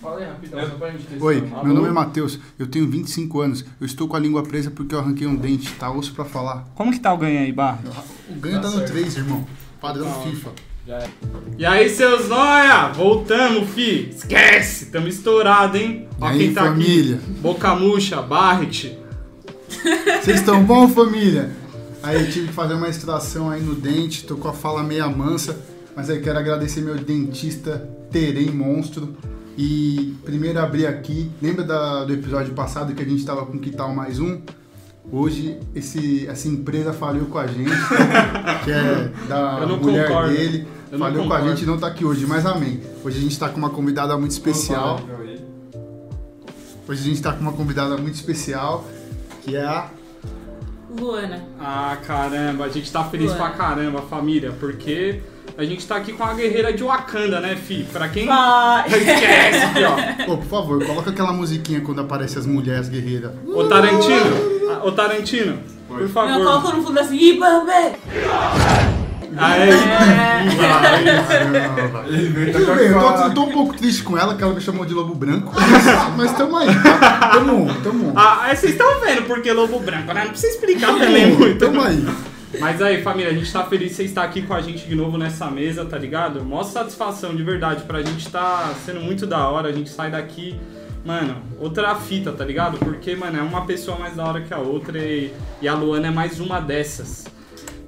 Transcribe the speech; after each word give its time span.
Fala 0.00 0.20
aí 0.20 0.26
rapidão, 0.26 0.60
só 0.60 0.76
pra 0.76 0.90
gente 0.92 1.04
ter 1.06 1.20
Oi, 1.22 1.40
meu 1.64 1.74
nome 1.74 1.88
é 1.88 1.90
Matheus, 1.90 2.38
eu 2.56 2.68
tenho 2.68 2.88
25 2.88 3.40
anos, 3.40 3.64
eu 3.80 3.84
estou 3.86 4.06
com 4.06 4.14
a 4.14 4.18
língua 4.20 4.44
presa 4.44 4.70
porque 4.70 4.94
eu 4.94 5.00
arranquei 5.00 5.26
um 5.26 5.34
dente, 5.34 5.72
tá 5.72 5.90
osso 5.90 6.12
pra 6.12 6.24
falar. 6.24 6.64
Como 6.76 6.92
que 6.92 7.00
tá 7.00 7.12
o 7.12 7.18
ganho 7.18 7.40
aí, 7.40 7.52
Barra? 7.52 7.80
O 8.30 8.34
ganho 8.34 8.56
tá, 8.56 8.62
Tá 8.62 8.70
no 8.70 8.78
certo. 8.78 8.92
3, 8.92 9.16
irmão. 9.16 9.44
Padrão 9.80 10.06
Tá. 10.06 10.20
FIFA. 10.20 10.50
Já 10.86 10.98
é. 10.98 11.08
E 11.58 11.66
aí, 11.66 11.88
seus 11.90 12.28
noia? 12.28 12.88
Voltamos, 12.94 13.68
fi. 13.70 14.08
Esquece, 14.10 14.86
tamo 14.86 15.08
estourado, 15.08 15.76
hein? 15.76 16.08
E 16.18 16.22
Ó 16.22 16.26
aí, 16.26 16.38
quem 16.38 16.54
tá 16.54 16.64
família? 16.64 17.16
aqui. 17.16 17.30
Boca 17.40 17.74
murcha, 17.74 18.22
Barret. 18.22 18.96
Vocês 20.22 20.38
estão 20.40 20.64
bom, 20.64 20.88
família? 20.88 21.50
Aí 22.02 22.30
tive 22.30 22.46
que 22.48 22.52
fazer 22.54 22.74
uma 22.74 22.88
extração 22.88 23.50
aí 23.50 23.60
no 23.60 23.74
dente, 23.74 24.24
tô 24.24 24.36
com 24.36 24.48
a 24.48 24.52
fala 24.52 24.82
meia 24.84 25.08
mansa, 25.08 25.58
mas 25.96 26.08
aí 26.08 26.20
quero 26.22 26.38
agradecer 26.38 26.80
meu 26.82 26.94
dentista 26.94 27.88
Terem 28.12 28.50
Monstro. 28.50 29.14
E 29.60 30.14
primeiro 30.24 30.60
abrir 30.60 30.86
aqui, 30.86 31.32
lembra 31.42 31.64
da- 31.64 32.04
do 32.04 32.12
episódio 32.12 32.54
passado 32.54 32.94
que 32.94 33.02
a 33.02 33.04
gente 33.04 33.24
tava 33.26 33.44
com 33.44 33.58
que 33.58 33.72
tal 33.72 33.92
mais 33.92 34.20
um? 34.20 34.40
Hoje 35.10 35.58
esse, 35.74 36.28
essa 36.28 36.46
empresa 36.46 36.92
faliu 36.92 37.26
com 37.26 37.38
a 37.38 37.46
gente, 37.48 37.70
que 38.64 38.70
é 38.70 39.10
da 39.28 39.66
mulher 39.66 40.06
concordo. 40.06 40.32
dele. 40.32 40.68
Eu 40.92 40.98
Faliu 40.98 41.26
com 41.26 41.32
a 41.32 41.40
gente 41.40 41.64
e 41.64 41.66
não 41.66 41.76
tá 41.76 41.88
aqui 41.88 42.04
hoje, 42.04 42.24
mas 42.24 42.46
amém. 42.46 42.80
Hoje 43.04 43.18
a 43.18 43.20
gente 43.20 43.36
tá 43.38 43.48
com 43.48 43.58
uma 43.58 43.68
convidada 43.70 44.16
muito 44.16 44.30
especial. 44.30 45.00
Hoje 46.88 47.02
a 47.02 47.04
gente 47.04 47.20
tá 47.20 47.32
com 47.32 47.40
uma 47.40 47.52
convidada 47.52 47.96
muito 47.98 48.14
especial, 48.14 48.86
que 49.42 49.56
é 49.56 49.64
a 49.64 49.90
Luana. 50.88 51.42
Ah, 51.60 51.98
caramba, 52.06 52.64
a 52.64 52.68
gente 52.68 52.90
tá 52.90 53.04
feliz 53.04 53.30
Ué. 53.32 53.36
pra 53.36 53.50
caramba, 53.50 54.02
família, 54.02 54.52
porque 54.58 55.20
a 55.56 55.64
gente 55.64 55.86
tá 55.86 55.96
aqui 55.96 56.12
com 56.12 56.24
a 56.24 56.34
guerreira 56.34 56.72
de 56.72 56.82
Wakanda, 56.82 57.40
né, 57.40 57.56
fi? 57.56 57.84
Pra 57.92 58.08
quem. 58.08 58.26
Vai! 58.26 58.86
Esquece, 58.88 59.66
fi, 59.74 59.84
ó. 59.84 60.32
Ô, 60.32 60.36
por 60.36 60.46
favor, 60.46 60.84
coloca 60.84 61.10
aquela 61.10 61.32
musiquinha 61.32 61.80
quando 61.80 62.00
aparecem 62.00 62.38
as 62.38 62.46
mulheres 62.46 62.88
guerreiras. 62.88 63.32
Ô 63.46 63.64
Tarantino, 63.64 64.70
ah, 64.70 64.86
ô 64.86 64.92
Tarantino, 64.92 65.58
por 65.86 66.00
Não, 66.00 66.08
favor. 66.08 66.44
coloca 66.44 66.76
no 66.76 66.82
fundo 66.82 67.00
assim, 67.00 67.16
Ibambe! 67.16 67.96
Aê, 69.40 69.70
veio 72.28 72.52
Tudo 72.52 72.74
bem, 72.74 72.86
eu 72.86 72.98
tô, 72.98 73.10
eu 73.10 73.34
tô 73.34 73.42
um 73.42 73.52
pouco 73.52 73.76
triste 73.76 74.02
com 74.02 74.18
ela, 74.18 74.34
que 74.34 74.42
ela 74.42 74.52
me 74.54 74.60
chamou 74.60 74.84
de 74.84 74.94
lobo 74.94 75.14
branco. 75.14 75.52
Mas, 75.54 76.16
mas 76.16 76.32
tamo 76.36 76.56
aí, 76.56 76.66
tá? 76.82 77.30
Tamo 77.34 77.74
tamo. 77.84 78.12
Ah, 78.16 78.38
aí 78.44 78.56
vocês 78.56 78.72
estão 78.72 79.00
vendo 79.00 79.22
porque 79.26 79.52
Lobo 79.52 79.78
Branco, 79.78 80.12
né? 80.12 80.24
Não 80.24 80.30
precisa 80.30 80.54
explicar 80.54 80.98
também 80.98 81.34
muito. 81.36 81.58
Tamo 81.58 81.80
aí. 81.82 82.04
Mas 82.58 82.80
aí, 82.80 83.02
família, 83.02 83.30
a 83.30 83.34
gente 83.34 83.52
tá 83.52 83.64
feliz 83.64 83.90
de 83.90 83.96
você 83.96 84.04
estar 84.04 84.22
aqui 84.22 84.42
com 84.42 84.54
a 84.54 84.60
gente 84.60 84.86
de 84.86 84.94
novo 84.94 85.18
nessa 85.18 85.50
mesa, 85.50 85.84
tá 85.84 85.98
ligado? 85.98 86.42
Mó 86.42 86.62
satisfação, 86.62 87.36
de 87.36 87.42
verdade. 87.42 87.82
Pra 87.84 88.02
gente 88.02 88.28
tá 88.30 88.74
sendo 88.84 89.00
muito 89.00 89.26
da 89.26 89.46
hora, 89.48 89.68
a 89.68 89.72
gente 89.72 89.90
sai 89.90 90.10
daqui, 90.10 90.58
mano, 91.04 91.42
outra 91.58 91.94
fita, 91.94 92.32
tá 92.32 92.44
ligado? 92.44 92.78
Porque, 92.78 93.14
mano, 93.14 93.38
é 93.38 93.42
uma 93.42 93.66
pessoa 93.66 93.98
mais 93.98 94.16
da 94.16 94.24
hora 94.24 94.40
que 94.40 94.54
a 94.54 94.58
outra 94.58 94.98
e, 94.98 95.32
e 95.60 95.68
a 95.68 95.74
Luana 95.74 96.08
é 96.08 96.10
mais 96.10 96.40
uma 96.40 96.58
dessas. 96.58 97.26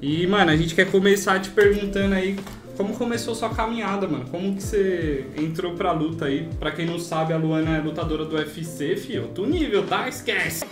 E, 0.02 0.26
mano, 0.26 0.50
a 0.50 0.56
gente 0.56 0.74
quer 0.74 0.90
começar 0.90 1.40
te 1.40 1.50
perguntando 1.50 2.14
aí 2.14 2.36
como 2.80 2.96
começou 2.96 3.34
sua 3.34 3.50
caminhada, 3.50 4.08
mano. 4.08 4.24
Como 4.30 4.54
que 4.54 4.62
você 4.62 5.26
entrou 5.36 5.74
pra 5.74 5.92
luta 5.92 6.24
aí? 6.24 6.48
Pra 6.58 6.70
quem 6.70 6.86
não 6.86 6.98
sabe, 6.98 7.34
a 7.34 7.36
Luana 7.36 7.76
é 7.76 7.80
lutadora 7.80 8.24
do 8.24 8.36
UFC, 8.36 8.96
fio. 8.96 9.24
Outro 9.24 9.46
nível, 9.46 9.86
tá? 9.86 10.08
Esquece. 10.08 10.64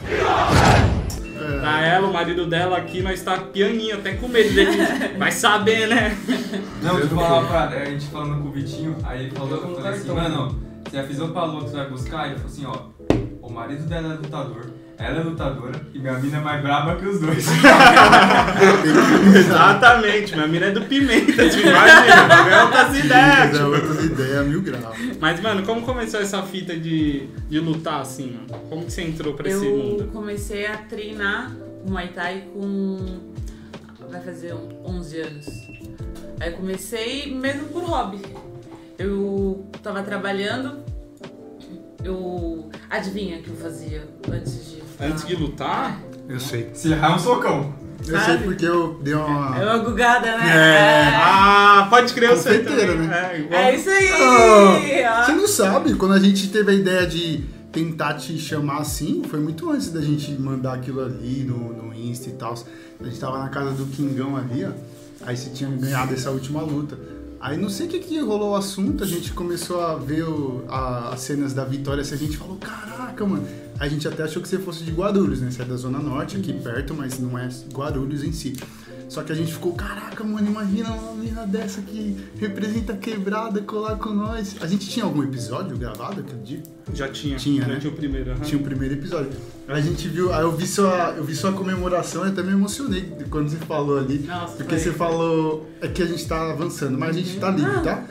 Tá 1.61 1.81
ela, 1.83 2.09
o 2.09 2.13
marido 2.13 2.47
dela 2.47 2.79
aqui, 2.79 3.03
nós 3.03 3.23
tá 3.23 3.37
pianinho, 3.37 3.97
até 3.97 4.15
com 4.15 4.27
medo 4.27 4.55
dele. 4.55 4.79
Vai 5.19 5.31
saber, 5.31 5.87
né? 5.87 6.17
Não, 6.83 6.99
Eu 6.99 7.09
tu 7.09 7.15
falava 7.15 7.47
pra 7.47 7.83
a 7.83 7.85
gente 7.85 8.07
falando 8.07 8.43
com 8.43 8.49
o 8.49 8.53
Vitinho, 8.53 8.97
aí 9.05 9.27
ele 9.27 9.31
falou, 9.31 9.51
Eu 9.51 9.57
eu 9.57 9.63
como 9.63 9.77
falei 9.77 9.93
assim, 9.93 10.09
mano, 10.11 10.63
você 10.89 10.97
avisou 10.97 11.29
pra 11.29 11.45
Lu 11.45 11.65
que 11.65 11.71
você 11.71 11.77
vai 11.77 11.91
buscar? 11.91 12.27
Ele 12.27 12.37
falou 12.37 12.51
assim, 12.51 12.65
ó, 12.65 13.47
o 13.47 13.53
marido 13.53 13.87
dela 13.87 14.15
é 14.15 14.17
lutador, 14.17 14.71
ela 14.99 15.21
é 15.21 15.23
lutadora 15.23 15.81
e 15.95 15.99
minha 15.99 16.15
mina 16.19 16.39
é 16.39 16.41
mais 16.41 16.61
braba 16.63 16.97
que 16.97 17.07
os 17.07 17.21
dois. 17.21 17.47
Exatamente, 19.37 20.35
minha 20.35 20.47
mina 20.49 20.67
é 20.67 20.71
do 20.73 20.83
Pimenta, 20.83 21.33
tu 21.49 21.59
imagina, 21.61 22.27
ganhar 22.45 22.65
outras 22.65 22.99
ideias. 23.05 23.55
É, 23.59 23.65
outras 23.65 24.05
ideias, 24.05 24.47
mil 24.47 24.63
graus. 24.63 24.97
Mas, 25.21 25.41
mano, 25.41 25.63
como 25.65 25.83
começou 25.83 26.21
essa 26.21 26.43
fita 26.43 26.77
de, 26.77 27.29
de 27.49 27.61
lutar 27.61 28.01
assim? 28.01 28.39
Como 28.69 28.85
que 28.85 28.93
você 28.93 29.03
entrou 29.03 29.35
pra 29.35 29.49
esse 29.49 29.65
Eu 29.65 29.77
mundo? 29.77 30.11
comecei 30.13 30.67
a 30.67 30.77
treinar 30.79 31.53
Muay 31.87 32.09
Thai 32.09 32.45
com. 32.53 32.99
vai 34.11 34.21
fazer 34.21 34.55
11 34.85 35.21
anos. 35.21 35.47
Aí 36.41 36.51
eu 36.51 36.57
comecei 36.57 37.35
mesmo 37.35 37.69
por 37.69 37.83
hobby. 37.85 38.21
Eu 38.99 39.65
tava 39.83 40.03
trabalhando, 40.03 40.79
eu. 42.05 42.69
Adivinha 42.91 43.39
o 43.39 43.43
que 43.43 43.51
eu 43.51 43.57
fazia 43.57 44.03
antes 44.33 44.73
de. 44.73 44.79
Antes 45.01 45.27
de 45.27 45.37
lutar? 45.37 46.01
Eu 46.29 46.41
sei. 46.41 46.71
Se 46.75 46.91
errar 46.93 47.13
é 47.13 47.15
um 47.15 47.19
socão. 47.19 47.73
Eu 48.07 48.19
sei 48.21 48.39
porque 48.39 48.65
eu 48.65 48.99
dei 49.03 49.13
É 49.13 49.17
uma. 49.17 49.57
uma 49.65 49.79
gugada, 49.79 50.39
né? 50.39 50.49
É. 50.49 51.09
Ah, 51.17 51.87
pode 51.91 52.13
crer, 52.15 52.31
eu 52.31 52.37
sei 52.37 52.63
né? 52.63 53.33
É, 53.35 53.41
igual. 53.41 53.61
É 53.61 53.75
isso 53.75 53.91
aí! 53.91 55.05
Ah, 55.05 55.21
ó. 55.21 55.27
Você 55.27 55.33
não 55.33 55.49
sabe, 55.49 55.95
quando 55.95 56.15
a 56.15 56.21
gente 56.21 56.49
teve 56.49 56.71
a 56.71 56.75
ideia 56.75 57.07
de 57.07 57.45
tentar 57.73 58.15
te 58.15 58.39
chamar 58.39 58.79
assim, 58.79 59.23
foi 59.29 59.41
muito 59.41 59.69
antes 59.71 59.91
da 59.91 60.01
gente 60.01 60.31
mandar 60.33 60.75
aquilo 60.75 61.03
ali 61.05 61.45
no, 61.47 61.73
no 61.83 61.95
Insta 61.95 62.29
e 62.29 62.33
tal. 62.33 62.55
A 63.01 63.05
gente 63.05 63.19
tava 63.19 63.39
na 63.39 63.49
casa 63.49 63.73
do 63.73 63.85
Kingão 63.87 64.37
ali, 64.37 64.65
ó. 64.65 64.71
Aí 65.27 65.37
você 65.37 65.51
tinha 65.51 65.69
ganhado 65.69 66.15
essa 66.15 66.31
última 66.31 66.63
luta. 66.63 66.97
Aí 67.41 67.57
não 67.57 67.69
sei 67.69 67.87
o 67.87 67.89
que, 67.91 67.99
que 68.01 68.19
rolou 68.21 68.53
o 68.53 68.57
assunto, 68.57 69.05
a 69.05 69.07
gente 69.07 69.33
começou 69.33 69.81
a 69.81 69.95
ver 69.97 70.23
o- 70.25 70.65
a- 70.69 71.11
as 71.13 71.21
cenas 71.21 71.53
da 71.53 71.65
vitória, 71.65 72.01
assim, 72.01 72.15
a 72.15 72.19
gente 72.19 72.37
falou, 72.37 72.57
caraca, 72.57 73.25
mano. 73.25 73.47
A 73.81 73.87
gente 73.87 74.07
até 74.09 74.25
achou 74.25 74.43
que 74.43 74.49
você 74.49 74.59
fosse 74.59 74.83
de 74.83 74.91
Guarulhos, 74.91 75.41
né? 75.41 75.51
Você 75.51 75.63
é 75.63 75.65
da 75.65 75.77
Zona 75.77 75.99
Norte, 75.99 76.37
aqui 76.37 76.53
perto, 76.53 76.95
mas 76.95 77.19
não 77.19 77.39
é 77.39 77.49
Guarulhos 77.73 78.25
em 78.25 78.33
si. 78.33 78.55
Só 79.09 79.23
que 79.23 79.33
a 79.33 79.35
gente 79.35 79.53
ficou, 79.55 79.73
caraca, 79.73 80.23
mano, 80.23 80.47
imagina 80.47 80.91
uma 80.91 81.15
menina 81.15 81.47
dessa 81.47 81.81
que 81.81 82.15
representa 82.39 82.93
a 82.93 82.97
quebrada 82.97 83.61
colar 83.63 83.97
com 83.97 84.11
nós. 84.11 84.57
A 84.61 84.67
gente 84.67 84.87
tinha 84.89 85.05
algum 85.05 85.23
episódio 85.23 85.79
gravado 85.79 86.21
aquele 86.21 86.43
dia? 86.43 86.63
Já 86.93 87.09
tinha. 87.09 87.37
Tinha, 87.37 87.67
né? 87.67 87.79
tinha 87.81 87.93
o 87.93 87.97
primeiro. 87.97 88.33
aham. 88.33 88.41
Tinha 88.41 88.61
o 88.61 88.65
primeiro 88.65 88.95
episódio. 88.95 89.31
A 89.67 89.81
gente 89.81 90.09
viu, 90.09 90.33
aí 90.33 90.43
eu 90.43 90.53
vi 90.55 90.67
sua, 90.67 91.15
eu 91.17 91.25
vi 91.25 91.35
sua 91.35 91.53
comemoração 91.53 92.27
e 92.27 92.29
até 92.29 92.43
me 92.43 92.53
emocionei 92.53 93.11
quando 93.31 93.49
você 93.49 93.57
falou 93.57 93.99
ali. 93.99 94.19
Nossa, 94.27 94.57
porque 94.57 94.75
foi. 94.75 94.79
você 94.79 94.93
falou. 94.93 95.71
É 95.81 95.89
que 95.89 96.03
a 96.03 96.07
gente 96.07 96.27
tá 96.27 96.51
avançando, 96.51 96.99
mas 96.99 97.17
a 97.17 97.19
gente 97.21 97.39
tá 97.39 97.51
livre, 97.51 97.81
tá? 97.81 98.05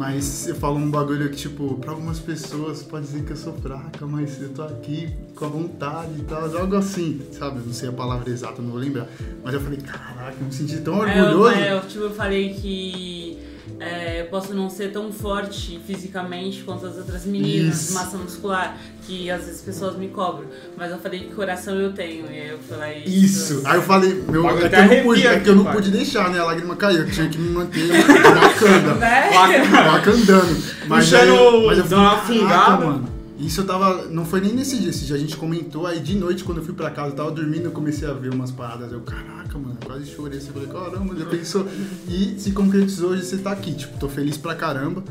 Mas 0.00 0.24
você 0.24 0.54
falou 0.54 0.78
um 0.78 0.90
bagulho 0.90 1.28
que, 1.28 1.36
tipo, 1.36 1.74
pra 1.74 1.90
algumas 1.90 2.18
pessoas 2.18 2.82
pode 2.82 3.04
dizer 3.04 3.22
que 3.22 3.32
eu 3.32 3.36
sou 3.36 3.52
fraca, 3.52 4.06
mas 4.06 4.40
eu 4.40 4.48
tô 4.48 4.62
aqui 4.62 5.10
com 5.34 5.44
a 5.44 5.48
vontade 5.48 6.12
e 6.20 6.22
tal, 6.22 6.42
algo 6.56 6.74
assim, 6.76 7.20
sabe? 7.32 7.58
Eu 7.58 7.66
não 7.66 7.72
sei 7.74 7.90
a 7.90 7.92
palavra 7.92 8.30
exata, 8.30 8.62
não 8.62 8.70
vou 8.70 8.80
lembrar. 8.80 9.06
Mas 9.44 9.52
eu 9.52 9.60
falei, 9.60 9.78
caraca, 9.78 10.36
eu 10.40 10.46
me 10.46 10.52
senti 10.54 10.78
tão 10.78 11.06
É, 11.06 11.20
eu, 11.20 11.24
orgulhoso. 11.26 11.54
é, 11.54 11.72
eu, 11.74 11.80
tipo, 11.82 12.04
eu 12.04 12.14
falei 12.14 12.54
que 12.54 13.36
é, 13.78 14.22
eu 14.22 14.26
posso 14.26 14.52
não 14.54 14.68
ser 14.68 14.90
tão 14.92 15.12
forte 15.12 15.80
fisicamente 15.86 16.62
quanto 16.62 16.86
as 16.86 16.96
outras 16.96 17.24
meninas, 17.24 17.82
Isso. 17.82 17.94
massa 17.94 18.16
muscular, 18.16 18.76
que 19.06 19.30
às 19.30 19.44
vezes 19.44 19.60
pessoas 19.62 19.96
me 19.96 20.08
cobram. 20.08 20.46
Mas 20.76 20.90
eu 20.90 20.98
falei 20.98 21.20
que 21.20 21.34
coração 21.34 21.74
eu 21.76 21.92
tenho. 21.92 22.26
E 22.30 22.40
aí 22.40 22.48
eu 22.48 22.58
falei 22.58 23.04
Isso. 23.04 23.62
Aí 23.64 23.76
eu 23.76 23.82
falei, 23.82 24.22
meu, 24.28 24.42
Bagulho 24.42 24.66
é 24.66 24.68
que, 24.68 24.74
até 24.76 24.84
eu 24.84 24.96
não 24.96 25.02
pude, 25.04 25.26
é 25.26 25.40
que 25.40 25.48
eu 25.48 25.56
não 25.56 25.66
aqui, 25.66 25.76
pude 25.76 25.90
deixar, 25.90 26.30
né? 26.30 26.38
A 26.40 26.44
lágrima 26.44 26.76
caiu, 26.76 27.00
eu 27.00 27.10
tinha 27.10 27.28
que 27.28 27.38
me 27.38 27.50
manter 27.50 27.88
bacana. 28.34 28.94
Né? 28.94 29.30
Bacandando. 29.92 30.56
Puxando 30.88 31.30
aí- 31.38 31.66
mas 31.66 31.78
eu 31.78 31.84
dando 31.84 32.00
uma 32.02 32.18
fiquei, 32.22 32.38
fungada. 32.40 32.64
"Caraca, 32.64 32.84
mano. 32.86 33.19
Isso 33.40 33.62
eu 33.62 33.66
tava. 33.66 34.04
Não 34.06 34.24
foi 34.24 34.40
nem 34.40 34.52
nesse 34.52 34.78
dia, 34.78 34.90
esse 34.90 35.06
dia 35.06 35.16
a 35.16 35.18
gente 35.18 35.36
comentou. 35.36 35.86
Aí 35.86 35.98
de 35.98 36.14
noite, 36.16 36.44
quando 36.44 36.58
eu 36.58 36.64
fui 36.64 36.74
pra 36.74 36.90
casa, 36.90 37.08
eu 37.10 37.16
tava 37.16 37.30
dormindo, 37.30 37.64
eu 37.64 37.70
comecei 37.72 38.06
a 38.08 38.12
ver 38.12 38.32
umas 38.34 38.50
paradas. 38.50 38.92
Eu, 38.92 39.00
caraca, 39.00 39.58
mano, 39.58 39.76
eu 39.80 39.86
quase 39.86 40.06
chorei. 40.10 40.38
Assim, 40.38 40.48
eu 40.48 40.52
falei, 40.54 40.68
caramba, 40.68 41.16
já 41.16 41.24
pensou. 41.26 41.66
E 42.08 42.34
se 42.38 42.52
concretizou 42.52 43.10
hoje, 43.10 43.24
você 43.24 43.38
tá 43.38 43.50
aqui. 43.52 43.72
Tipo, 43.74 43.98
tô 43.98 44.08
feliz 44.08 44.36
pra 44.36 44.54
caramba. 44.54 45.02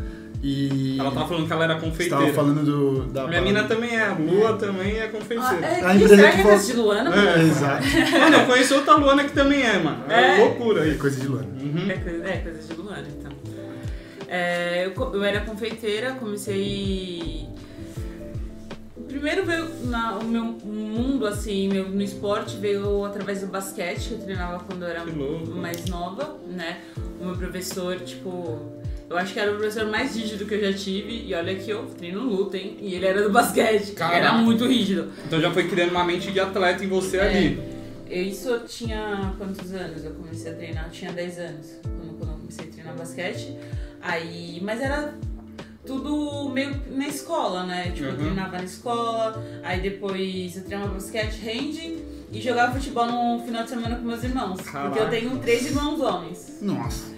E. 0.44 0.98
Ela 1.00 1.12
tava 1.12 1.28
falando 1.28 1.48
que 1.48 1.52
ela 1.54 1.64
era 1.66 1.74
Você 1.80 1.86
confeiteira. 1.86 2.24
tava 2.24 2.34
falando 2.34 2.64
do. 2.64 3.06
Da 3.12 3.28
Minha 3.28 3.42
mina 3.42 3.64
também 3.66 3.90
é, 3.96 4.06
a 4.08 4.14
Lua 4.14 4.54
também 4.54 4.96
é 4.98 5.06
Ah, 5.06 5.10
confeiteira. 5.10 5.66
é, 5.66 5.84
A 5.84 5.96
empresa 5.96 6.16
será 6.16 6.30
que 6.30 6.36
que 6.36 6.40
é 6.40 6.44
fala- 6.44 6.56
coisa 6.56 6.72
de 6.74 6.80
Luana? 6.80 7.16
É. 7.16 7.42
Exato. 7.44 7.84
Mano, 8.20 8.36
eu 8.38 8.46
conheço 8.46 8.76
outra 8.76 8.96
Luana 8.96 9.24
que 9.26 9.34
também 9.34 9.64
é, 9.64 9.80
mano. 9.80 10.04
É, 10.08 10.40
É? 10.40 10.44
loucura 10.46 10.82
É 10.88 10.92
aí. 10.92 10.98
coisa 10.98 11.20
de 11.20 11.28
lã. 11.28 11.42
Uhum. 11.42 11.90
É 11.92 11.94
coisa, 11.98 12.26
é 12.26 12.38
coisa 12.38 12.74
de 12.74 12.80
Luana, 12.82 13.08
então. 13.20 13.32
É, 14.30 14.86
eu, 14.86 15.14
eu 15.14 15.24
era 15.24 15.42
confeiteira, 15.42 16.12
comecei. 16.14 17.48
Primeiro 19.10 19.46
veio 19.46 19.68
na- 19.86 20.18
o 20.18 20.24
meu 20.24 20.44
mundo, 20.64 21.26
assim, 21.28 21.68
meu, 21.68 21.90
no 21.90 22.02
esporte 22.02 22.56
veio 22.58 23.04
através 23.04 23.42
do 23.42 23.48
basquete, 23.48 24.10
que 24.10 24.14
eu 24.14 24.20
treinava 24.20 24.64
quando 24.64 24.84
eu 24.84 24.88
era 24.88 25.04
mais 25.06 25.86
nova, 25.88 26.38
né? 26.48 26.78
O 27.20 27.26
meu 27.26 27.36
professor, 27.36 28.00
tipo. 28.00 28.60
Eu 29.10 29.18
acho 29.18 29.34
que 29.34 29.40
era 29.40 29.52
o 29.52 29.56
professor 29.56 29.88
mais 29.88 30.16
rígido 30.16 30.46
que 30.46 30.54
eu 30.54 30.62
já 30.72 30.78
tive. 30.78 31.26
E 31.28 31.34
olha 31.34 31.56
que 31.56 31.70
eu 31.72 31.84
treino 31.98 32.22
luta, 32.22 32.56
hein? 32.58 32.78
E 32.80 32.94
ele 32.94 33.08
era 33.08 33.24
do 33.24 33.32
basquete. 33.32 33.94
Caraca. 33.94 34.16
Era 34.18 34.34
muito 34.34 34.68
rígido. 34.68 35.12
Então 35.26 35.42
já 35.42 35.52
foi 35.52 35.68
criando 35.68 35.90
uma 35.92 36.04
mente 36.04 36.32
de 36.32 36.40
atleta 36.40 36.86
em 36.86 36.88
você 36.88 37.18
É. 37.18 37.22
ali. 37.28 37.60
Isso 38.08 38.50
eu 38.50 38.64
tinha 38.66 39.34
quantos 39.38 39.72
anos? 39.74 40.06
Eu 40.06 40.12
comecei 40.12 40.52
a 40.52 40.56
treinar, 40.56 40.86
eu 40.86 40.92
tinha 40.92 41.12
10 41.12 41.40
anos 41.40 41.68
quando, 41.84 42.18
quando 42.20 42.32
eu 42.32 42.38
comecei 42.38 42.66
a 42.66 42.68
treinar 42.72 42.96
basquete. 42.96 43.56
Aí, 44.02 44.60
mas 44.62 44.80
era 44.80 45.14
tudo 45.86 46.50
meio 46.50 46.76
na 46.92 47.08
escola, 47.08 47.64
né? 47.66 47.92
Tipo, 47.94 48.06
eu 48.08 48.12
Uhum. 48.12 48.18
treinava 48.18 48.58
na 48.58 48.64
escola, 48.64 49.44
aí 49.64 49.80
depois 49.82 50.58
eu 50.58 50.64
treinava 50.66 50.94
basquete, 50.94 51.40
hand 51.48 51.98
e 52.32 52.42
jogava 52.42 52.74
futebol 52.74 53.06
no 53.08 53.44
final 53.44 53.64
de 53.64 53.70
semana 53.70 53.96
com 53.96 54.04
meus 54.04 54.24
irmãos. 54.24 54.58
Porque 54.58 54.72
Caraca. 54.72 55.00
eu 55.00 55.10
tenho 55.10 55.38
três 55.40 55.66
irmãos 55.66 56.00
homens. 56.00 56.60
Nossa. 56.62 57.12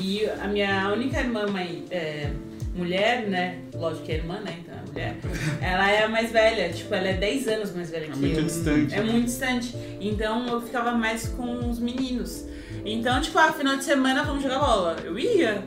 E 0.00 0.24
a 0.26 0.46
minha 0.46 0.92
única 0.92 1.18
irmã 1.20 1.46
mãe, 1.46 1.84
é, 1.90 2.30
mulher, 2.74 3.26
né? 3.28 3.58
Lógico 3.74 4.04
que 4.06 4.12
é 4.12 4.16
irmã, 4.16 4.40
né? 4.40 4.58
Então 4.60 4.74
é 4.74 4.82
mulher. 4.90 5.16
Ela 5.60 5.90
é 5.90 6.04
a 6.04 6.08
mais 6.08 6.30
velha, 6.30 6.72
tipo, 6.72 6.94
ela 6.94 7.08
é 7.08 7.14
10 7.14 7.48
anos 7.48 7.74
mais 7.74 7.90
velha 7.90 8.04
É 8.04 8.08
que 8.08 8.18
muito 8.18 8.38
eu. 8.38 8.44
distante. 8.44 8.94
É 8.94 9.02
muito 9.02 9.24
distante. 9.24 9.74
Então 10.00 10.46
eu 10.46 10.60
ficava 10.60 10.92
mais 10.92 11.28
com 11.28 11.68
os 11.70 11.78
meninos. 11.78 12.44
Então, 12.84 13.20
tipo, 13.20 13.38
ah, 13.38 13.52
final 13.52 13.76
de 13.76 13.84
semana 13.84 14.22
vamos 14.22 14.42
jogar 14.42 14.58
bola. 14.58 14.96
Eu 15.04 15.18
ia. 15.18 15.62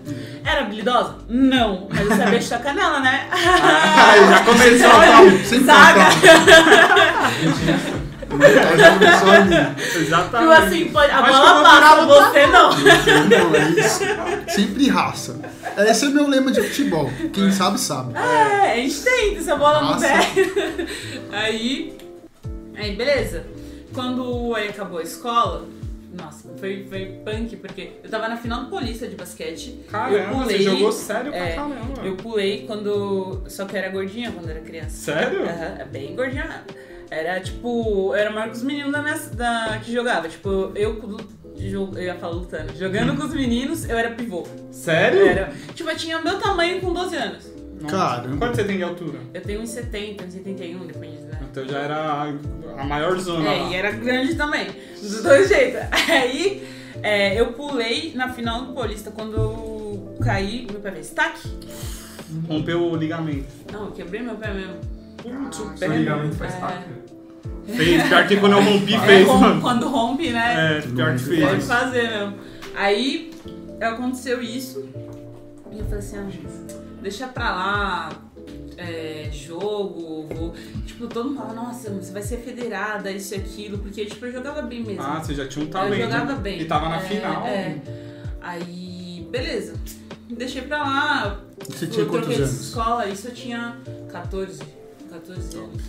Era 0.45 0.61
habilidosa? 0.61 1.15
Não. 1.27 1.87
Mas 1.89 2.09
eu 2.09 2.17
sabia 2.17 2.41
chutar 2.41 2.61
canela, 2.63 2.99
né? 2.99 3.27
Ah, 3.31 4.13
já 4.29 4.43
começou 4.43 4.89
Olha, 4.89 5.45
Sempre 5.45 5.65
Saga. 5.65 6.09
Já 8.77 8.91
começou 8.93 9.31
ali. 9.31 9.55
Exatamente. 9.95 10.51
Tipo 10.51 10.67
assim, 10.67 10.85
pode, 10.91 11.11
a 11.11 11.21
Mas 11.21 11.35
bola 11.35 11.63
passa, 11.63 12.05
você 12.05 12.47
não. 12.47 12.71
Não, 12.71 13.55
é 13.55 13.69
isso. 13.69 13.99
Sempre 14.47 14.89
raça. 14.89 15.39
Esse 15.77 16.05
é 16.05 16.09
meu 16.09 16.27
lema 16.27 16.51
de 16.51 16.61
futebol. 16.61 17.11
Quem 17.33 17.51
sabe, 17.51 17.79
sabe. 17.79 18.13
É, 18.17 18.73
a 18.73 18.75
gente 18.77 19.01
tenta, 19.01 19.41
se 19.41 19.51
a 19.51 19.55
bola 19.55 19.81
não 19.81 19.91
Nossa. 19.91 20.07
der. 20.07 20.87
Aí, 21.31 21.97
aí, 22.77 22.95
beleza. 22.95 23.45
Quando 23.93 24.53
aí 24.55 24.69
acabou 24.69 24.99
a 24.99 25.03
escola, 25.03 25.65
nossa, 26.13 26.49
foi, 26.57 26.85
foi 26.89 27.21
punk, 27.23 27.55
porque 27.57 27.91
eu 28.03 28.09
tava 28.09 28.27
na 28.27 28.35
final 28.35 28.63
do 28.65 28.69
Polícia 28.69 29.07
de 29.07 29.15
basquete. 29.15 29.79
eu 29.85 29.91
Caramba, 29.91 30.31
pulei. 30.43 30.57
você 30.57 30.63
jogou 30.63 30.91
sério 30.91 31.33
é, 31.33 31.53
pra 31.53 31.55
caramba. 31.63 32.01
Eu 32.03 32.15
pulei 32.17 32.65
quando. 32.67 33.43
Só 33.47 33.65
que 33.65 33.75
eu 33.75 33.79
era 33.79 33.89
gordinha 33.89 34.31
quando 34.31 34.49
era 34.49 34.59
criança. 34.59 34.89
Sério? 34.89 35.43
Aham, 35.43 35.77
é 35.79 35.85
bem 35.85 36.15
gordinha 36.15 36.43
mesmo. 36.45 36.63
Era 37.09 37.39
tipo. 37.39 38.09
Eu 38.09 38.15
era 38.15 38.31
maior 38.31 38.49
que 38.49 38.55
os 38.57 38.63
meninos 38.63 38.91
da 38.91 39.01
minha, 39.01 39.17
da, 39.33 39.79
que 39.83 39.91
jogava. 39.91 40.27
Tipo, 40.27 40.71
eu. 40.75 41.17
Eu 41.57 41.93
ia 42.01 42.15
falar 42.15 42.33
lutando. 42.33 42.75
Jogando 42.75 43.15
com 43.15 43.23
os 43.25 43.33
meninos, 43.33 43.87
eu 43.87 43.97
era 43.97 44.11
pivô. 44.11 44.47
Sério? 44.71 45.27
Era, 45.27 45.51
tipo, 45.75 45.89
eu 45.89 45.95
tinha 45.97 46.17
o 46.17 46.23
meu 46.23 46.39
tamanho 46.39 46.81
com 46.81 46.91
12 46.91 47.15
anos. 47.15 47.50
Nossa. 47.81 47.95
Caramba. 47.95 48.37
Quanto 48.37 48.55
você 48.55 48.63
tem 48.63 48.77
de 48.77 48.83
altura? 48.83 49.19
Eu 49.33 49.41
tenho 49.41 49.61
uns 49.61 49.69
70, 49.69 50.23
uns 50.25 50.33
71, 50.33 50.87
depende, 50.87 51.17
né? 51.23 51.39
Então 51.49 51.67
já 51.67 51.79
era 51.79 51.95
a- 51.95 52.33
a 52.81 52.83
maior 52.85 53.17
zona 53.19 53.49
É, 53.49 53.61
lá. 53.61 53.69
e 53.69 53.75
era 53.75 53.91
grande 53.91 54.35
também. 54.35 54.67
Dos 55.01 55.23
dois 55.23 55.49
jeitos. 55.49 55.81
Aí 56.09 56.67
é, 57.03 57.39
eu 57.39 57.53
pulei 57.53 58.13
na 58.15 58.29
final 58.29 58.65
do 58.65 58.73
Paulista 58.73 59.11
quando 59.11 59.35
eu 59.35 60.15
caí, 60.23 60.67
meu 60.69 60.79
pé 60.79 60.91
fez 60.91 61.09
tac. 61.09 61.37
Rompeu 62.47 62.81
o 62.91 62.95
ligamento. 62.95 63.47
Não, 63.71 63.85
eu 63.85 63.91
quebrei 63.91 64.21
meu 64.21 64.35
pé 64.35 64.53
mesmo. 64.53 64.75
Putz, 65.17 65.59
o 65.59 65.69
pé. 65.71 65.77
Seu 65.77 65.91
ligamento 65.97 66.35
faz 66.35 66.53
É. 66.55 66.59
taca. 66.59 67.01
Fez, 67.65 68.03
pior 68.07 68.27
que 68.27 68.37
quando 68.37 68.53
eu 68.53 68.61
rompi, 68.63 68.95
É, 68.95 68.99
fez, 68.99 69.27
rom- 69.27 69.37
mano. 69.39 69.61
Quando 69.61 69.87
rompe, 69.87 70.29
né? 70.31 70.77
É, 70.77 70.81
pior 70.81 71.15
que 71.15 71.23
Pode 71.23 71.37
fez. 71.45 71.67
fazer 71.67 72.09
mesmo. 72.09 72.35
Aí 72.75 73.31
aconteceu 73.81 74.41
isso. 74.41 74.83
E 75.71 75.79
eu 75.79 75.85
falei 75.85 75.99
assim, 75.99 76.17
ah, 76.17 76.27
deixa 77.01 77.27
pra 77.27 77.51
lá. 77.55 78.09
é, 78.77 79.29
jogo, 79.31 80.27
vou. 80.33 80.53
Tipo, 80.85 81.07
todo 81.07 81.29
mundo 81.29 81.37
fala, 81.39 81.53
nossa, 81.53 81.89
você 81.91 82.11
vai 82.11 82.21
ser 82.23 82.37
federada, 82.37 83.11
isso 83.11 83.33
e 83.35 83.37
aquilo, 83.37 83.77
porque 83.77 84.05
tipo, 84.05 84.25
eu 84.25 84.31
jogava 84.31 84.61
bem 84.63 84.83
mesmo. 84.83 85.01
Ah, 85.03 85.19
você 85.23 85.33
já 85.35 85.47
tinha 85.47 85.63
um 85.63 85.67
Eu 85.67 85.71
talento. 85.71 86.01
jogava 86.01 86.33
bem. 86.35 86.61
E 86.61 86.65
tava 86.65 86.89
na 86.89 86.97
É, 86.97 86.99
final. 87.01 87.45
É. 87.47 87.77
Aí, 88.41 89.27
beleza. 89.29 89.73
Deixei 90.29 90.61
pra 90.63 90.77
lá. 90.79 91.41
Você 91.69 91.85
eu 91.85 91.89
tinha 91.89 92.05
quantos 92.05 92.27
troquei 92.27 92.35
de 92.37 92.41
anos? 92.49 92.61
escola, 92.67 93.07
isso 93.07 93.27
eu 93.27 93.33
tinha 93.33 93.77
14. 94.11 94.61
14 95.09 95.57
anos. 95.57 95.81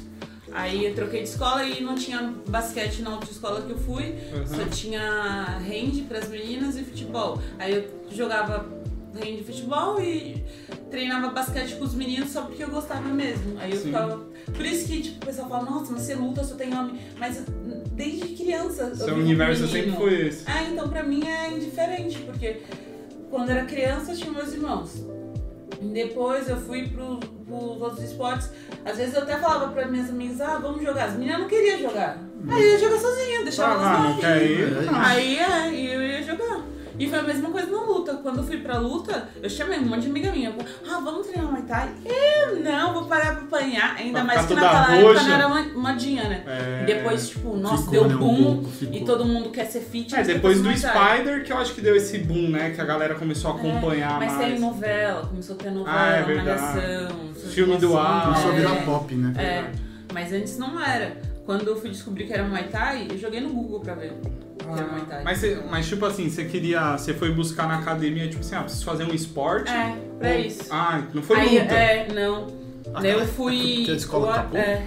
Aí 0.53 0.85
eu 0.85 0.95
troquei 0.95 1.23
de 1.23 1.29
escola 1.31 1.65
e 1.65 1.83
não 1.83 1.95
tinha 1.95 2.35
basquete 2.47 3.01
na 3.01 3.11
outra 3.11 3.31
escola 3.31 3.63
que 3.63 3.71
eu 3.71 3.79
fui. 3.79 4.15
Uhum. 4.35 4.47
Só 4.47 4.65
tinha 4.67 5.59
hand 5.61 6.03
pras 6.09 6.29
meninas 6.29 6.77
e 6.77 6.83
futebol. 6.85 7.41
Aí 7.59 7.75
eu 7.75 7.89
jogava 8.15 8.67
hand 9.15 9.41
e 9.41 9.45
futebol 9.45 10.01
e 10.01 10.43
treinava 10.91 11.29
basquete 11.31 11.77
com 11.77 11.85
os 11.85 11.95
meninos 11.95 12.31
só 12.31 12.43
porque 12.43 12.63
eu 12.63 12.69
gostava 12.71 13.09
mesmo. 13.09 13.59
Aí 13.59 13.71
eu 13.71 13.77
Sim. 13.79 13.85
ficava. 13.87 14.21
Por 14.55 14.65
isso 14.67 14.87
que 14.87 15.03
tipo, 15.03 15.23
o 15.23 15.27
pessoal 15.27 15.49
fala, 15.49 15.71
nossa, 15.71 15.93
mas 15.93 16.03
você 16.03 16.15
luta, 16.15 16.45
só 16.45 16.55
tem 16.55 16.77
homem. 16.77 17.01
Mas 17.19 17.43
desde 17.93 18.29
criança. 18.35 18.83
eu 18.85 18.97
Seu 18.97 19.15
universo 19.17 19.67
sempre 19.69 19.93
foi 19.93 20.29
esse. 20.29 20.45
Ah, 20.47 20.65
então 20.65 20.89
pra 20.89 21.03
mim 21.03 21.27
é 21.27 21.51
indiferente, 21.51 22.19
porque 22.21 22.63
quando 23.31 23.51
eu 23.51 23.57
era 23.57 23.67
criança 23.67 24.13
eu 24.13 24.17
tinha 24.17 24.33
meus 24.33 24.53
irmãos. 24.53 25.05
Depois 25.81 26.49
eu 26.49 26.57
fui 26.61 26.89
pro, 26.89 27.19
pros 27.19 27.81
outros 27.83 28.03
esportes. 28.05 28.51
Às 28.85 28.97
vezes 28.99 29.15
eu 29.15 29.23
até 29.23 29.37
falava 29.39 29.73
para 29.73 29.87
minhas 29.89 30.11
amigas, 30.11 30.41
ah, 30.41 30.59
vamos 30.59 30.83
jogar. 30.83 31.07
As 31.07 31.15
meninas 31.15 31.41
não 31.41 31.49
queriam 31.49 31.79
jogar. 31.81 32.19
Aí 32.49 32.63
eu 32.63 32.71
ia 32.73 32.79
jogar 32.79 32.99
sozinha, 32.99 33.43
deixava 33.43 33.75
elas 33.75 33.87
Ah, 33.87 33.93
lá. 33.93 34.09
não 34.11 34.19
quer 34.19 34.43
ir? 34.45 34.73
É. 34.73 34.89
Aí 34.95 35.39
é, 35.39 35.73
e 35.73 35.93
eu 35.93 36.03
ia 36.03 36.23
jogar. 36.23 36.61
E 36.99 37.09
foi 37.09 37.19
a 37.19 37.23
mesma 37.23 37.51
coisa 37.51 37.71
na 37.71 37.83
luta. 37.83 38.15
Quando 38.15 38.39
eu 38.39 38.45
fui 38.45 38.59
pra 38.59 38.79
luta, 38.79 39.29
eu 39.43 39.49
chamei 39.49 39.79
um 39.79 39.87
monte 39.87 40.03
de 40.03 40.09
amiga 40.11 40.31
minha. 40.31 40.55
Ah, 40.89 41.01
vamos 41.03 41.27
treinar 41.27 41.51
Muay 41.51 41.63
Thai? 41.63 41.91
Eu 42.05 42.61
não, 42.61 42.93
vou 42.95 43.05
parar 43.07 43.35
pra 43.37 43.45
apanhar. 43.45 43.97
Ainda 43.97 44.23
Vai 44.25 44.37
mais 44.37 44.47
que 44.47 44.55
naquela 44.55 44.97
época 44.97 45.23
não 45.23 45.33
era 45.35 45.49
mo- 45.49 45.81
modinha, 45.81 46.25
né? 46.29 46.45
É. 46.47 46.83
E 46.83 46.87
depois, 46.87 47.29
tipo, 47.29 47.57
nossa, 47.57 47.85
Ficou, 47.85 47.93
deu 47.93 48.09
né, 48.09 48.15
um 48.15 48.19
boom. 48.19 48.45
pouco, 48.45 48.69
ficou. 48.71 48.95
e 48.97 49.05
todo 49.05 49.25
mundo 49.25 49.51
quer 49.51 49.65
ser 49.67 49.81
fit. 49.81 50.15
É, 50.15 50.19
mas 50.19 50.27
depois 50.27 50.61
do. 50.61 50.71
Spider 50.77 51.45
que 51.45 51.53
eu 51.53 51.59
acho 51.59 51.75
que 51.75 51.81
deu 51.81 51.97
esse 51.97 52.19
boom, 52.19 52.51
né? 52.51 52.71
Que 52.71 52.81
a 52.81 52.85
galera 52.85 53.15
começou 53.15 53.53
a 53.53 53.55
acompanhar 53.55 54.17
É, 54.17 54.27
mas 54.27 54.33
mais. 54.35 54.51
tem 54.51 54.59
novela, 54.61 55.27
começou 55.27 55.55
a 55.55 55.59
ter 55.59 55.71
novela, 55.71 55.97
Ah, 55.99 56.17
é 56.17 56.35
malhação. 56.35 57.33
Filme 57.51 57.77
do 57.79 57.97
ar. 57.97 58.25
Começou 58.27 58.51
a 58.51 58.55
é. 58.55 58.57
virar 58.57 58.75
pop, 58.85 59.15
né? 59.15 59.33
É, 59.43 59.71
mas 60.13 60.33
antes 60.33 60.59
não 60.59 60.81
era. 60.81 61.17
Quando 61.45 61.67
eu 61.67 61.77
fui 61.81 61.91
descobrir 61.91 62.27
que 62.27 62.33
era 62.33 62.45
Muay 62.45 62.65
Thai, 62.69 63.09
eu 63.11 63.19
joguei 63.19 63.41
no 63.41 63.49
Google 63.51 63.81
pra 63.81 63.95
ver 63.95 64.13
Thai. 65.09 65.23
Mas, 65.25 65.39
você- 65.39 65.61
mas 65.71 65.89
tipo 65.89 66.05
assim, 66.07 66.29
você 66.31 66.45
queria. 66.45 66.97
Você 66.97 67.15
foi 67.15 67.33
buscar 67.33 67.67
na 67.67 67.79
academia, 67.79 68.29
tipo 68.29 68.41
assim, 68.41 68.55
ah, 68.55 68.63
preciso 68.63 68.85
fazer 68.85 69.05
um 69.05 69.15
esporte. 69.15 69.71
É, 69.71 69.97
pra 70.19 70.31
Ou- 70.31 70.39
isso. 70.41 70.67
Ah, 70.71 71.03
não 71.13 71.23
foi 71.23 71.37
Aí, 71.41 71.59
luta. 71.59 71.75
é, 71.75 72.09
não. 72.13 72.47
Daí 73.01 73.11
eu 73.13 73.21
É 73.23 73.27
fui. 73.27 73.77
porque 73.79 73.91
a 73.91 73.95
escola 73.95 74.27
eu- 74.27 74.33
acabou? 74.33 74.59
é, 74.59 74.83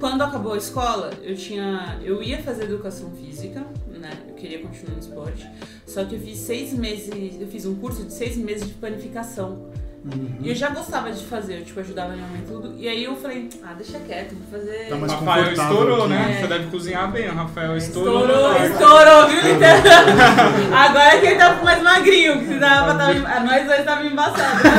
quando 0.00 0.22
acabou 0.22 0.52
a 0.54 0.58
escola, 0.58 1.10
eu 1.22 1.34
tinha. 1.36 1.98
Eu 2.02 2.22
ia 2.22 2.38
fazer 2.42 2.64
educação 2.64 3.10
física, 3.12 3.64
né? 3.88 4.10
Eu 4.28 4.34
queria 4.34 4.60
continuar 4.60 4.94
no 4.94 5.00
esporte. 5.00 5.48
Só 5.86 6.04
que 6.04 6.14
eu 6.14 6.20
fiz 6.20 6.38
seis 6.38 6.72
meses. 6.72 7.10
Eu 7.40 7.46
fiz 7.46 7.66
um 7.66 7.74
curso 7.76 8.04
de 8.04 8.12
seis 8.12 8.36
meses 8.36 8.66
de 8.68 8.74
panificação. 8.74 9.70
Uhum. 10.04 10.36
E 10.38 10.50
eu 10.50 10.54
já 10.54 10.68
gostava 10.68 11.10
de 11.10 11.24
fazer, 11.24 11.60
eu 11.60 11.64
tipo, 11.64 11.80
ajudava 11.80 12.12
minha 12.12 12.26
mãe 12.28 12.42
tudo. 12.46 12.74
E 12.76 12.86
aí 12.86 13.04
eu 13.04 13.16
falei, 13.16 13.48
ah, 13.62 13.72
deixa 13.72 13.98
quieto, 14.00 14.34
vou 14.34 14.60
fazer. 14.60 14.88
Tá 14.90 14.96
O 14.96 15.00
mais 15.00 15.12
Rafael 15.12 15.52
estourou, 15.52 15.98
aqui. 16.00 16.08
né? 16.08 16.34
É. 16.36 16.40
Você 16.40 16.46
deve 16.46 16.70
cozinhar 16.70 17.10
bem, 17.10 17.28
o 17.30 17.34
Rafael 17.34 17.76
estourou. 17.78 18.20
Estourou, 18.20 18.52
no 18.52 18.66
estourou, 18.66 19.28
viu? 19.28 19.38
Então, 19.38 20.76
Agora 20.76 21.20
que 21.20 21.26
ele 21.26 21.36
tá 21.36 21.62
mais 21.62 21.82
magrinho, 21.82 22.38
que 22.46 22.58
dava, 22.58 22.94
tava, 22.98 23.40
nós 23.40 23.66
dois 23.66 23.84
tava 23.84 24.04
embaçados. 24.04 24.62
Né? 24.62 24.70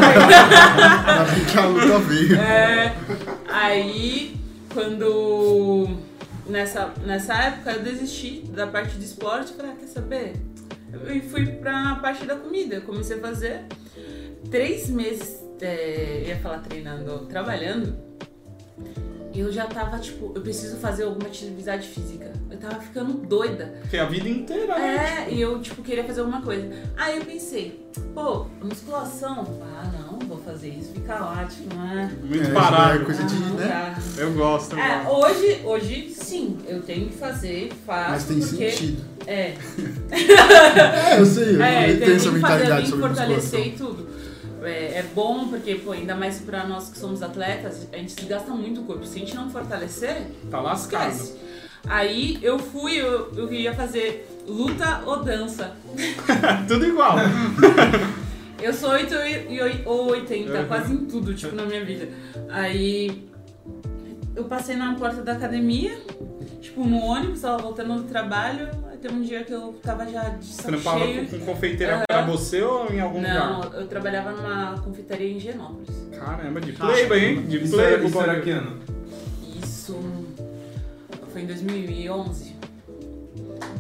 A 1.57 1.65
luta 1.65 2.00
veio. 2.00 2.39
É, 2.39 2.95
aí, 3.50 4.38
quando. 4.73 5.88
Nessa, 6.47 6.93
nessa 7.03 7.33
época 7.33 7.71
eu 7.71 7.81
desisti 7.81 8.43
da 8.50 8.67
parte 8.67 8.95
de 8.97 9.05
esporte, 9.05 9.53
falei, 9.53 9.71
ah, 9.71 9.75
quer 9.79 9.88
saber? 9.88 10.33
E 11.11 11.19
fui 11.19 11.47
pra 11.47 11.95
parte 11.95 12.23
da 12.25 12.35
comida. 12.35 12.81
Comecei 12.81 13.17
a 13.17 13.19
fazer 13.19 13.65
três 14.49 14.89
meses, 14.89 15.43
é, 15.61 16.21
eu 16.23 16.27
ia 16.29 16.37
falar 16.37 16.59
treinando, 16.59 17.19
trabalhando. 17.27 17.95
E 19.33 19.39
eu 19.41 19.51
já 19.51 19.65
tava, 19.65 19.99
tipo, 19.99 20.31
eu 20.33 20.41
preciso 20.41 20.77
fazer 20.77 21.03
alguma 21.03 21.27
atividade 21.27 21.85
física. 21.89 22.31
Eu 22.49 22.57
tava 22.57 22.79
ficando 22.79 23.11
doida. 23.27 23.73
Porque 23.81 23.97
a 23.97 24.05
vida 24.05 24.29
inteira, 24.29 24.79
né? 24.79 25.25
É, 25.27 25.33
e 25.33 25.41
eu, 25.41 25.59
tipo, 25.61 25.81
queria 25.81 26.05
fazer 26.05 26.21
alguma 26.21 26.41
coisa. 26.41 26.69
Aí 26.95 27.17
eu 27.17 27.25
pensei, 27.25 27.85
pô, 28.13 28.45
musculação? 28.63 29.59
Ah, 29.61 29.91
não, 29.91 30.19
vou 30.19 30.37
fazer 30.37 30.69
isso, 30.69 30.93
fica 30.93 31.15
lá, 31.15 31.43
tipo, 31.43 31.75
não 31.75 31.85
é. 31.99 32.09
Muito 32.23 32.47
É, 32.49 32.53
parado. 32.53 33.01
é 33.01 33.03
coisa 33.05 33.23
de, 33.25 33.35
Ah, 33.35 33.49
né? 33.49 33.67
dá. 34.15 34.21
Eu 34.21 34.33
gosto, 34.35 34.77
É, 34.79 35.05
hoje, 35.09 35.61
hoje 35.65 36.09
sim, 36.11 36.57
eu 36.65 36.81
tenho 36.81 37.07
que 37.09 37.15
fazer, 37.17 37.73
faço, 37.85 38.11
Mas 38.11 38.23
tem 38.23 38.39
porque... 38.39 38.71
sentido. 38.71 39.03
É, 39.27 39.53
É, 40.15 41.19
eu 41.19 41.25
sei, 41.25 41.55
eu 41.57 41.61
é, 41.61 41.93
tenho 41.93 42.15
essa 42.15 42.15
que 42.15 42.15
fazer, 42.15 42.27
eu 42.27 42.33
mentalidade 42.33 42.85
tenho 42.85 42.95
que 42.95 43.01
fortalecer 43.07 43.67
e 43.67 43.71
tudo. 43.71 44.14
É, 44.67 45.00
é 45.00 45.05
bom 45.13 45.48
porque, 45.48 45.75
pô, 45.75 45.91
ainda 45.91 46.15
mais 46.15 46.39
pra 46.39 46.65
nós 46.65 46.89
que 46.89 46.98
somos 46.98 47.22
atletas, 47.22 47.88
a 47.93 47.98
gente 47.98 48.15
desgasta 48.15 48.51
muito 48.51 48.81
o 48.81 48.84
corpo. 48.86 49.05
Se 49.05 49.17
a 49.17 49.19
gente 49.19 49.36
não 49.36 49.50
fortalecer, 49.50 50.24
Tá 50.50 50.60
lascado. 50.60 51.12
esquece. 51.12 51.36
Aí 51.88 52.39
eu 52.41 52.57
fui, 52.57 52.95
eu, 53.00 53.31
eu 53.36 53.53
ia 53.53 53.74
fazer 53.74 54.27
luta 54.48 55.01
ou 55.05 55.24
dança. 55.24 55.75
Tudo 56.67 56.86
igual. 56.86 57.15
Eu 58.62 58.74
sou 58.74 58.89
8 58.89 59.13
e 59.50 59.62
oi- 59.62 59.81
ou 59.86 60.07
80, 60.12 60.51
Uhum. 60.62 60.65
quase 60.67 60.93
em 60.93 61.05
tudo, 61.05 61.34
tipo, 61.36 61.55
na 61.55 61.65
minha 61.65 61.84
vida. 61.86 62.10
Aí 62.50 63.27
eu 64.35 64.43
passei 64.45 64.75
na 64.75 64.95
porta 64.95 65.21
da 65.21 65.33
academia, 65.33 65.97
Tipo, 66.61 66.83
no 66.83 66.97
ônibus, 66.97 67.41
tava 67.41 67.61
voltando 67.61 67.93
do 68.01 68.03
trabalho, 68.03 68.67
aí 68.89 68.97
tem 68.97 69.11
um 69.11 69.21
dia 69.21 69.43
que 69.43 69.51
eu 69.53 69.73
tava 69.83 70.05
já 70.07 70.29
de 70.29 70.45
Você 70.45 70.63
saco 70.63 70.67
trampava 70.69 70.99
cheio. 71.05 71.27
com, 71.27 71.39
com 71.39 71.45
confeiteira 71.45 71.93
Aham. 71.97 72.03
pra 72.07 72.21
você 72.25 72.61
ou 72.63 72.91
em 72.91 72.99
algum 72.99 73.21
Não, 73.21 73.61
lugar? 73.61 73.79
eu 73.81 73.87
trabalhava 73.87 74.31
numa 74.31 74.79
confeitaria 74.81 75.31
em 75.31 75.39
Genópolis. 75.39 75.89
Caramba, 76.17 76.59
de 76.59 76.71
playboy, 76.73 77.23
hein? 77.23 77.41
De 77.43 77.63
Isso 77.63 77.75
playboy. 77.75 77.93
era, 77.93 78.03
isso 78.03 78.21
era 78.21 78.41
que 78.41 78.49
ano? 78.49 78.79
Isso 79.63 80.25
foi 81.31 81.41
em 81.43 81.45
2011. 81.45 82.55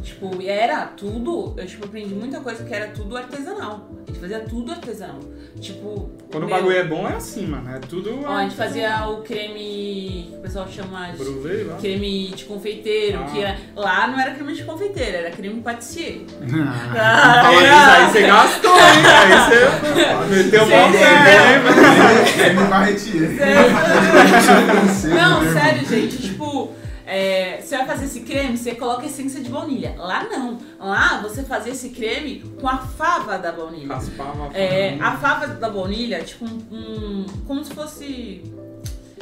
Tipo, 0.03 0.39
e 0.41 0.47
era 0.47 0.85
tudo, 0.85 1.53
eu 1.57 1.65
tipo, 1.65 1.85
aprendi 1.85 2.13
muita 2.13 2.39
coisa 2.39 2.63
que 2.63 2.73
era 2.73 2.91
tudo 2.91 3.17
artesanal. 3.17 3.89
A 4.03 4.11
gente 4.11 4.19
fazia 4.19 4.39
tudo 4.41 4.71
artesanal. 4.71 5.19
Tipo. 5.59 6.11
Quando 6.31 6.43
o 6.43 6.47
meu, 6.47 6.55
bagulho 6.57 6.75
é 6.77 6.83
bom 6.83 7.07
é 7.07 7.13
assim, 7.13 7.47
mano. 7.47 7.69
É 7.73 7.79
tudo. 7.79 8.19
Ó, 8.25 8.29
a 8.33 8.41
gente 8.43 8.55
fazia 8.55 9.07
o 9.07 9.21
creme 9.21 10.27
que 10.29 10.35
o 10.37 10.41
pessoal 10.41 10.67
chama 10.69 11.11
de 11.11 11.17
Brulê 11.17 11.63
lá. 11.63 11.77
creme 11.77 12.27
de 12.35 12.43
confeiteiro, 12.43 13.19
Ah. 13.21 13.31
que 13.31 13.41
é, 13.41 13.57
lá 13.75 14.07
não 14.07 14.19
era 14.19 14.31
creme 14.31 14.53
de 14.53 14.63
confeiteiro, 14.65 15.15
era 15.17 15.31
creme 15.31 15.61
patissier. 15.61 16.21
Ah, 16.97 17.41
Fala 17.41 17.63
isso 17.63 17.73
aí, 17.73 18.11
você 18.11 18.21
gastou, 18.27 18.75
hein? 18.75 19.05
Aí 19.05 20.27
você 20.27 20.35
meteu 20.43 20.65
mó 20.67 20.87
Sim, 20.87 20.93
fé, 20.97 21.55
hein? 21.55 21.61
É 22.45 22.49
me 22.53 22.63
barretinha. 22.67 23.29
Não, 25.15 25.53
sério, 25.53 25.85
gente, 25.87 26.17
tipo, 26.17 26.34
é, 27.05 27.61
você 27.61 27.77
vai 27.77 27.85
fazer 27.85 28.05
esse 28.05 28.21
creme, 28.21 28.57
você 28.57 28.73
coloca 28.75 29.05
essência 29.05 29.41
de 29.41 29.49
baunilha. 29.49 29.95
Lá 29.97 30.23
não. 30.23 30.57
Lá 30.79 31.21
você 31.21 31.43
fazia 31.43 31.71
esse 31.71 31.89
creme 31.89 32.39
com 32.59 32.67
a 32.67 32.77
fava 32.77 33.37
da 33.37 33.51
baunilha. 33.51 33.93
Raspava. 33.93 34.49
É, 34.57 34.97
a 34.99 35.17
fava 35.17 35.47
da 35.47 35.69
baunilha, 35.69 36.23
tipo 36.23 36.45
um, 36.45 36.57
um- 36.71 37.25
Como 37.47 37.63
se 37.63 37.73
fosse. 37.73 38.43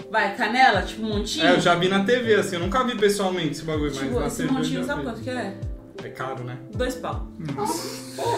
Vai, 0.10 0.36
canela, 0.36 0.84
tipo 0.84 1.02
um 1.04 1.10
montinho. 1.10 1.46
É, 1.48 1.52
eu 1.56 1.60
já 1.60 1.74
vi 1.76 1.90
na 1.90 2.04
TV, 2.04 2.36
assim, 2.36 2.56
eu 2.56 2.62
nunca 2.62 2.84
vi 2.84 2.96
pessoalmente 2.96 3.52
esse 3.52 3.64
bagulho, 3.64 3.92
Tipo, 3.92 4.06
mas 4.06 4.14
na 4.22 4.28
esse 4.28 4.38
TV 4.38 4.50
eu 4.50 4.54
montinho, 4.54 4.86
sabe 4.86 5.00
vi. 5.02 5.08
quanto 5.08 5.22
que 5.22 5.30
é? 5.32 5.54
É 6.04 6.10
caro, 6.10 6.44
né? 6.44 6.58
Dois 6.74 6.96
pau. 6.96 7.28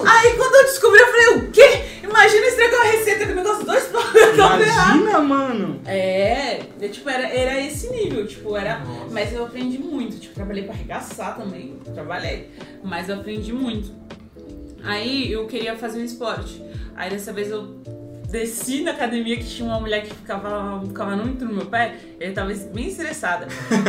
Aí 0.08 0.34
quando 0.36 0.56
eu 0.56 0.64
descobri, 0.64 1.00
eu 1.00 1.08
falei, 1.08 1.28
o 1.38 1.52
quê? 1.52 1.86
Imagina 2.04 2.46
estragar 2.48 2.82
uma 2.82 2.92
receita 2.92 3.26
com 3.26 3.32
o 3.32 3.36
negócio 3.36 3.66
dois 3.66 3.84
pau. 3.86 4.02
Eu. 4.16 4.36
Imagina, 4.36 5.20
mano! 5.22 5.82
É, 5.86 6.60
é, 6.82 6.88
tipo, 6.88 7.10
era, 7.10 7.28
era 7.28 7.60
esse 7.62 7.90
nível, 7.90 8.28
tipo, 8.28 8.56
era. 8.56 8.82
Mas 9.12 9.34
eu 9.34 9.46
aprendi 9.46 9.78
muito, 9.78 10.20
tipo, 10.20 10.36
trabalhei 10.36 10.64
pra 10.64 10.74
arregaçar 10.74 11.38
também, 11.38 11.80
trabalhei. 11.94 12.52
Mas 12.84 13.10
eu 13.10 13.16
aprendi 13.16 13.54
muito. 13.54 13.92
Aí 14.84 15.32
eu 15.32 15.48
queria 15.48 15.76
fazer 15.76 16.00
um 16.00 16.06
esporte. 16.06 16.64
Aí 16.96 17.10
dessa 17.10 17.34
vez 17.34 17.50
eu 17.50 17.82
desci 18.30 18.82
na 18.82 18.92
academia 18.92 19.38
que 19.38 19.44
tinha 19.46 19.68
uma 19.68 19.80
mulher 19.80 20.02
que 20.04 20.10
ficava, 20.14 20.82
ficava 20.86 21.16
muito 21.16 21.46
no 21.46 21.54
meu 21.54 21.66
pé, 21.66 21.96
eu 22.20 22.34
tava 22.34 22.54
bem 22.74 22.88
estressada. 22.88 23.48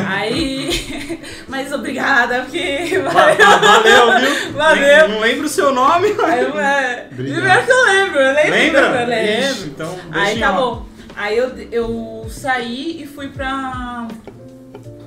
Aí. 0.09 1.21
Mas 1.49 1.73
obrigada, 1.73 2.43
porque. 2.43 2.99
Va- 3.05 3.11
va- 3.11 3.57
Valeu, 3.57 4.21
viu? 4.21 4.53
Valeu. 4.53 5.09
Não 5.09 5.21
lembro 5.21 5.47
o 5.47 5.49
seu 5.49 5.73
nome, 5.73 6.13
mas... 6.15 6.43
Eu, 6.43 6.59
é, 6.59 7.09
primeiro 7.15 7.65
que 7.65 7.71
eu 7.73 7.85
lembro, 7.85 8.19
eu 8.21 8.35
lembro. 8.35 8.51
Lembra? 8.51 8.81
Eu 9.03 9.09
lembro. 9.09 9.51
Ixi, 9.53 9.65
então, 9.69 9.99
Aí 10.13 10.39
tá 10.41 10.53
bom. 10.53 10.87
Aí 11.15 11.37
eu, 11.39 11.49
eu 11.73 12.27
saí 12.31 13.03
e 13.03 13.07
fui 13.07 13.29
pra, 13.29 14.07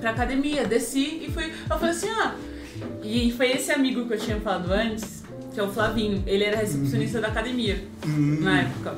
pra 0.02 0.10
academia, 0.12 0.66
desci 0.66 1.24
e 1.28 1.32
fui. 1.32 1.52
Eu 1.70 1.78
falei 1.78 1.92
assim, 1.92 2.10
ah. 2.10 2.34
E 3.04 3.32
foi 3.36 3.52
esse 3.52 3.72
amigo 3.72 4.06
que 4.08 4.14
eu 4.14 4.18
tinha 4.20 4.38
falado 4.40 4.72
antes, 4.72 5.24
que 5.54 5.60
é 5.60 5.64
o 5.64 5.70
Flavinho. 5.70 6.24
Ele 6.26 6.44
era 6.44 6.58
recepcionista 6.58 7.20
da 7.22 7.28
academia 7.28 7.84
Hum, 8.08 8.38
na 8.42 8.62
época. 8.62 8.96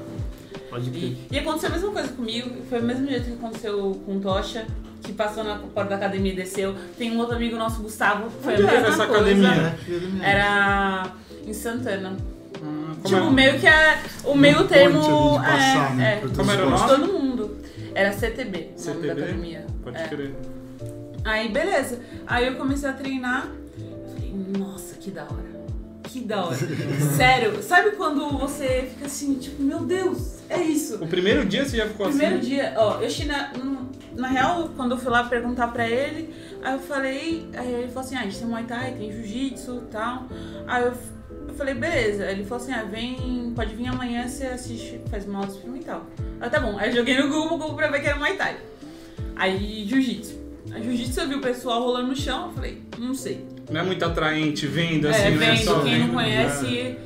Pode 0.71 0.89
crer. 0.89 1.03
E, 1.03 1.27
e 1.31 1.37
aconteceu 1.39 1.69
a 1.69 1.73
mesma 1.73 1.91
coisa 1.91 2.07
comigo, 2.09 2.49
foi 2.69 2.79
o 2.79 2.83
mesmo 2.83 3.07
jeito 3.07 3.25
que 3.25 3.33
aconteceu 3.33 4.01
com 4.05 4.17
o 4.17 4.19
Tocha, 4.19 4.65
que 5.03 5.13
passou 5.13 5.43
na 5.43 5.57
porta 5.57 5.91
da 5.91 5.95
academia 5.97 6.31
e 6.33 6.35
desceu. 6.35 6.73
Tem 6.97 7.11
um 7.11 7.19
outro 7.19 7.35
amigo 7.35 7.55
nosso, 7.57 7.81
Gustavo, 7.83 8.29
que 8.31 8.43
foi 8.43 8.53
Onde 8.53 8.63
a 8.63 8.71
era 8.71 8.81
mesma 8.89 9.03
essa 9.03 9.07
coisa. 9.07 9.23
academia? 9.23 9.77
Era 10.23 11.11
em 11.45 11.53
Santana. 11.53 12.17
Ah, 12.63 12.95
como 13.01 13.15
Tipo, 13.15 13.27
é? 13.27 13.29
meio 13.31 13.59
que 13.59 13.67
é 13.67 13.99
o 14.23 14.35
meio 14.35 14.67
termo. 14.67 15.01
de 15.01 15.39
passar, 15.43 15.91
é, 15.91 15.95
né, 15.95 16.21
é, 16.23 16.27
Como 16.35 16.51
era 16.51 16.65
de 16.65 16.87
todo 16.87 17.07
mundo. 17.13 17.57
Era 17.93 18.13
CTB, 18.13 18.57
o 18.57 18.61
nome 18.61 18.67
da 18.71 18.77
CTB? 18.77 19.11
academia. 19.11 19.65
Pode 19.83 19.97
É. 19.97 20.07
crer. 20.07 20.35
Aí, 21.25 21.49
beleza. 21.49 21.99
Aí 22.25 22.47
eu 22.47 22.55
comecei 22.55 22.87
a 22.89 22.93
treinar. 22.93 23.47
Falei, 24.13 24.33
nossa, 24.57 24.95
que 24.95 25.11
da 25.11 25.23
hora. 25.23 25.50
Que 26.11 26.19
da 26.19 26.45
hora. 26.45 26.57
Sério, 27.15 27.63
sabe 27.63 27.91
quando 27.91 28.37
você 28.37 28.89
fica 28.93 29.05
assim, 29.05 29.35
tipo, 29.35 29.63
meu 29.63 29.79
Deus, 29.79 30.39
é 30.49 30.61
isso. 30.61 30.95
O 31.01 31.07
primeiro 31.07 31.45
dia 31.45 31.63
você 31.63 31.77
já 31.77 31.87
ficou 31.87 32.07
Primeiro 32.07 32.35
assim? 32.35 32.49
dia, 32.49 32.73
ó, 32.75 32.99
eu 32.99 33.07
achei 33.07 33.25
na, 33.25 33.53
na 34.17 34.27
real, 34.27 34.69
quando 34.75 34.91
eu 34.91 34.97
fui 34.97 35.09
lá 35.09 35.23
perguntar 35.23 35.69
pra 35.69 35.89
ele, 35.89 36.33
aí 36.61 36.73
eu 36.73 36.79
falei, 36.79 37.47
aí 37.55 37.73
ele 37.73 37.87
falou 37.87 38.01
assim, 38.01 38.15
ah, 38.15 38.19
a 38.19 38.23
gente 38.23 38.39
tem 38.39 38.47
Muay 38.47 38.65
Thai, 38.65 38.91
tem 38.91 39.09
Jiu-Jitsu 39.09 39.83
e 39.87 39.91
tal. 39.91 40.27
Aí 40.67 40.83
eu, 40.83 40.93
eu 41.47 41.53
falei, 41.53 41.73
beleza. 41.75 42.25
Aí 42.25 42.33
ele 42.33 42.43
falou 42.43 42.61
assim, 42.61 42.73
ah, 42.73 42.83
vem, 42.83 43.53
pode 43.55 43.73
vir 43.73 43.87
amanhã, 43.87 44.27
você 44.27 44.47
assiste, 44.47 44.99
faz 45.09 45.25
uma 45.25 45.39
aula 45.39 45.49
experimental. 45.49 46.05
Aí 46.41 46.49
tá 46.49 46.59
bom. 46.59 46.77
Aí 46.77 46.89
eu 46.89 46.95
joguei 46.97 47.17
no 47.17 47.29
Google, 47.29 47.57
Google 47.57 47.75
pra 47.75 47.87
ver 47.87 48.01
que 48.01 48.07
era 48.07 48.17
Muay 48.17 48.35
Thai. 48.35 48.57
Aí 49.37 49.85
Jiu-Jitsu. 49.87 50.35
Aí 50.73 50.83
Jiu-Jitsu 50.83 51.21
eu 51.21 51.27
vi 51.29 51.35
o 51.35 51.41
pessoal 51.41 51.81
rolando 51.81 52.07
no 52.09 52.15
chão, 52.17 52.47
eu 52.47 52.53
falei, 52.53 52.81
não 52.99 53.13
sei. 53.15 53.45
Não 53.69 53.81
é 53.81 53.83
muito 53.83 54.03
atraente 54.03 54.65
vendo 54.67 55.07
assim, 55.07 55.21
é, 55.27 55.31
né? 55.31 55.51
vendo, 55.51 55.63
Só 55.63 55.79
quem 55.81 55.99
não 55.99 56.05
vendo, 56.07 56.13
conhece. 56.13 56.97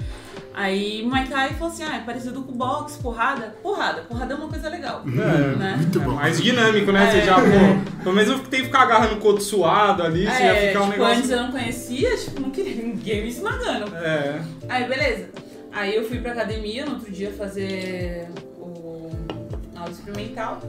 Aí 0.57 1.03
Muay 1.03 1.25
Thai 1.27 1.49
falou 1.55 1.73
assim, 1.73 1.83
ah, 1.83 1.97
é 1.97 1.99
parecido 1.99 2.41
com 2.41 2.53
boxe, 2.53 2.97
porrada. 2.99 3.53
Porrada, 3.61 4.03
porrada 4.03 4.33
é 4.33 4.37
uma 4.37 4.47
coisa 4.47 4.69
legal. 4.69 5.03
É, 5.05 5.55
Né? 5.57 5.73
Muito 5.77 5.99
é 5.99 6.03
bom. 6.03 6.11
mais 6.13 6.41
dinâmico, 6.41 6.91
né? 6.93 7.11
Você 7.11 7.17
É. 7.17 7.25
já, 7.25 7.35
pô, 7.35 8.01
pelo 8.03 8.15
menos 8.15 8.39
tem 8.47 8.61
que 8.61 8.65
ficar 8.67 8.83
agarrando 8.83 9.15
o 9.15 9.17
coto 9.17 9.43
suado 9.43 10.01
ali, 10.01 10.23
você 10.25 10.43
ia 10.43 10.55
É, 10.55 10.67
ficar 10.69 10.83
um 10.83 10.91
tipo, 10.91 11.03
antes 11.03 11.17
negócio. 11.29 11.33
eu 11.33 11.43
não 11.43 11.51
conhecia, 11.51 12.17
tipo, 12.17 12.39
não 12.41 12.49
queria 12.51 12.75
ninguém 12.83 13.23
me 13.23 13.29
esmagando. 13.29 13.93
É. 13.97 14.41
Aí, 14.69 14.87
beleza. 14.87 15.29
Aí 15.73 15.93
eu 15.93 16.07
fui 16.07 16.19
pra 16.19 16.31
academia 16.31 16.85
no 16.85 16.93
outro 16.93 17.11
dia 17.11 17.31
fazer 17.33 18.29
o 18.57 19.11
aula 19.75 19.91
experimental. 19.91 20.61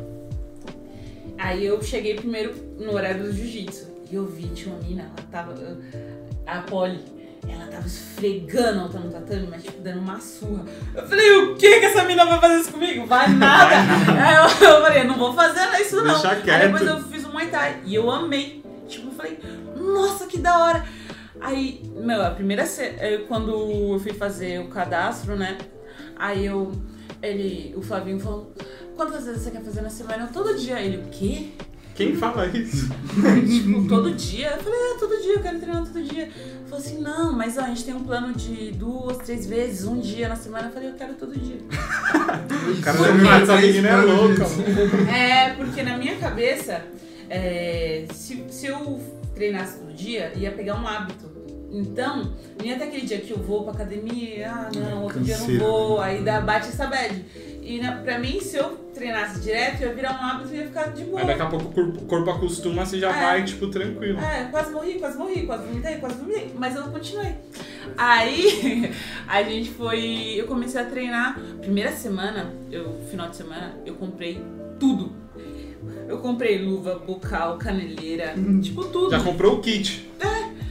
Aí 1.38 1.64
eu 1.64 1.81
cheguei 1.81 2.14
primeiro 2.14 2.55
no 2.76 2.93
horário 2.93 3.23
do 3.23 3.33
jiu-jitsu. 3.33 3.95
E 4.11 4.15
eu 4.15 4.27
vi, 4.27 4.49
tinha 4.49 4.75
uma 4.75 4.83
mina, 4.83 5.03
ela 5.03 5.29
tava. 5.31 5.55
A 6.47 6.61
Polly, 6.63 7.05
ela 7.49 7.67
tava 7.67 7.87
esfregando 7.87 8.81
a 8.81 8.83
outra 8.85 9.01
no 9.01 9.11
tatame, 9.11 9.49
mas 9.51 9.63
tipo, 9.63 9.81
dando 9.81 10.01
uma 10.01 10.21
surra. 10.21 10.65
Eu 10.95 11.07
falei, 11.07 11.31
o 11.39 11.57
que 11.57 11.81
que 11.81 11.87
essa 11.87 12.05
mina 12.05 12.25
vai 12.25 12.41
fazer 12.41 12.61
isso 12.61 12.73
comigo? 12.73 13.07
Vai 13.07 13.29
nada! 13.29 13.75
Aí 14.25 14.37
eu, 14.37 14.69
eu 14.69 14.83
falei, 14.83 15.05
não 15.05 15.17
vou 15.17 15.33
fazer 15.35 15.61
isso 15.81 15.97
não. 15.97 16.15
Deixa 16.15 16.31
Aí 16.31 16.43
quieto. 16.43 16.63
depois 16.63 16.87
eu 16.87 17.01
fiz 17.05 17.25
um 17.25 17.33
Muay 17.33 17.49
Thai 17.49 17.81
e 17.85 17.95
eu 17.95 18.11
amei. 18.11 18.65
Tipo, 18.89 19.09
eu 19.09 19.13
falei, 19.13 19.39
nossa, 19.77 20.27
que 20.27 20.39
da 20.39 20.59
hora! 20.59 20.85
Aí, 21.41 21.83
meu, 21.97 22.25
a 22.25 22.31
primeira 22.31 22.65
eh, 22.79 23.25
quando 23.29 23.51
eu 23.51 24.01
fui 24.01 24.13
fazer 24.13 24.61
o 24.61 24.69
cadastro, 24.69 25.37
né? 25.37 25.59
Aí 26.17 26.47
eu, 26.47 26.73
ele, 27.23 27.75
o 27.77 27.83
Flavinho 27.83 28.19
falou, 28.19 28.53
quantas 28.97 29.27
vezes 29.27 29.43
você 29.43 29.51
quer 29.51 29.63
fazer 29.63 29.83
na 29.83 29.91
semana? 29.91 30.25
Eu, 30.25 30.33
todo 30.33 30.57
dia. 30.57 30.81
Ele, 30.81 30.97
o 30.97 31.09
quê? 31.11 31.53
Quem 31.97 32.15
fala 32.15 32.47
isso? 32.49 32.88
tipo, 33.49 33.88
todo 33.88 34.12
dia? 34.12 34.50
Eu 34.50 34.62
falei, 34.62 34.79
é, 34.79 34.99
todo 34.99 35.23
dia, 35.23 35.33
eu 35.33 35.41
quero 35.41 35.59
treinar 35.59 35.83
todo 35.83 36.03
dia. 36.03 36.25
Ele 36.25 36.65
falou 36.65 36.79
assim, 36.79 37.00
não, 37.00 37.33
mas 37.33 37.57
ó, 37.57 37.62
a 37.62 37.69
gente 37.69 37.85
tem 37.85 37.95
um 37.95 38.05
plano 38.05 38.35
de 38.35 38.73
duas, 38.73 39.17
três 39.19 39.47
vezes, 39.47 39.87
um 39.87 39.99
dia 39.99 40.29
na 40.29 40.37
semana. 40.37 40.69
Eu 40.69 40.73
falei, 40.73 40.91
eu 40.91 40.95
quero 40.95 41.15
todo 41.15 41.33
dia. 41.38 41.57
O 41.57 42.83
cara 42.83 42.99
quê? 42.99 43.05
falar, 43.05 43.41
essa 43.41 43.57
menina 43.57 43.88
é 43.88 43.97
louca, 43.97 44.47
mano. 44.47 45.11
É, 45.11 45.55
porque 45.55 45.83
na 45.83 45.97
minha 45.97 46.17
cabeça, 46.17 46.85
é, 47.31 48.05
se, 48.12 48.45
se 48.50 48.67
eu 48.67 49.00
treinasse 49.35 49.79
todo 49.79 49.93
dia, 49.95 50.33
ia 50.37 50.53
pegar 50.53 50.79
um 50.79 50.87
hábito. 50.87 51.35
Então, 51.71 52.33
ia 52.62 52.76
ter 52.76 52.85
aquele 52.85 53.07
dia 53.07 53.19
que 53.19 53.33
eu 53.33 53.38
vou 53.38 53.65
pra 53.65 53.73
academia, 53.73 54.50
ah 54.50 54.71
não, 54.75 55.03
outro 55.03 55.21
dia 55.21 55.35
eu 55.35 55.41
não 55.41 55.59
vou, 55.59 56.00
aí 56.00 56.23
dá, 56.23 56.41
bate 56.41 56.69
essa 56.69 56.87
bad. 56.87 57.25
E 57.69 57.81
na, 57.81 57.97
pra 57.97 58.17
mim, 58.21 58.41
se 58.41 58.57
eu 58.57 58.77
treinasse 58.95 59.41
direto, 59.41 59.81
ia 59.83 59.93
virar 59.93 60.13
um 60.13 60.25
hábito 60.25 60.55
e 60.55 60.59
ia 60.59 60.67
ficar 60.67 60.85
de 60.93 61.03
boa. 61.03 61.21
Aí 61.21 61.27
daqui 61.27 61.43
a 61.43 61.47
pouco 61.47 61.67
o 61.67 61.73
corpo, 61.73 61.99
o 61.99 62.07
corpo 62.07 62.31
acostuma, 62.31 62.87
você 62.87 63.01
já 63.01 63.11
É. 63.11 63.21
vai, 63.21 63.45
tipo, 63.45 63.67
tranquilo. 63.67 64.21
É, 64.21 64.45
quase 64.53 64.71
morri, 64.73 64.95
quase 65.01 65.19
morri, 65.19 65.43
quase 65.45 65.67
vomitei, 65.67 65.97
quase 65.97 66.15
vomitei. 66.15 66.53
Mas 66.57 66.77
eu 66.77 66.85
continuei. 66.85 67.33
Aí 67.99 68.93
a 69.27 69.43
gente 69.43 69.71
foi. 69.71 70.35
Eu 70.37 70.47
comecei 70.47 70.81
a 70.81 70.85
treinar. 70.85 71.37
Primeira 71.61 71.91
semana, 71.91 72.53
eu, 72.71 73.01
final 73.11 73.29
de 73.31 73.37
semana, 73.37 73.75
eu 73.85 73.95
comprei 73.95 74.41
tudo. 74.79 75.11
Eu 76.09 76.19
comprei 76.19 76.59
luva, 76.65 77.01
bocal, 77.05 77.59
caneleira, 77.59 78.35
tipo 78.63 78.85
tudo. 78.85 79.11
Já 79.11 79.21
comprou 79.21 79.55
o 79.57 79.61
kit. 79.61 80.09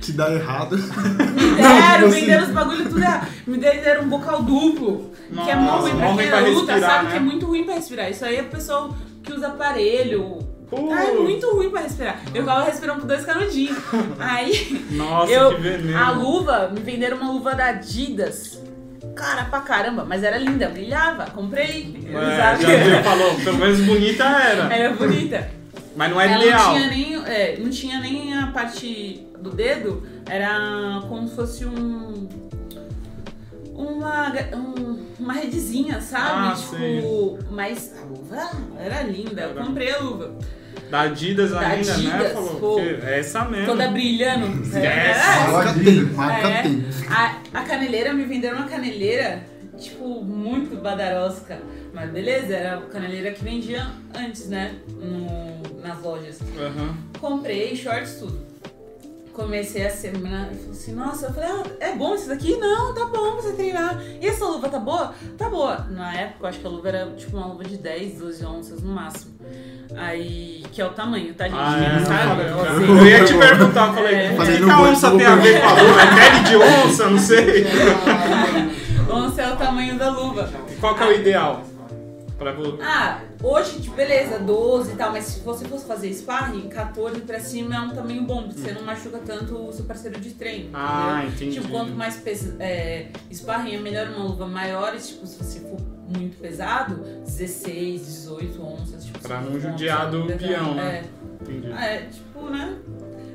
Que 0.05 0.12
dá 0.12 0.31
errado. 0.33 0.77
Me 0.77 1.55
deram, 1.55 2.07
me 2.09 2.13
tipo 2.15 2.25
deram 2.27 2.43
os 2.45 2.51
bagulho 2.51 2.83
tudo 2.89 3.00
errado. 3.01 3.27
Me 3.47 3.57
deram 3.57 4.03
um 4.03 4.07
bocal 4.09 4.43
duplo. 4.43 5.12
que 5.43 5.50
é 5.50 5.55
Nossa, 5.55 5.81
ruim 5.89 5.95
pra 5.97 6.15
quem 6.15 6.27
pra 6.27 6.39
luta, 6.39 6.71
respirar, 6.74 6.81
sabe? 6.91 7.03
né? 7.05 7.12
Que 7.12 7.17
é 7.17 7.19
muito 7.19 7.45
ruim 7.45 7.63
pra 7.63 7.74
respirar. 7.75 8.12
Isso 8.12 8.25
aí 8.25 8.38
é 8.38 8.41
o 8.41 8.45
pessoal 8.50 8.95
que 9.24 9.33
usa 9.33 9.47
aparelho. 9.47 10.39
Pô, 10.69 10.91
Ah, 10.93 11.03
é 11.05 11.12
muito 11.13 11.50
ruim 11.55 11.69
pra 11.69 11.81
respirar. 11.81 12.19
Eu 12.33 12.41
ficava 12.43 12.63
respirando 12.65 13.00
por 13.01 13.07
dois 13.07 13.24
canudinhos. 13.25 13.77
Aí. 14.19 14.85
Nossa, 14.91 15.31
Eu- 15.31 15.55
que 15.55 15.62
veneno. 15.62 15.97
A 15.97 16.09
luva, 16.12 16.71
me 16.74 16.79
venderam 16.81 17.17
uma 17.17 17.31
luva 17.31 17.53
da 17.55 17.65
Adidas. 17.67 18.59
Cara 19.15 19.45
pra 19.45 19.62
caramba, 19.62 20.03
mas 20.03 20.24
era 20.24 20.38
linda, 20.38 20.67
brilhava. 20.69 21.25
Comprei. 21.27 21.95
É, 22.09 22.38
já 22.38 22.53
viu, 22.55 23.03
falou, 23.03 23.35
pelo 23.35 23.57
menos 23.57 23.79
bonita 23.81 24.24
era. 24.25 24.74
Era 24.74 24.93
bonita. 24.93 25.47
Mas 25.95 26.09
não 26.12 26.19
é 26.19 26.25
ela 26.31 26.43
ideal. 26.43 26.74
Não 26.74 26.75
tinha, 26.75 26.89
nem, 26.89 27.15
é, 27.25 27.57
não 27.59 27.69
tinha 27.69 28.00
nem 28.00 28.38
a 28.38 28.47
parte 28.47 29.25
do 29.46 29.56
dedo, 29.56 30.04
era 30.30 31.02
como 31.08 31.28
se 31.28 31.36
fosse 31.36 31.66
um. 31.66 32.28
Uma, 33.74 34.32
um- 34.56 35.06
uma 35.20 35.34
redezinha, 35.34 36.00
sabe? 36.00 36.48
Ah, 36.48 36.56
tipo, 36.56 36.78
sei. 36.78 37.48
mas 37.52 37.94
a 37.98 38.06
luva 38.06 38.50
era 38.80 39.02
linda. 39.04 39.42
Eu 39.42 39.66
comprei 39.66 39.92
a 39.92 40.00
luva. 40.00 40.34
Da 40.90 41.02
Adidas 41.02 41.52
Da 41.52 41.60
ainda, 41.60 41.98
né? 41.98 42.14
Adidas, 42.14 42.32
Falou, 42.32 42.56
pô. 42.60 42.80
é 42.80 43.20
essa 43.20 43.44
mesmo. 43.46 43.66
Toda 43.66 43.90
brilhando. 43.90 44.48
Yes. 44.64 44.75
É, 44.75 45.52
Marca 45.52 45.74
tem, 45.84 46.04
marca 46.04 46.48
É. 46.48 46.62
tem. 46.62 46.86
A, 47.10 47.38
a 47.54 47.64
caneleira, 47.64 48.14
me 48.14 48.24
venderam 48.24 48.58
uma 48.58 48.68
caneleira, 48.68 49.44
tipo, 49.78 50.24
muito 50.24 50.78
badarosca. 50.82 51.60
Mas 51.94 52.10
beleza, 52.12 52.54
era 52.56 52.78
a 52.78 52.82
caneleira 52.82 53.32
que 53.32 53.44
vendia 53.44 53.88
antes, 54.18 54.48
né? 54.48 54.75
No- 54.88 55.82
nas 55.82 56.02
lojas. 56.02 56.40
Aham. 56.58 56.96
Comprei 57.20 57.75
shorts, 57.75 58.20
tudo. 58.20 58.40
Comecei 59.36 59.86
a 59.86 59.89
semana 59.89 60.50
e 60.54 60.56
falei 60.56 60.72
assim, 60.72 60.94
nossa, 60.94 61.25
eu 61.25 61.34
falei, 61.34 61.50
ah, 61.50 61.63
é 61.82 61.92
bom 61.94 62.15
isso 62.15 62.30
daqui? 62.30 62.56
Não, 62.56 62.94
tá 62.94 63.06
bom 63.08 63.36
você 63.36 63.51
treinar. 63.51 64.01
E 64.22 64.25
essa 64.27 64.46
luva 64.46 64.70
tá 64.70 64.80
boa? 64.80 65.13
Tá 65.38 65.50
boa. 65.50 65.86
Na 65.89 66.13
época, 66.13 66.38
eu 66.46 66.48
acho 66.48 66.60
que 66.60 66.65
a 66.65 66.70
luva 66.70 66.88
era 66.88 67.06
tipo 67.18 67.36
uma 67.36 67.48
luva 67.48 67.65
de 67.65 67.75
10, 67.77 68.20
12 68.20 68.46
onças 68.46 68.82
no 68.82 68.94
máximo. 68.94 69.34
Aí, 69.98 70.63
que 70.72 70.82
é 70.82 70.86
o 70.86 70.89
tamanho, 70.92 71.34
tá, 71.34 71.46
gente? 71.50 71.58
Ah, 71.58 72.00
é, 72.01 72.06
Sabe? 72.06 72.42
eu, 72.44 72.62
Assim, 72.62 72.98
eu 72.98 73.06
ia 73.08 73.25
te 73.25 73.34
perguntar, 73.38 73.94
falei, 73.94 74.15
É. 74.15 74.32
o 74.32 74.42
que, 74.46 74.60
não 74.60 74.68
que 74.68 74.74
a 74.74 74.82
onça 74.82 75.10
não 75.10 75.18
tem 75.18 75.27
a 75.27 75.36
ver 75.36 75.62
com 75.62 75.68
a 75.68 75.74
luva? 75.82 76.01
É 76.01 76.15
pele 76.15 76.39
de 76.44 76.56
onça? 76.56 77.10
Não 77.10 77.20
sei. 77.20 77.65
onça 79.12 79.42
é 79.42 79.54
o 79.54 79.56
tamanho 79.58 79.98
da 79.98 80.10
luva. 80.12 80.50
E 80.72 80.75
qual 80.75 80.96
que 80.96 81.04
é 81.04 81.08
o 81.08 81.12
ideal? 81.13 81.62
Pra 82.38 82.51
vo- 82.51 82.77
Ah, 82.82 83.22
hoje, 83.42 83.82
tipo, 83.82 83.96
beleza, 83.96 84.39
12 84.39 84.92
e 84.92 84.96
tal, 84.96 85.12
mas 85.12 85.24
se 85.24 85.39
você 85.39 85.63
fosse 85.65 85.86
fazer 85.86 86.12
sparring, 86.13 86.68
14 86.68 87.22
pra 87.22 87.39
cima 87.39 87.75
é 87.75 87.80
um 87.80 87.89
tamanho 87.92 88.24
bom, 88.24 88.44
porque 88.44 88.60
você 88.60 88.74
não 88.74 88.82
machuca 88.84 89.20
tanto 89.25 89.56
o 89.56 89.72
seu 89.72 89.86
parceiro 89.86 90.20
de 90.20 90.32
treino. 90.32 90.70
Ah, 90.74 91.22
entendeu? 91.25 91.34
entendi. 91.34 91.56
Tipo, 91.62 91.70
quanto 91.70 91.92
mais 91.94 92.18
pes 92.18 92.54
é, 92.60 93.08
sparring 93.32 93.75
é 93.75 93.80
melhor 93.80 94.08
uma 94.10 94.25
luva 94.25 94.46
maior, 94.48 94.94
e, 94.94 95.00
tipo, 95.00 95.25
se 95.25 95.38
você 95.42 95.62
for 95.62 95.77
muito 96.18 96.38
pesado, 96.38 96.96
16, 97.24 98.06
18 98.06 98.62
onças. 98.62 99.06
Tipo, 99.06 99.20
Pra 99.20 99.39
não 99.42 99.58
judiar 99.60 100.12
do 100.12 100.25
peão, 100.38 100.75
né? 100.75 101.06
É. 101.06 101.25
Entendi. 101.44 101.72
Ah, 101.74 101.86
é, 101.86 101.98
tipo, 102.12 102.50
né? 102.50 102.77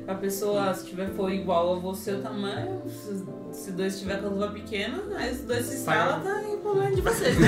A 0.07 0.15
pessoa, 0.15 0.73
se 0.73 0.85
tiver 0.87 1.09
for 1.11 1.31
igual 1.31 1.75
a 1.75 1.79
você 1.79 2.11
o 2.13 2.21
tamanho, 2.21 2.81
se, 2.87 3.23
se 3.51 3.71
dois 3.71 3.99
tiver 3.99 4.19
com 4.19 4.27
a 4.27 4.29
luva 4.29 4.47
pequena, 4.49 4.97
aí 5.15 5.31
os 5.31 5.41
dois 5.41 5.65
se 5.65 5.75
instalam, 5.75 6.21
tá 6.21 6.43
em 6.43 6.57
problema 6.57 6.93
de 6.95 7.01
vocês, 7.01 7.37
né? 7.39 7.47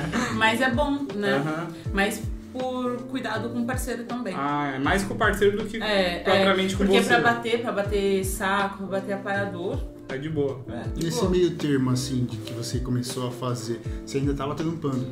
Mas 0.36 0.60
é 0.60 0.70
bom, 0.70 1.06
né? 1.14 1.34
Aham. 1.34 1.68
Mas 1.92 2.22
por 2.52 2.96
cuidado 3.04 3.48
com 3.50 3.60
o 3.62 3.66
parceiro 3.66 4.04
também. 4.04 4.34
Ah, 4.36 4.72
é 4.74 4.78
mais 4.78 5.02
com 5.04 5.14
o 5.14 5.16
parceiro 5.16 5.56
do 5.58 5.64
que 5.64 5.82
É, 5.82 6.20
propriamente 6.20 6.74
é, 6.74 6.78
com 6.78 6.84
porque 6.84 7.00
você. 7.02 7.08
pra 7.08 7.20
bater, 7.20 7.62
pra 7.62 7.72
bater 7.72 8.24
saco, 8.24 8.78
pra 8.78 8.86
bater 9.00 9.12
aparador, 9.12 9.78
É 10.08 10.18
de 10.18 10.28
boa. 10.28 10.60
é, 10.68 10.82
de 10.98 11.04
Nesse 11.04 11.20
boa. 11.20 11.30
meio 11.30 11.50
termo, 11.52 11.90
assim, 11.90 12.24
de 12.24 12.36
que 12.38 12.52
você 12.52 12.78
começou 12.80 13.28
a 13.28 13.30
fazer, 13.30 13.80
você 14.04 14.18
ainda 14.18 14.34
tava 14.34 14.54
trampando. 14.54 15.06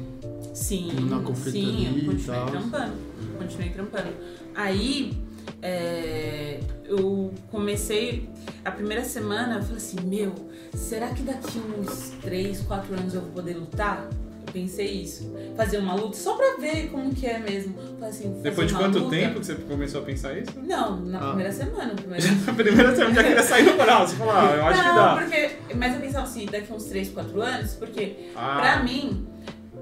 Sim, 0.53 0.93
na 1.09 1.21
confeitaria 1.21 1.71
sim, 1.73 1.87
eu 1.87 1.99
e 1.99 2.05
continuei 2.07 2.41
tal. 2.41 2.47
trampando. 2.51 2.93
Continuei 3.39 3.71
trampando. 3.71 4.09
Aí, 4.55 5.17
é, 5.63 6.61
eu 6.85 7.33
comecei, 7.51 8.29
a 8.65 8.71
primeira 8.71 9.05
semana, 9.05 9.57
eu 9.57 9.63
falei 9.63 9.77
assim, 9.77 9.97
meu, 10.05 10.33
será 10.75 11.09
que 11.09 11.23
daqui 11.23 11.61
uns 11.79 12.11
3, 12.23 12.61
4 12.63 12.95
anos 12.95 13.15
eu 13.15 13.21
vou 13.23 13.31
poder 13.31 13.55
lutar? 13.57 14.09
Eu 14.47 14.53
pensei 14.53 14.91
isso. 15.03 15.33
Fazer 15.57 15.79
uma 15.79 15.95
luta 15.95 16.17
só 16.17 16.35
pra 16.35 16.57
ver 16.59 16.89
como 16.91 17.15
que 17.15 17.27
é 17.27 17.39
mesmo. 17.39 17.75
Falei 17.99 18.09
assim, 18.09 18.41
Depois 18.43 18.69
de 18.69 18.75
quanto 18.75 18.99
luta- 18.99 19.11
tempo 19.11 19.39
que 19.39 19.47
você 19.47 19.55
começou 19.55 20.01
a 20.01 20.05
pensar 20.05 20.37
isso? 20.37 20.51
Não, 20.61 20.99
na 21.05 21.19
Ah. 21.21 21.27
primeira 21.29 21.53
semana. 21.53 21.95
Primeira... 21.95 22.25
A 22.49 22.53
primeira 22.55 22.91
você 22.97 23.15
já 23.15 23.23
queria 23.23 23.43
sair 23.43 23.63
no 23.65 23.77
braço. 23.77 24.13
Você 24.13 24.17
falou, 24.17 24.33
ah, 24.35 24.53
eu 24.57 24.65
acho 24.67 24.83
não, 24.83 24.89
que 24.89 24.95
dá. 24.97 25.17
porque. 25.17 25.75
Mas 25.77 25.95
eu 25.95 26.01
pensava 26.01 26.25
assim, 26.25 26.47
daqui 26.47 26.73
uns 26.73 26.85
3, 26.85 27.11
4 27.11 27.41
anos, 27.43 27.75
porque 27.75 28.17
Ah, 28.35 28.59
Pra 28.61 28.83
mim, 28.83 29.27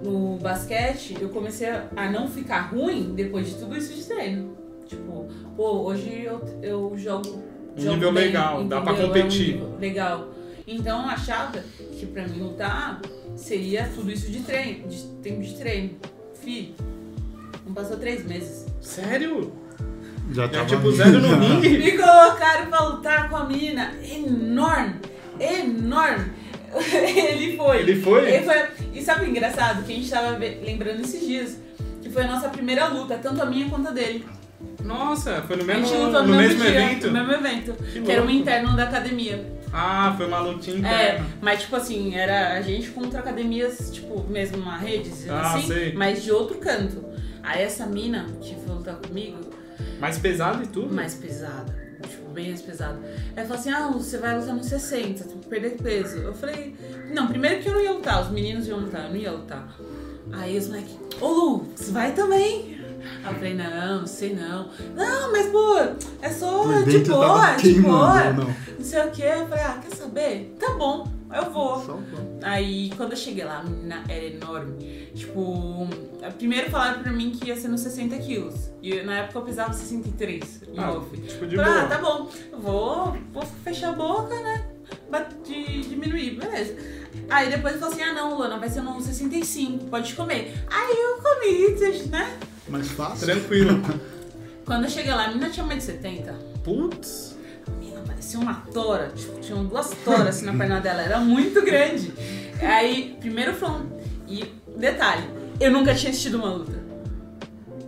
no 0.04 0.36
basquete, 0.38 1.16
eu 1.20 1.28
comecei 1.30 1.68
a 1.70 1.86
a 1.96 2.10
não 2.10 2.28
ficar 2.28 2.70
ruim 2.72 3.14
depois 3.14 3.46
de 3.48 3.54
tudo 3.54 3.74
isso 3.76 3.94
de 3.94 4.04
treino. 4.04 4.54
Tipo, 4.88 5.28
pô, 5.54 5.82
hoje 5.82 6.22
eu, 6.24 6.40
eu 6.62 6.94
jogo. 6.96 7.42
Um 7.76 7.80
jogo 7.80 7.94
nível 7.96 8.12
bem, 8.12 8.24
legal, 8.24 8.64
dá 8.64 8.80
pra 8.80 8.92
entendeu? 8.92 9.06
É 9.06 9.10
um 9.10 9.22
competir. 9.22 9.62
legal. 9.78 10.28
Então 10.66 11.02
eu 11.02 11.08
achava 11.08 11.58
que 11.92 12.06
pra 12.06 12.26
mim 12.26 12.40
lutar 12.40 13.00
seria 13.36 13.88
tudo 13.94 14.10
isso 14.10 14.30
de 14.30 14.40
treino, 14.40 14.88
de 14.88 14.98
tempo 15.22 15.42
de 15.42 15.54
treino. 15.54 15.90
Fi, 16.42 16.74
não 17.66 17.74
passou 17.74 17.96
três 17.98 18.24
meses. 18.26 18.66
Sério? 18.80 19.52
Já 20.32 20.42
Já 20.42 20.48
tava 20.48 20.66
tipo 20.66 20.90
zero 20.92 21.20
no 21.20 21.36
ringue? 21.38 21.68
Me 21.78 21.92
colocaram 21.92 22.66
pra 22.68 22.84
lutar 22.88 23.28
com 23.30 23.36
a 23.36 23.44
menina 23.44 23.94
enorme, 24.02 24.96
enorme. 25.38 26.32
Ele 26.92 27.56
foi. 27.56 27.78
Ele 27.78 28.00
foi? 28.00 28.30
Ele 28.30 28.44
foi. 28.44 28.56
E 28.94 29.02
sabe 29.02 29.24
o 29.24 29.28
engraçado? 29.28 29.84
Que 29.84 29.92
a 29.92 29.96
gente 29.96 30.10
tava 30.10 30.36
lembrando 30.36 31.00
esses 31.00 31.26
dias. 31.26 31.58
Que 32.02 32.10
foi 32.10 32.24
a 32.24 32.26
nossa 32.26 32.48
primeira 32.50 32.88
luta, 32.88 33.18
tanto 33.18 33.40
a 33.42 33.46
minha 33.46 33.68
quanto 33.70 33.88
a 33.88 33.90
dele. 33.90 34.24
Nossa, 34.82 35.42
foi 35.42 35.56
no 35.56 35.62
a 35.62 35.66
mesmo, 35.66 35.86
gente 35.86 35.96
lutou 35.98 36.22
no 36.22 36.28
no, 36.28 36.36
mesmo 36.36 36.60
dia, 36.62 36.70
evento? 36.70 37.06
No 37.06 37.12
mesmo 37.12 37.32
evento. 37.32 37.72
Que 37.74 38.00
Que, 38.02 38.12
era 38.12 38.22
um 38.22 38.30
interno 38.30 38.76
da 38.76 38.84
academia. 38.84 39.58
Ah, 39.72 40.14
foi 40.16 40.26
uma 40.26 40.40
lutinha 40.40 40.76
É, 40.76 40.78
interna. 40.78 41.26
mas 41.42 41.60
tipo 41.62 41.76
assim, 41.76 42.14
era 42.14 42.54
a 42.54 42.62
gente 42.62 42.88
contra 42.90 43.20
academias, 43.20 43.90
tipo, 43.92 44.24
mesmo 44.28 44.56
uma 44.58 44.76
rede, 44.78 45.10
Ah, 45.28 45.54
assim, 45.54 45.66
sei. 45.68 45.92
mas 45.92 46.22
de 46.22 46.32
outro 46.32 46.56
canto. 46.58 47.04
Aí 47.42 47.62
essa 47.62 47.86
mina 47.86 48.26
que 48.40 48.54
foi 48.56 48.74
lutar 48.74 48.96
comigo, 48.96 49.38
Mais 50.00 50.18
pesado 50.18 50.62
e 50.62 50.66
tudo? 50.66 50.92
mais 50.94 51.14
pesada. 51.14 51.86
Tipo, 52.08 52.30
bem 52.30 52.48
mais 52.48 52.62
pesada. 52.62 52.98
Ela 53.36 53.46
falou 53.46 53.60
assim: 53.60 53.70
ah, 53.70 53.88
você 53.92 54.18
vai 54.18 54.38
lutar 54.38 54.54
nos 54.54 54.66
60, 54.66 55.24
tu 55.24 55.36
perder 55.48 55.76
peso. 55.82 56.18
Eu 56.18 56.32
falei, 56.34 56.74
não, 57.12 57.26
primeiro 57.26 57.60
que 57.60 57.68
eu 57.68 57.74
não 57.74 57.80
ia 57.82 57.92
lutar, 57.92 58.22
os 58.22 58.30
meninos 58.30 58.66
iam 58.68 58.78
lutar, 58.80 59.04
eu 59.04 59.10
não 59.10 59.16
ia 59.16 59.32
lutar. 59.32 59.68
Aí 60.32 60.56
os 60.56 60.68
moleques, 60.68 60.96
ô 61.20 61.26
Lu, 61.28 61.66
você 61.74 61.90
vai 61.90 62.12
também? 62.12 62.77
Aí 63.24 63.32
eu 63.32 63.34
falei, 63.34 63.54
não, 63.54 64.06
sei 64.06 64.34
não. 64.34 64.68
Não, 64.94 65.32
mas 65.32 65.46
pô, 65.48 65.76
é 66.22 66.28
só 66.30 66.62
Por 66.64 66.84
de 66.84 66.98
boa, 67.00 67.54
de 67.56 67.74
boa. 67.80 68.26
ou 68.28 68.32
não? 68.34 68.44
Não 68.78 68.84
sei 68.84 69.00
o 69.06 69.10
que. 69.10 69.22
Eu 69.22 69.46
falei, 69.48 69.64
ah, 69.64 69.80
quer 69.82 69.96
saber? 69.96 70.56
Tá 70.58 70.72
bom, 70.74 71.06
eu 71.34 71.50
vou. 71.50 71.84
Só 71.84 71.98
Aí 72.42 72.90
quando 72.96 73.12
eu 73.12 73.16
cheguei 73.16 73.44
lá, 73.44 73.58
a 73.58 73.62
menina 73.62 74.02
era 74.08 74.24
enorme. 74.24 75.08
Tipo, 75.14 75.88
primeiro 76.36 76.70
falaram 76.70 77.02
pra 77.02 77.10
mim 77.12 77.30
que 77.30 77.48
ia 77.48 77.56
ser 77.56 77.68
nos 77.68 77.80
60 77.80 78.16
quilos. 78.18 78.70
E 78.82 79.02
na 79.02 79.18
época 79.18 79.38
eu 79.40 79.42
pesava 79.42 79.72
63 79.72 80.62
em 80.72 80.78
Ah, 80.78 80.92
off. 80.92 81.16
tipo 81.16 81.46
de 81.46 81.56
Falei, 81.56 81.72
boa. 81.72 81.82
ah, 81.84 81.86
tá 81.88 81.98
bom, 81.98 82.28
vou, 82.60 83.16
vou 83.32 83.42
fechar 83.64 83.90
a 83.90 83.92
boca, 83.92 84.34
né? 84.34 84.64
De 85.44 85.82
diminuir, 85.82 86.38
beleza. 86.38 86.76
Aí 87.28 87.50
depois 87.50 87.74
falou 87.76 87.88
assim: 87.92 88.02
ah 88.02 88.12
não, 88.12 88.38
Lana, 88.38 88.58
vai 88.58 88.68
ser 88.68 88.80
no 88.82 89.00
65, 89.00 89.84
pode 89.86 90.14
comer. 90.14 90.54
Aí 90.70 90.96
eu 90.96 91.16
comi, 91.22 92.08
né? 92.10 92.38
Mais 92.68 92.88
fácil. 92.88 93.26
Tranquilo. 93.26 93.82
Quando 94.64 94.84
eu 94.84 94.90
cheguei 94.90 95.12
lá, 95.12 95.24
a 95.24 95.28
menina 95.28 95.48
tinha 95.48 95.64
mais 95.64 95.78
de 95.78 95.84
70. 95.84 96.32
Putz. 96.62 97.36
A 97.66 97.70
menina 97.70 98.00
parecia 98.06 98.38
uma 98.38 98.54
tora, 98.72 99.10
tipo, 99.14 99.40
tinham 99.40 99.64
duas 99.64 99.90
toras 100.04 100.28
assim 100.28 100.44
na 100.46 100.52
perna 100.52 100.80
dela, 100.80 101.00
era 101.02 101.18
muito 101.18 101.62
grande. 101.64 102.12
Aí, 102.60 103.16
primeiro 103.20 103.54
foi 103.54 103.68
um. 103.68 103.86
E 104.26 104.44
detalhe, 104.76 105.24
eu 105.58 105.70
nunca 105.70 105.94
tinha 105.94 106.10
assistido 106.10 106.36
uma 106.36 106.50
luta. 106.50 106.78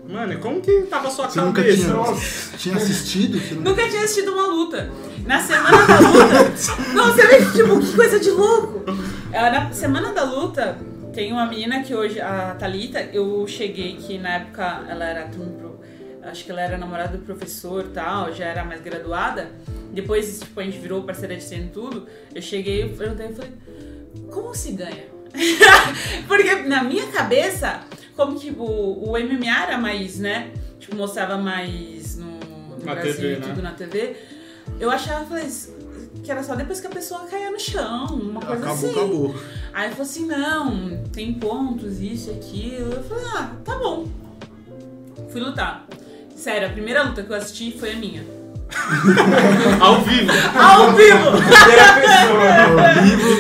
Mano, 0.09 0.33
e 0.33 0.37
como 0.39 0.61
que 0.61 0.83
tava 0.83 1.07
a 1.07 1.11
sua 1.11 1.29
Você 1.31 1.41
nunca 1.41 1.63
cabeça? 1.63 1.83
tinha, 1.85 1.95
Nossa. 1.95 2.57
tinha 2.57 2.77
assistido? 2.77 3.39
Nunca... 3.55 3.71
Nunca 3.71 3.89
tinha 3.89 4.03
assistido 4.03 4.33
uma 4.33 4.47
luta. 4.49 4.91
Na 5.25 5.41
semana 5.41 5.87
da 5.87 6.01
luta. 6.01 6.53
não, 6.95 7.13
você 7.13 7.27
vê, 7.27 7.45
tipo, 7.53 7.79
que 7.79 7.95
coisa 7.95 8.19
de 8.19 8.31
louco. 8.31 8.85
Na 9.31 9.71
semana 9.73 10.13
da 10.13 10.25
luta, 10.25 10.77
tem 11.13 11.33
uma 11.33 11.47
menina 11.47 11.83
que 11.83 11.95
hoje, 11.95 12.21
a 12.21 12.55
Thalita, 12.55 13.01
eu 13.13 13.47
cheguei 13.47 13.97
que 13.97 14.19
na 14.19 14.37
época 14.37 14.85
ela 14.89 15.05
era 15.05 15.31
Acho 16.23 16.45
que 16.45 16.51
ela 16.51 16.61
era 16.61 16.77
namorada 16.77 17.17
do 17.17 17.25
professor 17.25 17.87
e 17.87 17.89
tal, 17.89 18.33
já 18.33 18.45
era 18.45 18.65
mais 18.65 18.81
graduada. 18.81 19.51
Depois, 19.93 20.39
tipo, 20.39 20.61
a 20.61 20.63
gente 20.63 20.79
virou 20.79 21.03
parceira 21.03 21.37
de 21.37 21.45
treino 21.45 21.71
tudo. 21.73 22.07
Eu 22.35 22.43
cheguei 22.43 22.85
e 22.85 22.89
perguntei, 22.91 23.27
eu 23.27 23.35
falei, 23.35 23.53
como 24.31 24.55
se 24.55 24.73
ganha? 24.73 25.07
Porque 26.29 26.55
na 26.69 26.85
minha 26.85 27.07
cabeça, 27.09 27.81
como 28.15 28.39
tipo, 28.39 28.65
o 28.65 29.13
MMA 29.13 29.63
era 29.63 29.79
mais, 29.79 30.19
né? 30.19 30.51
Tipo, 30.79 30.95
mostrava 30.97 31.39
mais 31.39 32.17
no, 32.17 32.39
no 32.39 32.85
Na 32.85 32.95
Brasil 32.95 33.15
TV, 33.15 33.35
e 33.35 33.39
né? 33.39 33.47
tudo 33.49 33.63
na 33.63 33.73
TV. 33.73 34.17
Eu 34.79 34.91
achava, 34.91 35.25
falei, 35.25 35.49
que 36.23 36.31
era 36.31 36.43
só 36.43 36.55
depois 36.55 36.81
que 36.81 36.87
a 36.87 36.91
pessoa 36.91 37.21
caía 37.31 37.51
no 37.51 37.59
chão, 37.59 38.07
uma 38.07 38.41
coisa 38.41 38.63
Acabou, 38.65 38.89
assim. 38.89 38.91
acabou. 38.99 39.35
Aí 39.73 39.85
ele 39.87 39.95
falou 39.95 40.11
assim, 40.11 40.27
não, 40.27 41.03
tem 41.13 41.35
pontos, 41.35 42.01
isso 42.01 42.31
e 42.31 42.35
aquilo. 42.35 42.93
Eu 42.93 43.03
falei, 43.05 43.25
ah, 43.35 43.51
tá 43.65 43.79
bom. 43.79 44.07
Fui 45.31 45.41
lutar. 45.41 45.87
Sério, 46.35 46.69
a 46.69 46.71
primeira 46.71 47.03
luta 47.03 47.23
que 47.23 47.31
eu 47.33 47.37
assisti 47.37 47.71
foi 47.79 47.93
a 47.93 47.97
minha. 47.97 48.25
Ao 49.81 50.01
vivo. 50.03 50.31
Ao 50.59 50.93
vivo! 50.93 51.37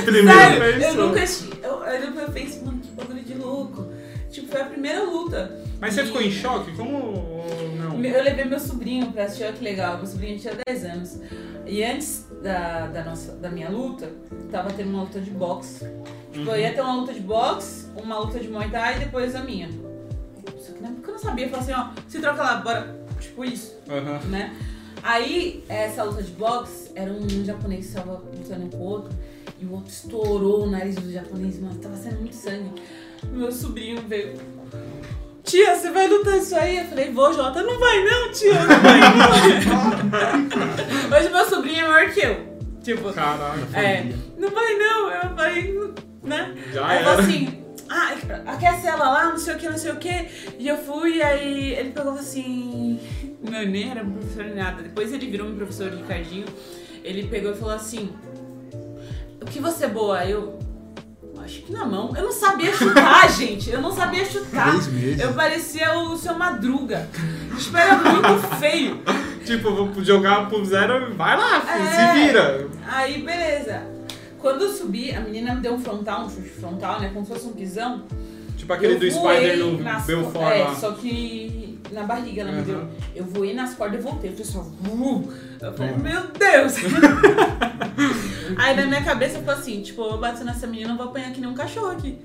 Em 0.00 0.04
primeira 0.04 0.38
Sério, 0.40 0.64
eu 0.64 0.78
pessoa. 0.80 1.06
nunca 1.06 1.22
assisti. 1.22 1.50
Eu, 1.62 1.82
eu 1.84 2.30
pensei, 2.32 2.62
mano, 2.62 2.78
que 2.80 2.90
bagulho 2.92 3.22
de 3.22 3.34
louco. 3.34 3.86
Tipo, 4.30 4.48
foi 4.52 4.60
a 4.60 4.64
primeira 4.64 5.02
luta. 5.04 5.56
Mas 5.80 5.94
você 5.94 6.02
E- 6.02 6.06
ficou 6.06 6.22
em 6.22 6.30
choque? 6.30 6.72
Como 6.76 7.44
não? 7.76 8.04
Eu 8.04 8.22
levei 8.24 8.44
meu 8.44 8.60
sobrinho 8.60 9.10
pra 9.12 9.24
assistir, 9.24 9.44
olha 9.44 9.52
que 9.52 9.64
legal. 9.64 9.96
Meu 9.98 10.06
sobrinho 10.06 10.38
tinha 10.38 10.54
10 10.66 10.84
anos. 10.84 11.18
E 11.66 11.82
antes 11.84 12.26
da, 12.42 12.86
da, 12.86 13.04
nossa, 13.04 13.32
da 13.32 13.50
minha 13.50 13.68
luta, 13.68 14.10
tava 14.50 14.70
tendo 14.72 14.90
uma 14.90 15.02
luta 15.02 15.20
de 15.20 15.30
boxe. 15.30 15.86
Tipo, 16.32 16.50
eu 16.50 16.58
ia 16.58 16.72
ter 16.72 16.80
uma 16.80 16.96
luta 16.96 17.12
de 17.12 17.20
boxe, 17.20 17.86
uma 17.96 18.18
luta 18.18 18.38
de 18.38 18.48
Muay 18.48 18.70
Thai 18.70 18.96
e 18.96 18.98
depois 19.00 19.34
a 19.34 19.42
minha. 19.42 19.68
Só 20.58 20.72
que 20.72 20.80
na 20.80 20.88
época 20.88 21.10
eu 21.10 21.12
não 21.14 21.20
sabia. 21.20 21.46
Eu 21.46 21.50
falei 21.50 21.64
assim, 21.64 21.72
ó, 21.72 22.02
se 22.08 22.20
troca 22.20 22.42
lá, 22.42 22.56
bora. 22.56 23.00
Tipo 23.20 23.44
isso, 23.44 23.76
Aham. 23.88 24.18
né? 24.28 24.56
Aí, 25.02 25.64
essa 25.68 26.02
luta 26.02 26.22
de 26.22 26.32
boxe, 26.32 26.90
era 26.94 27.10
um 27.12 27.44
japonês 27.44 27.86
que 27.88 27.94
tava 27.94 28.12
lutando 28.14 28.68
com 28.68 28.76
o 28.76 28.86
outro. 28.86 29.18
E 29.58 29.64
o 29.64 29.72
outro 29.72 29.90
estourou 29.90 30.64
o 30.64 30.70
nariz 30.70 30.94
do 30.96 31.10
japonês, 31.12 31.58
mano. 31.60 31.74
Tava 31.76 31.96
saindo 31.96 32.20
muito 32.20 32.34
sangue. 32.36 32.70
Meu 33.30 33.52
sobrinho 33.52 34.00
veio. 34.08 34.34
Tia, 35.44 35.74
você 35.74 35.90
vai 35.90 36.06
lutar 36.06 36.36
isso 36.36 36.54
aí? 36.54 36.78
Eu 36.78 36.84
falei, 36.84 37.10
vou, 37.12 37.32
Jota. 37.32 37.62
Não 37.62 37.78
vai 37.78 38.04
não, 38.04 38.30
tia. 38.32 38.52
Não 38.54 38.80
vai 38.80 39.00
não. 39.00 41.18
Hoje 41.18 41.28
meu 41.30 41.44
sobrinho 41.48 41.84
é 41.84 41.88
maior 41.88 42.10
que 42.10 42.20
eu. 42.20 42.50
Tipo, 42.82 43.12
Caralho. 43.12 43.66
é, 43.74 44.04
não 44.38 44.50
vai 44.50 44.74
não. 44.76 45.10
Eu 45.10 45.36
falei, 45.36 45.80
né? 46.22 46.54
Já 46.72 46.86
aí 46.86 46.98
era. 46.98 47.12
assim, 47.12 47.64
ah, 47.88 48.12
aquece 48.46 48.86
ela 48.86 49.10
lá, 49.10 49.24
não 49.30 49.38
sei 49.38 49.54
o 49.54 49.58
que, 49.58 49.68
não 49.68 49.78
sei 49.78 49.92
o 49.92 49.96
que. 49.96 50.28
E 50.58 50.68
eu 50.68 50.78
fui, 50.78 51.20
aí 51.20 51.74
ele 51.74 51.90
pegou 51.90 52.12
assim. 52.12 53.00
Não, 53.42 53.64
nem 53.64 53.90
era 53.90 54.04
professor 54.04 54.44
nem 54.44 54.54
nada. 54.54 54.82
Depois 54.82 55.12
ele 55.12 55.26
virou 55.26 55.48
meu 55.48 55.56
professor 55.56 55.90
Ricardinho. 55.90 56.46
Ele 57.02 57.26
pegou 57.26 57.52
e 57.52 57.56
falou 57.56 57.74
assim: 57.74 58.10
O 59.40 59.44
que 59.46 59.58
você 59.58 59.86
é 59.86 59.88
boa? 59.88 60.24
Eu. 60.24 60.58
Acho 61.44 61.62
que 61.62 61.72
na 61.72 61.84
mão. 61.84 62.12
Eu 62.16 62.24
não 62.24 62.32
sabia 62.32 62.72
chutar, 62.74 63.28
gente. 63.32 63.70
Eu 63.70 63.80
não 63.80 63.92
sabia 63.92 64.24
chutar. 64.24 64.74
Eu 65.18 65.32
parecia 65.34 65.92
o 65.98 66.16
seu 66.16 66.34
Madruga. 66.34 67.08
Tipo, 67.58 67.76
era 67.76 67.96
muito 67.96 68.56
feio. 68.58 69.00
Tipo, 69.44 69.74
vou 69.74 70.04
jogar 70.04 70.48
pro 70.48 70.64
zero, 70.64 71.14
vai 71.14 71.36
lá, 71.36 71.62
É. 71.66 72.14
se 72.14 72.20
vira. 72.26 72.68
Aí, 72.86 73.22
beleza. 73.22 73.82
Quando 74.38 74.62
eu 74.62 74.72
subi, 74.72 75.12
a 75.14 75.20
menina 75.20 75.54
me 75.54 75.60
deu 75.60 75.74
um 75.74 75.80
frontal, 75.80 76.24
um 76.24 76.30
chute 76.30 76.48
frontal, 76.48 77.00
né? 77.00 77.10
Como 77.12 77.26
se 77.26 77.32
fosse 77.32 77.46
um 77.46 77.52
pisão. 77.52 78.04
Tipo 78.70 78.72
aquele 78.74 78.94
Eu 78.94 78.98
do 79.00 79.10
Spider 79.10 79.58
no 79.58 79.82
nas 79.82 80.04
Belfort 80.04 80.36
É, 80.52 80.62
lá. 80.64 80.74
só 80.76 80.92
que 80.92 81.78
na 81.90 82.04
barriga 82.04 82.42
ela 82.42 82.52
me 82.52 82.58
Aham. 82.58 82.64
deu. 82.66 82.88
Eu 83.16 83.24
voei 83.24 83.52
nas 83.52 83.74
cordas 83.74 83.98
e 83.98 84.02
voltei. 84.02 84.30
Eu 84.30 84.36
fiz 84.36 84.46
só. 84.46 84.60
"Uh". 84.60 85.28
Eu 85.60 85.72
falei, 85.74 85.92
Bom. 85.92 85.98
meu 85.98 86.22
Deus! 86.28 86.74
Aí 88.56 88.76
na 88.76 88.86
minha 88.86 89.02
cabeça 89.02 89.38
ficou 89.38 89.54
assim, 89.54 89.82
tipo, 89.82 90.02
eu 90.02 90.18
bato 90.18 90.44
nessa 90.44 90.66
menina, 90.66 90.90
eu 90.92 90.96
vou 90.96 91.06
apanhar 91.06 91.32
que 91.32 91.40
nem 91.40 91.50
um 91.50 91.54
cachorro 91.54 91.90
aqui. 91.90 92.18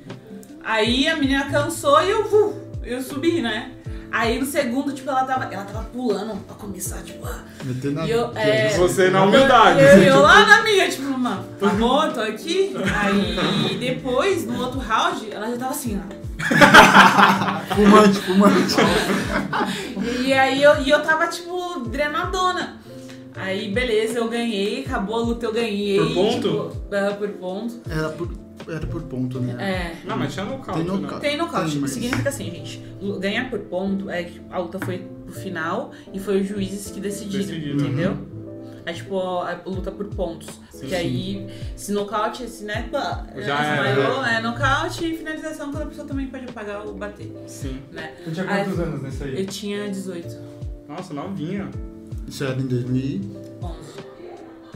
Aí 0.63 1.07
a 1.07 1.15
menina 1.15 1.45
cansou 1.49 2.01
e 2.01 2.09
eu, 2.11 2.21
uh, 2.25 2.61
eu 2.83 3.01
subi, 3.01 3.41
né? 3.41 3.71
Aí 4.11 4.39
no 4.39 4.45
segundo, 4.45 4.93
tipo, 4.93 5.09
ela 5.09 5.25
tava, 5.25 5.45
ela 5.53 5.65
tava 5.65 5.83
pulando 5.85 6.37
pra 6.45 6.55
começar, 6.55 7.01
tipo, 7.03 7.25
ah, 7.27 7.43
Metendo 7.63 7.95
na. 7.95 8.07
Eu- 8.07 8.31
é, 8.35 8.69
Você 8.77 9.09
na 9.09 9.23
humildade. 9.23 9.79
eu, 9.81 10.03
eu 10.03 10.21
lá 10.21 10.45
na 10.45 10.63
minha, 10.63 10.87
tipo, 10.89 11.03
mano, 11.17 11.43
tá 11.59 11.67
bom, 11.69 12.09
tô 12.13 12.21
aqui. 12.21 12.73
Aí 13.03 13.75
depois, 13.77 14.45
no 14.45 14.59
outro 14.63 14.79
round, 14.79 15.27
ela 15.31 15.49
já 15.49 15.57
tava 15.57 15.71
assim, 15.71 15.99
ó. 15.99 16.24
Fumante, 17.75 18.19
fumante. 18.19 18.75
E 20.25 20.33
aí 20.33 20.61
eu, 20.61 20.81
e 20.81 20.89
eu 20.89 21.01
tava, 21.01 21.27
tipo, 21.27 21.79
drenadona. 21.89 22.77
Aí, 23.35 23.71
beleza, 23.71 24.19
eu 24.19 24.29
ganhei, 24.29 24.85
acabou 24.85 25.15
a 25.15 25.19
luta, 25.19 25.45
eu 25.45 25.51
ganhei. 25.53 25.97
Por 25.99 26.13
ponto? 26.13 26.69
Tipo, 26.69 27.15
por 27.17 27.29
ponto. 27.31 27.81
Era 27.89 28.09
por, 28.09 28.29
era 28.69 28.87
por 28.87 29.01
ponto, 29.03 29.39
né? 29.41 29.55
É. 30.03 30.07
Não, 30.07 30.17
mas 30.17 30.33
tinha 30.33 30.45
nocaute, 30.45 30.79
Tem 30.81 30.89
né? 30.89 30.97
nocaute. 31.01 31.21
Tem 31.21 31.37
nocaute. 31.37 31.71
Tem, 31.71 31.81
mas- 31.81 31.91
Significa 31.91 32.29
assim, 32.29 32.45
gente. 32.51 32.81
Ganhar 33.19 33.49
por 33.49 33.59
ponto 33.59 34.09
é 34.09 34.23
que 34.23 34.41
a 34.49 34.57
luta 34.59 34.79
foi 34.79 34.99
pro 35.25 35.33
final 35.33 35.91
e 36.13 36.19
foi 36.19 36.41
os 36.41 36.47
juízes 36.47 36.91
que 36.91 36.99
decidiram, 37.01 37.45
Decidiram, 37.45 37.75
entendeu? 37.85 38.17
É 38.85 38.93
tipo 38.93 39.19
a 39.19 39.59
luta 39.65 39.91
por 39.91 40.05
pontos. 40.07 40.47
Sim, 40.75 40.87
que 40.87 40.95
aí, 40.95 41.47
se 41.75 41.91
nocaute, 41.93 42.47
se 42.49 42.63
né, 42.65 42.87
pá, 42.91 43.25
Já 43.37 43.55
desmaiou, 43.77 44.25
é 44.25 44.41
nocaute 44.41 45.05
e 45.05 45.17
finalização 45.17 45.71
quando 45.71 45.83
a 45.83 45.85
pessoa 45.87 46.07
também 46.07 46.27
pode 46.27 46.45
pagar 46.51 46.81
ou 46.85 46.93
bater, 46.93 47.31
Sim. 47.47 47.79
né? 47.91 48.13
Tu 48.23 48.31
tinha 48.31 48.49
Aí- 48.49 48.63
quantos 48.65 48.79
anos 48.79 49.01
nesse 49.01 49.23
aí? 49.23 49.39
Eu 49.39 49.45
tinha 49.47 49.89
18, 49.89 50.35
Nossa, 50.87 51.13
novinha. 51.13 51.69
Isso 52.27 52.43
era 52.43 52.59
em 52.59 52.67
2000. 52.67 53.44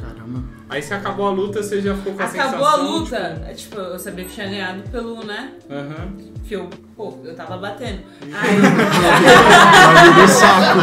11. 0.09 0.15
Caramba. 0.15 0.43
Aí 0.69 0.81
se 0.81 0.93
acabou 0.93 1.27
a 1.27 1.31
luta, 1.31 1.63
você 1.63 1.81
já 1.81 1.95
ficou 1.95 2.13
com 2.13 2.21
a 2.21 2.25
Acabou 2.25 2.67
a 2.67 2.71
sensação, 2.71 2.91
luta, 2.91 3.17
tipo, 3.17 3.49
é, 3.49 3.53
tipo, 3.53 3.79
eu 3.79 3.99
sabia 3.99 4.25
que 4.25 4.33
tinha 4.33 4.47
ganhado 4.47 4.83
pelo, 4.89 5.23
né? 5.23 5.51
Aham. 5.69 6.13
Que 6.47 6.55
eu, 6.55 6.69
pô, 6.95 7.17
eu 7.23 7.35
tava 7.35 7.57
batendo. 7.57 8.01
Aí, 8.33 8.55
do 10.13 10.27
saco. 10.27 10.79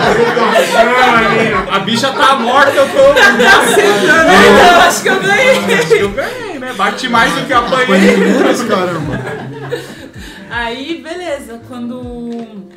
A 1.72 1.78
bicha 1.80 2.12
tá 2.12 2.36
morta, 2.36 2.72
eu 2.72 2.88
tô. 2.88 2.98
eu 4.74 4.80
acho 4.80 5.02
que 5.02 5.08
eu 5.08 5.20
ganhei. 5.20 5.74
Acho 5.74 5.88
que 5.88 5.98
eu 5.98 6.10
ganhei, 6.10 6.58
né? 6.58 6.72
Bati 6.72 7.08
mais 7.08 7.32
do 7.32 7.46
que 7.46 7.52
apanhei. 7.52 8.16
Caramba. 8.68 9.20
Aí, 10.50 11.00
beleza, 11.02 11.60
quando. 11.68 12.75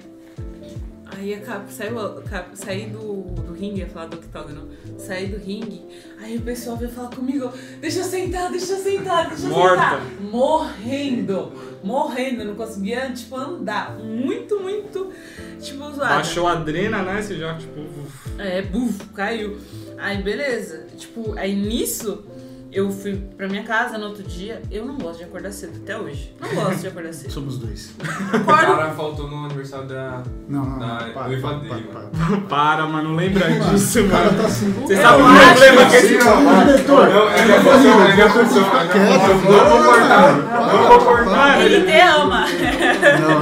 Aí 1.20 1.38
saiu, 1.68 2.00
acaba, 2.00 2.48
saí 2.54 2.86
do, 2.86 3.24
do 3.24 3.52
ringue, 3.54 3.82
ia 3.82 3.88
falar 3.88 4.06
do 4.06 4.16
octógono. 4.16 4.70
Saí 4.98 5.28
do 5.28 5.38
ringue, 5.38 5.86
aí 6.18 6.38
o 6.38 6.42
pessoal 6.42 6.78
veio 6.78 6.90
falar 6.92 7.10
comigo: 7.10 7.52
deixa 7.82 8.00
eu 8.00 8.04
sentar, 8.06 8.50
deixa 8.50 8.72
eu 8.72 8.78
sentar, 8.80 9.28
deixa 9.28 9.46
eu 9.46 9.50
Morta. 9.50 9.76
sentar. 9.76 10.02
Morrendo, 10.22 11.52
morrendo, 11.84 12.46
não 12.46 12.56
conseguia, 12.56 13.12
tipo, 13.12 13.36
andar. 13.36 13.98
Muito, 13.98 14.62
muito, 14.62 15.12
tipo, 15.60 15.92
zoada. 15.92 16.16
Baixou 16.16 16.48
a 16.48 16.54
adrena, 16.54 17.02
né? 17.02 17.22
Você 17.22 17.36
já, 17.36 17.54
tipo. 17.58 17.82
uf. 17.82 18.40
É, 18.40 18.62
buf, 18.62 19.04
caiu. 19.14 19.58
Aí, 19.98 20.24
beleza. 20.24 20.88
Tipo, 20.98 21.38
aí 21.38 21.54
nisso, 21.54 22.24
eu 22.72 22.92
fui 22.92 23.16
pra 23.38 23.48
minha 23.48 23.64
casa 23.64 23.98
no 23.98 24.08
outro 24.08 24.24
dia. 24.24 24.62
Eu 24.72 24.86
não 24.86 24.98
gosto 24.98 25.18
de 25.20 25.24
acordar 25.26 25.52
cedo 25.52 25.74
até 25.84 25.98
hoje. 25.98 26.34
Não 26.40 26.50
gosto 26.64 26.80
de 26.82 26.88
acordar 26.88 27.14
cedo. 27.14 27.32
Somos 27.32 27.58
dois. 27.58 27.92
O 28.00 28.36
Acordo. 28.36 28.46
cara 28.78 28.92
faltou 28.92 29.28
no 29.28 29.46
aniversário 29.46 29.88
da. 29.88 30.22
Não, 30.48 30.66
não, 30.66 30.80
para, 30.80 31.28
dele, 31.28 31.42
para, 31.42 31.58
mano. 31.58 31.84
para. 31.92 32.38
Para, 32.48 32.86
mano, 32.88 33.10
não 33.10 33.16
lembra 33.16 33.50
disso, 33.52 34.02
O 34.02 34.10
cara 34.10 34.26
mano. 34.26 34.38
tá 34.42 34.48
assim. 34.48 34.72
Você 34.72 34.94
Eu 34.94 35.02
sabe 35.02 35.22
o 35.22 35.26
acho 35.26 35.50
problema 35.50 35.86
que 35.90 35.96
esse. 35.96 36.08
Diretor. 36.08 37.10
Não, 37.10 37.30
é 37.30 37.46
minha 37.46 37.62
função, 37.62 38.06
é 38.06 38.14
minha 38.14 38.30
função. 38.30 38.64
é 38.64 38.70
minha 38.70 38.88
Quieto, 38.90 39.40
função. 39.40 39.52
Não 39.52 39.70
vou 39.70 39.84
cortar. 39.84 40.36
Não 40.74 40.88
vou 40.88 41.00
cortar. 41.00 41.26
Mano, 41.26 41.62
Ele 41.62 41.86
te 41.86 42.00
ama. 42.00 42.46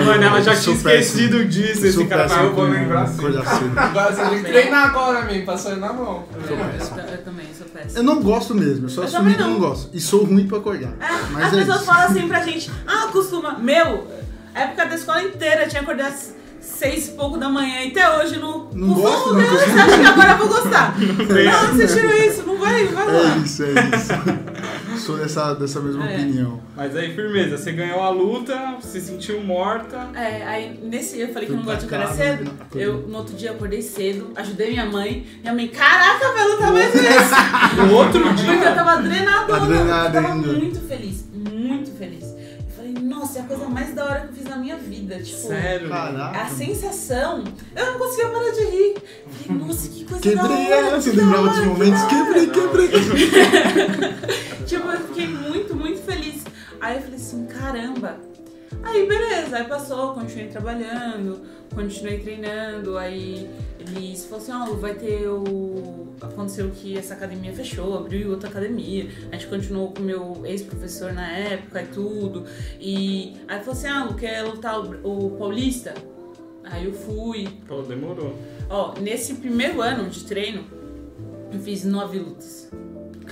Mano, 0.05 0.23
ela 0.23 0.41
já 0.41 0.55
tinha 0.55 0.75
péssimo. 0.75 0.89
esquecido 0.89 1.45
disso. 1.45 1.85
Esse 1.85 2.05
cara 2.05 2.23
péssimo 2.23 2.39
tá. 2.41 2.45
eu 2.47 2.53
vou 2.55 2.65
com 2.65 2.71
lembrar 2.71 3.01
assim. 3.03 3.21
coisa 3.21 3.43
cedo. 3.45 3.73
Agora 3.77 4.13
você 4.15 4.25
tem 4.29 4.37
que 4.43 4.43
treinar 4.45 4.85
agora, 4.87 5.27
pra 5.45 5.57
sair 5.57 5.77
na 5.77 5.93
mão. 5.93 6.23
Eu, 6.33 6.57
eu 6.57 7.17
também 7.23 7.47
sou 7.57 7.67
péssima. 7.67 7.99
Eu 7.99 8.03
não 8.03 8.21
gosto 8.21 8.53
mesmo, 8.55 8.85
eu 8.85 8.89
só 8.89 9.03
Eu 9.03 9.07
que 9.23 9.41
eu 9.41 9.47
não 9.47 9.53
não. 9.53 9.59
gosto. 9.59 9.89
E 9.95 9.99
sou 9.99 10.23
ruim 10.25 10.47
pra 10.47 10.57
acordar. 10.57 10.93
É, 10.99 11.31
Mas 11.31 11.45
as 11.47 11.53
é 11.53 11.57
pessoas 11.57 11.77
isso. 11.77 11.85
falam 11.85 12.03
assim 12.09 12.27
pra 12.29 12.41
gente, 12.43 12.71
ah, 12.87 13.07
costuma. 13.11 13.57
Meu, 13.57 14.07
época 14.53 14.85
da 14.85 14.95
escola 14.95 15.23
inteira, 15.23 15.67
tinha 15.67 15.81
acordado 15.81 16.13
às 16.13 16.33
seis 16.67 17.07
e 17.07 17.11
pouco 17.11 17.37
da 17.37 17.49
manhã 17.49 17.83
e 17.83 17.87
até 17.89 18.17
hoje 18.17 18.37
não. 18.39 18.69
Não 18.73 18.93
gosto, 18.93 19.33
Não, 19.33 19.41
não 19.41 19.49
você 19.49 19.57
costumo. 19.65 19.79
acha 19.81 19.99
que 19.99 20.05
agora 20.05 20.31
eu 20.31 20.37
vou 20.37 20.47
gostar? 20.47 20.95
Não, 20.99 21.73
você 21.75 21.87
tirou 21.87 22.13
isso, 22.13 22.43
não 22.45 22.57
vai, 22.57 22.83
não 22.83 22.91
vai 22.93 23.05
lá. 23.07 23.35
É 23.35 23.37
isso, 23.39 23.63
é 23.63 23.69
isso. 23.95 25.03
sou 25.05 25.17
dessa, 25.17 25.53
dessa 25.55 25.79
mesma 25.79 26.09
É. 26.09 26.15
opinião. 26.15 26.61
Mas 26.75 26.95
aí, 26.95 27.13
firmeza, 27.15 27.57
você 27.57 27.71
ganhou 27.71 28.01
a 28.01 28.09
luta, 28.09 28.75
se 28.81 28.99
sentiu 29.01 29.41
morta. 29.41 30.07
É, 30.13 30.45
aí 30.45 30.79
nesse 30.83 31.19
eu 31.19 31.27
falei 31.29 31.47
que 31.47 31.53
Fui 31.53 31.55
eu 31.55 31.57
não 31.57 31.65
gosto 31.65 31.81
de 31.81 31.87
casa, 31.87 32.13
cedo. 32.13 32.51
Eu, 32.75 33.07
no 33.07 33.17
outro 33.17 33.35
dia, 33.35 33.51
acordei 33.51 33.81
cedo, 33.81 34.31
ajudei 34.35 34.71
minha 34.71 34.85
mãe. 34.85 35.25
Minha 35.41 35.53
mãe, 35.53 35.67
caraca, 35.69 36.31
vai 36.33 36.47
lutar 36.47 36.71
mais 36.73 36.91
vezes. 36.93 37.07
No 37.77 37.93
outro 37.93 38.21
Porque 38.21 38.41
eu 38.41 38.57
dia. 38.59 38.71
tava 38.73 39.01
drenadona. 39.01 39.57
Adrenada 39.63 40.17
eu 40.17 40.23
tava 40.23 40.33
ainda. 40.33 40.47
muito 40.53 40.79
feliz, 40.87 41.25
muito 41.33 41.91
feliz. 41.97 42.26
Nossa, 43.27 43.39
é 43.39 43.41
a 43.41 43.45
coisa 43.45 43.65
mais 43.67 43.93
da 43.93 44.05
hora 44.05 44.19
que 44.21 44.27
eu 44.27 44.33
fiz 44.35 44.45
na 44.45 44.55
minha 44.55 44.77
vida. 44.77 45.19
Tipo, 45.21 45.37
Sério. 45.47 45.89
Caraca. 45.89 46.41
a 46.43 46.47
sensação, 46.47 47.43
eu 47.75 47.85
não 47.85 47.99
conseguia 47.99 48.29
parar 48.29 48.51
de 48.51 48.61
rir. 48.63 48.95
Falei, 49.29 49.61
nossa, 49.65 49.89
que 49.89 50.05
coisa 50.05 50.23
da 50.23 50.41
Quebrei 50.43 50.65
hora. 50.65 50.75
ela, 50.87 51.01
você 51.01 51.09
que 51.11 51.17
da 51.17 51.23
lembrava 51.23 51.43
hora, 51.43 51.51
dos 51.51 51.59
que 51.59 51.65
momentos? 51.67 52.01
da 52.01 52.07
hora. 52.07 52.47
Quebrei, 52.47 52.47
quebrei. 52.47 52.87
Tipo, 54.65 54.87
eu 54.89 54.99
fiquei 55.07 55.27
muito, 55.27 55.75
muito 55.75 56.01
feliz. 56.03 56.43
Aí 56.79 56.95
eu 56.95 57.01
falei 57.01 57.15
assim, 57.17 57.45
caramba. 57.47 58.17
Aí 58.83 59.07
beleza, 59.07 59.57
aí 59.57 59.63
passou, 59.65 60.13
continuei 60.13 60.47
trabalhando, 60.47 61.41
continuei 61.73 62.19
treinando, 62.19 62.97
aí 62.97 63.49
eles 63.79 64.25
falaram 64.25 64.63
assim, 64.63 64.71
ó, 64.71 64.75
vai 64.75 64.93
ter 64.95 65.27
o. 65.27 66.07
Aconteceu 66.21 66.71
que 66.71 66.97
essa 66.97 67.13
academia 67.13 67.53
fechou, 67.53 67.97
abriu 67.97 68.31
outra 68.31 68.49
academia, 68.49 69.07
a 69.31 69.35
gente 69.35 69.47
continuou 69.47 69.91
com 69.91 70.01
o 70.01 70.05
meu 70.05 70.41
ex-professor 70.45 71.13
na 71.13 71.31
época 71.31 71.81
e 71.81 71.87
tudo. 71.87 72.45
E 72.79 73.35
aí 73.47 73.59
falou 73.59 73.73
assim, 73.73 73.87
ah, 73.87 74.15
quer 74.17 74.41
lutar 74.43 74.79
o, 74.79 75.27
o 75.27 75.31
Paulista? 75.37 75.93
Aí 76.63 76.85
eu 76.85 76.93
fui. 76.93 77.47
Pô, 77.67 77.81
demorou. 77.81 78.35
Ó, 78.69 78.99
nesse 78.99 79.35
primeiro 79.35 79.81
ano 79.81 80.09
de 80.09 80.23
treino, 80.23 80.63
eu 81.53 81.59
fiz 81.59 81.85
nove 81.85 82.19
lutas. 82.19 82.69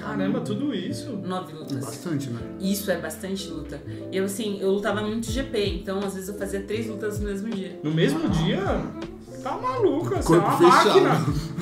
Caramba, 0.05 0.41
tudo 0.41 0.73
isso. 0.73 1.09
Nove 1.23 1.53
lutas. 1.53 1.83
Bastante, 1.83 2.29
né? 2.29 2.39
Isso 2.59 2.89
é 2.91 2.97
bastante 2.97 3.47
luta. 3.49 3.81
E 4.11 4.17
eu, 4.17 4.25
assim, 4.25 4.59
eu 4.61 4.71
lutava 4.71 5.01
muito 5.01 5.29
GP, 5.31 5.65
então 5.81 5.99
às 5.99 6.13
vezes 6.13 6.29
eu 6.29 6.37
fazia 6.37 6.61
três 6.61 6.87
lutas 6.87 7.19
no 7.19 7.25
mesmo 7.27 7.49
dia. 7.49 7.79
No 7.83 7.91
mesmo 7.91 8.29
dia? 8.29 8.61
tá 9.43 9.55
maluca, 9.59 10.15
você 10.23 10.33
é 10.33 10.37
uma 10.39 10.57
fechado. 10.57 11.01
máquina. 11.01 11.55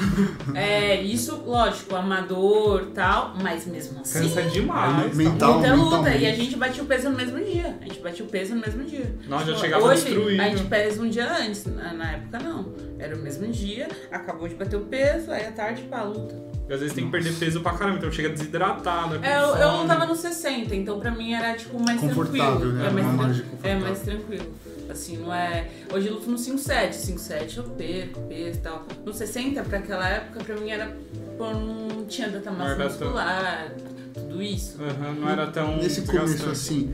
É, 0.56 1.02
isso, 1.02 1.42
lógico, 1.46 1.96
amador 1.96 2.86
tal, 2.94 3.34
mas 3.42 3.66
mesmo 3.66 4.00
assim. 4.02 4.22
Cansa 4.22 4.44
demais. 4.44 5.06
Aí, 5.12 5.16
mental, 5.16 5.56
Luta 5.56 5.68
é 5.68 5.74
luta. 5.74 6.10
E 6.16 6.26
a 6.28 6.34
gente 6.36 6.56
batia 6.56 6.84
o 6.84 6.86
peso 6.86 7.10
no 7.10 7.16
mesmo 7.18 7.40
dia. 7.44 7.78
A 7.82 7.84
gente 7.86 8.00
batia 8.00 8.24
o 8.24 8.28
peso 8.28 8.54
no 8.56 8.62
mesmo 8.62 8.84
dia. 8.84 9.14
Nós 9.28 9.42
já 9.42 9.48
Tipo, 9.48 9.60
chegava 9.60 9.84
Hoje, 9.86 10.04
destruído. 10.04 10.42
a 10.42 10.50
gente 10.50 10.64
pesa 10.66 11.02
um 11.02 11.10
dia 11.10 11.30
antes. 11.38 11.66
Na, 11.66 11.94
na 11.94 12.12
época, 12.12 12.40
não. 12.40 12.74
Era 13.00 13.16
o 13.16 13.20
mesmo 13.20 13.48
dia, 13.48 13.88
acabou 14.12 14.48
de 14.48 14.56
bater 14.56 14.76
o 14.78 14.86
peso, 14.86 15.32
aí 15.32 15.46
à 15.48 15.52
tarde, 15.52 15.82
pá, 15.84 16.04
luta. 16.04 16.36
E 16.70 16.74
às 16.74 16.80
vezes 16.80 16.96
tem 16.96 17.06
que 17.06 17.12
perder 17.12 17.34
peso 17.34 17.60
pra 17.62 17.74
caramba, 17.74 17.98
então 17.98 18.12
chega 18.12 18.30
desidratado. 18.30 19.16
É, 19.24 19.36
eu, 19.38 19.50
eu 19.56 19.86
tava 19.88 20.06
no 20.06 20.16
60, 20.16 20.74
então 20.76 21.00
pra 21.00 21.12
mim 21.12 21.34
era, 21.34 21.54
tipo, 21.56 21.78
mais 21.80 22.00
Confortável, 22.00 22.60
tranquilo. 22.60 22.74
né? 22.74 22.88
É 22.88 22.92
mais, 22.92 23.38
tran- 23.38 23.46
é 23.64 23.76
mais 23.76 24.00
tranquilo. 24.00 24.54
Assim, 24.90 25.18
não 25.18 25.34
é... 25.34 25.70
Hoje 25.94 26.08
eu 26.08 26.14
luto 26.16 26.30
no 26.30 26.38
57. 26.38 26.96
57 26.96 27.58
eu 27.58 27.64
perco, 27.66 28.22
peso 28.28 28.60
e 28.60 28.62
tal. 28.62 28.86
No 29.06 29.14
60, 29.14 29.62
pra 29.64 29.80
aquela 29.80 30.08
época, 30.08 30.44
pra 30.44 30.56
mim 30.56 30.70
era... 30.70 30.96
Pô, 31.38 31.52
não 31.52 32.06
tinha 32.06 32.30
tanta 32.30 32.52
massa 32.52 32.76
tão- 32.76 32.86
muscular, 32.88 33.72
tudo 34.14 34.42
isso. 34.42 34.78
Aham, 34.82 35.14
não 35.16 35.30
era 35.30 35.48
tão. 35.48 35.78
Nesse 35.78 36.04
começo, 36.04 36.50
assim, 36.50 36.94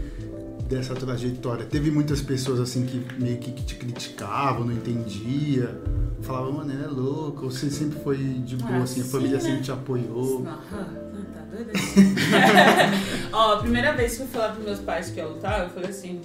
dessa 0.70 0.94
trajetória, 0.94 1.66
teve 1.66 1.90
muitas 1.90 2.22
pessoas, 2.22 2.60
assim, 2.60 2.86
que 2.86 3.04
meio 3.22 3.38
que 3.40 3.52
te 3.52 3.76
criticavam, 3.76 4.66
não 4.66 4.72
entendia, 4.74 5.76
falavam, 6.22 6.52
mano, 6.54 6.72
ele 6.72 6.84
é 6.84 6.88
louco, 6.88 7.46
ou 7.46 7.52
você 7.52 7.70
sempre 7.72 8.00
foi 8.04 8.18
de 8.18 8.56
boa, 8.58 8.76
Ah, 8.80 8.84
assim, 8.84 9.02
a 9.02 9.04
sim, 9.04 9.10
família 9.10 9.38
né? 9.38 9.40
sempre 9.44 9.62
te 9.64 9.72
apoiou. 9.72 10.42
Não, 10.44 10.52
ah, 10.52 10.88
não, 11.14 11.24
tá 11.26 11.42
doida? 11.52 11.72
Ó, 13.34 13.54
a 13.54 13.58
primeira 13.58 13.94
vez 13.94 14.16
que 14.16 14.22
eu 14.24 14.28
fui 14.28 14.40
falar 14.40 14.54
pros 14.54 14.66
meus 14.66 14.80
pais 14.80 15.10
que 15.10 15.18
ia 15.20 15.26
lutar, 15.28 15.64
eu 15.64 15.70
falei 15.70 15.90
assim. 15.90 16.22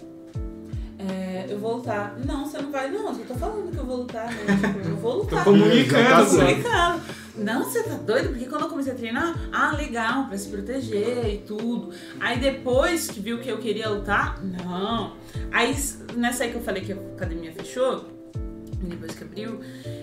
é, 0.99 1.47
eu 1.49 1.59
vou 1.59 1.77
lutar. 1.77 2.15
Não, 2.25 2.47
você 2.47 2.59
não 2.61 2.71
vai, 2.71 2.91
não. 2.91 3.09
Eu 3.19 3.25
tô 3.27 3.35
falando 3.35 3.71
que 3.71 3.79
eu 3.79 3.87
vou 3.87 3.97
lutar. 3.99 4.27
Né? 4.33 4.57
Tipo, 4.61 4.89
eu 4.89 4.97
vou 4.97 5.13
Tô 5.13 5.19
lutar. 5.23 5.45
comunicando, 5.45 6.05
Tá 6.09 6.27
só. 6.27 6.37
Comunicando. 6.39 7.01
Não, 7.37 7.65
você 7.65 7.83
tá 7.83 7.95
doido? 7.95 8.29
Porque 8.29 8.47
quando 8.47 8.63
eu 8.63 8.69
comecei 8.69 8.93
a 8.93 8.97
treinar, 8.97 9.35
ah, 9.53 9.75
legal, 9.77 10.29
pra 10.29 10.39
se 10.39 10.49
proteger 10.49 11.35
e 11.35 11.39
tudo. 11.39 11.91
Aí 12.21 12.39
depois 12.39 13.11
que 13.11 13.21
viu 13.21 13.41
que 13.41 13.49
eu 13.49 13.59
queria 13.59 13.89
lutar, 13.89 14.41
não. 14.43 15.15
Aí 15.51 15.75
nessa 16.17 16.45
aí 16.45 16.51
que 16.51 16.57
eu 16.57 16.63
falei 16.63 16.83
que 16.83 16.93
a 16.93 16.97
academia 16.97 17.53
fechou, 17.53 18.07
depois 18.83 19.15
que 19.15 19.25
abriu, 19.25 19.61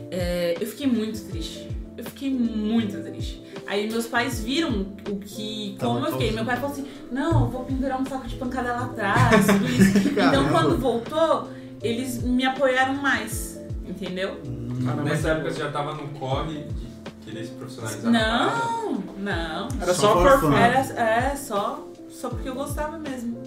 é, 0.10 0.58
eu 0.60 0.67
fiquei 0.67 0.88
muito 0.88 1.22
triste. 1.30 1.70
Eu 1.98 2.04
fiquei 2.06 2.32
muito 2.32 3.02
triste. 3.04 3.44
Aí 3.67 3.89
meus 3.89 4.08
pais 4.08 4.44
viram 4.44 4.96
o 5.10 5.17
que. 5.20 5.76
Tava 5.78 5.94
como 5.94 6.06
eu 6.06 6.12
fiquei. 6.13 6.28
causando. 6.28 6.36
Meu 6.36 6.46
pai 6.46 6.56
falou 6.56 6.72
assim: 6.72 6.88
não, 7.12 7.41
eu 7.41 7.48
vou 7.48 7.63
pendurar 7.63 8.02
um 8.02 8.06
saco 8.06 8.28
de 8.28 8.36
pancada 8.36 8.74
lá 8.74 8.86
atrás, 8.86 9.46
tudo 9.46 9.65
isso. 9.67 10.10
então 10.20 10.50
quando 10.50 10.78
voltou, 10.78 11.50
eles 11.82 12.24
me 12.24 12.46
apoiaram 12.46 12.96
mais. 12.96 13.60
Entendeu? 13.88 14.39
Caramba, 14.86 15.04
Nessa 15.04 15.30
época 15.30 15.52
você 15.52 15.60
já 15.60 15.72
tava 15.72 15.94
no 15.94 16.08
corre 16.10 16.63
de 16.63 16.90
querer 17.32 17.46
se 17.46 17.52
profissionalizar? 17.52 18.12
Não, 18.12 18.94
não. 19.17 19.67
Era 19.82 19.94
Só 19.94 20.13
só 20.30 20.39
fun. 20.39 20.54
Era, 20.54 20.80
é, 20.80 21.36
só, 21.36 21.88
só 22.10 22.30
porque 22.30 22.50
eu 22.50 22.56
gostava 22.56 22.98
mesmo. 22.98 23.38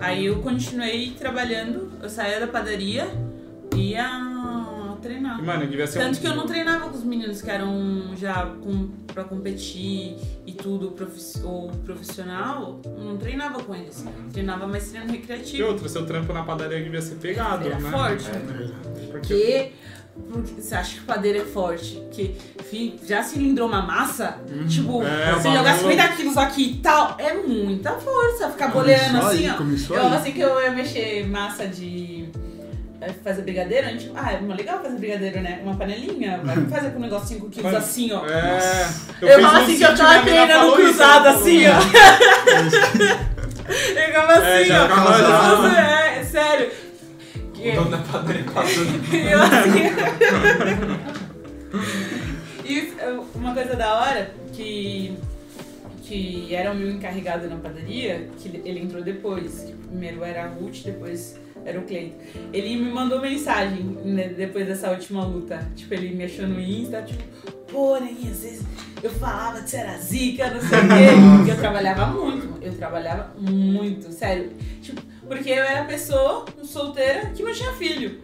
Aí 0.00 0.26
eu 0.26 0.40
continuei 0.40 1.10
trabalhando, 1.18 1.90
eu 2.02 2.08
saía 2.08 2.40
da 2.40 2.46
padaria 2.46 3.06
e 3.76 3.90
ia 3.90 4.96
treinar. 5.02 5.38
E, 5.38 5.42
Mano, 5.42 5.66
devia 5.66 5.86
ser 5.86 5.98
Tanto 5.98 6.18
um... 6.18 6.20
que 6.20 6.26
eu 6.28 6.36
não 6.36 6.46
treinava 6.46 6.88
com 6.88 6.96
os 6.96 7.04
meninos 7.04 7.42
que 7.42 7.50
eram 7.50 8.14
já 8.16 8.46
com, 8.62 8.88
pra 9.12 9.24
competir 9.24 10.16
e 10.46 10.52
tudo, 10.52 10.92
profi- 10.92 11.42
ou 11.44 11.70
profissional, 11.84 12.80
eu 12.84 13.04
não 13.04 13.16
treinava 13.18 13.62
com 13.62 13.74
eles. 13.74 14.04
Treinava 14.32 14.66
mais 14.66 14.88
treino 14.90 15.08
E 15.10 15.16
recreativo. 15.18 15.68
outra, 15.68 15.88
seu 15.88 16.06
trampo 16.06 16.32
na 16.32 16.42
padaria 16.44 16.82
devia 16.82 17.02
ser 17.02 17.16
pegado, 17.16 17.66
Era 17.66 17.78
né? 17.80 17.90
forte. 17.90 18.24
Porque... 18.30 19.10
Porque, 19.10 19.10
porque 19.10 19.72
você 20.58 20.74
acha 20.74 20.94
que 20.94 21.00
o 21.00 21.04
padeiro 21.04 21.38
é 21.40 21.44
forte? 21.44 22.02
Que 22.10 22.34
fi, 22.70 22.98
já 23.06 23.22
cilindrou 23.22 23.68
uma 23.68 23.82
massa, 23.82 24.38
tipo, 24.68 25.02
É, 25.04 25.32
você 25.34 25.48
jogar 25.48 25.62
bagulho- 25.74 25.90
50 25.92 26.08
quilos 26.16 26.36
aqui 26.38 26.70
e 26.70 26.74
tal, 26.76 27.16
é 27.18 27.34
muita 27.34 27.92
força. 27.92 28.48
Ficar 28.50 28.68
boleando 28.68 29.18
assim, 29.18 29.48
ó. 29.50 29.94
Eu 29.96 30.06
aí. 30.08 30.14
assim 30.16 30.32
que 30.32 30.40
eu 30.40 30.62
ia 30.62 30.70
mexer 30.70 31.26
massa 31.28 31.66
de. 31.66 32.28
é, 33.00 33.10
Fazer 33.24 33.42
brigadeiro, 33.42 33.86
a 33.88 33.90
gente, 33.90 34.10
ah, 34.14 34.32
é 34.32 34.38
uma 34.38 34.54
legal 34.54 34.80
fazer 34.82 34.96
brigadeiro, 34.96 35.40
né? 35.42 35.60
Uma 35.62 35.76
panelinha, 35.76 36.40
vai 36.42 36.56
fazer 36.70 36.90
com 36.92 36.98
um 36.98 37.02
negócio 37.02 37.28
5 37.28 37.50
quilos 37.50 37.74
assim, 37.74 38.10
ó. 38.12 38.24
É. 38.24 38.88
Eu, 39.20 39.28
fiz 39.38 39.46
falo 39.46 39.56
assim 39.58 39.76
que 39.76 39.82
eu 39.82 39.96
tava 39.96 40.22
treinando 40.22 40.66
isso, 40.68 40.76
cruzado 40.76 41.26
assim, 41.28 41.62
ó. 41.66 41.72
Eu 43.68 44.06
ficava 44.06 44.32
É, 44.34 44.58
assim, 44.60 44.68
já 44.68 44.84
ó. 44.84 45.66
É, 45.68 46.18
é 46.20 46.24
sério. 46.24 46.70
O 47.70 47.74
dono 47.76 47.90
da 47.90 47.98
padaria 47.98 48.44
passando. 48.44 49.02
Eu 49.14 49.42
assim. 49.42 50.92
e 52.64 52.78
uh, 52.80 53.26
uma 53.34 53.54
coisa 53.54 53.74
da 53.76 53.94
hora 54.00 54.30
que 54.52 55.16
que 56.04 56.54
era 56.54 56.72
o 56.72 56.74
meu 56.74 56.90
encarregado 56.90 57.48
na 57.48 57.56
padaria, 57.56 58.28
que 58.38 58.48
ele- 58.48 58.80
entrou 58.80 59.02
depois. 59.02 59.60
que 59.60 59.72
Primeiro 59.72 60.22
era 60.24 60.44
a 60.44 60.48
Ruth, 60.48 60.82
depois 60.84 61.38
era 61.64 61.78
o 61.78 61.82
Cleiton. 61.84 62.16
Ele 62.52 62.76
me 62.76 62.90
mandou 62.90 63.20
mensagem 63.20 63.82
né, 64.04 64.28
depois 64.28 64.66
dessa 64.66 64.90
última 64.90 65.24
luta. 65.24 65.66
Tipo, 65.76 65.94
ele 65.94 66.14
me 66.14 66.24
achou 66.24 66.46
no 66.46 66.60
Insta, 66.60 67.02
tipo, 67.02 67.22
pô, 67.70 67.98
nem 67.98 68.12
às 68.28 68.42
vezes 68.42 68.62
eu 69.02 69.10
falava 69.10 69.62
que 69.62 69.70
você 69.70 69.76
era 69.76 69.96
zica, 69.98 70.50
não 70.50 70.60
sei 70.60 70.78
o 70.78 70.82
quê. 70.82 70.88
Porque 71.38 71.50
eu 71.52 71.56
trabalhava 71.58 72.06
muito, 72.08 72.58
eu 72.62 72.72
trabalhava 72.74 73.32
muito, 73.38 74.10
sério. 74.12 74.50
Tipo, 74.82 75.00
porque 75.32 75.50
eu 75.50 75.62
era 75.62 75.84
pessoa 75.84 76.44
solteira 76.62 77.26
que 77.34 77.42
não 77.42 77.52
tinha 77.52 77.72
filho. 77.72 78.20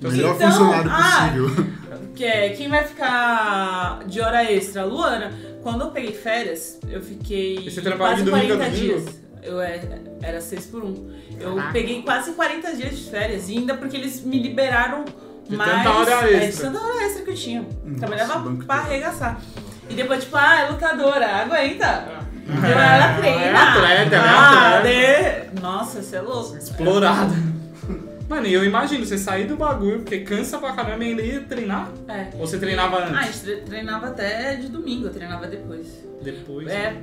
Melhor 0.00 0.34
Então, 0.34 0.50
funcionário 0.50 0.90
ah, 0.90 1.28
possível. 1.32 1.66
Que 2.14 2.24
é, 2.24 2.48
quem 2.50 2.68
vai 2.68 2.84
ficar 2.84 4.00
de 4.06 4.20
hora 4.20 4.50
extra? 4.50 4.84
Luana. 4.84 5.30
Quando 5.62 5.82
eu 5.82 5.90
peguei 5.90 6.12
férias, 6.12 6.80
eu 6.90 7.00
fiquei 7.00 7.70
você 7.70 7.80
quase 7.92 8.24
de 8.24 8.30
domingo 8.30 8.54
a 8.54 8.56
40 8.56 8.64
domingo? 8.76 9.00
dias. 9.00 9.22
Eu 9.42 9.60
é- 9.60 9.80
era 10.22 10.40
6 10.40 10.66
por 10.66 10.82
1. 10.84 11.10
Eu 11.40 11.54
Caraca. 11.54 11.72
peguei 11.72 12.02
quase 12.02 12.32
40 12.32 12.74
dias 12.74 12.96
de 12.98 13.10
férias, 13.10 13.48
e 13.48 13.58
ainda 13.58 13.74
porque 13.74 13.96
eles 13.96 14.22
me 14.24 14.40
liberaram 14.42 15.04
De 15.48 15.56
mais. 15.56 15.70
tanta 15.72 15.90
hora 15.92 16.10
é, 16.10 16.38
de 16.40 16.44
extra. 16.46 16.70
tanta 16.70 16.84
hora 16.84 17.04
extra 17.04 17.22
que 17.24 17.30
eu 17.30 17.34
tinha. 17.34 17.62
Nossa, 17.84 17.98
Trabalhava 17.98 18.56
pra 18.66 18.74
arregaçar. 18.76 19.40
E 19.88 19.94
depois, 19.94 20.24
tipo, 20.24 20.36
ah, 20.36 20.60
é 20.62 20.70
lutadora, 20.70 21.26
aguenta. 21.36 22.08
Então 22.08 22.21
É, 22.48 22.70
ela 22.72 23.14
treina. 23.18 23.40
é 23.44 23.54
atleta, 23.56 24.16
é 24.16 24.18
ah, 24.18 24.78
atleta. 24.78 25.50
de- 25.54 25.60
Nossa, 25.60 26.02
você 26.02 26.16
é 26.16 26.20
louco. 26.20 26.56
Explorada. 26.56 27.34
Mano, 28.28 28.46
e 28.46 28.52
eu 28.54 28.64
imagino, 28.64 29.04
você 29.04 29.18
sair 29.18 29.46
do 29.46 29.56
bagulho, 29.56 29.98
porque 30.00 30.20
cansa 30.20 30.58
pra 30.58 30.72
caramba 30.72 31.04
e 31.04 31.08
ainda 31.08 31.22
ia 31.22 31.40
treinar? 31.42 31.90
É. 32.08 32.28
Ou 32.38 32.46
você 32.46 32.58
treinava 32.58 32.96
Ah, 32.96 33.04
a 33.04 33.08
antes? 33.08 33.26
gente 33.34 33.40
tre- 33.44 33.56
treinava 33.62 34.06
até 34.08 34.56
de 34.56 34.68
domingo, 34.68 35.06
eu 35.06 35.12
treinava 35.12 35.46
depois. 35.46 35.86
Depois. 36.22 36.66
É, 36.68 36.96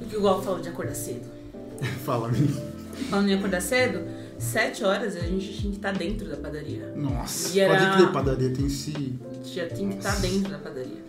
o 0.00 0.04
que 0.04 0.16
igual 0.16 0.42
falou 0.42 0.60
de 0.60 0.68
acordar 0.68 0.94
cedo. 0.94 1.26
Fala, 2.04 2.28
menino. 2.28 2.60
Falando 3.08 3.28
em 3.30 3.34
acordar 3.34 3.60
cedo, 3.62 4.02
7 4.38 4.84
horas 4.84 5.16
a 5.16 5.20
gente 5.20 5.52
tinha 5.56 5.70
que 5.70 5.78
estar 5.78 5.92
dentro 5.92 6.28
da 6.28 6.36
padaria. 6.36 6.92
Nossa, 6.96 7.56
E 7.56 7.60
era- 7.60 7.74
pode 7.78 7.96
crer, 7.96 8.12
padaria 8.12 8.50
tem 8.52 8.66
esse... 8.66 9.18
Já 9.44 9.68
tinha 9.68 9.88
que 9.90 9.98
estar 9.98 10.16
dentro 10.20 10.50
da 10.50 10.58
padaria. 10.58 11.02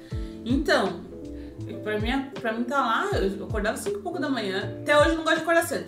Então, 0.46 1.00
pra 1.84 2.00
mim, 2.00 2.26
pra 2.40 2.54
mim 2.54 2.64
tá 2.64 2.78
lá, 2.80 3.10
eu 3.18 3.46
acordava 3.46 3.78
5 3.78 3.98
e 3.98 4.02
pouco 4.02 4.20
da 4.20 4.30
manhã. 4.30 4.60
Até 4.82 4.98
hoje 4.98 5.10
eu 5.10 5.16
não 5.18 5.24
gosto 5.24 5.36
de 5.38 5.42
acordar 5.44 5.64
cedo. 5.64 5.86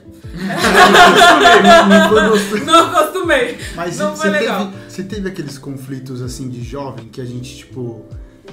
Não 1.90 2.10
foi 2.10 2.30
gostoso. 2.30 2.66
Não 2.66 2.86
acostumei. 2.92 3.58
Mas 3.76 3.98
Não 3.98 4.16
você 4.16 4.22
foi 4.22 4.30
legal. 4.40 4.66
teve, 4.72 4.90
você 4.90 5.04
teve 5.04 5.30
aqueles 5.30 5.58
conflitos 5.58 6.22
assim 6.22 6.50
de 6.50 6.64
jovem 6.64 7.08
que 7.10 7.20
a 7.22 7.26
gente, 7.26 7.58
tipo, 7.58 8.06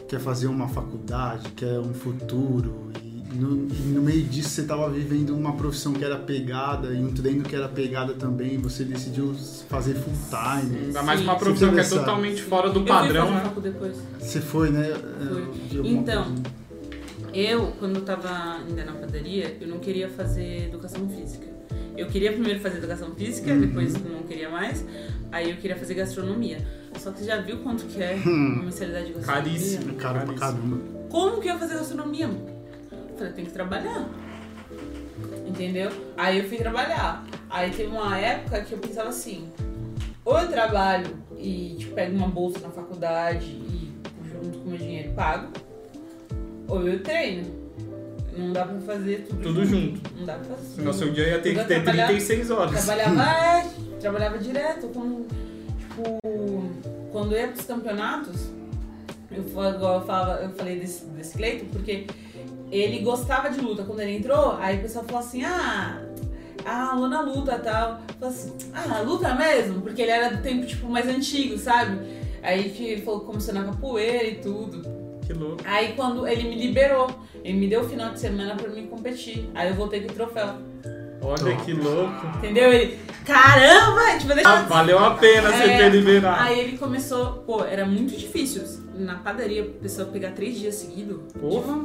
quer 0.08 0.20
fazer 0.20 0.46
uma 0.46 0.68
faculdade, 0.68 1.48
quer 1.50 1.78
um 1.78 1.92
futuro, 1.94 2.90
e 3.02 3.34
no, 3.34 3.66
e 3.68 3.92
no 3.94 4.02
meio 4.02 4.22
disso 4.24 4.50
você 4.50 4.64
tava 4.64 4.88
vivendo 4.90 5.30
uma 5.34 5.52
profissão 5.54 5.92
que 5.92 6.04
era 6.04 6.16
pegada 6.18 6.88
e 6.92 7.02
um 7.02 7.12
treino 7.12 7.42
que 7.42 7.54
era 7.56 7.68
pegada 7.68 8.12
também, 8.14 8.54
e 8.54 8.58
você 8.58 8.84
decidiu 8.84 9.34
fazer 9.68 9.94
full 9.94 10.12
time. 10.28 10.86
Ainda 10.86 11.02
mais 11.02 11.20
uma 11.20 11.36
profissão 11.36 11.72
que 11.72 11.80
é 11.80 11.84
Você 11.84 11.98
totalmente 11.98 12.42
fora 12.42 12.70
do 12.70 12.80
eu 12.80 12.84
padrão, 12.84 13.26
fui 13.28 13.36
fazer 13.40 13.46
né? 13.46 13.62
depois. 13.62 13.96
Você 14.20 14.40
foi, 14.40 14.70
né? 14.70 14.92
Alguma 15.76 15.88
Então, 15.88 16.24
coisa. 16.24 16.42
Eu, 17.32 17.72
quando 17.78 17.96
eu 17.96 18.04
tava 18.04 18.56
ainda 18.58 18.84
na 18.84 18.92
padaria, 18.92 19.56
eu 19.60 19.66
não 19.68 19.78
queria 19.78 20.08
fazer 20.08 20.66
educação 20.68 21.08
física. 21.08 21.46
Eu 21.96 22.06
queria 22.06 22.32
primeiro 22.32 22.60
fazer 22.60 22.78
educação 22.78 23.14
física, 23.14 23.52
Uhum. 23.52 23.60
depois 23.60 23.94
não 23.94 24.22
queria 24.22 24.50
mais. 24.50 24.84
Aí 25.30 25.50
eu 25.50 25.56
queria 25.56 25.76
fazer 25.76 25.94
gastronomia. 25.94 26.58
Só 26.98 27.10
que 27.10 27.20
você 27.20 27.24
já 27.26 27.40
viu 27.40 27.58
quanto 27.58 27.84
que 27.86 28.02
é 28.02 28.14
uma 28.24 28.64
mensalidade 28.64 29.06
de 29.06 29.12
gastronomia? 29.14 29.50
Caríssimo. 29.52 29.94
Cara 29.94 30.20
pra 30.24 30.34
caramba. 30.34 30.78
Como 31.10 31.40
que 31.40 31.48
eu 31.48 31.52
ia 31.54 31.58
fazer 31.58 31.74
gastronomia? 31.74 32.26
Eu 32.26 33.16
falei, 33.16 33.32
tem 33.32 33.44
que 33.46 33.52
trabalhar. 33.52 34.08
Entendeu? 35.46 35.90
Aí 36.16 36.38
eu 36.38 36.44
fui 36.48 36.56
trabalhar. 36.58 37.24
Aí 37.48 37.70
teve 37.70 37.88
uma 37.88 38.18
época 38.18 38.60
que 38.62 38.72
eu 38.72 38.78
pensava 38.78 39.10
assim, 39.10 39.48
ou 40.24 40.38
eu 40.38 40.48
trabalho 40.48 41.14
e 41.38 41.76
tipo, 41.78 41.94
pego 41.94 42.16
uma 42.16 42.28
bolsa 42.28 42.58
na 42.60 42.70
faculdade 42.70 43.44
e 43.46 43.92
junto 44.32 44.58
com 44.58 44.64
o 44.64 44.68
meu 44.70 44.78
dinheiro 44.78 45.12
pago, 45.12 45.48
ou 46.68 46.86
eu 46.88 47.02
treino. 47.02 47.62
Não 48.36 48.52
dá 48.52 48.64
pra 48.64 48.80
fazer 48.80 49.26
tudo, 49.28 49.42
Tudo 49.42 49.64
junto. 49.66 50.00
Não 50.18 50.24
dá 50.24 50.34
pra 50.34 50.56
fazer. 50.56 50.74
Senão 50.76 50.92
seu 50.92 51.12
dia 51.12 51.28
ia 51.28 51.38
ter 51.40 51.54
que 51.54 51.64
ter 51.64 51.82
trabalhava- 51.82 52.08
36 52.12 52.50
horas. 52.50 52.84
Trabalhava, 52.84 53.22
é, 53.30 53.68
trabalhava 54.00 54.38
direto 54.38 54.88
tipo, 54.88 55.26
quando 57.10 57.32
eu 57.32 57.40
ia 57.40 57.48
pros 57.48 57.66
campeonatos, 57.66 58.48
eu, 59.30 59.42
igual 59.42 60.00
eu, 60.00 60.06
falava, 60.06 60.42
eu 60.42 60.50
falei 60.50 60.78
desse, 60.78 61.04
desse 61.06 61.36
Cleiton, 61.36 61.66
porque 61.72 62.06
ele 62.70 63.00
gostava 63.00 63.50
de 63.50 63.60
luta. 63.60 63.84
Quando 63.84 64.00
ele 64.00 64.16
entrou, 64.16 64.56
aí 64.58 64.78
o 64.78 64.82
pessoal 64.82 65.04
falou 65.04 65.20
assim, 65.20 65.44
ah, 65.44 66.00
a 66.64 66.94
Luna 66.94 67.20
luta 67.20 67.54
e 67.56 67.58
tal. 67.58 68.00
Falou 68.18 68.34
assim, 68.34 68.52
ah, 68.72 69.00
luta 69.02 69.34
mesmo? 69.34 69.82
Porque 69.82 70.00
ele 70.02 70.10
era 70.10 70.34
do 70.36 70.42
tempo, 70.42 70.64
tipo, 70.66 70.88
mais 70.88 71.06
antigo, 71.06 71.58
sabe? 71.58 71.98
Aí 72.42 72.70
que 72.70 73.02
falou 73.02 73.20
que 73.20 73.26
começou 73.26 73.52
na 73.54 73.64
capoeira 73.64 74.24
e 74.26 74.36
tudo. 74.36 75.01
Que 75.32 75.38
louco. 75.38 75.62
Aí 75.64 75.92
quando 75.94 76.26
ele 76.26 76.42
me 76.48 76.54
liberou, 76.56 77.08
ele 77.44 77.58
me 77.58 77.66
deu 77.68 77.80
o 77.80 77.88
final 77.88 78.12
de 78.12 78.20
semana 78.20 78.54
pra 78.54 78.68
mim 78.68 78.86
competir. 78.86 79.48
Aí 79.54 79.68
eu 79.68 79.74
voltei 79.74 80.00
com 80.02 80.10
o 80.10 80.14
troféu. 80.14 80.54
Olha 81.24 81.56
que 81.64 81.72
louco. 81.72 82.26
Entendeu? 82.38 82.72
Ele, 82.72 82.98
caramba! 83.24 84.18
Tipo, 84.18 84.34
deixa 84.34 84.48
Ah, 84.50 84.62
valeu 84.62 84.98
a 84.98 85.12
pena 85.14 85.50
você 85.52 85.62
É, 85.64 85.76
ter 85.78 85.88
liberado. 85.90 86.42
Aí 86.42 86.58
ele 86.58 86.76
começou, 86.78 87.34
pô, 87.46 87.64
era 87.64 87.86
muito 87.86 88.16
difícil. 88.16 88.62
Na 88.96 89.14
padaria, 89.16 89.62
a 89.62 89.82
pessoa 89.82 90.08
pegar 90.08 90.32
três 90.32 90.58
dias 90.58 90.74
seguidos. 90.74 91.18
Porra. 91.40 91.78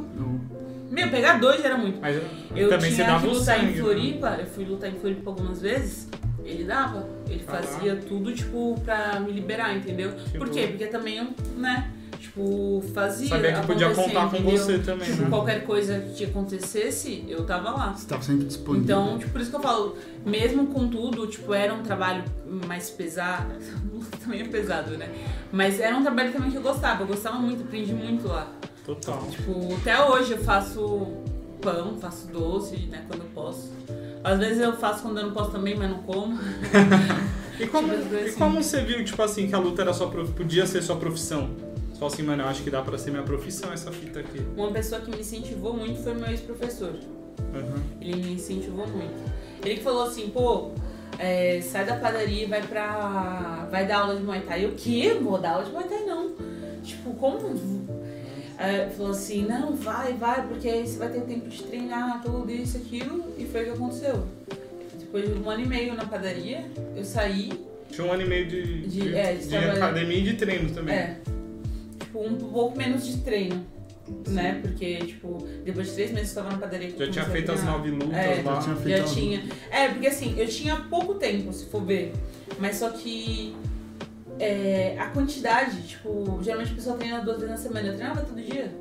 Meu, 0.90 1.08
pegar 1.10 1.38
dois 1.38 1.64
era 1.64 1.76
muito. 1.76 2.00
Mas 2.00 2.16
Eu 2.56 2.68
também 2.68 2.90
você 2.90 2.96
tinha 2.96 3.06
dava 3.06 3.20
que 3.20 3.34
lutar 3.34 3.58
sangue. 3.58 3.72
em 3.72 3.74
né? 3.76 3.80
Floripa, 3.82 4.36
eu 4.40 4.46
fui 4.46 4.64
lutar 4.64 4.90
em 4.90 4.98
Floripa 4.98 5.30
algumas 5.30 5.60
vezes, 5.60 6.08
ele 6.44 6.64
dava. 6.64 7.06
Ele 7.28 7.40
Caraca. 7.44 7.66
fazia 7.66 7.96
tudo, 7.96 8.32
tipo, 8.34 8.74
pra 8.84 9.20
me 9.20 9.30
liberar, 9.32 9.76
entendeu? 9.76 10.12
Tipo- 10.16 10.38
Por 10.38 10.48
quê? 10.48 10.66
Porque 10.68 10.86
também 10.86 11.18
eu, 11.18 11.26
né, 11.56 11.90
tipo, 12.18 12.82
fazia. 12.94 13.28
Sabia 13.28 13.52
que 13.60 13.66
podia 13.66 13.90
contar 13.94 14.30
com 14.30 14.36
entendeu? 14.36 14.58
você 14.58 14.78
também, 14.78 15.08
Tipo, 15.10 15.22
né? 15.22 15.28
qualquer 15.28 15.64
coisa 15.64 15.98
que 16.16 16.24
acontecesse, 16.24 17.24
eu 17.28 17.44
tava 17.44 17.70
lá. 17.70 17.92
Você 17.92 18.06
tava 18.06 18.22
sempre 18.22 18.46
disponível. 18.46 18.84
Então, 18.84 19.18
tipo, 19.18 19.32
por 19.32 19.40
isso 19.40 19.50
que 19.50 19.56
eu 19.56 19.60
falo, 19.60 19.96
mesmo 20.24 20.66
com 20.68 20.88
tudo, 20.88 21.26
tipo, 21.26 21.52
era 21.54 21.72
um 21.74 21.82
trabalho 21.82 22.24
mais 22.66 22.90
pesado. 22.90 23.54
também 24.22 24.40
é 24.40 24.44
pesado, 24.44 24.96
né? 24.96 25.08
Mas 25.52 25.80
era 25.80 25.96
um 25.96 26.02
trabalho 26.02 26.32
também 26.32 26.50
que 26.50 26.56
eu 26.56 26.62
gostava. 26.62 27.02
Eu 27.02 27.06
gostava 27.06 27.38
muito, 27.38 27.62
aprendi 27.64 27.92
muito 27.92 28.26
lá. 28.28 28.46
Total. 28.84 29.22
Tipo, 29.30 29.74
até 29.74 30.02
hoje 30.04 30.32
eu 30.32 30.38
faço 30.38 31.06
pão, 31.60 31.96
faço 32.00 32.28
doce, 32.28 32.76
né, 32.86 33.04
quando 33.08 33.20
eu 33.22 33.28
posso. 33.34 33.72
Às 34.24 34.38
vezes 34.38 34.60
eu 34.62 34.72
faço 34.76 35.02
quando 35.02 35.18
eu 35.18 35.26
não 35.26 35.32
posso 35.32 35.50
também, 35.50 35.76
mas 35.76 35.90
não 35.90 35.98
como. 35.98 36.38
E 37.60 37.66
como, 37.66 37.88
Tipo, 37.92 38.14
e 38.14 38.18
assim. 38.20 38.38
como 38.38 38.62
você 38.62 38.82
viu, 38.82 39.04
tipo 39.04 39.20
assim, 39.20 39.48
que 39.48 39.54
a 39.54 39.58
luta 39.58 39.82
era 39.82 39.92
sua 39.92 40.06
prof... 40.08 40.30
podia 40.30 40.64
ser 40.64 40.80
sua 40.80 40.94
profissão? 40.94 41.50
Só 41.98 42.06
assim, 42.06 42.22
mano, 42.22 42.42
eu 42.44 42.48
acho 42.48 42.62
que 42.62 42.70
dá 42.70 42.80
pra 42.80 42.96
ser 42.96 43.10
minha 43.10 43.22
profissão 43.24 43.72
essa 43.72 43.90
fita 43.90 44.20
aqui. 44.20 44.40
Uma 44.56 44.70
pessoa 44.70 45.00
que 45.00 45.10
me 45.10 45.18
incentivou 45.20 45.74
muito 45.74 46.00
foi 46.02 46.14
meu 46.14 46.28
ex-professor. 46.28 46.90
Uhum. 47.54 47.82
Ele 48.00 48.16
me 48.22 48.32
incentivou 48.34 48.86
muito. 48.86 49.14
Ele 49.64 49.76
que 49.76 49.82
falou 49.82 50.04
assim, 50.04 50.28
pô, 50.30 50.70
é, 51.18 51.60
sai 51.60 51.84
da 51.84 51.96
padaria 51.96 52.44
e 52.44 52.46
vai 52.46 52.62
pra. 52.62 53.66
vai 53.70 53.86
dar 53.86 53.98
aula 54.02 54.16
de 54.16 54.22
Muay 54.22 54.42
Thai. 54.42 54.64
Eu, 54.64 54.70
o 54.70 54.74
quê? 54.74 55.16
Vou 55.20 55.38
dar 55.38 55.54
aula 55.54 55.64
de 55.64 55.72
Muay 55.72 55.88
Thai 55.88 56.04
não. 56.04 56.30
Tipo, 56.84 57.12
como? 57.14 57.86
Aí 58.56 58.74
ele 58.80 58.90
falou 58.90 59.12
assim, 59.12 59.44
não, 59.44 59.74
vai, 59.74 60.12
vai, 60.14 60.46
porque 60.46 60.68
aí 60.68 60.86
você 60.86 60.98
vai 60.98 61.08
ter 61.10 61.20
tempo 61.22 61.48
de 61.48 61.62
treinar, 61.62 62.22
tudo 62.22 62.50
isso, 62.50 62.76
aquilo. 62.76 63.24
E 63.36 63.44
foi 63.44 63.62
o 63.62 63.64
que 63.66 63.70
aconteceu. 63.70 64.24
Depois 64.98 65.24
de 65.32 65.40
um 65.40 65.48
ano 65.50 65.62
e 65.62 65.66
meio 65.66 65.94
na 65.94 66.04
padaria, 66.04 66.64
eu 66.96 67.04
saí. 67.04 67.50
Tinha 67.90 68.06
um 68.06 68.12
ano 68.12 68.22
e 68.22 68.28
meio 68.28 68.46
de, 68.46 68.80
De- 68.82 68.88
de, 68.88 69.16
é, 69.16 69.34
de 69.34 69.48
de 69.48 69.56
academia 69.56 70.18
e 70.18 70.22
de 70.22 70.34
treino 70.34 70.70
também. 70.70 70.94
É. 70.94 71.16
Tipo, 72.22 72.46
um 72.46 72.50
pouco 72.52 72.76
menos 72.78 73.06
de 73.06 73.18
treino. 73.18 73.64
Né? 74.26 74.58
Porque, 74.62 74.96
tipo, 74.98 75.46
depois 75.64 75.88
de 75.88 75.94
três 75.94 76.10
meses 76.12 76.34
eu 76.34 76.42
tava 76.42 76.54
na 76.54 76.60
padaria. 76.60 76.88
eu 76.88 77.06
Já 77.06 77.12
tinha 77.12 77.24
feito 77.26 77.52
as 77.52 77.62
nove 77.62 77.90
lutas 77.90 78.14
É, 78.16 78.42
lá. 78.42 78.54
Já 78.54 78.60
tinha 78.62 78.76
feito 78.76 78.98
Já 78.98 79.04
tinha. 79.04 79.42
É, 79.70 79.88
porque 79.88 80.06
assim, 80.06 80.34
eu 80.38 80.48
tinha 80.48 80.76
pouco 80.76 81.14
tempo, 81.14 81.52
se 81.52 81.66
for 81.66 81.82
ver. 81.84 82.14
Mas 82.58 82.76
só 82.76 82.88
que 82.88 83.54
é, 84.38 84.96
a 84.98 85.08
quantidade, 85.08 85.82
tipo, 85.86 86.38
geralmente 86.42 86.72
a 86.72 86.74
pessoa 86.74 86.96
treina 86.96 87.20
duas 87.20 87.36
vezes 87.38 87.50
na 87.50 87.56
semana. 87.56 87.88
Eu 87.88 87.94
treinava 87.96 88.22
todo 88.22 88.40
dia. 88.40 88.72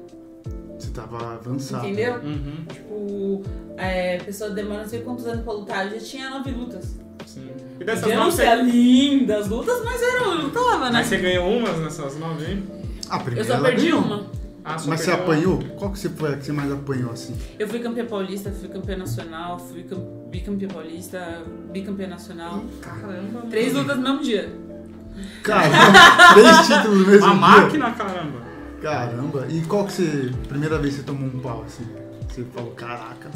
Você 0.80 0.92
tava 0.92 1.34
avançado. 1.34 1.86
Entendeu? 1.86 2.16
Uhum, 2.22 2.66
Tipo, 2.72 3.44
é, 3.76 4.18
a 4.18 4.24
pessoa 4.24 4.52
demora 4.52 4.84
não 4.84 4.90
sei 4.90 5.02
quantos 5.02 5.26
anos 5.28 5.44
pra 5.44 5.54
lutar. 5.54 5.86
Eu 5.92 6.00
já 6.00 6.06
tinha 6.06 6.30
nove 6.30 6.52
lutas. 6.52 6.98
sim. 7.26 7.50
E 7.80 7.84
dessas 7.84 8.08
não 8.10 8.26
nove, 8.26 8.32
ser 8.32 8.46
você... 8.56 8.64
lindas 8.64 9.48
lutas, 9.50 9.84
mas 9.84 10.02
era, 10.02 10.24
eu 10.24 10.42
lutava, 10.44 10.86
né? 10.86 10.92
Mas 10.94 11.08
você 11.08 11.18
ganhou 11.18 11.50
umas 11.50 11.78
nessas 11.80 12.18
nove 12.18 12.46
aí? 12.46 12.64
A 13.10 13.18
Eu 13.18 13.22
primeira 13.24 13.48
só 13.48 13.54
ela 13.56 13.70
perdi 13.70 13.86
ganhou. 13.86 14.02
uma. 14.02 14.28
Ah, 14.66 14.78
só 14.78 14.90
Mas 14.90 15.00
você 15.00 15.06
perdeu 15.12 15.24
apanhou? 15.24 15.60
Qual 15.78 15.92
que 15.92 16.00
você 16.00 16.10
foi 16.10 16.34
a 16.34 16.38
que 16.38 16.46
você 16.46 16.52
mais 16.52 16.70
apanhou 16.72 17.12
assim? 17.12 17.38
Eu 17.58 17.68
fui 17.70 17.80
campeã 17.80 18.06
paulista, 18.06 18.52
fui 18.52 18.68
campeã 18.68 18.98
nacional, 18.98 19.58
fui 19.60 19.84
cam- 19.84 20.04
bicampeã 20.30 20.68
paulista, 20.68 21.42
bicampeã 21.72 22.08
nacional. 22.08 22.56
uma. 22.58 22.68
Caramba. 22.82 23.42
Três 23.50 23.74
lutas 23.74 23.96
no 23.98 24.04
mesmo 24.04 24.20
dia. 24.22 24.50
Cara, 25.44 25.70
três 26.34 26.68
títulos 26.68 27.00
no 27.00 27.08
mesmo 27.08 27.26
Uma 27.34 27.34
dia. 27.34 27.62
máquina, 27.62 27.92
caramba. 27.92 28.42
Caramba. 28.82 29.48
E 29.50 29.62
qual 29.62 29.86
que 29.86 29.94
você. 29.94 30.32
Primeira 30.50 30.78
vez 30.78 30.96
que 30.96 31.00
você 31.00 31.06
tomou 31.06 31.28
um 31.28 31.40
pau 31.40 31.64
assim? 31.66 31.86
Você 32.30 32.44
falou, 32.54 32.72
caraca. 32.72 33.32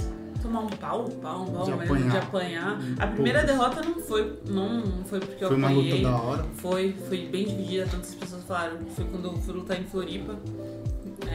Tomar 0.52 0.64
um 0.66 0.68
pau, 0.68 1.06
pau, 1.22 1.42
um 1.44 1.46
pau 1.46 1.64
De 1.66 1.72
mesmo, 1.72 1.96
de 1.96 2.18
apanhar. 2.18 2.24
apanhar. 2.24 2.82
Hum, 2.82 2.96
A 3.00 3.08
primeira 3.08 3.40
poucas. 3.40 3.58
derrota 3.58 3.82
não 3.90 4.02
foi, 4.02 4.40
não 4.50 5.04
foi 5.06 5.20
porque 5.22 5.44
eu 5.44 5.48
Foi 5.48 5.58
uma 5.58 5.68
apanhei. 5.70 5.92
luta 5.94 6.04
da 6.04 6.18
hora. 6.22 6.46
Foi, 6.58 6.96
foi 7.08 7.18
bem 7.28 7.46
dividida, 7.46 7.88
tantas 7.90 8.14
pessoas 8.16 8.44
falaram. 8.44 8.78
Foi 8.94 9.06
quando 9.06 9.26
eu 9.30 9.34
fui 9.38 9.54
lutar 9.54 9.80
em 9.80 9.86
Floripa. 9.86 10.36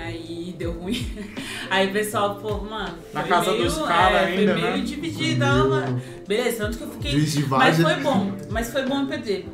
Aí 0.04 0.54
deu 0.58 0.72
ruim. 0.72 1.06
Aí 1.70 1.88
o 1.88 1.92
pessoal, 1.94 2.34
pô, 2.36 2.58
mano. 2.58 2.94
Na 3.14 3.22
casa 3.22 3.52
meio, 3.52 3.64
dos 3.64 3.78
caras 3.78 4.20
é, 4.20 4.24
ainda, 4.26 4.52
Foi 4.52 4.62
meio 4.62 4.76
né? 4.76 4.82
dividida, 4.84 5.46
mano. 5.64 6.02
Beleza, 6.28 6.64
tanto 6.64 6.76
que 6.78 6.84
eu 6.84 6.90
fiquei. 6.90 7.44
Mas 7.48 7.80
foi 7.80 7.94
bom, 8.02 8.32
mas 8.50 8.70
foi 8.70 8.84
bom 8.84 9.00
eu 9.00 9.06
perder. 9.06 9.48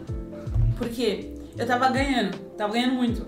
Porque 0.77 1.35
eu 1.57 1.65
tava 1.67 1.89
ganhando, 1.91 2.37
tava 2.57 2.73
ganhando 2.73 2.95
muito. 2.95 3.25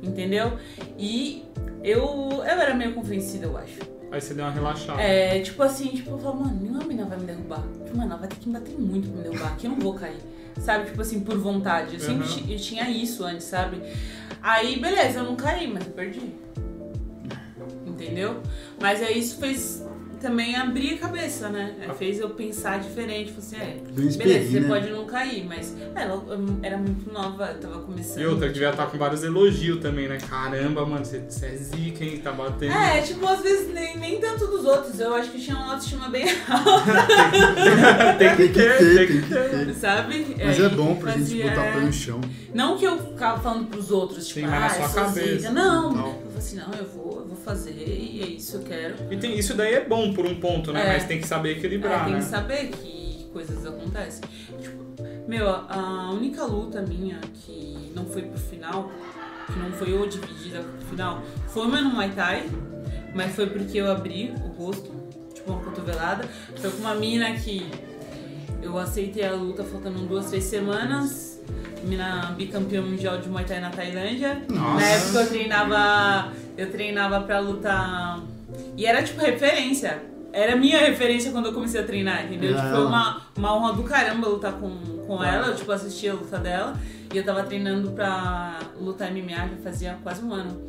Entendeu? 0.00 0.52
E 0.96 1.42
eu, 1.82 2.04
eu 2.30 2.42
era 2.44 2.74
meio 2.74 2.94
convencida, 2.94 3.46
eu 3.46 3.56
acho. 3.58 3.78
Aí 4.12 4.20
você 4.20 4.34
deu 4.34 4.44
uma 4.44 4.50
relaxada. 4.50 5.00
É, 5.00 5.40
tipo 5.40 5.62
assim, 5.62 5.88
tipo, 5.88 6.10
eu 6.10 6.18
falo, 6.18 6.40
mano, 6.40 6.58
nenhuma 6.60 6.82
mina 6.84 7.04
vai 7.04 7.16
me 7.18 7.24
derrubar. 7.26 7.62
Tipo, 7.84 7.96
mano, 7.96 8.10
ela 8.10 8.18
vai 8.18 8.28
ter 8.28 8.36
que 8.36 8.48
me 8.48 8.54
bater 8.58 8.76
muito 8.78 9.08
pra 9.08 9.16
me 9.18 9.22
derrubar, 9.28 9.56
que 9.56 9.66
eu 9.66 9.70
não 9.70 9.78
vou 9.78 9.94
cair. 9.94 10.18
Sabe, 10.58 10.86
tipo 10.86 11.00
assim, 11.00 11.20
por 11.20 11.38
vontade. 11.38 11.94
Eu 11.94 12.00
sempre 12.00 12.26
Uhum. 12.28 12.50
eu 12.50 12.56
tinha 12.58 12.90
isso 12.90 13.24
antes, 13.24 13.46
sabe? 13.46 13.80
Aí, 14.42 14.80
beleza, 14.80 15.20
eu 15.20 15.24
não 15.24 15.36
caí, 15.36 15.66
mas 15.72 15.86
eu 15.86 15.92
perdi. 15.92 16.34
Entendeu? 17.86 18.40
Mas 18.80 19.02
aí 19.02 19.18
isso 19.18 19.38
fez 19.38 19.84
também 20.20 20.54
abrir 20.56 20.94
a 20.94 20.98
cabeça, 20.98 21.48
né? 21.48 21.74
Aí 21.80 21.94
fez 21.96 22.18
eu 22.20 22.30
pensar 22.30 22.78
diferente. 22.80 23.32
Falei 23.32 23.38
assim, 23.38 23.56
é, 23.56 23.74
Bem 23.82 23.94
beleza, 23.94 24.08
espelhinho, 24.10 24.50
você 24.50 24.60
né? 24.60 24.68
pode 24.68 24.90
não 24.90 25.04
cair, 25.06 25.44
mas 25.46 25.74
ela 25.94 26.22
eu 26.28 26.58
era 26.62 26.76
muito 26.76 27.12
nova, 27.12 27.46
eu 27.46 27.58
tava 27.60 27.78
começando. 27.80 28.20
E 28.22 28.26
outra, 28.26 28.46
que 28.48 28.54
devia 28.54 28.70
estar 28.70 28.86
com 28.86 28.98
vários 28.98 29.22
elogios 29.24 29.80
também, 29.80 30.08
né? 30.08 30.18
Caramba, 30.28 30.84
mano, 30.86 31.04
você, 31.04 31.20
você 31.20 31.46
é 31.46 31.56
zica, 31.56 32.04
hein? 32.04 32.18
Tá 32.22 32.32
batendo. 32.32 32.72
É, 32.72 33.00
tipo, 33.00 33.26
às 33.26 33.40
vezes 33.42 33.72
nem, 33.72 33.96
nem 33.98 34.20
tanto 34.20 34.46
dos 34.46 34.64
outros. 34.64 35.00
Eu 35.00 35.14
acho 35.14 35.30
que 35.30 35.40
tinha 35.40 35.56
uma 35.56 35.72
autoestima 35.72 36.08
bem 36.08 36.26
tem 38.18 38.36
Tem 38.36 38.48
que 38.48 38.48
ter, 38.52 38.96
tem 39.08 39.20
que 39.22 39.28
ter. 39.28 39.74
sabe? 39.74 40.26
Mas 40.44 40.58
Aí 40.60 40.64
é 40.66 40.68
bom 40.68 40.96
pra 40.96 41.12
gente 41.12 41.20
fazia- 41.22 41.48
botar 41.48 41.62
pé 41.72 41.80
no 41.80 41.92
chão. 41.92 42.20
Não 42.54 42.76
que 42.76 42.84
eu 42.84 42.98
ficava 42.98 43.40
falando 43.40 43.66
pros 43.68 43.90
outros, 43.90 44.26
tipo, 44.28 44.40
Sim, 44.40 44.46
mas 44.46 44.60
na 44.60 44.66
ah, 44.66 44.88
sua 44.88 45.04
cabeça. 45.04 45.36
zica. 45.38 45.50
Não, 45.50 45.92
Não. 45.92 46.29
Eu 46.40 46.42
falei 46.42 46.44
assim, 46.46 46.56
não, 46.56 46.72
eu 46.78 46.84
vou, 46.86 47.20
eu 47.20 47.26
vou 47.26 47.36
fazer 47.36 47.72
e 47.72 48.22
é 48.22 48.26
isso 48.26 48.58
que 48.58 48.64
eu 48.64 48.68
quero. 48.68 48.94
E 49.12 49.16
tem, 49.16 49.38
isso 49.38 49.54
daí 49.54 49.74
é 49.74 49.84
bom 49.84 50.12
por 50.14 50.24
um 50.26 50.40
ponto, 50.40 50.72
né? 50.72 50.82
É. 50.82 50.92
Mas 50.94 51.04
tem 51.06 51.20
que 51.20 51.26
saber 51.26 51.58
equilibrar, 51.58 52.02
É, 52.02 52.04
tem 52.04 52.12
né? 52.14 52.18
que 52.20 52.24
saber 52.24 52.68
que 52.68 53.28
coisas 53.32 53.64
acontecem. 53.66 54.22
Tipo, 54.60 54.84
meu, 55.28 55.48
a 55.48 56.10
única 56.12 56.44
luta 56.44 56.82
minha 56.82 57.18
que 57.44 57.92
não 57.94 58.06
foi 58.06 58.22
pro 58.22 58.38
final, 58.38 58.90
que 59.46 59.58
não 59.58 59.70
foi 59.72 59.92
ou 59.92 60.06
dividida 60.06 60.60
pro 60.60 60.86
final, 60.88 61.22
foi 61.48 61.66
uma 61.66 61.80
no 61.80 61.90
Muay 61.90 62.10
Thai, 62.10 62.48
mas 63.14 63.34
foi 63.34 63.46
porque 63.46 63.78
eu 63.78 63.90
abri 63.90 64.32
o 64.44 64.48
rosto, 64.48 64.90
tipo 65.34 65.52
uma 65.52 65.60
cotovelada. 65.62 66.24
Foi 66.56 66.70
com 66.70 66.78
uma 66.78 66.94
mina 66.94 67.32
que 67.34 67.70
eu 68.62 68.76
aceitei 68.78 69.24
a 69.24 69.32
luta 69.34 69.62
faltando 69.64 70.00
duas, 70.00 70.26
três 70.26 70.44
semanas. 70.44 71.29
Mina 71.84 72.34
bicampeã 72.36 72.82
mundial 72.82 73.18
de 73.18 73.28
Muay 73.28 73.44
Thai 73.44 73.60
na 73.60 73.70
Tailândia. 73.70 74.42
Nossa. 74.48 74.74
Na 74.74 74.86
época 74.86 75.18
eu 75.20 75.28
treinava. 75.28 76.32
Eu 76.56 76.70
treinava 76.70 77.20
pra 77.20 77.38
lutar. 77.38 78.20
E 78.76 78.86
era 78.86 79.02
tipo 79.02 79.20
referência. 79.20 80.02
Era 80.32 80.54
minha 80.54 80.78
referência 80.78 81.32
quando 81.32 81.46
eu 81.46 81.52
comecei 81.52 81.80
a 81.80 81.84
treinar, 81.84 82.24
entendeu? 82.24 82.54
Tipo, 82.54 82.68
foi 82.68 82.86
uma, 82.86 83.22
uma 83.36 83.56
honra 83.56 83.72
do 83.72 83.82
caramba 83.82 84.28
lutar 84.28 84.52
com, 84.52 84.70
com 85.06 85.24
ela. 85.24 85.48
Eu 85.48 85.56
tipo, 85.56 85.72
assistia 85.72 86.12
a 86.12 86.14
luta 86.14 86.38
dela. 86.38 86.76
E 87.12 87.18
eu 87.18 87.24
tava 87.24 87.42
treinando 87.42 87.90
pra 87.90 88.60
lutar 88.80 89.10
MMA 89.10 89.34
já 89.34 89.56
fazia 89.64 89.98
quase 90.02 90.24
um 90.24 90.32
ano. 90.32 90.60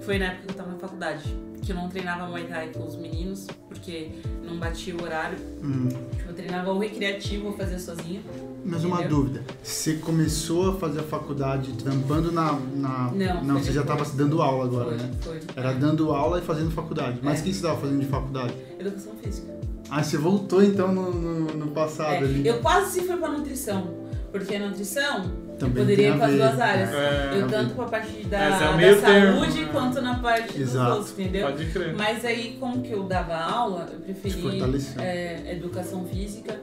Foi 0.00 0.18
na 0.18 0.26
época 0.26 0.46
que 0.46 0.52
eu 0.52 0.56
tava 0.56 0.70
na 0.72 0.78
faculdade. 0.78 1.36
Que 1.62 1.72
eu 1.72 1.76
não 1.76 1.88
treinava 1.88 2.26
Muay 2.28 2.44
Thai 2.46 2.68
com 2.68 2.86
os 2.86 2.96
meninos, 2.96 3.46
porque 3.68 4.10
não 4.44 4.56
batia 4.58 4.94
o 4.96 5.02
horário. 5.02 5.36
Hum. 5.62 5.88
Tipo, 6.16 6.30
eu 6.30 6.34
treinava 6.34 6.72
o 6.72 6.78
recreativo, 6.78 7.48
eu 7.48 7.52
fazia 7.52 7.78
sozinha. 7.78 8.20
Mas 8.64 8.84
uma 8.84 9.00
Entendeu? 9.00 9.16
dúvida. 9.18 9.42
Você 9.62 9.94
começou 9.94 10.70
a 10.70 10.76
fazer 10.76 11.00
a 11.00 11.02
faculdade 11.02 11.72
trampando 11.74 12.30
na. 12.32 12.52
na... 12.52 13.10
Não, 13.12 13.44
não 13.44 13.58
você 13.58 13.72
já 13.72 13.80
estava 13.82 14.04
dando 14.14 14.40
aula 14.40 14.64
agora, 14.64 14.86
foi, 14.90 14.96
né? 14.96 15.10
foi. 15.20 15.40
Era 15.56 15.72
dando 15.74 16.10
aula 16.12 16.38
e 16.38 16.42
fazendo 16.42 16.70
faculdade. 16.70 17.18
Mas 17.22 17.38
É. 17.38 17.40
o 17.40 17.44
que 17.44 17.50
você 17.50 17.56
estava 17.56 17.80
fazendo 17.80 18.00
de 18.00 18.06
faculdade? 18.06 18.54
Educação 18.78 19.12
física. 19.22 19.58
Ah, 19.90 20.02
você 20.02 20.16
voltou 20.18 20.62
então 20.62 20.92
no, 20.92 21.12
no, 21.12 21.40
no 21.56 21.66
passado 21.68 22.12
É, 22.14 22.18
ali. 22.18 22.46
eu 22.46 22.60
quase 22.60 23.02
fui 23.02 23.16
pra 23.16 23.30
nutrição. 23.30 23.94
Porque 24.30 24.54
a 24.54 24.68
nutrição, 24.68 25.24
Também 25.58 25.82
poderia 25.82 26.08
ir 26.10 26.16
para 26.16 26.26
as 26.26 26.34
duas 26.34 26.60
áreas. 26.60 26.90
É, 26.92 27.30
eu 27.40 27.44
a 27.44 27.48
tanto 27.48 27.74
para 27.74 27.84
a 27.84 27.88
parte 27.88 28.26
da, 28.26 28.38
é 28.38 28.48
o 28.48 28.58
da 28.60 28.72
meio 28.76 29.00
termo, 29.00 29.40
saúde 29.40 29.60
né? 29.64 29.68
quanto 29.72 30.00
na 30.00 30.18
parte 30.20 30.60
Exato. 30.60 30.88
dos 30.88 30.96
outros, 30.98 31.18
entendeu? 31.18 31.46
Pode 31.46 31.66
crer. 31.66 31.94
Mas 31.96 32.24
aí, 32.24 32.56
como 32.60 32.82
que 32.82 32.92
eu 32.92 33.02
dava 33.04 33.36
aula, 33.36 33.88
eu 33.92 34.00
preferi 34.00 34.60
é, 34.98 35.52
educação 35.52 36.04
física. 36.06 36.58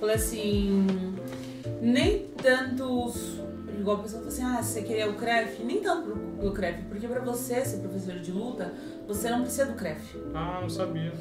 Falei 0.00 0.14
assim, 0.16 0.86
nem 1.80 2.26
tantos. 2.42 3.38
Igual 3.78 3.98
a 3.98 4.02
pessoa 4.02 4.22
fala 4.22 4.32
assim, 4.32 4.42
ah, 4.42 4.62
você 4.62 4.82
queria 4.82 5.08
o 5.08 5.14
CREF? 5.14 5.62
Nem 5.62 5.80
tanto 5.80 6.02
pro, 6.10 6.16
pro 6.16 6.52
CREF, 6.52 6.82
porque 6.88 7.06
pra 7.06 7.20
você 7.20 7.64
ser 7.64 7.76
professor 7.78 8.14
de 8.18 8.32
luta, 8.32 8.72
você 9.06 9.30
não 9.30 9.42
precisa 9.42 9.66
do 9.66 9.74
CREF. 9.74 10.16
Ah, 10.34 10.58
não 10.62 10.68
sabia. 10.68 11.12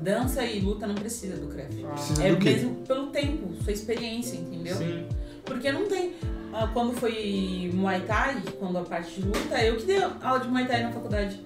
Dança 0.00 0.44
e 0.44 0.60
luta 0.60 0.86
não 0.86 0.94
precisa 0.94 1.36
do 1.36 1.48
CREF. 1.48 1.84
Ah, 1.84 1.90
Precisa 1.90 2.24
É 2.24 2.30
do 2.30 2.36
quê? 2.36 2.50
mesmo 2.50 2.74
pelo 2.86 3.08
tempo, 3.08 3.52
sua 3.64 3.72
experiência, 3.72 4.36
entendeu? 4.36 4.76
sim. 4.76 5.06
Porque 5.48 5.72
não 5.72 5.86
tem. 5.86 6.14
ah, 6.52 6.68
Quando 6.72 6.92
foi 6.94 7.70
Muay 7.74 8.00
Thai, 8.02 8.42
quando 8.58 8.78
a 8.78 8.82
parte 8.82 9.20
de 9.20 9.26
luta, 9.26 9.62
eu 9.64 9.76
que 9.76 9.86
dei 9.86 10.02
aula 10.22 10.40
de 10.40 10.48
Muay 10.48 10.66
Thai 10.66 10.82
na 10.84 10.92
faculdade. 10.92 11.42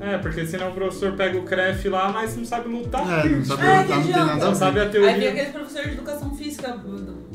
É, 0.00 0.16
porque 0.16 0.46
senão 0.46 0.70
o 0.70 0.74
professor 0.74 1.12
pega 1.12 1.36
o 1.38 1.42
CREF 1.42 1.86
lá, 1.90 2.10
mas 2.10 2.34
não 2.34 2.46
sabe 2.46 2.68
lutar. 2.70 3.26
É, 3.26 3.28
não 3.28 3.44
sabe 3.44 3.62
Ah, 3.66 3.82
lutar, 3.82 3.84
que 3.86 3.92
não 3.92 4.02
tem 4.02 4.12
nada 4.12 4.32
a 4.32 4.48
Não 4.48 4.54
sabe 4.54 4.72
ver. 4.74 4.80
a 4.80 4.84
Aí 4.84 4.90
teoria. 4.90 5.30
aquele 5.30 5.50
professor 5.50 5.82
de 5.84 5.90
educação 5.90 6.34
física 6.34 6.72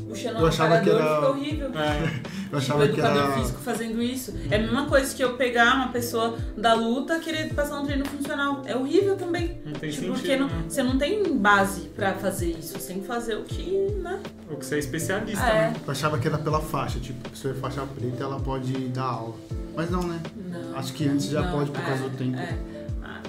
puxando 0.08 0.36
Eu 0.36 0.42
o 0.44 0.46
achava 0.46 0.80
que 0.80 0.90
era- 0.90 1.14
ficou 1.16 1.30
horrível. 1.30 1.70
É, 1.78 2.20
Eu 2.52 2.58
achava 2.58 2.86
que 2.86 2.92
educador 2.92 3.22
era. 3.24 3.32
físico 3.32 3.58
fazendo 3.60 4.00
isso. 4.02 4.32
É 4.50 4.56
a 4.56 4.58
mesma 4.60 4.86
coisa 4.86 5.14
que 5.14 5.22
eu 5.22 5.34
pegar 5.36 5.74
uma 5.74 5.88
pessoa 5.88 6.36
da 6.56 6.74
luta 6.74 7.18
querer 7.18 7.52
passar 7.52 7.80
um 7.80 7.84
treino 7.84 8.04
funcional. 8.04 8.62
É 8.64 8.76
horrível 8.76 9.16
também. 9.16 9.60
não 9.64 9.72
tem 9.72 9.90
Tipo, 9.90 10.02
sentido. 10.02 10.12
porque 10.14 10.36
não- 10.36 10.46
né? 10.48 10.64
você 10.68 10.82
não 10.82 10.96
tem 10.96 11.36
base 11.38 11.80
pra 11.94 12.14
fazer 12.14 12.50
isso. 12.52 12.78
Você 12.78 12.92
tem 12.92 13.00
que 13.02 13.06
fazer 13.06 13.34
o 13.36 13.42
que, 13.42 13.70
né? 14.00 14.20
O 14.50 14.56
que 14.56 14.64
você 14.64 14.76
é 14.76 14.78
especialista, 14.78 15.44
É. 15.44 15.70
né? 15.70 15.74
Eu 15.84 15.90
achava 15.90 16.18
que 16.18 16.28
era 16.28 16.38
pela 16.38 16.60
faixa, 16.60 17.00
tipo, 17.00 17.28
pessoa 17.28 17.52
é 17.52 17.56
faixa 17.56 17.84
preta 17.86 18.22
ela 18.22 18.38
pode 18.38 18.72
dar 18.88 19.02
aula. 19.04 19.34
Mas 19.74 19.90
não, 19.90 20.02
né? 20.04 20.20
Não. 20.48 20.78
Acho 20.78 20.92
que 20.92 21.06
antes 21.08 21.26
já 21.28 21.42
Não, 21.42 21.52
pode 21.58 21.70
por 21.70 21.80
é, 21.80 21.84
causa 21.84 22.08
do 22.08 22.16
tempo. 22.16 22.38
é. 22.38 22.56
Ah, 23.02 23.20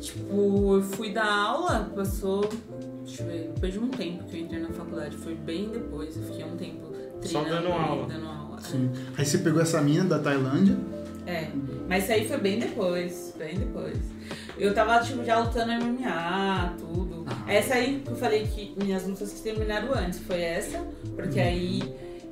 Tipo, 0.00 0.76
eu 0.76 0.82
fui 0.82 1.10
dar 1.12 1.30
aula, 1.32 1.90
passou. 1.94 2.48
Deixa 3.04 3.22
eu 3.22 3.26
ver, 3.26 3.50
depois 3.54 3.72
de 3.72 3.78
um 3.78 3.88
tempo 3.88 4.24
que 4.24 4.36
eu 4.36 4.40
entrei 4.40 4.60
na 4.60 4.70
faculdade. 4.70 5.16
Foi 5.16 5.34
bem 5.34 5.68
depois. 5.68 6.16
Eu 6.16 6.22
fiquei 6.24 6.44
um 6.44 6.56
tempo 6.56 6.92
Só 7.22 7.40
treinando 7.42 7.68
dando 7.68 7.68
e 7.68 7.72
aula. 7.82 8.06
dando 8.08 8.26
aula. 8.26 8.58
é. 8.58 8.62
Sim. 8.62 8.90
Aí 9.16 9.24
você 9.26 9.38
pegou 9.38 9.60
essa 9.60 9.80
mina 9.80 10.04
da 10.04 10.18
Tailândia. 10.18 10.76
É, 11.26 11.48
mas 11.88 12.04
isso 12.04 12.12
aí 12.12 12.28
foi 12.28 12.36
bem 12.36 12.58
depois, 12.58 13.34
bem 13.38 13.56
depois. 13.58 13.96
Eu 14.58 14.74
tava, 14.74 14.98
tipo, 15.02 15.24
já 15.24 15.38
lutando 15.38 15.72
MMA, 15.72 16.74
tudo. 16.78 17.24
Essa 17.48 17.74
aí 17.76 18.02
que 18.04 18.10
eu 18.10 18.16
falei 18.16 18.46
que 18.46 18.74
minhas 18.76 19.06
lutas 19.06 19.32
que 19.32 19.40
terminaram 19.40 19.94
antes 19.94 20.18
foi 20.20 20.40
essa, 20.42 20.84
porque 21.16 21.40
aí. 21.40 21.82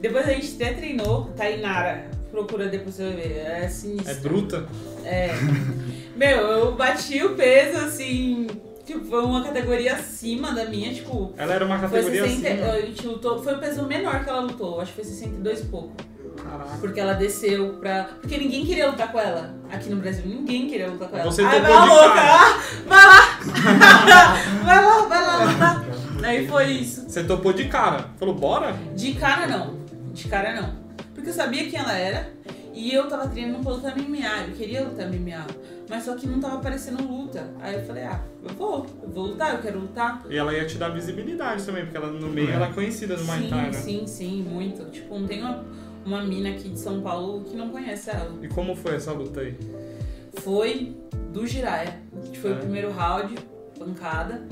Depois 0.01 0.29
a 0.29 0.33
gente 0.33 0.55
até 0.57 0.75
treinou, 0.75 1.27
Tainara, 1.37 2.11
procura 2.31 2.67
depois 2.69 2.97
você 2.97 3.05
vai 3.05 3.17
ver, 3.17 3.37
é 3.39 3.69
sinistro. 3.69 4.11
É 4.11 4.15
bruta? 4.17 4.69
É. 5.05 5.29
Meu, 6.17 6.39
eu 6.39 6.75
bati 6.75 7.23
o 7.23 7.35
peso 7.37 7.79
assim, 7.85 8.47
tipo, 8.85 9.05
foi 9.05 9.25
uma 9.25 9.43
categoria 9.43 9.95
acima 9.95 10.53
da 10.53 10.65
minha, 10.67 10.93
tipo. 10.93 11.33
Ela 11.37 11.55
era 11.55 11.65
uma 11.65 11.79
Foi 11.79 11.89
categoria 11.89 12.25
60, 12.25 12.49
assim. 12.49 12.71
a 12.71 12.81
gente 12.87 13.07
lutou, 13.07 13.43
foi 13.43 13.55
o 13.55 13.59
peso 13.59 13.85
menor 13.87 14.23
que 14.25 14.31
ela 14.31 14.41
lutou, 14.41 14.81
acho 14.81 14.93
que 14.93 14.97
foi 15.03 15.05
62 15.05 15.61
e 15.61 15.65
pouco. 15.67 15.93
Caraca. 16.43 16.79
Porque 16.81 16.99
ela 16.99 17.13
desceu 17.13 17.75
pra. 17.75 18.05
Porque 18.21 18.39
ninguém 18.39 18.65
queria 18.65 18.91
lutar 18.91 19.13
com 19.13 19.19
ela. 19.21 19.55
Aqui 19.71 19.91
no 19.91 19.97
Brasil, 19.97 20.25
ninguém 20.27 20.67
queria 20.67 20.89
lutar 20.89 21.09
com 21.09 21.17
ela. 21.19 21.31
Você 21.31 21.43
Ai, 21.43 21.61
vai 21.61 21.71
lá, 21.71 21.85
louca! 21.85 22.15
cara. 22.15 22.33
ah, 22.43 22.59
Vai 22.87 23.07
lá! 23.07 23.23
vai 24.65 24.85
lá, 24.85 25.07
vai 25.07 25.27
lá 25.27 25.45
lutar. 25.45 25.85
Aí 26.25 26.47
foi 26.49 26.65
isso. 26.73 27.05
Você 27.09 27.25
topou 27.25 27.53
de 27.53 27.67
cara. 27.69 28.07
Falou, 28.19 28.35
bora? 28.35 28.75
De 28.95 29.13
cara 29.15 29.47
não. 29.47 29.77
De 30.13 30.27
cara 30.29 30.55
não. 30.61 30.75
Porque 31.15 31.29
eu 31.29 31.35
sabia 31.35 31.69
quem 31.69 31.79
ela 31.79 31.93
era. 31.93 32.33
E 32.73 32.93
eu 32.93 33.07
tava 33.09 33.29
treinando 33.29 33.63
pra 33.63 33.73
lutar 33.73 33.97
MMA. 33.97 34.47
Eu 34.49 34.55
queria 34.55 34.83
lutar 34.85 35.07
MMA. 35.11 35.47
Mas 35.91 36.05
só 36.05 36.15
que 36.17 36.27
não 36.27 36.41
tava 36.41 36.57
aparecendo 36.57 37.03
luta. 37.07 37.51
Aí 37.61 37.75
eu 37.75 37.83
falei, 37.83 38.05
ah, 38.05 38.21
eu 38.43 38.55
vou. 38.55 38.87
Eu 39.03 39.09
vou 39.11 39.27
lutar, 39.27 39.55
eu 39.55 39.61
quero 39.61 39.79
lutar. 39.81 40.25
E 40.31 40.37
ela 40.37 40.55
ia 40.55 40.65
te 40.67 40.79
dar 40.79 40.89
visibilidade 40.89 41.65
também, 41.67 41.85
porque 41.85 41.97
ela 41.97 42.09
no 42.11 42.29
meio 42.29 42.49
É. 42.51 42.55
ela 42.55 42.67
é 42.69 42.73
conhecida 42.73 43.17
no 43.17 43.25
Muay 43.25 43.43
sim, 43.43 43.49
Thai, 43.51 43.67
né? 43.67 43.73
sim, 43.73 44.07
sim, 44.07 44.43
muito. 44.43 44.85
Tipo, 44.91 45.19
não 45.19 45.27
tem 45.27 45.41
uma, 45.43 45.65
uma 46.07 46.23
mina 46.23 46.51
aqui 46.51 46.71
de 46.71 46.79
São 46.79 47.03
Paulo 47.03 47.45
que 47.45 47.55
não 47.57 47.69
conhece 47.69 48.09
ela. 48.11 48.33
E 48.43 48.49
como 48.49 48.75
foi 48.75 48.95
essa 48.95 49.13
luta 49.13 49.41
aí? 49.41 49.55
foi 50.41 50.97
do 51.33 51.47
Jiraya. 51.47 52.01
que 52.33 52.39
Foi 52.39 52.53
É. 52.53 52.55
o 52.55 52.59
primeiro 52.59 52.91
round, 52.91 53.35
pancada. 53.79 54.43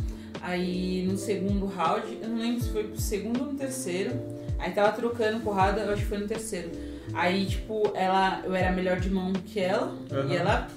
Aí 0.43 1.07
no 1.07 1.17
segundo 1.17 1.67
round, 1.67 2.19
eu 2.23 2.29
não 2.29 2.39
lembro 2.39 2.63
se 2.63 2.71
foi 2.71 2.85
pro 2.85 3.01
segundo 3.01 3.41
ou 3.41 3.47
no 3.53 3.55
terceiro. 3.59 4.13
Aí 4.59 4.73
tava 4.73 4.93
trocando 4.93 5.41
porrada, 5.41 5.81
eu 5.81 5.93
acho 5.93 6.03
que 6.03 6.09
foi 6.09 6.19
no 6.19 6.27
terceiro. 6.27 6.71
Aí, 7.15 7.47
tipo, 7.47 7.91
ela, 7.95 8.41
eu 8.45 8.55
era 8.55 8.73
melhor 8.73 9.01
de 9.01 9.11
mão 9.11 9.33
que 9.33 9.61
ela. 9.61 9.95
Aham. 10.11 10.27
E 10.29 10.37
ela. 10.37 10.69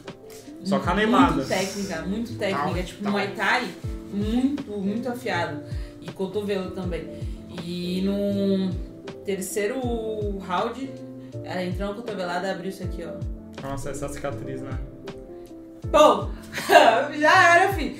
Só 0.64 0.80
canelada. 0.80 1.34
Muito 1.34 1.48
técnica, 1.48 2.02
muito 2.04 2.38
técnica. 2.38 2.74
Tal, 2.74 2.84
tipo, 2.84 3.04
tal. 3.04 3.12
Muay 3.12 3.28
Thai, 3.36 3.68
muito, 4.14 4.72
muito 4.72 5.10
afiado. 5.10 5.62
E 6.02 6.12
cotovelo 6.12 6.72
também. 6.72 7.08
E 7.64 8.02
no 8.02 8.74
terceiro 9.26 9.80
round, 10.40 10.90
ela 11.44 11.64
entrou 11.64 11.90
na 11.90 11.96
cotovelada, 11.96 12.52
abriu 12.52 12.70
isso 12.70 12.84
aqui, 12.84 13.04
ó. 13.04 13.14
Nossa, 13.68 13.92
essa 13.92 14.08
cicatriz, 14.10 14.62
né? 14.62 14.78
Pô, 15.92 16.28
já 17.20 17.56
era, 17.58 17.74
filho. 17.74 17.98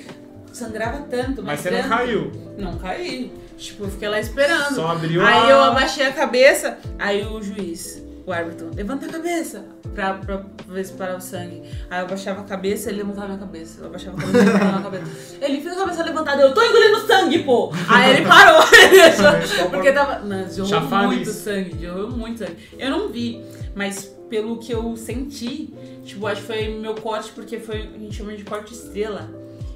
Sangrava 0.52 1.00
tanto, 1.10 1.42
Mas 1.42 1.44
mas, 1.44 1.60
você 1.60 1.70
não 1.70 1.78
tanto. 1.78 1.88
caiu. 1.88 2.32
Não 2.56 2.78
caí. 2.78 3.32
Tipo, 3.56 3.84
eu 3.84 3.90
fiquei 3.90 4.08
lá 4.08 4.20
esperando. 4.20 4.74
Só 4.74 4.88
abriu 4.88 5.24
aí 5.24 5.46
a... 5.46 5.50
eu 5.50 5.62
abaixei 5.62 6.06
a 6.06 6.12
cabeça, 6.12 6.78
aí 6.98 7.24
o 7.24 7.42
juiz, 7.42 8.03
o 8.26 8.32
árbitro, 8.32 8.70
levanta 8.74 9.06
a 9.06 9.08
cabeça 9.08 9.64
pra, 9.94 10.14
pra 10.14 10.44
ver 10.66 10.84
se 10.84 10.92
parar 10.94 11.16
o 11.16 11.20
sangue. 11.20 11.62
Aí 11.90 12.00
eu 12.00 12.06
abaixava 12.06 12.40
a 12.40 12.44
cabeça, 12.44 12.88
ele 12.88 12.98
levantava 12.98 13.26
a 13.26 13.28
minha 13.28 13.38
cabeça. 13.38 13.80
Eu 13.80 13.86
abaixava 13.86 14.16
a 14.16 14.20
cabeça, 14.20 14.38
ele 14.38 14.52
levantava 14.52 14.78
a 14.78 14.82
cabeça. 14.82 15.36
Ele 15.40 15.60
fez 15.60 15.74
a 15.74 15.80
cabeça 15.80 16.04
levantada, 16.04 16.42
eu 16.42 16.54
tô 16.54 16.62
engolindo 16.62 17.06
sangue, 17.06 17.42
pô! 17.42 17.72
Aí 17.88 18.16
ele 18.16 18.26
parou, 18.26 18.62
deixou, 18.70 19.70
porque 19.70 19.92
tava. 19.92 20.20
Não, 20.20 20.50
jorrou 20.50 21.06
muito 21.06 21.30
sangue, 21.30 21.78
jorrou 21.82 22.10
muito 22.10 22.38
sangue. 22.38 22.56
Eu 22.78 22.90
não 22.90 23.08
vi, 23.08 23.44
mas 23.74 24.14
pelo 24.28 24.58
que 24.58 24.72
eu 24.72 24.96
senti, 24.96 25.72
tipo, 26.04 26.26
acho 26.26 26.40
que 26.40 26.46
foi 26.46 26.68
meu 26.68 26.94
corte, 26.94 27.30
porque 27.32 27.58
foi, 27.58 27.90
a 27.94 27.98
gente 27.98 28.16
chama 28.16 28.34
de 28.34 28.44
corte 28.44 28.72
estrela. 28.72 29.28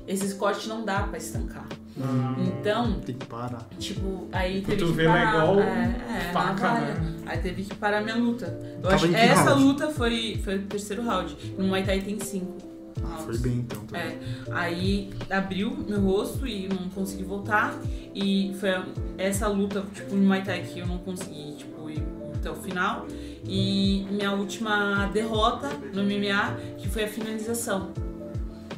Esses 0.07 0.33
cortes 0.33 0.67
não 0.67 0.87
dá 0.87 1.03
pra 1.03 1.19
estancar. 1.19 1.69
Então, 2.39 3.01
Tem 3.01 3.15
que 3.17 3.27
parar. 3.27 3.67
Tipo, 3.79 4.29
aí 4.33 4.61
teve 4.63 4.77
que 4.77 4.83
Cotovelo 4.83 5.11
é 5.11 5.25
parar. 5.25 5.31
igual 5.45 5.61
é, 5.61 5.97
é, 6.29 6.33
faca, 6.33 6.73
né? 6.81 7.17
Aí 7.27 7.39
teve 7.39 7.65
que 7.65 7.75
parar 7.75 8.01
minha 8.03 8.17
luta. 8.17 8.47
Eu 8.77 8.83
Tava 8.83 8.95
acho 8.95 9.09
que 9.09 9.15
essa 9.15 9.51
round? 9.51 9.63
luta 9.65 9.89
foi, 9.91 10.41
foi 10.45 10.57
o 10.59 10.63
terceiro 10.63 11.03
round. 11.03 11.37
No 11.59 11.67
Muay 11.67 11.83
Thai 11.85 12.01
tem 12.01 12.19
cinco. 12.21 12.57
Ah, 13.03 13.07
rounds. 13.17 13.25
foi 13.25 13.39
bem 13.39 13.59
então. 13.61 13.83
tá 13.87 13.99
É, 13.99 14.19
aí 14.53 15.11
abriu 15.31 15.77
meu 15.89 16.01
rosto 16.01 16.47
e 16.47 16.69
não 16.69 16.89
consegui 16.91 17.25
voltar. 17.25 17.75
E 18.15 18.55
foi 18.59 18.71
essa 19.17 19.47
luta, 19.49 19.83
tipo, 19.95 20.15
no 20.15 20.27
Muay 20.27 20.43
Thai 20.43 20.63
que 20.63 20.79
eu 20.81 20.87
não 20.87 20.99
consegui, 20.99 21.55
tipo, 21.57 21.91
ir 21.91 22.03
até 22.35 22.51
o 22.51 22.55
final. 22.57 23.07
E 23.45 24.07
minha 24.11 24.33
última 24.33 25.07
derrota 25.13 25.69
no 25.95 26.03
MMA, 26.03 26.57
que 26.77 26.89
foi 26.89 27.05
a 27.05 27.09
finalização. 27.09 27.91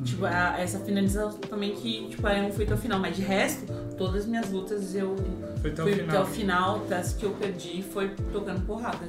Tipo, 0.05 0.25
a- 0.25 0.59
essa 0.59 0.79
finalização 0.81 1.39
também 1.41 1.73
que, 1.75 2.09
tipo, 2.09 2.27
aí 2.27 2.41
não 2.43 2.51
foi 2.53 2.65
até 2.65 2.75
o 2.75 2.79
final. 2.79 2.99
Mas 2.99 3.17
de 3.17 3.23
resto, 3.23 3.67
todas 3.99 4.23
as 4.23 4.27
minhas 4.27 4.51
lutas 4.51 4.95
eu 4.95 5.15
Foi 5.61 5.71
até 5.71 5.83
o 5.83 5.87
fui 5.87 5.95
final. 5.95 6.09
até 6.17 6.21
o 6.21 6.27
final. 6.27 6.79
Das 6.89 7.13
que 7.13 7.25
eu 7.25 7.31
perdi 7.33 7.83
foi 7.83 8.09
tocando 8.33 8.65
porrada. 8.67 9.07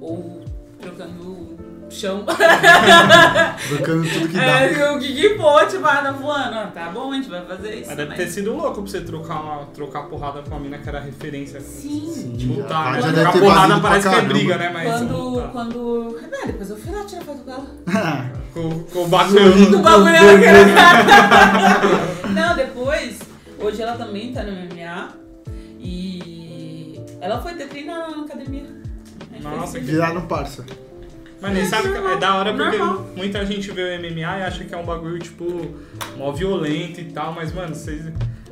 Ou 0.00 0.42
trocando 0.80 1.56
chão. 1.90 2.24
Trocando 3.68 4.08
tudo 4.08 4.28
que 4.28 4.36
dá. 4.36 4.42
É, 4.60 4.92
o 4.92 4.98
que 4.98 5.12
que 5.14 5.36
for, 5.36 5.66
tipo, 5.66 5.84
ah, 5.86 5.96
tá 5.96 6.12
voando. 6.12 6.54
Ah, 6.54 6.70
tá 6.72 6.88
bom, 6.90 7.12
a 7.12 7.14
gente 7.16 7.28
vai 7.28 7.44
fazer 7.44 7.74
isso. 7.74 7.86
Mas 7.88 7.96
deve 7.96 8.08
mas- 8.10 8.18
ter 8.18 8.28
sido 8.28 8.54
louco 8.56 8.82
pra 8.82 8.90
você 8.90 9.00
trocar, 9.00 9.40
uma, 9.42 9.66
trocar 9.66 10.02
porrada 10.04 10.42
com 10.42 10.54
a 10.54 10.58
mina 10.58 10.78
que 10.78 10.88
era 10.88 11.00
referência. 11.00 11.60
Sim. 11.60 12.10
Sim, 12.12 12.36
já, 12.68 12.90
né? 12.92 13.00
já 13.02 13.08
deve 13.08 13.14
Trocar 13.22 13.32
ter 13.32 13.40
porrada 13.40 13.80
parece 13.80 14.08
que 14.08 14.14
é 14.14 14.20
briga, 14.22 14.56
né? 14.56 14.70
Mas 14.72 14.88
Quando. 14.90 15.16
lutar. 15.18 15.50
quando... 15.52 16.18
Ah, 16.42 16.46
depois 16.46 16.70
eu 16.70 16.76
fui 16.76 16.94
lá 16.94 17.04
tirar 17.04 17.22
foto 17.22 17.38
com 17.44 17.50
ela. 17.50 17.66
Com, 18.54 18.80
com 18.84 19.04
o 19.04 19.08
bacana. 19.08 19.40
O 19.76 19.78
bagulho 19.80 20.42
cara. 20.42 21.80
Não, 22.34 22.56
depois. 22.56 23.18
Hoje 23.60 23.80
ela 23.82 23.96
também 23.96 24.32
tá 24.32 24.42
no 24.42 24.50
MMA. 24.52 25.08
E. 25.78 27.00
Ela 27.20 27.40
foi 27.40 27.54
ter 27.54 27.68
treinado 27.68 28.16
na 28.16 28.24
academia. 28.24 28.64
A 29.30 29.34
gente 29.34 29.44
Nossa, 29.44 29.72
fez- 29.74 29.86
Viraram 29.86 30.22
parça. 30.22 30.64
Mas 31.40 31.54
nem 31.54 31.64
sabe 31.64 31.90
que 31.90 31.96
é 31.96 32.16
da 32.16 32.34
hora 32.34 32.52
porque 32.52 32.76
Normal. 32.76 33.10
muita 33.16 33.44
gente 33.46 33.70
vê 33.70 33.82
o 33.96 34.00
MMA 34.00 34.20
e 34.20 34.42
acha 34.42 34.64
que 34.64 34.74
é 34.74 34.76
um 34.76 34.84
bagulho, 34.84 35.18
tipo, 35.18 35.74
mó 36.16 36.32
violento 36.32 37.00
e 37.00 37.04
tal, 37.04 37.32
mas, 37.32 37.52
mano, 37.52 37.74
vocês. 37.74 38.02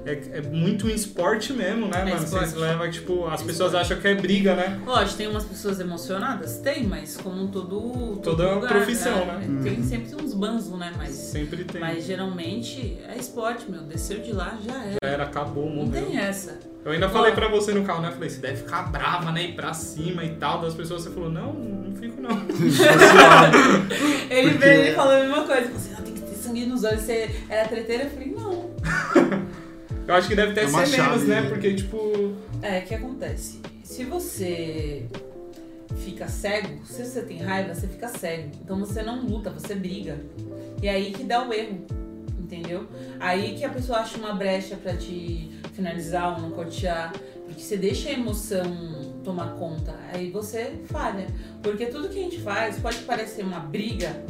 É, 0.08 0.38
é 0.38 0.42
muito 0.42 0.86
um 0.86 0.90
esporte 0.90 1.52
mesmo, 1.52 1.86
né, 1.88 2.00
É 2.00 2.04
mano? 2.04 2.24
esporte. 2.24 2.48
Vocês 2.50 2.54
levam, 2.60 2.90
tipo, 2.90 3.26
as 3.26 3.42
É 3.42 3.44
pessoas 3.44 3.72
esporte. 3.72 3.92
acham 3.92 4.00
que 4.00 4.08
é 4.08 4.14
briga, 4.14 4.54
né? 4.54 4.80
Lógico, 4.84 5.16
tem 5.18 5.26
umas 5.28 5.44
pessoas 5.44 5.80
emocionadas? 5.80 6.58
Tem, 6.58 6.86
mas 6.86 7.16
como 7.16 7.48
todo. 7.48 7.68
todo 7.78 8.20
Toda 8.22 8.54
lugar, 8.54 8.68
profissão, 8.68 9.24
né? 9.26 9.40
Tem 9.62 9.82
sempre 9.82 10.14
uns 10.22 10.34
banzos, 10.34 10.78
né? 10.78 10.92
Mas, 10.96 11.10
Sempre 11.14 11.64
tem. 11.64 11.80
mas 11.80 12.04
geralmente 12.04 12.98
é 13.08 13.16
esporte, 13.18 13.70
meu. 13.70 13.82
Desceu 13.82 14.20
de 14.20 14.32
lá, 14.32 14.56
já 14.64 14.84
é. 14.84 14.92
Já 15.02 15.08
era, 15.10 15.24
acabou, 15.24 15.66
Não 15.68 15.86
morreu. 15.86 16.06
tem 16.06 16.18
essa. 16.18 16.58
Eu 16.84 16.92
ainda 16.92 17.08
falei 17.08 17.32
pra 17.32 17.48
você 17.48 17.74
no 17.74 17.84
carro, 17.84 18.00
né? 18.00 18.10
Falei, 18.12 18.30
você 18.30 18.40
deve 18.40 18.58
ficar 18.58 18.84
brava, 18.90 19.30
né? 19.32 19.42
Ir 19.44 19.54
pra 19.54 19.74
cima 19.74 20.24
e 20.24 20.30
tal. 20.36 20.60
Das 20.62 20.74
pessoas, 20.74 21.02
você 21.02 21.10
falou, 21.10 21.30
não, 21.30 21.52
não 21.52 21.92
fico 21.96 22.20
não. 22.22 22.30
Ele 24.30 24.50
veio 24.56 24.92
e 24.92 24.94
falou 24.94 25.12
a 25.12 25.20
mesma 25.20 25.42
coisa. 25.44 25.68
Você 25.70 25.90
não 25.92 26.02
tem 26.02 26.14
que 26.14 26.20
ter 26.22 26.34
sangue 26.36 26.64
nos 26.66 26.84
olhos, 26.84 27.02
você 27.02 27.30
era 27.48 27.68
treteira? 27.68 28.04
Eu 28.04 28.10
falei, 28.10 28.28
não. 28.28 28.70
Eu 30.08 30.14
acho 30.14 30.26
que 30.26 30.34
deve 30.34 30.52
até 30.52 30.62
É 30.64 30.68
ser 30.68 30.86
chave, 30.86 30.96
menos, 31.18 31.24
né? 31.28 31.40
né? 31.42 31.48
Porque, 31.50 31.74
tipo, 31.74 32.34
É, 32.62 32.78
o 32.78 32.82
que 32.86 32.94
acontece? 32.94 33.60
Se 33.84 34.04
você 34.04 35.04
fica 35.98 36.26
cego, 36.28 36.84
se 36.86 37.04
você 37.04 37.20
tem 37.22 37.38
raiva, 37.38 37.74
você 37.74 37.86
fica 37.86 38.08
cego. 38.08 38.50
Então 38.64 38.78
você 38.78 39.02
não 39.02 39.20
luta, 39.26 39.50
você 39.50 39.74
briga. 39.74 40.18
E 40.82 40.88
é 40.88 40.92
aí 40.92 41.12
que 41.12 41.24
dá 41.24 41.46
o 41.46 41.52
erro, 41.52 41.84
entendeu? 42.38 42.86
Aí 43.20 43.54
que 43.54 43.64
a 43.64 43.68
pessoa 43.68 43.98
acha 43.98 44.16
uma 44.16 44.32
brecha 44.32 44.76
pra 44.76 44.96
te 44.96 45.50
finalizar 45.74 46.34
ou 46.36 46.48
nocautear. 46.48 47.12
Porque 47.46 47.60
você 47.62 47.76
deixa 47.76 48.08
a 48.08 48.12
emoção 48.12 48.64
tomar 49.22 49.56
conta. 49.56 49.94
Aí 50.12 50.30
você 50.30 50.72
falha. 50.86 51.26
Porque 51.62 51.84
tudo 51.86 52.08
que 52.08 52.18
a 52.18 52.22
gente 52.22 52.40
faz 52.40 52.78
pode 52.78 52.98
parecer 52.98 53.42
uma 53.42 53.60
briga, 53.60 54.24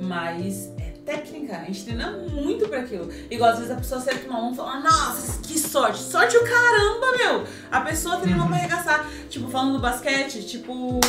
mas 0.00 0.70
técnica. 1.08 1.56
A 1.56 1.64
gente 1.64 1.84
treina 1.84 2.10
muito 2.30 2.68
pra 2.68 2.80
aquilo. 2.80 3.08
Igual 3.30 3.50
às 3.50 3.56
vezes 3.58 3.72
a 3.72 3.76
pessoa 3.76 4.00
acerta 4.00 4.28
uma 4.28 4.40
mão 4.40 4.52
e 4.52 4.56
fala, 4.56 4.80
nossa, 4.80 5.40
que 5.42 5.58
sorte. 5.58 5.98
Sorte 5.98 6.36
o 6.36 6.44
caramba, 6.44 7.16
meu! 7.16 7.44
A 7.70 7.80
pessoa 7.80 8.16
treinou 8.18 8.46
pra 8.46 8.56
arregaçar. 8.56 9.06
Tipo, 9.30 9.48
falando 9.50 9.74
do 9.74 9.78
basquete, 9.80 10.42
tipo. 10.46 11.00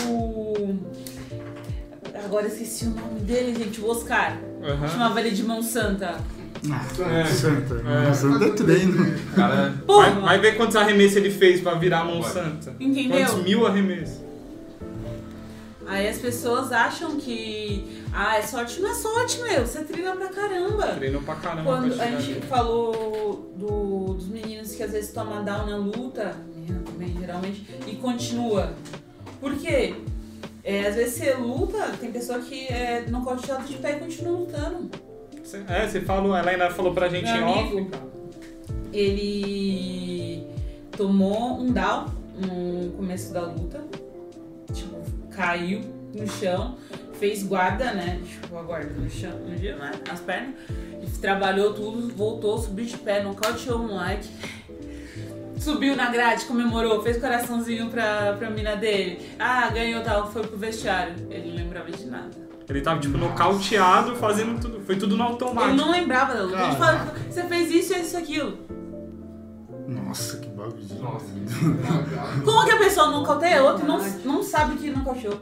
Agora 2.26 2.46
eu 2.46 2.52
esqueci 2.52 2.86
o 2.86 2.90
nome 2.90 3.20
dele, 3.22 3.56
gente, 3.58 3.82
o 3.82 3.90
Oscar. 3.90 4.38
aham. 4.64 4.88
Chamava 4.88 5.20
ele 5.20 5.32
de 5.32 5.44
mão 5.44 5.62
santa. 5.62 6.16
Ah, 6.72 6.86
É. 7.22 7.26
Santa. 7.26 7.76
É. 8.10 8.14
Santa 8.14 8.46
é 8.46 8.50
treino. 8.52 9.20
Cara, 9.36 9.74
Vai, 9.88 10.12
vai 10.22 10.40
ver 10.40 10.58
quantos 10.58 10.76
arremessos 10.76 11.18
ele 11.18 11.30
fez 11.32 11.62
pra 11.62 11.76
virar 11.76 12.02
a 12.02 12.06
mão 12.06 12.22
santa. 12.24 12.74
entendeu? 12.80 13.26
Quantos 13.26 13.44
mil 13.44 13.66
arremessos? 13.66 14.18
Aí 15.88 16.08
as 16.08 16.18
pessoas 16.18 16.72
acham 16.72 17.16
que. 17.18 17.99
Ah, 18.14 18.38
é 18.38 18.42
sorte. 18.42 18.80
Não 18.82 18.90
é 18.90 18.94
sorte, 18.96 19.40
meu. 19.42 19.66
Você 19.66 19.84
treina 19.84 20.16
pra 20.16 20.30
caramba. 20.30 20.88
Treinou 20.96 21.22
pra 21.22 21.36
caramba 21.36 21.64
Quando 21.64 21.96
pra 21.96 22.06
a 22.06 22.08
gente 22.12 22.32
ali. 22.34 22.42
falou 22.42 23.52
do- 23.56 24.14
dos 24.16 24.28
meninos 24.28 24.74
que 24.74 24.82
às 24.84 24.92
vezes 24.92 25.12
tomam 25.14 25.44
down 25.44 25.68
na 25.68 25.78
luta, 25.78 26.36
menina 26.56 26.82
também 26.86 27.16
geralmente, 27.20 27.66
e 27.88 27.96
continua. 27.98 28.74
Por 29.40 29.56
quê? 29.56 29.96
É, 30.64 30.88
às 30.88 30.96
vezes 30.96 31.14
você 31.16 31.34
luta, 31.36 31.78
tem 32.00 32.12
pessoa 32.12 32.40
que 32.40 32.66
é 32.68 33.06
nocauteada 33.10 33.64
de 33.64 33.76
pé 33.76 33.98
e 33.98 34.00
continua 34.00 34.40
lutando. 34.40 34.90
É, 35.68 35.88
você 35.88 36.02
falou, 36.02 36.36
ela 36.36 36.52
ainda 36.52 36.70
falou 36.70 36.94
pra 36.94 37.08
gente 37.10 37.32
Meu 37.32 37.36
em 37.42 37.44
off. 37.44 37.60
amigo. 37.60 37.92
Ele 38.92 40.46
tomou 40.98 41.60
um 41.60 41.72
down 41.72 42.06
no 42.36 42.92
começo 42.92 43.32
da 43.34 43.42
luta, 43.46 43.82
tipo, 44.74 44.98
caiu 45.32 45.82
no 46.14 46.28
chão, 46.28 46.76
fez 47.20 47.44
guarda, 47.44 47.92
né? 47.94 48.20
Tipo, 48.26 48.58
a 48.58 48.64
guarda 48.64 48.94
no 48.94 49.10
chão, 49.10 49.38
no 49.40 49.56
dia, 49.56 49.76
né? 49.76 49.92
As 50.12 50.20
pernas. 50.22 50.54
E 51.04 51.08
trabalhou 51.20 51.74
tudo, 51.74 52.14
voltou, 52.16 52.58
subiu 52.58 52.86
de 52.86 52.98
pé, 52.98 53.22
nocauteou 53.24 53.80
o 53.82 53.88
moleque. 53.88 54.30
Subiu 55.58 55.96
na 55.96 56.10
grade, 56.10 56.46
comemorou, 56.46 57.02
fez 57.04 57.18
coraçãozinho 57.18 57.90
pra, 57.90 58.34
pra 58.40 58.50
mina 58.50 58.76
dele. 58.76 59.20
Ah, 59.38 59.70
ganhou 59.70 60.02
tal, 60.02 60.32
foi 60.32 60.42
pro 60.44 60.58
vestiário. 60.58 61.14
Ele 61.30 61.50
não 61.50 61.56
lembrava 61.58 61.92
de 61.92 62.06
nada. 62.06 62.30
Ele 62.70 62.82
tava, 62.82 63.00
tipo, 63.00 63.18
nocauteado, 63.18 64.16
fazendo 64.16 64.60
tudo. 64.62 64.80
Foi 64.86 64.96
tudo 64.96 65.18
no 65.18 65.24
automático. 65.24 65.74
Ele 65.74 65.78
não 65.82 65.92
lembrava 65.92 66.34
da 66.36 66.44
luta. 66.44 66.64
Ele 66.64 66.76
falava, 66.76 67.14
você 67.30 67.44
fez 67.44 67.72
isso, 67.72 67.94
isso, 67.94 68.16
aquilo. 68.16 68.58
Nossa, 69.88 70.38
que 70.38 70.48
bagulho. 70.50 70.78
de- 70.78 70.94
Nossa. 71.00 71.26
Como 72.46 72.66
que 72.66 72.72
a 72.72 72.78
pessoa 72.78 73.08
nocauteia 73.10 73.60
a 73.60 73.64
outra 73.64 73.84
e 73.84 73.88
não, 73.88 74.00
não 74.24 74.44
sabe 74.44 74.78
que 74.78 74.90
nocauteou? 74.92 75.40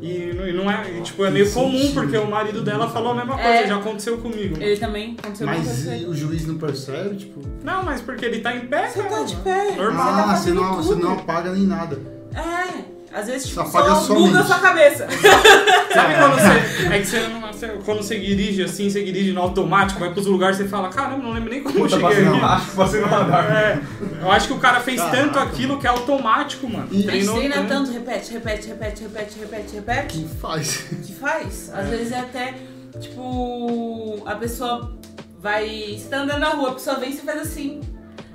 E, 0.00 0.32
não- 0.36 0.46
e 0.48 0.52
não 0.52 0.70
é, 0.70 0.98
e, 0.98 1.00
tipo, 1.00 1.24
é 1.24 1.30
meio 1.30 1.50
comum, 1.52 1.92
porque 1.94 2.16
o 2.18 2.28
marido 2.28 2.60
dela 2.60 2.88
falou 2.88 3.12
a 3.12 3.14
mesma 3.14 3.34
coisa, 3.34 3.48
É. 3.48 3.66
já 3.66 3.76
aconteceu 3.76 4.18
comigo. 4.18 4.56
Ele 4.60 4.76
também 4.78 5.16
aconteceu 5.18 5.46
Mas 5.46 5.86
o 6.08 6.14
juiz 6.14 6.44
não 6.46 6.58
percebe, 6.58 7.16
tipo. 7.16 7.40
Não, 7.62 7.82
mas 7.84 8.00
porque 8.00 8.24
ele 8.24 8.40
tá 8.40 8.54
em 8.54 8.66
pé, 8.66 8.88
Você 8.88 9.02
tá 9.02 9.08
cara. 9.08 9.24
de 9.24 9.36
pé. 9.36 9.76
Normal. 9.76 10.06
Você 10.06 10.12
tá 10.12 10.30
Ah, 10.32 10.36
você 10.36 10.50
não, 10.52 10.76
você 10.76 10.94
não 10.96 11.12
apaga 11.12 11.52
nem 11.52 11.62
nada. 11.66 11.98
É. 12.34 12.95
Às 13.12 13.26
vezes, 13.28 13.48
tipo, 13.48 13.62
Só 13.62 13.66
só 13.70 13.94
sua 14.02 14.14
buga 14.16 14.40
a 14.40 14.44
sua 14.44 14.58
cabeça. 14.58 15.06
Sabe 15.94 16.14
quando 16.16 16.34
você. 16.34 16.86
É 16.94 16.98
que 16.98 17.06
você, 17.06 17.20
não- 17.28 17.40
você- 17.40 17.68
quando 17.84 17.98
você 18.02 18.18
dirige 18.20 18.62
assim, 18.62 18.90
você 18.90 19.02
dirige 19.02 19.32
no 19.32 19.40
automático, 19.40 19.98
vai 20.00 20.12
pros 20.12 20.26
lugares 20.26 20.56
você 20.58 20.68
fala, 20.68 20.88
caramba, 20.90 21.22
não 21.22 21.32
lembro 21.32 21.48
nem 21.50 21.62
como 21.62 21.78
eu 21.78 21.88
cheguei 21.88 22.06
aqui. 22.06 22.40
acho 22.44 22.70
passando 22.76 23.06
radar. 23.06 23.44
É, 23.50 23.80
eu 24.20 24.30
acho 24.30 24.48
que 24.48 24.52
o 24.54 24.58
cara 24.58 24.80
fez 24.80 25.00
Caraca. 25.00 25.16
tanto 25.16 25.38
aquilo 25.38 25.78
que 25.78 25.86
é 25.86 25.90
automático, 25.90 26.68
mano. 26.68 26.88
E- 26.90 27.04
Treinou 27.04 27.36
treina 27.36 27.54
tanto. 27.56 27.68
tanto, 27.68 27.92
repete, 27.92 28.32
repete, 28.32 28.68
repete, 28.68 29.02
repete, 29.02 29.38
repete, 29.38 29.74
repete. 29.76 30.18
Que 30.18 30.28
faz. 30.40 30.76
que 31.06 31.14
faz. 31.14 31.70
Às 31.74 31.88
vezes 31.88 32.12
é 32.12 32.18
até, 32.20 32.54
tipo, 33.00 34.22
a 34.26 34.34
pessoa 34.34 34.92
vai. 35.40 35.96
Você 35.98 36.08
tá 36.08 36.18
andando 36.18 36.40
na 36.40 36.50
rua, 36.50 36.70
a 36.70 36.72
pessoa 36.72 36.96
vem 36.98 37.10
e 37.10 37.14
você 37.14 37.22
faz 37.22 37.40
assim. 37.40 37.80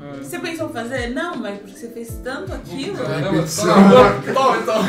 É. 0.03 0.23
Você 0.23 0.39
pensou 0.39 0.69
em 0.69 0.73
fazer? 0.73 1.09
Não, 1.09 1.35
mas 1.37 1.59
porque 1.59 1.77
você 1.77 1.87
fez 1.89 2.19
tanto 2.23 2.53
aquilo. 2.53 2.97
Caramba, 2.97 3.43
toma, 3.43 4.33
toma, 4.33 4.57
toma. 4.63 4.87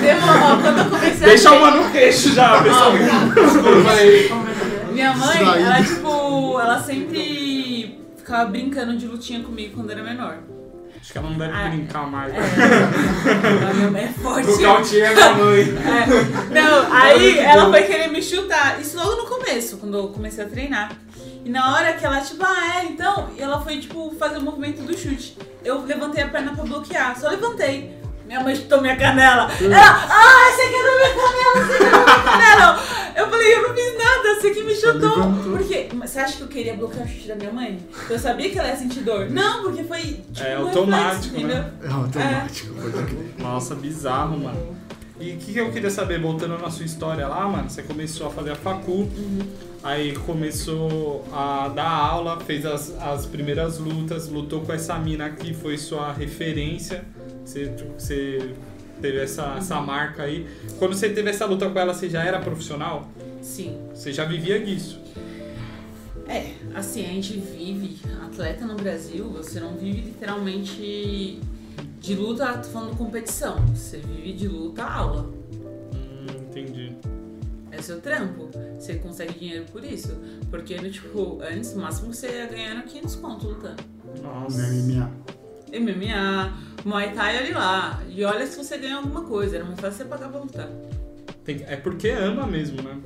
Demorou. 0.00 0.62
Quando 0.62 0.78
eu 0.78 0.90
comecei 0.90 1.26
Deixa 1.26 1.48
a 1.48 1.52
uma 1.52 1.70
no 1.70 1.90
queixo 1.90 2.34
já, 2.34 2.62
pessoal. 2.62 2.92
Desculpa 2.92 3.90
aí. 3.92 4.30
Minha 4.92 5.14
mãe, 5.14 5.38
ela 5.42 5.82
tipo, 5.82 6.60
ela 6.60 6.82
sempre 6.82 7.98
ficava 8.16 8.50
brincando 8.50 8.96
de 8.96 9.06
lutinha 9.06 9.42
comigo 9.42 9.74
quando 9.76 9.90
era 9.90 10.02
menor. 10.02 10.38
Acho 11.00 11.12
que 11.12 11.18
ela 11.18 11.30
não 11.30 11.38
deve 11.38 11.54
Ah, 11.54 11.68
brincar 11.70 12.06
mais. 12.06 12.32
A 12.36 13.72
minha 13.74 13.90
mãe 13.90 14.04
é 14.04 14.08
forte. 14.08 14.48
Nocauteia 14.50 15.12
minha 15.12 15.32
mãe. 15.34 15.60
É. 15.62 16.60
Não, 16.60 16.92
aí 16.92 17.38
ela 17.38 17.70
foi 17.70 17.82
querer 17.84 18.08
me 18.08 18.22
chutar. 18.22 18.78
Isso 18.78 18.98
logo 18.98 19.16
no 19.22 19.26
começo, 19.26 19.78
quando 19.78 19.96
eu 19.96 20.08
comecei 20.08 20.44
a 20.44 20.48
treinar. 20.48 20.92
E 21.44 21.48
na 21.48 21.74
hora 21.74 21.92
que 21.94 22.04
ela, 22.04 22.20
tipo, 22.20 22.44
ah, 22.44 22.80
é, 22.80 22.84
então, 22.84 23.30
e 23.36 23.40
ela 23.42 23.60
foi, 23.60 23.78
tipo, 23.80 24.14
fazer 24.18 24.38
o 24.38 24.42
movimento 24.42 24.82
do 24.82 24.96
chute. 24.96 25.36
Eu 25.64 25.84
levantei 25.84 26.22
a 26.22 26.28
perna 26.28 26.54
pra 26.54 26.64
bloquear, 26.64 27.18
só 27.18 27.28
levantei. 27.28 27.98
Minha 28.26 28.40
mãe 28.42 28.54
chutou 28.54 28.80
minha 28.80 28.96
canela. 28.96 29.50
Ela, 29.60 30.08
ah, 30.08 30.50
você 30.52 30.68
quer 30.68 30.82
minha 30.84 31.14
canela, 31.16 31.66
você 31.66 31.78
quer 31.78 31.90
minha 31.90 32.22
canela. 32.22 32.80
Eu 33.16 33.28
falei, 33.28 33.54
eu 33.54 33.68
não 33.68 33.74
fiz 33.74 33.98
nada, 33.98 34.34
você 34.40 34.50
que 34.50 34.62
me 34.62 34.74
chutou. 34.74 35.16
levantou. 35.18 35.56
Por 35.56 35.66
quê? 35.66 35.88
Mas 35.94 36.10
Você 36.10 36.20
acha 36.20 36.36
que 36.36 36.42
eu 36.42 36.48
queria 36.48 36.74
bloquear 36.74 37.04
o 37.04 37.08
chute 37.08 37.26
da 37.28 37.34
minha 37.34 37.52
mãe? 37.52 37.80
Eu 38.08 38.18
sabia 38.18 38.48
que 38.50 38.58
ela 38.58 38.68
ia 38.68 38.76
sentir 38.76 39.00
dor. 39.00 39.28
Não, 39.30 39.62
porque 39.62 39.82
foi, 39.82 39.98
tipo, 40.32 40.46
É 40.46 40.58
um 40.58 40.68
automático, 40.68 41.36
reflexo, 41.36 41.46
né? 41.48 41.72
É 41.82 41.90
automático, 41.90 42.74
crer. 42.74 43.34
Nossa, 43.38 43.74
bizarro, 43.74 44.38
mano. 44.38 44.79
E 45.20 45.32
o 45.32 45.36
que, 45.36 45.52
que 45.52 45.60
eu 45.60 45.70
queria 45.70 45.90
saber, 45.90 46.18
voltando 46.18 46.56
na 46.56 46.70
sua 46.70 46.86
história 46.86 47.28
lá, 47.28 47.46
mano, 47.46 47.68
você 47.68 47.82
começou 47.82 48.26
a 48.26 48.30
fazer 48.30 48.52
a 48.52 48.54
facu, 48.54 49.06
aí 49.82 50.14
começou 50.16 51.26
a 51.30 51.68
dar 51.68 51.90
aula, 51.90 52.40
fez 52.40 52.64
as, 52.64 52.90
as 52.98 53.26
primeiras 53.26 53.78
lutas, 53.78 54.28
lutou 54.28 54.62
com 54.62 54.72
essa 54.72 54.98
mina 54.98 55.28
que 55.28 55.52
foi 55.52 55.76
sua 55.76 56.10
referência, 56.10 57.04
você, 57.44 57.70
você 57.98 58.54
teve 59.02 59.18
essa, 59.18 59.56
essa 59.58 59.78
marca 59.78 60.22
aí. 60.22 60.46
Quando 60.78 60.94
você 60.94 61.10
teve 61.10 61.28
essa 61.28 61.44
luta 61.44 61.68
com 61.68 61.78
ela, 61.78 61.92
você 61.92 62.08
já 62.08 62.24
era 62.24 62.38
profissional? 62.38 63.06
Sim. 63.42 63.78
Você 63.94 64.14
já 64.14 64.24
vivia 64.24 64.58
disso? 64.58 64.98
É, 66.26 66.52
assim, 66.74 67.04
a 67.04 67.08
gente 67.08 67.38
vive 67.38 67.98
atleta 68.24 68.64
no 68.64 68.76
Brasil, 68.76 69.28
você 69.28 69.60
não 69.60 69.76
vive 69.76 70.00
literalmente 70.00 71.40
de 72.00 72.14
luta, 72.14 72.58
tô 72.58 72.68
falando 72.70 72.96
competição. 72.96 73.56
Você 73.74 73.98
vive 73.98 74.32
de 74.32 74.48
luta 74.48 74.82
aula. 74.84 75.30
Hum, 75.94 76.26
entendi. 76.48 76.96
É 77.70 77.80
seu 77.80 78.00
trampo. 78.00 78.48
Você 78.78 78.94
consegue 78.96 79.38
dinheiro 79.38 79.64
por 79.70 79.84
isso. 79.84 80.16
Porque, 80.50 80.74
tipo, 80.90 81.38
antes, 81.42 81.74
no 81.74 81.82
máximo 81.82 82.12
você 82.12 82.26
ia 82.28 82.46
ganhando 82.46 82.82
500 82.84 83.14
conto 83.16 83.46
lutando. 83.48 83.82
Nossa. 84.22 84.60
MMA. 84.66 85.10
MMA, 85.72 86.52
Muay 86.84 87.12
Thai, 87.14 87.44
olha 87.44 87.56
lá. 87.58 88.02
E 88.08 88.24
olha 88.24 88.44
se 88.46 88.56
você 88.56 88.76
ganha 88.78 88.96
alguma 88.96 89.22
coisa. 89.22 89.56
Era 89.56 89.64
mais 89.64 89.78
fácil 89.78 89.98
você 89.98 90.04
pagar 90.06 90.28
pra 90.30 90.40
lutar. 90.40 90.68
Tem- 91.44 91.62
é 91.66 91.76
porque 91.76 92.08
ama 92.10 92.46
mesmo, 92.46 92.82
né? 92.82 92.98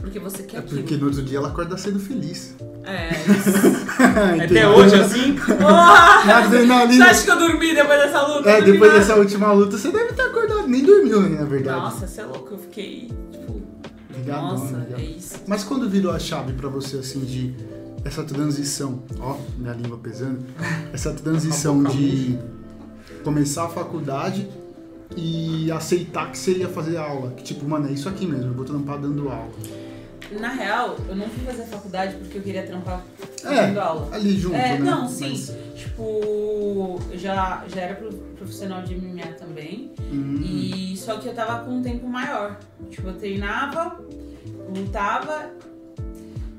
Porque 0.00 0.18
você 0.18 0.44
quer 0.44 0.56
É 0.56 0.60
aquilo. 0.60 0.80
porque 0.80 0.96
no 0.96 1.06
outro 1.06 1.22
dia 1.22 1.36
ela 1.38 1.48
acorda 1.48 1.76
sendo 1.76 1.98
feliz. 2.00 2.54
É. 2.86 3.10
Até 4.44 4.68
hoje, 4.68 4.94
assim, 4.94 5.34
Porra! 5.34 6.24
Na 6.24 6.42
Você 6.42 6.56
adrenalina. 6.56 7.06
acha 7.06 7.24
que 7.24 7.30
eu 7.30 7.38
dormi 7.38 7.74
depois 7.74 7.98
dessa 7.98 8.22
luta? 8.26 8.48
É, 8.48 8.62
depois 8.62 8.92
nada. 8.92 9.00
dessa 9.00 9.14
última 9.16 9.52
luta, 9.52 9.76
você 9.76 9.90
deve 9.90 10.12
ter 10.12 10.22
acordado. 10.22 10.68
Nem 10.68 10.84
dormiu, 10.84 11.20
né, 11.20 11.38
na 11.40 11.44
verdade. 11.44 11.80
Nossa, 11.80 12.06
você 12.06 12.20
é 12.20 12.24
louco. 12.24 12.54
Eu 12.54 12.58
fiquei, 12.58 13.10
tipo, 13.32 13.60
Ligadão, 14.16 14.48
nossa, 14.56 14.86
é 14.96 15.00
isso. 15.00 15.34
Mas 15.46 15.64
quando 15.64 15.88
virou 15.90 16.12
a 16.12 16.18
chave 16.18 16.52
pra 16.52 16.68
você, 16.68 16.98
assim, 16.98 17.20
de 17.20 17.54
essa 18.04 18.22
transição, 18.22 19.02
ó, 19.18 19.36
minha 19.58 19.72
língua 19.72 19.98
pesando, 19.98 20.38
essa 20.92 21.12
transição 21.12 21.82
de 21.82 22.38
começar 23.24 23.64
a 23.64 23.68
faculdade 23.68 24.48
e 25.16 25.70
aceitar 25.72 26.30
que 26.30 26.38
você 26.38 26.52
ia 26.52 26.68
fazer 26.68 26.96
aula. 26.98 27.32
Que 27.32 27.42
tipo, 27.42 27.68
mano, 27.68 27.88
é 27.88 27.92
isso 27.92 28.08
aqui 28.08 28.24
mesmo, 28.26 28.50
eu 28.50 28.54
vou 28.54 28.64
trampar 28.64 28.98
dando 28.98 29.28
aula. 29.28 29.50
Na 30.32 30.48
real, 30.48 30.96
eu 31.08 31.14
não 31.14 31.28
fui 31.28 31.44
fazer 31.44 31.62
faculdade 31.64 32.16
porque 32.16 32.38
eu 32.38 32.42
queria 32.42 32.64
trampar 32.66 33.02
É, 33.44 33.66
dando 33.68 33.80
aula. 33.80 34.08
ali 34.14 34.36
junto, 34.38 34.56
É, 34.56 34.78
né? 34.78 34.78
não, 34.78 35.08
sim. 35.08 35.30
Mas, 35.30 35.54
Tipo, 35.76 36.98
eu 37.10 37.18
já, 37.18 37.64
já 37.72 37.80
era 37.82 37.94
pro- 37.94 38.12
profissional 38.36 38.82
de 38.82 38.94
MMA 38.96 39.26
também. 39.38 39.92
hum, 40.10 40.40
E 40.42 40.96
só 40.96 41.16
que 41.18 41.28
eu 41.28 41.34
tava 41.34 41.64
com 41.64 41.72
um 41.72 41.82
tempo 41.82 42.06
maior. 42.06 42.58
Tipo, 42.90 43.08
eu 43.08 43.14
treinava, 43.14 43.98
lutava 44.74 45.50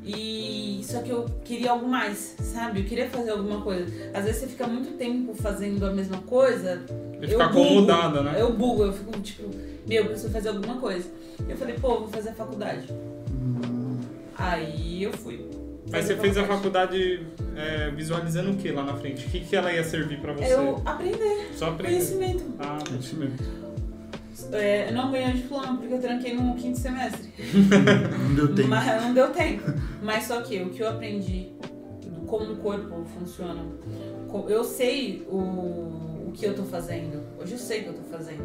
e 0.05 0.81
só 0.83 1.01
que 1.01 1.09
eu 1.09 1.25
queria 1.43 1.71
algo 1.71 1.87
mais, 1.87 2.35
sabe? 2.41 2.79
Eu 2.81 2.85
queria 2.85 3.09
fazer 3.09 3.31
alguma 3.31 3.61
coisa. 3.61 3.85
Às 4.13 4.23
vezes 4.25 4.41
você 4.41 4.47
fica 4.47 4.65
muito 4.65 4.97
tempo 4.97 5.33
fazendo 5.33 5.85
a 5.85 5.91
mesma 5.91 6.17
coisa. 6.19 6.81
E 7.21 7.27
bugo. 7.27 7.41
acomodada, 7.41 8.21
né? 8.23 8.35
Eu 8.39 8.53
bugo, 8.53 8.83
eu 8.83 8.93
fico 8.93 9.11
tipo, 9.19 9.49
meu, 9.87 10.03
eu 10.03 10.05
preciso 10.09 10.31
fazer 10.31 10.49
alguma 10.49 10.75
coisa. 10.77 11.09
Eu 11.49 11.57
falei, 11.57 11.75
pô, 11.75 11.99
vou 11.99 12.07
fazer 12.07 12.29
a 12.29 12.33
faculdade. 12.33 12.87
Aí 14.37 15.03
eu 15.03 15.13
fui. 15.13 15.49
Mas 15.89 16.05
você 16.05 16.15
fez 16.17 16.37
a 16.37 16.45
faculdade 16.45 17.25
é, 17.55 17.89
visualizando 17.91 18.51
o 18.51 18.55
que 18.57 18.71
lá 18.71 18.83
na 18.83 18.93
frente? 18.95 19.25
O 19.25 19.29
que, 19.29 19.39
que 19.39 19.55
ela 19.55 19.71
ia 19.71 19.83
servir 19.83 20.19
pra 20.19 20.33
você? 20.33 20.53
Eu 20.53 20.81
aprender, 20.85 21.49
Só 21.55 21.69
aprender. 21.69 21.93
conhecimento. 21.93 22.43
Ah, 22.59 22.77
mesmo. 22.91 23.35
É, 24.51 24.89
eu 24.89 24.93
não 24.93 25.11
ganhei 25.11 25.31
o 25.31 25.33
diploma 25.33 25.77
porque 25.77 25.93
eu 25.93 25.99
tranquei 26.01 26.35
no 26.35 26.55
quinto 26.55 26.77
semestre. 26.77 27.33
Não 28.21 28.35
deu 28.35 28.53
tempo. 28.53 28.67
Mas 28.67 29.01
não 29.03 29.13
deu 29.13 29.31
tempo. 29.31 29.63
Mas 30.03 30.25
só 30.25 30.41
que 30.41 30.61
o 30.61 30.69
que 30.69 30.81
eu 30.81 30.89
aprendi, 30.89 31.53
como 32.27 32.53
o 32.53 32.57
corpo 32.57 33.03
funciona, 33.17 33.65
eu 34.47 34.63
sei 34.63 35.25
o, 35.27 35.37
o 36.27 36.31
que 36.35 36.45
eu 36.45 36.53
tô 36.53 36.63
fazendo. 36.63 37.23
Hoje 37.41 37.53
eu 37.53 37.57
sei 37.57 37.79
o 37.79 37.83
que 37.83 37.89
eu 37.89 37.93
tô 37.95 38.03
fazendo. 38.15 38.43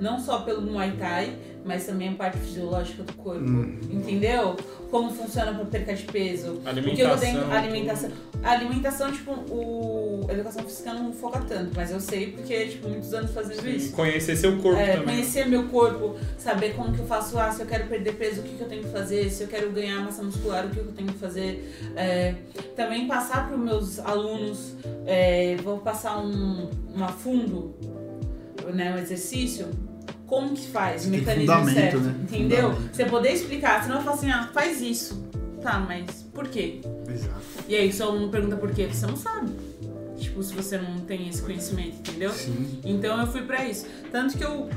Não 0.00 0.18
só 0.18 0.40
pelo 0.40 0.62
Muay 0.62 0.92
Thai, 0.96 1.36
mas 1.64 1.86
também 1.86 2.10
a 2.10 2.12
parte 2.12 2.38
fisiológica 2.38 3.02
do 3.02 3.12
corpo. 3.14 3.42
Hum. 3.42 3.78
Entendeu? 3.90 4.54
Como 4.90 5.10
funciona 5.10 5.52
pra 5.54 5.64
perca 5.64 5.94
de 5.94 6.04
peso. 6.04 6.52
O 6.52 6.60
que 6.60 6.66
eu 6.66 6.68
alimentação. 6.70 7.18
tenho, 7.18 7.52
alimentação. 7.52 8.10
A 8.42 8.50
alimentação, 8.52 9.10
tipo, 9.10 9.30
o, 9.32 10.26
a 10.28 10.32
educação 10.34 10.62
física 10.64 10.92
não 10.92 11.12
foca 11.12 11.40
tanto, 11.40 11.72
mas 11.74 11.90
eu 11.90 11.98
sei 11.98 12.32
porque, 12.32 12.66
tipo, 12.66 12.88
muitos 12.88 13.12
anos 13.14 13.30
fazendo 13.30 13.62
Sim, 13.62 13.76
isso. 13.76 13.92
Conhecer 13.92 14.36
seu 14.36 14.58
corpo 14.60 14.78
É, 14.78 14.92
também. 14.96 15.04
conhecer 15.16 15.46
meu 15.46 15.66
corpo, 15.68 16.16
saber 16.38 16.74
como 16.74 16.92
que 16.92 17.00
eu 17.00 17.06
faço, 17.06 17.38
ah, 17.38 17.50
se 17.50 17.62
eu 17.62 17.66
quero 17.66 17.86
perder 17.88 18.12
peso, 18.16 18.42
o 18.42 18.44
que, 18.44 18.56
que 18.56 18.60
eu 18.60 18.68
tenho 18.68 18.82
que 18.82 18.90
fazer, 18.90 19.30
se 19.30 19.42
eu 19.44 19.48
quero 19.48 19.70
ganhar 19.72 20.00
massa 20.02 20.22
muscular, 20.22 20.66
o 20.66 20.68
que, 20.68 20.74
que 20.74 20.80
eu 20.86 20.92
tenho 20.92 21.08
que 21.08 21.18
fazer. 21.18 21.74
É, 21.96 22.34
também 22.76 23.08
passar 23.08 23.46
para 23.48 23.56
os 23.56 23.64
meus 23.64 23.98
alunos, 24.00 24.74
é, 25.06 25.56
vou 25.62 25.78
passar 25.78 26.18
um, 26.18 26.68
um 26.94 27.02
a 27.02 27.08
fundo, 27.08 27.74
né, 28.74 28.94
um 28.94 28.98
exercício, 28.98 29.68
como 30.26 30.54
que 30.54 30.68
faz, 30.68 31.06
o 31.06 31.10
mecanismo 31.10 31.70
certo, 31.70 31.98
né? 31.98 32.14
entendeu? 32.22 32.72
Fundamento. 32.72 32.96
Você 32.96 33.04
poder 33.04 33.32
explicar, 33.32 33.82
senão 33.82 33.96
eu 33.96 34.02
falo 34.02 34.16
assim, 34.16 34.30
ah, 34.30 34.50
faz 34.52 34.80
isso. 34.80 35.22
Tá, 35.62 35.78
mas 35.78 36.22
por 36.34 36.48
quê? 36.48 36.80
Exato. 37.08 37.42
E 37.68 37.74
aí, 37.74 37.92
se 37.92 38.02
o 38.02 38.06
aluno 38.06 38.28
pergunta 38.28 38.56
por 38.56 38.70
quê, 38.72 38.86
você 38.86 39.06
não 39.06 39.16
sabe. 39.16 39.50
Tipo, 40.16 40.42
se 40.42 40.54
você 40.54 40.78
não 40.78 41.00
tem 41.00 41.28
esse 41.28 41.42
conhecimento, 41.42 41.96
entendeu? 41.98 42.30
Sim. 42.30 42.80
Então 42.84 43.20
eu 43.20 43.26
fui 43.26 43.42
pra 43.42 43.64
isso. 43.64 43.86
Tanto 44.10 44.36
que 44.36 44.44
eu, 44.44 44.68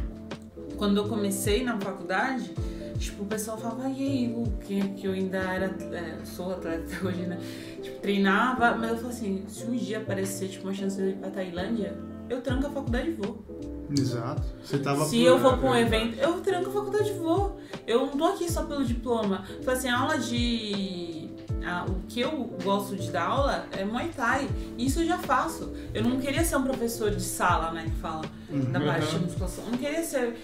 quando 0.77 0.97
eu 0.97 1.07
comecei 1.07 1.63
na 1.63 1.77
faculdade, 1.79 2.51
tipo, 2.97 3.23
o 3.23 3.25
pessoal 3.25 3.57
falava, 3.57 3.89
e 3.89 4.01
aí, 4.01 4.27
Lu, 4.27 4.51
que, 4.61 4.81
que 4.89 5.07
eu 5.07 5.13
ainda 5.13 5.37
era, 5.37 5.65
é, 5.93 6.25
sou 6.25 6.51
atleta 6.51 7.05
hoje, 7.05 7.21
né? 7.21 7.37
Tipo, 7.81 7.99
treinava, 7.99 8.75
mas 8.75 8.91
eu 8.91 8.97
falei 8.97 9.11
assim, 9.11 9.43
se 9.47 9.65
um 9.65 9.75
dia 9.75 9.99
aparecer, 9.99 10.49
tipo, 10.49 10.65
uma 10.65 10.73
chance 10.73 10.97
de 10.97 11.09
ir 11.09 11.15
pra 11.15 11.29
Tailândia, 11.29 11.97
eu 12.29 12.41
tranco 12.41 12.67
a 12.67 12.69
faculdade 12.69 13.09
e 13.09 13.13
vou. 13.13 13.45
Exato. 13.89 14.41
Você 14.63 14.77
tava 14.79 15.05
Se 15.05 15.17
por- 15.17 15.25
eu 15.25 15.37
vou 15.39 15.57
pra 15.57 15.69
um 15.69 15.75
evento, 15.75 16.17
eu 16.19 16.39
tranco 16.41 16.69
a 16.69 16.73
faculdade 16.73 17.09
e 17.09 17.13
vou. 17.13 17.59
Eu 17.85 18.01
não 18.07 18.17
tô 18.17 18.25
aqui 18.25 18.51
só 18.51 18.63
pelo 18.63 18.83
diploma. 18.83 19.45
Foi 19.63 19.73
assim, 19.73 19.87
a 19.89 19.99
aula 19.99 20.17
de. 20.17 21.29
a- 21.65 21.85
o 21.87 21.95
que 22.07 22.19
eu 22.21 22.31
gosto 22.63 22.95
de 22.95 23.09
dar 23.11 23.27
aula 23.27 23.65
é 23.71 23.83
Muay 23.85 24.09
Thai. 24.15 24.47
Isso 24.77 24.99
eu 25.01 25.05
já 25.05 25.17
faço. 25.17 25.71
Eu 25.93 26.03
não 26.03 26.17
queria 26.19 26.43
ser 26.43 26.57
um 26.57 26.63
professor 26.63 27.11
de 27.11 27.21
sala, 27.21 27.71
né? 27.71 27.83
Que 27.85 28.01
fala 28.01 28.23
da 28.71 28.79
parte 28.79 29.07
de 29.07 29.15
Uhum. 29.15 29.21
musculação. 29.23 29.63
Eu 29.65 29.71
não 29.71 29.77
queria 29.77 30.03
ser. 30.03 30.35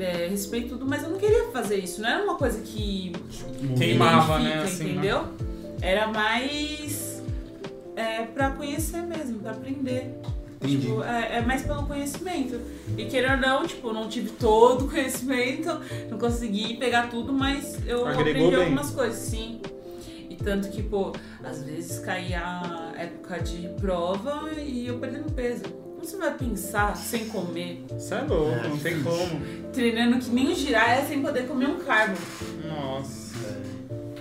É, 0.00 0.28
respeito 0.28 0.68
tudo, 0.70 0.86
mas 0.86 1.02
eu 1.02 1.10
não 1.10 1.18
queria 1.18 1.48
fazer 1.50 1.78
isso. 1.78 2.00
Não 2.00 2.08
era 2.08 2.22
uma 2.22 2.36
coisa 2.36 2.60
que 2.60 3.10
Queimava, 3.76 4.38
né? 4.38 4.62
Assim, 4.62 4.92
entendeu? 4.92 5.24
Era 5.82 6.06
mais 6.06 7.20
é, 7.96 8.22
pra 8.26 8.50
conhecer 8.52 9.02
mesmo, 9.02 9.40
pra 9.40 9.50
aprender. 9.50 10.14
Entendi. 10.60 10.86
Tipo, 10.88 11.02
é, 11.04 11.36
é 11.38 11.40
mais 11.40 11.62
pelo 11.62 11.84
conhecimento. 11.86 12.60
E 12.96 13.04
queira 13.06 13.32
ou 13.32 13.36
não, 13.38 13.66
tipo, 13.66 13.92
não 13.92 14.08
tive 14.08 14.30
todo 14.30 14.86
o 14.86 14.88
conhecimento, 14.90 15.80
não 16.10 16.18
consegui 16.18 16.76
pegar 16.76 17.08
tudo, 17.08 17.32
mas 17.32 17.78
eu 17.86 18.06
Agregou 18.06 18.20
aprendi 18.48 18.56
bem. 18.56 18.64
algumas 18.64 18.90
coisas, 18.90 19.18
sim. 19.18 19.60
E 20.28 20.34
tanto 20.36 20.68
que, 20.70 20.82
pô, 20.82 21.12
às 21.42 21.62
vezes 21.62 21.98
caía 22.00 22.40
a 22.42 22.92
época 22.96 23.40
de 23.40 23.68
prova 23.80 24.50
e 24.60 24.86
eu 24.86 24.98
perdendo 24.98 25.32
peso. 25.32 25.62
Como 25.64 26.04
você 26.06 26.16
vai 26.16 26.32
pensar 26.34 26.96
sem 26.96 27.26
comer? 27.28 27.84
Isso 27.96 28.14
é 28.14 28.20
louco, 28.22 28.50
É, 28.64 28.68
não 28.68 28.78
tem 28.78 29.02
como. 29.02 29.40
Treinando 29.72 30.18
que 30.18 30.30
nem 30.30 30.48
um 30.48 30.54
giraia 30.54 31.04
sem 31.06 31.20
poder 31.22 31.46
comer 31.48 31.66
um 31.68 31.78
carbo. 31.80 32.16
Nossa. 32.64 33.28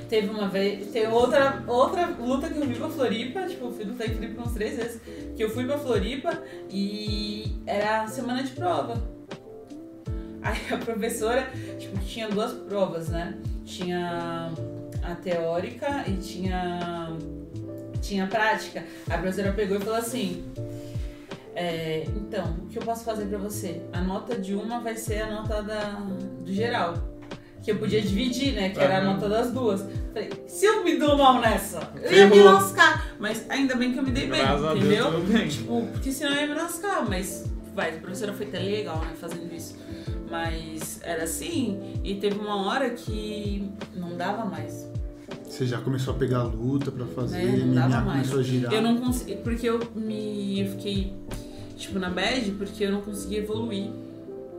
Teve 0.10 0.30
uma 0.30 0.48
vez, 0.48 0.92
teve 0.92 1.08
outra, 1.08 1.64
outra 1.68 2.08
luta 2.08 2.50
que 2.50 2.58
eu 2.58 2.66
fui 2.66 2.76
pra 2.76 2.90
Floripa, 2.90 3.42
tipo, 3.44 3.66
eu 3.66 3.72
fui 3.72 3.84
lutar 3.84 4.08
em 4.08 4.14
Floripa 4.14 4.42
umas 4.42 4.54
três 4.54 4.78
vezes, 4.78 5.02
que 5.36 5.44
eu 5.44 5.50
fui 5.50 5.66
pra 5.66 5.78
Floripa 5.78 6.42
e 6.70 7.62
era 7.66 8.08
semana 8.08 8.42
de 8.42 8.52
prova. 8.52 9.02
Aí 10.42 10.74
a 10.74 10.78
professora, 10.78 11.50
tipo, 11.78 12.00
tinha 12.00 12.30
duas 12.30 12.54
provas, 12.54 13.10
né? 13.10 13.38
Tinha 13.66 14.52
a 15.04 15.16
teórica 15.16 16.06
e 16.08 16.14
tinha, 16.18 17.10
tinha 18.02 18.24
a 18.24 18.28
prática. 18.28 18.86
A 19.10 19.18
professora 19.18 19.52
pegou 19.52 19.76
e 19.76 19.82
falou 19.82 20.00
assim, 20.00 20.46
é, 21.54 22.06
então, 22.16 22.56
o 22.64 22.68
que 22.68 22.78
eu 22.78 22.84
posso 22.84 23.04
fazer 23.04 23.26
pra 23.26 23.40
você? 23.40 23.82
A 23.92 24.00
nota 24.00 24.38
de 24.38 24.54
uma 24.54 24.80
vai 24.80 24.96
ser 24.96 25.24
a 25.24 25.32
nota 25.32 25.64
da, 25.64 26.00
do 26.46 26.54
geral. 26.54 26.94
Que 27.64 27.72
eu 27.72 27.78
podia 27.78 28.02
dividir, 28.02 28.54
né? 28.54 28.70
Que 28.70 28.80
era 28.80 29.00
a 29.00 29.04
nota 29.04 29.28
das 29.28 29.52
duas. 29.52 29.84
Falei, 30.14 30.30
se 30.48 30.66
eu 30.66 30.84
me 30.84 30.96
dou 30.98 31.18
mal 31.18 31.42
nessa, 31.42 31.92
eu 32.02 32.12
ia 32.14 32.28
me 32.28 32.40
lascar. 32.42 33.16
Mas 33.20 33.46
ainda 33.50 33.76
bem 33.76 33.92
que 33.92 34.00
eu 34.00 34.04
me 34.04 34.12
dei 34.12 34.28
bem, 34.28 34.40
Graças 34.42 34.64
a 34.66 34.74
Deus, 34.74 34.86
entendeu? 34.86 35.22
bem. 35.22 35.48
Tipo, 35.50 35.88
porque 35.92 36.12
senão 36.12 36.34
eu 36.34 36.42
ia 36.42 36.48
me 36.48 36.54
lascar. 36.54 37.06
Mas, 37.08 37.46
vai, 37.76 37.98
a 37.98 38.00
professora 38.00 38.32
foi 38.34 38.46
até 38.48 38.60
legal, 38.60 39.00
né? 39.02 39.12
Fazendo 39.20 39.54
isso. 39.54 39.76
Mas 40.30 41.00
era 41.04 41.24
assim. 41.24 42.00
E 42.04 42.16
teve 42.16 42.38
uma 42.40 42.68
hora 42.68 42.90
que 42.92 43.70
não 43.96 44.16
dava 44.16 44.46
mais. 44.46 44.88
Você 45.44 45.66
já 45.66 45.80
começou 45.80 46.14
a 46.14 46.18
pegar 46.18 46.44
luta 46.44 46.92
pra 46.92 47.06
fazer, 47.06 47.38
Né, 47.44 47.66
não 47.66 47.74
dava 47.74 48.02
mais. 48.02 48.22
começou 48.30 48.40
a 48.40 48.44
girar. 48.44 48.74
Eu 48.74 48.82
não 48.82 48.98
consegui. 48.98 49.36
Porque 49.38 49.68
eu 49.68 49.80
me. 49.96 50.62
Eu 50.62 50.68
fiquei, 50.72 51.14
tipo, 51.76 52.00
na 52.00 52.10
bad 52.10 52.50
porque 52.52 52.84
eu 52.86 52.92
não 52.92 53.02
consegui 53.02 53.38
evoluir. 53.38 53.90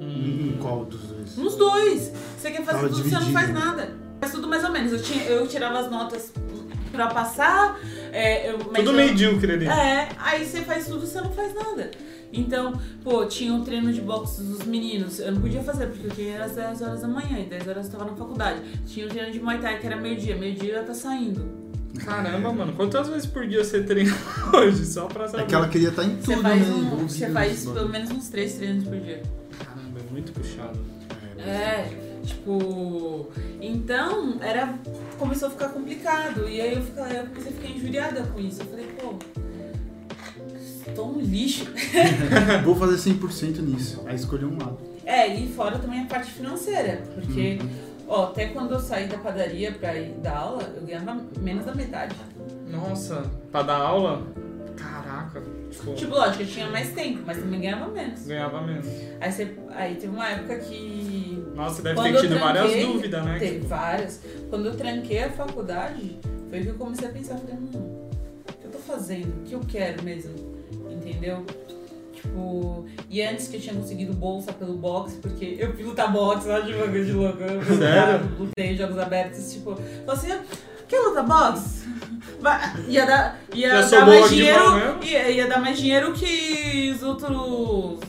Em 0.01 0.57
qual 0.61 0.85
dos 0.85 1.01
dois? 1.03 1.37
Nos 1.37 1.55
dois. 1.57 2.13
Você 2.39 2.51
quer 2.51 2.65
fazer 2.65 2.79
Tava 2.79 2.89
tudo, 2.89 3.03
você 3.03 3.11
não 3.11 3.21
dividido. 3.21 3.33
faz 3.33 3.53
nada. 3.53 3.91
Faz 4.21 4.33
tudo 4.33 4.49
mais 4.49 4.65
ou 4.65 4.71
menos. 4.71 4.93
Eu, 4.93 5.03
tinha, 5.03 5.25
eu 5.25 5.47
tirava 5.47 5.79
as 5.81 5.91
notas 5.91 6.33
pra 6.93 7.09
passar. 7.09 7.79
É, 8.13 8.51
eu, 8.51 8.59
mas 8.59 8.85
Tudo 8.85 8.91
eu- 8.91 9.07
medíocre 9.07 9.53
ali. 9.53 9.67
É, 9.67 10.09
aí 10.19 10.45
você 10.45 10.63
faz 10.63 10.87
tudo 10.87 11.01
você 11.07 11.21
não 11.21 11.31
faz 11.33 11.55
nada. 11.55 11.91
Então, 12.33 12.79
pô, 13.03 13.25
tinha 13.27 13.53
um 13.55 13.65
treino 13.65 13.93
de 13.93 14.01
boxe 14.03 14.43
dos 14.43 14.65
meninos. 14.65 15.19
Eu 15.19 15.33
não 15.33 15.41
podia 15.41 15.63
fazer, 15.63 15.87
porque 15.87 16.07
eu 16.07 16.11
tinha 16.11 16.45
às 16.45 16.53
10 16.53 16.83
horas 16.83 17.01
da 17.01 17.09
manhã, 17.09 17.39
e 17.39 17.45
10 17.45 17.67
horas 17.69 17.87
eu 17.87 17.93
tava 17.99 18.11
na 18.11 18.17
faculdade. 18.17 18.61
Tinha 18.87 19.07
um 19.07 19.09
treino 19.09 19.33
de 19.33 19.41
Muay 19.41 19.59
Thai 19.59 19.79
que 19.79 19.87
era 19.87 19.97
meio-dia, 19.97 20.37
meio-dia 20.37 20.73
eu 20.75 20.77
ia 20.77 20.83
tá 20.83 20.93
saindo. 20.95 21.49
Caramba, 22.05 22.53
mano. 22.53 22.73
Quantas 22.75 23.09
vezes 23.09 23.27
por 23.27 23.47
dia 23.47 23.65
você 23.65 23.83
treina 23.83 24.15
hoje? 24.55 24.85
Só 24.85 25.07
pra 25.07 25.27
saber. 25.27 25.45
É 25.45 25.47
que 25.47 25.55
ela 25.55 25.69
queria 25.69 25.89
estar 25.89 26.05
em 26.05 26.17
Você 26.17 26.33
tudo, 26.35 26.43
faz, 26.43 26.69
né? 26.69 26.75
um, 26.75 27.09
você 27.09 27.31
faz 27.31 27.59
bagulho. 27.61 27.75
pelo 27.75 27.89
menos 27.89 28.11
uns 28.11 28.29
3 28.29 28.55
treinos 28.55 28.85
por 28.85 29.01
dia. 29.01 29.23
É 30.09 30.13
muito 30.13 30.33
puxado. 30.33 30.79
É, 31.39 31.89
tipo. 32.25 33.29
Então, 33.61 34.39
era. 34.41 34.75
Começou 35.19 35.49
a 35.49 35.51
ficar 35.51 35.69
complicado. 35.69 36.49
E 36.49 36.61
aí 36.61 36.75
eu, 36.75 36.83
fica- 36.83 37.09
eu 37.09 37.27
comecei 37.27 37.53
a 37.53 37.55
ficar 37.55 37.69
injuriada 37.69 38.23
com 38.23 38.41
isso. 38.41 38.63
Eu 38.63 38.67
falei, 38.67 38.87
pô. 39.01 39.15
Tô 40.95 41.05
um 41.07 41.21
lixo. 41.21 41.67
Vou 42.65 42.75
fazer 42.75 43.11
100% 43.11 43.59
nisso. 43.61 44.03
Aí 44.07 44.17
escolheu 44.17 44.49
um 44.49 44.59
lado. 44.59 44.79
É, 45.05 45.27
e 45.29 45.47
fora 45.49 45.79
também 45.79 46.01
a 46.03 46.07
parte 46.07 46.31
financeira. 46.33 47.03
Porque, 47.15 47.59
Uhum. 47.61 47.69
ó, 48.09 48.25
até 48.27 48.47
quando 48.47 48.73
eu 48.73 48.81
saí 48.81 49.07
da 49.07 49.19
padaria 49.19 49.73
pra 49.73 49.95
ir 49.97 50.13
dar 50.23 50.39
aula, 50.39 50.63
eu 50.77 50.83
ganhava 50.87 51.21
menos 51.41 51.65
da 51.67 51.75
metade. 51.75 52.15
Nossa, 52.71 53.25
pra 53.53 53.63
dar 53.63 53.77
aula? 53.77 54.27
Caraca. 54.79 55.43
Tipo, 55.71 55.95
Tipo, 55.95 56.15
lógico, 56.15 56.43
eu 56.43 56.47
tinha 56.47 56.67
mais 56.71 56.93
tempo, 56.93 57.21
mas 57.27 57.39
também 57.39 57.61
ganhava 57.61 57.89
menos. 57.89 58.27
ganhava 58.27 58.61
menos. 58.63 58.87
Aí, 59.21 59.33
você, 59.33 59.55
aí 59.71 59.95
teve 59.97 60.09
uma 60.09 60.29
época 60.29 60.59
que 60.59 61.45
Nossa, 61.55 61.83
deve 61.83 62.01
ter 62.03 62.21
tido 62.21 62.39
várias 62.39 62.65
tranquei, 62.71 62.87
dúvidas, 62.87 63.25
né? 63.25 63.39
Teve 63.39 63.59
várias. 63.67 64.21
Quando 64.51 64.67
eu 64.67 64.77
tranquei 64.77 65.25
a 65.25 65.31
faculdade, 65.31 66.19
Foi 66.49 66.61
que 66.63 66.69
eu 66.69 66.75
comecei 66.75 67.09
a 67.09 67.11
pensar, 67.11 67.37
falei, 67.37 67.55
hum, 67.57 68.09
o 68.49 68.53
que 68.53 68.65
eu 68.67 68.71
tô 68.71 68.79
fazendo? 68.79 69.41
O 69.41 69.45
que 69.45 69.53
eu 69.55 69.61
quero 69.69 70.03
mesmo? 70.03 70.33
Entendeu? 70.91 71.45
Tipo, 72.15 72.85
e 73.09 73.23
antes 73.23 73.49
que 73.49 73.57
eu 73.57 73.61
tinha 73.61 73.75
conseguido 73.75 74.13
bolsa 74.13 74.53
pelo 74.53 74.75
boxe, 74.77 75.17
porque 75.19 75.57
eu 75.59 75.73
fui 75.75 75.85
lutar 75.85 76.13
boxe 76.13 76.49
lá 76.49 76.61
de 76.61 76.73
bagulho 76.73 77.05
de 77.05 77.13
louco. 77.13 77.39
Eu 77.43 77.63
Sério? 77.77 78.29
lutei 78.39 78.77
jogos 78.77 78.99
abertos, 78.99 79.53
tipo, 79.53 79.77
falei 80.05 80.33
assim, 80.33 80.45
quer 80.89 81.01
lutar 81.01 81.25
boxe? 81.27 81.79
Vai- 82.41 82.73
Ia 82.89 83.05
dar, 83.07 83.39
ia 83.53 83.83
dar 83.83 84.07
mais 84.07 84.29
dinheiro. 84.29 84.99
Ia, 85.03 85.31
ia 85.31 85.47
dar 85.49 85.61
mais 85.61 85.77
dinheiro 85.79 86.13
que 86.13 86.93
os 86.95 87.03
outros. 87.03 87.31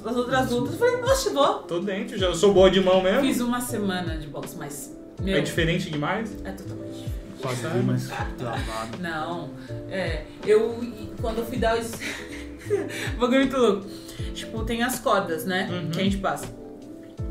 as 0.05 0.15
outras 0.15 0.51
lutas. 0.51 0.73
Eu 0.73 0.80
falei, 0.80 0.97
nossa, 1.01 1.30
vou. 1.32 1.53
Tô 1.63 1.80
dentro, 1.80 2.17
já 2.17 2.34
sou 2.34 2.53
boa 2.53 2.69
de 2.69 2.80
mão 2.80 3.01
mesmo. 3.01 3.21
Fiz 3.21 3.41
uma 3.41 3.59
semana 3.59 4.17
de 4.17 4.27
boxe, 4.27 4.55
mas. 4.57 4.95
Meu, 5.21 5.38
É 5.38 5.41
diferente 5.41 5.89
demais? 5.89 6.32
é 6.45 6.51
totalmente 6.51 6.91
diferente. 6.93 7.19
Pode 7.41 7.55
ver, 7.55 7.84
mas 7.84 8.07
travado. 8.38 8.97
Não, 9.01 9.49
é. 9.89 10.23
Eu. 10.45 10.80
Quando 11.21 11.39
eu 11.39 11.45
fui 11.45 11.57
dar 11.57 11.77
os. 11.77 11.91
Bagulho 13.17 13.39
muito 13.39 13.57
louco. 13.57 13.88
Tipo, 14.34 14.63
tem 14.63 14.84
as 14.84 14.99
cordas, 14.99 15.45
né? 15.45 15.67
Uhum. 15.71 15.89
Que 15.91 15.99
a 15.99 16.03
gente 16.03 16.17
passa. 16.17 16.45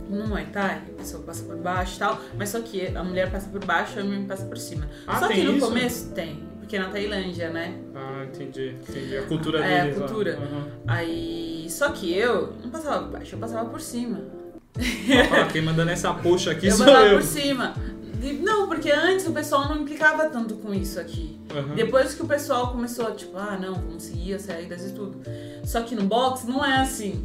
No 0.08 0.26
Muay 0.26 0.46
Thai, 0.46 0.82
a 0.88 0.98
pessoa 0.98 1.22
passa 1.22 1.42
por 1.44 1.56
baixo 1.56 1.96
e 1.96 1.98
tal, 1.98 2.20
mas 2.36 2.48
só 2.48 2.60
que 2.60 2.86
a 2.96 3.04
mulher 3.04 3.30
passa 3.30 3.48
por 3.48 3.64
baixo 3.64 3.98
e 3.98 4.02
o 4.02 4.06
homem 4.06 4.24
passa 4.24 4.44
por 4.46 4.56
cima. 4.56 4.86
Ah, 5.06 5.18
só 5.20 5.28
que 5.28 5.42
no 5.42 5.56
isso? 5.56 5.66
começo 5.66 6.10
tem, 6.12 6.42
porque 6.58 6.76
é 6.76 6.78
na 6.80 6.88
Tailândia, 6.88 7.50
né? 7.50 7.74
Ah, 7.94 8.24
entendi. 8.24 8.74
Entendi. 8.88 9.16
A 9.18 9.22
cultura 9.22 9.64
É, 9.64 9.80
a 9.80 9.84
deles. 9.84 9.98
lá. 9.98 10.06
cultura. 10.06 10.36
Aham. 10.38 10.66
Aí. 10.86 11.66
Só 11.68 11.90
que 11.90 12.12
eu 12.16 12.54
não 12.62 12.70
passava 12.70 13.02
por 13.04 13.12
baixo, 13.12 13.34
eu 13.34 13.38
passava 13.38 13.68
por 13.68 13.80
cima. 13.80 14.20
Ó, 14.78 15.44
quem 15.52 15.60
manda 15.62 15.84
nessa 15.84 16.12
puxa 16.14 16.52
aqui 16.52 16.66
eu 16.68 16.72
sou 16.72 16.86
passava 16.86 17.06
eu. 17.06 17.14
por 17.18 17.22
cima. 17.22 17.74
Não, 18.42 18.66
porque 18.66 18.90
antes 18.90 19.26
o 19.28 19.32
pessoal 19.32 19.68
não 19.68 19.82
implicava 19.82 20.28
tanto 20.28 20.54
com 20.56 20.74
isso 20.74 20.98
aqui. 20.98 21.38
Aham. 21.54 21.74
Depois 21.74 22.14
que 22.14 22.22
o 22.22 22.26
pessoal 22.26 22.72
começou, 22.72 23.12
tipo, 23.14 23.36
ah, 23.36 23.56
não, 23.60 23.74
vamos 23.74 24.02
seguir 24.04 24.34
as 24.34 24.46
regras 24.46 24.86
e 24.86 24.92
tudo. 24.92 25.20
Só 25.64 25.82
que 25.82 25.94
no 25.94 26.02
boxe 26.02 26.46
não 26.48 26.64
é 26.64 26.80
assim. 26.80 27.24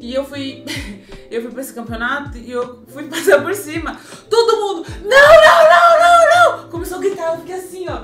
E 0.00 0.14
eu 0.14 0.24
fui. 0.24 0.64
eu 1.30 1.42
fui 1.42 1.50
pra 1.50 1.60
esse 1.60 1.72
campeonato 1.72 2.38
e 2.38 2.50
eu 2.50 2.82
fui 2.88 3.04
passar 3.08 3.42
por 3.42 3.54
cima. 3.54 3.96
Todo 4.28 4.56
mundo, 4.56 4.88
não, 5.04 5.08
não, 5.08 5.64
não, 5.70 5.98
não, 6.00 6.62
não! 6.62 6.68
Começou 6.70 6.98
a 6.98 7.00
gritar, 7.00 7.32
eu 7.34 7.38
fiquei 7.40 7.54
assim, 7.54 7.86
ó. 7.88 8.02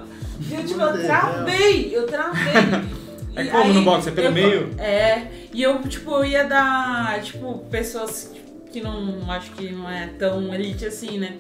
E 0.48 0.54
eu, 0.54 0.64
tipo, 0.64 0.80
eu 0.80 1.02
travei, 1.04 1.96
eu 1.96 2.06
travei. 2.06 2.52
É 3.34 3.44
como 3.46 3.72
no 3.74 3.82
boxe? 3.82 4.08
É 4.10 4.12
pelo 4.12 4.28
eu- 4.28 4.32
meio? 4.32 4.74
É. 4.78 5.26
E 5.52 5.62
eu, 5.62 5.78
tipo, 5.82 6.10
eu 6.12 6.24
ia 6.24 6.44
dar, 6.44 7.20
tipo, 7.22 7.58
pessoas 7.70 8.30
que 8.70 8.80
não, 8.80 9.30
acho 9.30 9.52
que 9.52 9.70
não 9.72 9.88
é 9.90 10.06
tão 10.18 10.52
elite 10.54 10.84
assim, 10.86 11.18
né? 11.18 11.36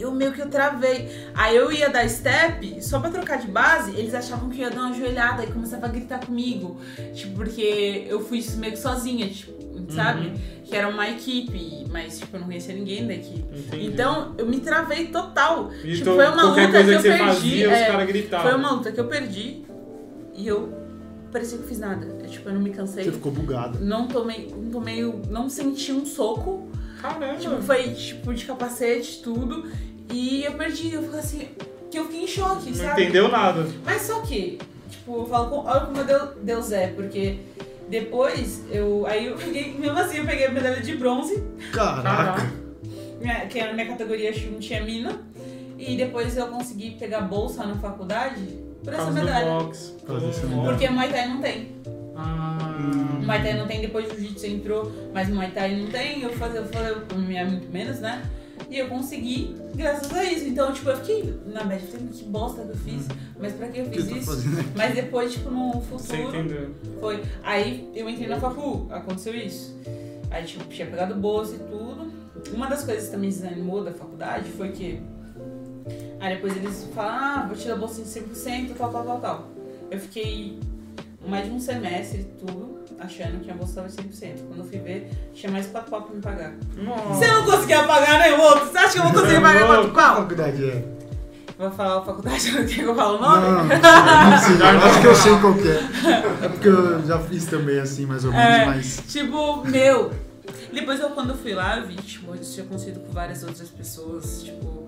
Eu 0.00 0.12
meio 0.12 0.32
que 0.32 0.40
eu 0.40 0.48
travei. 0.48 1.08
Aí 1.34 1.54
eu 1.56 1.70
ia 1.70 1.88
dar 1.90 2.08
step, 2.08 2.82
só 2.82 2.98
pra 3.00 3.10
trocar 3.10 3.38
de 3.38 3.48
base, 3.48 3.90
eles 3.96 4.14
achavam 4.14 4.48
que 4.48 4.58
eu 4.60 4.64
ia 4.64 4.70
dar 4.70 4.82
uma 4.86 4.94
joelhada 4.94 5.44
e 5.44 5.46
começava 5.48 5.86
a 5.86 5.88
gritar 5.88 6.24
comigo. 6.24 6.78
Tipo, 7.14 7.34
porque 7.36 8.06
eu 8.08 8.20
fui 8.24 8.44
meio 8.56 8.72
que 8.72 8.78
sozinha, 8.78 9.28
tipo, 9.28 9.52
sabe? 9.92 10.28
Uhum. 10.28 10.34
Que 10.64 10.76
era 10.76 10.88
uma 10.88 11.08
equipe, 11.10 11.86
mas, 11.90 12.18
tipo, 12.20 12.36
eu 12.36 12.40
não 12.40 12.46
conhecia 12.46 12.74
ninguém 12.74 13.06
da 13.06 13.14
equipe. 13.14 13.44
Entendi. 13.58 13.86
Então, 13.86 14.34
eu 14.38 14.46
me 14.46 14.60
travei 14.60 15.06
total. 15.08 15.70
E 15.84 15.92
tipo, 15.94 16.04
tu- 16.10 16.14
foi 16.16 16.26
uma 16.28 16.42
luta 16.44 16.68
coisa 16.68 16.70
que 16.70 16.78
eu 16.94 17.00
você 17.00 17.08
perdi. 17.08 17.24
fazia, 17.24 17.70
é, 17.72 18.40
foi 18.42 18.54
uma 18.54 18.70
luta 18.72 18.92
que 18.92 19.00
eu 19.00 19.06
perdi 19.08 19.64
e 20.34 20.46
eu 20.46 20.72
parecia 21.32 21.58
que 21.58 21.64
eu 21.64 21.68
fiz 21.68 21.78
nada. 21.78 22.06
Eu, 22.22 22.26
tipo, 22.28 22.48
eu 22.48 22.54
não 22.54 22.60
me 22.60 22.70
cansei. 22.70 23.04
Você 23.04 23.12
ficou 23.12 23.32
bugado. 23.32 23.78
Não 23.80 24.06
tomei, 24.06 24.48
não 24.56 24.70
tomei, 24.70 25.02
não 25.28 25.48
senti 25.48 25.92
um 25.92 26.06
soco. 26.06 26.68
Caramba. 27.02 27.36
Tipo, 27.38 27.60
foi 27.62 27.88
tipo 27.94 28.32
de 28.34 28.44
capacete, 28.44 29.20
tudo. 29.22 29.66
E 30.10 30.44
eu 30.44 30.52
perdi, 30.52 30.92
eu 30.94 31.02
fiquei 31.02 31.18
assim, 31.18 31.48
que 31.90 31.98
eu 31.98 32.04
fiquei 32.06 32.24
em 32.24 32.26
choque, 32.26 32.70
não 32.70 32.74
sabe? 32.76 33.02
entendeu 33.02 33.28
nada. 33.28 33.66
Mas 33.84 34.02
só 34.02 34.20
que, 34.22 34.58
tipo, 34.90 35.16
eu 35.18 35.26
falo, 35.26 35.48
com- 35.50 35.68
olha 35.68 35.80
como 35.86 36.04
Deus, 36.04 36.30
Deus 36.42 36.72
é, 36.72 36.88
porque 36.88 37.38
depois 37.88 38.62
eu. 38.70 39.06
Aí 39.06 39.26
eu 39.26 39.36
peguei, 39.36 39.74
mesmo 39.78 39.98
assim, 39.98 40.18
eu 40.18 40.26
peguei 40.26 40.46
a 40.46 40.50
medalha 40.50 40.80
de 40.80 40.94
bronze, 40.96 41.42
Caraca. 41.72 42.50
minha- 43.20 43.46
que 43.46 43.58
era 43.58 43.72
minha 43.72 43.86
categoria, 43.86 44.30
acho 44.30 44.40
que 44.40 44.50
não 44.50 44.58
tinha 44.60 44.82
mina. 44.84 45.20
E 45.78 45.96
depois 45.96 46.36
eu 46.36 46.46
consegui 46.48 46.90
pegar 46.92 47.22
bolsa 47.22 47.64
na 47.64 47.74
faculdade 47.76 48.42
por 48.84 48.92
essa 48.92 49.10
medalha. 49.10 49.46
medalha. 49.46 49.68
Porque 50.64 50.88
Muay 50.90 51.08
Thai 51.10 51.26
não 51.28 51.40
tem. 51.40 51.68
Ah. 52.14 52.58
Muay 53.24 53.42
Thai 53.42 53.54
não 53.54 53.66
tem, 53.66 53.80
depois 53.80 54.06
o 54.06 54.14
Jiu-Jitsu 54.14 54.46
entrou, 54.46 54.92
mas 55.14 55.28
Muay 55.30 55.50
Thai 55.52 55.76
não 55.76 55.86
tem. 55.90 56.22
Eu 56.22 56.30
falei, 56.34 56.58
eu 56.58 56.66
falei, 56.66 56.92
eu 56.92 57.36
é 57.36 57.44
muito 57.44 57.72
menos, 57.72 57.98
né? 58.00 58.22
E 58.68 58.78
eu 58.78 58.88
consegui 58.88 59.56
graças 59.74 60.12
a 60.12 60.24
isso. 60.24 60.46
Então, 60.46 60.72
tipo, 60.72 60.90
eu 60.90 60.96
fiquei 60.98 61.40
na 61.46 61.64
média, 61.64 61.86
que 61.86 62.24
bosta 62.24 62.62
que 62.62 62.70
eu 62.70 62.76
fiz. 62.76 63.06
Mas 63.38 63.52
pra 63.54 63.68
que 63.68 63.80
eu 63.80 63.84
que 63.86 63.96
fiz 63.96 64.04
eu 64.04 64.10
tô 64.10 64.16
isso? 64.16 64.26
fazendo? 64.26 64.76
Mas 64.76 64.94
depois, 64.94 65.32
tipo, 65.32 65.50
no 65.50 65.80
futuro, 65.80 66.74
foi. 67.00 67.22
Aí 67.42 67.90
eu 67.94 68.08
entrei 68.08 68.28
na 68.28 68.38
facu, 68.38 68.86
aconteceu 68.90 69.34
isso. 69.34 69.76
Aí, 70.30 70.44
tipo, 70.44 70.64
tinha 70.64 70.86
pegado 70.86 71.14
bolsa 71.14 71.56
e 71.56 71.58
tudo. 71.58 72.10
Uma 72.52 72.68
das 72.68 72.84
coisas 72.84 73.06
que 73.06 73.10
também 73.10 73.30
desanimou 73.30 73.82
da 73.82 73.92
faculdade 73.92 74.50
foi 74.50 74.70
que. 74.70 75.00
Aí 76.20 76.34
depois 76.34 76.56
eles 76.56 76.88
falaram, 76.94 77.24
ah, 77.24 77.46
vou 77.46 77.56
te 77.56 77.66
dar 77.66 77.76
bolsa 77.76 78.02
de 78.02 78.08
100%, 78.08 78.74
tal, 78.76 78.92
tal, 78.92 79.04
tal, 79.04 79.20
tal. 79.20 79.48
Eu 79.90 79.98
fiquei 79.98 80.58
mais 81.26 81.46
de 81.46 81.50
um 81.50 81.58
semestre 81.58 82.20
e 82.20 82.24
tudo, 82.24 82.79
achando 83.00 83.40
que 83.40 83.50
a 83.50 83.54
bolsa 83.54 83.82
estava 83.86 83.88
de 84.08 84.12
100%. 84.12 84.46
Quando 84.48 84.58
eu 84.60 84.64
fui 84.64 84.78
ver, 84.78 85.10
tinha 85.34 85.50
mais 85.50 85.66
4 85.66 85.90
pau 85.90 86.02
pra 86.02 86.14
me 86.14 86.20
pagar. 86.22 86.52
Nossa. 86.76 87.14
Você 87.14 87.26
não 87.26 87.44
conseguia 87.44 87.82
pagar 87.84 88.18
nem 88.20 88.32
o 88.34 88.40
outro? 88.40 88.66
Você 88.66 88.78
acha 88.78 88.92
que 88.92 88.98
eu 88.98 89.02
vou 89.04 89.12
conseguir 89.12 89.40
pagar 89.40 89.66
4 89.66 89.74
louco. 89.76 89.90
Qual 89.94 90.06
pau? 90.06 90.16
faculdade 90.22 90.64
é? 90.70 90.84
Vou 91.58 91.70
falar 91.70 91.98
a 91.98 92.02
faculdade, 92.02 92.50
não 92.52 92.64
quer 92.66 92.74
que 92.74 92.80
eu 92.82 92.94
fale 92.94 93.16
o 93.16 93.20
Não, 93.20 93.40
nome? 93.40 93.74
não, 93.74 94.30
não 94.30 94.38
sei, 94.38 94.56
não 94.56 94.58
sei. 94.80 94.88
Acho 94.90 95.00
que 95.02 95.06
eu 95.06 95.14
sei 95.14 95.38
qual 95.40 95.54
que 95.54 95.68
é. 95.68 96.44
É 96.44 96.48
porque 96.48 96.68
eu 96.68 97.06
já 97.06 97.18
fiz 97.18 97.44
também 97.46 97.78
assim, 97.78 98.06
mais 98.06 98.24
ou 98.24 98.32
menos, 98.32 98.46
É. 98.46 98.64
mas. 98.66 99.02
Tipo, 99.08 99.62
meu. 99.68 100.10
Depois 100.72 101.00
eu 101.00 101.10
quando 101.10 101.30
eu 101.30 101.36
fui 101.36 101.52
lá, 101.52 101.78
eu 101.78 101.86
vi, 101.86 101.96
tipo, 101.96 102.34
eles 102.34 102.52
tinham 102.54 102.66
conseguido 102.66 103.00
com 103.00 103.12
várias 103.12 103.42
outras 103.42 103.68
pessoas, 103.68 104.42
tipo, 104.42 104.79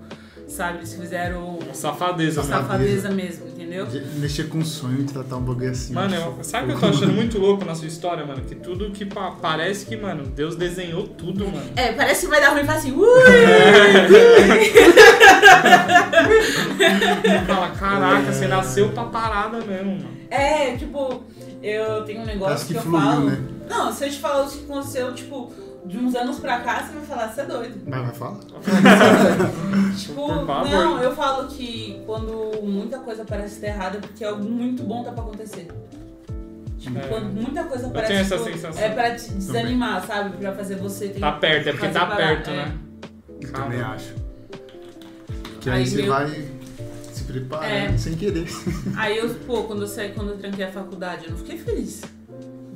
sabe, 0.53 0.77
eles 0.79 0.93
fizeram 0.93 1.59
Safadeza, 1.73 2.41
uma 2.41 2.49
mano. 2.49 2.61
safadeza 2.67 3.09
mesmo, 3.09 3.47
entendeu? 3.47 3.85
de 3.85 3.99
Mexer 4.19 4.47
com 4.49 4.63
sonho 4.63 5.01
e 5.01 5.03
tratar 5.03 5.37
um 5.37 5.41
bagulho 5.41 5.71
assim. 5.71 5.93
Mano, 5.93 6.13
acho 6.15 6.23
eu, 6.25 6.43
sabe 6.43 6.65
o 6.65 6.67
que 6.77 6.85
eu 6.85 6.91
tô 6.91 6.95
achando 6.97 7.13
muito 7.13 7.39
louco 7.39 7.65
na 7.65 7.73
sua 7.75 7.87
história, 7.87 8.25
mano? 8.25 8.41
Que 8.41 8.55
tudo 8.55 8.91
que 8.91 9.05
pa- 9.05 9.31
parece 9.41 9.85
que, 9.85 9.95
mano, 9.97 10.23
Deus 10.25 10.55
desenhou 10.55 11.07
tudo, 11.07 11.45
mano. 11.47 11.65
É, 11.75 11.91
parece 11.93 12.25
que 12.25 12.31
vai 12.31 12.39
dar 12.41 12.49
ruim 12.49 12.61
e 12.61 12.65
fala 12.65 12.77
assim, 12.77 12.91
ui! 12.91 13.03
E 17.23 17.45
fala, 17.45 17.69
caraca, 17.71 18.31
você 18.31 18.47
nasceu 18.47 18.89
pra 18.89 19.05
parada 19.05 19.57
mesmo, 19.61 19.91
mano. 19.97 20.13
É, 20.29 20.75
tipo, 20.75 21.23
eu 21.61 22.03
tenho 22.05 22.21
um 22.21 22.25
negócio 22.25 22.45
Parece 22.55 22.65
que, 22.65 22.73
que 22.73 22.79
eu 22.79 22.83
fluiu, 22.83 23.01
falo. 23.05 23.25
né? 23.29 23.37
Não, 23.69 23.91
se 23.93 24.05
eu 24.05 24.09
te 24.09 24.17
falar 24.19 24.43
o 24.45 24.49
que 24.49 24.63
aconteceu, 24.63 25.13
tipo, 25.13 25.51
de 25.85 25.97
uns 25.97 26.15
anos 26.15 26.39
pra 26.39 26.59
cá, 26.61 26.83
você 26.83 26.93
vai 26.93 27.05
falar, 27.05 27.27
você 27.33 27.41
é 27.41 27.45
doido. 27.45 27.81
Mas 27.85 28.01
vai 28.01 28.13
falar? 28.13 28.39
Tipo, 29.97 30.27
não, 30.45 30.99
eu 31.01 31.15
falo 31.15 31.47
que 31.47 32.01
quando 32.05 32.61
muita 32.63 32.99
coisa 32.99 33.23
parece 33.25 33.55
estar 33.55 33.67
errada, 33.67 33.97
é 33.97 34.01
porque 34.01 34.23
algo 34.23 34.43
muito 34.43 34.83
bom 34.83 35.03
tá 35.03 35.11
pra 35.11 35.23
acontecer. 35.23 35.67
Tipo, 36.79 36.97
É. 36.99 37.07
quando 37.07 37.25
muita 37.33 37.63
coisa 37.65 37.85
Eu 37.87 37.91
parece 37.91 38.11
tenho 38.11 38.21
essa 38.21 38.37
tipo, 38.37 38.49
sensação. 38.51 38.81
é 38.83 38.89
pra 38.89 39.15
te 39.15 39.31
desanimar, 39.31 40.05
sabe? 40.05 40.37
Pra 40.37 40.53
fazer 40.53 40.75
você 40.75 41.09
ter 41.09 41.19
Tá 41.19 41.31
perto, 41.33 41.69
é 41.69 41.71
porque 41.71 41.87
tá 41.89 42.05
parar, 42.05 42.15
perto, 42.17 42.49
é. 42.49 42.55
né? 42.55 42.77
Eu 43.41 43.51
também 43.53 43.81
acho. 43.81 44.13
Que 45.61 45.69
aí, 45.69 45.79
Aí 45.79 45.87
você 45.87 46.01
meu- 46.01 46.11
vai 46.11 46.47
se 47.13 47.23
preparando 47.23 47.93
É. 47.93 47.97
sem 47.97 48.15
querer. 48.15 48.47
Aí 48.97 49.17
eu, 49.17 49.29
pô, 49.45 49.63
quando 49.63 49.83
eu 49.83 49.87
saí, 49.87 50.11
quando 50.13 50.31
eu 50.31 50.37
tranquei 50.37 50.65
a 50.65 50.71
faculdade, 50.71 51.25
eu 51.25 51.31
não 51.31 51.37
fiquei 51.37 51.57
feliz. 51.57 52.01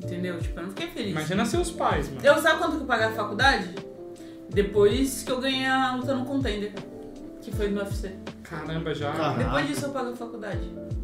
Entendeu? 0.04 0.38
Tipo, 0.40 0.60
eu 0.60 0.64
não 0.64 0.70
fiquei 0.70 0.88
feliz. 0.88 1.12
Imagina 1.12 1.46
seus 1.46 1.72
pais, 1.72 2.08
mano. 2.10 2.22
Eu 2.24 2.42
sabe 2.42 2.60
quanto 2.60 2.76
que 2.78 2.82
eu 2.84 2.86
paguei 2.88 3.08
a 3.08 3.12
faculdade? 3.12 3.70
Depois 4.50 5.24
que 5.24 5.32
eu 5.32 5.40
ganhei 5.40 5.66
a 5.66 5.96
luta 5.96 6.14
no 6.16 6.26
contender. 6.26 6.72
Que 7.42 7.52
foi 7.52 7.70
no 7.70 7.80
UFC. 7.82 8.12
Caramba, 8.44 8.94
já. 8.94 9.12
Caraca. 9.12 9.44
Depois 9.44 9.68
disso 9.68 9.86
eu 9.86 9.90
paguei 9.90 10.14
a 10.14 10.16
faculdade. 10.16 10.60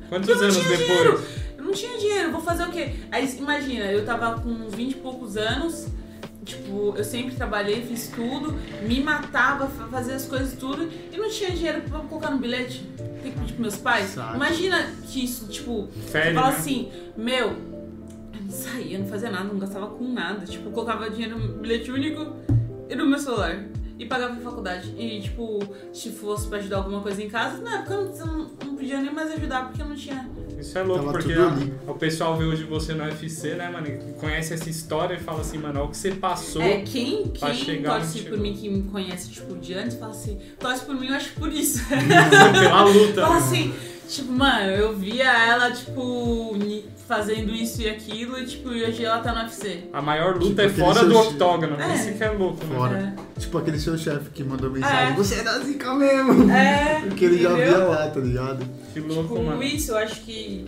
Quantos 0.09 0.29
Eu 0.29 0.35
não 0.35 0.43
anos 0.43 0.55
tinha 0.57 0.69
depois? 0.69 0.87
dinheiro. 0.87 1.23
Eu 1.57 1.63
não 1.63 1.71
tinha 1.71 1.97
dinheiro, 1.97 2.31
vou 2.31 2.41
fazer 2.41 2.63
o 2.63 2.71
quê? 2.71 2.93
Aí 3.11 3.35
imagina, 3.37 3.85
eu 3.85 4.05
tava 4.05 4.39
com 4.41 4.49
uns 4.49 4.73
20 4.75 4.91
e 4.91 4.95
poucos 4.95 5.37
anos, 5.37 5.87
tipo, 6.43 6.93
eu 6.97 7.03
sempre 7.03 7.33
trabalhei, 7.35 7.81
fiz 7.85 8.09
tudo, 8.09 8.53
me 8.85 8.99
matava, 9.01 9.67
fa- 9.67 9.87
fazia 9.87 10.15
as 10.15 10.25
coisas 10.25 10.53
tudo 10.59 10.89
e 11.11 11.17
não 11.17 11.29
tinha 11.29 11.51
dinheiro 11.51 11.81
pra 11.81 11.99
colocar 11.99 12.31
no 12.31 12.37
bilhete. 12.37 12.85
Tem 13.21 13.31
que 13.31 13.39
pedir 13.39 13.53
pros 13.53 13.59
meus 13.59 13.77
pais. 13.77 14.09
Sabe. 14.09 14.35
Imagina 14.35 14.85
que 15.07 15.23
isso, 15.23 15.47
tipo, 15.47 15.87
Fere, 16.11 16.29
você 16.29 16.33
fala 16.33 16.51
né? 16.51 16.57
assim, 16.57 16.91
meu, 17.15 17.55
saía, 18.53 18.99
não 18.99 19.07
fazia 19.07 19.29
nada, 19.29 19.45
não 19.45 19.59
gastava 19.59 19.87
com 19.87 20.07
nada. 20.11 20.45
Tipo, 20.45 20.69
colocava 20.71 21.09
dinheiro 21.09 21.37
no 21.37 21.59
bilhete 21.59 21.91
único 21.91 22.33
e 22.89 22.95
no 22.95 23.05
meu 23.05 23.19
celular. 23.19 23.65
E 23.97 24.05
pagava 24.05 24.33
a 24.33 24.37
faculdade. 24.37 24.93
E, 24.97 25.21
tipo, 25.21 25.59
se 25.93 26.09
fosse 26.11 26.47
pra 26.47 26.57
ajudar 26.57 26.77
alguma 26.77 27.01
coisa 27.01 27.21
em 27.21 27.29
casa, 27.29 27.61
na 27.61 27.79
época 27.79 27.93
eu 27.93 28.25
não, 28.25 28.49
não, 28.65 28.75
podia 28.75 28.99
nem 28.99 29.13
mais 29.13 29.31
ajudar 29.31 29.67
porque 29.67 29.81
eu 29.81 29.87
não 29.87 29.95
tinha. 29.95 30.29
Isso 30.59 30.77
é 30.77 30.83
louco, 30.83 31.05
Tava 31.05 31.17
porque 31.19 31.33
a- 31.33 31.91
o 31.91 31.93
pessoal 31.95 32.35
vê 32.35 32.45
hoje 32.45 32.63
você 32.63 32.93
no 32.93 33.03
UFC, 33.03 33.53
né, 33.53 33.69
mano? 33.69 33.87
Conhece 34.19 34.53
essa 34.53 34.69
história 34.69 35.15
e 35.15 35.19
fala 35.19 35.41
assim, 35.41 35.57
mano, 35.57 35.79
olha 35.79 35.87
o 35.87 35.91
que 35.91 35.97
você 35.97 36.11
passou. 36.11 36.61
É, 36.61 36.81
quem, 36.81 37.27
pra 37.27 37.49
quem 37.51 37.57
chegar 37.65 37.99
torce 37.99 38.21
por 38.23 38.37
mim, 38.39 38.53
que 38.53 38.67
me 38.69 38.83
conhece, 38.83 39.29
tipo, 39.29 39.55
de 39.57 39.73
antes, 39.73 39.95
fala 39.97 40.11
assim, 40.11 40.39
torce 40.59 40.85
por 40.85 40.95
mim, 40.95 41.07
eu 41.07 41.15
acho 41.15 41.31
que 41.33 41.39
por 41.39 41.51
isso. 41.53 41.79
Pela 41.87 42.83
luta. 42.85 43.21
fala 43.21 43.35
né? 43.35 43.41
assim, 43.41 43.73
Tipo, 44.13 44.31
mano, 44.31 44.69
eu 44.71 44.95
via 44.95 45.31
ela, 45.47 45.71
tipo, 45.71 46.55
fazendo 47.07 47.51
isso 47.51 47.81
e 47.81 47.89
aquilo, 47.89 48.37
e 48.39 48.45
tipo, 48.45 48.71
e 48.71 48.83
hoje 48.83 49.03
ela 49.03 49.19
tá 49.19 49.33
no 49.33 49.41
UFC. 49.41 49.85
A 49.91 50.01
maior 50.01 50.35
luta 50.37 50.67
Tipo 50.67 50.81
é 50.81 50.85
fora 50.85 51.03
do 51.05 51.17
octógono. 51.17 51.81
É. 51.81 51.95
Isso 51.95 52.13
que 52.17 52.23
é 52.23 52.29
louco, 52.29 52.63
né? 52.65 52.75
Fora. 52.75 53.15
É. 53.37 53.39
Tipo 53.39 53.57
aquele 53.57 53.79
seu 53.79 53.97
chefe 53.97 54.29
que 54.29 54.43
mandou 54.43 54.69
mensagem, 54.69 55.13
É. 55.13 55.15
você 55.15 55.35
é 55.35 55.43
da 55.43 55.57
zica 55.59 55.93
mesmo. 55.95 56.49
É, 56.51 57.01
Porque 57.07 57.25
ele 57.25 57.41
já 57.41 57.49
entendeu? 57.51 57.67
via 57.75 57.85
lá, 57.85 58.07
tá 58.09 58.19
ligado? 58.19 58.65
Que 58.93 58.99
louco, 58.99 59.33
Tipo, 59.35 59.43
mano. 59.43 59.63
isso, 59.63 59.91
eu 59.91 59.97
acho 59.97 60.21
que 60.21 60.65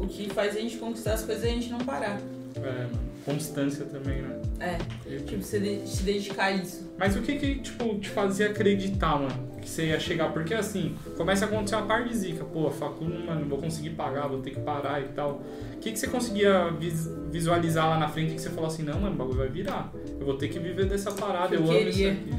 o 0.00 0.06
que 0.08 0.28
faz 0.30 0.56
a 0.56 0.60
gente 0.60 0.76
conquistar 0.78 1.12
as 1.14 1.22
coisas 1.22 1.44
é 1.44 1.48
a 1.48 1.52
gente 1.52 1.70
não 1.70 1.78
parar. 1.78 2.18
É, 2.56 2.60
mano. 2.60 3.11
Constância 3.24 3.84
também, 3.86 4.20
né? 4.22 4.40
É, 4.60 4.78
tipo, 5.18 5.42
você 5.42 5.60
de- 5.60 5.88
se 5.88 6.02
dedicar 6.02 6.44
a 6.46 6.52
isso. 6.52 6.90
Mas 6.98 7.16
o 7.16 7.22
que 7.22 7.36
que, 7.36 7.54
tipo, 7.56 7.98
te 7.98 8.08
fazia 8.08 8.46
acreditar, 8.46 9.16
mano? 9.18 9.52
Que 9.60 9.68
você 9.68 9.86
ia 9.86 10.00
chegar? 10.00 10.32
Porque 10.32 10.54
assim, 10.54 10.96
começa 11.16 11.44
a 11.44 11.48
acontecer 11.48 11.76
uma 11.76 11.86
parte 11.86 12.08
de 12.08 12.16
zica. 12.16 12.44
Pô, 12.44 12.66
a 12.66 12.70
facul, 12.72 13.08
mano, 13.08 13.40
não 13.42 13.48
vou 13.48 13.58
conseguir 13.58 13.90
pagar, 13.90 14.26
vou 14.26 14.40
ter 14.40 14.50
que 14.50 14.60
parar 14.60 15.00
e 15.00 15.08
tal. 15.14 15.40
O 15.74 15.78
que 15.78 15.92
que 15.92 15.98
você 15.98 16.08
conseguia 16.08 16.70
vis- 16.72 17.08
visualizar 17.30 17.88
lá 17.88 17.98
na 17.98 18.08
frente 18.08 18.34
que 18.34 18.40
você 18.40 18.50
falou 18.50 18.66
assim, 18.66 18.82
não, 18.82 19.00
mano, 19.00 19.14
o 19.14 19.18
bagulho 19.18 19.38
vai 19.38 19.48
virar. 19.48 19.92
Eu 20.18 20.26
vou 20.26 20.36
ter 20.36 20.48
que 20.48 20.58
viver 20.58 20.86
dessa 20.86 21.12
parada, 21.12 21.54
Eu 21.54 21.60
eu, 21.64 21.70
amo 21.70 21.88
isso 21.88 22.06
aqui. 22.08 22.34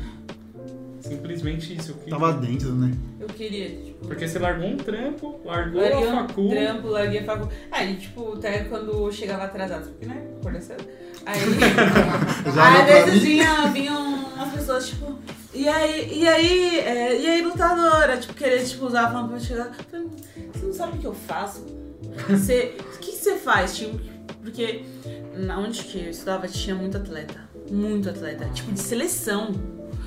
Simplesmente 1.03 1.75
isso. 1.75 1.93
Que... 1.95 2.09
Tava 2.09 2.31
dentro, 2.33 2.73
né? 2.73 2.91
Eu 3.19 3.27
queria, 3.27 3.69
tipo. 3.69 4.07
Porque 4.07 4.27
você 4.27 4.39
largou 4.39 4.67
um 4.67 4.77
trampo, 4.77 5.41
largou 5.43 5.81
Larguei 5.81 6.07
a 6.07 6.11
um 6.11 6.27
facul. 6.27 6.49
trampo, 6.49 6.87
larguei 6.87 7.19
a 7.19 7.23
facu. 7.25 7.49
Aí, 7.71 7.95
tipo, 7.97 8.33
até 8.37 8.63
quando 8.63 8.91
eu 8.91 9.11
chegava 9.11 9.43
atrasado, 9.43 9.89
porque, 9.89 10.05
né, 10.05 10.25
acordei 10.39 10.61
cedo. 10.61 10.85
Aí, 11.25 11.39
Já 12.55 12.69
aí 12.69 12.81
às 12.81 12.85
pra 12.85 13.05
vezes 13.05 13.21
vinha, 13.21 13.67
vinham 13.67 14.25
umas 14.35 14.53
pessoas, 14.53 14.87
tipo, 14.87 15.17
e 15.53 15.67
aí, 15.67 16.19
e 16.19 16.27
aí, 16.27 16.79
é, 16.79 17.21
e 17.21 17.27
aí, 17.27 17.41
lutadora, 17.41 18.17
tipo, 18.17 18.33
querer, 18.33 18.63
tipo, 18.63 18.85
usar 18.85 19.11
falando 19.11 19.27
pra 19.27 19.37
eu 19.37 19.41
chegar. 19.41 19.71
Eu 19.91 20.09
Você 20.53 20.65
não 20.65 20.73
sabe 20.73 20.97
o 20.97 21.01
que 21.01 21.07
eu 21.07 21.13
faço? 21.13 21.65
Você, 22.29 22.75
o 22.95 22.99
que 22.99 23.11
que 23.11 23.17
você 23.17 23.35
faz? 23.35 23.75
Tipo, 23.75 23.99
porque 24.41 24.83
na 25.35 25.59
onde 25.59 25.83
que 25.83 25.99
eu 25.99 26.09
estudava 26.09 26.47
tinha 26.47 26.75
muito 26.75 26.97
atleta. 26.97 27.41
Muito 27.69 28.09
atleta. 28.09 28.45
Tipo, 28.53 28.71
de 28.71 28.79
seleção. 28.79 29.51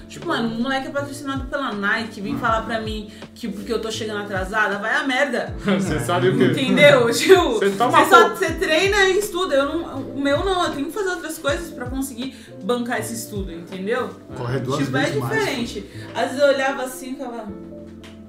Tipo, 0.09 0.29
mano, 0.29 0.49
um 0.55 0.63
moleque 0.63 0.87
é 0.87 0.91
patrocinado 0.91 1.45
pela 1.47 1.73
Nike, 1.73 2.21
vem 2.21 2.39
falar 2.39 2.63
pra 2.63 2.81
mim 2.81 3.11
que 3.35 3.49
porque 3.49 3.73
eu 3.73 3.81
tô 3.81 3.91
chegando 3.91 4.23
atrasada, 4.23 4.79
vai 4.79 4.95
a 4.95 5.03
merda. 5.03 5.55
Você 5.65 5.99
sabe 5.99 6.29
o 6.29 6.37
que? 6.39 6.45
Entendeu? 6.45 7.11
Tipo, 7.13 7.55
Você 7.55 7.71
toma 7.71 8.05
você, 8.05 8.11
só, 8.11 8.29
você 8.29 8.53
treina 8.53 8.97
e 9.09 9.19
estuda. 9.19 9.57
Eu 9.57 9.65
não, 9.67 10.01
o 10.01 10.21
meu 10.21 10.45
não, 10.45 10.65
eu 10.65 10.71
tenho 10.73 10.87
que 10.87 10.93
fazer 10.93 11.11
outras 11.11 11.39
coisas 11.39 11.71
pra 11.71 11.87
conseguir 11.87 12.37
bancar 12.63 13.01
esse 13.01 13.15
estudo, 13.15 13.53
entendeu? 13.53 14.11
Corre 14.37 14.61
duas 14.61 14.79
tipo, 14.79 14.97
é 14.97 15.01
vezes 15.01 15.17
mais. 15.17 15.39
diferente. 15.39 15.87
Às 16.15 16.27
vezes 16.27 16.39
eu 16.41 16.49
olhava 16.49 16.83
assim 16.85 17.11
e 17.11 17.13
ficava. 17.15 17.47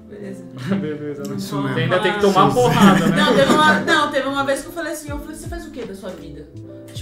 Beleza. 0.08 0.44
Beleza, 0.74 1.22
né? 1.28 1.36
Isso 1.36 1.54
Não 1.54 1.62
mesmo. 1.62 1.78
Ainda 1.78 2.00
tem 2.00 2.12
que 2.14 2.20
tomar 2.20 2.52
porrada, 2.52 3.06
né? 3.06 3.16
Não 3.16 3.36
teve, 3.36 3.52
uma, 3.52 3.80
não, 3.80 4.10
teve 4.10 4.28
uma 4.28 4.44
vez 4.44 4.62
que 4.62 4.66
eu 4.66 4.72
falei 4.72 4.92
assim, 4.92 5.10
eu 5.10 5.18
falei, 5.20 5.36
você 5.36 5.48
faz 5.48 5.66
o 5.66 5.70
que 5.70 5.84
da 5.84 5.94
sua 5.94 6.10
vida? 6.10 6.48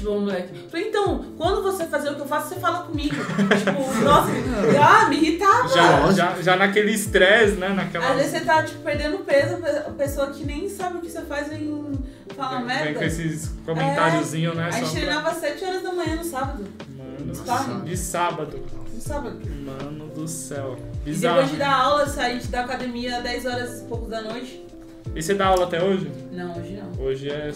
Tipo, 0.07 0.21
moleque. 0.21 0.69
Falei, 0.71 0.89
então, 0.89 1.25
quando 1.37 1.63
você 1.63 1.85
fazer 1.87 2.11
o 2.11 2.15
que 2.15 2.21
eu 2.21 2.27
faço, 2.27 2.49
você 2.51 2.61
fala 2.61 2.85
comigo. 2.85 3.15
tipo, 3.17 4.05
nossa, 4.05 4.31
ah, 4.81 5.09
me 5.09 5.17
irritava. 5.17 5.69
Já, 5.69 6.13
já, 6.13 6.43
já 6.43 6.57
naquele 6.57 6.93
estresse, 6.93 7.57
né? 7.57 7.69
Naquela. 7.71 8.11
Às 8.11 8.17
vezes 8.17 8.31
você 8.33 8.41
tá, 8.41 8.63
tipo, 8.63 8.81
perdendo 8.83 9.19
peso, 9.19 9.57
a 9.87 9.91
pessoa 9.91 10.29
que 10.29 10.45
nem 10.45 10.69
sabe 10.69 10.99
o 10.99 11.01
que 11.01 11.11
você 11.11 11.23
faz 11.23 11.49
vem 11.49 11.93
falar 12.37 12.59
Vem- 12.59 12.67
Vem 12.67 12.77
merda. 12.77 12.99
com 12.99 13.05
esses 13.05 13.51
comentáriozinhos, 13.65 14.55
né? 14.57 14.67
A 14.67 14.71
gente 14.71 14.83
pra- 14.83 14.91
treinava 14.93 15.29
às 15.31 15.37
7 15.39 15.65
horas 15.65 15.83
da 15.83 15.93
manhã 15.93 16.17
no 16.17 16.25
sábado. 16.25 16.65
Mano, 16.97 17.35
Sábado. 17.35 17.85
de 17.85 17.97
sábado. 17.97 18.61
No 18.95 19.01
sábado. 19.01 19.41
Mano 19.65 20.09
do 20.09 20.29
céu. 20.29 20.77
E 21.05 21.11
Bizarro. 21.11 21.35
depois 21.37 21.51
de 21.53 21.57
dar 21.59 21.75
aula, 21.75 22.07
sair 22.07 22.41
da 22.47 22.61
academia 22.61 23.17
às 23.19 23.23
10 23.23 23.47
horas 23.47 23.81
e 23.81 23.85
pouco 23.85 24.07
da 24.09 24.21
noite. 24.23 24.65
E 25.15 25.23
você 25.23 25.35
dá 25.35 25.47
aula 25.47 25.65
até 25.65 25.83
hoje? 25.83 26.11
Não, 26.33 26.53
hoje 26.59 26.73
não. 26.83 27.05
Hoje 27.05 27.31
é 27.31 27.53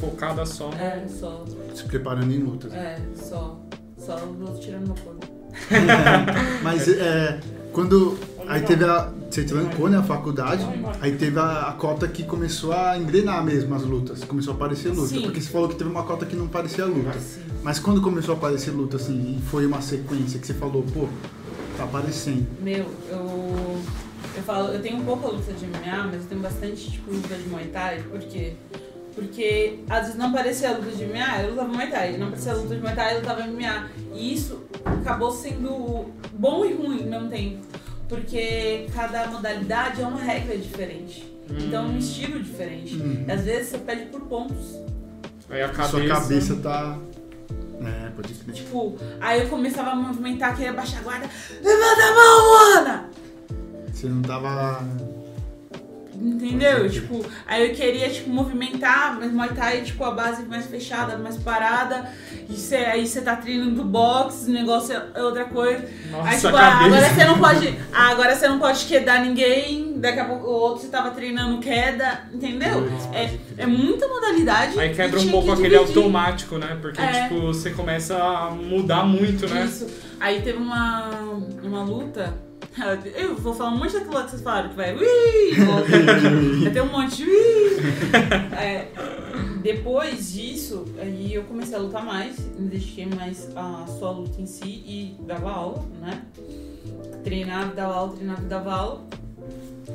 focada 0.00 0.44
só. 0.46 0.70
É, 0.72 1.06
só. 1.08 1.44
Se 1.74 1.84
preparando 1.84 2.32
em 2.32 2.38
lutas. 2.38 2.72
É, 2.72 2.98
só. 3.14 3.60
Só 3.96 4.16
vou 4.16 4.58
tirando 4.58 4.86
meu 4.86 4.96
corpo. 4.96 5.26
Mas 6.62 6.88
é, 6.88 7.40
quando. 7.72 8.18
Aí 8.46 8.62
teve 8.62 8.84
a. 8.84 9.12
Você 9.30 9.44
trancou, 9.44 9.90
né, 9.90 9.98
a 9.98 10.02
faculdade. 10.02 10.66
Aí 11.02 11.14
teve 11.16 11.38
a, 11.38 11.68
a 11.68 11.72
cota 11.72 12.08
que 12.08 12.22
começou 12.22 12.72
a 12.72 12.96
engrenar 12.96 13.44
mesmo 13.44 13.74
as 13.74 13.82
lutas. 13.82 14.24
Começou 14.24 14.54
a 14.54 14.56
aparecer 14.56 14.88
luta. 14.88 15.08
Sim. 15.08 15.22
Porque 15.22 15.40
você 15.40 15.50
falou 15.50 15.68
que 15.68 15.76
teve 15.76 15.90
uma 15.90 16.02
cota 16.02 16.24
que 16.24 16.34
não 16.34 16.48
parecia 16.48 16.86
luta. 16.86 17.18
Sim. 17.18 17.42
Mas 17.62 17.78
quando 17.78 18.00
começou 18.00 18.34
a 18.34 18.38
aparecer 18.38 18.70
luta, 18.70 18.96
assim, 18.96 19.36
e 19.38 19.42
foi 19.50 19.66
uma 19.66 19.82
sequência 19.82 20.40
que 20.40 20.46
você 20.46 20.54
falou, 20.54 20.82
pô, 20.94 21.08
tá 21.76 21.84
aparecendo. 21.84 22.46
Meu, 22.60 22.86
eu. 23.10 23.82
Eu 24.36 24.42
falo, 24.44 24.68
eu 24.68 24.80
tenho 24.80 25.02
pouca 25.04 25.28
luta 25.28 25.52
de 25.52 25.66
MMA, 25.66 26.04
mas 26.06 26.22
eu 26.22 26.28
tenho 26.28 26.40
bastante 26.40 26.90
tipo 26.92 27.12
luta 27.12 27.34
de 27.34 27.48
Muay 27.48 27.66
Thai, 27.66 28.02
por 28.02 28.20
quê? 28.20 28.54
Porque 29.18 29.80
às 29.90 30.02
vezes 30.02 30.16
não 30.16 30.32
parecia 30.32 30.70
luta 30.70 30.90
de 30.92 31.04
MMA, 31.04 31.42
eu 31.42 31.50
lutava 31.50 31.68
Muay 31.68 31.90
Thai. 31.90 32.16
Não 32.16 32.30
parecia 32.30 32.54
luta 32.54 32.74
de 32.74 32.80
Muay 32.80 32.94
Thai, 32.94 33.14
eu 33.14 33.20
lutava 33.20 33.46
MMA. 33.46 33.88
E 34.14 34.34
isso 34.34 34.62
acabou 34.84 35.32
sendo 35.32 36.06
bom 36.34 36.64
e 36.64 36.72
ruim 36.74 37.02
ao 37.02 37.08
mesmo 37.08 37.28
tempo. 37.28 37.58
Porque 38.08 38.86
cada 38.94 39.26
modalidade 39.26 40.00
é 40.00 40.06
uma 40.06 40.20
regra 40.20 40.56
diferente. 40.56 41.36
Então 41.50 41.86
é 41.86 41.88
um 41.88 41.98
estilo 41.98 42.40
diferente. 42.40 42.96
E 42.96 43.30
às 43.30 43.42
vezes 43.42 43.68
você 43.68 43.78
pede 43.78 44.06
por 44.06 44.20
pontos. 44.22 44.76
Aí 45.50 45.62
a 45.62 45.68
cabeça. 45.68 45.90
Sua 45.90 46.08
cabeça 46.08 46.56
tá. 46.56 46.98
É, 47.80 48.10
pode 48.10 48.34
crer. 48.34 48.54
Tipo, 48.54 48.96
aí 49.20 49.40
eu 49.40 49.48
começava 49.48 49.90
a 49.90 49.94
movimentar, 49.96 50.54
queria 50.54 50.72
baixar 50.72 50.98
a 50.98 51.02
guarda. 51.02 51.30
Levanta 51.62 52.02
a 52.02 52.14
mão, 52.14 52.76
Ana! 52.78 53.10
Você 53.92 54.08
não 54.08 54.22
tava. 54.22 54.82
Entendeu? 56.20 56.90
Tipo, 56.90 57.24
aí 57.46 57.68
eu 57.68 57.74
queria, 57.74 58.10
tipo, 58.10 58.28
movimentar, 58.28 59.16
mas 59.20 59.32
Muay 59.32 59.50
Thai, 59.50 59.82
tipo, 59.82 60.02
a 60.02 60.10
base 60.10 60.42
mais 60.46 60.66
fechada, 60.66 61.16
mais 61.16 61.36
parada. 61.36 62.10
E 62.48 62.54
cê, 62.54 62.76
aí 62.76 63.06
você 63.06 63.20
tá 63.20 63.36
treinando 63.36 63.84
boxe, 63.84 64.50
o 64.50 64.52
negócio 64.52 65.00
é 65.14 65.22
outra 65.22 65.44
coisa. 65.44 65.84
Nossa, 66.10 66.28
aí, 66.28 66.36
tipo, 66.36 66.56
ah, 66.56 66.84
agora 66.84 67.08
você 67.08 67.24
não 67.24 67.38
pode. 67.38 67.78
ah, 67.92 68.08
agora 68.10 68.34
você 68.34 68.48
não 68.48 68.58
pode 68.58 68.84
quedar 68.86 69.20
ninguém. 69.20 69.94
Daqui 69.98 70.18
a 70.18 70.24
pouco 70.24 70.46
o 70.46 70.52
outro 70.52 70.82
você 70.82 70.88
tava 70.88 71.10
treinando 71.10 71.58
queda, 71.60 72.22
entendeu? 72.32 72.88
É, 73.12 73.30
é 73.56 73.66
muita 73.66 74.08
modalidade. 74.08 74.78
Aí 74.78 74.94
quebra 74.94 75.20
um 75.20 75.28
pouco 75.30 75.46
que 75.46 75.52
aquele 75.52 75.76
automático, 75.76 76.58
né? 76.58 76.76
Porque, 76.80 77.00
É. 77.00 77.24
tipo, 77.28 77.40
você 77.42 77.70
começa 77.70 78.16
a 78.16 78.50
mudar 78.50 79.04
muito, 79.04 79.46
né? 79.48 79.64
Isso. 79.64 79.86
Aí 80.18 80.42
teve 80.42 80.58
uma, 80.58 81.10
uma 81.62 81.82
luta. 81.84 82.47
Eu 83.16 83.34
vou 83.36 83.54
falar 83.54 83.70
um 83.70 83.78
monte 83.78 83.92
daquilo 83.94 84.22
que 84.24 84.30
vocês 84.30 84.42
falaram, 84.42 84.68
que 84.70 84.76
vai. 84.76 84.94
Ui! 84.94 85.00
Vai 86.62 86.72
ter 86.72 86.82
um 86.82 86.86
monte 86.92 87.16
de. 87.16 87.24
Ui! 87.24 87.76
É, 88.56 88.88
depois 89.62 90.32
disso, 90.32 90.84
aí 91.00 91.34
eu 91.34 91.44
comecei 91.44 91.74
a 91.74 91.78
lutar 91.78 92.04
mais, 92.04 92.38
me 92.58 92.68
dediquei 92.68 93.06
mais 93.06 93.48
a 93.56 93.84
só 93.86 94.08
a 94.08 94.10
luta 94.12 94.40
em 94.40 94.46
si 94.46 94.64
e 94.86 95.16
dava 95.26 95.50
aula, 95.50 95.84
né? 96.00 96.22
Treinava, 97.24 97.74
dava 97.74 97.94
aula, 97.94 98.12
treinava 98.14 98.42
dava 98.42 98.72
aula. 98.72 99.04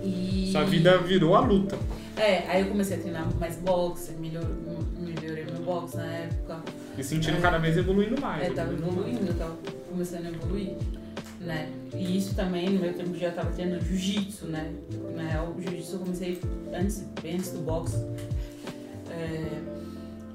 E... 0.03 0.49
Sua 0.51 0.64
vida 0.66 0.97
virou 0.99 1.36
a 1.36 1.39
luta. 1.39 1.78
É, 2.18 2.39
aí 2.49 2.61
eu 2.61 2.68
comecei 2.68 2.97
a 2.97 2.99
treinar 2.99 3.28
mais 3.39 3.55
boxe, 3.57 4.11
melhor, 4.14 4.45
melhorei 4.99 5.45
meu 5.45 5.61
boxe 5.64 5.97
na 5.97 6.05
época. 6.05 6.57
E 6.97 7.03
sentindo 7.03 7.38
É. 7.38 7.41
cada 7.41 7.57
vez 7.57 7.78
evoluindo 7.78 8.20
mais. 8.20 8.43
É, 8.43 8.49
tava 8.51 8.74
evoluindo, 8.74 9.34
tava 9.34 9.55
começando 9.89 10.26
a 10.26 10.30
evoluir, 10.30 10.76
né? 11.44 11.72
E 11.96 12.18
isso 12.18 12.36
também, 12.36 12.70
no 12.70 12.80
meu 12.80 12.94
tempo, 12.94 13.16
já 13.16 13.32
tava 13.32 13.52
treinando 13.52 13.84
jiu-jitsu, 13.86 14.48
né? 14.48 14.74
Na 15.16 15.24
real, 15.24 15.54
o 15.58 15.62
jiu-jitsu 15.62 15.96
eu 15.96 16.00
comecei 16.00 16.39
antes, 16.74 17.06
bem 17.22 17.36
antes 17.36 17.52
do 17.52 17.60
boxe. 17.60 17.98
É, 19.10 19.62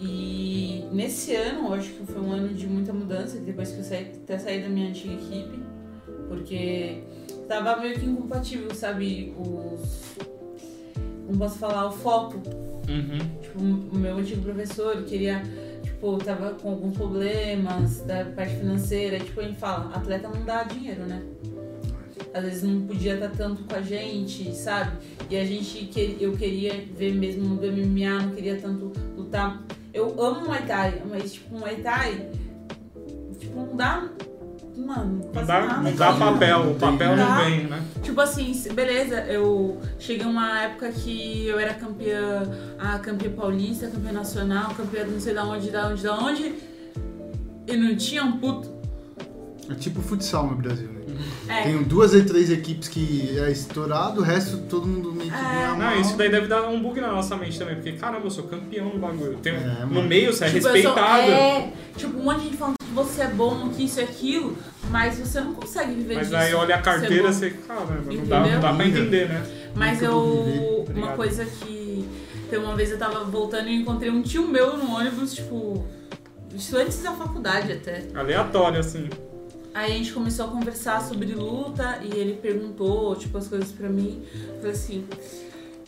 e 0.00 0.84
nesse 0.92 1.34
ano, 1.34 1.68
eu 1.68 1.74
acho 1.74 1.90
que 1.90 2.06
foi 2.06 2.20
um 2.20 2.32
ano 2.32 2.48
de 2.54 2.66
muita 2.66 2.92
mudança, 2.92 3.38
depois 3.38 3.72
que 3.72 3.78
eu 3.78 3.84
saí, 3.84 4.12
até 4.22 4.38
saí 4.38 4.62
da 4.62 4.68
minha 4.68 4.88
antiga 4.88 5.14
equipe, 5.14 5.58
porque 6.28 7.02
tava 7.48 7.80
meio 7.80 7.98
que 7.98 8.06
incompatível, 8.06 8.74
sabe? 8.74 9.34
Os. 9.38 10.16
Como 11.26 11.38
posso 11.38 11.58
falar? 11.58 11.86
O 11.88 11.92
foco 11.92 12.40
Uhum. 12.88 13.18
Tipo, 13.42 13.58
o 13.58 13.98
meu 13.98 14.16
antigo 14.16 14.42
professor 14.42 15.04
queria, 15.04 15.42
tipo, 15.98 16.16
tava 16.18 16.52
com 16.54 16.70
alguns 16.70 16.96
problemas 16.96 18.00
da 18.02 18.24
parte 18.24 18.54
financeira. 18.54 19.18
Tipo, 19.18 19.40
ele 19.40 19.54
fala, 19.54 19.92
atleta 19.94 20.28
não 20.28 20.44
dá 20.44 20.62
dinheiro, 20.62 21.02
né? 21.02 21.22
Às 22.32 22.44
vezes 22.44 22.62
não 22.62 22.86
podia 22.86 23.14
estar 23.14 23.30
tanto 23.30 23.64
com 23.64 23.74
a 23.74 23.82
gente, 23.82 24.54
sabe? 24.54 24.98
E 25.28 25.36
a 25.36 25.44
gente, 25.44 25.90
eu 26.20 26.36
queria 26.36 26.72
ver 26.96 27.14
mesmo 27.14 27.48
no 27.48 27.56
MMA, 27.56 28.22
não 28.22 28.34
queria 28.34 28.56
tanto 28.56 28.92
lutar. 29.16 29.62
Eu 29.92 30.22
amo 30.22 30.46
Muay 30.46 30.64
Thai, 30.66 31.02
mas, 31.10 31.32
tipo, 31.32 31.58
Muay 31.58 31.76
Thai, 31.76 32.30
tipo, 33.38 33.56
não 33.56 33.76
dá, 33.76 34.08
mano, 34.78 35.30
Não 35.34 35.44
dá, 35.44 35.60
nada. 35.60 35.80
não 35.82 35.94
dá 35.96 36.12
papel, 36.12 36.70
o 36.70 36.74
papel 36.76 37.16
não 37.16 37.26
Dá. 37.26 37.40
vem, 37.44 37.64
né? 37.66 37.82
Tipo 38.02 38.20
assim, 38.20 38.52
beleza, 38.72 39.16
eu 39.26 39.78
cheguei 39.98 40.26
uma 40.26 40.60
época 40.62 40.90
que 40.92 41.46
eu 41.46 41.58
era 41.58 41.74
campeã, 41.74 42.42
a 42.78 42.98
campeã 42.98 43.30
paulista, 43.32 43.88
campeã 43.88 44.12
nacional, 44.12 44.72
campeã 44.74 45.04
não 45.04 45.20
sei 45.20 45.34
da 45.34 45.44
onde, 45.44 45.70
da 45.70 45.88
onde, 45.88 46.02
da 46.02 46.14
onde, 46.18 46.54
e 47.66 47.76
não 47.76 47.96
tinha 47.96 48.22
um 48.24 48.38
puto. 48.38 48.76
É 49.70 49.74
tipo 49.74 50.00
futsal 50.00 50.46
no 50.46 50.56
Brasil, 50.56 50.88
né? 50.88 50.98
É. 51.48 51.62
Tem 51.64 51.82
duas 51.82 52.14
ou 52.14 52.24
três 52.24 52.50
equipes 52.50 52.88
que 52.88 53.38
é 53.38 53.50
estourado, 53.50 54.20
o 54.20 54.24
resto 54.24 54.58
todo 54.68 54.86
mundo 54.86 55.12
meio 55.12 55.30
que 55.30 55.36
É. 55.36 55.42
ganha 55.42 55.68
mal. 55.74 55.78
Não, 55.94 56.00
isso 56.00 56.16
daí 56.16 56.30
deve 56.30 56.46
dar 56.46 56.66
um 56.68 56.80
bug 56.82 57.00
na 57.00 57.10
nossa 57.12 57.36
mente 57.36 57.58
também, 57.58 57.74
porque 57.74 57.92
caramba, 57.92 58.26
eu 58.26 58.30
sou 58.30 58.44
campeão 58.44 58.88
do 58.90 58.98
bagulho. 58.98 59.36
Tem, 59.42 59.54
É, 59.54 59.84
no 59.90 60.02
meio 60.02 60.32
você 60.32 60.44
é 60.44 60.50
Tipo, 60.50 60.58
eu 60.58 60.62
sou- 60.62 60.72
respeitado. 60.94 61.30
é, 61.30 61.72
tipo, 61.96 62.18
um 62.18 62.22
monte 62.24 62.38
de 62.38 62.44
gente 62.44 62.56
falando 62.56 62.77
você 63.04 63.22
é 63.22 63.28
bom, 63.28 63.68
que 63.70 63.84
isso 63.84 64.00
e 64.00 64.02
aquilo, 64.02 64.56
mas 64.90 65.18
você 65.18 65.40
não 65.40 65.54
consegue 65.54 65.94
viver 65.94 66.16
Mas 66.16 66.28
disso. 66.28 66.36
aí 66.36 66.54
olha 66.54 66.74
a 66.74 66.78
ser 66.78 66.84
carteira, 66.84 67.32
você, 67.32 67.50
caramba, 67.50 67.94
não 68.04 68.24
dá, 68.24 68.40
não 68.40 68.60
dá 68.60 68.74
pra 68.74 68.86
entender, 68.86 69.28
né? 69.28 69.46
Mas 69.74 70.00
Nunca 70.00 70.12
vou 70.12 70.44
viver, 70.44 70.58
eu. 70.58 70.84
tá 70.84 70.92
Uma 70.92 71.12
coisa 71.12 71.44
que. 71.44 72.08
Tem 72.50 72.58
uma 72.58 72.74
vez 72.74 72.90
eu 72.90 72.98
tava 72.98 73.24
voltando 73.24 73.68
e 73.68 73.76
encontrei 73.76 74.10
um 74.10 74.22
tio 74.22 74.48
meu 74.48 74.76
no 74.76 74.94
ônibus, 74.94 75.34
tipo. 75.34 75.86
Isso 76.54 76.76
antes 76.76 77.02
da 77.02 77.12
faculdade 77.12 77.72
até. 77.72 78.06
Aleatório, 78.14 78.80
assim. 78.80 79.08
Aí 79.74 79.92
a 79.92 79.94
gente 79.94 80.12
começou 80.12 80.46
a 80.46 80.48
conversar 80.48 81.02
sobre 81.02 81.32
luta 81.34 82.00
e 82.02 82.16
ele 82.18 82.34
perguntou, 82.34 83.14
tipo, 83.14 83.36
as 83.36 83.46
coisas 83.46 83.70
pra 83.70 83.88
mim. 83.88 84.22
Eu 84.34 84.56
falei 84.56 84.70
assim, 84.72 85.06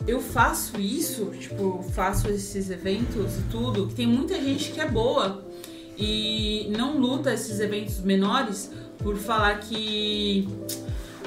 eu 0.07 0.21
faço 0.21 0.79
isso, 0.79 1.31
tipo, 1.37 1.83
faço 1.93 2.29
esses 2.29 2.69
eventos 2.69 3.37
e 3.37 3.41
tudo, 3.51 3.87
que 3.87 3.95
tem 3.95 4.07
muita 4.07 4.35
gente 4.35 4.71
que 4.71 4.79
é 4.79 4.87
boa 4.87 5.43
e 5.97 6.71
não 6.77 6.97
luta 6.97 7.33
esses 7.33 7.59
eventos 7.59 7.99
menores 7.99 8.71
por 8.97 9.15
falar 9.17 9.59
que 9.59 10.47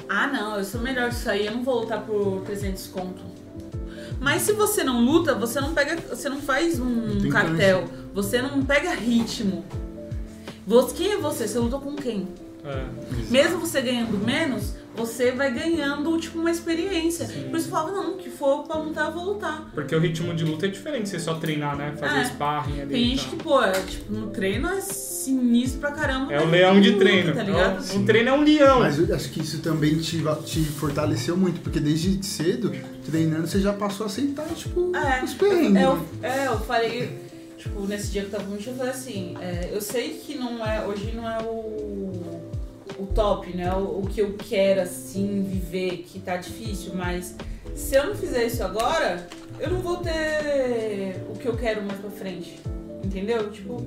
ah 0.08 0.26
não, 0.26 0.58
eu 0.58 0.64
sou 0.64 0.80
melhor 0.80 1.10
disso 1.10 1.28
aí, 1.30 1.46
eu 1.46 1.52
não 1.52 1.62
vou 1.62 1.80
lutar 1.80 2.02
por 2.02 2.42
300 2.42 2.86
conto. 2.88 3.22
Mas 4.20 4.42
se 4.42 4.52
você 4.52 4.84
não 4.84 5.04
luta, 5.04 5.34
você 5.34 5.60
não 5.60 5.74
pega, 5.74 5.96
você 5.96 6.28
não 6.28 6.40
faz 6.40 6.78
um 6.78 7.20
Tem 7.20 7.30
cartel, 7.30 7.84
você 8.12 8.40
não 8.40 8.64
pega 8.64 8.94
ritmo. 8.94 9.64
Você, 10.66 10.94
quem 10.94 11.12
é 11.12 11.16
você? 11.18 11.46
Você 11.46 11.58
lutou 11.58 11.80
com 11.80 11.94
quem? 11.94 12.28
É. 12.64 12.86
Mesmo 13.30 13.58
você 13.58 13.82
ganhando 13.82 14.16
menos, 14.16 14.74
você 14.96 15.32
vai 15.32 15.52
ganhando, 15.52 16.16
tipo, 16.18 16.38
uma 16.38 16.50
experiência. 16.50 17.26
Por 17.26 17.56
isso 17.58 17.66
eu 17.66 17.70
falava, 17.70 17.92
não, 17.92 18.16
que 18.16 18.30
for 18.30 18.64
pra 18.64 18.76
lutar, 18.76 19.06
eu 19.06 19.12
vou 19.12 19.24
lutar. 19.34 19.70
Porque 19.74 19.94
o 19.94 19.98
ritmo 19.98 20.32
de 20.34 20.44
luta 20.44 20.66
é 20.66 20.68
diferente, 20.68 21.08
você 21.08 21.18
só 21.18 21.34
treinar, 21.34 21.76
né? 21.76 21.94
Fazer 21.96 22.20
É. 22.20 22.24
sparring 22.26 22.80
ali. 22.80 22.90
Tem 22.94 23.02
e 23.02 23.08
gente 23.16 23.28
que, 23.28 23.36
pô, 23.36 23.62
é, 23.62 23.72
tipo, 23.72 24.12
no 24.12 24.28
treino 24.28 24.68
é 24.68 24.80
sinistro 24.80 25.80
pra 25.80 25.92
caramba. 25.92 26.32
É 26.32 26.36
mas 26.38 26.46
o 26.48 26.50
leão 26.50 26.80
de 26.80 26.90
luta, 26.90 27.04
treino. 27.04 27.34
Tá 27.34 27.40
É 27.40 27.44
ligado? 27.44 27.96
o 27.96 28.04
treino 28.06 28.28
é 28.28 28.32
um 28.32 28.42
leão. 28.44 28.80
Mas 28.80 28.98
eu 28.98 29.14
acho 29.14 29.30
que 29.30 29.40
isso 29.40 29.58
também 29.60 29.98
te, 29.98 30.22
te 30.44 30.60
fortaleceu 30.64 31.36
muito, 31.36 31.60
porque 31.60 31.80
desde 31.80 32.24
cedo, 32.24 32.72
treinando, 33.04 33.46
você 33.46 33.60
já 33.60 33.72
passou 33.72 34.04
a 34.04 34.08
aceitar, 34.08 34.46
tipo, 34.54 34.92
É, 34.94 35.24
os 35.24 35.34
perrengues. 35.34 35.76
É, 35.76 35.84
eu, 35.84 35.96
né? 35.96 36.04
é, 36.22 36.46
eu 36.46 36.60
falei, 36.60 37.18
tipo, 37.58 37.80
nesse 37.86 38.10
dia 38.12 38.22
que 38.22 38.28
eu 38.28 38.38
tava 38.38 38.44
com 38.44 38.52
o 38.54 38.56
eu 38.64 38.74
falei 38.76 38.92
assim, 38.92 39.36
é, 39.40 39.70
eu 39.72 39.80
sei 39.80 40.20
que 40.24 40.36
não 40.36 40.64
é, 40.64 40.86
hoje 40.86 41.12
não 41.12 41.28
é 41.28 41.38
o, 41.42 42.43
o 42.98 43.06
top, 43.06 43.54
né? 43.56 43.72
O, 43.74 44.00
o 44.00 44.06
que 44.06 44.20
eu 44.20 44.34
quero, 44.34 44.80
assim, 44.80 45.42
viver, 45.42 46.04
que 46.08 46.18
tá 46.20 46.36
difícil, 46.36 46.92
mas 46.94 47.34
se 47.74 47.96
eu 47.96 48.06
não 48.06 48.14
fizer 48.14 48.44
isso 48.44 48.62
agora, 48.62 49.26
eu 49.58 49.70
não 49.70 49.80
vou 49.80 49.96
ter 49.96 51.16
o 51.28 51.38
que 51.38 51.46
eu 51.46 51.56
quero 51.56 51.82
mais 51.82 51.98
pra 51.98 52.10
frente. 52.10 52.60
Entendeu? 53.02 53.50
Tipo, 53.50 53.84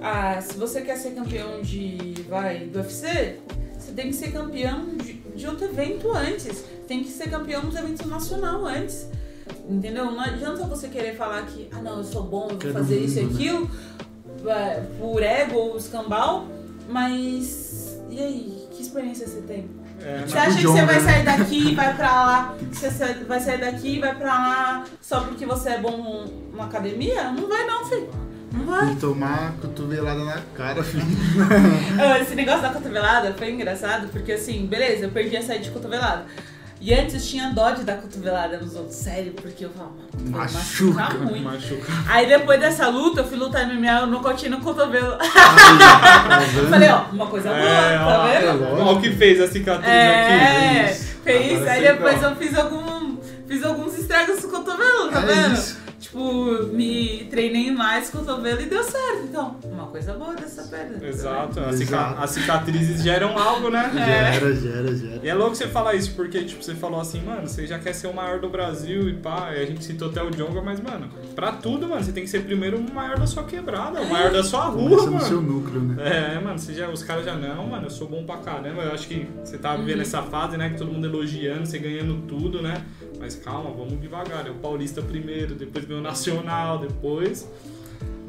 ah, 0.00 0.40
se 0.40 0.56
você 0.56 0.80
quer 0.82 0.96
ser 0.96 1.10
campeão 1.10 1.60
de, 1.62 2.14
vai, 2.28 2.60
do 2.60 2.78
UFC, 2.78 3.40
você 3.76 3.92
tem 3.92 4.08
que 4.08 4.14
ser 4.14 4.32
campeão 4.32 4.96
de, 4.96 5.14
de 5.14 5.46
outro 5.46 5.66
evento 5.66 6.12
antes. 6.12 6.64
Tem 6.86 7.02
que 7.02 7.10
ser 7.10 7.30
campeão 7.30 7.62
dos 7.62 7.76
eventos 7.76 8.06
nacional 8.06 8.64
antes. 8.64 9.08
Entendeu? 9.68 10.06
Não 10.06 10.20
adianta 10.20 10.64
você 10.64 10.88
querer 10.88 11.16
falar 11.16 11.44
que, 11.46 11.68
ah 11.72 11.80
não, 11.82 11.98
eu 11.98 12.04
sou 12.04 12.22
bom, 12.22 12.48
eu 12.50 12.58
vou 12.58 12.72
fazer 12.72 12.98
isso 12.98 13.18
e 13.18 13.22
né? 13.22 13.32
aquilo, 13.32 13.70
é, 14.46 14.80
por 14.98 15.22
ego 15.22 15.56
ou 15.56 15.76
escambau, 15.76 16.46
mas 16.88 17.73
experiência 18.94 19.26
você 19.26 19.40
tem? 19.42 19.68
É, 20.00 20.22
Você 20.26 20.38
acha 20.38 20.56
que 20.58 20.66
você 20.66 20.84
vai 20.84 20.94
né? 20.94 21.00
sair 21.00 21.24
daqui 21.24 21.68
e 21.70 21.74
vai 21.74 21.94
pra 21.94 22.24
lá? 22.24 22.54
Você 22.72 23.14
vai 23.26 23.40
sair 23.40 23.58
daqui 23.58 23.96
e 23.96 24.00
vai 24.00 24.14
pra 24.14 24.32
lá 24.32 24.84
só 25.00 25.20
porque 25.20 25.46
você 25.46 25.70
é 25.70 25.78
bom 25.78 26.26
na 26.54 26.64
academia? 26.64 27.30
Não 27.30 27.48
vai 27.48 27.66
não, 27.66 27.84
filho. 27.86 28.10
Não 28.52 28.66
vai. 28.66 28.90
Que 28.90 29.00
tomar 29.00 29.54
cotovelada 29.60 30.24
na 30.24 30.40
cara, 30.54 30.82
filho. 30.82 31.04
Esse 32.20 32.34
negócio 32.34 32.62
da 32.62 32.70
cotovelada 32.70 33.32
foi 33.34 33.50
engraçado, 33.50 34.08
porque 34.08 34.32
assim, 34.32 34.66
beleza, 34.66 35.06
eu 35.06 35.10
perdi 35.10 35.36
a 35.36 35.42
saída 35.42 35.64
de 35.64 35.70
cotovelada. 35.70 36.26
E 36.86 36.92
antes 36.92 37.14
eu 37.14 37.20
tinha 37.22 37.48
dó 37.50 37.70
de 37.70 37.82
dar 37.82 37.96
cotovelada 37.96 38.58
nos 38.58 38.74
outros, 38.76 38.94
sério, 38.96 39.32
porque 39.32 39.64
eu 39.64 39.70
falava, 39.70 39.94
Machuca, 40.22 40.92
machuca 41.00 41.18
muito. 41.24 41.42
Machuca. 41.42 41.92
Aí 42.06 42.26
depois 42.26 42.60
dessa 42.60 42.88
luta, 42.88 43.20
eu 43.20 43.24
fui 43.24 43.38
lutar 43.38 43.66
MMA, 43.66 43.86
eu 43.86 44.00
não 44.02 44.18
nocotei 44.18 44.50
no 44.50 44.60
cotovelo. 44.60 45.16
Tá 46.28 46.38
vendo? 46.40 46.68
Falei, 46.68 46.88
ó, 46.90 47.04
uma 47.10 47.26
coisa 47.26 47.48
boa, 47.48 47.60
É, 47.60 47.96
tá 47.98 48.04
ó, 48.06 48.26
vendo? 48.26 48.64
é. 48.64 48.72
Olha 48.82 48.84
o 48.98 49.00
que 49.00 49.10
fez 49.12 49.40
a 49.40 49.48
cicatriz 49.48 49.88
É, 49.88 50.80
aqui. 50.90 50.94
fez. 51.24 51.52
Agora 51.62 51.72
Aí 51.72 51.82
depois 51.82 52.22
eu 52.22 52.36
fiz 52.36 52.58
algum. 52.58 53.16
Fiz 53.48 53.62
alguns 53.64 53.98
estragos 53.98 54.42
no 54.42 54.48
cotovelo, 54.50 55.10
tá 55.10 55.20
É 55.20 55.26
vendo? 55.26 55.54
isso. 55.54 55.78
Tipo, 56.14 56.66
me 56.72 57.26
treinei 57.28 57.72
mais 57.72 58.08
com 58.08 58.18
o 58.18 58.20
cotovelo 58.20 58.60
e 58.60 58.66
deu 58.66 58.84
certo. 58.84 59.24
Então, 59.24 59.56
uma 59.64 59.86
coisa 59.88 60.12
boa 60.12 60.32
dessa 60.36 60.62
perna. 60.62 60.96
tá 61.00 61.06
Exato, 61.08 61.58
as, 61.60 61.66
Exato. 61.66 61.76
cica- 61.78 62.22
as 62.22 62.30
cicatrizes 62.30 63.02
geram 63.02 63.36
algo, 63.36 63.68
né? 63.68 63.90
Gera, 63.92 64.54
gera, 64.54 64.94
gera. 64.96 65.20
E 65.24 65.28
é 65.28 65.34
louco 65.34 65.56
você 65.56 65.66
falar 65.66 65.94
isso, 65.94 66.14
porque, 66.14 66.44
tipo, 66.44 66.62
você 66.62 66.72
falou 66.76 67.00
assim, 67.00 67.20
mano, 67.20 67.48
você 67.48 67.66
já 67.66 67.80
quer 67.80 67.92
ser 67.94 68.06
o 68.06 68.14
maior 68.14 68.38
do 68.38 68.48
Brasil 68.48 69.08
e 69.08 69.14
pá, 69.14 69.50
e 69.56 69.60
a 69.60 69.66
gente 69.66 69.84
citou 69.84 70.08
até 70.08 70.22
o 70.22 70.30
Jonga, 70.30 70.62
mas, 70.62 70.80
mano, 70.80 71.08
pra 71.34 71.50
tudo, 71.50 71.88
mano, 71.88 72.04
você 72.04 72.12
tem 72.12 72.22
que 72.22 72.30
ser 72.30 72.44
primeiro 72.44 72.78
o 72.78 72.94
maior 72.94 73.18
da 73.18 73.26
sua 73.26 73.42
quebrada, 73.42 74.00
o 74.00 74.08
maior 74.08 74.30
da 74.30 74.44
sua 74.44 74.66
rua, 74.66 74.90
Começa 74.90 75.06
no 75.06 75.12
mano. 75.14 75.24
seu 75.26 75.42
núcleo, 75.42 75.80
né? 75.80 76.36
É, 76.36 76.38
mano, 76.40 76.60
você 76.60 76.72
já, 76.74 76.88
os 76.88 77.02
caras 77.02 77.24
já, 77.24 77.34
não, 77.34 77.66
mano, 77.66 77.86
eu 77.86 77.90
sou 77.90 78.06
bom 78.08 78.24
pra 78.24 78.36
caramba. 78.36 78.82
Eu 78.82 78.92
acho 78.92 79.08
que 79.08 79.26
você 79.42 79.58
tá 79.58 79.74
vivendo 79.74 80.02
essa 80.02 80.22
fase, 80.22 80.56
né? 80.56 80.70
Que 80.70 80.76
todo 80.78 80.92
mundo 80.92 81.08
elogiando, 81.08 81.66
você 81.66 81.76
ganhando 81.78 82.22
tudo, 82.28 82.62
né? 82.62 82.84
Mas 83.18 83.36
calma, 83.36 83.70
vamos 83.70 84.00
devagar. 84.00 84.46
É 84.46 84.50
o 84.50 84.54
Paulista 84.54 85.00
primeiro, 85.02 85.54
depois 85.54 85.84
vem 85.84 85.98
o 85.98 86.02
Nacional, 86.02 86.78
depois 86.78 87.48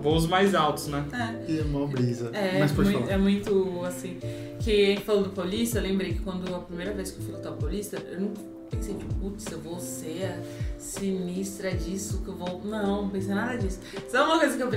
voos 0.05 0.27
mais 0.27 0.53
altos, 0.53 0.87
né? 0.87 1.03
É. 1.11 1.51
E 1.51 1.59
é 1.59 1.63
mó 1.63 1.87
brisa. 1.87 2.29
É, 2.33 2.59
Mas 2.59 2.71
pode 2.71 2.89
muito, 2.89 3.03
falar. 3.05 3.13
é 3.13 3.17
muito 3.17 3.85
assim. 3.85 4.19
Que 4.59 4.97
falou 5.05 5.23
do 5.23 5.29
Paulista, 5.29 5.79
eu 5.79 5.83
lembrei 5.83 6.13
que 6.13 6.19
quando 6.19 6.53
a 6.53 6.59
primeira 6.59 6.93
vez 6.93 7.11
que 7.11 7.19
eu 7.19 7.25
fui 7.25 7.33
lutar 7.33 7.53
o 7.53 7.55
Paulista, 7.55 7.97
eu 7.97 8.21
não 8.21 8.33
pensei, 8.69 8.93
tipo, 8.95 9.13
putz, 9.15 9.51
eu 9.51 9.59
vou 9.59 9.79
ser 9.79 10.25
a 10.25 10.79
sinistra 10.79 11.71
disso, 11.71 12.21
que 12.23 12.27
eu 12.27 12.35
vou. 12.35 12.61
Não, 12.63 13.03
não 13.03 13.09
pensei 13.09 13.33
nada 13.33 13.57
disso. 13.57 13.79
Sabe 14.09 14.29
uma 14.29 14.39
coisa 14.39 14.57
que 14.57 14.63
eu, 14.63 14.69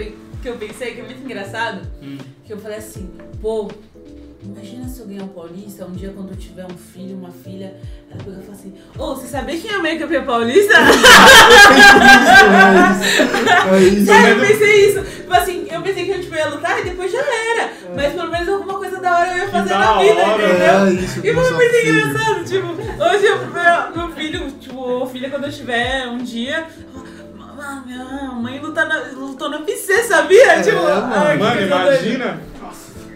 que 0.42 0.48
eu 0.48 0.56
pensei 0.56 0.94
que 0.94 1.00
é 1.00 1.04
muito 1.04 1.22
engraçado? 1.22 1.86
Hum. 2.02 2.18
Que 2.44 2.52
eu 2.52 2.58
falei 2.58 2.78
assim, 2.78 3.10
pô, 3.40 3.68
imagina 4.42 4.88
se 4.88 5.00
eu 5.00 5.06
ganhar 5.06 5.24
um 5.24 5.28
Paulista, 5.28 5.84
um 5.84 5.92
dia 5.92 6.12
quando 6.14 6.30
eu 6.30 6.36
tiver 6.36 6.64
um 6.64 6.76
filho, 6.76 7.16
uma 7.16 7.30
filha, 7.30 7.74
ela 8.10 8.22
pega 8.22 8.38
e 8.38 8.42
fala 8.42 8.52
assim, 8.54 8.74
ô, 8.98 9.14
você 9.14 9.26
sabia 9.26 9.58
quem 9.58 9.70
é 9.72 9.78
o 9.78 9.82
make-up 9.82 10.20
paulista? 10.26 10.74
É 13.70 13.78
isso. 13.80 14.06
Sério, 14.06 14.28
eu 14.28 14.46
pensei 14.46 14.88
isso. 14.90 15.02
Tipo 15.02 15.34
assim, 15.34 15.66
eu 15.70 15.82
pensei 15.82 16.04
que 16.04 16.10
eu 16.10 16.20
tipo, 16.20 16.34
ia 16.34 16.48
lutar 16.48 16.78
e 16.80 16.84
depois 16.84 17.12
já 17.12 17.18
era. 17.18 17.70
Mas 17.94 18.12
pelo 18.14 18.30
menos 18.30 18.48
alguma 18.48 18.74
coisa 18.78 19.00
da 19.00 19.18
hora 19.18 19.30
eu 19.32 19.38
ia 19.38 19.48
fazer 19.48 19.74
na 19.74 19.98
vida, 19.98 20.22
hora, 20.22 20.44
entendeu? 20.44 20.86
É 20.86 20.90
isso. 20.92 21.20
E 21.26 21.34
foi 21.34 21.50
muito 21.50 21.74
engraçado, 21.76 22.44
tipo, 22.44 22.66
hoje 23.02 23.26
eu, 23.26 23.38
meu, 23.46 23.96
meu 24.06 24.16
filho, 24.16 24.50
tipo, 24.52 24.76
ou 24.78 25.06
filha 25.06 25.28
quando 25.30 25.44
eu 25.44 25.52
tiver 25.52 26.06
um 26.08 26.18
dia. 26.18 26.66
"Mamãe, 27.36 27.82
Minha 27.86 28.04
mãe 28.32 28.58
luta 28.60 28.84
na, 28.84 28.98
lutou 29.14 29.48
na 29.50 29.58
PC, 29.60 30.04
sabia? 30.04 30.52
É, 30.52 30.62
tipo, 30.62 30.76
mano. 30.82 31.12
ai, 31.14 31.36
que 31.36 31.42
Mano, 31.42 31.60
imagina. 31.62 32.24
doida. 32.26 32.40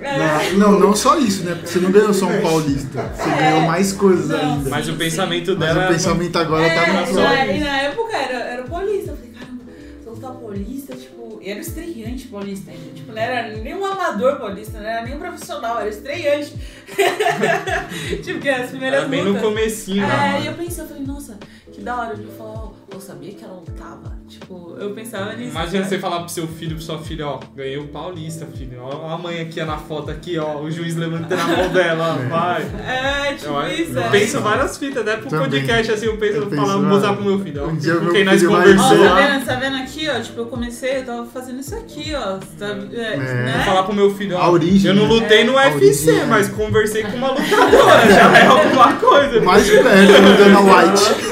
É. 0.02 0.52
Não, 0.54 0.78
não 0.78 0.94
só 0.94 1.16
isso, 1.18 1.44
né? 1.44 1.54
Porque 1.54 1.68
você 1.68 1.78
não 1.80 1.90
ganhou 1.92 2.12
só 2.12 2.26
um 2.26 2.40
paulista. 2.42 3.02
Você 3.14 3.28
É. 3.30 3.36
ganhou 3.36 3.60
mais 3.62 3.92
coisas 3.92 4.28
Não, 4.28 4.54
ainda. 4.54 4.70
Mas 4.70 4.88
o 4.88 4.94
pensamento 4.94 5.56
Mas 5.56 5.74
dela. 5.74 5.84
o 5.84 5.92
pensamento 5.92 6.38
agora 6.38 6.68
tá 6.68 6.82
É, 6.86 7.00
no 7.00 7.06
só 7.06 7.20
na, 7.22 7.46
isso. 7.46 7.54
e 7.54 7.60
na 7.60 7.76
época 7.82 8.16
era, 8.16 8.38
era 8.38 8.62
o 8.64 8.68
paulista. 8.68 9.10
Eu 9.12 9.16
falei, 9.16 9.32
caramba, 9.32 9.64
se 10.00 10.06
eu 10.06 10.12
lutar 10.14 10.30
paulista, 10.32 10.96
tipo. 10.96 11.22
E 11.42 11.50
era 11.50 11.58
o 11.58 11.62
estreante 11.62 12.28
paulista 12.28 12.70
ainda. 12.70 12.92
Tipo, 12.94 13.12
não 13.12 13.20
era 13.22 13.56
nem 13.56 13.74
um 13.74 13.84
amador 13.84 14.36
paulista, 14.36 14.78
não 14.78 14.86
era 14.88 15.02
nem 15.04 15.16
um 15.16 15.18
profissional, 15.18 15.80
era 15.80 15.88
estreante. 15.88 16.54
tipo, 18.22 18.38
que 18.40 18.48
as 18.48 18.70
primeiras 18.70 19.00
Era 19.00 19.08
bem 19.08 19.22
no 19.22 19.28
lutas. 19.30 19.42
comecinho, 19.42 20.04
É, 20.04 20.06
né? 20.06 20.40
e 20.42 20.46
eu 20.46 20.52
pensei, 20.54 20.84
eu 20.84 20.88
falei, 20.88 21.02
nossa, 21.04 21.38
que 21.72 21.80
da 21.80 21.96
hora. 21.96 22.10
Eu 22.12 22.28
falei, 22.36 22.52
ó, 22.56 22.71
eu 22.94 23.00
sabia 23.00 23.32
que 23.32 23.44
ela 23.44 23.54
lutava. 23.54 24.12
Tipo, 24.28 24.76
eu 24.78 24.90
pensava 24.92 25.32
nisso. 25.34 25.50
Imagina 25.50 25.80
né? 25.82 25.88
você 25.88 25.98
falar 25.98 26.20
pro 26.20 26.28
seu 26.30 26.46
filho, 26.46 26.74
pra 26.76 26.84
sua 26.84 26.98
filha, 26.98 27.26
ó, 27.26 27.38
ganhei 27.54 27.76
o 27.76 27.88
Paulista, 27.88 28.46
filho. 28.46 28.78
Ó 28.82 29.12
a 29.12 29.18
mãe 29.18 29.40
aqui 29.40 29.60
ó, 29.60 29.66
na 29.66 29.76
foto 29.76 30.10
aqui, 30.10 30.38
ó, 30.38 30.58
o 30.60 30.70
juiz 30.70 30.96
levantando 30.96 31.40
a 31.40 31.46
mão 31.46 31.68
dela, 31.68 32.18
ó, 32.18 32.28
vai. 32.30 32.62
É, 32.62 33.34
tipo 33.34 33.50
Eu, 33.52 33.68
isso. 33.72 33.92
eu 33.92 34.02
é. 34.02 34.08
penso 34.10 34.40
várias 34.40 34.78
fitas, 34.78 35.02
até 35.02 35.16
pro 35.16 35.28
Também. 35.28 35.50
podcast, 35.50 35.92
assim, 35.92 36.06
eu 36.06 36.16
penso, 36.16 36.36
Eu 36.38 36.50
falar, 36.50 36.74
ah, 36.74 36.78
mostrar 36.78 37.12
pro 37.14 37.24
meu 37.24 37.38
filho, 37.40 37.62
ó. 37.64 37.68
um 37.68 37.76
dia 37.76 37.94
meu 37.94 38.24
nós 38.24 38.42
Ó, 38.42 38.88
ser- 38.88 38.98
tá 39.08 39.14
vendo, 39.16 39.44
tá 39.44 39.54
vendo 39.56 39.76
aqui, 39.76 40.08
ó? 40.08 40.20
Tipo, 40.20 40.40
eu 40.40 40.46
comecei, 40.46 40.98
eu 40.98 41.04
tava 41.04 41.26
fazendo 41.26 41.60
isso 41.60 41.74
aqui, 41.74 42.12
ó. 42.14 42.38
Sabe? 42.58 42.96
É, 42.96 43.00
É. 43.12 43.16
Vou 43.16 43.24
Né? 43.24 43.62
falar 43.66 43.82
pro 43.82 43.94
meu 43.94 44.14
filho, 44.14 44.36
ó. 44.36 44.40
A 44.42 44.50
origem, 44.50 44.90
Eu 44.90 44.94
não 44.96 45.06
né? 45.08 45.14
lutei 45.14 45.44
no 45.44 45.58
A 45.58 45.66
UFC, 45.68 46.10
é. 46.10 46.24
mas 46.24 46.48
conversei 46.48 47.02
com 47.02 47.16
uma 47.16 47.28
lutadora, 47.32 48.06
já 48.08 48.38
é 48.38 48.46
alguma 48.46 48.94
coisa. 48.94 49.40
Mais 49.42 49.68
perto 49.68 49.82
do 49.82 50.36
Dana 50.38 50.60
White. 50.60 51.31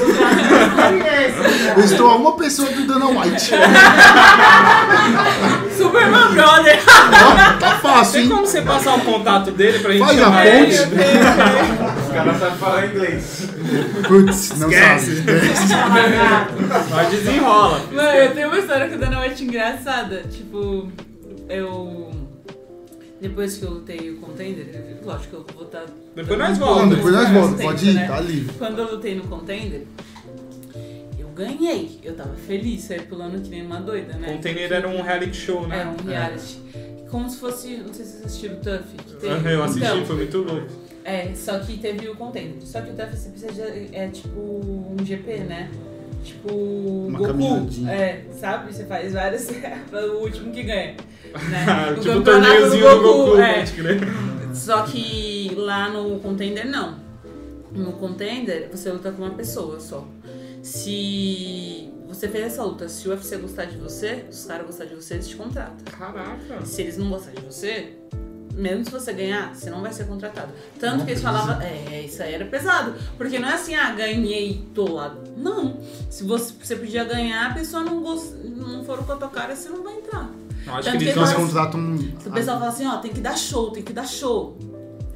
Eu 1.77 1.83
estou 1.83 2.09
a 2.09 2.15
uma 2.15 2.35
pessoa 2.37 2.69
do 2.69 2.85
Dana 2.85 3.07
White. 3.07 3.51
Superman 5.77 6.33
Brother! 6.33 6.79
Ó, 6.87 7.57
tá 7.59 7.79
fácil, 7.79 8.13
Tem 8.13 8.23
hein? 8.23 8.29
como 8.29 8.45
você 8.45 8.61
passar 8.61 8.95
o 8.95 9.01
contato 9.01 9.51
dele 9.51 9.79
pra 9.79 9.91
gente 9.93 10.05
Faz 10.05 10.17
a 10.19 10.23
chamar 10.23 10.43
ponte. 10.45 10.57
ele? 10.57 10.75
Eu 10.75 10.81
eu 10.81 10.89
tenho. 10.89 12.13
caras 12.13 12.39
sabem 12.39 12.57
falar 12.57 12.85
inglês. 12.87 13.47
Putz, 14.07 14.57
não 14.57 14.69
Esquece. 14.69 15.23
sabe. 15.67 15.99
Mas 16.89 17.09
desenrola. 17.09 17.81
Mano, 17.91 18.09
eu 18.17 18.31
tenho 18.33 18.47
uma 18.47 18.59
história 18.59 18.87
com 18.89 18.95
a 18.95 18.97
Dana 18.97 19.21
White 19.21 19.43
engraçada. 19.43 20.23
Tipo, 20.31 20.91
eu. 21.49 22.11
Depois 23.21 23.55
que 23.57 23.63
eu 23.65 23.69
lutei 23.69 24.09
o 24.09 24.17
contender, 24.17 24.97
lógico 25.05 25.29
que 25.29 25.35
eu 25.35 25.45
vou 25.55 25.65
estar. 25.65 25.83
Depois 26.15 26.39
nós 26.39 26.57
Não, 26.57 26.67
voltamos. 26.67 26.95
depois 26.95 27.13
nós 27.13 27.29
voltamos. 27.29 27.61
Pode 27.61 27.89
ir, 27.89 27.93
né? 27.93 28.07
tá 28.07 28.19
livre. 28.19 28.53
Quando 28.57 28.79
eu 28.79 28.91
lutei 28.91 29.13
no 29.15 29.23
contender, 29.23 29.81
eu 29.81 29.87
ganhei. 31.35 31.99
Eu 32.03 32.15
tava 32.15 32.35
feliz, 32.35 32.83
saí 32.83 33.01
pulando 33.01 33.41
que 33.41 33.49
nem 33.49 33.65
uma 33.65 33.79
doida, 33.79 34.13
né? 34.13 34.33
Container 34.33 34.71
era 34.71 34.87
um 34.87 35.01
reality 35.01 35.35
show, 35.35 35.67
né? 35.67 35.79
Era 35.79 35.89
um 35.89 36.07
reality. 36.07 36.59
Como 37.09 37.29
se 37.29 37.37
fosse. 37.37 37.77
Não 37.77 37.93
sei 37.93 38.05
se 38.05 38.11
vocês 38.11 38.25
assistiram 38.25 38.55
o 38.55 38.59
Tuff. 38.59 38.95
que 39.05 39.13
teve. 39.15 39.33
Aham, 39.33 39.49
Eu 39.49 39.63
assisti, 39.63 39.85
Então, 39.85 40.05
foi 40.05 40.15
muito 40.15 40.37
louco. 40.37 40.67
É, 41.03 41.33
só 41.33 41.59
que 41.59 41.77
teve 41.77 42.07
o 42.07 42.15
contender. 42.15 42.61
Só 42.61 42.81
que 42.81 42.91
o 42.91 42.93
Tuff 42.93 43.15
você 43.15 43.29
precisa 43.29 43.51
de, 43.71 43.95
é 43.95 44.07
tipo 44.07 44.39
um 44.39 44.95
GP, 45.03 45.37
né? 45.39 45.69
Tipo 46.23 46.53
Uma 46.53 47.19
Goku. 47.19 47.67
É, 47.89 48.21
sabe? 48.39 48.71
Você 48.73 48.85
faz 48.85 49.13
várias 49.13 49.47
para 49.89 50.05
o 50.13 50.21
último 50.21 50.51
que 50.53 50.63
ganha. 50.63 50.95
Né? 51.49 51.95
tipo 51.99 52.17
o 52.17 52.23
torneiozinho 52.23 52.89
do 52.89 53.01
Goku, 53.01 53.39
é. 53.39 53.59
pode 53.59 53.71
crer. 53.73 53.99
Só 54.53 54.83
que 54.83 55.51
lá 55.55 55.89
no 55.89 56.19
contender 56.19 56.65
não. 56.67 56.99
No 57.71 57.93
contender 57.93 58.69
você 58.71 58.91
luta 58.91 59.11
com 59.11 59.23
uma 59.23 59.31
pessoa 59.33 59.79
só. 59.79 60.07
Se 60.61 61.89
você 62.07 62.27
fez 62.27 62.45
essa 62.45 62.63
luta, 62.63 62.87
se 62.89 63.07
o 63.07 63.11
UFC 63.11 63.37
gostar 63.37 63.65
de 63.65 63.77
você, 63.77 64.25
se 64.29 64.39
os 64.41 64.45
caras 64.45 64.65
gostarem 64.65 64.95
de 64.95 65.01
você, 65.01 65.13
eles 65.15 65.27
te 65.27 65.35
contratam. 65.35 65.75
Caraca. 65.85 66.65
Se 66.65 66.81
eles 66.81 66.97
não 66.97 67.09
gostarem 67.09 67.39
de 67.39 67.45
você, 67.45 67.97
mesmo 68.53 68.85
se 68.85 68.91
você 68.91 69.13
ganhar, 69.13 69.55
você 69.55 69.69
não 69.69 69.81
vai 69.81 69.91
ser 69.93 70.05
contratado. 70.05 70.51
Tanto 70.79 71.05
que 71.05 71.11
eles 71.11 71.21
falavam, 71.23 71.61
é, 71.61 72.01
isso 72.03 72.21
aí 72.21 72.33
era 72.33 72.45
pesado. 72.45 72.93
Porque 73.17 73.39
não 73.39 73.47
é 73.47 73.53
assim, 73.53 73.73
ah, 73.75 73.91
ganhei, 73.93 74.65
tô 74.75 74.91
lá. 74.93 75.15
Não. 75.37 75.79
Se 76.09 76.23
você, 76.23 76.53
você 76.61 76.75
podia 76.75 77.03
ganhar, 77.05 77.51
a 77.51 77.53
pessoa 77.53 77.83
não, 77.83 78.01
gost, 78.01 78.33
não 78.43 78.83
for 78.83 79.03
com 79.05 79.13
a 79.13 79.15
tua 79.15 79.29
cara, 79.29 79.55
você 79.55 79.69
não 79.69 79.83
vai 79.83 79.95
entrar. 79.97 80.29
Eu 80.67 80.73
acho 80.75 80.83
Tanto 80.91 80.97
que 80.99 81.03
eles 81.05 81.15
Mas- 81.15 81.33
contratam. 81.33 81.79
um- 81.79 82.13
O 82.25 82.31
pessoal 82.31 82.59
fala 82.59 82.69
assim, 82.71 82.85
ó, 82.85 82.97
tem 82.97 83.11
que 83.11 83.19
dar 83.21 83.35
show, 83.37 83.71
tem 83.71 83.81
que 83.83 83.93
dar 83.93 84.07
show. 84.07 84.57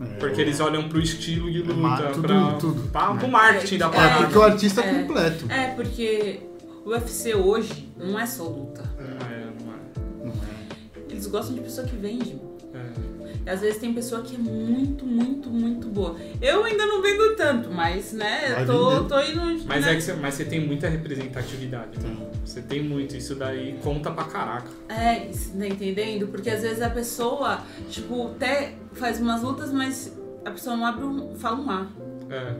É. 0.02 0.06
Porque 0.20 0.42
eles 0.42 0.60
olham 0.60 0.90
pro 0.90 1.00
estilo 1.00 1.50
de 1.52 1.62
luta, 1.62 2.10
tudo- 2.14 2.22
pra, 2.28 2.52
tudo, 2.54 2.90
pra- 2.92 3.14
pro 3.14 3.28
marketing 3.30 3.78
da 3.78 3.86
É, 3.88 3.90
parada. 3.90 4.24
porque 4.24 4.38
o 4.38 4.42
artista 4.44 4.82
é 4.82 4.90
É. 4.90 4.94
completo. 5.02 5.52
É, 5.52 5.68
porque 5.76 6.40
o 6.86 6.90
UFC 6.90 7.34
hoje 7.34 7.90
não 7.98 8.20
é 8.20 8.26
só 8.26 8.44
luta. 8.44 8.84
Ah, 9.00 9.32
é, 9.32 9.46
não 9.64 9.74
é. 9.74 10.26
Não 10.26 10.32
é? 10.34 11.12
Eles 11.12 11.28
gostam 11.28 11.56
de 11.56 11.62
pessoa 11.62 11.88
que 11.88 11.96
vende. 11.96 12.38
É. 12.74 13.15
E 13.46 13.50
às 13.50 13.62
vezes 13.62 13.78
tem 13.80 13.94
pessoa 13.94 14.24
que 14.24 14.36
é 14.36 14.38
muito, 14.40 15.06
muito, 15.06 15.50
muito 15.50 15.88
boa. 15.88 16.16
Eu 16.42 16.64
ainda 16.64 16.86
não 16.88 17.02
vendo 17.02 17.36
tanto, 17.36 17.70
mas, 17.70 18.12
né, 18.12 18.62
eu 18.62 18.66
tô, 18.66 19.04
tô 19.04 19.22
indo. 19.22 19.64
Mas 19.66 19.86
né? 19.86 19.92
é 19.92 19.96
que 19.96 20.02
você, 20.02 20.14
mas 20.14 20.34
você 20.34 20.46
tem 20.46 20.66
muita 20.66 20.90
representatividade, 20.90 22.00
né? 22.00 22.28
Você 22.44 22.62
tem 22.62 22.82
muito, 22.82 23.16
isso 23.16 23.36
daí 23.36 23.78
conta 23.84 24.10
pra 24.10 24.24
caraca. 24.24 24.68
É, 24.90 25.28
isso, 25.28 25.56
tá 25.56 25.68
entendendo? 25.68 26.28
Porque 26.28 26.50
às 26.50 26.64
vezes 26.64 26.82
a 26.82 26.90
pessoa, 26.90 27.62
tipo, 27.90 28.32
até 28.32 28.74
faz 28.94 29.20
umas 29.20 29.44
lutas, 29.44 29.72
mas 29.72 30.12
a 30.44 30.50
pessoa 30.52 30.76
não 30.76 30.86
abre 30.86 31.06
um. 31.06 31.36
fala 31.36 31.58
um 31.58 31.70
A. 31.70 31.88
É. 32.32 32.56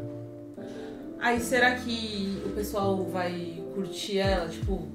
Aí 1.20 1.40
será 1.40 1.74
que 1.76 2.42
o 2.46 2.50
pessoal 2.50 3.04
vai 3.06 3.64
curtir 3.74 4.20
ela, 4.20 4.48
tipo, 4.48 4.88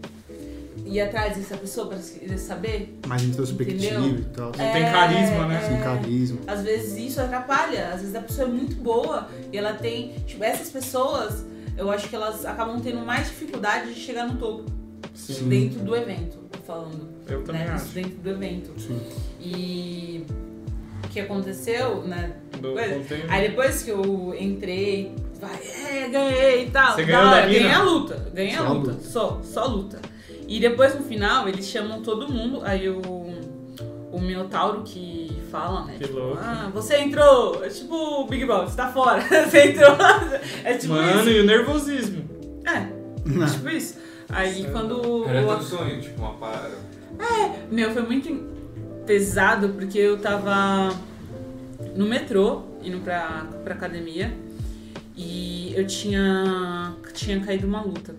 ir 0.91 1.01
atrás 1.01 1.37
dessa 1.37 1.57
pessoa 1.57 1.87
pra 1.89 1.99
saber? 2.37 2.99
Mais 3.07 3.23
introspectivo 3.23 4.01
Entendeu? 4.01 4.19
e 4.19 4.25
tal. 4.35 4.47
Não 4.47 4.53
tem 4.73 4.83
carisma, 4.91 5.47
né? 5.47 5.61
Sem 5.69 5.79
carisma. 5.81 6.39
Às 6.47 6.63
vezes 6.63 6.99
isso 6.99 7.21
atrapalha, 7.21 7.89
às 7.89 8.01
vezes 8.01 8.15
a 8.15 8.21
pessoa 8.21 8.49
é 8.49 8.51
muito 8.51 8.77
boa 8.77 9.29
e 9.53 9.57
ela 9.57 9.73
tem. 9.75 10.13
Tipo, 10.27 10.43
essas 10.45 10.69
pessoas, 10.71 11.45
eu 11.79 11.91
acho 11.91 12.09
que 12.09 12.17
elas 12.17 12.45
acabam 12.45 12.81
tendo 12.81 12.99
mais 13.05 13.29
dificuldade 13.29 13.95
de 13.95 14.01
chegar 14.01 14.27
no 14.27 14.37
topo 14.37 14.65
Sim. 15.15 15.49
dentro 15.49 15.81
do 15.81 15.95
evento, 15.97 16.39
tô 16.51 16.59
falando. 16.61 17.09
Eu 17.29 17.45
também 17.45 17.63
né? 17.65 17.75
Isso 17.77 17.85
acho. 17.85 17.95
dentro 17.95 18.19
do 18.19 18.31
evento. 18.31 18.81
Sim. 18.81 19.01
E 19.41 20.27
o 21.05 21.09
que 21.09 21.21
aconteceu, 21.21 22.03
né? 22.03 22.33
Do 22.61 22.73
Coisa. 22.73 23.01
Aí 23.29 23.49
depois 23.49 23.83
que 23.83 23.91
eu 23.91 24.35
entrei, 24.39 25.15
vai, 25.41 25.57
é, 25.57 26.09
ganhei 26.09 26.67
e 26.67 26.71
tal. 26.71 26.95
Você 26.95 27.03
da 27.03 27.07
ganhou 27.07 27.27
hora, 27.29 27.41
da 27.43 27.47
mina? 27.47 27.59
ganhei 27.61 27.73
a 27.75 27.83
luta, 27.83 28.31
ganhei 28.35 28.55
a 28.55 28.59
Só 28.59 28.65
a 28.67 28.69
luta, 28.73 28.91
luta. 28.91 29.05
só, 29.09 29.41
só 29.43 29.67
luta. 29.67 30.01
E 30.51 30.59
depois 30.59 30.97
no 30.97 31.03
final 31.05 31.49
eles 31.49 31.67
chamam 31.69 32.03
todo 32.03 32.29
mundo, 32.29 32.61
aí 32.65 32.89
o, 32.89 33.01
o 34.11 34.21
Minotauro 34.21 34.83
que 34.83 35.31
fala, 35.49 35.85
né? 35.85 35.95
Que 35.97 36.09
tipo, 36.09 36.19
louco. 36.19 36.39
ah, 36.43 36.69
você 36.75 36.99
entrou, 36.99 37.65
é 37.65 37.69
tipo 37.69 37.95
o 37.95 38.27
Big 38.27 38.45
Boss, 38.45 38.71
você 38.71 38.77
tá 38.77 38.89
fora, 38.89 39.23
você 39.49 39.71
entrou. 39.71 39.97
É 40.65 40.75
tipo 40.75 40.95
Mano, 40.95 41.21
isso. 41.21 41.31
e 41.31 41.41
o 41.41 41.45
nervosismo. 41.45 42.25
É, 42.67 43.47
tipo 43.47 43.69
isso. 43.69 43.97
Aí 44.29 44.67
quando 44.73 45.25
Era 45.29 45.45
teu 45.45 45.63
sonho, 45.63 46.01
tipo, 46.01 46.21
uma 46.21 46.35
parada. 46.35 46.75
Meu, 47.71 47.93
foi 47.93 48.03
muito 48.03 48.51
pesado 49.07 49.69
porque 49.71 49.99
eu 49.99 50.19
tava 50.19 50.93
no 51.95 52.07
metrô, 52.07 52.63
indo 52.83 52.99
pra, 52.99 53.47
pra 53.63 53.75
academia, 53.75 54.37
e 55.17 55.73
eu 55.77 55.87
tinha, 55.87 56.93
tinha 57.15 57.39
caído 57.39 57.69
uma 57.69 57.83
luta. 57.83 58.17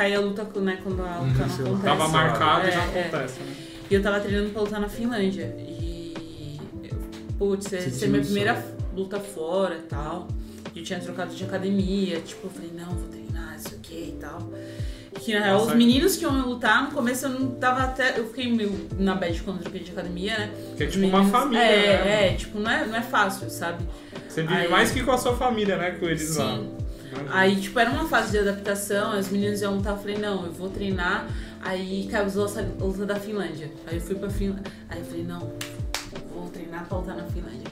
Caí 0.00 0.14
a 0.14 0.20
luta 0.20 0.44
né, 0.62 0.78
quando 0.82 1.02
a 1.02 1.18
luta 1.18 1.20
Uhum, 1.20 1.26
não 1.26 1.66
acontece. 1.66 1.82
Tava 1.84 2.08
marcado 2.08 2.64
e 2.64 2.68
É, 2.68 2.72
já 2.72 2.82
é. 2.84 3.00
acontece, 3.02 3.40
né? 3.40 3.54
E 3.90 3.94
eu 3.94 4.02
tava 4.02 4.18
treinando 4.20 4.48
pra 4.48 4.62
lutar 4.62 4.80
na 4.80 4.88
Finlândia. 4.88 5.54
E. 5.58 6.14
Putz, 7.38 7.70
essa 7.70 8.06
é 8.06 8.08
minha 8.08 8.22
primeira 8.22 8.64
luta 8.96 9.20
fora 9.20 9.74
e 9.76 9.82
tal. 9.82 10.26
E 10.74 10.78
eu 10.78 10.84
tinha 10.86 10.98
trocado 11.00 11.34
de 11.34 11.44
academia. 11.44 12.18
Tipo, 12.20 12.46
eu 12.46 12.50
falei, 12.50 12.70
não, 12.74 12.86
vou 12.94 13.08
treinar, 13.08 13.56
isso 13.58 13.74
aqui 13.74 14.14
e 14.16 14.18
tal. 14.18 14.50
Que 15.20 15.34
na 15.34 15.44
real, 15.44 15.58
Nossa. 15.58 15.72
os 15.72 15.76
meninos 15.76 16.16
que 16.16 16.22
iam 16.24 16.48
lutar, 16.48 16.84
no 16.84 16.92
começo 16.92 17.26
eu 17.26 17.30
não 17.38 17.50
tava 17.56 17.82
até. 17.82 18.18
Eu 18.18 18.26
fiquei 18.28 18.50
meio 18.50 18.88
na 18.98 19.14
bad 19.14 19.38
quando 19.42 19.58
eu 19.58 19.62
troquei 19.64 19.82
de 19.82 19.90
academia, 19.90 20.38
né? 20.38 20.50
Que 20.78 20.84
é 20.84 20.86
tipo 20.86 21.04
uma 21.06 21.18
meninos- 21.18 21.30
família, 21.30 21.62
é, 21.62 22.04
né? 22.04 22.26
É, 22.28 22.34
tipo, 22.36 22.58
não 22.58 22.70
é, 22.70 22.86
não 22.86 22.96
é 22.96 23.02
fácil, 23.02 23.50
sabe? 23.50 23.84
Você 24.26 24.40
vive 24.44 24.54
Aí- 24.54 24.68
mais 24.70 24.92
que 24.92 25.02
com 25.02 25.12
a 25.12 25.18
sua 25.18 25.36
família, 25.36 25.76
né? 25.76 25.90
Com 25.90 26.06
eles 26.06 26.36
lá. 26.36 26.46
Sim. 26.46 26.54
Imagina. 26.54 26.79
Aí, 27.30 27.60
tipo, 27.60 27.78
era 27.78 27.90
uma 27.90 28.06
fase 28.06 28.32
de 28.32 28.38
adaptação, 28.38 29.18
os 29.18 29.28
meninos 29.30 29.60
iam 29.60 29.76
lutar, 29.76 29.94
eu 29.94 29.98
falei, 29.98 30.18
não, 30.18 30.46
eu 30.46 30.52
vou 30.52 30.70
treinar. 30.70 31.26
Aí 31.62 32.08
caiu 32.10 32.26
os 32.26 32.34
luta 32.34 33.06
da 33.06 33.16
Finlândia. 33.16 33.70
Aí 33.86 33.96
eu 33.96 34.00
fui 34.00 34.14
pra 34.14 34.30
Finlândia. 34.30 34.72
Aí 34.88 34.98
eu 35.00 35.04
falei, 35.04 35.24
não, 35.24 35.52
vou 36.32 36.48
treinar 36.50 36.86
pra 36.86 36.98
lutar 36.98 37.16
na 37.16 37.24
Finlândia. 37.24 37.66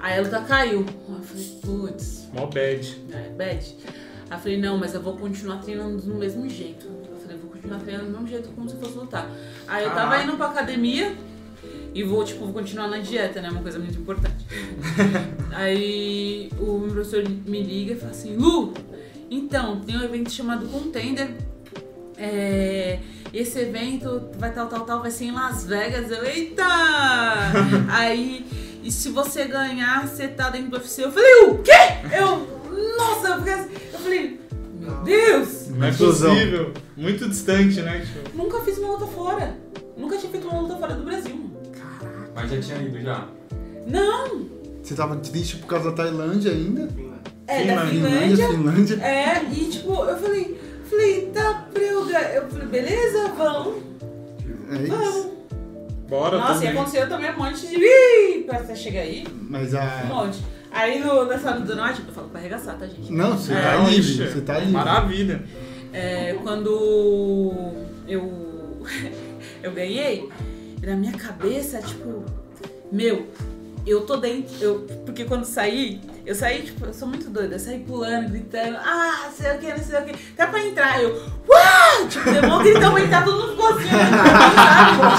Aí 0.00 0.18
a 0.18 0.22
luta 0.22 0.40
caiu. 0.40 0.84
Aí 1.08 1.14
eu 1.14 1.22
falei, 1.22 1.58
putz, 1.62 2.28
Mó 2.32 2.46
bad. 2.46 3.00
é, 3.12 3.28
bad. 3.30 3.76
Aí 4.30 4.36
eu 4.36 4.38
falei, 4.38 4.60
não, 4.60 4.78
mas 4.78 4.94
eu 4.94 5.00
vou 5.00 5.16
continuar 5.16 5.58
treinando 5.58 6.02
do 6.02 6.14
mesmo 6.14 6.48
jeito. 6.48 6.86
Eu 6.86 7.16
falei, 7.22 7.36
vou 7.38 7.50
continuar 7.50 7.78
treinando 7.78 8.06
do 8.06 8.12
mesmo 8.12 8.26
jeito 8.28 8.48
como 8.50 8.68
se 8.68 8.76
fosse 8.76 8.94
lutar. 8.98 9.30
Aí 9.66 9.84
eu 9.84 9.90
tava 9.90 10.10
Caraca. 10.10 10.24
indo 10.24 10.36
pra 10.36 10.46
academia 10.48 11.14
e 11.94 12.02
vou, 12.02 12.24
tipo, 12.24 12.44
vou 12.44 12.52
continuar 12.52 12.88
na 12.88 12.98
dieta, 12.98 13.40
né? 13.40 13.50
Uma 13.50 13.60
coisa 13.62 13.78
muito 13.78 13.98
importante. 13.98 14.44
Aí 15.52 16.50
o 16.58 16.78
meu 16.78 16.90
professor 16.92 17.22
me 17.28 17.62
liga 17.62 17.92
e 17.92 17.96
fala 17.96 18.12
assim, 18.12 18.36
Lu, 18.36 18.72
então, 19.30 19.80
tem 19.80 19.96
um 19.96 20.02
evento 20.02 20.30
chamado 20.30 20.66
Contender. 20.66 21.34
É, 22.16 22.98
esse 23.32 23.58
evento 23.60 24.30
vai 24.38 24.52
tal, 24.52 24.66
tal, 24.68 24.80
tal, 24.80 25.00
vai 25.02 25.10
ser 25.10 25.24
em 25.26 25.32
Las 25.32 25.64
Vegas. 25.64 26.10
Eu, 26.10 26.24
eita! 26.24 26.64
Aí, 27.90 28.46
e 28.82 28.90
se 28.90 29.10
você 29.10 29.44
ganhar, 29.46 30.06
você 30.06 30.28
tá 30.28 30.50
dentro 30.50 30.70
do 30.70 30.76
UFC. 30.76 31.04
Eu 31.04 31.12
falei, 31.12 31.34
o 31.46 31.58
quê? 31.58 31.72
Eu, 32.16 32.96
nossa, 32.96 33.28
eu 33.28 33.38
fiquei 33.38 33.52
assim- 33.54 33.70
eu 33.92 33.98
falei, 33.98 34.40
meu 34.78 34.94
Deus! 35.02 35.68
Não 35.68 35.86
é 35.86 35.92
possível. 35.92 36.72
Muito 36.96 37.28
distante, 37.28 37.80
né? 37.80 38.00
Tipo, 38.00 38.36
Nunca 38.36 38.60
fiz 38.60 38.78
uma 38.78 38.92
luta 38.92 39.06
fora. 39.06 39.56
Nunca 39.96 40.16
tinha 40.18 40.30
feito 40.30 40.46
uma 40.48 40.60
luta 40.60 40.76
fora 40.76 40.94
do 40.94 41.04
Brasil. 41.04 41.50
Mas 42.34 42.50
já 42.50 42.60
tinha 42.60 42.82
ido 42.88 43.00
já. 43.00 43.26
Não! 43.86 44.46
Você 44.82 44.94
tava 44.94 45.16
triste 45.16 45.56
por 45.56 45.66
causa 45.66 45.90
da 45.90 45.96
Tailândia 45.96 46.50
ainda? 46.52 46.88
É, 47.46 47.64
da 47.74 47.86
Finlândia, 47.86 48.48
Finlândia. 48.48 48.48
Finlândia. 48.48 48.94
É, 49.04 49.44
e 49.52 49.64
tipo, 49.66 49.92
eu 49.92 50.16
falei, 50.16 50.60
falei, 50.88 51.26
tá, 51.32 51.68
preuga. 51.72 52.18
Eu 52.34 52.48
falei, 52.48 52.66
beleza, 52.68 53.28
vamos, 53.36 53.82
É 54.70 54.82
isso. 54.82 54.90
vamos. 54.90 55.26
bora 56.08 56.38
Nossa, 56.38 56.52
e 56.52 56.66
também. 56.66 56.68
aconteceu 56.80 57.08
também 57.08 57.30
um 57.32 57.36
monte 57.38 57.66
de. 57.66 57.76
Ih, 57.76 58.44
pra 58.44 58.58
você 58.60 58.74
chegar 58.76 59.00
aí, 59.00 59.26
Mas 59.48 59.74
um 59.74 59.78
a. 59.78 60.04
monte. 60.08 60.38
Aí 60.70 61.00
no, 61.00 61.26
nessa 61.26 61.50
hora 61.50 61.60
do 61.60 61.76
norte, 61.76 62.00
eu 62.06 62.14
falo 62.14 62.28
pra 62.28 62.40
arregaçar, 62.40 62.78
tá, 62.78 62.86
gente? 62.86 63.12
Não, 63.12 63.36
você 63.36 63.52
É, 63.52 63.60
tá 63.60 63.76
livre. 63.88 64.26
Você 64.26 64.40
tá 64.40 64.58
livre. 64.58 64.72
Maravilha. 64.72 65.42
É, 65.92 66.34
quando 66.42 67.74
eu, 68.08 68.80
eu 69.62 69.72
ganhei, 69.72 70.28
na 70.86 70.96
minha 70.96 71.12
cabeça, 71.12 71.78
tipo, 71.80 72.24
meu, 72.90 73.28
eu 73.86 74.02
tô 74.02 74.16
dentro. 74.16 74.54
Eu, 74.60 74.86
porque 75.04 75.24
quando 75.24 75.44
saí, 75.44 76.00
eu 76.24 76.34
saí, 76.34 76.62
tipo, 76.62 76.84
eu 76.84 76.94
sou 76.94 77.08
muito 77.08 77.30
doida, 77.30 77.54
eu 77.54 77.58
saí 77.58 77.78
pulando, 77.80 78.30
gritando, 78.30 78.76
ah, 78.78 79.28
sei 79.36 79.52
o 79.52 79.58
que, 79.58 79.68
não 79.68 79.78
sei 79.78 79.98
o 79.98 80.04
que. 80.04 80.14
Até 80.32 80.46
pra 80.46 80.64
entrar, 80.64 81.02
eu, 81.02 81.22
uau! 81.48 82.08
Tipo, 82.08 82.30
deu 82.30 82.44
um 82.44 82.62
gritão 82.62 82.92
pra 82.92 83.02
entrar, 83.02 83.24
todo 83.24 83.38
mundo 83.38 83.50
ficou 83.52 83.68
assim, 83.68 83.88
sabe? 83.88 85.12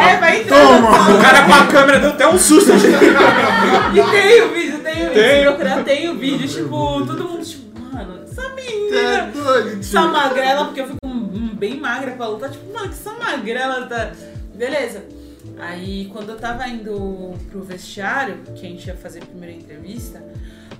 É, 0.00 0.16
vai 0.18 0.40
entrar. 0.42 0.58
Toma! 0.58 1.16
O 1.16 1.22
cara 1.22 1.44
com 1.44 1.54
a 1.54 1.66
câmera 1.66 2.00
deu 2.00 2.10
até 2.10 2.28
um 2.28 2.38
susto. 2.38 2.72
E 3.94 4.02
tem 4.10 4.42
o 4.42 4.52
vídeo, 4.52 4.78
tem 4.80 5.08
Tem? 5.10 5.38
se 5.38 5.44
procurar, 5.44 5.84
tem 5.84 6.08
o 6.10 6.18
vídeo, 6.18 6.48
tipo, 6.48 7.06
todo 7.06 7.24
mundo, 7.24 7.44
tipo, 7.44 7.80
mano, 7.80 8.20
essa 8.22 8.42
é 8.42 8.54
menina, 8.54 9.32
essa 9.80 10.02
magrela, 10.02 10.64
porque 10.66 10.80
eu 10.80 10.86
hum, 11.02 11.05
bem 11.56 11.80
magra 11.80 12.12
pra 12.12 12.28
lutar, 12.28 12.50
tipo, 12.50 12.72
mano, 12.72 12.88
que 12.88 12.94
essa 12.94 13.12
magrela 13.12 13.86
tá. 13.86 14.12
Beleza. 14.54 15.04
Aí 15.58 16.10
quando 16.12 16.30
eu 16.30 16.36
tava 16.36 16.66
indo 16.68 17.34
pro 17.50 17.62
vestiário, 17.62 18.38
que 18.54 18.66
a 18.66 18.68
gente 18.68 18.86
ia 18.86 18.96
fazer 18.96 19.22
a 19.22 19.26
primeira 19.26 19.54
entrevista, 19.54 20.22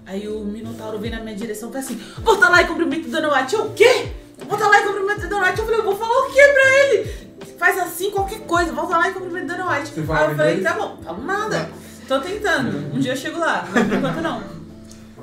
aí 0.04 0.28
o 0.28 0.40
Minotauro 0.44 0.98
veio 0.98 1.14
na 1.14 1.22
minha 1.22 1.36
direção 1.36 1.70
e 1.70 1.72
falou 1.72 1.86
assim: 1.86 2.00
volta 2.22 2.48
lá 2.48 2.62
e 2.62 2.66
cumprimenta 2.66 3.08
o 3.08 3.10
Dona 3.10 3.34
White. 3.34 3.54
Eu, 3.54 3.66
o 3.66 3.74
quê? 3.74 4.08
Volta 4.46 4.66
lá 4.66 4.80
e 4.80 4.84
cumprimenta 4.84 5.26
o 5.26 5.28
Dona 5.28 5.46
White. 5.46 5.58
Eu 5.58 5.64
falei, 5.64 5.80
eu 5.80 5.84
vou 5.84 5.96
falar 5.96 6.18
o 6.18 6.32
quê 6.32 6.42
pra 6.42 6.78
ele? 6.78 7.26
Faz 7.58 7.78
assim, 7.78 8.10
qualquer 8.10 8.40
coisa, 8.40 8.72
volta 8.72 8.98
lá 8.98 9.08
e 9.08 9.14
cumprimenta 9.14 9.54
o 9.54 9.56
Dona 9.56 9.70
White. 9.70 9.92
Aí 9.96 10.30
eu 10.30 10.36
falei, 10.36 10.60
tá 10.60 10.74
bom, 10.74 10.98
falo 11.02 11.24
nada. 11.24 11.70
Tô 12.06 12.20
tentando. 12.20 12.94
Um 12.94 13.00
dia 13.00 13.12
eu 13.12 13.16
chego 13.16 13.38
lá, 13.38 13.66
mas 13.72 13.86
por 13.86 13.94
enquanto 13.94 14.20
não. 14.20 14.42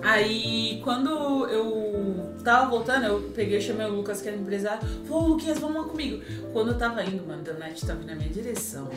Aí, 0.03 0.81
quando 0.83 1.09
eu 1.47 2.33
tava 2.43 2.69
voltando, 2.69 3.05
eu 3.05 3.31
peguei 3.35 3.57
e 3.57 3.61
chamei 3.61 3.85
o 3.85 3.91
Lucas, 3.93 4.21
que 4.21 4.27
era 4.27 4.37
empresário. 4.37 4.79
Falou, 5.07 5.29
Luquinhas, 5.29 5.59
vamos 5.59 5.81
lá 5.81 5.87
comigo. 5.89 6.21
Quando 6.51 6.69
eu 6.71 6.77
tava 6.77 7.03
indo, 7.03 7.25
mano, 7.25 7.41
a 7.49 7.53
Night 7.59 7.85
tava 7.85 8.03
na 8.03 8.15
minha 8.15 8.29
direção. 8.29 8.89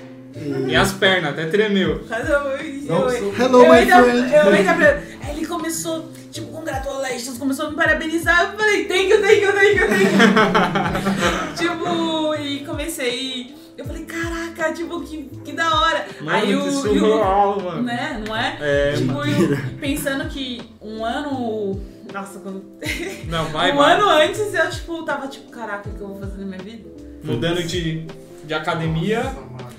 E 0.69 0.77
as 0.77 0.93
pernas, 0.93 1.31
até 1.33 1.47
tremeu. 1.47 2.05
Mas 2.09 2.29
eu, 2.29 2.35
eu, 2.37 2.83
Não, 2.83 3.09
eu, 3.09 3.19
sou- 3.35 3.35
Hello, 3.45 3.63
eu 3.63 3.69
my 3.73 3.79
ainda, 3.79 4.03
friend. 4.03 4.35
eu 4.35 4.49
ainda 4.53 4.75
pra- 4.75 5.03
Aí 5.23 5.37
ele 5.37 5.47
começou, 5.47 6.05
tipo, 6.31 6.49
congratulations, 6.49 7.39
começou 7.39 7.67
a 7.67 7.71
me 7.71 7.77
parabenizar. 7.77 8.51
Eu 8.53 8.59
falei, 8.59 8.85
thank 8.85 9.09
you, 9.11 9.23
thank 9.23 9.41
you, 9.43 9.53
thank 9.53 9.79
you, 9.79 9.89
thank 9.89 10.03
you. 10.05 11.57
tipo, 11.57 12.35
e 12.35 12.65
comecei. 12.67 13.55
Eu 13.77 13.85
falei, 13.85 14.05
caraca, 14.05 14.73
tipo, 14.73 15.01
que, 15.03 15.25
que 15.45 15.53
da 15.53 15.81
hora. 15.81 16.07
Mano, 16.21 16.31
Aí 16.31 16.47
que 16.47 16.55
o, 16.55 16.65
e 16.65 16.69
o- 16.69 16.73
surreal, 16.73 17.61
mano. 17.61 17.83
né, 17.83 18.23
não 18.27 18.35
é? 18.35 18.57
É, 18.61 18.93
tipo, 18.95 19.13
eu 19.13 19.77
pensando 19.79 20.29
que 20.29 20.63
um 20.81 21.05
ano. 21.05 21.81
Nossa, 22.13 22.39
quando. 22.39 22.65
Não, 23.29 23.45
vai, 23.47 23.73
um 23.73 23.77
vai. 23.77 23.95
ano 23.95 24.09
antes 24.09 24.55
eu, 24.55 24.71
tipo, 24.71 25.03
tava 25.05 25.27
tipo, 25.29 25.51
caraca, 25.51 25.91
o 25.91 25.93
que 25.93 26.01
eu 26.01 26.09
vou 26.09 26.19
fazer 26.21 26.39
na 26.39 26.47
minha 26.47 26.59
vida? 26.63 26.89
Mudando 27.23 27.63
de, 27.65 28.07
de 28.45 28.55
academia. 28.55 29.23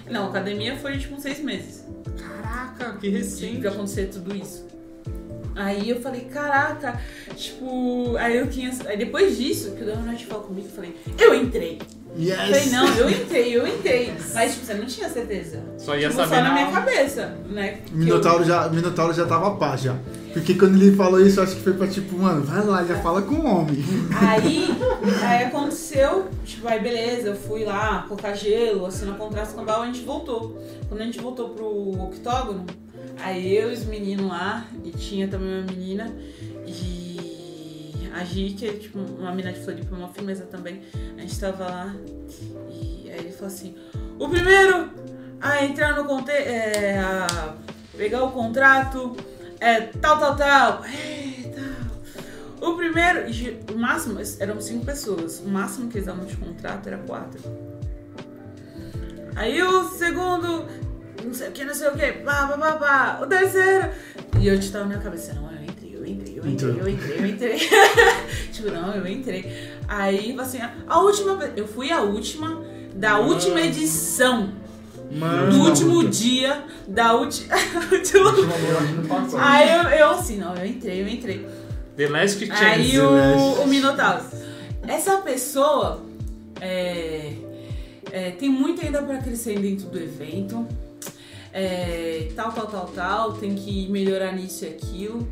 Não, 0.09 0.27
academia 0.27 0.75
foi 0.77 0.97
tipo 0.99 1.15
uns 1.15 1.23
seis 1.23 1.39
meses. 1.39 1.83
Caraca, 2.17 2.97
que 2.99 3.07
Sim, 3.09 3.17
recente. 3.17 3.61
pra 3.61 3.71
acontecer 3.71 4.07
tudo 4.07 4.35
isso. 4.35 4.67
Aí 5.55 5.89
eu 5.89 5.99
falei, 6.01 6.21
caraca, 6.25 7.01
tipo, 7.35 8.15
aí 8.17 8.37
eu 8.37 8.47
tinha. 8.47 8.71
Aí 8.85 8.97
depois 8.97 9.37
disso, 9.37 9.71
que 9.71 9.81
o 9.81 9.85
Dona 9.85 10.01
Noite 10.01 10.25
falou 10.27 10.43
comigo, 10.43 10.67
eu 10.67 10.71
falei, 10.75 10.95
eu 11.17 11.33
entrei. 11.33 11.79
Eu 12.15 12.35
falei, 12.35 12.61
Yes. 12.61 12.71
não, 12.71 12.87
eu 12.95 13.09
entrei, 13.09 13.55
eu 13.55 13.67
entrei. 13.67 14.13
Mas, 14.33 14.53
tipo, 14.53 14.65
você 14.65 14.73
não 14.73 14.85
tinha 14.85 15.07
certeza. 15.09 15.61
Só 15.77 15.95
ia 15.95 16.09
tipo, 16.09 16.19
saber 16.19 16.35
só 16.35 16.41
na 16.41 16.49
na 16.49 16.53
minha 16.53 16.71
cabeça, 16.71 17.37
né? 17.49 17.79
O 17.93 17.97
Minotauro 17.97 18.43
já, 18.43 18.67
o 18.67 18.73
Minotauro 18.73 19.13
já 19.13 19.25
tava 19.25 19.51
pá 19.55 19.75
já. 19.75 19.95
Porque 20.33 20.53
quando 20.55 20.75
ele 20.81 20.95
falou 20.95 21.19
isso, 21.19 21.39
eu 21.39 21.43
acho 21.43 21.55
que 21.55 21.61
foi 21.61 21.73
pra 21.73 21.87
tipo, 21.87 22.17
mano, 22.17 22.43
vai 22.43 22.63
lá, 22.63 22.83
já 22.83 22.95
fala 22.99 23.21
com 23.21 23.35
o 23.35 23.45
homem. 23.45 23.83
Aí, 24.19 24.67
aí 25.23 25.45
aconteceu, 25.45 26.27
tipo, 26.45 26.67
aí 26.67 26.79
beleza, 26.79 27.29
eu 27.29 27.35
fui 27.35 27.63
lá 27.63 28.05
colocar 28.07 28.33
gelo, 28.33 28.85
assinar 28.85 29.15
contrato 29.17 29.53
com 29.53 29.61
a 29.61 29.63
Bal, 29.63 29.81
a 29.83 29.85
gente 29.87 30.01
voltou. 30.01 30.61
Quando 30.89 31.01
a 31.01 31.03
gente 31.05 31.19
voltou 31.19 31.49
pro 31.49 31.67
octógono, 32.03 32.65
aí 33.23 33.55
eu 33.55 33.71
e 33.71 33.73
os 33.73 33.85
meninos 33.85 34.27
lá, 34.27 34.65
e 34.83 34.91
tinha 34.91 35.27
também 35.27 35.49
uma 35.59 35.71
menina, 35.71 36.11
a 38.17 38.23
Gi, 38.23 38.55
que 38.57 38.67
é 38.67 38.73
tipo 38.73 38.99
uma 38.99 39.31
menina 39.31 39.53
de 39.53 39.63
Floripa, 39.63 39.95
uma 39.95 40.09
firmeza 40.09 40.45
também, 40.45 40.81
a 41.17 41.21
gente 41.21 41.39
tava 41.39 41.65
lá, 41.65 41.95
e 42.69 43.09
aí 43.11 43.19
ele 43.19 43.31
falou 43.31 43.47
assim, 43.47 43.75
o 44.19 44.27
primeiro 44.27 44.89
a 45.39 45.63
entrar 45.63 45.95
no 45.95 46.05
conte 46.05 46.31
é, 46.31 46.99
a 46.99 47.55
pegar 47.95 48.23
o 48.23 48.31
contrato, 48.31 49.15
é 49.59 49.81
tal, 49.81 50.19
tal, 50.19 50.35
tal, 50.35 50.83
é, 50.85 51.49
tal. 51.49 52.69
O 52.69 52.75
primeiro, 52.75 53.25
o 53.73 53.77
máximo, 53.77 54.19
eram 54.39 54.59
cinco 54.59 54.85
pessoas. 54.85 55.39
O 55.39 55.47
máximo 55.47 55.89
que 55.89 55.97
eles 55.97 56.07
davam 56.07 56.25
de 56.25 56.35
contrato 56.35 56.87
era 56.87 56.97
quatro. 56.97 57.39
Aí 59.35 59.61
o 59.61 59.83
segundo, 59.89 60.65
não 61.23 61.33
sei 61.33 61.49
o 61.49 61.51
que, 61.51 61.63
não 61.63 61.73
sei 61.73 61.89
o 61.89 61.93
que, 61.93 62.11
pá, 62.13 62.47
pá, 62.47 62.57
pá, 62.57 62.73
pá. 62.73 63.19
O 63.21 63.27
terceiro. 63.27 63.91
E 64.39 64.47
eu 64.47 64.59
tava 64.59 64.79
na 64.79 64.85
minha 64.85 64.99
cabeça, 64.99 65.33
não, 65.33 65.51
eu 65.51 65.56
entrei, 66.09 66.39
eu 66.39 66.47
entrei, 66.47 66.71
eu 66.79 66.87
entrei, 66.89 67.17
eu 67.19 67.25
entrei, 67.27 67.57
tipo, 68.51 68.71
não, 68.71 68.93
eu 68.93 69.07
entrei. 69.07 69.69
Aí, 69.87 70.35
assim, 70.39 70.59
a 70.87 70.99
última, 70.99 71.51
eu 71.55 71.67
fui 71.67 71.91
a 71.91 72.01
última 72.01 72.61
da 72.95 73.11
Ah. 73.13 73.19
última 73.19 73.61
edição. 73.61 74.51
Mano. 75.11 75.51
Do 75.51 75.61
último 75.63 76.03
dia, 76.09 76.63
da 76.87 77.13
última. 77.15 77.55
Aí 79.39 79.69
eu, 79.69 79.83
eu 79.99 80.09
assim, 80.11 80.37
não, 80.37 80.55
eu 80.55 80.65
entrei, 80.65 81.01
eu 81.01 81.07
entrei. 81.07 81.45
The 81.95 82.07
Last 82.09 82.45
Chance. 82.45 82.63
Aí 82.63 82.97
Last. 82.99 83.59
o, 83.59 83.63
o 83.63 83.67
Minotauro. 83.67 84.23
Essa 84.87 85.17
pessoa 85.17 86.03
é, 86.59 87.33
é, 88.11 88.31
tem 88.31 88.49
muito 88.49 88.85
ainda 88.85 89.01
pra 89.01 89.17
crescer 89.17 89.57
dentro 89.59 89.87
do 89.87 89.97
evento. 89.99 90.67
É, 91.53 92.29
tal, 92.35 92.51
tal, 92.51 92.67
tal, 92.67 92.85
tal. 92.93 93.33
Tem 93.33 93.55
que 93.55 93.87
melhorar 93.89 94.33
nisso 94.33 94.65
e 94.65 94.67
aquilo. 94.67 95.27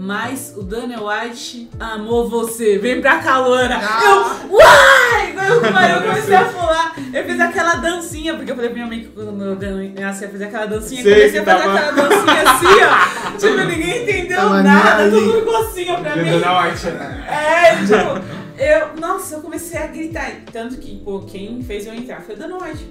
Mas 0.00 0.54
o 0.56 0.62
Daniel 0.62 1.06
White 1.08 1.68
amou 1.80 2.28
você. 2.28 2.78
Vem 2.78 3.00
pra 3.00 3.18
cá, 3.18 3.40
Luana. 3.40 3.80
Eu, 4.04 4.48
uai! 4.48 5.34
Eu, 5.36 5.54
eu 5.54 6.02
comecei 6.02 6.36
a 6.36 6.44
pular. 6.44 6.94
Eu 7.12 7.24
fiz 7.24 7.40
aquela 7.40 7.74
dancinha, 7.74 8.34
porque 8.36 8.52
eu 8.52 8.54
falei 8.54 8.70
pra 8.70 8.76
minha 8.76 8.86
mãe 8.86 9.00
que 9.00 9.08
quando 9.08 9.42
eu 9.42 10.00
nasci, 10.00 10.22
eu 10.22 10.30
fiz 10.30 10.40
aquela 10.40 10.66
dancinha. 10.66 11.02
Sei 11.02 11.14
comecei 11.14 11.40
a 11.40 11.44
fazer 11.44 11.62
tava- 11.64 11.78
aquela 11.78 12.08
dancinha 12.08 12.42
assim, 12.42 12.66
ó. 12.84 13.18
Tipo, 13.38 13.64
ninguém 13.64 14.02
entendeu 14.02 14.36
Tava 14.36 14.62
nada. 14.62 15.10
Todo 15.10 15.20
mundo 15.20 15.38
ficou 15.40 15.56
assim, 15.56 15.90
ó, 15.90 15.96
pra 15.96 16.16
mim. 16.16 16.30
Dona 16.30 16.62
White. 16.62 16.86
É, 16.86 17.76
tipo, 17.84 18.62
eu, 18.62 19.00
nossa, 19.00 19.34
eu 19.34 19.40
comecei 19.40 19.80
a 19.80 19.86
gritar. 19.88 20.30
Tanto 20.52 20.76
que, 20.76 20.96
pô, 20.98 21.20
quem 21.20 21.60
fez 21.62 21.88
eu 21.88 21.94
entrar 21.94 22.20
foi 22.20 22.36
o 22.36 22.38
Dana 22.38 22.56
White. 22.56 22.88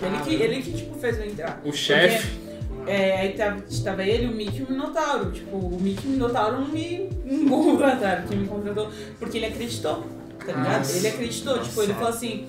Ele 0.00 0.18
que, 0.24 0.42
ele 0.42 0.62
que, 0.62 0.72
tipo, 0.72 0.98
fez 0.98 1.18
eu 1.18 1.26
entrar. 1.26 1.60
O 1.62 1.72
chefe. 1.74 2.47
É, 2.88 3.20
aí 3.20 3.32
tava, 3.34 3.62
tava 3.84 4.02
ele, 4.04 4.26
o 4.26 4.34
Mickey 4.34 4.60
e 4.60 4.62
o 4.64 4.70
Minotauro. 4.70 5.30
Tipo, 5.30 5.56
o 5.56 5.78
Mickey 5.80 6.06
e 6.06 6.08
o 6.08 6.12
Minotauro 6.12 6.60
não 6.60 6.68
me 6.68 7.08
contrataram, 7.48 8.26
quem 8.26 8.38
me 8.38 8.48
contratou, 8.48 8.90
porque 9.18 9.38
ele 9.38 9.46
acreditou, 9.46 10.04
tá 10.38 10.46
ligado? 10.46 10.78
Nossa. 10.78 10.96
Ele 10.96 11.08
acreditou, 11.08 11.58
tipo, 11.60 11.82
ele 11.82 11.94
falou 11.94 12.08
assim, 12.08 12.46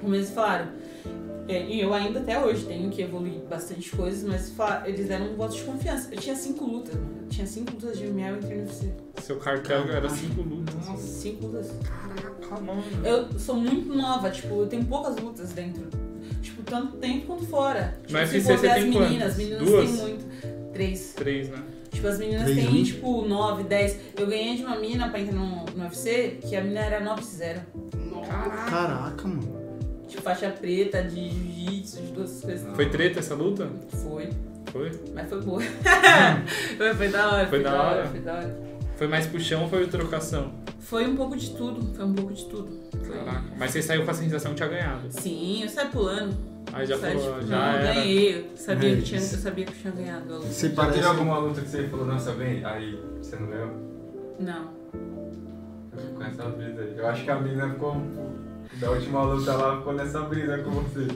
como 0.00 0.14
eles 0.14 0.30
falaram, 0.30 0.68
é, 1.48 1.64
e 1.66 1.80
eu 1.80 1.92
ainda 1.92 2.20
até 2.20 2.38
hoje 2.42 2.64
tenho 2.64 2.88
que 2.90 3.02
evoluir 3.02 3.40
bastante 3.48 3.90
coisas, 3.90 4.22
mas 4.22 4.50
fala- 4.50 4.88
eles 4.88 5.08
deram 5.08 5.32
um 5.32 5.36
voto 5.36 5.56
de 5.56 5.62
confiança. 5.62 6.08
Eu 6.14 6.18
tinha 6.20 6.36
cinco 6.36 6.64
lutas, 6.64 6.94
mano. 6.94 7.18
Eu 7.22 7.28
tinha 7.28 7.46
cinco 7.46 7.72
lutas 7.72 7.98
de 7.98 8.06
MMA, 8.06 8.28
eu 8.28 8.36
entrei 8.36 8.56
no 8.58 8.62
UFC. 8.64 8.92
Seu 9.20 9.36
cartel 9.36 9.82
era 9.90 10.08
cinco 10.08 10.42
lutas. 10.42 10.74
Cinco 11.00 11.46
lutas. 11.46 11.72
Caraca, 11.82 12.60
mano. 12.60 12.82
Eu 13.04 13.36
sou 13.38 13.56
muito 13.56 13.92
nova, 13.94 14.30
tipo, 14.30 14.60
eu 14.60 14.66
tenho 14.68 14.84
poucas 14.84 15.16
lutas 15.16 15.50
dentro. 15.52 15.88
Tipo, 16.40 16.62
tanto 16.62 16.96
dentro 16.96 17.26
quanto 17.26 17.46
fora. 17.46 17.94
Tipo, 18.06 18.18
No 18.20 18.26
se 18.26 18.34
UFC 18.36 18.40
for 18.40 18.48
ver 18.48 18.58
você 18.58 18.66
as 18.68 18.74
tem 18.74 18.84
meninas, 18.84 19.08
quantas? 19.10 19.30
as 19.30 19.36
meninas 19.36 19.62
Duas? 19.68 19.90
têm 19.90 19.98
muito. 20.00 20.72
Três. 20.72 21.12
Três, 21.14 21.48
né? 21.50 21.58
Tipo, 21.90 22.06
as 22.06 22.18
meninas 22.18 22.44
Três, 22.44 22.56
têm, 22.58 22.80
um? 22.80 22.84
tipo, 22.84 23.22
9, 23.28 23.64
10. 23.64 23.96
Eu 24.16 24.26
ganhei 24.26 24.56
de 24.56 24.62
uma 24.64 24.76
menina 24.78 25.08
pra 25.08 25.18
entrar 25.20 25.34
no, 25.34 25.64
no 25.66 25.82
UFC, 25.84 26.38
que 26.48 26.54
a 26.56 26.60
menina 26.62 26.80
era 26.80 27.04
9-0. 27.04 27.58
Caraca, 28.68 29.26
mano. 29.28 29.60
Tipo, 30.08 30.22
faixa 30.22 30.50
preta, 30.50 31.02
de 31.02 31.30
jiu-jitsu, 31.30 32.02
de 32.02 32.12
duas 32.12 32.40
coisas. 32.40 32.74
Foi 32.74 32.88
treta 32.88 33.18
essa 33.20 33.34
luta? 33.34 33.68
Foi. 34.02 34.28
Foi? 34.72 34.90
Mas 35.14 35.28
foi 35.28 35.40
boa. 35.40 35.60
foi, 36.76 36.94
foi 36.94 37.08
da 37.08 37.32
hora. 37.32 37.46
Foi 37.48 37.62
da 37.62 37.82
hora? 37.82 38.06
Foi 38.06 38.20
da 38.20 38.34
hora. 38.34 38.69
Foi 39.00 39.08
mais 39.08 39.26
puxão 39.26 39.62
ou 39.62 39.68
foi 39.70 39.86
trocação? 39.86 40.52
Foi 40.78 41.06
um 41.06 41.16
pouco 41.16 41.34
de 41.34 41.48
tudo. 41.56 41.94
Foi 41.96 42.04
um 42.04 42.12
pouco 42.12 42.34
de 42.34 42.44
tudo. 42.44 42.68
Foi- 43.02 43.16
Caraca. 43.16 43.44
Mas 43.58 43.70
você 43.70 43.80
saiu 43.80 44.04
com 44.04 44.10
a 44.10 44.14
sensação 44.14 44.50
que 44.50 44.58
tinha 44.58 44.68
ganhado. 44.68 45.00
Sim, 45.08 45.62
eu 45.62 45.68
saí 45.70 45.88
pulando. 45.88 46.36
Aí 46.70 46.84
já 46.84 46.98
Saí, 46.98 47.16
falou, 47.18 47.36
tipo, 47.36 47.46
já 47.46 47.56
não, 47.58 47.64
era. 47.78 47.94
ganhei. 47.94 48.36
Eu 48.52 48.56
sabia, 48.58 48.92
É 48.92 48.96
que 48.96 49.02
tinha, 49.02 49.18
eu 49.18 49.24
isso. 49.24 49.38
sabia 49.38 49.64
que 49.64 49.72
eu 49.72 49.76
tinha 49.80 49.92
ganhado. 49.94 50.34
a 50.34 50.36
luta. 50.36 50.48
Você 50.48 50.68
Já 50.68 50.74
parece. 50.74 50.94
teve 50.96 51.06
alguma 51.06 51.38
luta 51.38 51.62
que 51.62 51.68
você 51.70 51.84
falou, 51.88 52.04
nossa, 52.04 52.32
vem, 52.32 52.62
aí 52.62 53.00
você 53.22 53.36
não 53.36 53.46
ganhou? 53.46 53.70
Não. 54.38 54.68
Eu 54.92 55.98
fico 55.98 56.12
com 56.16 56.22
essa 56.22 56.42
brisa 56.50 56.82
aí. 56.82 56.94
Eu 56.98 57.08
acho 57.08 57.24
que 57.24 57.30
a 57.30 57.40
menina 57.40 57.70
ficou. 57.70 57.96
Da 58.74 58.90
última 58.90 59.22
luta 59.22 59.52
lá, 59.54 59.78
ficou 59.78 59.94
nessa 59.94 60.20
brisa 60.20 60.58
com 60.58 60.70
você. 60.72 61.06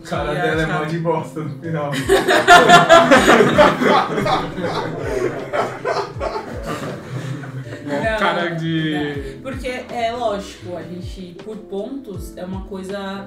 O 0.00 0.02
cara 0.02 0.34
dela 0.34 0.62
é 0.62 0.66
chave? 0.66 0.72
mó 0.80 0.84
de 0.84 0.98
bosta 0.98 1.40
no 1.44 1.58
final. 1.60 1.92
Não, 7.90 8.18
cara 8.18 8.48
de. 8.50 9.34
não. 9.34 9.42
Porque 9.42 9.68
é 9.68 10.12
lógico, 10.12 10.76
a 10.76 10.82
gente, 10.82 11.34
por 11.42 11.56
pontos, 11.56 12.36
é 12.36 12.44
uma 12.44 12.64
coisa 12.64 13.26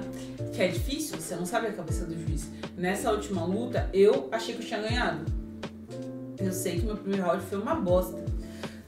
que 0.52 0.62
é 0.62 0.68
difícil, 0.68 1.18
você 1.18 1.36
não 1.36 1.46
sabe 1.46 1.68
a 1.68 1.72
cabeça 1.72 2.04
do 2.04 2.14
juiz. 2.14 2.50
Nessa 2.76 3.10
última 3.10 3.44
luta, 3.44 3.88
eu 3.92 4.28
achei 4.32 4.54
que 4.54 4.62
eu 4.62 4.66
tinha 4.66 4.80
ganhado. 4.80 5.24
Eu 6.38 6.52
sei 6.52 6.80
que 6.80 6.86
meu 6.86 6.96
primeiro 6.96 7.24
round 7.24 7.44
foi 7.44 7.60
uma 7.60 7.74
bosta, 7.74 8.24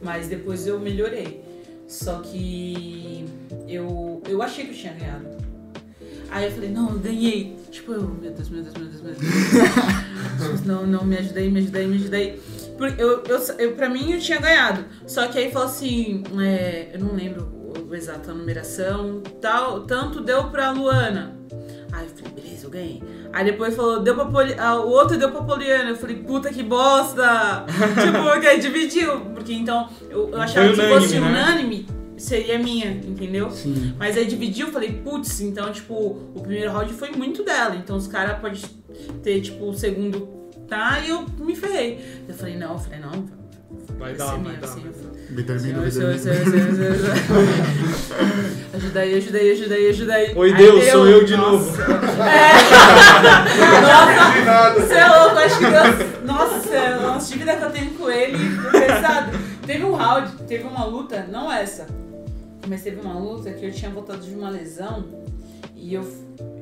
mas 0.00 0.28
depois 0.28 0.66
eu 0.66 0.78
melhorei. 0.80 1.42
Só 1.86 2.20
que 2.20 3.24
eu, 3.68 4.22
eu 4.28 4.42
achei 4.42 4.64
que 4.66 4.72
eu 4.72 4.76
tinha 4.76 4.92
ganhado. 4.92 5.36
Aí 6.30 6.46
eu 6.46 6.50
falei, 6.50 6.70
não, 6.70 6.90
eu 6.90 6.98
ganhei. 6.98 7.56
Tipo, 7.70 7.92
eu, 7.92 8.02
meu 8.02 8.32
Deus, 8.32 8.48
meu 8.48 8.62
Deus, 8.62 8.74
meu 8.74 8.88
Deus, 8.88 9.02
meu 9.02 9.14
Deus. 9.14 10.60
não, 10.66 10.86
não, 10.86 11.04
me 11.04 11.16
ajudei, 11.16 11.50
me 11.50 11.60
ajudei, 11.60 11.86
me 11.86 11.94
ajudei. 11.96 12.40
Eu, 12.78 13.22
eu, 13.24 13.38
eu, 13.58 13.72
pra 13.72 13.88
mim 13.88 14.12
eu 14.12 14.20
tinha 14.20 14.40
ganhado. 14.40 14.84
Só 15.06 15.26
que 15.28 15.38
aí 15.38 15.50
falou 15.50 15.68
assim, 15.68 16.22
é, 16.40 16.90
eu 16.92 17.00
não 17.00 17.14
lembro 17.14 17.44
o, 17.44 17.90
o 17.90 17.94
exato 17.94 18.30
a 18.30 18.34
numeração, 18.34 19.22
tal, 19.40 19.80
tanto 19.80 20.20
deu 20.20 20.50
pra 20.50 20.70
Luana. 20.70 21.36
Aí 21.92 22.06
eu 22.06 22.10
falei, 22.10 22.32
beleza, 22.34 22.66
eu 22.66 22.70
ganhei. 22.70 23.02
Aí 23.32 23.44
depois 23.44 23.74
falou, 23.74 24.00
deu 24.00 24.14
pra 24.14 24.26
Poli, 24.26 24.54
ah, 24.58 24.76
o 24.76 24.88
outro 24.90 25.18
deu 25.18 25.30
pra 25.30 25.42
Poliana. 25.42 25.90
Eu 25.90 25.96
falei, 25.96 26.16
puta 26.16 26.50
que 26.52 26.62
bosta! 26.62 27.64
tipo, 27.68 28.40
que 28.40 28.46
aí 28.46 28.60
dividiu. 28.60 29.20
Porque 29.34 29.52
então, 29.52 29.88
eu, 30.10 30.30
eu 30.30 30.40
achava 30.40 30.68
que 30.68 30.74
se 30.74 30.80
unânime, 30.80 31.00
fosse 31.00 31.18
né? 31.18 31.26
unânime, 31.26 31.86
seria 32.16 32.58
minha, 32.58 32.90
entendeu? 32.90 33.50
Sim. 33.50 33.94
Mas 33.98 34.16
aí 34.16 34.26
dividiu, 34.26 34.66
eu 34.66 34.72
falei, 34.72 34.92
putz, 34.92 35.40
então, 35.40 35.72
tipo, 35.72 35.94
o 36.34 36.40
primeiro 36.40 36.70
round 36.70 36.92
foi 36.92 37.10
muito 37.12 37.42
dela. 37.42 37.76
Então 37.76 37.96
os 37.96 38.06
caras 38.06 38.38
podem 38.40 38.60
ter, 39.22 39.40
tipo, 39.40 39.66
o 39.66 39.74
segundo 39.74 40.35
tá 40.68 41.00
e 41.00 41.10
eu 41.10 41.26
me 41.38 41.54
ferrei. 41.56 42.22
Eu 42.28 42.34
falei, 42.34 42.56
não, 42.56 42.72
eu 42.72 42.78
falei, 42.78 43.00
não, 43.00 43.24
Vai 43.98 44.14
dar, 44.14 44.36
vai 44.36 44.56
dar. 44.56 44.66
assim, 44.66 44.82
senhor, 45.58 45.90
senhor, 45.90 46.18
senhor, 46.18 46.44
senhor. 46.44 46.94
Ajuda 48.74 49.00
aí, 49.00 49.14
ajuda 49.16 49.38
aí, 49.38 49.50
ajuda 49.52 49.74
aí, 49.74 49.88
ajuda 49.88 50.14
aí. 50.14 50.32
Oi, 50.36 50.54
Deus, 50.54 50.84
deu. 50.84 50.92
sou 50.92 51.06
eu 51.08 51.24
de 51.24 51.36
Nossa. 51.36 51.48
novo. 51.48 51.78
Nossa, 54.44 54.80
você 54.80 54.94
é 54.94 55.08
louco, 55.08 55.38
acho 55.38 55.58
que 55.58 55.64
Deus. 55.64 56.24
Nossa, 56.24 56.56
as 57.16 57.28
dívidas 57.28 57.58
que 57.58 57.64
eu 57.64 57.70
tenho 57.70 57.90
com 57.92 58.10
ele, 58.10 58.38
pesado. 58.70 59.38
Teve 59.66 59.84
um 59.84 59.94
round, 59.94 60.32
teve 60.46 60.64
uma 60.64 60.84
luta, 60.84 61.26
não 61.30 61.50
essa, 61.50 61.86
mas 62.68 62.82
teve 62.82 63.00
uma 63.00 63.18
luta 63.18 63.50
que 63.52 63.66
eu 63.66 63.72
tinha 63.72 63.90
voltado 63.90 64.20
de 64.20 64.32
uma 64.34 64.48
lesão 64.48 65.04
e 65.74 65.94
eu, 65.94 66.06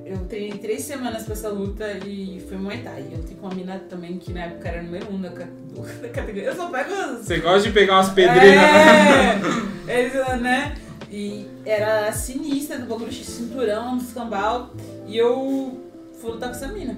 eu 0.05 0.19
treinei 0.27 0.59
três 0.59 0.83
semanas 0.83 1.23
pra 1.25 1.33
essa 1.33 1.49
luta 1.49 1.85
e 2.07 2.45
foi 2.49 2.57
Muay 2.59 2.83
Thai. 2.83 3.07
Eu 3.13 3.23
tenho 3.23 3.41
uma 3.41 3.55
mina 3.55 3.79
também 3.89 4.19
que 4.19 4.33
na 4.33 4.45
época 4.45 4.69
era 4.69 4.83
número 4.83 5.11
um 5.13 5.21
da, 5.21 5.31
ca- 5.31 5.49
da 6.03 6.09
categoria. 6.09 6.49
Eu 6.51 6.57
só 6.57 6.69
pego 6.69 6.93
as 6.93 7.19
Você 7.27 7.39
gosta 7.39 7.69
de 7.69 7.73
pegar 7.75 7.95
umas 7.95 8.11
pedreiras, 8.11 8.61
né? 8.61 9.41
é, 9.89 10.01
eles, 10.01 10.15
né? 10.43 10.77
E 11.11 11.47
era 11.65 12.11
sinistra 12.13 12.79
do 12.79 12.87
bagulho 12.87 13.11
de 13.11 13.25
cinturão, 13.25 13.97
dos 13.97 14.13
cambal. 14.13 14.73
E 15.07 15.17
eu 15.17 15.81
fui 16.21 16.33
lutar 16.33 16.49
com 16.51 16.57
essa 16.57 16.69
mina. 16.69 16.97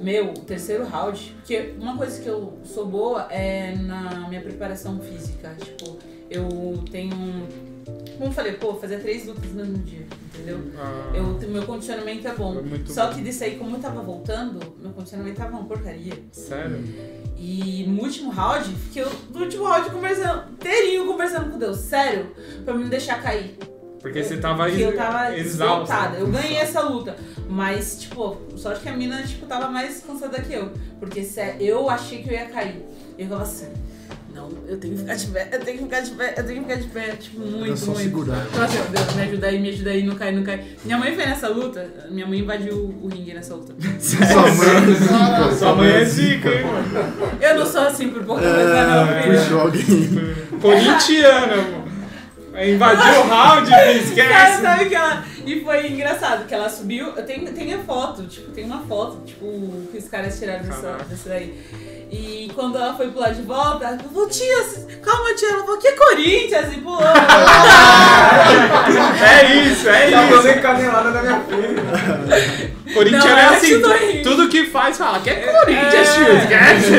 Meu, 0.00 0.30
o 0.30 0.34
terceiro 0.40 0.84
round. 0.84 1.34
Porque 1.38 1.72
uma 1.80 1.96
coisa 1.96 2.20
que 2.20 2.28
eu 2.28 2.58
sou 2.64 2.86
boa 2.86 3.26
é 3.30 3.74
na 3.76 4.28
minha 4.28 4.40
preparação 4.42 5.00
física. 5.00 5.56
Tipo, 5.58 5.96
eu 6.30 6.84
tenho. 6.90 7.46
Como 7.86 8.24
eu 8.24 8.32
falei, 8.32 8.52
pô, 8.54 8.74
fazer 8.74 8.98
três 8.98 9.26
lutas 9.26 9.44
no 9.50 9.56
mesmo 9.64 9.78
dia, 9.78 10.06
entendeu? 10.34 10.58
Ah, 10.76 11.12
Eu, 11.14 11.38
meu 11.48 11.62
condicionamento 11.64 12.26
é 12.26 12.34
bom. 12.34 12.56
É 12.58 12.92
Só 12.92 13.06
bom. 13.06 13.14
que 13.14 13.20
desse 13.20 13.44
aí, 13.44 13.56
como 13.56 13.76
eu 13.76 13.80
tava 13.80 14.00
voltando, 14.02 14.58
meu 14.82 14.90
condicionamento 14.92 15.36
tava 15.36 15.56
uma 15.56 15.64
porcaria. 15.64 16.14
Sério? 16.32 16.82
E 17.38 17.84
no 17.86 18.02
último 18.02 18.30
round, 18.30 18.68
fiquei 18.74 19.02
eu- 19.02 19.12
no 19.32 19.40
último 19.42 19.64
round 19.64 19.90
conversando, 19.90 20.50
inteirinho 20.52 21.06
conversando 21.06 21.50
com 21.52 21.58
Deus, 21.58 21.78
sério, 21.78 22.34
pra 22.64 22.74
me 22.74 22.82
não 22.84 22.88
deixar 22.90 23.22
cair. 23.22 23.56
Porque 24.00 24.22
você 24.22 24.36
tava 24.36 24.66
Porque 24.66 24.82
eu 24.82 24.94
tava 24.96 25.36
exaltada. 25.36 26.18
Eu 26.18 26.28
ganhei 26.28 26.56
essa 26.58 26.80
luta. 26.80 27.16
Mas, 27.48 28.00
tipo, 28.02 28.36
sorte 28.56 28.80
que 28.82 28.88
a 28.88 28.96
mina, 28.96 29.22
tipo, 29.24 29.46
tava 29.46 29.68
mais 29.68 30.00
cansada 30.00 30.40
que 30.40 30.52
eu. 30.52 30.70
Porque 31.00 31.22
se 31.24 31.40
eu 31.60 31.88
achei 31.90 32.22
que 32.22 32.28
eu 32.28 32.34
ia 32.34 32.46
cair. 32.46 32.84
Eu 33.18 33.24
ficava 33.24 33.42
assim, 33.42 33.66
não, 34.50 34.68
eu 34.68 34.76
tenho 34.78 34.94
que 34.94 35.00
ficar 35.00 35.14
de 35.14 35.26
pé, 35.26 35.48
eu 35.52 35.60
tenho 35.60 35.78
que 35.78 35.84
ficar 35.84 36.00
de 36.00 36.10
pé, 36.12 36.34
eu 36.36 36.44
tenho 36.44 36.62
que 36.64 36.68
ficar 36.68 36.80
de 36.82 36.88
pé. 36.88 37.16
Tipo, 37.16 37.40
muito, 37.40 37.66
Era 37.66 37.76
só 37.76 37.86
muito. 37.86 38.02
segurar. 38.02 38.46
Então, 38.52 38.64
assim, 38.64 38.78
Deus, 38.92 39.14
me 39.14 39.22
ajuda 39.22 39.46
aí, 39.46 39.58
me 39.60 39.68
ajuda 39.70 39.90
aí, 39.90 40.02
não 40.04 40.14
cai, 40.16 40.32
não 40.32 40.42
cai. 40.42 40.64
Minha 40.84 40.98
mãe 40.98 41.14
foi 41.14 41.26
nessa 41.26 41.48
luta, 41.48 41.88
minha 42.10 42.26
mãe 42.26 42.38
invadiu 42.40 42.74
o 43.02 43.08
ringue 43.08 43.34
nessa 43.34 43.54
luta. 43.54 43.74
Sua 44.00 44.16
mãe 44.42 44.68
é 44.76 44.94
zica. 44.94 45.54
Sua 45.56 45.74
mãe 45.74 45.90
é 45.92 46.04
zica, 46.04 46.48
hein, 46.50 46.64
mano? 46.66 47.36
Eu 47.40 47.58
não 47.58 47.66
sou 47.66 47.80
assim 47.82 48.08
por 48.08 48.24
pouco, 48.24 48.42
mas 48.42 48.52
não, 48.52 49.08
É, 49.08 49.22
filha. 49.22 49.38
puxou 49.40 49.60
alguém. 49.60 50.36
Corintiana, 50.60 51.56
mano. 51.56 51.86
Invadiu 52.58 53.20
o 53.20 53.28
round, 53.28 53.66
filho, 53.66 53.76
Cara, 53.76 53.92
esquece. 53.92 54.62
sabe 54.62 54.84
que 54.86 54.94
ela. 54.94 55.24
E 55.46 55.60
foi 55.62 55.86
engraçado 55.88 56.46
que 56.46 56.54
ela 56.54 56.68
subiu. 56.68 57.06
Eu 57.16 57.24
tenho, 57.24 57.50
tenho 57.52 57.78
a 57.80 57.82
foto, 57.84 58.24
tipo, 58.24 58.50
tem 58.50 58.64
uma 58.64 58.80
foto, 58.80 59.18
tipo, 59.24 59.46
que 59.92 59.98
os 59.98 60.08
caras 60.08 60.38
tiraram 60.38 60.64
dessa, 60.64 60.92
dessa 61.08 61.28
daí. 61.28 61.54
E 62.10 62.50
quando 62.54 62.76
ela 62.78 62.94
foi 62.94 63.10
pular 63.10 63.30
de 63.32 63.42
volta, 63.42 63.84
ela 63.86 63.98
falou, 63.98 64.28
tia, 64.28 64.64
calma, 65.02 65.34
tia. 65.34 65.48
Ela 65.50 65.64
falou, 65.64 65.78
que 65.78 65.92
Corinthians? 65.92 66.72
E 66.72 66.80
pulou. 66.80 67.00
É 69.22 69.54
isso, 69.62 69.88
é 69.88 70.10
Tá 70.10 70.24
isso. 70.24 70.34
fazendo 70.36 70.62
canelada 70.62 71.10
na 71.10 71.22
minha 71.22 71.40
filha. 71.40 72.94
Corintiano 72.94 73.26
Não, 73.28 73.38
é 73.38 73.46
assim, 73.56 74.22
tudo 74.22 74.48
que 74.48 74.66
faz 74.66 74.96
fala 74.98 75.20
que 75.20 75.30
é 75.30 75.34
Corinthians, 75.34 75.94
É. 75.94 76.14
tio, 76.14 76.36
esquece. 76.38 76.92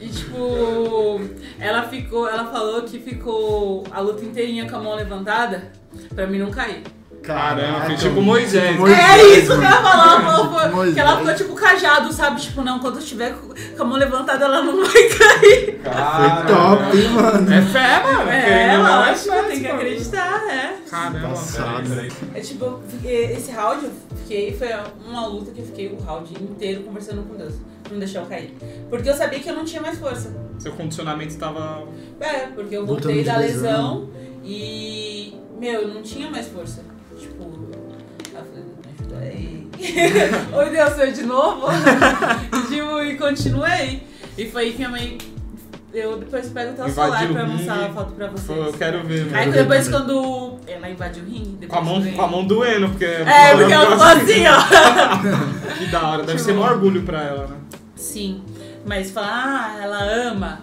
e 0.00 0.08
tipo, 0.08 1.20
ela 1.60 1.82
ficou, 1.84 2.28
ela 2.28 2.46
falou 2.46 2.82
que 2.82 2.98
ficou 2.98 3.84
a 3.90 4.00
luta 4.00 4.24
inteirinha 4.24 4.68
com 4.68 4.76
a 4.76 4.80
mão 4.80 4.94
levantada 4.94 5.70
pra 6.14 6.26
mim 6.26 6.38
não 6.38 6.50
cair. 6.50 6.82
Caramba, 7.22 7.86
foi 7.86 7.96
tipo 7.96 8.20
Moisés. 8.20 8.76
Moisés, 8.78 9.00
É 9.00 9.22
isso 9.38 9.58
que 9.58 9.64
ela 9.64 9.82
falou, 9.82 10.06
ela 10.06 10.20
falou 10.22 10.50
foi- 10.60 10.68
Moisés. 10.70 10.94
que 10.94 11.00
ela 11.00 11.16
ficou 11.18 11.34
tipo 11.34 11.54
cajado, 11.54 12.12
sabe? 12.12 12.40
Tipo, 12.40 12.62
não, 12.62 12.78
quando 12.80 12.96
eu 12.96 13.02
estiver 13.02 13.34
com 13.76 13.82
a 13.82 13.86
mão 13.86 13.96
levantada 13.98 14.44
ela 14.44 14.62
não 14.62 14.84
vai 14.84 15.02
cair. 15.08 15.80
Foi 15.82 16.54
top, 16.54 16.96
hein, 16.98 17.08
mano. 17.10 17.52
É 17.54 17.62
fé, 17.62 18.02
mano. 18.02 18.30
É, 18.30 18.76
não, 18.76 18.82
lógico, 19.06 19.30
fé, 19.34 19.42
tem 19.44 19.60
que 19.60 19.68
mano. 19.68 19.74
acreditar, 19.80 20.42
é. 20.50 20.76
Caramba. 20.90 21.28
Passado. 21.28 22.10
É 22.34 22.40
tipo, 22.40 22.80
esse 23.04 23.50
round 23.52 23.84
eu 23.84 23.92
fiquei, 24.18 24.56
foi 24.56 24.68
uma 25.08 25.26
luta 25.26 25.50
que 25.52 25.60
eu 25.60 25.66
fiquei 25.66 25.88
o 25.92 26.02
round 26.02 26.32
inteiro 26.42 26.82
conversando 26.82 27.22
com 27.22 27.36
Deus. 27.36 27.54
Não 27.90 27.98
deixar 27.98 28.20
eu 28.20 28.26
cair. 28.26 28.54
Porque 28.90 29.08
eu 29.08 29.14
sabia 29.14 29.38
que 29.38 29.48
eu 29.48 29.54
não 29.54 29.64
tinha 29.64 29.80
mais 29.82 29.98
força. 29.98 30.34
Seu 30.58 30.72
condicionamento 30.72 31.36
tava. 31.36 31.84
É, 32.20 32.46
porque 32.54 32.76
eu 32.76 32.86
voltei 32.86 33.22
da 33.22 33.36
lesão. 33.36 34.08
lesão 34.08 34.10
e, 34.42 35.34
meu, 35.60 35.82
eu 35.82 35.88
não 35.88 36.02
tinha 36.02 36.30
mais 36.30 36.46
força. 36.48 36.82
Tipo, 37.22 37.44
eu 37.44 38.44
falei, 38.44 38.64
me 38.64 38.94
ajuda 38.98 39.18
aí. 39.18 39.68
Oi, 40.58 40.70
Deus, 40.70 40.98
eu 40.98 41.12
de 41.12 41.22
novo? 41.22 41.66
tipo, 42.68 43.00
e 43.02 43.16
continuei. 43.16 44.02
E 44.36 44.46
foi 44.50 44.62
aí 44.64 44.70
que 44.72 44.78
minha 44.78 44.88
mãe. 44.88 45.18
Eu 45.94 46.16
depois 46.16 46.48
pego 46.48 46.70
até 46.70 46.84
o 46.84 46.88
celular 46.88 47.28
pra 47.28 47.44
mostrar 47.46 47.74
a 47.74 47.92
foto 47.92 48.12
pra 48.14 48.26
vocês. 48.28 48.58
Eu 48.58 48.72
quero 48.72 49.06
ver, 49.06 49.28
Aí 49.34 49.52
depois 49.52 49.88
quando 49.88 50.58
ela 50.66 50.88
invadiu 50.88 51.22
o 51.22 51.26
ringue, 51.26 51.56
depois 51.60 51.68
Com 51.70 51.76
a, 51.76 51.82
mão, 51.82 52.00
ganhei. 52.00 52.16
com 52.16 52.22
a 52.22 52.26
mão 52.26 52.46
doendo, 52.46 52.88
porque. 52.88 53.04
É, 53.04 53.54
porque 53.54 53.72
ela 53.74 53.90
ficou 53.90 54.06
assim, 54.06 54.44
ó. 54.46 55.76
Que 55.76 55.86
da 55.88 56.08
hora, 56.08 56.22
deve 56.22 56.38
ser 56.38 56.52
um 56.52 56.62
orgulho 56.62 57.02
pra 57.02 57.22
ela, 57.22 57.46
né? 57.46 57.56
Sim, 57.94 58.42
mas 58.86 59.10
falar, 59.10 59.76
ah, 59.76 59.82
ela 59.82 60.02
ama. 60.02 60.60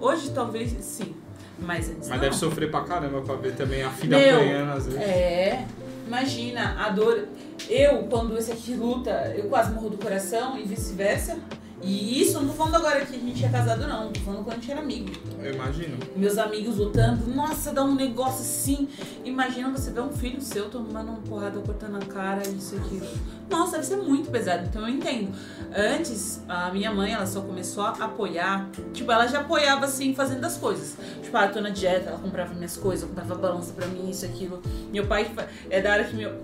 Hoje 0.00 0.30
talvez 0.30 0.72
sim, 0.80 1.16
mas 1.58 1.90
antes 1.90 2.08
Mas 2.08 2.20
deve 2.20 2.36
sofrer 2.36 2.70
pra 2.70 2.82
caramba 2.82 3.20
pra 3.22 3.34
ver 3.34 3.54
também 3.54 3.82
a 3.82 3.90
filha 3.90 4.16
Meu, 4.18 4.36
apanhando 4.36 4.72
às 4.72 4.86
vezes. 4.86 5.00
É, 5.00 5.64
imagina, 6.10 6.84
a 6.84 6.88
dor. 6.88 7.28
Eu, 7.68 8.02
quando 8.10 8.36
esse 8.36 8.50
aqui 8.50 8.74
luta, 8.74 9.32
eu 9.36 9.44
quase 9.44 9.72
morro 9.72 9.90
do 9.90 9.96
coração 9.96 10.58
e 10.58 10.64
vice-versa. 10.64 11.38
E 11.82 12.20
isso, 12.20 12.38
não 12.40 12.48
tô 12.48 12.54
falando 12.54 12.76
agora 12.76 13.04
que 13.06 13.16
a 13.16 13.18
gente 13.18 13.44
é 13.44 13.48
casado, 13.48 13.86
não. 13.86 14.12
Tô 14.12 14.20
falando 14.20 14.44
quando 14.44 14.52
a 14.52 14.60
gente 14.60 14.70
era 14.70 14.80
amigo. 14.80 15.10
Eu 15.42 15.54
imagino. 15.54 15.96
Meus 16.14 16.36
amigos 16.36 16.76
lutando, 16.76 17.26
nossa, 17.34 17.72
dá 17.72 17.82
um 17.82 17.94
negócio 17.94 18.40
assim. 18.40 18.88
Imagina 19.24 19.70
você 19.70 19.90
ver 19.90 20.00
um 20.00 20.12
filho 20.12 20.40
seu 20.42 20.68
tomando 20.68 21.08
uma 21.08 21.20
porrada, 21.20 21.58
cortando 21.60 21.96
a 21.96 22.04
cara, 22.04 22.46
isso 22.46 22.76
aquilo. 22.76 23.06
Nossa, 23.48 23.72
deve 23.72 23.86
ser 23.86 23.96
muito 23.96 24.30
pesado, 24.30 24.66
então 24.66 24.82
eu 24.82 24.88
entendo. 24.88 25.32
Antes, 25.74 26.42
a 26.48 26.70
minha 26.70 26.92
mãe, 26.92 27.12
ela 27.12 27.26
só 27.26 27.40
começou 27.40 27.82
a 27.82 27.90
apoiar. 27.90 28.68
Tipo, 28.92 29.10
ela 29.10 29.26
já 29.26 29.40
apoiava 29.40 29.86
assim, 29.86 30.14
fazendo 30.14 30.44
as 30.44 30.56
coisas. 30.56 30.96
Tipo, 31.22 31.36
ah, 31.36 31.48
tô 31.48 31.60
na 31.60 31.70
dieta, 31.70 32.10
ela 32.10 32.18
comprava 32.18 32.52
minhas 32.54 32.76
coisas, 32.76 33.08
comprava 33.08 33.34
balança 33.34 33.72
pra 33.72 33.86
mim, 33.86 34.10
isso 34.10 34.26
aquilo. 34.26 34.62
Meu 34.92 35.06
pai, 35.06 35.30
é 35.70 35.80
da 35.80 35.92
hora 35.92 36.04
que 36.04 36.14
meu. 36.14 36.40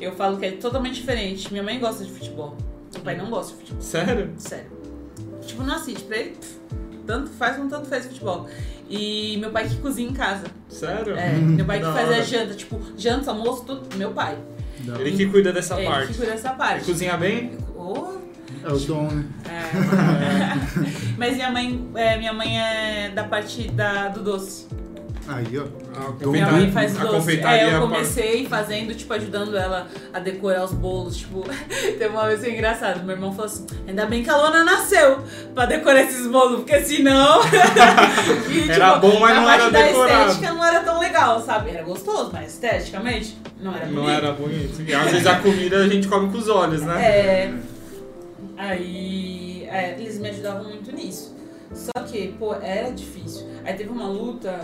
Eu 0.00 0.12
falo 0.14 0.36
que 0.38 0.46
é 0.46 0.52
totalmente 0.52 0.96
diferente. 0.96 1.50
Minha 1.50 1.62
mãe 1.62 1.78
gosta 1.78 2.04
de 2.04 2.12
futebol. 2.12 2.56
Meu 2.92 3.02
pai 3.02 3.16
não 3.16 3.30
gosta 3.30 3.52
de 3.52 3.58
futebol. 3.58 3.82
Sério? 3.82 4.32
Sério. 4.36 4.75
Tipo, 5.46 5.62
não 5.62 5.74
assiste. 5.74 6.02
Pra 6.04 6.16
ele, 6.18 6.30
pff, 6.30 6.58
tanto 7.06 7.30
faz 7.30 7.56
como 7.56 7.68
tanto 7.68 7.88
faz 7.88 8.06
futebol. 8.06 8.48
E 8.88 9.36
meu 9.38 9.50
pai 9.50 9.68
que 9.68 9.76
cozinha 9.78 10.08
em 10.08 10.12
casa. 10.12 10.44
Sério? 10.68 11.16
É, 11.16 11.32
meu 11.32 11.64
pai 11.64 11.78
que 11.80 11.84
faz 11.86 12.10
a 12.10 12.20
janta. 12.22 12.54
Tipo, 12.54 12.80
janta, 12.96 13.30
almoço, 13.30 13.64
tudo. 13.64 13.96
Meu 13.96 14.10
pai. 14.12 14.36
Ele 15.00 15.12
que 15.12 15.26
cuida 15.26 15.52
dessa 15.52 15.76
Ele 15.78 15.86
parte. 15.88 16.08
que 16.08 16.14
cuida 16.18 16.32
dessa 16.32 16.48
Ele 16.50 16.56
parte. 16.58 16.84
cozinha 16.84 17.16
bem? 17.16 17.52
Oh, 17.74 18.18
É 18.64 18.72
o 18.72 18.78
dom, 18.78 19.08
né? 19.10 19.24
é. 19.48 21.16
Mas 21.18 21.34
minha 21.34 21.50
mãe, 21.50 21.88
é, 21.94 22.16
minha 22.18 22.32
mãe 22.32 22.60
é 22.60 23.10
da 23.10 23.24
parte 23.24 23.68
da, 23.70 24.08
do 24.08 24.22
doce. 24.22 24.66
Aí, 25.28 25.46
ó. 25.58 25.64
A 26.24 26.26
Minha 26.28 26.50
mãe 26.52 26.70
faz 26.70 26.96
a 26.96 27.02
doce. 27.02 27.14
confeitaria 27.16 27.62
É, 27.62 27.74
eu 27.74 27.80
comecei 27.80 28.46
fazendo, 28.46 28.94
tipo, 28.94 29.12
ajudando 29.12 29.56
ela 29.56 29.88
a 30.12 30.20
decorar 30.20 30.64
os 30.64 30.72
bolos. 30.72 31.16
Tipo, 31.16 31.42
teve 31.98 32.06
uma 32.06 32.26
vez 32.28 32.40
que 32.42 32.50
engraçado. 32.50 33.02
Meu 33.04 33.16
irmão 33.16 33.32
falou 33.32 33.46
assim: 33.46 33.66
ainda 33.88 34.06
bem 34.06 34.22
que 34.22 34.30
a 34.30 34.36
Lona 34.36 34.62
nasceu 34.62 35.18
pra 35.54 35.66
decorar 35.66 36.02
esses 36.02 36.26
bolos, 36.26 36.58
porque 36.60 36.80
senão. 36.82 37.40
E, 38.50 38.70
Era 38.70 38.96
bom, 38.96 39.18
mas 39.20 39.34
não 39.36 39.50
era 39.50 39.70
da 39.70 39.82
decorado. 39.82 40.30
estética 40.30 40.52
não 40.54 40.64
era 40.64 40.80
tão 40.80 41.00
legal, 41.00 41.40
sabe? 41.40 41.70
Era 41.70 41.82
gostoso, 41.82 42.30
mas 42.32 42.52
esteticamente 42.52 43.36
não 43.60 43.74
era 43.74 43.86
bonito. 43.86 44.00
Não 44.00 44.08
era 44.10 44.32
bonito. 44.32 44.82
E 44.82 44.94
às 44.94 45.10
vezes 45.10 45.26
a 45.26 45.36
comida 45.40 45.78
a 45.78 45.88
gente 45.88 46.06
come 46.08 46.30
com 46.30 46.38
os 46.38 46.48
olhos, 46.48 46.82
né? 46.82 47.02
É. 47.04 47.54
Aí. 48.56 49.66
É, 49.68 49.96
eles 49.98 50.18
me 50.18 50.28
ajudavam 50.30 50.64
muito 50.64 50.92
nisso. 50.92 51.34
Só 51.74 52.02
que, 52.04 52.28
pô, 52.38 52.54
era 52.54 52.90
difícil. 52.90 53.46
Aí 53.64 53.74
teve 53.74 53.90
uma 53.90 54.08
luta, 54.08 54.60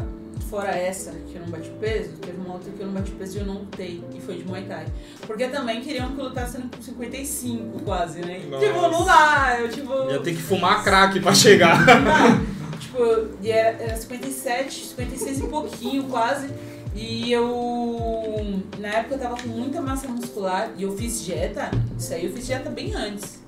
fora 0.52 0.68
essa, 0.68 1.12
que 1.12 1.34
eu 1.34 1.40
não 1.40 1.48
bati 1.48 1.70
peso, 1.80 2.10
teve 2.20 2.36
uma 2.36 2.52
luta 2.52 2.70
que 2.70 2.78
eu 2.78 2.86
não 2.86 2.92
bati 2.92 3.10
peso 3.12 3.38
e 3.38 3.40
eu 3.40 3.46
não 3.46 3.54
lutei. 3.54 4.04
E 4.14 4.20
foi 4.20 4.36
de 4.36 4.44
Muay 4.44 4.64
Thai. 4.64 4.84
Porque 5.26 5.48
também 5.48 5.80
queriam 5.80 6.14
que 6.14 6.20
eu 6.20 6.26
lutasse 6.26 6.58
com 6.58 6.82
55 6.82 7.80
quase, 7.80 8.20
né? 8.20 8.42
Nossa. 8.50 8.66
Tipo, 8.66 8.82
não 8.82 9.02
dá. 9.02 9.56
Eu, 9.58 9.70
tipo... 9.70 10.10
Ia 10.10 10.20
ter 10.20 10.34
que 10.34 10.42
fumar 10.42 10.84
crack 10.84 11.18
pra 11.20 11.34
chegar. 11.34 11.78
Tipo, 12.78 13.28
e 13.40 13.50
era, 13.50 13.82
era 13.82 13.96
57, 13.96 14.88
56 14.88 15.38
e 15.38 15.42
pouquinho 15.44 16.02
quase. 16.04 16.48
E 16.94 17.32
eu. 17.32 18.60
Na 18.78 18.88
época 18.88 19.14
eu 19.14 19.18
tava 19.18 19.40
com 19.40 19.48
muita 19.48 19.80
massa 19.80 20.08
muscular 20.08 20.72
e 20.76 20.82
eu 20.82 20.94
fiz 20.94 21.24
dieta. 21.24 21.70
Isso 21.96 22.12
aí 22.12 22.26
eu 22.26 22.32
fiz 22.32 22.44
dieta 22.44 22.68
bem 22.68 22.92
antes. 22.94 23.41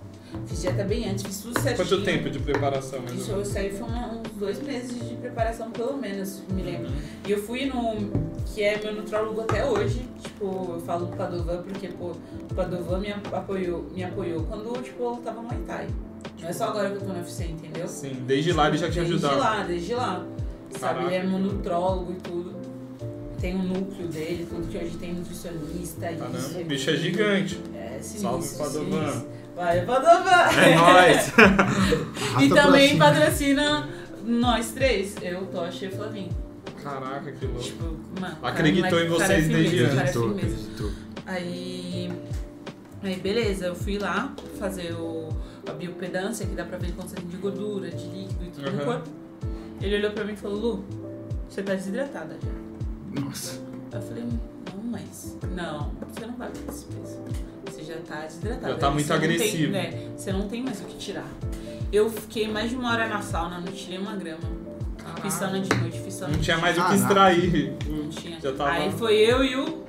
Fiz 0.47 0.61
dieta 0.63 0.85
bem 0.85 1.09
antes, 1.09 1.25
fiz 1.25 1.41
tudo 1.41 1.59
certinho. 1.61 1.87
Quanto 1.89 2.05
tempo 2.05 2.31
de 2.31 2.39
preparação? 2.39 3.01
Isso, 3.15 3.41
isso 3.41 3.59
aí 3.59 3.71
foi 3.71 3.87
uns 3.89 4.29
dois 4.39 4.63
meses 4.63 5.09
de 5.09 5.15
preparação, 5.17 5.71
pelo 5.71 5.97
menos, 5.97 6.43
me 6.51 6.63
lembro. 6.63 6.91
E 7.27 7.33
eu 7.33 7.43
fui 7.43 7.67
no. 7.67 8.11
que 8.47 8.63
é 8.63 8.79
meu 8.83 8.95
nutrólogo 8.95 9.41
até 9.41 9.65
hoje. 9.65 10.03
Tipo, 10.23 10.73
eu 10.75 10.83
falo 10.85 11.07
do 11.07 11.17
Padovan 11.17 11.63
porque, 11.63 11.89
pô, 11.89 12.13
o 12.51 12.55
Padovan 12.55 12.99
me 12.99 13.13
apoiou, 13.33 13.87
me 13.95 14.05
apoiou 14.05 14.43
quando, 14.45 14.83
tipo, 14.83 15.03
eu 15.03 15.17
tava 15.25 15.41
no 15.41 15.49
Muay 15.49 15.59
Thai. 15.67 15.87
Não 16.41 16.49
é 16.49 16.53
só 16.53 16.65
agora 16.65 16.91
que 16.91 16.97
eu 16.97 17.01
tô 17.01 17.07
no 17.07 17.15
UFC, 17.21 17.45
entendeu? 17.45 17.87
Sim, 17.89 18.23
desde 18.27 18.53
lá 18.53 18.69
ele 18.69 18.77
já 18.77 18.89
te 18.91 18.97
Desde 18.97 19.15
ajudava. 19.15 19.37
lá, 19.37 19.63
desde 19.65 19.95
lá. 19.95 20.27
Sabe, 20.79 20.81
Caraca. 21.01 21.07
ele 21.07 21.15
é 21.15 21.23
meu 21.23 21.39
nutrólogo 21.39 22.13
e 22.13 22.17
tudo. 22.17 22.55
Tem 23.41 23.55
o 23.55 23.63
núcleo 23.63 24.09
dele, 24.09 24.47
tudo 24.49 24.67
que 24.69 24.77
hoje 24.77 24.97
tem 24.97 25.15
nutricionista. 25.15 26.11
isso, 26.11 26.19
Caramba, 26.21 26.39
o 26.39 26.47
aquilo. 26.47 26.65
bicho 26.65 26.91
é 26.91 26.97
gigante. 26.97 27.61
É, 27.75 27.99
sinistro, 28.01 28.21
Salve, 28.43 28.49
Padovan. 28.59 29.25
Vai, 29.57 29.85
Padovan! 29.85 30.61
É 30.61 30.75
nóis. 30.75 31.33
E 32.43 32.49
também 32.49 32.99
patrocina 32.99 33.89
nós 34.25 34.73
três, 34.73 35.15
eu, 35.23 35.47
Tocha 35.47 35.87
e 35.87 35.91
Flavinho. 35.91 36.31
Caraca, 36.83 37.31
que 37.33 37.47
louco. 37.47 37.63
Tipo, 37.63 37.85
mano, 38.21 38.37
cara, 38.37 38.53
Acreditou 38.53 38.91
moleque, 38.91 39.07
em 39.15 39.19
cara 39.19 39.29
vocês 39.35 39.49
desde 39.49 39.85
antes. 39.85 39.95
cara 39.95 40.09
Acreditou, 40.09 40.31
acreditou. 40.33 40.91
Aí, 41.27 42.13
aí 43.03 43.17
beleza, 43.17 43.67
eu 43.67 43.75
fui 43.75 43.99
lá 43.99 44.35
fazer 44.59 44.93
o, 44.95 45.29
a 45.69 45.73
biopedância, 45.73 46.45
que 46.47 46.55
dá 46.55 46.65
pra 46.65 46.77
ver 46.79 46.93
quantidade 46.93 47.27
de 47.27 47.37
gordura, 47.37 47.91
de 47.91 48.05
líquido 48.07 48.45
e 48.45 48.49
tudo 48.51 48.71
no 48.73 48.79
Uhum. 48.79 48.85
corpo. 48.85 49.09
Ele 49.81 49.97
olhou 49.97 50.11
pra 50.11 50.25
mim 50.25 50.33
e 50.33 50.37
falou, 50.37 50.59
Lu, 50.59 50.85
você 51.49 51.63
tá 51.63 51.75
desidratada 51.75 52.37
já. 52.43 53.21
Nossa. 53.23 53.61
Eu 53.93 54.03
falei, 54.03 54.25
não, 54.25 54.41
mas. 54.95 55.37
Não, 55.55 55.91
você 56.09 56.27
não 56.27 56.37
vai 56.37 56.49
perder 56.49 56.71
esse 56.71 56.85
peso. 56.87 57.19
Você 57.67 57.83
já 57.85 57.97
tá 58.07 58.21
desidratada. 58.27 58.69
Já 58.73 58.79
tá 58.79 58.91
muito 58.91 59.07
Você 59.07 59.13
não 59.13 59.21
tem- 59.21 59.31
agressivo. 59.35 59.73
né, 59.73 60.09
você 60.17 60.33
não 60.33 60.49
tem 60.49 60.63
mais 60.63 60.81
o 60.81 60.85
que 60.85 60.97
tirar. 60.97 61.27
Eu 61.93 62.09
fiquei 62.11 62.49
mais 62.49 62.71
de 62.71 62.77
uma 62.77 62.91
hora 62.93 63.09
na 63.09 63.21
sauna, 63.23 63.59
não 63.61 63.73
tirei 63.73 63.99
uma 63.99 64.15
grama. 64.17 64.43
Fiz 65.23 65.35
sauna 65.35 65.61
de 65.61 65.75
noite, 65.81 65.99
fiz 66.01 66.15
sauna 66.15 66.35
Não 66.35 66.41
tinha 66.43 66.59
mais 66.59 66.77
o 66.79 66.85
que 66.87 66.95
extrair. 66.95 67.77
Não 67.89 68.09
tinha. 68.09 68.41
Já 68.41 68.53
tava- 68.53 68.71
Aí 68.73 68.93
foi 68.93 69.15
eu 69.17 69.45
e 69.45 69.57
o 69.57 69.85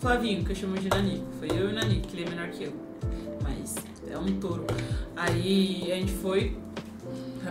Flavinho, 0.00 0.44
que 0.44 0.52
eu 0.52 0.56
chamo 0.56 0.76
de 0.78 0.88
Nanico. 0.88 1.24
Foi 1.38 1.48
eu 1.50 1.68
e 1.70 1.72
o 1.72 1.72
Nanico, 1.72 2.06
que 2.08 2.16
ele 2.16 2.26
é 2.26 2.30
menor 2.30 2.48
que 2.48 2.64
eu. 2.64 2.72
Mas 3.42 3.74
é 4.10 4.18
um 4.18 4.26
touro. 4.40 4.66
Aí 5.16 5.90
a 5.92 5.94
gente 5.96 6.12
foi 6.12 6.56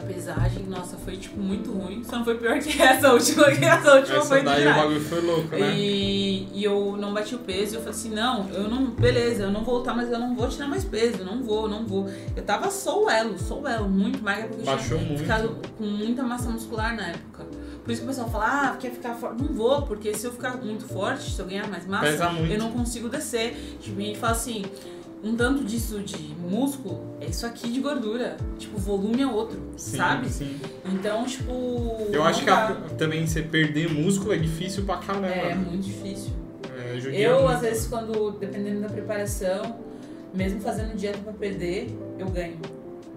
pesagem, 0.01 0.63
nossa, 0.63 0.97
foi 0.97 1.17
tipo 1.17 1.39
muito 1.39 1.71
ruim. 1.71 2.03
Só 2.03 2.17
não 2.17 2.25
foi 2.25 2.35
pior 2.35 2.59
que 2.59 2.81
essa 2.81 3.13
última, 3.13 3.45
que 3.51 3.65
essa 3.65 3.95
última 3.95 4.17
Essa 4.17 4.27
foi 4.27 4.39
do 4.39 4.45
daí 4.45 4.67
o 4.67 4.73
bagulho 4.73 5.01
foi 5.01 5.21
louco, 5.21 5.55
né? 5.55 5.73
E, 5.75 6.47
e 6.53 6.63
eu 6.63 6.95
não 6.97 7.13
bati 7.13 7.35
o 7.35 7.39
peso, 7.39 7.75
eu 7.75 7.79
falei 7.79 7.95
assim, 7.95 8.09
não, 8.09 8.49
eu 8.49 8.69
não, 8.69 8.87
beleza, 8.87 9.43
eu 9.43 9.51
não 9.51 9.63
vou 9.63 9.77
lutar, 9.77 9.95
mas 9.95 10.11
eu 10.11 10.19
não 10.19 10.35
vou 10.35 10.47
tirar 10.47 10.67
mais 10.67 10.83
peso, 10.83 11.19
eu 11.19 11.25
não 11.25 11.43
vou, 11.43 11.63
eu 11.63 11.69
não 11.69 11.85
vou. 11.85 12.09
Eu 12.35 12.43
tava 12.43 12.69
só 12.69 13.03
o 13.03 13.09
elo, 13.09 13.37
só 13.37 13.59
o 13.59 13.67
elo, 13.67 13.89
muito 13.89 14.23
magra, 14.23 14.47
porque 14.47 14.61
eu 14.61 14.65
Baixou 14.65 14.97
tinha 14.97 15.09
muito. 15.09 15.21
ficado 15.21 15.57
com 15.77 15.83
muita 15.85 16.23
massa 16.23 16.49
muscular 16.49 16.95
na 16.95 17.07
época. 17.07 17.45
Por 17.83 17.91
isso 17.91 18.01
que 18.01 18.05
o 18.05 18.09
pessoal 18.09 18.29
fala, 18.29 18.45
ah, 18.45 18.77
quer 18.77 18.91
ficar 18.91 19.13
forte? 19.13 19.43
Não 19.43 19.53
vou, 19.53 19.81
porque 19.81 20.13
se 20.13 20.25
eu 20.25 20.31
ficar 20.31 20.55
muito 20.55 20.85
forte, 20.85 21.29
se 21.29 21.39
eu 21.39 21.45
ganhar 21.45 21.67
mais 21.67 21.85
massa, 21.85 22.31
eu 22.49 22.57
não 22.57 22.71
consigo 22.71 23.09
descer. 23.09 23.77
Tipo, 23.81 23.99
gente 23.99 24.19
fala 24.19 24.31
assim, 24.31 24.63
um 25.23 25.35
tanto 25.35 25.63
disso 25.63 25.99
de 25.99 26.17
músculo 26.35 27.15
é 27.21 27.27
isso 27.27 27.45
aqui 27.45 27.71
de 27.71 27.79
gordura. 27.79 28.35
Tipo, 28.57 28.77
o 28.77 28.79
volume 28.79 29.21
é 29.21 29.27
outro, 29.27 29.59
Sim, 29.77 29.97
sabe? 29.97 30.29
Sim. 30.29 30.59
Então, 30.85 31.25
tipo. 31.25 31.51
Eu 32.11 32.23
acho 32.23 32.41
que 32.41 32.45
dá. 32.45 32.67
a- 32.69 32.73
também 32.97 33.25
você 33.25 33.41
perder 33.41 33.89
músculo 33.91 34.33
é 34.33 34.37
difícil 34.37 34.83
pra 34.85 34.97
caramba. 34.97 35.27
É, 35.27 35.49
né? 35.49 35.55
muito 35.55 35.83
difícil. 35.83 36.31
É, 36.77 36.97
Eu, 37.13 37.39
muito. 37.41 37.47
às 37.53 37.61
vezes, 37.61 37.87
quando, 37.87 38.31
dependendo 38.39 38.81
da 38.81 38.89
preparação, 38.89 39.77
mesmo 40.33 40.59
fazendo 40.59 40.95
dieta 40.95 41.19
pra 41.19 41.33
perder, 41.33 41.87
eu 42.19 42.27
ganho. 42.29 42.57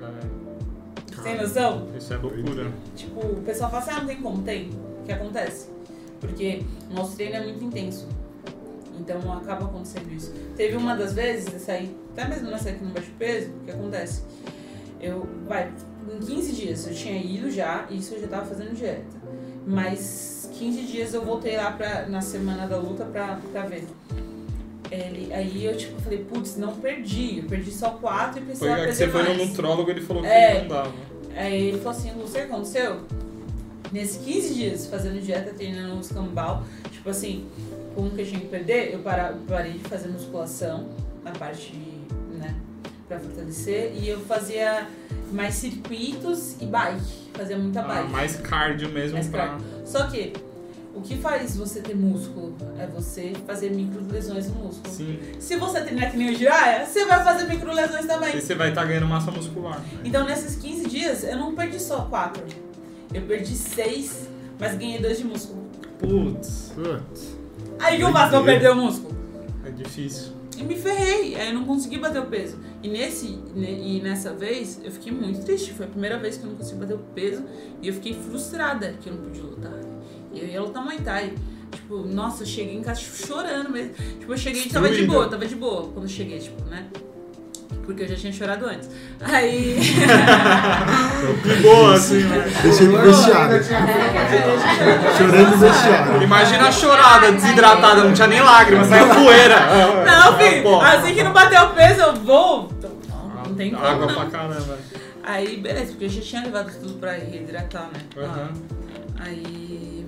É, 0.01 1.23
Tem 1.23 1.37
noção? 1.41 1.89
isso 1.99 2.13
é 2.13 2.17
loucura. 2.19 2.71
Tipo, 2.95 3.21
o 3.21 3.43
pessoal 3.43 3.71
fala 3.71 3.83
assim, 3.83 3.91
ah, 3.93 3.99
não 4.01 4.07
tem 4.07 4.21
como, 4.21 4.43
tem. 4.43 4.71
O 5.01 5.05
que 5.07 5.13
acontece? 5.13 5.69
Porque 6.21 6.63
o 6.91 6.95
nosso 6.95 7.17
treino 7.17 7.35
é 7.37 7.43
muito 7.43 7.65
intenso. 7.65 8.07
Então 8.99 9.21
acaba 9.33 9.67
acontecendo 9.67 10.11
isso. 10.13 10.33
Teve 10.57 10.77
uma 10.77 10.97
das 10.97 11.13
vezes, 11.13 11.53
eu 11.53 11.59
saí, 11.61 11.95
até 12.13 12.29
mesmo 12.29 12.51
nessa 12.51 12.71
aqui 12.71 12.83
no 12.85 12.91
baixo 12.91 13.11
peso, 13.19 13.51
o 13.51 13.65
que 13.65 13.71
acontece? 13.71 14.23
Eu, 15.01 15.27
vai, 15.47 15.71
em 16.15 16.19
15 16.19 16.53
dias 16.53 16.87
eu 16.87 16.95
tinha 16.95 17.17
ido 17.21 17.51
já, 17.51 17.87
e 17.91 17.99
isso 17.99 18.15
eu 18.15 18.21
já 18.23 18.29
tava 18.29 18.47
fazendo 18.47 18.75
dieta. 18.75 19.05
Mas 19.67 20.49
15 20.55 20.83
dias 20.83 21.13
eu 21.15 21.25
voltei 21.25 21.57
lá 21.57 21.73
pra, 21.73 22.07
na 22.07 22.21
semana 22.21 22.67
da 22.67 22.77
luta 22.79 23.05
pra, 23.05 23.39
pra 23.53 23.63
ver. 23.67 23.85
Ele, 24.91 25.33
aí 25.35 25.65
eu 25.67 25.77
tipo 25.77 26.01
falei, 26.01 26.25
putz, 26.25 26.57
não 26.57 26.75
perdi. 26.77 27.39
Eu 27.39 27.45
perdi 27.45 27.73
só 27.73 27.91
4 27.91 28.31
e 28.31 28.33
Foi 28.33 28.43
precisava 28.47 28.75
que 28.77 28.81
perder 28.83 28.95
você 28.95 29.09
foi 29.09 29.23
mais. 29.25 29.37
no 29.39 29.45
nutrólogo 29.47 29.91
ele 29.91 30.01
falou 30.01 30.23
que 30.23 30.29
É. 30.29 30.61
não 30.63 30.69
dava. 30.69 30.93
Aí 31.35 31.69
ele 31.69 31.79
falou 31.79 31.91
assim, 31.99 32.09
sabe 32.11 32.23
o 32.23 32.29
que 32.31 32.39
aconteceu? 32.39 33.01
Nesses 33.93 34.17
15 34.25 34.55
dias 34.55 34.87
fazendo 34.87 35.21
dieta, 35.21 35.53
treinando 35.53 35.99
os 35.99 36.09
cambal, 36.09 36.63
tipo 36.91 37.09
assim, 37.11 37.47
com 37.97 38.03
o 38.07 38.11
que 38.11 38.21
eu 38.21 38.27
tinha 38.27 38.41
que 38.41 38.47
perder, 38.47 38.93
eu 38.93 39.01
parei 39.01 39.73
de 39.73 39.81
fazer 39.89 40.09
musculação 40.09 40.89
na 41.25 41.31
parte, 41.33 41.73
né, 42.39 42.55
pra 43.09 43.19
fortalecer, 43.19 43.93
e 43.97 44.09
eu 44.09 44.21
fazia 44.21 44.87
mais 45.33 45.55
circuitos 45.55 46.57
e 46.61 46.67
bike, 46.67 47.31
fazia 47.35 47.59
muita 47.59 47.81
Ah, 47.81 47.89
bike. 48.03 48.13
mais 48.13 48.37
cardio 48.37 48.89
mesmo 48.91 49.15
Mais 49.15 49.27
pra. 49.29 49.47
cardio. 49.49 49.67
Só 49.85 50.07
que, 50.09 50.33
o 50.95 51.01
que 51.01 51.17
faz 51.17 51.57
você 51.57 51.81
ter 51.81 51.95
músculo 51.97 52.55
é 52.79 52.87
você 52.87 53.33
fazer 53.47 53.71
micro 53.71 54.01
lesões 54.11 54.47
no 54.49 54.55
músculo. 54.65 54.95
Sim. 54.95 55.19
Se 55.39 55.57
você 55.57 55.81
treinar 55.83 56.11
que 56.11 56.17
nem 56.17 56.35
o 56.35 56.39
você 56.87 57.05
vai 57.07 57.23
fazer 57.25 57.47
micro 57.47 57.73
lesões 57.73 58.07
também. 58.07 58.37
E 58.37 58.41
você 58.41 58.55
vai 58.55 58.71
estar 58.71 58.85
ganhando 58.85 59.07
massa 59.07 59.31
muscular. 59.31 59.83
Então, 60.05 60.25
nesses 60.25 60.57
15 60.57 60.87
dias, 60.89 61.25
eu 61.25 61.37
não 61.37 61.55
perdi 61.55 61.79
só 61.81 62.03
4. 62.07 62.43
Eu 63.13 63.23
perdi 63.23 63.55
6, 63.55 64.29
mas 64.59 64.75
ganhei 64.77 64.99
2 65.01 65.19
de 65.19 65.25
músculo. 65.25 65.67
Putz, 65.99 66.73
Putz. 66.75 67.36
Aí 67.79 67.95
o 67.95 67.99
que 67.99 68.03
eu 68.05 68.13
faço 68.13 68.31
pra 68.31 68.43
perder 68.43 68.71
o 68.71 68.77
músculo? 68.77 69.17
é 69.65 69.71
difícil. 69.71 70.33
E 70.59 70.63
me 70.63 70.75
ferrei, 70.77 71.35
aí 71.37 71.49
eu 71.49 71.55
não 71.55 71.65
consegui 71.67 71.99
bater 71.99 72.21
o 72.21 72.27
peso. 72.27 72.57
E, 72.83 72.89
nesse, 72.89 73.39
ne- 73.55 73.99
e 73.99 74.01
nessa 74.03 74.33
vez, 74.33 74.81
eu 74.83 74.91
fiquei 74.91 75.13
muito 75.13 75.45
triste. 75.45 75.73
Foi 75.75 75.85
a 75.85 75.89
primeira 75.89 76.19
vez 76.19 76.39
que 76.39 76.45
eu 76.45 76.51
não 76.51 76.57
consegui 76.57 76.81
bater 76.81 76.95
o 76.95 76.99
peso. 77.15 77.45
E 77.83 77.89
eu 77.89 77.95
fiquei 77.95 78.15
frustrada 78.15 78.95
que 79.03 79.09
eu 79.11 79.15
não 79.17 79.23
podia 79.23 79.43
lutar. 79.43 79.73
E 80.33 80.41
eu 80.41 80.47
ia 80.47 80.63
lutar 80.63 80.83
Muay 80.83 80.99
Thai. 81.01 81.35
Tipo, 81.73 81.99
nossa, 82.07 82.45
eu 82.45 82.47
cheguei 82.47 82.75
em 82.75 82.81
casa 82.83 83.01
chorando 83.01 83.69
mesmo. 83.71 83.93
Tipo, 84.19 84.33
eu 84.33 84.39
cheguei 84.39 84.63
e 84.63 84.69
tava 84.71 84.89
de 84.89 85.05
boa, 85.05 85.29
tava 85.29 85.45
de 85.47 85.55
boa 85.57 85.83
quando 85.89 86.05
eu 86.05 86.09
cheguei, 86.09 86.39
tipo, 86.39 86.63
né? 86.71 86.87
Porque 87.85 88.03
eu 88.03 88.09
já 88.09 88.17
tinha 88.17 88.33
chorado 88.33 88.67
antes. 88.67 88.91
Aí. 89.21 89.79
De 91.43 91.55
boa, 91.63 91.95
assim, 91.95 92.25
né? 92.25 92.53
Deixei 92.63 92.89
no 92.89 92.99
vestiário. 92.99 93.63
Chorando 95.17 95.51
no 95.51 95.57
vestiário. 95.57 96.23
Imagina 96.23 96.69
a 96.69 96.73
chorada, 96.73 97.33
desidratada, 97.33 98.05
não 98.05 98.13
tinha 98.13 98.27
nem 98.27 98.41
lágrimas, 98.41 98.89
saiu 98.89 99.09
poeira. 99.15 99.57
Não, 100.05 100.37
filho, 100.39 100.81
assim 100.81 101.15
que 101.15 101.23
não 101.23 101.33
bateu 101.33 101.63
o 101.63 101.71
peso, 101.71 102.01
eu 102.01 102.15
vou. 102.15 102.69
Não, 103.09 103.45
não 103.45 103.55
tem 103.55 103.71
como, 103.71 103.87
Água 103.87 104.07
pra 104.09 104.27
caramba. 104.27 104.79
Aí, 105.23 105.57
beleza, 105.57 105.93
porque 105.93 106.05
eu 106.07 106.09
já 106.09 106.21
tinha 106.21 106.43
levado 106.43 106.73
tudo 106.81 106.95
pra 106.95 107.13
reidratar, 107.13 107.89
né? 107.93 108.01
Aí, 109.19 110.07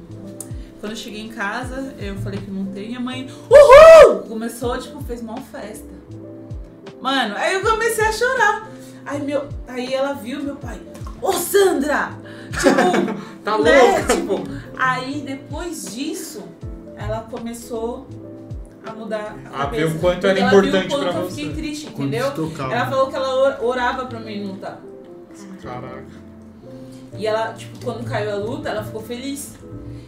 quando 0.81 0.93
eu 0.93 0.97
cheguei 0.97 1.23
em 1.23 1.29
casa, 1.29 1.95
eu 1.99 2.17
falei 2.17 2.41
que 2.41 2.51
não 2.51 2.67
tem, 2.67 2.93
e 2.93 2.97
a 2.97 3.01
mãe, 3.01 3.29
uhul! 3.51 4.21
Começou, 4.23 4.77
tipo, 4.79 5.03
fez 5.03 5.23
mal 5.23 5.39
festa. 5.51 5.87
Mano, 7.01 7.35
aí 7.37 7.55
eu 7.55 7.63
comecei 7.63 8.05
a 8.05 8.13
chorar. 8.13 8.69
Aí, 9.07 9.23
meu, 9.23 9.49
aí 9.67 9.95
ela 9.95 10.13
viu 10.15 10.43
meu 10.43 10.57
pai, 10.57 10.79
ô 11.23 11.33
Sandra! 11.33 12.11
Tipo, 12.53 13.19
Tá 13.45 13.57
né? 13.59 13.81
louca, 13.83 14.15
Tipo, 14.15 14.45
aí 14.77 15.23
depois 15.27 15.95
disso, 15.95 16.43
ela 16.97 17.27
começou 17.31 18.07
a 18.87 18.93
mudar 18.93 19.37
a 19.53 19.63
A 19.63 19.67
ver 19.67 19.87
o 19.87 19.99
quanto 19.99 20.27
era 20.27 20.39
ela 20.39 20.51
viu 20.51 20.59
importante 20.61 20.87
o 20.87 20.91
quanto 20.99 21.11
pra 21.13 21.21
eu 21.21 21.29
fiquei 21.31 21.49
você. 21.49 21.55
triste, 21.55 21.87
Quando 21.91 22.15
entendeu? 22.15 22.53
Ela 22.71 22.87
falou 22.87 23.07
que 23.09 23.17
ela 23.17 23.35
or- 23.35 23.65
orava 23.65 24.07
pra 24.07 24.21
mim 24.21 24.45
não 24.45 24.53
lutar. 24.53 24.79
Caraca. 25.63 26.05
E 27.17 27.27
ela, 27.27 27.53
tipo, 27.55 27.83
quando 27.85 28.05
caiu 28.05 28.33
a 28.33 28.37
luta, 28.37 28.69
ela 28.69 28.85
ficou 28.85 29.01
feliz. 29.03 29.55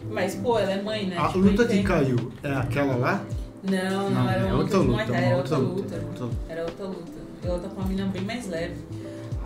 Mas, 0.09 0.35
pô, 0.35 0.59
ela 0.59 0.71
é 0.73 0.81
mãe, 0.81 1.07
né? 1.07 1.17
A 1.17 1.27
Tipo, 1.27 1.39
luta 1.39 1.65
que 1.65 1.81
caiu 1.83 2.31
é 2.43 2.53
aquela 2.53 2.95
lá? 2.95 3.21
Não, 3.63 4.09
não, 4.09 4.29
era 4.29 4.45
uma 4.47 4.55
luta, 4.63 4.79
de 4.79 4.85
Muay 4.87 5.05
Thai, 5.05 5.23
era 5.25 5.37
outra 5.37 5.57
luta. 5.57 5.81
outra 5.95 5.99
luta. 6.25 6.37
Era 6.49 6.63
outra 6.63 6.85
luta. 6.87 7.11
Eu 7.43 7.53
luta 7.53 7.67
com 7.69 7.75
uma 7.81 7.87
menina 7.87 8.07
bem 8.09 8.23
mais 8.23 8.47
leve. 8.47 8.75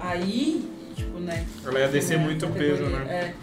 Aí, 0.01 0.69
tipo, 0.95 1.19
né? 1.19 1.45
Ela 1.65 1.79
ia 1.79 1.87
descer 1.89 2.15
É, 2.15 2.17
muito 2.21 2.47
peso, 2.47 2.83
né? 2.83 3.05
É. 3.09 3.33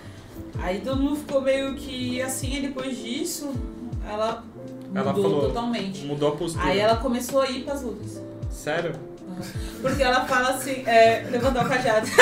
Aí 0.60 0.80
todo 0.80 1.02
mundo 1.02 1.16
ficou 1.16 1.40
meio 1.42 1.74
que 1.74 2.20
assim, 2.22 2.56
e 2.56 2.60
depois 2.62 2.96
disso, 2.96 3.52
ela 4.08 4.44
mudou 4.88 5.02
Ela 5.02 5.12
falou- 5.14 5.40
totalmente. 5.48 6.04
Mudou 6.06 6.28
a 6.30 6.36
postura. 6.36 6.64
Aí 6.66 6.78
ela 6.78 6.96
começou 6.96 7.40
a 7.42 7.48
ir 7.50 7.64
pras 7.64 7.82
lutas. 7.82 8.20
Sério? 8.50 8.92
Porque 9.80 10.02
ela 10.02 10.24
fala 10.26 10.50
assim, 10.50 10.82
é, 10.86 11.26
levantar 11.30 11.64
o 11.64 11.68
cajado. 11.68 12.06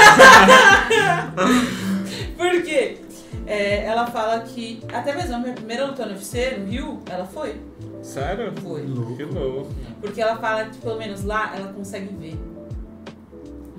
Por 2.36 2.62
quê? 2.62 2.98
É, 3.46 3.84
ela 3.84 4.06
fala 4.06 4.40
que, 4.40 4.80
até 4.92 5.14
mesmo 5.14 5.34
a 5.34 5.38
minha 5.38 5.54
primeira 5.54 5.86
luta 5.86 6.06
no 6.06 6.12
UFC, 6.12 6.56
no 6.58 6.66
Rio, 6.66 7.00
ela 7.10 7.26
foi. 7.26 7.56
Sério? 8.02 8.52
Foi. 8.62 8.82
Que 9.16 9.24
louco. 9.24 9.70
Porque 10.00 10.20
ela 10.20 10.36
fala 10.36 10.64
que 10.66 10.78
pelo 10.78 10.98
menos 10.98 11.24
lá 11.24 11.54
ela 11.56 11.72
consegue 11.72 12.14
ver. 12.16 12.38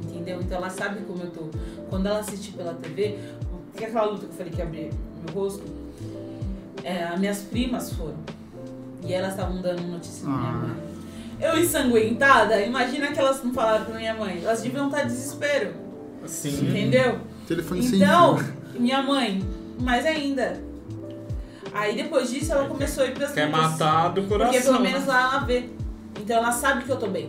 Entendeu? 0.03 0.39
Então 0.41 0.57
ela 0.57 0.69
sabe 0.69 1.01
como 1.05 1.23
eu 1.23 1.29
tô. 1.31 1.41
Quando 1.89 2.05
ela 2.07 2.19
assiste 2.19 2.51
pela 2.53 2.73
TV, 2.75 3.17
que 3.75 3.83
é 3.83 3.87
aquela 3.87 4.05
luta 4.05 4.25
que 4.25 4.31
eu 4.31 4.37
falei 4.37 4.51
que 4.53 4.61
abria 4.61 4.89
meu 5.25 5.33
rosto, 5.35 5.63
é, 6.83 7.03
as 7.03 7.19
minhas 7.19 7.39
primas 7.41 7.91
foram. 7.93 8.15
E 9.03 9.13
elas 9.13 9.31
estavam 9.31 9.61
dando 9.61 9.81
notícia 9.83 10.23
pra 10.23 10.33
minha 10.33 10.49
Ah. 10.49 10.53
mãe. 10.53 10.91
Eu 11.39 11.57
ensanguentada, 11.59 12.61
imagina 12.61 13.11
que 13.11 13.19
elas 13.19 13.43
não 13.43 13.51
falaram 13.51 13.85
pra 13.85 13.95
minha 13.97 14.13
mãe. 14.13 14.41
Elas 14.43 14.61
deviam 14.61 14.85
estar 14.87 15.03
em 15.03 15.07
desespero. 15.07 15.73
Sim. 16.27 16.69
Entendeu? 16.69 17.17
Telefone 17.47 17.81
sem 17.81 17.95
Então, 17.99 18.37
fio. 18.37 18.53
minha 18.79 19.01
mãe, 19.01 19.43
mais 19.79 20.05
ainda. 20.05 20.61
Aí 21.73 21.95
depois 21.95 22.29
disso 22.29 22.51
ela 22.51 22.67
começou 22.67 23.03
a 23.03 23.07
ir 23.07 23.13
pras 23.13 23.31
Quer 23.31 23.45
lutas. 23.45 23.61
matar 23.61 24.09
do 24.09 24.23
coração. 24.23 24.51
Porque 24.53 24.65
pelo 24.67 24.79
menos 24.81 25.01
né? 25.01 25.07
lá 25.07 25.21
ela 25.21 25.39
vê. 25.45 25.65
Então 26.19 26.37
ela 26.37 26.51
sabe 26.51 26.83
que 26.83 26.89
eu 26.91 26.97
tô 26.97 27.07
bem. 27.07 27.27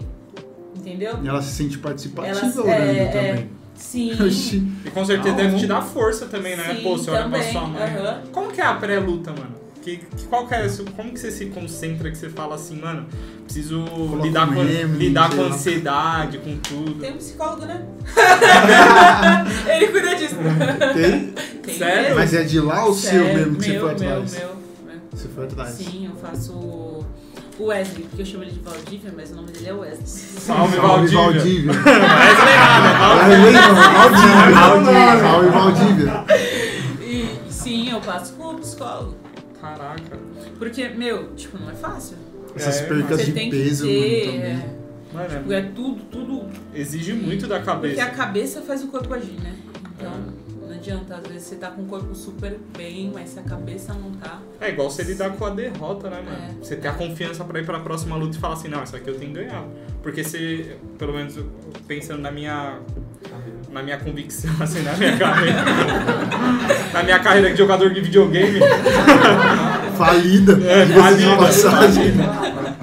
Entendeu? 0.76 1.18
E 1.22 1.28
ela 1.28 1.40
se 1.42 1.52
sente 1.52 1.78
participativa 1.78 2.38
Ela- 2.38 2.62
olhando 2.62 2.70
é, 2.70 2.98
é. 2.98 3.06
também. 3.32 3.50
Sim. 3.74 4.12
Oxi. 4.22 4.62
E 4.84 4.90
com 4.90 5.04
certeza 5.04 5.34
Ah, 5.34 5.36
deve 5.38 5.56
te 5.58 5.66
dar 5.66 5.82
força 5.82 6.26
também, 6.26 6.56
né? 6.56 6.74
Sim, 6.76 6.82
Pô, 6.82 6.96
você 6.96 7.10
olha 7.10 7.28
pra 7.28 7.42
sua 7.42 7.66
mãe. 7.66 7.82
aham. 7.82 8.22
Como 8.32 8.50
que 8.52 8.60
é 8.60 8.64
a 8.64 8.74
pré-luta, 8.74 9.30
mano? 9.32 9.54
Que, 9.82 9.96
que- 9.96 10.24
qual 10.28 10.46
que 10.46 10.54
é 10.54 10.64
isso? 10.66 10.84
Como 10.96 11.12
que 11.12 11.18
você 11.18 11.30
se 11.30 11.46
concentra 11.46 12.08
que 12.10 12.16
você 12.16 12.28
fala 12.30 12.54
assim, 12.54 12.80
mano, 12.80 13.04
preciso 13.44 13.84
Coloca 13.84 14.22
lidar, 14.26 14.48
um 14.48 14.54
com, 14.54 14.62
remo, 14.64 14.96
lidar 14.96 15.30
com 15.34 15.42
ansiedade, 15.42 16.38
com 16.38 16.56
tudo. 16.58 16.94
Tem 17.00 17.12
um 17.12 17.16
psicólogo, 17.16 17.66
né? 17.66 17.84
Ele 19.68 19.88
cuida 19.88 20.14
disso. 20.14 20.36
Tem? 20.94 21.34
Tem 21.62 21.74
Sério? 21.78 22.14
Mas 22.14 22.32
é 22.32 22.44
de 22.44 22.60
lá 22.60 22.84
ou 22.84 22.94
seu 22.94 23.10
Sério, 23.24 23.34
mesmo 23.38 23.56
que 23.56 23.64
você 23.64 23.70
meu, 23.72 23.80
foi 23.80 23.94
meu, 23.98 24.12
atrás? 24.12 24.32
meu, 24.38 24.48
meu. 24.48 24.56
Você 25.12 25.28
foi 25.28 25.44
atrás. 25.44 25.70
Sim, 25.70 26.06
eu 26.10 26.16
faço 26.16 26.52
o 26.52 27.04
Wesley, 27.66 28.04
porque 28.04 28.22
eu 28.22 28.26
chamo 28.26 28.44
ele 28.44 28.52
de 28.52 28.60
Valdívia, 28.60 29.12
mas 29.16 29.30
o 29.32 29.34
nome 29.36 29.50
dele 29.52 29.68
é 29.68 29.72
Wesley. 29.74 30.06
Salve, 30.06 30.76
Salve, 30.76 31.08
Valdívia. 31.08 31.72
Valdívia. 31.72 31.72
Wesley 31.82 32.56
nada, 32.56 33.26
Wesley 33.26 33.52
não, 33.52 33.74
Valdívia. 33.92 34.50
Valdívia. 34.54 35.20
Salve, 35.20 35.48
Valdívia. 35.48 36.24
E 37.00 37.28
sim, 37.52 37.90
eu 37.90 38.00
passo 38.00 38.32
com 38.34 38.54
o 38.54 38.58
psicólogo. 38.58 39.16
Caraca. 39.62 40.18
Porque, 40.58 40.88
meu, 40.88 41.34
tipo, 41.36 41.56
não 41.56 41.70
é 41.70 41.74
fácil. 41.74 42.16
Essas 42.56 42.80
É, 42.80 42.86
percas 42.86 43.20
Você 43.20 43.24
de 43.26 43.32
tem 43.32 43.48
peso 43.48 43.86
que 43.86 43.92
ter. 43.92 44.24
também. 44.26 44.40
é, 44.42 44.76
Mano, 45.14 45.28
tipo, 45.28 45.52
é- 45.52 45.58
é 45.58 45.62
tudo, 45.62 46.04
tudo. 46.10 46.50
exige 46.74 47.12
muito 47.12 47.46
da 47.46 47.60
Porque 47.60 47.70
cabeça. 47.70 48.02
a 48.02 48.10
cabeça 48.10 48.60
faz 48.62 48.82
o 48.82 48.88
corpo 48.88 49.14
agir, 49.14 49.40
né? 49.40 49.54
Então, 49.96 50.12
não 50.60 50.70
adianta. 50.74 51.14
Às 51.16 51.26
vezes 51.28 51.42
você 51.44 51.54
tá 51.56 51.70
com 51.70 51.82
o 51.82 51.86
corpo 51.86 52.12
super 52.14 52.58
bem, 52.76 53.10
mas 53.14 53.30
se 53.30 53.38
a 53.38 53.42
cabeça 53.42 53.94
não 53.94 54.10
tá. 54.12 54.40
É 54.60 54.70
igual 54.70 54.90
você 54.90 55.02
lidar 55.04 55.30
com 55.36 55.46
a 55.46 55.50
derrota, 55.50 56.10
né, 56.10 56.20
mano? 56.22 56.36
É. 56.60 56.64
Você 56.64 56.74
ter 56.76 56.88
a 56.88 56.92
confiança 56.92 57.44
pra 57.44 57.60
ir 57.60 57.64
pra 57.64 57.78
próxima 57.80 58.16
luta 58.16 58.36
e 58.36 58.40
falar 58.40 58.54
assim, 58.54 58.68
não, 58.68 58.82
essa 58.82 58.96
aqui 58.96 59.08
eu 59.08 59.18
tenho 59.18 59.32
que 59.32 59.38
ganhar. 59.38 59.64
Porque 60.02 60.24
você, 60.24 60.76
pelo 60.98 61.12
menos 61.14 61.38
pensando 61.86 62.20
na 62.20 62.30
minha. 62.30 62.78
Na 63.70 63.82
minha 63.82 63.96
convicção, 63.98 64.50
assim, 64.60 64.82
na 64.82 64.92
minha 64.94 65.16
carreira. 65.16 65.64
na 66.92 67.02
minha 67.02 67.18
carreira 67.20 67.50
de 67.52 67.56
jogador 67.56 67.88
de 67.94 68.00
videogame, 68.02 68.60
Falida. 69.96 70.52
É, 70.66 70.86
falida. 70.86 71.36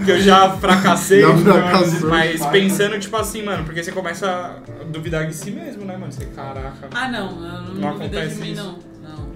que 0.03 0.11
eu 0.11 0.19
já 0.19 0.49
fracassei. 0.57 1.21
Já 1.21 1.27
mas- 1.33 1.43
fracassou. 1.43 2.09
Mas 2.09 2.45
pensando, 2.47 2.99
tipo 2.99 3.15
assim, 3.17 3.43
mano, 3.43 3.63
porque 3.65 3.83
você 3.83 3.91
começa 3.91 4.27
a 4.81 4.83
duvidar 4.85 5.27
de 5.27 5.35
si 5.35 5.51
mesmo, 5.51 5.85
né, 5.85 5.95
mano? 5.97 6.11
Você, 6.11 6.25
caraca. 6.27 6.87
Ah, 6.93 7.07
não, 7.09 7.29
eu 7.29 7.35
não, 7.41 7.73
Não 7.73 7.93
duvida 7.93 8.09
de 8.09 8.15
acontece 8.17 8.35
mim, 8.41 8.51
isso. 8.53 8.63
não. 8.63 8.71
Não. 9.07 9.29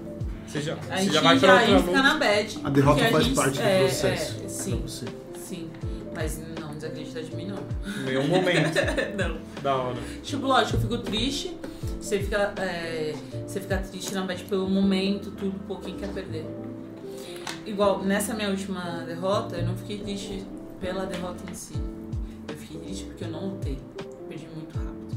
Você 0.48 0.60
já, 0.60 0.74
A 0.90 0.96
gente 0.96 1.12
já 1.14 1.20
vai 1.20 1.38
pra 1.38 1.50
a 1.50 1.54
outra 1.54 1.66
gente 1.68 1.84
fica 1.86 2.02
na 2.02 2.14
bad. 2.14 2.58
A 2.64 2.70
derrota 2.70 3.04
faz 3.04 3.24
gente- 3.24 3.36
parte 3.36 3.58
do 3.58 3.62
é, 3.64 3.78
processo. 3.80 4.34
É, 4.36 4.40
pra 4.40 4.48
sim, 4.48 4.82
você. 4.86 5.04
sim. 5.46 5.70
Mas 6.16 6.40
não 6.84 6.94
desacredita 6.94 7.22
de 7.22 7.36
mim, 7.36 7.46
não. 7.46 8.04
Nenhum 8.04 8.28
momento. 8.28 8.74
não. 9.16 9.38
da 9.62 9.76
hora. 9.76 9.98
Tipo, 10.22 10.46
lógico, 10.46 10.76
eu 10.76 10.80
fico 10.80 10.98
triste. 10.98 11.56
Você 12.00 12.20
fica, 12.20 12.52
é, 12.58 13.14
você 13.46 13.60
fica 13.60 13.78
triste 13.78 14.12
na 14.14 14.22
bad 14.22 14.44
pelo 14.44 14.68
momento, 14.68 15.30
tudo, 15.30 15.58
pô, 15.66 15.76
quem 15.76 15.96
quer 15.96 16.08
perder. 16.08 16.44
Igual, 17.64 18.04
nessa 18.04 18.34
minha 18.34 18.50
última 18.50 19.04
derrota, 19.06 19.56
eu 19.56 19.66
não 19.66 19.74
fiquei 19.74 19.98
triste 19.98 20.44
pela 20.80 21.06
derrota 21.06 21.50
em 21.50 21.54
si. 21.54 21.74
Eu 22.46 22.56
fiquei 22.56 22.80
triste 22.80 23.04
porque 23.04 23.24
eu 23.24 23.28
não 23.28 23.48
lutei. 23.48 23.78
Perdi 24.28 24.46
muito 24.54 24.76
rápido. 24.76 25.16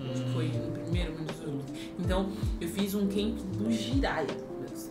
Hum. 0.00 0.32
Foi 0.32 0.48
no 0.48 0.72
primeiro 0.72 1.12
minuto 1.12 1.34
do 1.34 1.50
luta. 1.52 1.72
Então, 2.00 2.32
eu 2.60 2.68
fiz 2.68 2.94
um 2.94 3.06
camp 3.06 3.38
do 3.56 3.70
Jiraya. 3.70 4.26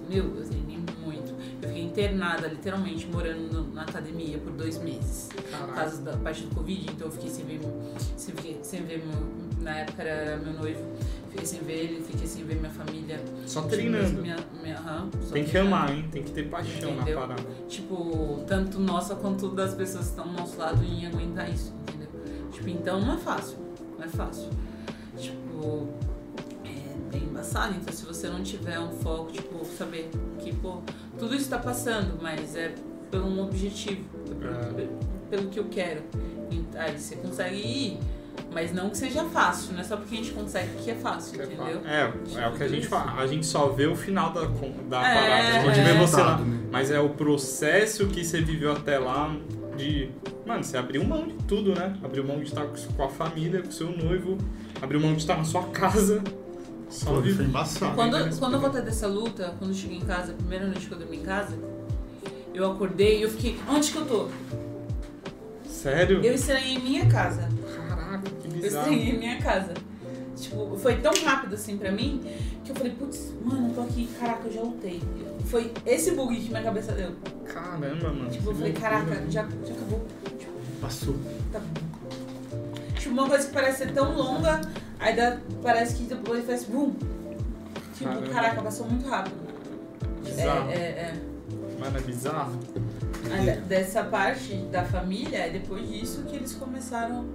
Meu, 0.10 0.24
eu 0.38 0.46
treinei 0.46 0.80
muito. 1.04 1.33
Eu 1.64 1.70
fiquei 1.70 1.84
internada, 1.84 2.48
literalmente, 2.48 3.08
morando 3.08 3.52
no- 3.54 3.74
na 3.74 3.84
academia 3.84 4.38
por 4.38 4.52
dois 4.52 4.78
meses. 4.80 5.30
Por 5.34 5.44
Caraca. 5.44 5.72
causa 5.74 6.02
da 6.02 6.18
parte 6.18 6.44
do 6.44 6.54
Covid, 6.56 6.92
então 6.92 7.08
eu 7.08 7.12
fiquei 7.14 7.30
sem 7.30 7.46
ver, 7.46 7.62
sem, 8.18 8.36
fiquei 8.36 8.60
sem 8.62 8.84
ver 8.84 9.04
meu. 9.06 9.44
Na 9.62 9.78
época 9.78 10.04
era 10.04 10.36
meu 10.38 10.52
noivo, 10.54 10.82
fiquei 11.30 11.46
sem 11.46 11.62
ver 11.62 11.74
ele, 11.86 12.04
fiquei 12.04 12.28
sem 12.28 12.44
ver 12.44 12.56
minha 12.58 12.70
família. 12.70 13.22
Só 13.48 13.62
Tipo, 13.62 13.72
treinando. 13.76 14.22
Minha, 14.22 14.36
minha, 14.62 14.76
aham, 14.78 15.10
só 15.22 15.34
Tem 15.34 15.46
que 15.46 15.58
amar, 15.58 15.90
hein? 15.90 16.06
Tem 16.12 16.22
que 16.22 16.32
ter 16.32 16.50
paixão 16.50 16.92
Entendeu? 16.96 17.22
na 17.22 17.28
parada. 17.28 17.48
Tipo, 17.70 18.44
tanto 18.46 18.78
nossa 18.78 19.16
quanto 19.16 19.48
das 19.50 19.74
pessoas 19.74 20.04
que 20.06 20.10
estão 20.10 20.28
do 20.28 20.34
nosso 20.34 20.58
lado 20.58 20.84
em 20.84 21.06
aguentar 21.06 21.50
isso, 21.50 21.74
entendeu? 21.84 22.10
Tipo, 22.52 22.68
então 22.70 23.00
não 23.00 23.14
é 23.14 23.18
fácil. 23.18 23.58
Não 23.98 24.04
é 24.04 24.10
fácil. 24.10 24.50
Tipo, 25.18 25.88
é 26.66 27.10
bem 27.10 27.24
embaçado. 27.24 27.74
Então 27.76 27.94
se 27.94 28.04
você 28.06 28.28
não 28.28 28.44
tiver 28.44 28.78
um 28.82 28.92
foco, 28.92 29.32
tipo, 29.32 29.64
saber 29.64 30.10
que, 30.40 30.54
pô, 30.54 30.82
tudo 31.18 31.36
isso 31.36 31.50
tá 31.50 31.58
passando, 31.60 32.20
mas 32.22 32.56
é 32.56 32.74
por 33.12 33.22
um 33.22 33.42
objetivo. 33.44 34.02
é 34.42 34.88
pelo, 35.30 35.50
que 35.50 35.60
eu 35.60 35.66
quero. 35.66 36.02
E 36.52 36.64
Aí 36.78 36.98
você 36.98 37.16
consegue 37.16 37.56
ir. 37.56 38.00
Mas 38.52 38.74
não 38.74 38.90
que 38.90 38.98
seja 38.98 39.24
fácil, 39.26 39.74
não 39.74 39.80
é 39.80 39.84
só 39.84 39.96
porque 39.96 40.16
a 40.16 40.18
gente 40.18 40.32
consegue 40.32 40.70
que 40.84 40.90
é 40.90 40.96
fácil, 40.96 41.36
entendeu? 41.44 41.82
É, 41.86 42.12
é 42.44 42.48
o 42.48 42.54
que 42.54 42.64
a 42.64 42.68
gente 42.68 42.88
fala. 42.88 43.14
A 43.22 43.28
gente 43.28 43.46
só 43.46 43.68
vê 43.70 43.86
o 43.86 43.96
final 43.96 44.32
da, 44.34 44.48
con- 44.48 44.74
da 44.90 45.08
É, 45.08 45.14
parada. 45.14 45.48
A 45.60 45.62
gente 45.76 45.80
é. 45.80 45.84
vê 45.94 46.00
você 46.00 46.22
lá. 46.22 46.38
Né? 46.40 46.60
Mas 46.72 46.90
é 46.90 47.00
o 47.00 47.10
processo 47.10 48.08
que 48.08 48.24
você 48.26 48.42
viveu 48.42 48.72
até 48.72 48.98
lá 48.98 49.36
de. 49.78 50.10
Mano, 50.48 50.64
você 50.64 50.78
abriu 50.78 51.04
mão 51.04 51.28
de 51.28 51.36
tudo, 51.48 51.76
né? 51.76 51.96
Abriu 52.04 52.24
mão 52.24 52.38
de 52.40 52.46
estar 52.46 52.66
com 52.66 53.04
a 53.04 53.10
família, 53.10 53.62
com 53.62 53.70
o 53.70 53.72
seu 53.72 53.92
noivo, 53.96 54.38
abriu 54.82 55.00
mão 55.00 55.12
de 55.14 55.20
estar 55.20 55.38
na 55.38 55.44
sua 55.44 55.64
casa. 55.66 56.24
Pô, 57.06 57.22
foi 57.22 57.46
embaçado. 57.46 57.96
Quando, 57.96 58.40
quando 58.40 58.54
eu 58.54 58.60
voltei 58.60 58.82
dessa 58.82 59.08
luta, 59.08 59.54
quando 59.58 59.72
eu 59.72 59.76
cheguei 59.76 59.98
em 59.98 60.06
casa, 60.06 60.32
a 60.32 60.36
primeira 60.36 60.66
noite 60.68 60.86
que 60.88 60.92
eu 60.94 60.98
dormi 61.00 61.18
em 61.18 61.24
casa, 61.24 61.58
eu 62.54 62.72
acordei 62.72 63.20
e 63.20 63.22
eu 63.24 63.30
fiquei, 63.32 63.58
onde 63.68 63.92
que 63.92 63.98
eu 63.98 64.06
tô? 64.06 64.28
Sério? 65.68 66.24
Eu 66.24 66.34
estranhei 66.34 66.78
minha 66.80 67.06
casa. 67.08 67.50
Caraca, 67.76 68.30
que 68.30 68.48
Eu 68.48 68.52
bizarro. 68.54 68.92
estranhei 68.92 69.18
minha 69.18 69.42
casa. 69.42 69.74
Tipo, 70.38 70.78
foi 70.78 70.98
tão 70.98 71.14
rápido 71.24 71.56
assim 71.56 71.78
pra 71.78 71.92
mim 71.92 72.22
que 72.64 72.72
eu 72.72 72.76
falei, 72.76 72.92
putz, 72.94 73.34
mano, 73.44 73.70
eu 73.70 73.74
tô 73.76 73.82
aqui, 73.82 74.08
caraca, 74.20 74.48
eu 74.48 74.52
já 74.54 74.62
lutei. 74.62 75.02
Foi 75.46 75.72
esse 75.86 76.12
bug 76.12 76.36
que 76.40 76.50
minha 76.50 76.64
cabeça 76.64 76.92
deu. 76.94 77.12
Caramba, 77.46 78.10
mano. 78.14 78.30
Tipo, 78.30 78.52
eu 78.52 78.56
falei, 78.56 78.72
loucura. 78.72 78.90
caraca, 78.90 79.16
já, 79.30 79.42
já 79.66 79.74
acabou. 79.74 80.08
Passou. 80.80 81.16
Tá 81.52 81.60
bom. 81.60 81.93
Tipo, 83.04 83.14
uma 83.16 83.28
coisa 83.28 83.46
que 83.48 83.54
parece 83.54 83.78
ser 83.80 83.92
tão 83.92 84.14
longa, 84.16 84.62
aí 85.00 85.16
dá, 85.16 85.38
parece 85.62 85.96
que 85.96 86.04
depois 86.04 86.46
faz 86.46 86.64
boom. 86.64 86.94
Tipo, 87.98 88.10
Caramba. 88.10 88.28
caraca, 88.34 88.62
passou 88.62 88.88
muito 88.88 89.08
rápido. 89.10 89.36
Bizarro. 90.24 90.70
É, 90.72 90.76
é, 90.76 90.78
é. 90.80 91.14
Mano, 91.80 91.98
é 91.98 92.02
bizarro. 92.02 92.54
Aí, 93.32 93.46
de- 93.52 93.62
dessa 93.62 94.04
parte 94.04 94.56
da 94.72 94.84
família, 94.84 95.38
é 95.38 95.50
depois 95.50 95.88
disso 95.90 96.24
que 96.30 96.36
eles 96.38 96.54
começaram. 96.54 97.26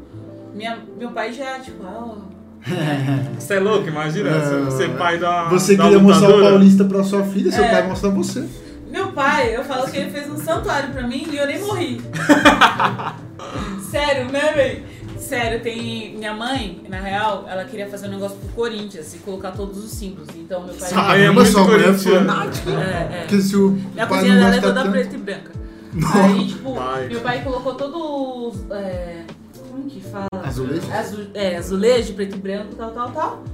Minha, 0.55 0.79
meu 0.99 1.11
pai 1.11 1.33
já, 1.33 1.59
tipo, 1.61 1.85
ah, 1.85 2.17
Você 3.39 3.55
é 3.55 3.61
louco, 3.61 3.87
imagina? 3.89 4.31
É. 4.31 4.71
Ser 4.71 4.97
pai 4.97 5.19
da. 5.19 5.49
Você 5.49 5.77
da 5.77 5.85
queria 5.85 5.99
mostrar 5.99 6.27
o 6.29 6.31
lutadora. 6.33 6.51
Paulista 6.55 6.85
pra 6.85 7.05
sua 7.05 7.23
filha, 7.25 7.53
seu 7.53 7.63
É. 7.65 7.71
pai 7.71 7.87
mostra 7.87 8.11
você. 8.11 8.49
Meu 8.91 9.13
pai, 9.13 9.55
eu 9.55 9.63
falo 9.65 9.87
que 9.91 9.97
ele 9.99 10.11
fez 10.11 10.29
um 10.31 10.37
santuário 10.37 10.91
pra 10.93 11.07
mim 11.07 11.29
e 11.31 11.37
eu 11.37 11.47
nem 11.47 11.61
morri. 11.61 12.01
Sério, 13.91 14.31
né, 14.33 14.53
véi? 14.55 14.85
Sério, 15.19 15.61
tem. 15.61 16.17
Minha 16.17 16.35
mãe, 16.35 16.81
na 16.89 17.01
real, 17.01 17.45
ela 17.49 17.65
queria 17.65 17.89
fazer 17.89 18.07
um 18.07 18.11
negócio 18.11 18.37
pro 18.39 18.49
Corinthians 18.51 19.15
e 19.15 19.19
colocar 19.19 19.53
todos 19.53 19.83
os 19.85 19.91
símbolos. 19.91 20.29
Então, 20.35 20.65
meu 20.65 20.75
pai. 20.75 20.89
Sabe? 20.89 21.13
Aí 21.13 21.23
é 21.23 21.31
muito 21.31 21.51
sua 21.51 21.63
é 21.63 21.95
fanática. 21.95 22.71
É, 22.71 22.75
é. 22.75 23.21
Porque 23.21 23.41
se 23.41 23.57
o 23.57 23.79
A 23.97 24.07
pai 24.07 24.19
cozinha 24.21 24.35
não 24.35 24.43
dela 24.43 24.57
é 24.57 24.61
toda 24.61 24.81
tanto... 24.81 24.91
preta 24.93 25.15
e 25.15 25.19
branca. 25.19 25.53
Nossa. 25.93 26.23
Aí, 26.23 26.47
tipo, 26.49 26.75
Vai. 26.75 27.09
meu 27.09 27.21
pai 27.21 27.43
colocou 27.43 27.75
todos 27.75 28.57
os. 28.57 28.71
É, 28.71 29.25
como 29.71 29.85
que 29.85 30.01
fala? 30.01 30.29
Azulejo? 30.45 30.93
Azu, 30.93 31.27
é, 31.35 31.57
azulejo, 31.57 32.15
preto 32.15 32.37
e 32.37 32.39
branco, 32.39 32.75
tal, 32.75 32.91
tal, 32.93 33.11
tal. 33.11 33.45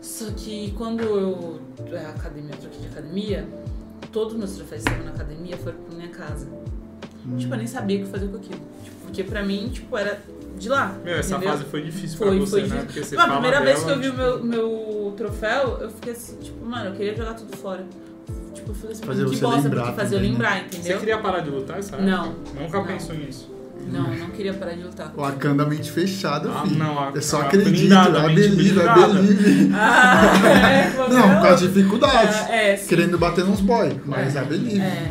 Só 0.00 0.26
que 0.36 0.72
quando 0.76 1.02
eu. 1.02 1.60
A 1.92 2.10
academia, 2.10 2.54
eu 2.54 2.58
troquei 2.58 2.80
de 2.80 2.86
academia, 2.86 3.48
todos 4.12 4.32
os 4.32 4.38
meus 4.38 4.52
troféus 4.52 4.82
que 4.82 4.90
estavam 4.90 5.06
na 5.06 5.14
academia 5.14 5.56
foram 5.56 5.78
pra 5.78 5.96
minha 5.96 6.08
casa. 6.08 6.48
Tipo, 7.36 7.54
eu 7.54 7.58
nem 7.58 7.66
sabia 7.66 7.98
o 7.98 8.04
que 8.04 8.10
fazer 8.10 8.28
com 8.28 8.36
aquilo. 8.36 8.60
Tipo, 8.82 8.96
porque 9.02 9.22
pra 9.22 9.42
mim, 9.42 9.68
tipo, 9.72 9.96
era 9.96 10.18
de 10.58 10.68
lá. 10.68 10.94
Meu, 11.04 11.14
essa 11.16 11.34
entendeu? 11.36 11.50
fase 11.52 11.64
foi 11.70 11.82
difícil 11.82 12.18
Foi, 12.18 12.28
pra 12.28 12.38
você, 12.38 12.50
foi 12.50 12.60
né? 12.60 12.66
difícil. 12.66 12.86
Porque 12.86 13.00
você 13.04 13.16
a 13.16 13.28
primeira 13.32 13.60
vez 13.62 13.82
que 13.82 13.90
eu 13.90 13.98
vi 14.00 14.08
o 14.08 14.10
tipo, 14.10 14.16
meu, 14.22 14.44
meu 14.44 15.14
troféu, 15.16 15.78
eu 15.80 15.90
fiquei 15.90 16.12
assim, 16.12 16.36
tipo, 16.36 16.64
mano, 16.66 16.86
eu 16.90 16.92
queria 16.94 17.16
jogar 17.16 17.34
tudo 17.34 17.56
fora. 17.56 17.84
Tipo, 18.54 18.70
eu 18.70 18.74
falei 18.74 18.92
assim, 18.92 19.02
Fazer 19.04 19.24
que 19.24 19.30
você 19.36 19.40
bosta, 19.42 19.60
lembrar 19.62 19.82
porque 19.84 19.96
fazer 20.00 20.16
eu 20.16 20.20
né? 20.20 20.26
lembrar, 20.28 20.58
Você 20.58 20.76
entendeu? 20.78 20.98
queria 20.98 21.18
parar 21.18 21.40
de 21.40 21.50
lutar, 21.50 21.82
sabe? 21.82 22.02
Não. 22.02 22.34
Nunca 22.60 22.78
Não. 22.78 22.86
pensou 22.86 23.14
nisso. 23.14 23.50
Não, 23.90 24.12
eu 24.12 24.18
não 24.18 24.30
queria 24.30 24.52
parar 24.52 24.72
de 24.72 24.82
lutar. 24.82 25.12
O 25.16 25.20
Wakanda 25.22 25.64
mente 25.64 25.90
fechado, 25.90 26.50
Ah, 26.54 26.62
filho. 26.62 26.76
não, 26.78 26.98
a- 26.98 27.12
é 27.16 27.20
só 27.22 27.40
a 27.40 27.44
acredito, 27.46 27.70
blindada, 27.70 28.22
mente 28.24 28.34
believe, 28.34 28.56
blindada. 28.74 29.06
believe. 29.14 29.70
Ah, 29.74 30.32
é, 30.46 30.92
Não, 31.08 31.28
meu. 31.28 31.40
com 31.40 31.46
as 31.46 31.60
dificuldades. 31.60 32.36
É, 32.50 32.72
é, 32.72 32.76
sim. 32.76 32.88
Querendo 32.88 33.16
bater 33.16 33.44
nos 33.46 33.60
boy, 33.60 33.98
mas 34.04 34.34
I 34.34 34.40
believe. 34.40 34.80
É. 34.80 35.10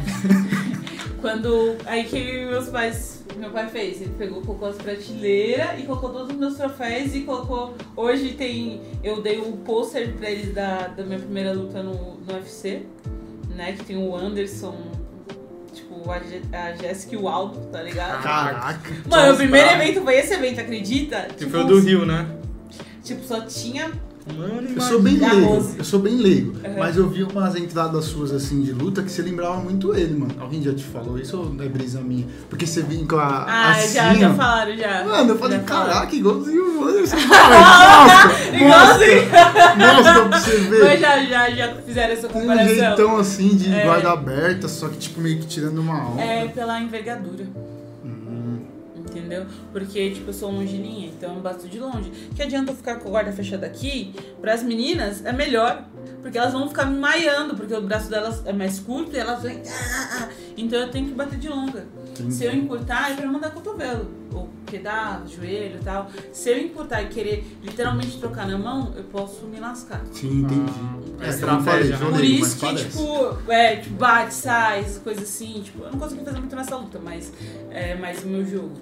Quando. 1.21 1.75
Aí 1.85 2.03
que 2.03 2.45
meus 2.45 2.67
pais. 2.69 3.16
Meu 3.37 3.51
pai 3.51 3.67
fez? 3.69 4.01
Ele 4.01 4.13
pegou, 4.17 4.41
colocou 4.41 4.67
as 4.69 4.75
prateleiras 4.77 5.79
e 5.79 5.83
colocou 5.83 6.09
todos 6.09 6.29
os 6.31 6.35
meus 6.37 6.55
troféus 6.55 7.13
e 7.15 7.21
colocou. 7.21 7.75
Hoje 7.95 8.33
tem. 8.33 8.81
Eu 9.03 9.21
dei 9.21 9.37
o 9.39 9.51
pôster 9.57 10.13
pra 10.13 10.29
eles 10.29 10.53
da, 10.53 10.87
da 10.87 11.03
minha 11.03 11.19
primeira 11.19 11.53
luta 11.53 11.83
no, 11.83 12.15
no 12.15 12.33
UFC, 12.33 12.83
né? 13.55 13.73
Que 13.73 13.83
tem 13.85 13.97
o 13.97 14.15
Anderson, 14.15 14.75
tipo, 15.73 16.09
a, 16.11 16.19
Je- 16.19 16.41
a 16.51 16.73
Jéssica 16.75 17.15
e 17.15 17.17
o 17.17 17.27
Aldo, 17.27 17.59
tá 17.71 17.81
ligado? 17.83 18.23
Caraca. 18.23 18.93
Mano, 19.09 19.33
o 19.33 19.37
primeiro 19.37 19.67
bravo. 19.67 19.83
evento 19.83 20.01
foi 20.03 20.15
esse 20.17 20.33
evento, 20.33 20.59
acredita? 20.61 21.27
Que 21.37 21.45
foi 21.45 21.59
o 21.61 21.67
do 21.67 21.79
Rio, 21.79 22.05
né? 22.05 22.27
Tipo, 23.03 23.23
só 23.23 23.41
tinha. 23.41 23.91
Mano, 24.35 24.67
Eu 24.75 24.81
sou 24.81 25.01
bem 25.01 25.15
leigo, 25.17 25.75
eu 25.77 25.83
sou 25.83 25.99
bem 25.99 26.15
leigo. 26.17 26.51
Uhum. 26.51 26.75
Mas 26.79 26.97
eu 26.97 27.09
vi 27.09 27.23
umas 27.23 27.55
entradas 27.55 28.05
suas 28.05 28.31
assim 28.31 28.61
de 28.61 28.71
luta 28.71 29.01
que 29.01 29.11
você 29.11 29.21
lembrava 29.21 29.57
muito 29.57 29.95
ele, 29.95 30.17
mano. 30.17 30.33
Alguém 30.39 30.61
já 30.61 30.73
te 30.73 30.83
falou 30.83 31.17
isso 31.17 31.37
ou 31.37 31.63
é 31.63 31.67
brisa 31.69 32.01
minha? 32.01 32.25
Porque 32.49 32.65
você 32.67 32.81
vinha 32.81 33.05
com 33.07 33.15
a. 33.17 33.45
Ah, 33.47 33.71
assim, 33.71 33.93
já, 33.95 34.13
já 34.13 34.33
falaram, 34.33 34.75
já. 34.77 35.03
Mano, 35.05 35.29
eu 35.31 35.37
falei, 35.39 35.57
Já 35.59 35.63
caraca, 35.63 36.15
igualzinho 36.15 36.81
o 36.81 36.87
Anderson. 36.87 37.15
Mostra, 37.27 38.57
Igualzinho. 38.57 39.21
mostra, 39.31 39.75
mostra 39.93 40.25
pra 40.29 40.39
você 40.39 40.57
ver. 40.57 40.83
Mas 40.83 40.99
já, 40.99 41.23
já, 41.25 41.49
já 41.51 41.73
fizeram 41.75 42.13
essa 42.13 42.27
Tem 42.27 42.37
um 42.37 42.41
comparação. 42.47 42.75
jeitão 42.75 43.17
assim 43.17 43.47
de 43.55 43.73
É. 43.73 43.83
guarda 43.85 44.11
aberta, 44.11 44.67
só 44.67 44.87
que 44.89 44.97
tipo 44.97 45.21
meio 45.21 45.39
que 45.39 45.47
tirando 45.47 45.79
uma 45.79 46.11
onda. 46.11 46.21
É 46.21 46.47
pela 46.47 46.79
envergadura. 46.81 47.45
Entendeu? 49.27 49.45
Porque, 49.73 50.11
tipo, 50.11 50.29
eu 50.29 50.33
sou 50.33 50.49
longilinha, 50.51 51.07
então 51.07 51.35
eu 51.35 51.41
bato 51.41 51.67
de 51.67 51.77
longe. 51.79 52.09
Que 52.35 52.41
adianta 52.41 52.71
eu 52.71 52.75
ficar 52.75 52.95
com 52.95 53.09
a 53.09 53.11
guarda 53.11 53.31
fechada 53.33 53.65
aqui? 53.65 54.15
Para 54.39 54.53
as 54.53 54.63
meninas 54.63 55.23
é 55.25 55.33
melhor. 55.33 55.83
Porque 56.21 56.37
elas 56.37 56.51
vão 56.53 56.67
ficar 56.67 56.85
me 56.85 56.97
maiando, 56.97 57.55
porque 57.55 57.73
o 57.73 57.81
braço 57.81 58.09
delas 58.09 58.41
é 58.45 58.51
mais 58.53 58.79
curto 58.79 59.15
e 59.15 59.19
elas 59.19 59.41
vêm. 59.43 59.61
"Ah", 59.65 60.29
Então 60.57 60.79
eu 60.79 60.89
tenho 60.89 61.07
que 61.07 61.13
bater 61.13 61.37
de 61.37 61.47
longa. 61.47 61.85
entendi. 62.09 62.33
Se 62.33 62.45
eu 62.45 62.53
encurtar, 62.53 63.11
é 63.11 63.15
pra 63.15 63.27
mandar 63.27 63.51
cotovelo. 63.51 64.09
Ou 64.33 64.49
quedar, 64.65 65.23
joelho 65.27 65.77
e 65.79 65.83
tal. 65.83 66.09
Se 66.33 66.49
eu 66.49 66.57
encurtar 66.59 67.03
e 67.03 67.07
querer 67.07 67.45
literalmente 67.63 68.17
trocar 68.19 68.47
na 68.47 68.57
mão, 68.57 68.91
eu 68.97 69.03
posso 69.03 69.45
me 69.45 69.59
lascar. 69.59 70.01
Sim, 70.11 70.41
entendi. 70.41 70.71
Ah, 71.19 71.25
é, 71.25 71.29
estratégia, 71.29 71.93
eu 71.93 71.97
falei, 71.99 72.11
né? 72.11 72.17
Por 72.17 72.23
isso 72.25 72.57
que, 72.59 72.75
tipo, 72.75 73.51
é, 73.51 73.75
tipo, 73.77 73.95
bate, 73.95 74.33
sai, 74.33 74.79
essas 74.79 74.97
coisas 75.01 75.23
assim. 75.23 75.61
Tipo, 75.63 75.83
eu 75.83 75.91
não 75.91 75.99
consegui 75.99 76.23
fazer 76.25 76.39
muito 76.39 76.55
nessa 76.55 76.75
luta, 76.75 76.99
mas 77.01 77.31
é 77.69 77.95
mais 77.95 78.23
o 78.23 78.27
meu 78.27 78.43
jogo. 78.45 78.73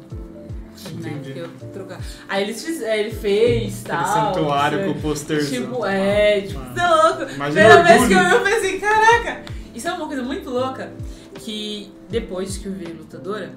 Né? 0.95 1.09
Entendi. 1.11 1.39
Eu 1.39 1.49
trocar. 1.73 1.99
Aí 2.27 2.43
eles 2.43 2.63
fiz, 2.63 2.81
ele 2.81 3.11
fez, 3.11 3.83
Aquele 3.85 4.03
tal. 4.03 4.33
santuário 4.33 4.77
foi- 4.79 4.87
com 4.93 4.99
o 4.99 5.01
pôster. 5.01 5.49
Tipo, 5.49 5.85
é, 5.85 6.41
tipo, 6.41 6.59
você 6.59 6.79
é 6.79 6.87
louco. 6.87 7.25
Primeira 7.25 7.83
vez 7.83 8.07
que 8.07 8.13
eu 8.13 8.19
vi, 8.25 8.31
eu 8.35 8.41
pensei, 8.43 8.79
caraca. 8.79 9.43
Isso 9.73 9.87
é 9.87 9.91
uma 9.93 10.07
coisa 10.07 10.23
muito 10.23 10.49
louca. 10.49 10.91
Que 11.35 11.91
depois 12.09 12.57
que 12.57 12.65
eu 12.67 12.71
virei 12.71 12.93
lutadora, 12.93 13.51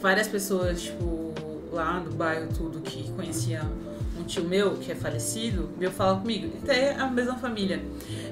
várias 0.00 0.28
pessoas, 0.28 0.82
tipo, 0.82 1.32
lá 1.72 2.00
no 2.00 2.12
bairro, 2.12 2.48
tudo, 2.56 2.80
que 2.80 3.10
conhecia 3.12 3.62
um 4.18 4.22
tio 4.24 4.44
meu, 4.44 4.72
que 4.76 4.92
é 4.92 4.94
falecido, 4.94 5.68
veio 5.78 5.90
falar 5.90 6.20
comigo. 6.20 6.50
Até 6.62 6.94
a 6.94 7.06
mesma 7.06 7.34
família. 7.36 7.82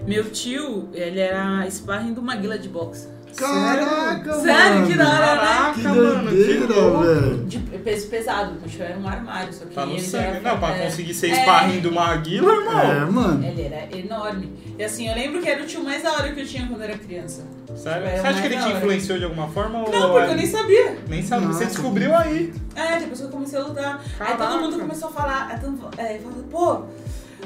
Meu 0.07 0.31
tio, 0.31 0.89
ele 0.93 1.21
era 1.21 1.67
sparring 1.71 2.15
do 2.15 2.23
Maguila 2.23 2.59
de 2.59 2.69
boxe. 2.69 3.09
Caraca, 3.37 4.35
Sério? 4.41 4.75
mano. 4.75 4.87
Que 4.87 4.95
da 4.97 5.09
hora, 5.09 5.19
né? 5.35 5.41
Caraca, 5.41 5.75
Que 5.75 5.83
mano, 5.83 6.29
que 6.31 6.37
doideira, 6.37 6.75
louco. 6.75 7.03
velho. 7.05 7.45
De 7.45 7.59
peso 7.59 8.07
pesado, 8.09 8.55
o 8.65 8.69
tio 8.69 8.83
era 8.83 8.99
um 8.99 9.07
armário, 9.09 9.53
só 9.53 9.65
que 9.65 9.75
Tá 9.75 9.85
no 9.87 9.93
ele 9.93 10.01
sangue. 10.01 10.25
era- 10.27 10.41
Não, 10.41 10.59
pra 10.59 10.77
é, 10.77 10.85
conseguir 10.87 11.15
ser 11.15 11.31
É. 11.31 11.43
sparring 11.43 11.81
do 11.81 11.93
Maguila, 11.93 12.53
irmão. 12.53 12.81
É, 12.81 13.05
mano. 13.05 13.45
Ele 13.47 13.63
era 13.63 13.97
enorme. 13.97 14.53
E 14.79 14.83
assim, 14.83 15.09
eu 15.09 15.15
lembro 15.15 15.41
que 15.41 15.49
era 15.49 15.63
o 15.63 15.67
tio 15.67 15.83
mais 15.85 16.03
da 16.03 16.13
hora 16.13 16.33
que 16.33 16.41
eu 16.41 16.47
tinha 16.47 16.67
quando 16.67 16.81
eu 16.81 16.89
era 16.89 16.99
criança. 16.99 17.43
Sério? 17.77 18.03
Tipo, 18.03 18.09
era 18.09 18.21
Você 18.23 18.27
acha 18.29 18.41
que 18.41 18.47
ele 18.47 18.57
te 18.63 18.69
influenciou 18.71 19.19
de 19.19 19.25
alguma 19.25 19.49
forma? 19.49 19.79
ou 19.81 19.91
Não, 19.91 20.11
porque 20.13 20.27
é- 20.29 20.31
eu 20.33 20.37
nem 20.37 20.47
sabia. 20.47 20.97
Nem 21.09 21.23
sabia. 21.23 21.47
Você 21.49 21.65
Nossa. 21.65 21.67
descobriu 21.67 22.15
aí. 22.17 22.53
É, 22.75 22.99
depois 22.99 23.19
que 23.21 23.27
eu 23.27 23.31
comecei 23.31 23.59
a 23.59 23.63
lutar. 23.63 24.01
Aí 24.21 24.27
Caraca. 24.27 24.47
todo 24.47 24.61
mundo 24.61 24.79
começou 24.79 25.09
a 25.09 25.13
falar, 25.13 25.51
é, 25.51 25.55
é, 25.55 26.19
falando, 26.19 26.49
pô, 26.51 26.83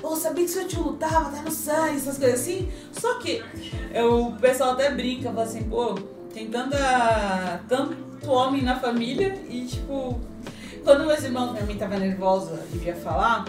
eu 0.03 0.17
sabia 0.17 0.45
que 0.45 0.51
seu 0.51 0.67
tio 0.67 0.83
lutava, 0.83 1.31
tá 1.31 1.43
no 1.43 1.51
sangue, 1.51 1.97
essas 1.97 2.19
coisas 2.19 2.41
assim. 2.41 2.69
Só 2.93 3.15
que 3.15 3.43
eu, 3.93 4.29
o 4.29 4.37
pessoal 4.37 4.73
até 4.73 4.91
brinca, 4.91 5.31
fala 5.31 5.43
assim, 5.43 5.65
pô, 5.65 5.95
tem 6.33 6.49
tanta, 6.49 7.61
tanto 7.69 7.97
homem 8.31 8.63
na 8.63 8.79
família 8.79 9.41
e 9.49 9.65
tipo, 9.67 10.21
quando 10.85 11.07
meus 11.07 11.23
irmãos, 11.23 11.53
minha 11.53 11.65
mãe 11.65 11.77
tava 11.77 11.99
nervosa 11.99 12.63
e 12.73 12.87
ia 12.87 12.95
falar, 12.95 13.45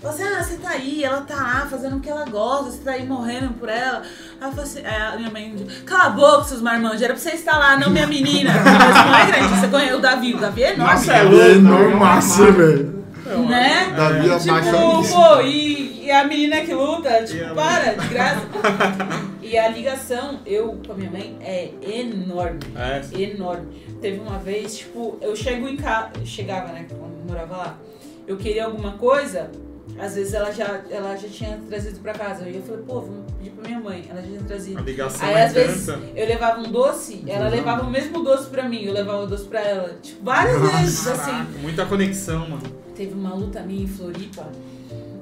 Falei 0.00 0.14
assim, 0.14 0.22
ah, 0.22 0.42
você 0.44 0.56
tá 0.58 0.70
aí, 0.70 1.02
ela 1.02 1.22
tá 1.22 1.34
lá 1.34 1.66
fazendo 1.68 1.96
o 1.96 2.00
que 2.00 2.08
ela 2.08 2.24
gosta, 2.24 2.70
você 2.70 2.78
tá 2.78 2.92
aí 2.92 3.04
morrendo 3.04 3.52
por 3.54 3.68
ela. 3.68 4.02
Aí 4.40 4.52
eu 4.56 4.62
assim, 4.62 4.86
a 4.86 5.16
minha 5.16 5.28
mãe, 5.28 5.66
cala 5.84 6.04
a 6.04 6.10
boca, 6.10 6.44
seus 6.44 6.62
marmanjos, 6.62 7.02
era 7.02 7.14
pra 7.14 7.20
você 7.20 7.30
estar 7.30 7.58
lá, 7.58 7.76
não 7.76 7.90
minha 7.90 8.06
menina. 8.06 8.52
Mas 8.62 9.06
não 9.06 9.16
é 9.16 9.26
grande, 9.26 9.60
você 9.60 9.66
conhece 9.66 9.94
o 9.94 10.00
Davi, 10.00 10.34
o 10.34 10.38
Davi 10.38 10.62
é 10.62 10.74
enorme. 10.74 10.94
Nossa, 10.94 11.12
é 11.12 11.22
louco. 11.22 11.44
é 11.44 11.50
enormaço, 11.50 12.52
velho. 12.52 12.97
Né? 13.46 13.92
Davi 13.96 14.30
É. 14.30 15.02
Tipo, 15.02 15.14
pô, 15.14 15.40
e, 15.42 16.04
e 16.06 16.10
a 16.10 16.24
menina 16.24 16.60
que 16.62 16.74
luta, 16.74 17.24
tipo, 17.24 17.44
E 17.44 17.54
para, 17.54 17.94
de 17.94 18.08
graça. 18.08 18.46
e 19.42 19.58
a 19.58 19.68
ligação, 19.68 20.40
eu 20.46 20.80
com 20.86 20.92
a 20.92 20.94
minha 20.94 21.10
mãe, 21.10 21.36
é 21.40 21.70
enorme. 21.82 22.60
É. 22.76 23.20
Enorme. 23.20 23.82
Teve 24.00 24.20
uma 24.20 24.38
vez, 24.38 24.78
tipo, 24.78 25.18
eu 25.20 25.34
chego 25.34 25.68
em 25.68 25.76
casa, 25.76 26.10
chegava, 26.24 26.72
né, 26.72 26.86
quando 26.88 27.18
eu 27.18 27.24
morava 27.26 27.56
lá, 27.56 27.78
eu 28.26 28.36
queria 28.36 28.66
alguma 28.66 28.92
coisa, 28.92 29.50
às 29.98 30.14
vezes 30.14 30.34
ela 30.34 30.50
já, 30.50 30.82
ela 30.90 31.16
já 31.16 31.28
tinha 31.28 31.58
trazido 31.68 32.00
pra 32.00 32.12
casa. 32.12 32.48
E 32.48 32.56
eu 32.56 32.62
falei, 32.62 32.82
pô, 32.82 33.00
vamos 33.00 33.32
pedir 33.38 33.50
pra 33.50 33.68
minha 33.68 33.80
mãe, 33.80 34.04
ela 34.08 34.20
já 34.20 34.26
tinha 34.28 34.40
trazido. 34.42 34.78
A 34.78 34.82
ligação 34.82 35.28
Aí 35.28 35.34
é 35.34 35.44
às 35.44 35.52
vezes 35.52 35.86
tanta. 35.86 36.06
eu 36.14 36.26
levava 36.26 36.60
um 36.60 36.70
doce, 36.70 37.24
ela 37.26 37.44
Uhum. 37.46 37.50
levava 37.50 37.82
o 37.84 37.90
mesmo 37.90 38.22
doce 38.24 38.48
pra 38.50 38.68
mim, 38.68 38.82
eu 38.84 38.92
levava 38.92 39.22
o 39.24 39.26
doce 39.26 39.44
pra 39.44 39.60
ela. 39.60 39.96
Tipo, 40.02 40.24
várias 40.24 40.60
Nossa. 40.60 40.76
vezes, 40.78 41.06
assim. 41.06 41.30
Caraca, 41.30 41.58
muita 41.60 41.86
conexão, 41.86 42.48
mano. 42.48 42.62
Teve 42.94 43.14
uma 43.14 43.34
luta 43.34 43.60
minha 43.62 43.84
em 43.84 43.86
Floripa 43.86 44.48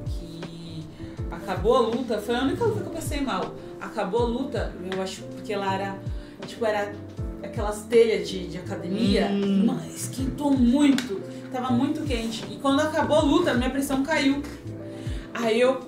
que 0.09 0.85
acabou 1.31 1.77
a 1.77 1.81
luta, 1.81 2.19
foi 2.19 2.35
a 2.35 2.43
única 2.43 2.65
luta 2.65 2.81
que 2.81 2.87
eu 2.87 2.93
passei 2.93 3.21
mal. 3.21 3.55
Acabou 3.81 4.23
a 4.23 4.27
luta, 4.27 4.73
eu 4.93 5.03
acho, 5.03 5.23
porque 5.25 5.53
ela 5.53 5.73
era, 5.75 5.99
tipo, 6.47 6.65
era 6.65 6.93
aquelas 7.43 7.83
telhas 7.83 8.29
de, 8.29 8.47
de 8.49 8.59
academia, 8.59 9.29
Hum. 9.31 9.67
mano, 9.67 9.83
esquentou 9.95 10.51
muito, 10.51 11.21
tava 11.51 11.73
muito 11.73 12.03
quente. 12.03 12.45
E 12.51 12.57
quando 12.57 12.81
acabou 12.81 13.19
a 13.19 13.23
luta, 13.23 13.55
minha 13.55 13.71
pressão 13.71 14.03
caiu. 14.03 14.43
Aí 15.35 15.61
eu, 15.61 15.81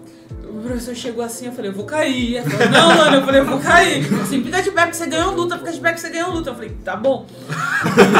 o 0.49 0.61
professor 0.61 0.95
chegou 0.95 1.25
assim, 1.25 1.47
eu 1.47 1.53
falei, 1.53 1.71
eu 1.71 1.75
vou 1.75 1.85
cair. 1.85 2.37
Ela 2.37 2.51
falou, 2.51 2.71
não, 2.71 2.97
mano, 2.97 3.17
eu 3.17 3.25
falei, 3.25 3.41
eu 3.41 3.47
vou 3.47 3.59
cair. 3.59 4.21
Assim, 4.21 4.43
fica 4.43 4.63
de 4.63 4.71
pé 4.71 4.83
porque 4.83 4.97
você 4.97 5.07
ganhou 5.07 5.35
luta, 5.35 5.59
fica 5.59 5.73
de 5.73 5.81
pé 5.81 5.89
porque 5.91 6.01
você 6.01 6.11
ganhou 6.11 6.33
luta. 6.33 6.51
Eu 6.51 6.55
falei, 6.55 6.77
tá 6.85 6.97
bom. 6.97 7.27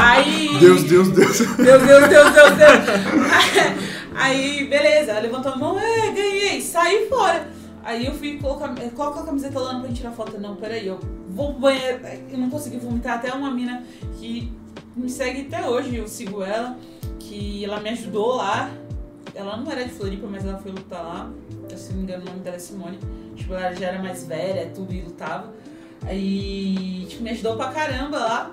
Aí. 0.03 0.57
Deus, 0.61 0.85
Deus, 0.85 1.09
Deus. 1.09 1.39
Deus, 1.39 1.57
Deus, 1.57 2.09
Deus, 2.09 2.09
Deus, 2.09 2.51
Deus. 2.57 3.99
Aí, 4.15 4.67
beleza, 4.69 5.13
ela 5.13 5.21
levantou 5.21 5.53
a 5.53 5.57
mão, 5.57 5.79
é, 5.79 6.11
ganhei, 6.11 6.61
saí 6.61 7.07
fora. 7.09 7.49
Aí 7.85 8.05
eu 8.05 8.15
fui 8.15 8.37
colocar, 8.39 8.75
eh, 8.79 8.91
a 8.95 9.23
camiseta 9.23 9.59
lá 9.61 9.79
pra 9.79 9.89
gente 9.89 9.99
tirar 9.99 10.11
foto. 10.11 10.39
Não, 10.39 10.57
peraí, 10.57 10.87
eu 10.87 10.99
vou 11.31 11.53
pro 11.53 11.61
banheiro. 11.61 12.01
Eu 12.31 12.39
não 12.39 12.51
consegui 12.51 12.77
vomitar. 12.77 13.15
Até 13.15 13.33
uma 13.33 13.51
mina 13.51 13.83
que 14.19 14.53
me 14.95 15.09
segue 15.09 15.43
até 15.43 15.67
hoje, 15.67 15.97
eu 15.97 16.07
sigo 16.07 16.43
ela, 16.43 16.77
que 17.29 17.65
ela 17.65 17.81
me 17.81 17.91
ajudou 17.91 18.37
lá. 18.37 18.71
Ela 19.35 19.57
não 19.57 19.71
era 19.71 19.85
de 19.85 19.91
Floripa, 19.91 20.27
mas 20.27 20.45
ela 20.45 20.59
foi 20.59 20.73
lutar 20.73 21.03
lá. 21.03 21.31
Se 21.77 21.91
não 21.91 21.99
me 21.99 22.03
engano, 22.05 22.23
o 22.23 22.27
nome 22.27 22.41
dela 22.41 22.57
é 22.57 22.59
Simone. 22.59 22.99
Tipo, 23.37 23.55
ela 23.55 23.73
já 23.75 23.89
era 23.89 24.03
mais 24.03 24.27
velha, 24.27 24.71
tudo 24.75 24.93
e 24.93 25.03
lutava. 25.03 25.53
Aí, 26.05 27.07
tipo, 27.09 27.23
me 27.23 27.31
ajudou 27.31 27.57
pra 27.57 27.69
caramba 27.69 28.19
lá. 28.19 28.51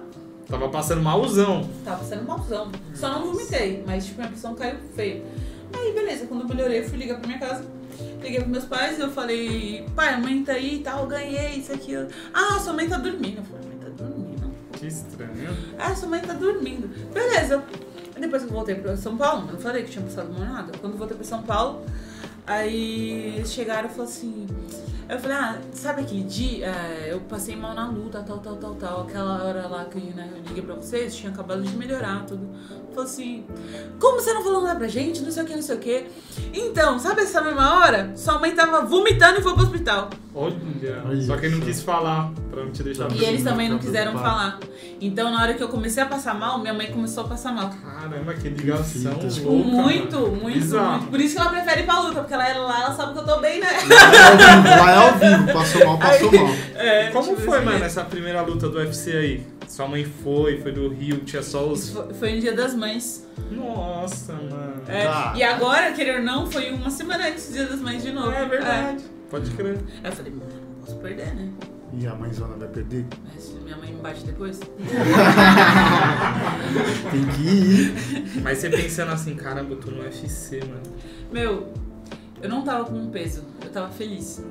Tava 0.48 0.70
passando 0.70 1.02
malzão. 1.02 1.68
Tava 1.84 1.98
passando 1.98 2.28
malzão. 2.28 2.72
Só 2.94 3.10
não 3.10 3.32
vomitei, 3.32 3.84
mas 3.86 4.06
tipo, 4.06 4.18
minha 4.18 4.30
pressão 4.30 4.54
caiu 4.54 4.78
feio. 4.96 5.26
Aí, 5.74 5.94
beleza, 5.94 6.28
quando 6.28 6.42
eu 6.42 6.48
melhorei, 6.48 6.82
eu 6.82 6.90
fui 6.90 7.00
ligar 7.00 7.18
pra 7.18 7.28
minha 7.28 7.40
casa. 7.40 7.66
Liguei 8.22 8.40
pros 8.40 8.52
meus 8.52 8.66
pais 8.66 9.00
e 9.00 9.02
eu 9.02 9.10
falei, 9.10 9.86
pai, 9.96 10.14
a 10.14 10.18
mãe 10.18 10.44
tá 10.44 10.54
aí 10.54 10.76
e 10.76 10.80
tal, 10.80 11.08
ganhei 11.08 11.56
isso 11.56 11.72
aqui. 11.74 11.94
Ah, 12.34 12.60
sua 12.60 12.74
mãe 12.74 12.88
tá 12.88 12.98
dormindo. 12.98 13.38
Eu 13.38 13.44
falei, 13.44 13.68
mãe 13.68 13.78
tá 13.78 13.90
dormindo. 14.04 14.52
Que 14.74 14.88
estranho. 14.88 15.58
Ah, 15.80 15.96
sua 15.96 16.10
mãe 16.10 16.22
tá 16.22 16.34
dormindo. 16.34 16.88
Beleza. 17.12 17.64
Aí 18.16 18.22
Depois 18.22 18.44
que 18.44 18.50
eu 18.50 18.54
voltei 18.54 18.76
pra 18.76 18.96
São 18.96 19.18
Paulo, 19.18 19.50
eu 19.52 19.60
falei 19.60 19.84
que 19.84 19.92
tinha 19.92 20.04
passado 20.04 20.32
mal 20.32 20.48
nada. 20.48 20.72
Quando 20.80 20.94
eu 20.94 20.98
voltei 20.98 21.18
pra 21.18 21.26
São 21.26 21.44
Paulo, 21.44 21.86
Aí 22.48 23.34
eles 23.38 23.52
chegaram 23.52 23.88
e 23.90 23.92
falaram 23.92 24.12
assim. 24.12 24.48
Eu 25.08 25.20
falei, 25.20 25.38
ah, 25.38 25.58
sabe 25.72 26.02
aquele 26.02 26.24
dia? 26.24 26.66
É, 26.68 27.10
eu 27.12 27.20
passei 27.22 27.56
mal 27.56 27.76
na 27.76 27.88
luta, 27.88 28.24
tal, 28.28 28.40
tal, 28.40 28.56
tal, 28.56 28.74
tal. 28.76 29.02
Aquela 29.04 29.44
hora 29.44 29.68
lá 29.68 29.86
que 29.86 30.00
né, 30.00 30.28
eu 30.36 30.42
liguei 30.48 30.64
pra 30.64 30.74
vocês, 30.76 31.16
tinha 31.16 31.32
acabado 31.32 31.62
de 31.62 31.76
melhorar 31.76 32.26
tudo. 32.26 32.50
Falei 32.94 33.10
assim, 33.10 33.46
como 34.00 34.20
você 34.20 34.34
não 34.34 34.44
falou 34.44 34.64
nada 34.64 34.80
pra 34.80 34.88
gente? 34.88 35.22
Não 35.22 35.30
sei 35.30 35.44
o 35.44 35.46
que, 35.46 35.56
não 35.56 35.62
sei 35.62 35.76
o 35.76 35.80
que. 35.80 36.06
Então, 36.54 36.98
sabe 36.98 37.22
essa 37.22 37.42
mesma 37.42 37.80
hora? 37.80 38.14
Sua 38.16 38.40
mãe 38.40 38.56
tava 38.56 38.82
vomitando 38.86 39.40
e 39.40 39.44
foi 39.44 39.54
pro 39.54 39.64
hospital. 39.64 40.10
Olha, 40.34 40.56
Olha 41.06 41.22
só 41.22 41.38
que 41.38 41.46
ele 41.46 41.56
não 41.56 41.66
quis 41.66 41.82
falar 41.82 42.32
pra 42.50 42.64
não 42.64 42.72
te 42.72 42.84
deixar. 42.84 43.10
E 43.12 43.24
eles 43.24 43.44
também 43.44 43.70
não 43.70 43.78
tá 43.78 43.84
quiseram 43.86 44.12
preocupado. 44.14 44.40
falar. 44.40 44.60
Então, 45.00 45.32
na 45.32 45.42
hora 45.42 45.54
que 45.54 45.64
eu 45.64 45.68
comecei 45.70 46.02
a 46.04 46.06
passar 46.06 46.34
mal, 46.34 46.60
minha 46.60 46.74
mãe 46.74 46.92
começou 46.92 47.26
a 47.26 47.28
passar 47.28 47.54
mal. 47.54 47.70
Caramba, 47.70 48.34
que 48.34 48.50
ligação 48.50 49.14
fita. 49.14 49.28
Tipo, 49.28 49.50
louca, 49.50 49.68
muito, 49.70 50.20
muito, 50.20 50.76
muito. 50.76 51.08
Por 51.10 51.20
isso 51.22 51.36
que 51.36 51.42
ela 51.42 51.50
prefere 51.52 51.82
ir 51.82 51.86
pra 51.86 52.00
luta, 52.00 52.20
porque 52.22 52.34
ela 52.34 52.48
é 52.48 52.54
lá, 52.58 52.82
ela 52.82 52.94
sabe 52.96 53.14
que 53.14 53.20
eu 53.20 53.26
tô 53.26 53.40
bem, 53.40 53.60
né? 53.60 53.68
Lá 54.78 54.95
é 54.96 55.10
ao 55.10 55.18
vivo, 55.18 55.54
passou 55.54 55.86
mal, 55.86 55.98
passou 56.00 56.32
mal. 56.32 56.48
É, 56.76 57.10
Como 57.12 57.30
tipo, 57.30 57.42
foi, 57.42 57.58
assim, 57.58 57.66
mano, 57.66 57.84
essa 57.86 58.04
primeira 58.04 58.42
luta 58.42 58.70
do 58.70 58.78
UFC 58.78 59.12
aí? 59.16 59.48
Sua 59.68 59.88
mãe 59.88 60.06
foi, 60.06 60.62
foi 60.62 60.72
do 60.72 60.88
Rio, 60.90 61.18
tinha 61.20 61.42
só 61.42 61.68
os. 61.68 61.90
Foi- 61.90 62.14
Foi 62.14 62.32
no 62.36 62.40
dia 62.42 62.54
das 62.54 62.74
mães. 62.76 63.26
Nossa, 63.52 64.34
mano. 64.34 64.82
É, 64.88 65.04
Tá. 65.06 65.34
E 65.36 65.44
agora, 65.44 65.92
querer 65.92 66.18
ou 66.20 66.24
não, 66.24 66.46
foi 66.50 66.72
uma 66.72 66.90
semana 66.90 67.28
antes 67.28 67.48
do 67.48 67.54
dia 67.54 67.66
das 67.66 67.80
mães 67.80 68.04
de 68.04 68.12
novo. 68.12 68.32
É 68.32 68.46
verdade. 68.46 69.04
Pode 69.30 69.50
crer. 69.52 69.76
É. 69.76 69.78
Aí 70.04 70.12
eu 70.12 70.12
falei, 70.12 70.32
"Mano, 70.32 70.46
não 70.52 70.82
posso 70.86 70.96
perder, 70.98 71.34
né? 71.36 71.50
E 71.98 72.06
a 72.08 72.14
mãezona 72.14 72.56
vai 72.58 72.68
perder? 72.68 73.06
Mas 73.34 73.44
se 73.44 73.54
minha 73.54 73.78
mãe 73.78 73.92
me 73.94 74.02
bate 74.02 74.24
depois. 74.26 74.60
Tem 77.12 77.26
que 77.26 77.42
ir. 77.42 78.42
Mas 78.44 78.58
você 78.60 78.70
pensando 78.70 79.12
assim, 79.12 79.36
caramba, 79.36 79.74
eu 79.74 79.78
tô 79.80 79.92
no 79.92 80.02
UFC, 80.02 80.60
mano. 80.60 80.82
Meu, 81.32 81.68
eu 82.42 82.50
não 82.50 82.64
tava 82.64 82.86
com 82.86 82.96
um 82.96 83.10
peso, 83.10 83.44
eu 83.64 83.70
tava 83.70 83.90
feliz. 83.90 84.44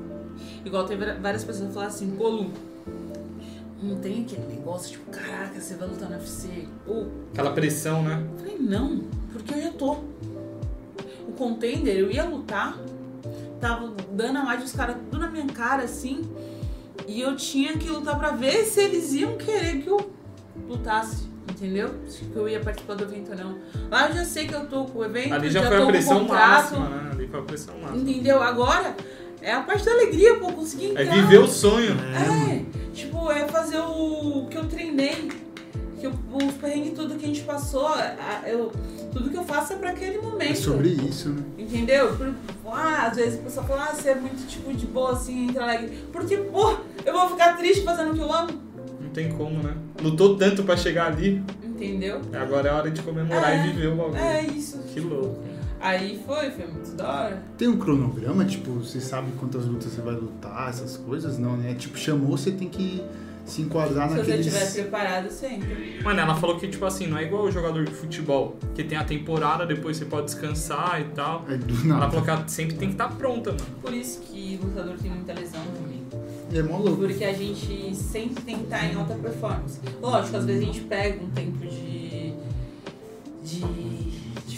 Igual 0.65 0.85
teve 0.87 1.13
várias 1.15 1.45
pessoas 1.45 1.69
que 1.69 1.75
falaram 1.75 1.93
assim, 1.93 2.11
Colu, 2.17 2.51
não 3.83 3.97
tem 3.97 4.23
aquele 4.23 4.47
negócio, 4.47 4.93
tipo, 4.93 5.11
caraca, 5.11 5.61
você 5.61 5.75
vai 5.75 5.89
lutar 5.89 6.09
no 6.09 6.17
UFC. 6.17 6.67
Ou, 6.87 7.07
Aquela 7.33 7.53
pressão, 7.53 8.03
né? 8.03 8.25
eu 8.33 8.39
falei, 8.39 8.57
não, 8.59 9.03
porque 9.33 9.55
eu 9.55 9.63
já 9.63 9.71
tô. 9.73 9.93
O 11.29 11.33
contender, 11.37 11.97
eu 11.97 12.11
ia 12.11 12.25
lutar, 12.25 12.79
tava 13.61 13.93
dando 14.13 14.39
a 14.39 14.43
mais 14.45 14.63
dos 14.63 14.73
caras 14.73 14.97
tudo 15.11 15.19
na 15.21 15.31
minha 15.31 15.47
cara, 15.47 15.83
assim, 15.83 16.23
e 17.09 17.21
eu 17.21 17.35
tinha 17.37 17.77
que 17.77 17.89
lutar 17.89 18.19
pra 18.19 18.31
ver 18.31 18.65
se 18.65 18.81
eles 18.81 19.13
iam 19.13 19.37
querer 19.37 19.83
que 19.83 19.89
eu 19.89 20.11
lutasse, 20.69 21.29
entendeu? 21.51 21.91
Se 22.09 22.25
eu 22.35 22.49
ia 22.49 22.61
participar 22.61 22.95
do 22.95 23.05
evento 23.05 23.33
ou 23.33 23.37
não. 23.37 23.59
Lá 23.91 24.09
eu 24.09 24.15
já 24.15 24.25
sei 24.25 24.47
que 24.47 24.55
eu 24.55 24.67
tô 24.67 24.85
com 24.85 25.01
o 25.01 25.05
evento, 25.05 25.35
Ali 25.35 25.51
já, 25.51 25.63
já 25.63 25.69
foi 25.69 25.77
tô 25.77 25.83
a 25.83 25.85
com 25.85 25.89
o 25.89 25.93
pressão 25.93 26.21
contrato, 26.21 26.51
máxima, 26.79 26.89
né? 26.89 27.11
Ali 27.13 27.27
foi 27.29 27.41
a 27.41 27.43
pressão 27.43 27.79
máxima. 27.79 28.01
entendeu? 28.11 28.43
Agora 28.43 28.97
é 29.45 29.53
a 29.53 29.61
parte 29.61 29.85
da 29.85 29.93
alegria, 29.93 30.37
pô, 30.37 30.53
conseguir 30.53 30.87
entrar. 30.87 31.03
É 31.03 31.05
viver 31.07 31.39
o 31.39 31.47
sonho. 31.47 31.95
É, 32.15 32.63
tipo, 32.95 33.31
é 33.31 33.47
fazer 33.47 33.79
o 33.79 34.47
que 34.51 34.57
eu 34.57 34.65
treinei, 34.67 35.31
que 36.01 36.07
eu, 36.07 36.13
os 36.33 36.55
perrengues 36.55 36.93
tudo 36.95 37.15
que 37.17 37.25
a 37.25 37.29
gente 37.29 37.43
passou, 37.43 37.89
eu, 38.47 38.73
tudo 39.13 39.31
que 39.31 39.37
eu 39.37 39.45
faço 39.45 39.75
é 39.75 39.77
pra 39.77 39.91
aquele 39.91 40.19
momento. 40.19 40.53
É 40.53 40.55
sobre 40.55 40.89
isso, 40.89 41.29
né? 41.31 41.43
Entendeu? 41.59 42.17
Por- 42.17 42.35
ah, 42.73 43.07
às 43.11 43.17
vezes 43.17 43.39
a 43.39 43.43
pessoa 43.43 43.67
fala, 43.67 43.89
ah, 43.91 43.95
você 43.95 44.11
é 44.11 44.15
muito 44.15 44.47
tipo 44.49 44.73
de 44.73 44.87
boa 44.87 45.13
assim, 45.13 45.49
entra 45.49 45.63
alegre. 45.65 45.97
Porque, 46.13 46.37
pô, 46.37 46.77
eu 47.05 47.13
vou 47.13 47.29
ficar 47.31 47.57
triste 47.57 47.85
fazendo 47.85 48.11
o 48.13 48.15
que 48.15 48.21
eu 48.21 48.33
amo. 48.33 48.51
Não 49.01 49.11
tem 49.11 49.31
como, 49.31 49.63
né? 49.63 49.75
Lutou 50.03 50.37
tanto 50.37 50.63
pra 50.65 50.77
chegar 50.77 51.07
ali. 51.07 51.43
Entendeu? 51.63 52.21
Agora 52.33 52.69
é 52.69 52.73
hora 52.73 52.91
de 52.91 53.03
comemorar 53.03 53.53
É, 53.53 53.67
e 53.67 53.71
viver 53.73 53.89
o 53.89 53.97
bagulho. 53.97 54.17
É 54.17 54.43
isso. 54.43 54.79
Que 54.93 55.01
louco. 55.01 55.39
Aí 55.85 56.19
foi, 56.25 56.51
foi 56.51 56.67
muito 56.67 56.93
da 56.97 57.07
hora. 57.13 57.43
Tem 57.59 57.69
um 57.69 57.77
cronograma, 57.79 58.43
tipo, 58.47 58.71
você 58.73 59.01
sabe 59.01 59.31
quantas 59.39 59.67
lutas 59.67 59.93
você 59.93 60.01
vai 60.01 60.15
lutar, 60.15 60.71
essas 60.71 60.97
coisas? 60.97 61.39
Não, 61.39 61.59
né? 61.59 61.75
Tipo, 61.75 61.99
chamou, 61.99 62.37
você 62.39 62.51
tem 62.51 62.71
que 62.71 63.05
se 63.45 63.61
enquadrar 63.61 64.09
Se 64.09 64.15
você 64.15 64.21
naqueles... 64.21 64.47
estiver 64.47 64.73
preparado, 64.73 65.31
sempre. 65.31 66.01
Mano, 66.03 66.19
ela 66.19 66.35
falou 66.37 66.59
que, 66.59 66.67
tipo 66.69 66.87
assim, 66.87 67.07
não 67.07 67.19
é 67.19 67.25
igual 67.25 67.45
o 67.45 67.51
jogador 67.53 67.85
de 67.85 67.93
futebol, 67.93 68.57
que 68.75 68.83
tem 68.83 68.97
a 68.97 69.05
temporada, 69.05 69.67
depois 69.67 69.99
você 69.99 70.07
pode 70.07 70.25
descansar 70.25 71.03
e 71.03 71.05
tal. 71.15 71.45
É 71.51 71.59
do 71.59 71.75
Ela 71.75 71.85
nada. 71.85 72.09
falou 72.09 72.25
que 72.25 72.31
ela 72.31 72.49
sempre 72.49 72.77
tem 72.77 72.89
que 72.89 72.95
estar 72.95 73.09
pronta, 73.11 73.51
mano. 73.51 73.65
Por 73.83 73.93
isso 73.93 74.23
que 74.23 74.59
lutador 74.63 74.97
tem 74.97 75.11
muita 75.11 75.35
lesão 75.35 75.61
também. 75.75 76.03
É 76.51 76.63
mó 76.63 76.79
louco. 76.79 76.97
Porque 77.03 77.25
a 77.25 77.35
gente 77.35 77.95
sempre 77.95 78.43
tem 78.43 78.57
que 78.57 78.65
estar 78.65 78.87
em 78.87 78.95
alta 78.95 79.15
performance. 79.17 79.79
Lógico, 80.01 80.37
às 80.39 80.47
vezes 80.47 80.63
a 80.63 80.65
gente 80.65 80.81
pega 80.81 81.23
um 81.23 81.29
tempo 81.29 81.59
de, 81.59 82.33
de 83.43 83.74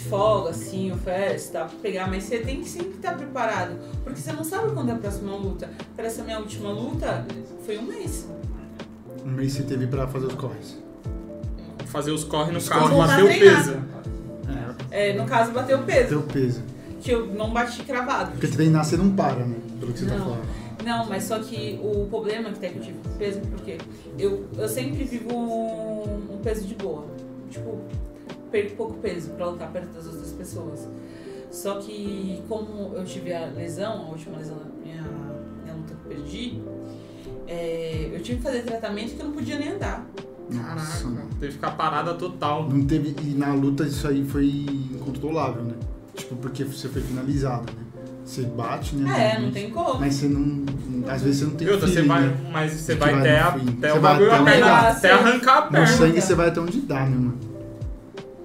folga, 0.09 0.49
assim, 0.51 0.91
ou 0.91 0.97
tá? 0.97 1.65
Pra 1.65 1.79
pegar, 1.81 2.07
mas 2.09 2.23
você 2.23 2.39
tem 2.39 2.61
que 2.61 2.69
sempre 2.69 2.91
estar 2.91 3.15
preparado. 3.17 3.75
Porque 4.03 4.19
você 4.19 4.31
não 4.31 4.43
sabe 4.43 4.71
quando 4.73 4.89
é 4.89 4.93
a 4.93 4.97
próxima 4.97 5.35
luta. 5.35 5.69
Para 5.95 6.05
essa 6.07 6.23
minha 6.23 6.39
última 6.39 6.69
luta, 6.71 7.25
foi 7.65 7.77
um 7.77 7.83
mês. 7.83 8.27
Um 9.25 9.29
mês 9.31 9.53
você 9.53 9.63
teve 9.63 9.87
pra 9.87 10.07
fazer 10.07 10.25
os 10.27 10.33
corres. 10.35 10.77
Fazer 11.87 12.11
os 12.11 12.23
corre 12.23 12.51
no 12.51 12.57
Os 12.57 12.67
caso, 12.69 12.89
corre. 12.89 13.07
bater 13.07 13.23
o 13.23 13.27
peso. 13.39 13.77
É, 14.91 15.09
É, 15.09 15.13
no 15.13 15.25
caso, 15.25 15.51
bateu 15.51 15.79
o 15.79 15.83
peso. 15.83 16.09
teu 16.09 16.23
peso. 16.23 16.61
Que 17.01 17.11
eu 17.11 17.27
não 17.27 17.51
bati 17.51 17.83
cravado. 17.83 18.31
Porque 18.31 18.47
treinar 18.47 18.83
você 18.83 18.97
não 18.97 19.11
para, 19.15 19.45
né? 19.45 19.55
Pelo 19.79 19.93
que 19.93 19.99
você 19.99 20.05
tá 20.05 20.15
Não. 20.17 20.25
falando. 20.25 20.47
Não, 20.83 21.05
mas 21.07 21.23
só 21.23 21.39
que 21.39 21.79
o 21.83 22.05
problema 22.09 22.49
que 22.51 22.59
tem 22.59 22.71
que 22.71 22.77
eu 22.79 22.83
tive 22.83 22.97
com 22.99 23.09
peso, 23.17 23.41
porque 23.41 23.77
eu, 24.17 24.45
eu 24.57 24.69
sempre 24.69 25.03
vivo 25.03 25.33
um, 25.35 26.35
um 26.35 26.37
peso 26.41 26.65
de 26.65 26.75
boa. 26.75 27.05
Tipo, 27.49 27.79
perco 28.51 28.75
pouco 28.75 28.93
peso 28.95 29.29
pra 29.31 29.47
lutar 29.49 29.71
perto 29.71 29.89
das 29.93 30.05
outras 30.07 30.31
pessoas. 30.33 30.87
Só 31.51 31.75
que 31.75 32.43
como 32.49 32.93
eu 32.95 33.03
tive 33.05 33.33
a 33.33 33.45
lesão, 33.45 34.05
a 34.07 34.09
última 34.09 34.37
lesão 34.37 34.57
da 34.57 34.65
minha, 34.83 35.01
minha 35.63 35.73
luta 35.75 35.93
que 35.93 36.11
eu 36.11 36.17
perdi, 36.17 36.61
é, 37.47 38.09
eu 38.13 38.21
tive 38.21 38.37
que 38.37 38.43
fazer 38.43 38.63
tratamento 38.63 39.15
que 39.15 39.21
eu 39.21 39.25
não 39.27 39.33
podia 39.33 39.57
nem 39.57 39.69
andar. 39.69 40.05
Nossa, 40.49 41.03
Caraca, 41.03 41.27
teve 41.39 41.47
que 41.47 41.51
ficar 41.53 41.71
parada 41.71 42.13
total. 42.13 42.69
Não 42.69 42.85
teve. 42.85 43.15
E 43.21 43.33
na 43.35 43.53
luta 43.53 43.83
isso 43.83 44.07
aí 44.07 44.23
foi 44.25 44.45
incontrolável, 44.93 45.63
né? 45.63 45.73
Tipo, 46.15 46.35
porque 46.37 46.63
você 46.63 46.87
foi 46.87 47.01
finalizado, 47.01 47.71
né? 47.73 47.83
Você 48.25 48.41
bate, 48.43 48.95
né? 48.95 49.35
É, 49.35 49.39
não 49.41 49.51
tem 49.51 49.69
como. 49.69 49.99
Mas 49.99 50.15
você 50.15 50.27
não. 50.27 50.65
Às 51.09 51.21
vezes 51.21 51.39
você 51.39 51.45
não 51.45 51.55
tem 51.55 51.69
outra, 51.69 51.87
você 51.87 52.01
vai, 52.01 52.21
né? 52.27 52.37
mas 52.51 52.71
você 52.73 52.95
vai 52.95 53.11
vai 53.13 53.19
até, 53.21 53.39
no 53.39 53.45
a- 53.45 53.47
até 53.49 53.91
Você 53.91 53.97
o 53.97 54.01
vai 54.01 54.15
até 54.15 54.35
a 54.35 54.43
perna, 54.43 54.77
até 54.89 55.11
arrancar 55.11 55.57
a 55.57 55.65
No 55.65 55.71
perna. 55.71 55.87
sangue 55.87 56.21
você 56.21 56.35
vai 56.35 56.47
até 56.49 56.59
onde 56.59 56.81
dá, 56.81 57.05
né, 57.05 57.15
mano? 57.15 57.37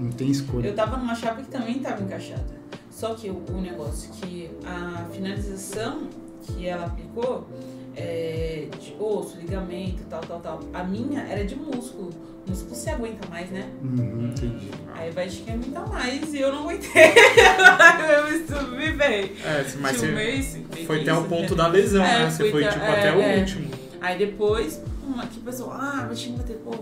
Não 0.02 0.10
tem 0.10 0.30
escolha. 0.30 0.66
Eu 0.66 0.74
tava 0.74 0.96
numa 0.96 1.14
chapa 1.14 1.42
que 1.42 1.48
também 1.48 1.78
tava 1.78 2.02
encaixada. 2.02 2.60
Só 2.90 3.14
que 3.14 3.30
o, 3.30 3.42
o 3.48 3.60
negócio 3.60 4.10
que 4.12 4.50
a 4.64 5.06
finalização 5.12 6.08
que 6.42 6.66
ela 6.66 6.86
aplicou 6.86 7.46
é 7.94 8.68
de 8.80 8.94
osso, 8.98 9.38
ligamento, 9.38 10.02
tal, 10.08 10.20
tal, 10.20 10.40
tal. 10.40 10.60
A 10.72 10.82
minha 10.82 11.20
era 11.22 11.44
de 11.44 11.54
músculo. 11.54 12.10
Músculo 12.46 12.74
se 12.74 12.90
aguenta 12.90 13.28
mais, 13.28 13.48
né? 13.50 13.70
Uhum, 13.82 14.30
entendi. 14.30 14.68
Aí 14.94 15.10
vai 15.12 15.28
de 15.28 15.42
quem 15.42 15.54
aguenta 15.54 15.80
mais 15.86 16.34
e 16.34 16.40
eu 16.40 16.52
não 16.52 16.62
aguentei. 16.64 16.90
eu 18.16 18.30
me 18.30 18.46
submei. 18.46 19.36
É, 19.44 19.64
mas 19.78 19.96
você 19.96 20.08
mês, 20.08 20.58
foi 20.86 21.02
até 21.02 21.14
o 21.14 21.24
ponto 21.24 21.54
né? 21.54 21.62
da 21.62 21.68
lesão, 21.68 22.04
É, 22.04 22.24
né? 22.24 22.30
Você 22.30 22.50
foi, 22.50 22.66
tipo, 22.66 22.84
é, 22.84 22.98
até 22.98 23.16
o 23.16 23.20
é. 23.20 23.38
último. 23.38 23.70
Aí 24.00 24.18
depois, 24.18 24.82
uma 25.06 25.24
que 25.26 25.38
pessoa, 25.38 25.74
ah, 25.74 26.06
mas 26.08 26.18
tinha 26.18 26.34
que 26.34 26.42
bater, 26.42 26.56
pô, 26.56 26.72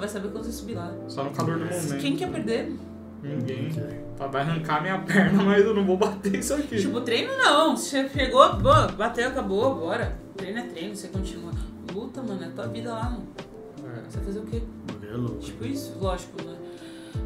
vai 0.00 0.08
saber 0.08 0.28
quando 0.28 0.44
você 0.44 0.52
subir 0.52 0.74
lá. 0.74 0.92
Só 1.08 1.24
no 1.24 1.30
calor 1.30 1.58
do 1.58 1.64
momento. 1.64 1.98
Quem 1.98 2.16
quer 2.16 2.30
perder? 2.30 2.72
Ninguém. 3.22 3.70
Vai 4.18 4.42
arrancar 4.42 4.80
minha 4.82 4.98
perna, 5.04 5.42
mas 5.42 5.64
eu 5.64 5.74
não 5.74 5.84
vou 5.86 5.96
bater 5.96 6.36
isso 6.36 6.54
aqui. 6.54 6.78
Tipo, 6.78 7.00
treino 7.02 7.36
não. 7.36 7.76
Você 7.76 8.08
chegou, 8.08 8.48
bateu, 8.96 9.28
acabou, 9.28 9.74
bora. 9.76 10.16
Treino 10.36 10.58
é 10.58 10.62
treino, 10.62 10.96
você 10.96 11.08
continua. 11.08 11.52
Luta, 11.94 12.22
mano, 12.22 12.42
é 12.42 12.48
tua 12.48 12.66
vida 12.68 12.92
lá, 12.92 13.10
mano. 13.10 13.26
É. 13.84 14.00
Você 14.08 14.16
vai 14.18 14.26
fazer 14.26 14.38
o 14.40 14.42
quê? 14.46 14.62
É 15.10 15.14
louco. 15.16 15.38
Tipo 15.38 15.64
isso, 15.64 15.96
lógico, 16.00 16.42
né? 16.44 16.56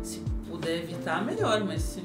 Se 0.03 0.23
puder 0.49 0.79
evitar, 0.83 1.25
melhor, 1.25 1.63
mas 1.65 1.83
se 1.83 2.03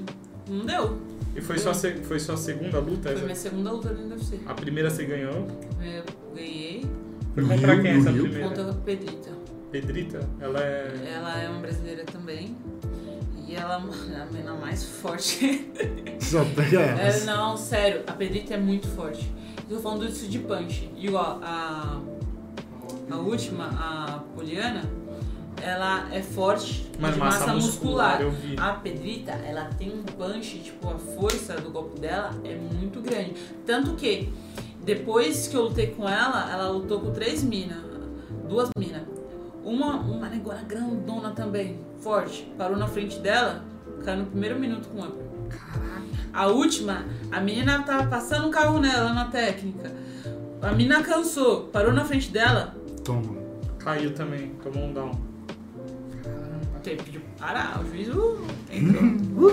não 0.48 0.66
deu. 0.66 0.98
E 1.36 1.42
foi 1.42 1.58
sua, 1.58 1.74
foi 1.74 2.20
sua 2.20 2.36
segunda 2.36 2.80
luta? 2.80 3.04
Foi 3.10 3.14
essa? 3.14 3.24
minha 3.24 3.36
segunda 3.36 3.72
luta 3.72 3.90
do 3.90 4.10
UFC. 4.14 4.40
A 4.46 4.54
primeira 4.54 4.90
você 4.90 5.06
ganhou. 5.06 5.48
Eu 5.82 6.04
ganhei 6.36 6.86
Foi 7.34 7.44
No 7.44 7.50
contra 7.50 7.82
quem 7.82 7.94
no 7.94 8.00
essa 8.02 8.12
primeira? 8.12 8.48
contra 8.48 8.70
a 8.72 8.74
Pedrita. 8.74 9.30
Pedrita? 9.72 10.20
Ela 10.40 10.60
é. 10.62 11.12
Ela 11.16 11.42
é 11.42 11.50
uma 11.50 11.60
brasileira 11.60 12.04
também. 12.06 12.56
E 13.48 13.56
ela 13.56 13.76
é 13.76 13.78
a 14.22 14.26
menina 14.26 14.54
mais 14.54 14.84
forte. 14.84 15.70
Só 16.20 16.44
pega 16.56 16.82
É, 16.82 17.02
elas. 17.02 17.26
não, 17.26 17.58
sério, 17.58 18.04
a 18.08 18.12
Pedrita 18.14 18.54
é 18.54 18.58
muito 18.58 18.88
forte. 18.90 19.32
Eu 19.70 19.78
tô 19.78 19.82
falando 19.84 20.08
disso 20.08 20.28
de 20.28 20.40
punch. 20.40 20.90
Igual 20.98 21.40
a. 21.44 22.02
A 23.12 23.16
última, 23.18 23.66
a 23.70 24.20
Poliana, 24.36 24.84
ela 25.64 26.08
é 26.14 26.22
forte 26.22 26.88
Mano, 27.00 27.14
de 27.16 27.20
massa 27.20 27.40
massa, 27.40 27.54
muscular. 27.56 28.22
eu 28.22 28.30
vi. 28.30 28.56
A 28.60 28.74
Pedrita, 28.74 29.32
ela 29.32 29.66
tem 29.80 29.92
um 29.92 30.04
punch, 30.04 30.60
tipo, 30.60 30.88
a 30.88 30.98
força 30.98 31.56
do 31.56 31.72
golpe 31.72 32.00
dela 32.00 32.32
é 32.44 32.54
muito 32.56 33.02
grande. 33.02 33.34
Tanto 33.66 33.96
que, 33.96 34.32
depois 34.84 35.48
que 35.48 35.56
eu 35.58 35.64
lutei 35.64 35.88
com 35.88 36.08
ela, 36.08 36.52
ela 36.52 36.70
lutou 36.70 37.00
com 37.00 37.12
três 37.12 37.44
minas. 37.44 37.80
Duas 38.48 38.70
minas. 38.78 39.02
Uma, 39.64 39.98
uma 39.98 40.30
negona 40.30 40.64
grandona 40.64 41.32
também, 41.32 41.80
forte. 42.00 42.52
Parou 42.58 42.78
na 42.78 42.88
frente 42.88 43.20
dela, 43.20 43.64
caiu 44.04 44.20
no 44.20 44.26
primeiro 44.26 44.60
minuto 44.60 44.88
com 44.90 45.00
ela. 45.00 45.16
Caraca. 45.50 46.02
A 46.32 46.48
última, 46.48 47.06
a 47.32 47.40
menina 47.40 47.84
tava 47.84 48.08
passando 48.08 48.48
um 48.48 48.52
carro 48.52 48.80
nela 48.80 49.14
na 49.14 49.26
técnica. 49.26 49.92
A 50.62 50.72
menina 50.72 51.02
cansou, 51.02 51.68
parou 51.68 51.94
na 51.94 52.06
frente 52.06 52.32
dela. 52.32 52.76
Toma. 53.04 53.38
Caiu 53.80 54.14
também, 54.14 54.50
tomou 54.62 54.86
um 54.90 54.94
down. 54.94 55.12
Teve 56.84 57.04
que 57.04 57.20
parar, 57.38 57.82
o 57.82 57.88
juiz 57.90 58.08
uh, 58.10 58.40
entrou. 58.72 59.52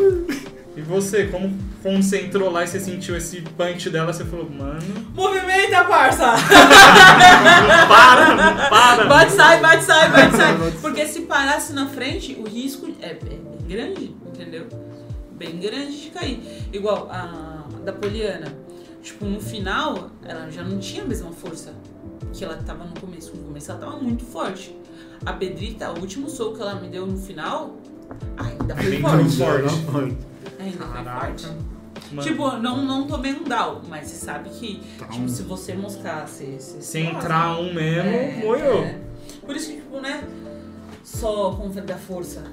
E 0.76 0.82
você, 0.82 1.26
como 1.28 1.56
quando 1.82 2.02
você 2.02 2.20
entrou 2.20 2.50
lá 2.50 2.62
e 2.62 2.66
você 2.66 2.78
sentiu 2.78 3.16
esse 3.16 3.40
punch 3.40 3.88
dela, 3.88 4.12
você 4.12 4.24
falou, 4.26 4.48
mano, 4.50 4.80
Movimenta, 5.14 5.84
parça! 5.84 6.32
não 6.32 7.88
para, 7.88 8.34
não 8.34 8.68
para. 8.68 9.04
Bate, 9.06 9.32
sai, 9.32 9.60
bate, 9.60 9.84
sai, 9.84 10.10
bate, 10.10 10.36
sai. 10.36 10.72
Porque 10.82 11.06
se 11.06 11.22
parasse 11.22 11.72
na 11.72 11.86
frente, 11.86 12.36
o 12.38 12.46
risco 12.46 12.88
é, 13.00 13.12
é 13.12 13.14
bem 13.14 13.40
grande, 13.66 14.14
entendeu? 14.26 14.66
Bem 15.32 15.58
grande 15.58 15.98
de 15.98 16.10
cair. 16.10 16.40
Igual 16.70 17.08
a 17.10 17.64
da 17.86 17.92
Poliana. 17.92 18.52
Tipo, 19.02 19.24
no 19.24 19.40
final, 19.40 20.10
ela 20.24 20.50
já 20.50 20.62
não 20.62 20.78
tinha 20.78 21.04
a 21.04 21.06
mesma 21.06 21.30
força 21.30 21.72
que 22.34 22.44
ela 22.44 22.56
tava 22.56 22.84
no 22.84 23.00
começo. 23.00 23.34
No 23.34 23.44
começo 23.44 23.70
ela 23.70 23.80
tava 23.80 23.96
muito 23.96 24.24
forte. 24.24 24.76
A 25.24 25.32
Bedrita, 25.32 25.90
o 25.92 26.00
último 26.00 26.28
soco 26.28 26.56
que 26.56 26.62
ela 26.62 26.74
me 26.74 26.88
deu 26.88 27.06
no 27.06 27.16
final, 27.16 27.76
ainda 28.36 28.76
foi 28.76 28.90
Bem 28.90 29.00
forte. 29.00 29.36
forte. 29.36 30.16
Ainda 30.58 30.84
foi 30.84 30.94
Caraca. 30.94 31.26
forte. 31.26 31.46
Mano, 32.12 32.22
Tipo, 32.22 32.50
não, 32.58 32.84
não 32.84 33.06
tomei 33.06 33.32
um 33.32 33.42
down, 33.42 33.82
mas 33.88 34.06
você 34.08 34.24
sabe 34.24 34.48
que, 34.50 34.80
Tá 34.98 35.06
tipo, 35.06 35.24
um- 35.24 35.28
se 35.28 35.42
você 35.42 35.74
moscar, 35.74 36.26
você... 36.28 36.56
você 36.58 36.80
se 36.80 36.98
entrar 37.00 37.58
um 37.58 37.74
mesmo, 37.74 38.08
é, 38.10 38.36
moiou. 38.44 38.84
é. 38.84 38.98
Por 39.44 39.56
isso 39.56 39.70
que, 39.70 39.76
tipo, 39.76 40.00
né? 40.00 40.22
Só 41.02 41.52
com 41.52 41.68
da 41.68 41.96
força. 41.96 42.44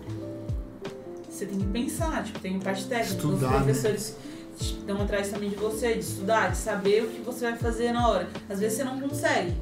Você 1.30 1.46
tem 1.46 1.58
que 1.60 1.66
pensar, 1.68 2.24
tipo, 2.24 2.40
tem 2.40 2.60
parte 2.60 2.86
técnica. 2.86 3.14
Estudar, 3.16 3.36
os 3.36 3.42
né? 3.52 3.58
professores 3.58 4.18
estão 4.60 5.02
atrás 5.02 5.30
também 5.30 5.50
de 5.50 5.56
você, 5.56 5.94
de 5.94 6.00
estudar, 6.00 6.52
de 6.52 6.58
saber 6.58 7.04
o 7.04 7.08
que 7.08 7.22
você 7.22 7.46
vai 7.50 7.58
fazer 7.58 7.92
na 7.92 8.08
hora. 8.08 8.28
Às 8.50 8.60
vezes 8.60 8.78
você 8.78 8.84
não 8.84 9.00
consegue. 9.00 9.54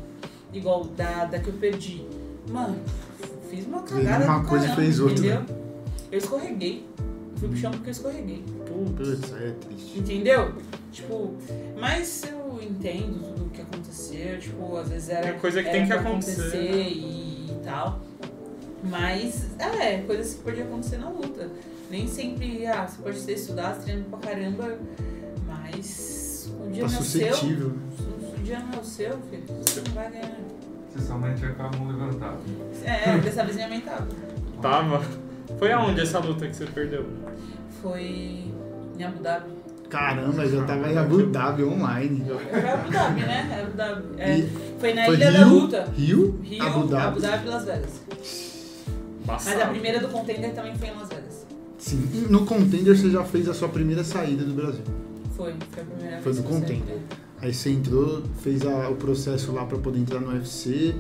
Igual 0.54 0.84
da, 0.86 1.26
da 1.26 1.40
que 1.40 1.48
eu 1.48 1.54
perdi. 1.54 2.06
Mano, 2.50 2.78
fiz 3.50 3.66
uma 3.66 3.82
cagada 3.84 4.26
uma 4.26 4.40
do 4.40 4.48
coisa 4.48 4.66
caramba, 4.68 4.82
fez 4.82 5.00
outra. 5.00 5.16
Entendeu? 5.26 5.61
Eu 6.12 6.18
escorreguei. 6.18 6.86
Fui 7.38 7.48
pro 7.48 7.58
chão 7.58 7.72
porque 7.72 7.90
eu 7.90 7.92
escorreguei. 7.92 8.44
Putz, 8.68 9.34
é 9.34 9.52
triste. 9.52 10.00
Entendeu? 10.00 10.54
Tipo, 10.92 11.34
mas 11.80 12.24
eu 12.24 12.60
entendo 12.62 13.20
tudo 13.30 13.46
o 13.46 13.50
que 13.50 13.62
aconteceu, 13.62 14.40
tipo, 14.40 14.76
às 14.78 14.90
vezes 14.90 15.10
era. 15.10 15.28
É 15.30 15.32
coisa 15.34 15.62
que 15.64 15.70
era 15.70 15.78
tem 15.78 15.88
que 15.88 15.94
pra 15.94 16.02
acontecer. 16.02 16.58
e, 16.62 17.48
e 17.50 17.60
tal. 17.64 18.00
Mas, 18.84 19.48
é, 19.60 19.98
coisas 20.02 20.34
que 20.36 20.42
podiam 20.42 20.68
acontecer 20.68 20.98
na 20.98 21.10
luta. 21.10 21.50
Nem 21.90 22.08
sempre, 22.08 22.66
ah, 22.68 22.88
você 22.88 23.02
pode 23.02 23.22
ter 23.24 23.34
estudado, 23.34 23.84
treinando 23.84 24.10
pra 24.10 24.20
caramba, 24.20 24.78
mas 25.48 26.52
o 26.60 26.70
dia 26.72 26.84
Tá 26.86 26.90
não 26.92 26.98
é 26.98 27.00
o 27.00 27.04
seu. 27.04 27.34
suscetível. 27.34 27.70
né? 27.70 27.82
Se 27.98 28.40
o 28.42 28.44
dia 28.44 28.60
não 28.60 28.74
é 28.74 28.80
o 28.80 28.84
seu, 28.84 29.18
filho, 29.30 29.44
você 29.62 29.82
não 29.82 29.92
vai 29.94 30.12
ganhar. 30.12 30.38
Você 30.90 31.06
somente 31.06 31.42
vai 31.42 31.54
com 31.54 31.64
a 31.64 31.72
mão 31.78 31.88
levantada. 31.92 32.38
É, 32.84 33.18
dessa 33.20 33.44
vez 33.44 33.56
minha 33.56 33.70
mãe 33.70 33.82
tava. 33.82 34.08
Tava. 34.62 35.02
Foi 35.62 35.72
aonde 35.72 36.02
essa 36.02 36.18
luta 36.18 36.48
que 36.48 36.56
você 36.56 36.66
perdeu? 36.66 37.06
Foi 37.84 38.02
em 38.98 39.04
Abu 39.04 39.22
Dhabi. 39.22 39.52
Caramba, 39.92 40.48
já 40.48 40.64
tava 40.66 40.90
em 40.92 40.98
Abu 40.98 41.22
Dhabi 41.28 41.64
online. 41.64 42.26
Foi 42.26 42.68
Abu 42.68 42.90
Dhabi, 42.92 43.20
né? 43.22 43.62
Abu 43.64 43.78
Dhabi. 43.78 44.04
É, 44.18 44.48
foi 44.80 44.94
na 44.96 45.06
foi 45.06 45.16
Ilha 45.18 45.32
da 45.32 45.38
Rio, 45.38 45.48
Luta. 45.50 45.94
Rio, 45.96 46.40
Rio, 46.42 46.64
Abu 46.64 46.88
Dhabi. 46.88 47.06
Abu 47.06 47.20
Dhabi 47.22 47.46
e 47.46 47.50
Las 47.52 47.66
Vegas. 47.66 48.02
Mas 48.10 48.48
a 49.24 49.52
Passado. 49.52 49.70
primeira 49.70 50.00
do 50.00 50.08
contender 50.08 50.52
também 50.56 50.76
foi 50.76 50.88
em 50.88 50.96
Las 50.96 51.10
Vegas. 51.10 51.46
Sim. 51.78 52.28
No 52.32 52.44
Contender 52.44 52.98
você 52.98 53.12
já 53.12 53.24
fez 53.24 53.48
a 53.48 53.54
sua 53.54 53.70
primeira 53.70 54.04
saída 54.04 54.44
do 54.44 54.54
Brasil. 54.56 54.84
Foi, 55.38 55.54
foi 55.70 55.84
a 55.84 55.86
primeira 55.86 56.22
Foi 56.22 56.32
eu 56.32 56.44
contender. 56.44 56.98
Aí 57.40 57.54
você 57.54 57.70
entrou, 57.70 58.24
fez 58.42 58.66
a- 58.66 58.90
o 58.90 58.96
processo 58.96 59.52
lá 59.52 59.64
pra 59.66 59.78
poder 59.78 60.00
entrar 60.00 60.20
no 60.22 60.32
UFC. 60.32 60.96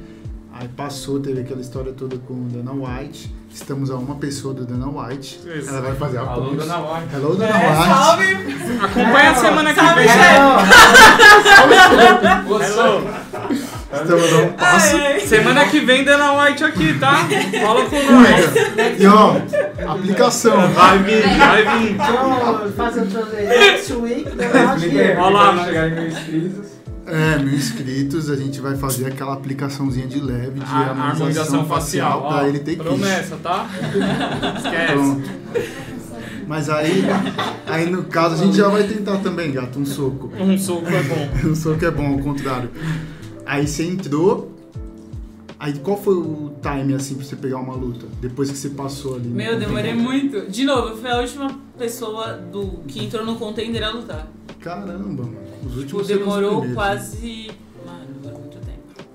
Aí 0.54 0.68
passou, 0.70 1.20
teve 1.20 1.42
aquela 1.42 1.62
história 1.62 1.94
toda 1.94 2.16
com 2.20 2.34
o 2.36 2.44
Dana 2.46 2.72
White. 2.74 3.34
Estamos 3.54 3.92
a 3.92 3.96
uma 3.96 4.16
pessoa 4.16 4.54
do 4.54 4.66
Dana 4.66 4.88
White. 4.88 5.40
Isso. 5.46 5.70
Ela 5.70 5.82
vai 5.82 5.96
fazer 5.96 6.18
a 6.20 6.22
Alô, 6.22 6.46
pose. 6.46 6.58
dona 6.58 6.78
White. 6.80 7.16
Hello, 7.16 7.36
Dana 7.36 7.58
É, 7.60 7.70
White. 7.70 7.88
salve! 7.94 8.26
Acompanha 8.82 9.32
a 9.32 9.36
semana 9.36 9.74
que 9.74 9.80
Salve, 9.80 9.96
vem. 9.96 10.08
chefe! 10.08 10.40
Hello. 12.64 13.04
Estamos 13.94 14.34
a 14.34 14.38
um 14.38 14.54
passo. 14.54 14.96
Ai, 14.96 15.06
ai. 15.14 15.20
Semana 15.20 15.66
que 15.66 15.80
vem 15.82 16.04
Dana 16.06 16.32
White 16.42 16.64
aqui, 16.64 16.98
tá? 16.98 17.28
Fala 17.62 17.86
com 17.86 17.96
nós. 17.98 19.00
E 19.00 19.06
ó, 19.08 19.36
aplicação. 19.92 20.70
Vai 20.72 21.00
vir, 21.00 21.24
vai 21.38 21.80
vir. 21.80 21.98
So, 21.98 22.72
fazer 22.74 23.02
o 23.02 23.06
next 23.60 23.94
week, 23.94 24.30
here. 24.96 25.18
Olha 25.20 25.30
lá, 25.30 25.66
chegar 25.66 25.90
em 25.90 25.96
mil 25.96 26.08
inscritos. 26.08 26.81
É, 27.06 27.40
mil 27.40 27.54
inscritos, 27.56 28.30
a 28.30 28.36
gente 28.36 28.62
vai 28.62 28.76
fazer 28.78 29.08
aquela 29.08 29.34
aplicaçãozinha 29.34 30.08
de 30.08 30.20
leve 30.20 30.60
de 30.60 30.66
A 30.66 30.92
harmonização 30.92 31.66
facial. 31.66 32.28
pra 32.28 32.38
ó, 32.38 32.48
ele 32.48 32.60
ter 32.60 32.78
Promessa, 32.78 33.38
tá? 33.38 33.68
Esquece. 34.58 34.94
Pronto. 34.94 35.30
Mas 36.48 36.70
aí, 36.70 37.04
aí 37.66 37.90
no 37.90 38.04
caso 38.04 38.36
a 38.36 38.38
gente 38.38 38.58
já 38.58 38.68
vai 38.68 38.84
tentar 38.84 39.18
também, 39.18 39.52
gato, 39.52 39.80
um 39.80 39.86
soco. 39.86 40.32
Um 40.38 40.58
soco 40.58 40.88
é 40.90 41.04
bom. 41.04 41.30
Um 41.50 41.56
soco 41.56 41.86
é 41.86 41.92
bom, 41.92 42.08
ao 42.08 42.20
contrário. 42.20 42.70
Aí 43.46 43.68
você 43.68 43.84
entrou. 43.84 44.51
Aí 45.64 45.78
qual 45.78 45.96
foi 45.96 46.16
o 46.16 46.54
time 46.60 46.96
assim 46.96 47.14
pra 47.14 47.24
você 47.24 47.36
pegar 47.36 47.60
uma 47.60 47.76
luta? 47.76 48.08
Depois 48.20 48.50
que 48.50 48.58
você 48.58 48.70
passou 48.72 49.14
ali? 49.16 49.28
Meu, 49.30 49.60
demorei 49.60 49.94
muito. 49.94 50.50
De 50.50 50.64
novo, 50.66 50.88
eu 50.90 50.98
fui 50.98 51.08
a 51.08 51.20
última 51.20 51.60
pessoa 51.78 52.34
do, 52.34 52.80
que 52.88 53.04
entrou 53.06 53.24
no 53.24 53.36
contender 53.36 53.84
a 53.84 53.92
lutar. 53.92 54.28
Caramba, 54.60 55.22
mano. 55.24 55.38
Os 55.64 55.68
Tipo, 55.68 55.78
últimos 55.82 56.02
os 56.02 56.08
demorou 56.08 56.50
primeiros. 56.62 56.74
quase. 56.74 57.52
Mano, 57.86 58.06
demorou 58.20 58.40
muito 58.40 58.58
tempo. 58.58 59.08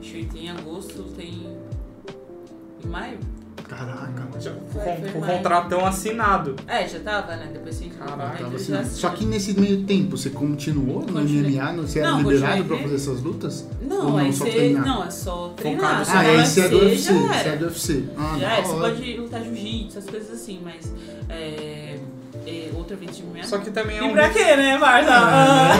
Acho 0.00 0.10
que 0.12 0.24
tem 0.26 0.46
em 0.46 0.50
agosto, 0.50 1.04
tem. 1.16 1.46
Em 2.84 2.88
maio? 2.88 3.18
Caraca. 3.70 4.10
Já- 4.40 4.50
Foi, 4.72 4.82
com, 4.82 4.96
foi 5.02 5.10
com 5.12 5.18
o 5.18 5.20
mais. 5.20 5.32
contratão 5.36 5.86
assinado. 5.86 6.56
É, 6.66 6.88
já 6.88 6.98
tava, 7.00 7.36
né? 7.36 7.48
Depois 7.52 7.80
no 7.80 7.90
Caraca, 7.90 8.16
Tava 8.42 8.56
assim, 8.56 8.74
assinou. 8.74 8.84
Só 8.84 9.10
que 9.10 9.24
nesse 9.24 9.58
meio 9.58 9.84
tempo, 9.84 10.16
você 10.16 10.28
continuou 10.30 11.00
no 11.02 11.12
Continuei. 11.12 11.52
MMA? 11.56 11.72
Não, 11.72 11.82
você 11.86 12.00
era 12.00 12.10
Não, 12.10 12.22
liberado 12.22 12.64
pra 12.64 12.76
fazer 12.78 12.94
essas 12.96 13.22
lutas? 13.22 13.66
Não, 13.80 14.10
Ou 14.12 14.18
aí 14.18 14.32
só 14.32 14.44
você. 14.44 14.70
Não, 14.70 15.04
é 15.04 15.10
só 15.10 15.48
treinar. 15.56 16.04
Ah, 16.08 16.14
no 16.14 16.18
aí 16.30 16.46
você 16.46 16.60
é 16.62 16.68
do 16.68 16.78
UFC, 16.78 17.12
você 17.12 17.48
é 17.48 17.56
do 17.56 17.64
UFC. 17.66 18.04
Ah, 18.18 18.36
Já 18.40 18.52
é, 18.56 18.62
você 18.62 18.74
pode 18.74 19.16
lutar 19.16 19.42
jiu-jitsu, 19.42 19.98
essas 19.98 20.10
coisas 20.10 20.30
assim, 20.32 20.60
mas. 20.64 20.92
É, 21.28 21.96
é, 22.46 22.70
outra 22.74 22.96
vez 22.96 23.16
de 23.16 23.22
MMA. 23.22 23.44
Só 23.44 23.58
que 23.58 23.70
também 23.70 23.98
é 23.98 24.00
E 24.00 24.04
um. 24.08 24.12
pra 24.12 24.30
quê, 24.30 24.56
né, 24.56 24.78
Marta? 24.78 25.12
Ah, 25.12 25.70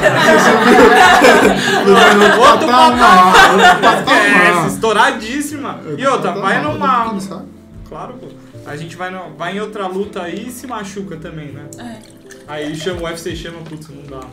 Outro 1.89 2.41
Outro 2.41 2.69
patamar, 2.69 3.51
outro 3.53 3.81
patamar. 3.81 4.67
estouradíssima. 4.69 5.81
E 5.99 6.07
outra, 6.07 6.29
Outro 6.31 6.43
vai 6.43 6.63
patamar, 6.63 7.15
numa. 7.15 7.60
Claro, 7.91 8.15
pô. 8.15 8.29
A 8.65 8.77
gente 8.77 8.97
vai, 8.97 9.11
no- 9.11 9.35
vai 9.37 9.57
em 9.57 9.61
outra 9.61 9.87
luta 9.89 10.23
aí 10.23 10.47
e 10.49 10.51
se 10.53 10.67
machuca 10.67 11.17
também, 11.17 11.49
né? 11.53 11.69
É. 11.77 12.21
Aí 12.47 12.75
chama 12.77 13.01
o 13.03 13.05
UFC, 13.05 13.35
chama, 13.35 13.61
putz, 13.63 13.89
não 13.91 14.03
dá. 14.05 14.27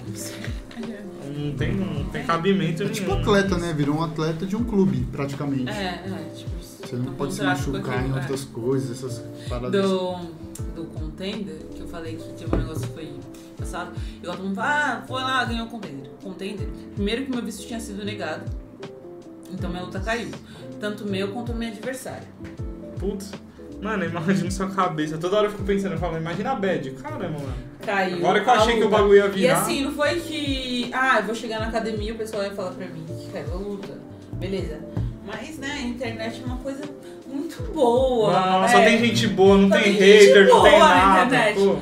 Não 1.35 1.55
tem, 1.55 1.73
não 1.75 2.05
tem 2.05 2.23
cabimento 2.25 2.83
É 2.83 2.85
nenhum. 2.85 2.93
tipo 2.95 3.11
atleta, 3.13 3.57
né? 3.57 3.73
Virou 3.73 3.97
um 3.97 4.03
atleta 4.03 4.45
de 4.45 4.55
um 4.55 4.63
clube, 4.63 5.05
praticamente. 5.11 5.69
É, 5.69 6.03
é, 6.05 6.31
tipo. 6.35 6.55
Você 6.87 6.95
não 6.95 7.13
pode 7.15 7.33
se 7.33 7.41
machucar 7.41 7.81
aquilo, 7.97 8.13
em 8.13 8.17
é. 8.17 8.21
outras 8.21 8.45
coisas, 8.45 8.91
essas 9.03 9.21
paradas. 9.49 9.81
do, 9.81 10.15
do 10.73 10.85
contender, 10.93 11.57
que 11.75 11.81
eu 11.81 11.87
falei 11.87 12.15
que 12.15 12.23
teve 12.33 12.55
um 12.55 12.59
negócio 12.59 12.87
que 12.87 12.93
foi 12.93 13.11
passado, 13.57 13.91
igual 14.21 14.37
todo 14.37 14.45
mundo 14.45 14.55
fala, 14.55 14.93
ah, 14.99 15.03
foi 15.05 15.21
lá, 15.21 15.43
ganhou 15.43 15.65
o 15.65 15.69
contender. 15.69 16.09
Contender. 16.23 16.67
Primeiro 16.95 17.25
que 17.25 17.31
meu 17.31 17.43
visto 17.43 17.67
tinha 17.67 17.79
sido 17.79 18.05
negado, 18.05 18.43
então 19.51 19.69
minha 19.69 19.81
luta 19.83 19.99
caiu. 19.99 20.29
Tanto 20.79 21.05
meu 21.05 21.29
quanto 21.33 21.51
o 21.51 21.55
meu 21.55 21.67
adversário. 21.67 22.27
Putz. 22.99 23.31
Mano, 23.81 24.03
imagina 24.05 24.49
sua 24.51 24.69
cabeça. 24.69 25.17
Toda 25.17 25.37
hora 25.37 25.47
eu 25.47 25.51
fico 25.51 25.63
pensando, 25.63 25.93
eu 25.93 25.99
falo, 25.99 26.17
imagina 26.17 26.51
a 26.51 26.55
bad. 26.55 26.89
Caramba, 26.91 27.29
mano. 27.39 27.53
Caiu. 27.85 28.17
Agora 28.17 28.41
que 28.41 28.49
eu 28.49 28.53
achei 28.53 28.73
que 28.75 28.81
o 28.81 28.85
luta. 28.85 28.97
bagulho 28.97 29.17
ia 29.17 29.25
E 29.27 29.29
virar. 29.29 29.61
assim, 29.61 29.83
não 29.83 29.91
foi 29.91 30.19
que, 30.19 30.89
ah, 30.93 31.19
eu 31.19 31.25
vou 31.25 31.35
chegar 31.35 31.59
na 31.59 31.67
academia 31.67 32.09
e 32.09 32.11
o 32.11 32.15
pessoal 32.15 32.41
vai 32.43 32.55
falar 32.55 32.71
pra 32.71 32.87
mim 32.87 33.05
que 33.07 33.31
caiu 33.31 33.53
a 33.53 33.55
luta. 33.57 33.93
Beleza. 34.33 34.79
Mas, 35.25 35.57
né, 35.59 35.71
a 35.71 35.81
internet 35.81 36.41
é 36.41 36.45
uma 36.45 36.57
coisa 36.57 36.83
muito 37.27 37.61
boa. 37.73 38.31
Não, 38.61 38.67
só 38.67 38.79
é. 38.79 38.85
tem 38.85 38.99
gente 39.05 39.27
boa, 39.27 39.57
não 39.57 39.67
Só 39.69 39.75
tem 39.75 39.83
tem 39.83 39.93
hater, 39.93 40.47
não 40.47 40.63
tem 40.63 40.71
boa 40.71 40.79
na 40.89 40.95
nada. 40.95 41.25
internet. 41.25 41.59
pô. 41.59 41.75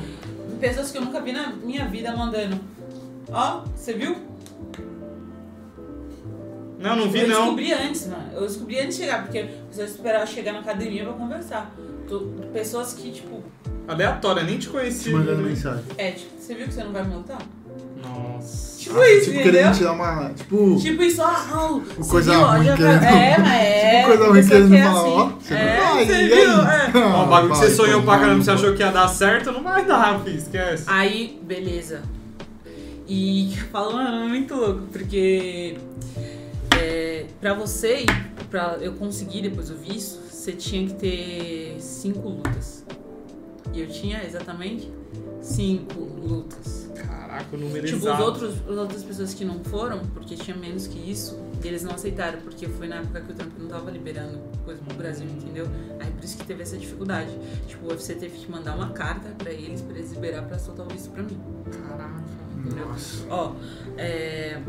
Pessoas 0.60 0.90
que 0.90 0.98
eu 0.98 1.02
nunca 1.02 1.20
vi 1.20 1.32
na 1.32 1.48
minha 1.52 1.84
vida 1.86 2.14
mandando. 2.16 2.58
Ó, 3.30 3.62
você 3.74 3.92
viu? 3.94 4.16
Não, 6.78 6.94
não 6.94 7.10
vi 7.10 7.20
eu 7.20 7.28
não. 7.28 7.36
descobri 7.40 7.72
antes, 7.72 8.06
mano. 8.06 8.30
Eu 8.34 8.42
descobri 8.42 8.78
antes 8.78 8.96
de 8.96 9.02
chegar, 9.04 9.22
porque 9.22 9.38
eu 9.38 9.46
precisava 9.46 9.88
esperar 9.90 10.20
eu 10.20 10.26
chegar 10.26 10.52
na 10.52 10.60
academia 10.60 11.04
pra 11.04 11.12
conversar. 11.14 11.72
Pessoas 12.52 12.92
que, 12.94 13.10
tipo, 13.12 13.42
Aleatória, 13.88 14.42
nem 14.42 14.58
te 14.58 14.66
Te 14.66 14.68
conhecia. 14.70 15.12
mandando 15.16 15.42
mensagem. 15.42 15.84
é, 15.96 16.10
tipo, 16.12 16.40
você 16.40 16.54
viu 16.54 16.66
que 16.66 16.74
você 16.74 16.84
não 16.84 16.92
vai 16.92 17.04
me 17.04 17.14
lutar? 17.14 17.38
Nossa. 18.02 18.78
Tipo 18.78 19.02
isso, 19.02 19.24
tipo, 19.26 19.40
entendeu? 19.40 19.52
querendo 19.52 19.76
tirar 19.76 19.92
uma. 19.92 20.30
Tipo, 20.34 20.76
Tipo 20.80 21.02
isso, 21.02 21.22
ah, 21.22 21.46
ah, 21.52 21.80
você 21.98 22.10
coisa 22.10 22.36
ruim 22.36 22.64
já- 22.64 22.76
querendo- 22.76 23.02
É, 23.04 23.38
mas 23.38 23.52
é. 23.52 23.96
tipo 23.96 24.06
coisa 24.08 24.28
ruim 24.28 24.46
querendo 24.46 24.68
que 24.70 24.76
é 24.76 24.82
falar, 24.84 25.02
ó. 25.02 25.26
assim. 25.26 25.36
Você 25.40 25.54
É. 25.54 25.76
não 25.78 25.86
Ai, 25.96 26.06
Você 26.06 26.12
e 26.12 26.28
viu? 26.28 26.50
É. 26.50 26.92
Ó, 27.16 27.24
o 27.24 27.26
bagulho 27.26 27.52
que 27.52 27.58
você 27.58 27.66
Vai, 27.66 27.74
sonhou 27.74 28.02
pra 28.02 28.18
caramba, 28.18 28.34
vai, 28.34 28.44
você 28.44 28.50
achou 28.52 28.74
que 28.74 28.82
ia 28.82 28.92
dar 28.92 29.08
certo, 29.08 29.52
não 29.52 29.62
vai 29.62 29.84
dar, 29.84 30.20
filho, 30.22 30.36
esquece. 30.36 30.84
Aí, 30.86 31.38
beleza. 31.42 32.02
E 33.08 33.56
falando, 33.72 34.24
é 34.24 34.28
muito 34.28 34.54
louco, 34.54 34.82
porque 34.92 35.76
é, 36.78 37.24
pra 37.40 37.54
você 37.54 38.00
ir, 38.02 38.26
pra 38.50 38.76
eu 38.80 38.92
conseguir 38.92 39.42
depois 39.42 39.70
o 39.70 39.74
visto, 39.76 40.20
você 40.46 40.52
tinha 40.52 40.86
que 40.86 40.94
ter 40.94 41.76
cinco 41.80 42.28
lutas. 42.28 42.84
E 43.74 43.80
eu 43.80 43.88
tinha 43.88 44.24
exatamente 44.24 44.88
cinco 45.40 45.98
lutas. 46.00 46.88
Caraca, 46.94 47.56
o 47.56 47.58
número 47.58 47.84
Tipo, 47.84 47.98
os 47.98 48.04
exato. 48.04 48.22
outros, 48.22 48.54
as 48.68 48.78
outras 48.78 49.02
pessoas 49.02 49.34
que 49.34 49.44
não 49.44 49.62
foram, 49.64 49.98
porque 50.14 50.36
tinha 50.36 50.56
menos 50.56 50.86
que 50.86 50.98
isso, 50.98 51.36
eles 51.64 51.82
não 51.82 51.92
aceitaram, 51.92 52.40
porque 52.42 52.68
foi 52.68 52.86
na 52.86 52.96
época 52.96 53.22
que 53.22 53.32
o 53.32 53.34
Trump 53.34 53.58
não 53.58 53.66
tava 53.68 53.90
liberando 53.90 54.38
coisa 54.64 54.80
pro 54.86 54.96
Brasil, 54.96 55.26
entendeu? 55.26 55.66
Aí 55.98 56.10
por 56.12 56.22
isso 56.22 56.38
que 56.38 56.46
teve 56.46 56.62
essa 56.62 56.78
dificuldade. 56.78 57.36
Tipo, 57.66 57.86
o 57.86 57.88
UFC 57.88 58.14
teve 58.14 58.38
que 58.38 58.48
mandar 58.48 58.76
uma 58.76 58.90
carta 58.90 59.30
pra 59.36 59.50
eles, 59.50 59.80
pra 59.80 59.98
eles 59.98 60.12
liberar 60.12 60.42
pra 60.42 60.60
soltar 60.60 60.86
o 60.86 60.88
visto 60.88 61.10
pra 61.10 61.24
mim. 61.24 61.38
Caraca. 61.88 62.22
Nossa. 62.86 63.24
Ó, 63.28 63.52
é... 63.98 64.60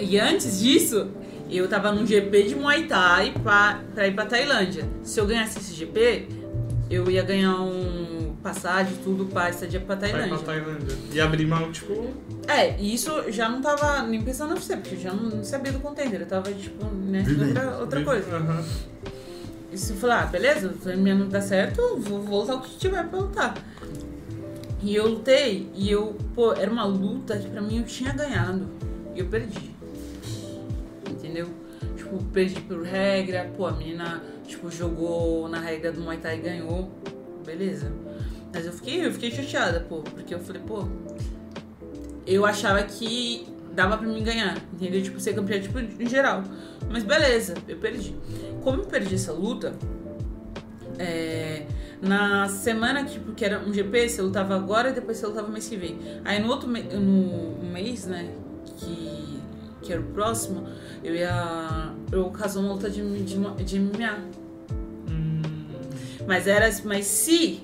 E 0.00 0.18
antes 0.18 0.58
disso, 0.60 1.08
eu 1.50 1.68
tava 1.68 1.92
num 1.92 2.06
GP 2.06 2.42
de 2.44 2.54
Muay 2.54 2.86
Thai 2.86 3.32
pra, 3.42 3.80
pra 3.94 4.06
ir 4.06 4.14
pra 4.14 4.26
Tailândia. 4.26 4.88
Se 5.02 5.20
eu 5.20 5.26
ganhasse 5.26 5.58
esse 5.58 5.74
GP, 5.74 6.28
eu 6.90 7.10
ia 7.10 7.22
ganhar 7.22 7.60
um 7.60 8.34
passagem, 8.42 8.94
tudo 9.02 9.24
pra 9.24 9.48
estadia 9.50 9.80
pra 9.80 9.94
Vai 9.96 10.10
pra 10.10 10.18
Tailândia. 10.20 10.44
Tailândia. 10.44 10.96
E 11.12 11.20
abrir 11.20 11.46
mão, 11.46 11.72
tipo, 11.72 12.08
É, 12.46 12.78
e 12.78 12.94
isso 12.94 13.10
eu 13.10 13.32
já 13.32 13.48
não 13.48 13.60
tava 13.62 14.02
nem 14.02 14.20
pensando 14.20 14.54
em 14.54 14.60
você, 14.60 14.76
porque 14.76 14.96
eu 14.96 15.00
já 15.00 15.12
não 15.12 15.42
sabia 15.42 15.72
do 15.72 15.80
contender. 15.80 16.20
Eu 16.20 16.26
tava, 16.26 16.52
tipo, 16.52 16.84
né, 16.86 17.24
outra, 17.46 17.78
outra 17.78 18.04
coisa. 18.04 18.36
Aham. 18.36 18.64
E 19.72 19.78
se 19.78 19.92
eu 19.92 19.96
falar, 19.96 20.22
ah, 20.22 20.26
beleza, 20.26 20.72
se 20.80 20.94
minha 20.96 21.14
não 21.14 21.28
dá 21.28 21.40
certo, 21.40 21.80
eu 21.80 21.98
vou, 21.98 22.20
vou 22.20 22.40
lutar 22.42 22.56
o 22.56 22.60
que 22.60 22.76
tiver 22.78 23.08
pra 23.08 23.18
lutar. 23.18 23.54
E 24.82 24.94
eu 24.94 25.08
lutei, 25.08 25.68
e 25.74 25.90
eu, 25.90 26.14
pô, 26.34 26.52
era 26.52 26.70
uma 26.70 26.84
luta 26.84 27.38
que 27.38 27.48
pra 27.48 27.62
mim 27.62 27.78
eu 27.78 27.84
tinha 27.84 28.12
ganhado. 28.12 28.68
E 29.14 29.20
eu 29.20 29.26
perdi. 29.26 29.73
Entendeu? 31.14 31.46
Tipo, 31.96 32.22
perdi 32.24 32.60
por 32.60 32.82
regra, 32.82 33.50
pô, 33.56 33.66
a 33.66 33.72
menina, 33.72 34.22
tipo, 34.46 34.70
jogou 34.70 35.48
na 35.48 35.58
regra 35.60 35.90
do 35.92 36.00
Muay 36.00 36.18
Thai 36.18 36.38
e 36.38 36.40
ganhou. 36.40 36.90
Beleza. 37.44 37.92
Mas 38.52 38.66
eu 38.66 38.72
fiquei, 38.72 39.04
eu 39.06 39.12
fiquei 39.12 39.30
chateada, 39.30 39.80
pô, 39.80 40.02
porque 40.02 40.34
eu 40.34 40.38
falei, 40.40 40.62
pô, 40.66 40.84
eu 42.26 42.44
achava 42.46 42.82
que 42.82 43.46
dava 43.74 43.96
pra 43.98 44.06
mim 44.06 44.22
ganhar, 44.22 44.56
entendeu? 44.72 45.02
Tipo, 45.02 45.18
ser 45.20 45.34
campeã, 45.34 45.60
tipo, 45.60 45.78
em 45.78 46.08
geral. 46.08 46.42
Mas 46.90 47.02
beleza, 47.02 47.54
eu 47.66 47.76
perdi. 47.78 48.14
Como 48.62 48.82
eu 48.82 48.86
perdi 48.86 49.14
essa 49.16 49.32
luta, 49.32 49.74
é, 50.98 51.66
na 52.00 52.48
semana 52.48 53.04
que, 53.04 53.18
porque 53.18 53.44
era 53.44 53.58
um 53.60 53.72
GP, 53.72 54.08
você 54.08 54.22
lutava 54.22 54.54
agora 54.54 54.90
e 54.90 54.92
depois 54.92 55.16
você 55.18 55.26
lutava 55.26 55.48
mês 55.48 55.68
que 55.68 55.76
vem. 55.76 55.98
Aí 56.24 56.40
no 56.40 56.48
outro 56.48 56.68
me- 56.68 56.82
no 56.82 57.58
mês, 57.64 58.06
né, 58.06 58.30
que, 58.76 59.40
que 59.84 59.92
era 59.92 60.00
o 60.00 60.04
próximo, 60.04 60.64
eu 61.02 61.14
ia. 61.14 61.92
Eu 62.10 62.30
casou 62.30 62.62
uma 62.62 62.72
luta 62.74 62.88
de, 62.90 63.00
de, 63.22 63.36
de 63.64 63.78
MMA. 63.80 64.18
Hum, 65.08 65.42
Mas 66.26 66.46
era. 66.46 66.70
Mas 66.84 67.06
se 67.06 67.62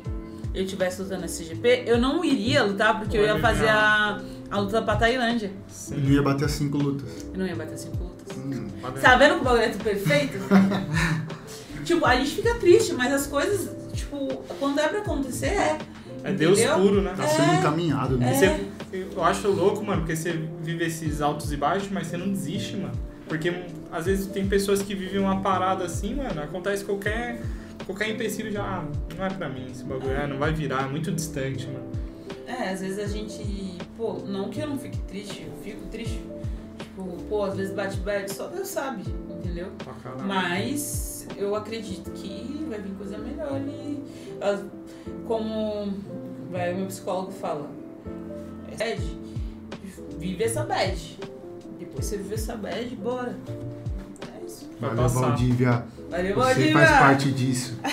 eu 0.55 0.67
tivesse 0.67 1.03
lutando 1.03 1.25
esse 1.25 1.45
GP, 1.45 1.85
eu 1.87 1.99
não 1.99 2.25
iria 2.25 2.63
lutar 2.65 2.99
porque 2.99 3.17
eu 3.17 3.23
ia 3.25 3.39
fazer 3.39 3.69
a, 3.69 4.21
a 4.51 4.59
luta 4.61 4.83
pra 4.83 4.97
Tailândia. 4.97 5.53
sim. 5.69 5.97
Não 5.97 6.11
ia 6.11 6.23
bater 6.23 6.45
as 6.45 6.53
cinco 6.53 6.77
lutas. 6.79 7.27
Eu 7.33 7.39
não 7.39 7.47
ia 7.47 7.57
bater 7.57 7.79
cinco 7.79 8.03
lutas. 8.03 8.37
Hum. 8.37 8.69
Tá 9.01 9.17
vendo 9.17 9.35
que 9.37 9.41
o 9.41 9.45
bagulho 9.45 9.63
é 9.63 9.69
tudo 9.69 9.85
perfeito? 9.85 10.39
tipo, 11.85 12.05
a 12.05 12.17
gente 12.17 12.31
fica 12.33 12.55
triste, 12.57 12.93
mas 12.95 13.13
as 13.13 13.27
coisas, 13.27 13.71
tipo, 13.93 14.17
quando 14.59 14.79
é 14.81 14.89
pra 14.89 14.99
acontecer, 15.01 15.47
é. 15.47 15.79
É 16.23 16.33
Deus 16.33 16.59
Entendeu? 16.59 16.79
puro, 16.81 17.01
né? 17.03 17.15
Tá 17.17 17.27
sendo 17.27 17.51
É. 17.53 17.55
encaminhado, 17.57 18.19
né? 18.19 18.31
É. 18.31 18.35
Você- 18.35 18.67
eu 18.93 19.23
acho 19.23 19.49
louco, 19.49 19.85
mano, 19.85 20.03
porque 20.03 20.17
você 20.17 20.33
vive 20.61 20.85
esses 20.85 21.21
altos 21.21 21.53
e 21.53 21.57
baixos, 21.57 21.91
mas 21.91 22.09
você 22.09 22.17
não 22.17 22.29
desiste, 22.29 22.77
mano. 22.77 22.95
Porque 23.29 23.53
às 23.93 24.07
vezes 24.07 24.27
tem 24.27 24.49
pessoas 24.49 24.83
que 24.83 24.95
vivem 24.95 25.21
uma 25.21 25.41
parada 25.41 25.85
assim, 25.85 26.15
mano, 26.15 26.43
acontece 26.43 26.85
qualquer, 26.85 27.41
qualquer 27.87 28.11
empecilho 28.11 28.51
já, 28.51 28.63
ah, 28.63 28.85
não 29.17 29.25
é 29.25 29.31
pra 29.31 29.49
mim 29.49 29.69
esse 29.71 29.85
bagulho, 29.85 30.21
ah, 30.21 30.27
não 30.27 30.39
vai 30.39 30.53
virar, 30.53 30.85
é 30.85 30.89
muito 30.89 31.13
distante, 31.13 31.67
mano. 31.67 31.91
É, 32.47 32.71
às 32.71 32.81
vezes 32.81 32.99
a 32.99 33.07
gente. 33.07 33.79
Pô, 33.97 34.15
não 34.27 34.49
que 34.49 34.61
eu 34.61 34.67
não 34.67 34.79
fique 34.79 34.99
triste, 35.03 35.47
eu 35.47 35.53
fico 35.63 35.87
triste. 35.87 36.21
Tipo, 36.79 37.05
pô, 37.29 37.45
às 37.45 37.57
vezes 37.57 37.73
bate 37.73 37.99
bad, 37.99 38.33
só 38.33 38.49
Deus 38.49 38.67
sabe, 38.67 39.05
entendeu? 39.31 39.69
Pra 39.79 39.93
caralho. 39.95 40.27
Mas 40.27 41.29
eu 41.37 41.55
acredito 41.55 42.11
que 42.11 42.67
vai 42.69 42.81
vir 42.81 42.93
coisa 42.95 43.17
melhor 43.19 43.61
e 43.61 44.03
como 45.27 45.95
vai, 46.51 46.73
o 46.73 46.79
meu 46.79 46.87
psicólogo 46.87 47.31
fala, 47.31 47.71
bad, 48.77 49.19
vive 50.19 50.45
essa 50.45 50.65
bad. 50.65 51.19
Depois 51.79 52.05
você 52.05 52.17
vive 52.17 52.35
essa 52.35 52.57
bad, 52.57 52.97
bora. 52.97 53.37
É 54.41 54.45
isso. 54.47 54.69
Vai 54.81 54.91
Valeu, 54.91 55.03
passar. 55.05 55.21
Valdívia. 55.21 55.85
Valeu, 56.11 56.35
Você 56.35 56.41
Valdívia! 56.55 56.73
faz 56.73 56.91
parte 56.99 57.33
disso. 57.33 57.79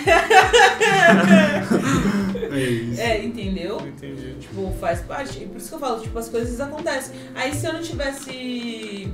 é 2.52 2.60
isso. 2.60 3.02
É, 3.02 3.24
entendeu? 3.24 3.80
Entendi. 3.86 4.36
Tipo, 4.40 4.74
faz 4.80 5.02
parte. 5.02 5.44
E 5.44 5.48
por 5.48 5.58
isso 5.58 5.70
que 5.70 5.76
eu 5.76 5.80
falo, 5.80 6.02
tipo, 6.02 6.18
as 6.18 6.30
coisas 6.30 6.60
acontecem. 6.60 7.16
Aí 7.36 7.54
se 7.54 7.66
eu 7.66 7.74
não 7.74 7.82
tivesse 7.82 9.12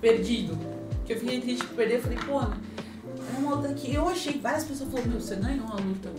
perdido, 0.00 0.58
que 1.04 1.12
eu 1.12 1.18
fiquei 1.18 1.40
triste 1.40 1.64
por 1.66 1.76
perder, 1.76 1.96
eu 1.96 2.02
falei, 2.02 2.18
pô, 2.26 2.40
é 2.40 3.38
uma 3.38 3.56
luta 3.56 3.74
que 3.74 3.94
eu 3.94 4.08
achei, 4.08 4.38
várias 4.40 4.64
pessoas 4.64 4.90
falaram, 4.90 5.10
meu, 5.10 5.20
você 5.20 5.36
ganhou 5.36 5.66
a 5.68 5.74
luta. 5.76 6.10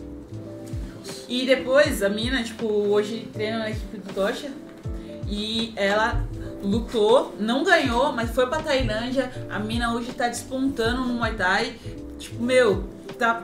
E 1.27 1.45
depois 1.45 2.01
a 2.03 2.09
mina, 2.09 2.43
tipo, 2.43 2.65
hoje 2.65 3.27
treina 3.33 3.59
na 3.59 3.69
equipe 3.69 3.97
do 3.97 4.13
Tocha 4.13 4.49
e 5.27 5.73
ela 5.75 6.25
lutou, 6.63 7.35
não 7.39 7.63
ganhou, 7.63 8.11
mas 8.13 8.29
foi 8.31 8.47
pra 8.47 8.59
Tailândia. 8.61 9.31
A 9.49 9.59
mina 9.59 9.93
hoje 9.93 10.11
tá 10.13 10.27
despontando 10.27 11.01
no 11.01 11.13
Muay 11.15 11.35
Thai. 11.35 11.75
Tipo, 12.17 12.41
meu, 12.43 12.83
tá. 13.19 13.43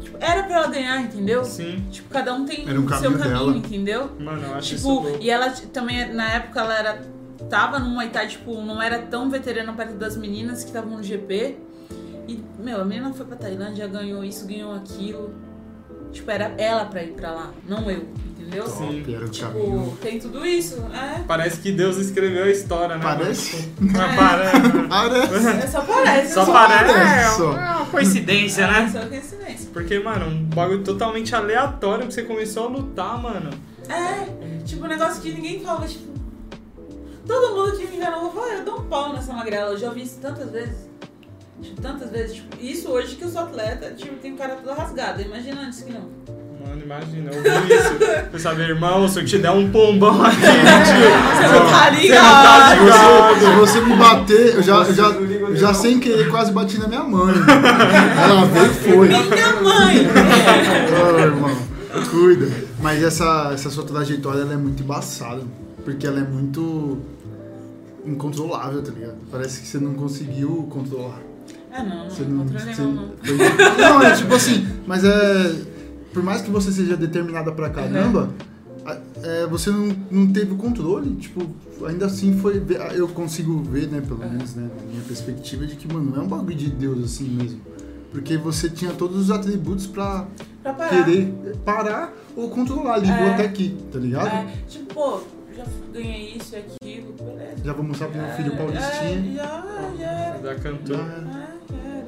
tipo, 0.00 0.16
era 0.20 0.42
pra 0.44 0.56
ela 0.56 0.66
ganhar, 0.68 1.00
entendeu? 1.02 1.44
Sim, 1.44 1.84
Tipo, 1.90 2.08
cada 2.10 2.32
um 2.34 2.44
tem 2.44 2.68
Era 2.68 2.78
um 2.80 2.84
o 2.84 2.88
seu 2.94 3.12
caminho 3.18 3.36
dela. 3.38 3.56
entendeu? 3.56 4.10
mano, 4.20 4.42
eu 4.46 4.54
acho 4.54 4.74
isso 4.74 4.88
Tipo, 4.88 5.08
louco. 5.08 5.18
e 5.22 5.30
ela 5.30 5.50
também, 5.72 6.12
na 6.12 6.28
época, 6.34 6.60
ela 6.60 6.78
era. 6.78 7.02
Tava 7.50 7.78
no 7.80 7.88
Muay 7.90 8.08
Thai, 8.10 8.28
tipo, 8.28 8.54
não 8.62 8.80
era 8.80 9.00
tão 9.00 9.28
veterana 9.28 9.72
perto 9.72 9.94
das 9.94 10.16
meninas 10.16 10.60
que 10.62 10.68
estavam 10.68 10.96
no 10.98 11.02
GP. 11.02 11.56
E, 12.28 12.40
meu, 12.58 12.80
a 12.80 12.84
menina 12.84 13.12
foi 13.12 13.26
pra 13.26 13.36
Tailândia, 13.36 13.86
ganhou 13.88 14.22
isso, 14.22 14.46
ganhou 14.46 14.72
aquilo. 14.74 15.34
Tipo, 16.12 16.30
era 16.30 16.52
ela 16.58 16.84
pra 16.84 17.02
ir 17.02 17.12
pra 17.12 17.30
lá, 17.32 17.50
não 17.66 17.90
eu, 17.90 18.06
entendeu? 18.38 18.66
Sim. 18.66 19.02
Era 19.14 19.24
o 19.24 19.28
Tipo, 19.28 19.46
caminho. 19.52 19.98
tem 20.00 20.18
tudo 20.18 20.44
isso, 20.44 20.76
é. 20.92 21.22
Parece 21.26 21.60
que 21.60 21.72
Deus 21.72 21.96
escreveu 21.96 22.44
a 22.44 22.50
história, 22.50 22.96
né? 22.96 23.02
Parece? 23.02 23.56
Tipo, 23.62 23.72
mas 23.92 24.16
parece. 24.16 24.88
Parece. 24.88 25.48
É 25.48 25.66
só 25.66 25.80
parece. 25.80 26.34
Só 26.34 26.44
só 26.44 26.52
parece. 26.52 26.92
É, 26.98 27.28
só. 27.30 27.50
uma 27.52 27.86
coincidência, 27.86 28.62
É 28.64 28.66
né? 28.70 28.90
só 28.92 29.06
coincidência. 29.08 29.70
Porque, 29.72 29.98
mano, 30.00 30.26
um 30.26 30.44
bagulho 30.44 30.82
totalmente 30.84 31.34
aleatório 31.34 32.06
que 32.06 32.12
você 32.12 32.22
começou 32.24 32.66
a 32.66 32.68
lutar, 32.68 33.20
mano. 33.20 33.50
É, 33.88 34.62
tipo, 34.64 34.84
um 34.84 34.88
negócio 34.88 35.22
que 35.22 35.32
ninguém 35.32 35.60
fala, 35.64 35.86
tipo. 35.86 36.12
Todo 37.26 37.56
mundo 37.56 37.78
que 37.78 37.86
me 37.86 37.96
enganou 37.96 38.30
fala, 38.32 38.46
ah, 38.46 38.54
eu 38.58 38.64
dou 38.64 38.80
um 38.80 38.84
pau 38.84 39.12
nessa 39.12 39.32
magrela. 39.32 39.70
Eu 39.70 39.78
já 39.78 39.88
ouvi 39.88 40.02
isso 40.02 40.18
tantas 40.20 40.50
vezes. 40.50 40.90
Tipo, 41.62 41.80
tantas 41.80 42.10
vezes. 42.10 42.34
Tipo, 42.36 42.56
isso 42.60 42.88
hoje 42.90 43.16
que 43.16 43.24
eu 43.24 43.28
sou 43.30 43.42
atleta, 43.42 43.90
tipo, 43.96 44.14
tem 44.16 44.34
cara 44.36 44.56
toda 44.56 44.74
rasgada. 44.74 45.22
Imagina 45.22 45.62
antes 45.62 45.82
que 45.82 45.92
não. 45.92 46.08
Mano, 46.66 46.82
imagina, 46.84 47.30
eu 47.32 47.38
ouvi 47.38 47.74
isso. 47.74 47.94
Você 48.30 48.38
sabe, 48.38 48.62
irmão, 48.62 49.08
se 49.08 49.18
eu 49.20 49.24
te 49.24 49.38
der 49.38 49.50
um 49.50 49.70
pombão 49.70 50.22
aqui, 50.24 50.36
tio. 50.40 50.46
Você 51.36 51.48
não 51.48 51.66
tá 51.70 51.90
Você 51.90 52.00
ligado. 52.00 52.80
não 52.80 52.90
tá 52.90 53.34
Se 53.38 53.44
você, 53.46 53.56
você 53.56 53.80
me 53.80 53.96
bater, 53.96 54.54
eu 54.54 54.62
já, 54.62 54.76
eu 54.76 54.94
já, 54.94 55.08
eu 55.08 55.56
já 55.56 55.74
sem 55.74 55.98
querer 55.98 56.30
quase 56.30 56.52
bati 56.52 56.78
na 56.78 56.88
minha 56.88 57.02
mãe. 57.02 57.34
Ela 58.22 58.44
veio 58.46 58.66
e 58.66 58.74
foi. 58.74 59.08
Minha 59.08 59.60
mãe! 59.60 60.06
Ô, 61.14 61.18
irmão, 61.18 61.56
cuida. 62.10 62.48
Mas 62.80 63.02
essa, 63.02 63.50
essa 63.52 63.70
sua 63.70 63.84
trajetória 63.84 64.40
ela 64.42 64.54
é 64.54 64.56
muito 64.56 64.82
embaçada. 64.82 65.42
Porque 65.84 66.06
ela 66.06 66.20
é 66.20 66.22
muito 66.22 66.98
incontrolável, 68.06 68.82
tá 68.82 68.92
ligado? 68.92 69.16
Parece 69.30 69.60
que 69.60 69.66
você 69.66 69.78
não 69.78 69.94
conseguiu 69.94 70.68
controlar. 70.70 71.18
Ah, 71.72 71.82
não, 71.82 71.96
não. 72.04 72.10
Você 72.10 72.22
Não 72.24 72.44
não, 72.44 72.46
você- 72.46 72.82
não, 72.82 72.92
não. 72.92 73.08
foi- 73.24 73.78
não, 73.80 74.02
é 74.02 74.14
tipo 74.14 74.34
assim, 74.34 74.66
mas 74.86 75.04
é. 75.04 75.72
Por 76.12 76.22
mais 76.22 76.42
que 76.42 76.50
você 76.50 76.70
seja 76.70 76.94
determinada 76.96 77.50
pra 77.52 77.70
caramba, 77.70 78.28
a- 78.84 78.98
é, 79.22 79.46
você 79.46 79.70
não, 79.70 79.96
não 80.10 80.26
teve 80.30 80.52
o 80.52 80.56
controle. 80.56 81.14
Tipo, 81.16 81.46
ainda 81.86 82.06
assim 82.06 82.36
foi. 82.38 82.62
Eu 82.94 83.08
consigo 83.08 83.62
ver, 83.62 83.88
né, 83.88 84.02
pelo 84.06 84.18
menos, 84.20 84.54
né, 84.54 84.68
na 84.78 84.90
minha 84.90 85.02
perspectiva, 85.06 85.66
de 85.66 85.74
que, 85.76 85.90
mano, 85.92 86.10
não 86.10 86.22
é 86.22 86.24
um 86.24 86.28
bagulho 86.28 86.54
de 86.54 86.68
Deus 86.68 87.02
assim 87.04 87.24
mesmo. 87.30 87.60
Porque 88.10 88.36
você 88.36 88.68
tinha 88.68 88.92
todos 88.92 89.16
os 89.16 89.30
atributos 89.30 89.86
pra 89.86 90.26
Pra 90.62 90.74
parar. 90.74 90.90
querer 91.04 91.32
parar 91.64 92.12
ou 92.36 92.50
controlar. 92.50 92.98
Ligou 92.98 93.14
É. 93.16 93.32
até 93.32 93.44
aqui, 93.46 93.74
tá 93.90 93.98
ligado? 93.98 94.26
É, 94.26 94.52
tipo, 94.68 94.92
pô, 94.92 95.20
já 95.56 95.64
ganhei 95.92 96.34
isso 96.36 96.54
e 96.54 96.58
aquilo, 96.58 97.12
beleza. 97.12 97.64
Já 97.64 97.72
vou 97.72 97.84
mostrar 97.84 98.08
pro 98.08 98.18
meu 98.18 98.26
É, 98.28 98.32
filho 98.36 98.56
Paulistinha. 98.56 99.32
É, 99.32 99.36
já, 99.36 99.92
já 99.98 100.10
era. 100.10 100.42
Já 100.42 100.54
cantou. 100.60 100.96
Já- 100.96 101.02
É, 101.02 101.12
já 101.72 101.88
era. 101.88 102.06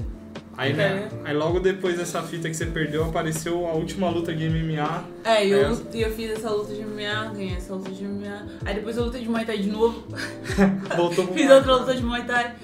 Aí, 0.56 0.72
né, 0.72 1.08
aí 1.24 1.34
logo 1.36 1.58
depois 1.58 1.96
dessa 1.98 2.22
fita 2.22 2.48
que 2.48 2.54
você 2.54 2.66
perdeu, 2.66 3.04
apareceu 3.04 3.66
a 3.66 3.72
última 3.72 4.08
luta 4.08 4.32
de 4.32 4.44
MMA. 4.48 5.04
É, 5.24 5.44
e 5.44 5.50
eu, 5.50 5.66
Aí 5.68 5.76
e 5.94 6.02
eu 6.02 6.12
fiz 6.12 6.30
essa 6.30 6.48
luta 6.48 6.72
de 6.72 6.80
MMA, 6.82 7.32
ganhei 7.34 7.56
essa 7.56 7.74
luta 7.74 7.90
de 7.90 8.04
MMA. 8.04 8.46
Aí 8.64 8.74
depois 8.76 8.96
eu 8.96 9.04
lutei 9.06 9.22
de 9.22 9.28
Muay 9.28 9.44
Thai 9.44 9.58
de 9.58 9.68
novo. 9.70 10.04
Voltou 10.96 11.24
pro 11.26 11.34
Fiz 11.34 11.50
outra 11.50 11.74
luta 11.76 11.94
de 11.94 12.02
Muay 12.04 12.24
Thai. 12.24 12.54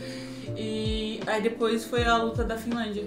E 0.56 1.20
aí 1.26 1.42
depois 1.42 1.84
foi 1.84 2.04
a 2.04 2.16
luta 2.16 2.44
da 2.44 2.56
Finlândia. 2.56 3.04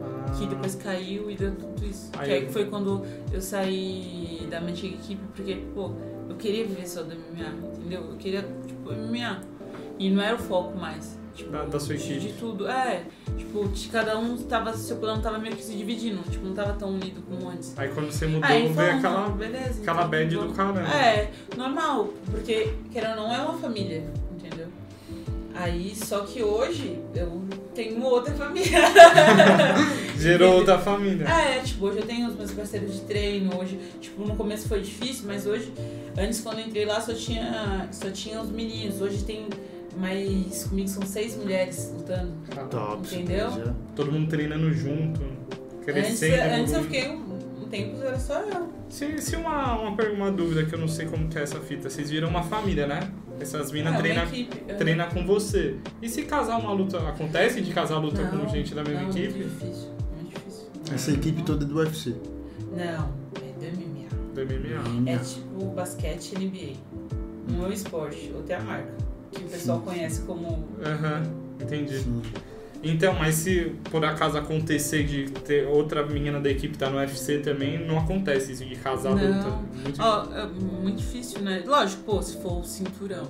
Ah, 0.00 0.32
Que 0.38 0.46
depois 0.46 0.74
caiu 0.76 1.30
e 1.30 1.36
deu 1.36 1.52
tudo 1.54 1.84
isso. 1.84 2.10
Aí 2.16 2.26
que 2.28 2.34
aí 2.34 2.44
eu- 2.44 2.50
foi 2.52 2.64
quando 2.66 3.04
eu 3.32 3.40
saí 3.40 4.46
da 4.50 4.60
minha 4.60 4.72
antiga 4.72 4.94
equipe, 4.94 5.20
porque, 5.36 5.56
pô, 5.74 5.90
eu 6.28 6.36
queria 6.36 6.64
viver 6.66 6.86
só 6.88 7.02
do 7.02 7.14
MMA, 7.14 7.48
entendeu? 7.78 8.00
Eu 8.10 8.16
queria, 8.16 8.42
tipo, 8.66 8.90
MMA. 8.92 9.40
E 9.98 10.10
não 10.10 10.22
era 10.22 10.34
o 10.34 10.38
foco 10.38 10.76
mais. 10.78 11.18
Tipo, 11.34 11.50
Da- 11.50 11.64
da 11.64 11.80
sua 11.80 11.96
de- 11.96 12.02
equipe. 12.02 12.20
De 12.20 12.32
tudo. 12.34 12.68
É, 12.68 13.04
tipo, 13.38 13.66
de 13.68 13.88
cada 13.88 14.18
um 14.18 14.36
tava, 14.36 14.72
seu 14.76 14.96
plano 14.96 15.22
tava 15.22 15.38
meio 15.38 15.56
que 15.56 15.62
se 15.62 15.74
dividindo. 15.74 16.20
Tipo, 16.30 16.44
não 16.46 16.54
tava 16.54 16.74
tão 16.74 16.90
unido 16.90 17.22
como 17.22 17.48
antes. 17.48 17.72
Aí 17.78 17.88
quando 17.88 18.10
você 18.12 18.26
mudou, 18.26 18.48
Aí 18.50 18.68
veio 18.68 18.96
aquela, 18.96 19.28
não, 19.28 19.36
beleza. 19.36 19.80
aquela 19.80 19.98
então, 20.06 20.10
bad 20.10 20.36
do 20.36 20.48
caramba. 20.52 20.80
É, 20.94 21.30
normal, 21.56 22.08
porque 22.30 22.74
querendo 22.92 23.20
ou 23.20 23.28
não 23.28 23.34
é 23.34 23.38
uma 23.40 23.54
família, 23.58 24.04
entendeu? 24.30 24.66
Aí, 25.54 25.94
só 25.94 26.20
que 26.20 26.42
hoje 26.42 27.00
eu 27.14 27.42
tenho 27.74 27.96
uma 27.96 28.08
outra 28.08 28.32
família. 28.34 28.78
Gerou 30.18 30.54
outra 30.56 30.78
família. 30.78 31.26
É, 31.26 31.60
tipo, 31.60 31.86
hoje 31.86 31.98
eu 31.98 32.06
tenho 32.06 32.28
os 32.28 32.36
meus 32.36 32.52
parceiros 32.52 32.94
de 32.94 33.00
treino, 33.02 33.58
hoje, 33.58 33.78
tipo, 34.00 34.24
no 34.24 34.36
começo 34.36 34.68
foi 34.68 34.80
difícil, 34.80 35.24
mas 35.26 35.46
hoje, 35.46 35.72
antes 36.16 36.40
quando 36.40 36.60
eu 36.60 36.66
entrei 36.66 36.84
lá 36.84 37.00
só 37.00 37.12
tinha, 37.12 37.88
só 37.90 38.10
tinha 38.10 38.40
os 38.40 38.50
meninos, 38.50 39.00
hoje 39.00 39.24
tem 39.24 39.46
mais, 39.96 40.64
comigo 40.64 40.88
são 40.88 41.02
seis 41.02 41.36
mulheres 41.36 41.92
lutando, 41.94 42.32
Top. 42.70 43.02
Entendeu? 43.14 43.74
Todo 43.96 44.12
mundo 44.12 44.28
treinando 44.28 44.72
junto, 44.72 45.20
Antes, 45.22 45.84
crescendo. 45.84 46.34
antes 46.54 46.72
eu 46.72 46.80
evoluindo. 46.80 46.84
fiquei 46.84 47.08
um, 47.10 47.62
um 47.64 47.68
tempo, 47.68 48.02
era 48.02 48.18
só 48.18 48.40
eu. 48.40 48.68
Se, 48.92 49.18
se 49.22 49.36
uma, 49.36 49.74
uma, 49.78 50.02
uma 50.14 50.30
dúvida 50.30 50.66
que 50.66 50.74
eu 50.74 50.78
não 50.78 50.86
sei 50.86 51.06
como 51.06 51.26
que 51.26 51.38
é 51.38 51.42
essa 51.42 51.58
fita, 51.60 51.88
vocês 51.88 52.10
viram 52.10 52.28
uma 52.28 52.42
família, 52.42 52.86
né? 52.86 53.10
Essas 53.40 53.72
minas 53.72 53.94
É, 53.94 53.96
uma 53.96 54.02
treinam 54.02 54.24
é. 54.68 54.74
treina 54.74 55.06
com 55.06 55.26
você. 55.26 55.76
E 56.02 56.08
se 56.10 56.24
casar 56.24 56.58
uma 56.58 56.74
luta, 56.74 56.98
acontece 57.08 57.62
de 57.62 57.72
casar 57.72 57.96
luta 57.96 58.20
Não, 58.20 58.40
com 58.44 58.48
gente 58.50 58.74
da 58.74 58.84
mesma 58.84 59.00
não, 59.04 59.08
equipe? 59.08 59.32
Muito 59.32 59.48
difícil, 59.48 59.88
muito 60.14 60.34
difícil. 60.38 60.66
Essa 60.94 61.10
equipe 61.10 61.42
toda 61.42 61.64
é 61.64 61.68
do 61.68 61.74
UFC. 61.78 62.14
Não, 62.70 63.14
é 63.40 63.70
do 63.70 63.76
MMA. 63.78 64.08
Do 64.34 64.40
MMA. 64.42 65.10
É 65.10 65.16
tipo 65.16 65.64
basquete 65.74 66.34
NBA. 66.38 66.74
Não 67.50 67.64
é 67.64 67.68
o 67.68 67.72
esporte, 67.72 68.30
outra 68.36 68.56
é 68.56 68.58
a 68.58 68.62
marca. 68.62 68.92
Que 69.30 69.42
o 69.42 69.48
pessoal 69.48 69.80
conhece 69.80 70.20
como. 70.26 70.68
Aham, 70.84 71.22
entendi. 71.58 71.98
Sim. 71.98 72.20
Então, 72.82 73.14
mas 73.18 73.36
se 73.36 73.72
por 73.90 74.04
acaso 74.04 74.36
acontecer 74.36 75.04
de 75.04 75.30
ter 75.30 75.66
outra 75.68 76.04
menina 76.04 76.40
da 76.40 76.50
equipe 76.50 76.76
tá 76.76 76.90
no 76.90 76.96
UFC 76.98 77.38
também, 77.38 77.78
não 77.86 77.98
acontece 77.98 78.52
isso 78.52 78.64
de 78.64 78.74
casar 78.76 79.14
Não. 79.14 79.22
luta. 79.36 79.48
Muito 79.84 80.02
Ó, 80.02 80.24
é 80.34 80.46
muito 80.46 80.96
difícil, 80.98 81.40
né? 81.42 81.62
Lógico, 81.64 82.02
pô, 82.02 82.20
se 82.20 82.36
for 82.42 82.60
o 82.60 82.64
cinturão. 82.64 83.26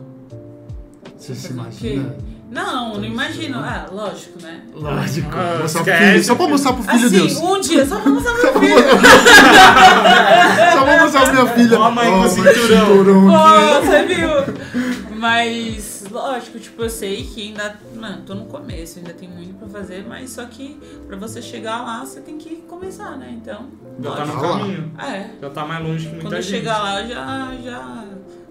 Você 1.18 1.34
se 1.34 1.52
imagina? 1.52 2.16
Não, 2.50 2.88
não 2.88 2.90
Então, 2.96 3.04
imagino. 3.04 3.56
isso, 3.58 3.64
Ah, 3.64 3.86
lógico, 3.92 4.42
né? 4.42 4.60
Lógico. 4.74 5.28
Ah, 5.32 5.58
mostrar 5.62 5.84
pro 5.84 5.94
filho, 5.94 6.24
só 6.24 6.34
pra 6.34 6.48
mostrar 6.48 6.72
pro 6.72 6.82
filho 6.82 7.06
assim, 7.06 7.16
Deus. 7.16 7.36
um 7.38 7.60
dia, 7.60 7.86
só 7.86 8.00
pra 8.00 8.10
mostrar 8.10 8.32
pro 8.34 8.42
meu 8.60 8.60
filho. 8.60 8.74
Só 10.72 10.82
pra 10.84 11.02
mostrar 11.02 11.22
pra 11.24 11.32
minha 11.32 11.46
filha. 11.54 11.78
Ó 11.78 11.82
a 11.84 11.90
mãe 11.90 12.10
com 12.10 12.20
Ó, 12.20 12.28
cinturão. 12.28 13.04
Pô, 13.28 13.34
aqui. 13.36 13.86
você 13.86 14.02
viu? 14.06 15.16
Mas, 15.16 15.91
lógico, 16.12 16.58
tipo, 16.58 16.82
eu 16.82 16.90
sei 16.90 17.24
que 17.24 17.48
ainda. 17.48 17.78
Mano, 17.94 18.22
tô 18.24 18.34
no 18.34 18.44
começo, 18.46 18.98
ainda 18.98 19.12
tem 19.12 19.28
muito 19.28 19.54
pra 19.58 19.68
fazer, 19.68 20.04
mas 20.06 20.30
só 20.30 20.44
que 20.44 20.78
pra 21.06 21.16
você 21.16 21.40
chegar 21.42 21.82
lá, 21.82 22.04
você 22.04 22.20
tem 22.20 22.38
que 22.38 22.56
começar, 22.68 23.16
né? 23.16 23.36
Então. 23.40 23.68
Já 24.00 24.12
tá 24.12 24.24
no 24.26 24.40
caminho. 24.40 24.92
É. 24.98 25.30
Já 25.40 25.50
tá 25.50 25.64
mais 25.66 25.84
longe 25.84 26.04
que 26.06 26.12
muita 26.12 26.22
Quando 26.28 26.34
eu 26.36 26.42
gente. 26.42 26.50
chegar 26.58 26.78
lá, 26.82 27.00
eu 27.02 27.08
já, 27.08 27.54
já 27.62 28.04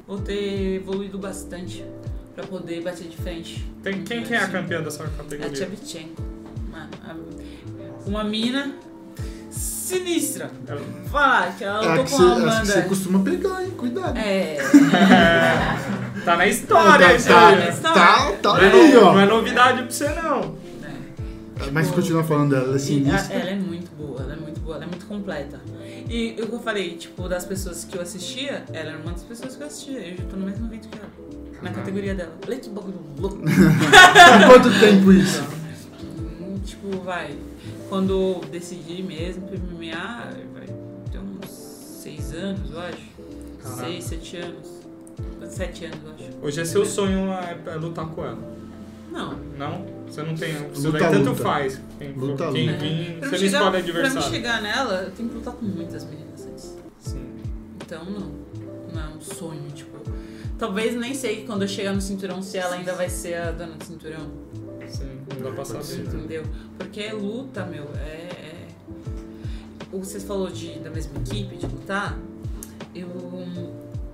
vou 0.07 0.19
ter 0.19 0.75
evoluído 0.75 1.17
bastante 1.17 1.85
pra 2.35 2.45
poder 2.45 2.81
bater 2.81 3.07
de 3.07 3.17
frente. 3.17 3.65
Tem, 3.83 4.03
quem 4.03 4.23
que 4.23 4.33
é 4.33 4.37
a 4.37 4.47
campeã 4.47 4.81
dessa 4.81 5.03
É 5.03 5.05
a 5.05 5.09
categoria? 5.09 5.69
Mano, 6.71 6.89
a- 7.07 7.15
uma 8.09 8.23
mina 8.23 8.73
sinistra. 9.49 10.49
Vou 10.67 11.09
Falar 11.09 11.55
que 11.57 11.63
ela 11.63 11.83
É 11.83 11.87
a 11.87 11.95
lutou 11.95 12.05
que 12.05 12.11
com 12.11 12.39
você, 12.63 12.81
costuma 12.83 13.19
pegar, 13.23 13.63
hein? 13.63 13.71
Cuidado. 13.71 14.17
É. 14.17 14.57
Tá 16.25 16.37
na 16.37 16.47
história 16.47 17.07
tá, 17.07 17.13
isso 17.15 17.27
tá, 17.27 17.47
aí. 17.49 17.55
né? 17.57 17.71
tá, 17.81 18.31
tá 18.33 18.53
Não 18.53 18.57
é, 18.57 18.67
ali, 18.67 18.97
ó. 18.97 19.13
não 19.13 19.19
é 19.19 19.25
novidade 19.25 19.83
pra 19.83 19.91
você, 19.91 20.09
não. 20.09 20.55
Mas 21.71 21.91
continua 21.91 22.23
falando 22.23 22.49
dela, 22.51 22.63
ela 22.63 22.71
é 22.71 22.73
E 22.73 22.75
a- 22.75 22.79
sinistra. 22.79 23.35
ela 23.35 23.49
é 23.51 23.55
muito 23.55 23.91
boa, 23.95 24.21
ela 24.23 24.33
é 24.33 24.35
muito 24.35 24.59
boa, 24.61 24.75
ela 24.77 24.85
é 24.85 24.87
muito 24.87 25.05
completa. 25.05 25.59
E 26.09 26.35
o 26.41 26.47
que 26.47 26.53
eu 26.53 26.59
falei, 26.59 26.95
tipo, 26.97 27.29
das 27.29 27.45
pessoas 27.45 27.83
que 27.85 27.95
eu 27.95 28.01
assistia, 28.01 28.63
ela 28.73 28.89
era 28.89 28.97
uma 28.97 29.11
das 29.11 29.23
pessoas 29.23 29.55
que 29.55 29.61
eu 29.63 29.67
assistia. 29.67 29.99
Eu 29.99 30.17
já 30.17 30.23
tô 30.25 30.35
no 30.37 30.45
mesmo 30.45 30.65
evento 30.67 30.89
que 30.89 30.97
ela. 30.97 31.07
Na 31.61 31.69
categoria 31.71 32.15
dela. 32.15 32.31
Olha 32.47 32.57
que 32.57 32.69
bagulho 32.69 32.99
louco. 33.19 33.37
Há 33.45 34.47
quanto 34.47 34.79
tempo 34.79 35.11
isso? 35.13 35.43
Hum, 36.41 36.59
tipo, 36.65 36.97
vai. 37.03 37.35
Quando 37.87 38.11
eu 38.13 38.41
decidi 38.51 39.03
mesmo 39.03 39.47
pro 39.47 39.59
MMA, 39.59 40.29
vai 40.55 40.65
ter 41.11 41.19
uns 41.19 41.47
seis 42.01 42.33
anos, 42.33 42.71
eu 42.71 42.79
acho. 42.79 42.97
Caraca. 43.61 43.81
Seis, 43.83 44.03
sete 44.05 44.37
anos. 44.37 44.80
Sete 45.51 45.85
anos, 45.85 45.97
eu 46.05 46.11
acho. 46.27 46.37
Hoje 46.41 46.61
é 46.61 46.65
seu 46.65 46.85
sonho 46.85 47.31
é, 47.31 47.57
é 47.67 47.75
lutar 47.75 48.07
com 48.07 48.23
ela. 48.25 48.37
Não. 49.11 49.35
Não? 49.57 49.85
Você 50.07 50.23
não 50.23 50.35
tem. 50.35 50.53
Você 50.69 50.87
Luta, 50.87 50.99
daí 50.99 51.11
tanto 51.11 51.29
luta. 51.31 51.43
faz. 51.43 51.81
Quem, 51.99 52.11
Luta, 52.13 52.51
quem 52.51 52.67
luta. 52.71 52.79
vir, 52.79 53.17
Pra 53.19 53.29
você 53.29 53.31
não 53.35 53.37
chegar- 53.37 53.45
escolhe 53.45 53.69
Pra 53.71 53.79
adversário. 53.79 54.15
me 54.29 54.35
chegar 54.35 54.61
nela, 54.61 54.93
eu 55.03 55.11
tenho 55.11 55.29
que 55.29 55.35
lutar 55.35 55.53
com 55.53 55.65
muitas 55.65 56.03
meninas 56.05 56.45
antes. 56.45 56.77
Sim. 56.99 57.25
Então 57.85 58.05
não. 58.05 58.31
Não 58.93 59.01
é 59.01 59.07
um 59.15 59.21
sonho, 59.21 59.69
tipo. 59.75 59.91
Talvez 60.57 60.95
nem 60.95 61.13
sei 61.13 61.43
quando 61.45 61.63
eu 61.63 61.67
chegar 61.67 61.93
no 61.93 62.01
cinturão 62.01 62.41
se 62.41 62.57
ela 62.57 62.75
ainda 62.75 62.93
vai 62.93 63.09
ser 63.09 63.35
a 63.35 63.51
dona 63.51 63.73
do 63.75 63.83
cinturão. 63.83 64.29
Sim, 64.87 65.19
não 65.35 65.49
dá 65.49 65.51
pra 65.55 65.65
saber. 65.65 66.01
Entendeu? 66.07 66.43
Porque 66.77 67.11
luta, 67.11 67.65
meu, 67.65 67.83
é. 67.95 68.29
é... 68.29 68.67
O 69.91 69.99
que 69.99 70.05
você 70.07 70.19
falou 70.21 70.49
de, 70.49 70.79
da 70.79 70.89
mesma 70.89 71.19
equipe, 71.19 71.55
de 71.57 71.65
lutar, 71.65 72.17
eu 72.95 73.07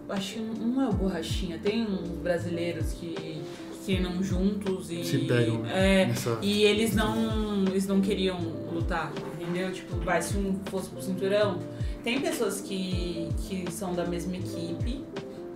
acho 0.10 0.34
que 0.36 0.40
não 0.40 0.82
é 0.84 0.90
o 0.90 0.94
borrachinha. 0.94 1.58
Tem 1.60 1.84
uns 1.86 2.10
brasileiros 2.20 2.94
que 2.94 3.42
treinam 3.86 4.22
juntos 4.24 4.92
e. 4.92 5.04
Se 5.04 5.20
pegam, 5.20 5.60
né? 5.60 6.04
É, 6.04 6.06
Nessa... 6.08 6.38
e 6.42 6.64
eles 6.64 6.94
não, 6.96 7.64
eles 7.68 7.88
não 7.88 8.02
queriam 8.02 8.38
lutar, 8.72 9.12
entendeu? 9.40 9.72
Tipo, 9.72 9.96
vai, 9.98 10.22
se 10.22 10.38
um 10.38 10.60
fosse 10.66 10.90
pro 10.90 11.02
cinturão. 11.02 11.60
Tem 12.04 12.22
pessoas 12.22 12.62
que, 12.62 13.28
que 13.48 13.70
são 13.72 13.94
da 13.94 14.06
mesma 14.06 14.36
equipe, 14.38 15.04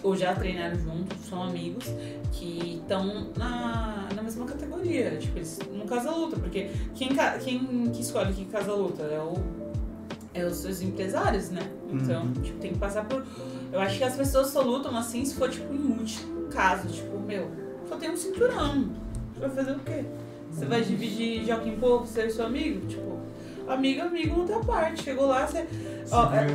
ou 0.03 0.15
já 0.17 0.33
treinaram 0.33 0.77
juntos, 0.79 1.17
são 1.29 1.43
amigos, 1.43 1.85
que 2.33 2.79
estão 2.81 3.29
na, 3.37 4.07
na 4.13 4.21
mesma 4.21 4.45
categoria. 4.45 5.17
Tipo, 5.17 5.37
eles 5.37 5.59
não 5.73 5.85
casa 5.85 6.11
luta, 6.11 6.37
porque 6.37 6.69
quem, 6.95 7.09
quem 7.43 7.89
que 7.91 8.01
escolhe 8.01 8.33
que 8.33 8.45
casa 8.45 8.73
luta 8.73 9.03
é 9.03 9.19
o. 9.19 9.33
É 10.33 10.45
os 10.45 10.57
seus 10.57 10.81
empresários, 10.81 11.49
né? 11.49 11.69
Então, 11.91 12.23
Uhum. 12.23 12.33
tipo, 12.41 12.57
tem 12.59 12.71
que 12.71 12.79
passar 12.79 13.03
por. 13.05 13.25
Eu 13.72 13.80
acho 13.80 13.98
que 13.98 14.03
as 14.03 14.15
pessoas 14.15 14.48
só 14.48 14.61
lutam 14.61 14.95
assim 14.98 15.23
se 15.23 15.35
for, 15.35 15.49
tipo, 15.49 15.73
em 15.73 15.77
último 15.99 16.48
caso. 16.49 16.88
Tipo, 16.89 17.19
meu, 17.19 17.49
só 17.88 17.95
tem 17.95 18.10
um 18.11 18.18
cinturão. 18.18 18.89
Você 19.34 19.39
vai 19.39 19.49
fazer 19.49 19.72
o 19.72 19.80
quê? 19.80 20.03
Você 20.52 20.65
vai 20.65 20.81
dividir 20.81 21.43
de 21.45 21.52
alguém 21.52 21.77
pouco, 21.77 22.06
você 22.06 22.26
e 22.26 22.31
seu 22.31 22.45
amigo? 22.45 22.85
Tipo, 22.88 23.18
amigo, 23.68 24.02
amigo 24.02 24.38
não 24.39 24.45
tem 24.45 24.56
a 24.56 24.60
parte. 24.60 25.03
Chegou 25.03 25.27
lá, 25.27 25.45
você. 25.48 25.65
Ó, 26.11 26.34
é- 26.34 26.48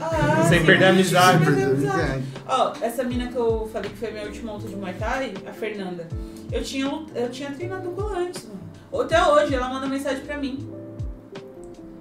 Ah, 0.00 0.44
Sem 0.48 0.60
sim, 0.60 0.66
perder 0.66 0.84
a 0.86 0.88
amizade. 0.90 1.44
sem 1.44 1.54
perder 1.54 1.64
a 1.64 1.68
amizade. 1.70 2.24
Ó, 2.48 2.72
essa 2.80 3.02
mina 3.04 3.26
que 3.28 3.36
eu 3.36 3.68
falei 3.72 3.90
que 3.90 3.96
foi 3.96 4.08
a 4.08 4.12
minha 4.12 4.24
última 4.26 4.52
luta 4.52 4.68
de 4.68 4.76
Muay 4.76 4.94
Thai, 4.94 5.34
a 5.46 5.52
Fernanda. 5.52 6.06
Eu 6.52 6.62
tinha, 6.62 6.86
eu 7.14 7.30
tinha 7.30 7.50
treinado 7.50 7.88
com 7.90 8.00
ela 8.02 8.18
antes, 8.20 8.46
mano. 8.46 9.02
Até 9.04 9.22
hoje, 9.26 9.54
ela 9.54 9.68
manda 9.68 9.86
mensagem 9.86 10.24
pra 10.24 10.36
mim. 10.38 10.68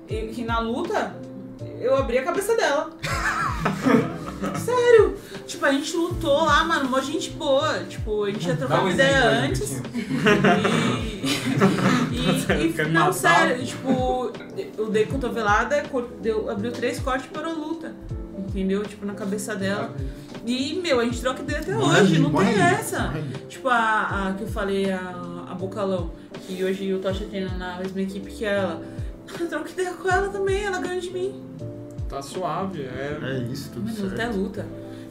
E 0.08 0.28
que 0.28 0.44
na 0.46 0.60
luta, 0.60 1.16
eu 1.80 1.96
abri 1.96 2.18
a 2.18 2.24
cabeça 2.24 2.56
dela. 2.56 2.90
Sério. 4.58 5.18
Tipo, 5.46 5.66
a 5.66 5.72
gente 5.72 5.96
lutou 5.96 6.46
lá, 6.46 6.64
mano, 6.64 6.90
mó 6.90 7.00
gente 7.00 7.32
boa. 7.32 7.80
Tipo, 7.86 8.26
a 8.26 8.32
gente 8.32 8.48
ia 8.48 8.56
trocar 8.56 8.80
um 8.80 8.82
uma 8.82 8.92
ideia 8.92 9.46
antes. 9.46 9.82
E, 12.12 12.20
e, 12.20 12.82
e 12.82 12.86
não, 12.86 13.08
matar? 13.08 13.14
sério, 13.14 13.66
tipo, 13.66 14.32
eu 14.78 14.90
dei 14.90 15.06
cotovelada, 15.06 15.84
deu, 16.22 16.50
abriu 16.50 16.72
três 16.72 17.00
cortes 17.00 17.30
parou 17.32 17.52
a 17.52 17.56
luta. 17.56 17.94
Entendeu? 18.38 18.84
Tipo, 18.84 19.06
na 19.06 19.14
cabeça 19.14 19.56
dela. 19.56 19.94
E, 20.46 20.76
meu, 20.76 21.00
a 21.00 21.06
gente 21.06 21.20
troca 21.22 21.42
ideia 21.42 21.60
até 21.60 21.78
hoje, 21.78 22.20
não 22.20 22.32
tem 22.34 22.60
essa. 22.60 23.14
Tipo, 23.48 23.70
a, 23.70 24.30
a 24.30 24.34
que 24.34 24.44
eu 24.44 24.48
falei, 24.48 24.92
a, 24.92 25.48
a 25.50 25.56
Bocalão, 25.56 26.12
que 26.46 26.64
hoje 26.64 26.94
o 26.94 27.00
Tocha 27.00 27.26
treina 27.26 27.52
na 27.58 27.78
mesma 27.78 28.02
equipe 28.02 28.32
que 28.32 28.46
ela. 28.46 28.82
Eu 29.40 29.48
troco 29.48 29.70
ideia 29.70 29.94
com 29.94 30.10
ela 30.10 30.30
também, 30.30 30.64
ela 30.64 30.80
ganha 30.80 31.00
de 31.00 31.10
mim. 31.12 31.44
Tá 32.10 32.22
suave. 32.22 32.84
É. 32.84 33.20
É 33.22 33.52
isso, 33.52 33.70
tudo 33.72 33.86
Mas 33.86 34.00
luta 34.00 34.14
é 34.14 34.18
certo. 34.18 34.38
luta. 34.38 34.66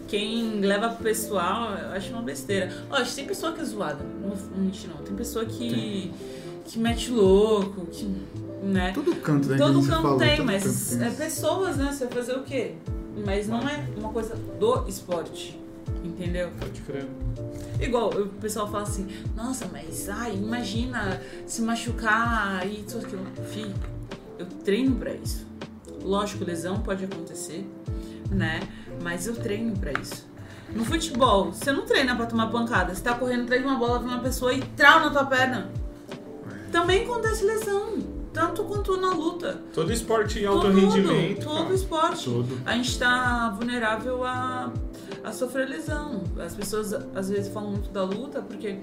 Quem 0.09 0.60
leva 0.60 0.88
pro 0.90 1.02
pessoal, 1.05 1.72
eu 1.72 1.90
acho 1.90 2.12
uma 2.12 2.22
besteira. 2.22 2.72
Lógico, 2.88 3.16
tem 3.16 3.26
pessoa 3.26 3.52
que 3.52 3.60
é 3.60 3.64
zoada, 3.64 4.05
não 4.22 4.30
vou 4.30 4.59
mentir 4.59 4.88
não. 4.88 4.98
Tem 4.98 5.14
pessoa 5.16 5.44
que, 5.44 6.12
que 6.64 6.78
mete 6.78 7.10
louco, 7.10 7.86
que. 7.86 8.05
né? 8.62 8.93
Todo 8.93 9.14
canto, 9.16 9.48
né? 9.48 9.56
que 9.56 9.62
a 9.62 9.66
Todo 9.66 9.80
campo 9.80 10.02
falou, 10.02 10.18
tem, 10.18 10.36
todo 10.36 10.47
mas 10.47 10.62
canto 10.62 10.98
tem 11.01 11.09
é 11.09 11.10
pessoas, 11.10 11.76
né? 11.76 11.93
Você 11.93 12.05
vai 12.06 12.14
fazer 12.14 12.32
o 12.34 12.43
quê? 12.43 12.74
Mas 13.24 13.48
não 13.48 13.68
é 13.68 13.84
uma 13.97 14.10
coisa 14.10 14.36
do 14.36 14.86
esporte, 14.88 15.60
entendeu? 16.05 16.51
Pode 16.60 16.80
crer. 16.82 17.06
Igual, 17.80 18.10
o 18.10 18.28
pessoal 18.28 18.70
fala 18.70 18.84
assim, 18.84 19.09
nossa, 19.34 19.68
mas 19.72 20.09
ai, 20.09 20.36
imagina 20.36 21.20
se 21.47 21.62
machucar 21.62 22.66
e 22.66 22.84
tudo 22.84 23.05
aquilo. 23.06 23.26
Fih, 23.51 23.74
eu 24.38 24.46
treino 24.46 24.96
pra 24.96 25.12
isso. 25.12 25.46
Lógico, 26.02 26.44
lesão 26.44 26.80
pode 26.80 27.04
acontecer, 27.04 27.68
né? 28.30 28.60
Mas 29.02 29.26
eu 29.26 29.34
treino 29.34 29.76
pra 29.78 29.92
isso. 29.92 30.26
No 30.74 30.84
futebol, 30.84 31.52
você 31.52 31.72
não 31.72 31.84
treina 31.84 32.14
pra 32.16 32.26
tomar 32.26 32.48
pancada. 32.48 32.94
Você 32.94 33.02
tá 33.02 33.14
correndo 33.14 33.44
atrás 33.44 33.62
de 33.62 33.68
uma 33.68 33.78
bola, 33.78 33.98
vem 33.98 34.08
uma 34.08 34.20
pessoa 34.20 34.52
e 34.52 34.60
trau 34.60 35.00
na 35.00 35.10
tua 35.10 35.24
perna. 35.24 35.70
Também 36.72 37.04
acontece 37.04 37.44
lesão. 37.44 37.98
Tanto 38.32 38.64
quanto 38.64 38.98
na 38.98 39.14
luta. 39.14 39.62
Todo 39.72 39.90
esporte 39.90 40.40
em 40.40 40.44
alto 40.44 40.66
Todo, 40.66 40.78
rendimento. 40.78 41.44
Todo 41.46 41.62
cara. 41.62 41.74
esporte. 41.74 42.24
Todo. 42.24 42.60
A 42.66 42.74
gente 42.74 42.98
tá 42.98 43.48
vulnerável 43.56 44.22
a, 44.24 44.70
a 45.26 45.32
sofrer 45.32 45.68
lesão. 45.68 46.22
As 46.38 46.54
pessoas 46.54 46.92
às 47.14 47.28
vezes 47.28 47.52
falam 47.52 47.72
muito 47.72 47.90
da 47.90 48.04
luta 48.04 48.40
porque 48.40 48.78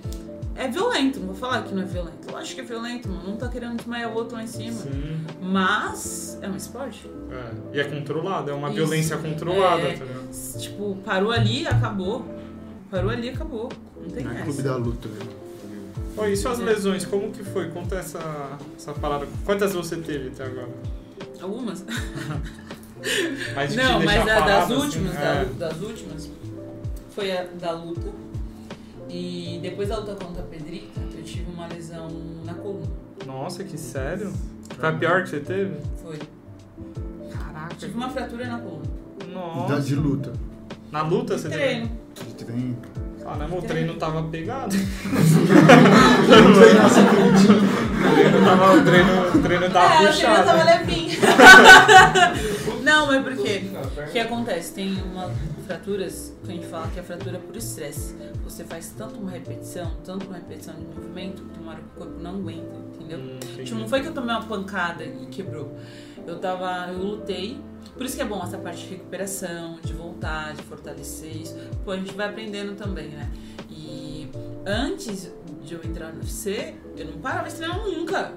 é 0.55 0.67
violento. 0.67 1.19
Não 1.19 1.27
vou 1.27 1.35
falar 1.35 1.63
que 1.63 1.73
não 1.73 1.81
é 1.81 1.85
violento. 1.85 2.29
Eu 2.29 2.37
acho 2.37 2.53
que 2.53 2.59
é 2.61 2.63
violento, 2.63 3.07
mano. 3.09 3.31
Um 3.33 3.37
tá 3.37 3.47
querendo 3.47 3.77
desmaiar 3.77 4.11
o 4.11 4.15
outro 4.15 4.35
lá 4.35 4.43
em 4.43 4.47
cima. 4.47 4.73
Sim. 4.73 5.25
Mas 5.41 6.37
é 6.41 6.49
um 6.49 6.55
esporte. 6.55 7.09
É. 7.31 7.77
E 7.77 7.79
é 7.79 7.83
controlado, 7.85 8.51
é 8.51 8.53
uma 8.53 8.67
Isso. 8.67 8.75
violência 8.77 9.17
controlada, 9.17 9.83
É. 9.83 9.97
tá 9.97 10.03
ligado? 10.03 10.59
Tipo, 10.59 10.95
parou 11.05 11.31
ali, 11.31 11.65
acabou. 11.65 12.25
Parou 12.91 13.09
ali, 13.09 13.29
acabou. 13.29 13.69
Não 13.99 14.09
tem 14.09 14.25
Não 14.25 14.31
é 14.33 14.41
clube 14.43 14.61
da 14.61 14.75
luta. 14.75 15.07
né? 15.07 15.25
Ó, 16.17 16.25
e 16.27 16.35
suas 16.35 16.59
É. 16.59 16.63
lesões, 16.63 17.05
como 17.05 17.31
que 17.31 17.43
foi? 17.43 17.69
Conta 17.69 17.95
essa, 17.95 18.19
essa 18.75 18.93
parada. 18.93 19.25
Quantas 19.45 19.73
você 19.73 19.95
teve 19.95 20.27
até 20.27 20.43
agora? 20.45 20.69
Algumas. 21.41 21.83
Mas 23.55 23.71
de 23.71 23.77
Não, 23.77 24.01
mas 24.03 24.21
a- 24.21 24.39
das 24.39 24.63
assim, 24.63 24.73
últimas, 24.73 25.15
é. 25.15 25.45
da- 25.59 25.67
das 25.69 25.81
últimas, 25.81 26.29
foi 27.15 27.31
a 27.37 27.45
da 27.59 27.71
luta. 27.71 28.09
E 29.09 29.59
depois 29.61 29.89
da 29.89 29.97
luta 29.99 30.15
contra 30.15 30.41
a 30.41 30.45
Pedrita, 30.45 30.99
eu 31.15 31.23
tive 31.23 31.51
uma 31.51 31.67
lesão 31.67 32.07
na 32.45 32.53
coluna. 32.53 32.87
Nossa, 33.25 33.63
que 33.63 33.77
sério? 33.77 34.31
Foi 34.77 34.89
a 34.89 34.93
pior 34.93 35.23
que 35.23 35.29
você 35.29 35.39
teve? 35.39 35.75
Foi. 36.03 36.17
Caraca. 37.31 37.75
Tive 37.77 37.93
uma 37.95 38.09
fratura 38.09 38.47
na 38.47 38.57
coluna. 38.59 38.83
Da, 39.19 39.25
Nossa. 39.27 39.81
de 39.81 39.95
luta. 39.95 40.33
Na 40.91 41.01
luta 41.01 41.37
você 41.37 41.49
Treino. 41.49 41.89
De 42.15 42.33
treino. 42.45 42.77
teve? 42.81 43.23
Caramba, 43.23 43.55
o 43.57 43.61
treino 43.61 43.93
tava 43.95 44.23
pegado. 44.23 44.75
Treinar 46.25 46.85
essa 46.85 47.01
acredita. 47.01 47.53
O 47.53 48.15
treino 48.15 48.45
tava, 48.45 48.73
o 48.75 48.83
treino, 48.83 49.27
o 49.35 49.41
treino 49.41 49.69
tava 49.69 49.93
é, 50.03 50.07
puxado. 50.07 50.45
tava 50.45 50.63
levinho. 50.63 51.19
Não, 52.93 53.07
mas 53.07 53.23
por 53.23 53.35
quê? 53.43 53.63
O 54.07 54.11
que 54.11 54.19
acontece? 54.19 54.71
Tem 54.75 54.93
uma 55.01 55.31
fraturas 55.65 56.31
que 56.45 56.51
a 56.51 56.53
gente 56.53 56.67
fala 56.67 56.87
que 56.89 56.99
é 56.99 57.03
fratura 57.03 57.39
por 57.39 57.55
estresse. 57.57 58.15
Você 58.43 58.63
faz 58.63 58.93
tanto 58.95 59.19
uma 59.19 59.31
repetição, 59.31 59.91
tanto 60.03 60.27
uma 60.27 60.35
repetição 60.35 60.75
de 60.75 60.85
movimento, 60.85 61.43
que 61.43 61.59
uma 61.59 61.71
hora 61.71 61.81
que 61.81 61.87
o 61.87 62.05
corpo 62.05 62.19
não 62.21 62.35
aguenta, 62.35 62.75
entendeu? 62.93 63.19
Hum. 63.19 63.39
Tipo, 63.63 63.79
não 63.79 63.87
foi 63.87 64.01
que 64.01 64.09
eu 64.09 64.13
tomei 64.13 64.35
uma 64.35 64.43
pancada 64.43 65.03
e 65.03 65.25
quebrou. 65.25 65.75
Eu 66.27 66.37
tava. 66.37 66.91
Eu 66.91 66.99
lutei. 66.99 67.59
Por 67.95 68.05
isso 68.05 68.15
que 68.15 68.21
é 68.21 68.25
bom 68.25 68.41
essa 68.43 68.59
parte 68.59 68.83
de 68.83 68.89
recuperação, 68.89 69.79
de 69.83 69.93
voltar, 69.93 70.53
de 70.53 70.61
fortalecer 70.61 71.35
isso. 71.35 71.55
Pô, 71.83 71.91
a 71.91 71.97
gente 71.97 72.13
vai 72.13 72.29
aprendendo 72.29 72.75
também, 72.75 73.09
né? 73.09 73.31
E 73.71 74.29
antes 74.65 75.31
de 75.63 75.73
eu 75.73 75.83
entrar 75.83 76.13
no 76.13 76.19
UFC, 76.19 76.75
eu 76.95 77.05
não 77.07 77.17
parava 77.17 77.49
de 77.49 77.55
treinar 77.55 77.83
nunca. 77.83 78.33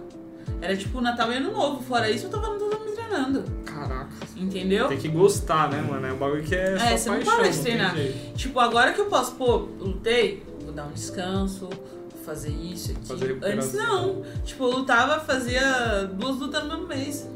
Era 0.61 0.77
tipo 0.77 1.01
Natal 1.01 1.31
e 1.33 1.37
Ano 1.37 1.53
Novo. 1.53 1.83
Fora 1.83 2.11
isso, 2.11 2.27
eu 2.27 2.31
tava, 2.31 2.49
não 2.49 2.71
tava 2.71 2.85
me 2.85 2.93
treinando. 2.93 3.45
Caraca. 3.65 4.09
Entendeu? 4.37 4.89
Tem 4.89 4.99
que 4.99 5.09
gostar, 5.09 5.71
né, 5.71 5.81
mano? 5.83 6.07
É 6.07 6.13
um 6.13 6.17
bagulho 6.17 6.43
que 6.43 6.55
é, 6.55 6.75
É, 6.75 6.97
só 6.97 6.97
você 6.97 7.09
não 7.11 7.17
paixão, 7.19 7.37
para 7.37 7.49
de 7.49 7.57
não 7.57 7.63
treinar. 7.65 7.97
Tipo, 8.35 8.61
agora 8.61 8.93
que 8.93 9.01
eu 9.01 9.07
posso, 9.07 9.33
pô, 9.33 9.69
lutei, 9.79 10.43
vou 10.63 10.73
dar 10.73 10.87
um 10.87 10.93
descanso, 10.93 11.69
vou 11.69 12.23
fazer 12.25 12.51
isso 12.51 12.93
aqui. 12.93 13.07
Fazer 13.07 13.39
Antes 13.43 13.73
não. 13.75 14.23
Tipo, 14.45 14.65
eu 14.65 14.71
lutava, 14.79 15.21
fazia 15.21 16.05
duas 16.13 16.37
lutas 16.39 16.63
no 16.65 16.69
mesmo 16.71 16.87
mês. 16.89 17.29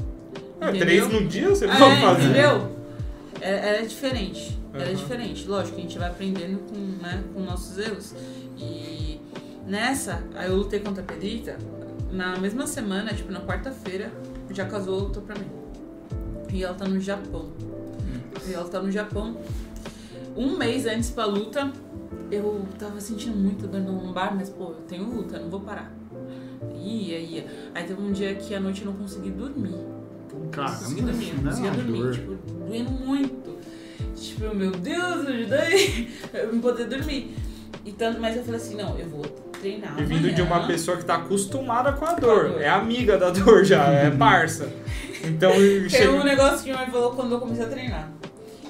É, 0.61 0.73
três 0.73 1.09
no 1.09 1.27
dia 1.27 1.49
você 1.49 1.65
É, 1.67 1.69
pode 1.69 2.01
fazer. 2.01 2.23
entendeu? 2.25 2.77
Era, 3.41 3.57
era 3.59 3.87
diferente. 3.87 4.59
Era 4.75 4.85
Aham. 4.85 4.95
diferente. 4.95 5.47
Lógico, 5.49 5.79
a 5.79 5.81
gente 5.81 5.99
vai 5.99 6.09
aprendendo 6.09 6.59
com, 6.69 6.79
né, 7.03 7.23
com 7.35 7.41
nossos 7.41 7.79
erros. 7.79 8.15
E 8.59 9.21
nessa, 9.67 10.23
aí 10.35 10.49
eu 10.49 10.57
lutei 10.57 10.81
contra 10.81 11.03
a 11.03 11.07
Pedrita. 11.07 11.57
Na 12.13 12.37
mesma 12.39 12.67
semana, 12.67 13.15
tipo, 13.15 13.31
na 13.31 13.41
quarta-feira, 13.41 14.13
já 14.51 14.67
casou 14.67 15.01
lutou 15.01 15.23
pra 15.23 15.39
mim. 15.39 15.47
E 16.53 16.65
ela 16.65 16.75
tá 16.75 16.85
no 16.85 17.01
Japão. 17.01 17.51
E 18.49 18.53
ela 18.53 18.69
tá 18.69 18.81
no 18.83 18.91
Japão. 18.91 19.37
Um 20.37 20.57
mês 20.57 20.87
antes 20.87 21.11
pra 21.11 21.25
luta, 21.25 21.73
eu 22.31 22.67
tava 22.79 23.01
sentindo 23.01 23.37
muita 23.37 23.67
dor 23.67 23.81
no 23.81 24.05
lombar, 24.05 24.35
mas, 24.35 24.51
pô, 24.51 24.71
eu 24.71 24.83
tenho 24.89 25.05
luta, 25.05 25.37
eu 25.37 25.43
não 25.43 25.51
vou 25.51 25.61
parar. 25.61 25.93
Ia, 26.75 27.19
ia. 27.19 27.47
Aí 27.75 27.85
teve 27.85 28.01
um 28.01 28.13
dia 28.13 28.35
que 28.35 28.55
à 28.55 28.61
noite 28.61 28.83
eu 28.83 28.91
não 28.91 28.95
consegui 28.95 29.31
dormir. 29.31 29.75
Caramba, 30.51 30.79
consegui 30.79 31.03
dormir, 31.03 31.35
não 31.35 31.43
não 31.43 31.51
conseguia 31.51 31.71
dormir, 31.71 31.99
dor. 31.99 32.13
tipo, 32.13 32.35
doendo 32.35 32.91
muito. 32.91 33.59
Tipo, 34.17 34.55
meu 34.55 34.71
Deus, 34.73 35.25
me 35.25 35.33
ajuda 35.33 35.61
aí, 35.61 36.11
eu 36.35 36.53
não 36.53 36.61
poder 36.61 36.87
dormir. 36.87 37.37
E 37.85 37.93
tanto, 37.93 38.21
mas 38.21 38.37
eu 38.37 38.45
falei 38.45 38.61
assim, 38.61 38.77
não, 38.77 38.99
eu 38.99 39.09
vou 39.09 39.23
treinar 39.61 39.95
E 39.99 40.05
vindo 40.05 40.33
de 40.33 40.43
uma 40.43 40.67
pessoa 40.67 40.97
que 40.97 41.05
tá 41.05 41.17
acostumada 41.17 41.93
com 41.93 42.05
a 42.05 42.09
Com 42.09 42.15
a 42.17 42.19
dor. 42.19 42.49
dor. 42.53 42.61
É 42.63 42.69
amiga 42.69 43.17
da 43.19 43.31
dor 43.31 43.65
já, 43.65 43.85
é 43.89 44.11
parça. 44.11 44.69
Então 45.25 45.53
Tem 45.91 46.09
um 46.09 46.25
negócio 46.25 46.59
que 46.59 46.65
minha 46.71 46.79
mãe 46.79 46.91
falou 46.91 47.13
quando 47.13 47.33
eu 47.33 47.41
comecei 47.41 47.65
a 47.65 47.69
treinar. 47.69 48.11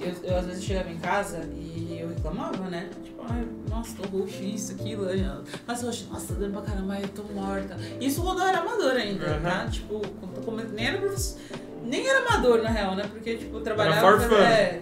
Eu, 0.01 0.15
eu 0.31 0.37
às 0.39 0.47
vezes 0.47 0.65
chegava 0.65 0.91
em 0.91 0.97
casa 0.99 1.47
e 1.55 1.99
eu 2.01 2.09
reclamava, 2.09 2.69
né? 2.71 2.89
Tipo, 3.05 3.23
ai, 3.29 3.47
nossa, 3.69 3.95
tô 3.97 4.09
roxo, 4.19 4.43
isso, 4.43 4.73
aquilo. 4.73 5.07
aí, 5.09 5.23
ó. 5.29 5.43
Nossa, 5.69 5.85
roxo, 5.87 6.09
nossa, 6.11 6.33
tá 6.33 6.41
dando 6.41 6.53
pra 6.55 6.62
caramba, 6.62 6.99
eu 7.01 7.09
tô 7.09 7.23
morta. 7.35 7.77
Isso 8.01 8.23
quando 8.23 8.41
eu 8.41 8.49
era 8.49 8.59
amador 8.61 8.93
ainda, 8.93 9.27
Uhum. 9.35 9.43
tá? 9.43 9.67
Tipo, 9.71 10.01
quando 10.19 10.37
eu 10.39 10.43
come... 10.43 10.62
nem 10.73 10.87
era 10.87 10.99
professor. 10.99 11.39
Nem 11.82 12.07
era 12.07 12.27
amador, 12.27 12.62
na 12.62 12.70
real, 12.70 12.94
né? 12.94 13.05
Porque, 13.11 13.36
tipo, 13.36 13.57
eu 13.57 13.62
trabalhava... 13.62 14.19
for 14.19 14.28
fun. 14.28 14.36
é. 14.36 14.81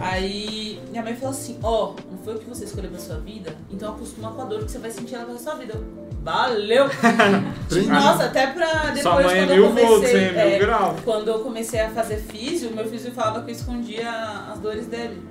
Aí 0.00 0.80
minha 0.90 1.02
mãe 1.02 1.14
falou 1.14 1.30
assim, 1.30 1.58
ó, 1.62 1.94
não 2.10 2.18
foi 2.18 2.34
o 2.34 2.38
que 2.40 2.48
você 2.48 2.64
escolheu 2.64 2.90
pra 2.90 2.98
sua 2.98 3.18
vida, 3.18 3.54
então 3.70 3.94
acostuma 3.94 4.32
com 4.32 4.42
a 4.42 4.44
dor 4.46 4.64
que 4.64 4.70
você 4.70 4.78
vai 4.78 4.90
sentir 4.90 5.14
ela 5.14 5.26
pra 5.26 5.38
sua 5.38 5.54
vida. 5.54 5.74
Eu, 5.74 6.04
Valeu! 6.24 6.86
nossa, 7.88 8.24
até 8.24 8.46
pra 8.48 8.90
depois 8.90 9.02
Sua 9.02 9.14
mãe 9.22 9.38
é 9.38 9.46
quando 9.46 9.50
eu 9.50 9.56
mil 9.56 9.68
comecei. 9.68 9.88
volts, 9.88 10.14
hein? 10.14 10.32
Mil 10.32 10.40
é, 10.40 10.58
grau. 10.58 10.96
quando 11.04 11.28
eu 11.28 11.38
comecei 11.40 11.80
a 11.80 11.90
fazer 11.90 12.16
físio, 12.16 12.74
meu 12.74 12.88
físio 12.88 13.12
falava 13.12 13.42
que 13.42 13.50
eu 13.50 13.54
escondia 13.54 14.10
as 14.50 14.58
dores 14.58 14.86
dele. 14.86 15.22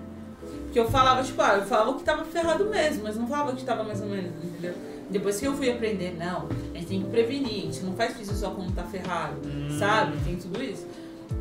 Que 0.72 0.80
eu 0.80 0.90
falava, 0.90 1.24
tipo, 1.24 1.42
ah, 1.42 1.56
eu 1.56 1.66
falava 1.66 1.94
que 1.96 2.04
tava 2.04 2.24
ferrado 2.24 2.66
mesmo, 2.66 3.04
mas 3.04 3.18
não 3.18 3.28
falava 3.28 3.54
que 3.54 3.64
tava 3.64 3.84
mais 3.84 4.02
ou 4.02 4.08
menos, 4.08 4.32
entendeu? 4.44 4.74
Depois 5.10 5.40
que 5.40 5.46
eu 5.46 5.54
fui 5.54 5.70
aprender, 5.70 6.16
não, 6.18 6.48
tem 6.94 7.02
que 7.02 7.10
prevenir, 7.10 7.64
a 7.64 7.66
gente 7.66 7.82
não 7.82 7.94
faz 7.94 8.16
físio 8.16 8.36
só 8.36 8.52
quando 8.52 8.74
tá 8.76 8.84
ferrado, 8.84 9.38
Hum. 9.48 9.78
sabe? 9.80 10.18
Tem 10.24 10.36
tudo 10.36 10.62
isso. 10.62 10.86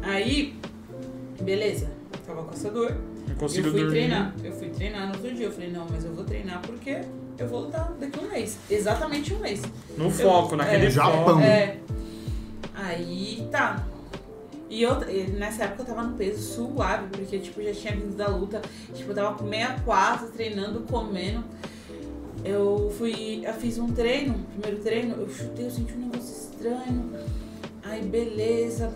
Aí, 0.00 0.54
beleza, 1.42 1.90
tava 2.26 2.42
com 2.42 2.52
essa 2.52 2.70
dor. 2.70 2.96
Eu 3.28 3.48
fui 3.48 3.62
dormir. 3.62 3.90
treinar. 3.90 4.34
Eu 4.42 4.52
fui 4.52 4.68
treinar 4.70 5.08
no 5.08 5.14
outro 5.14 5.34
dia. 5.34 5.46
Eu 5.46 5.52
falei, 5.52 5.70
não, 5.70 5.86
mas 5.90 6.04
eu 6.04 6.14
vou 6.14 6.24
treinar 6.24 6.60
porque 6.62 7.02
eu 7.38 7.48
vou 7.48 7.62
lutar 7.62 7.92
daqui 8.00 8.18
a 8.18 8.22
um 8.22 8.28
mês. 8.30 8.58
Exatamente 8.70 9.34
um 9.34 9.38
mês. 9.40 9.62
No 9.96 10.10
foco, 10.10 10.56
naquele 10.56 10.86
é, 10.86 10.90
Japão. 10.90 11.40
É. 11.40 11.78
Aí 12.74 13.46
tá. 13.50 13.86
E 14.70 14.82
eu, 14.82 14.98
nessa 15.38 15.64
época 15.64 15.82
eu 15.82 15.86
tava 15.86 16.02
no 16.02 16.16
peso 16.16 16.40
suave, 16.54 17.08
porque 17.12 17.38
tipo, 17.38 17.62
já 17.62 17.72
tinha 17.72 17.94
vindo 17.94 18.16
da 18.16 18.28
luta. 18.28 18.62
Tipo, 18.94 19.10
eu 19.10 19.14
tava 19.14 19.34
com 19.36 19.46
64, 19.48 20.28
treinando, 20.28 20.80
comendo. 20.80 21.44
Eu 22.44 22.92
fui. 22.98 23.42
Eu 23.44 23.54
fiz 23.54 23.78
um 23.78 23.88
treino, 23.92 24.34
primeiro 24.52 24.82
treino, 24.82 25.14
eu 25.16 25.28
chutei, 25.28 25.66
eu 25.66 25.70
senti 25.70 25.94
um 25.94 26.00
negócio 26.06 26.48
estranho. 26.50 27.10
Aí 27.84 28.02
beleza. 28.02 28.92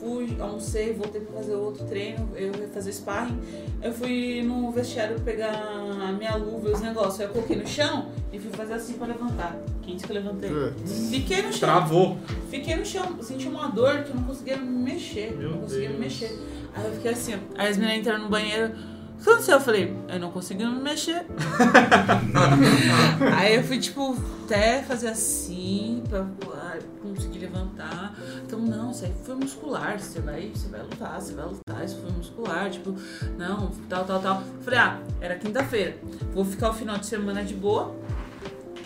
Fui, 0.00 0.36
almocei, 0.40 0.92
voltei 0.94 1.20
pra 1.20 1.36
fazer 1.36 1.54
outro 1.54 1.84
treino, 1.84 2.28
eu 2.34 2.48
ia 2.48 2.66
fazer 2.74 2.92
sparring. 2.92 3.38
Eu 3.80 3.92
fui 3.92 4.42
no 4.42 4.72
vestiário 4.72 5.20
pegar 5.20 5.52
a 5.52 6.10
minha 6.10 6.34
luva 6.34 6.70
e 6.70 6.72
os 6.72 6.80
negócios. 6.80 7.20
Aí 7.20 7.26
eu 7.26 7.30
coloquei 7.30 7.54
no 7.54 7.64
chão 7.64 8.08
e 8.32 8.38
fui 8.40 8.50
fazer 8.50 8.74
assim 8.74 8.94
pra 8.94 9.06
levantar. 9.06 9.56
Quem 9.80 9.94
disse 9.94 10.04
que 10.08 10.12
eu 10.12 10.16
levantei? 10.16 10.50
Putz. 10.50 11.08
Fiquei 11.08 11.42
no 11.42 11.52
chão. 11.52 11.60
Travou. 11.60 12.18
Fiquei 12.50 12.74
no 12.74 12.84
chão, 12.84 13.16
senti 13.22 13.46
uma 13.46 13.68
dor 13.68 14.02
que 14.02 14.10
eu 14.10 14.16
não 14.16 14.24
conseguia 14.24 14.56
me 14.56 14.66
mexer. 14.92 15.36
Meu 15.38 15.50
não 15.50 15.58
conseguia 15.58 15.90
me 15.90 15.98
Deus. 15.98 16.00
mexer. 16.20 16.36
Aí 16.74 16.84
eu 16.84 16.92
fiquei 16.94 17.10
assim, 17.12 17.34
ó. 17.34 17.38
Aí 17.56 17.68
as 17.68 17.76
meninas 17.76 17.98
entraram 18.00 18.24
no 18.24 18.28
banheiro. 18.28 18.72
O 19.22 19.24
que 19.24 19.30
aconteceu? 19.30 19.54
Eu 19.54 19.60
falei, 19.60 19.96
eu 20.08 20.18
não 20.18 20.32
consegui 20.32 20.66
me 20.66 20.80
mexer. 20.80 21.24
Aí 23.38 23.54
eu 23.54 23.62
fui, 23.62 23.78
tipo, 23.78 24.16
até 24.42 24.82
fazer 24.82 25.10
assim, 25.10 26.02
pra 26.08 26.26
conseguir 27.00 27.38
levantar. 27.38 28.16
Então, 28.44 28.58
não, 28.58 28.90
isso 28.90 29.04
aí 29.04 29.14
foi 29.24 29.36
muscular. 29.36 29.96
Você 30.00 30.18
vai, 30.18 30.50
você 30.52 30.66
vai 30.66 30.82
lutar, 30.82 31.20
você 31.20 31.34
vai 31.34 31.46
lutar, 31.46 31.84
isso 31.84 32.00
foi 32.00 32.10
muscular. 32.10 32.68
Tipo, 32.68 32.96
não, 33.38 33.70
tal, 33.88 34.04
tal, 34.04 34.20
tal. 34.20 34.42
Falei, 34.60 34.80
ah, 34.80 35.00
era 35.20 35.36
quinta-feira. 35.36 35.96
Vou 36.34 36.44
ficar 36.44 36.70
o 36.70 36.74
final 36.74 36.98
de 36.98 37.06
semana 37.06 37.44
de 37.44 37.54
boa. 37.54 37.94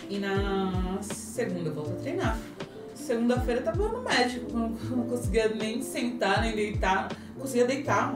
E 0.07 0.19
na 0.19 0.99
segunda 1.01 1.69
eu 1.69 1.73
volto 1.73 1.93
a 1.93 1.95
treinar. 1.95 2.37
segunda-feira 2.93 3.61
tava 3.61 3.87
no 3.87 4.03
médico, 4.03 4.55
não, 4.55 4.69
não 4.97 5.07
conseguia 5.07 5.49
nem 5.49 5.81
sentar, 5.81 6.41
nem 6.41 6.55
deitar. 6.55 7.09
Não 7.33 7.41
conseguia 7.41 7.65
deitar, 7.65 8.15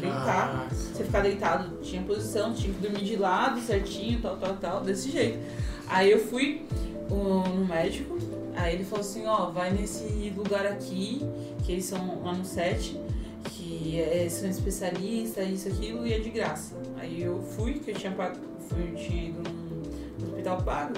Deitar. 0.00 0.68
Você 0.70 1.04
ficar 1.04 1.20
deitado, 1.20 1.78
tinha 1.82 2.02
posição, 2.02 2.52
tinha 2.52 2.72
que 2.72 2.80
dormir 2.80 3.04
de 3.04 3.16
lado 3.16 3.60
certinho, 3.60 4.20
tal, 4.20 4.36
tal, 4.36 4.56
tal, 4.56 4.80
desse 4.80 5.10
jeito. 5.10 5.38
Aí 5.88 6.10
eu 6.10 6.18
fui 6.18 6.66
no 7.08 7.64
médico, 7.66 8.18
aí 8.56 8.74
ele 8.74 8.84
falou 8.84 9.00
assim, 9.00 9.26
ó, 9.26 9.50
vai 9.50 9.70
nesse 9.70 10.32
lugar 10.36 10.66
aqui, 10.66 11.20
que 11.64 11.72
eles 11.72 11.84
são 11.84 12.22
lá 12.22 12.32
no 12.32 12.44
set, 12.44 12.98
que 13.44 14.00
é, 14.00 14.28
são 14.28 14.48
especialistas, 14.48 15.48
isso, 15.48 15.68
aquilo, 15.68 16.06
e 16.06 16.12
é 16.12 16.18
de 16.18 16.30
graça. 16.30 16.74
Aí 16.98 17.22
eu 17.22 17.42
fui, 17.42 17.74
que 17.74 17.90
eu 17.90 17.94
tinha, 17.94 18.12
pago, 18.12 18.36
fui, 18.68 18.90
eu 18.92 18.94
tinha 18.96 19.28
ido 19.28 19.42
num, 19.42 19.82
no 20.18 20.28
hospital 20.28 20.62
pago. 20.62 20.94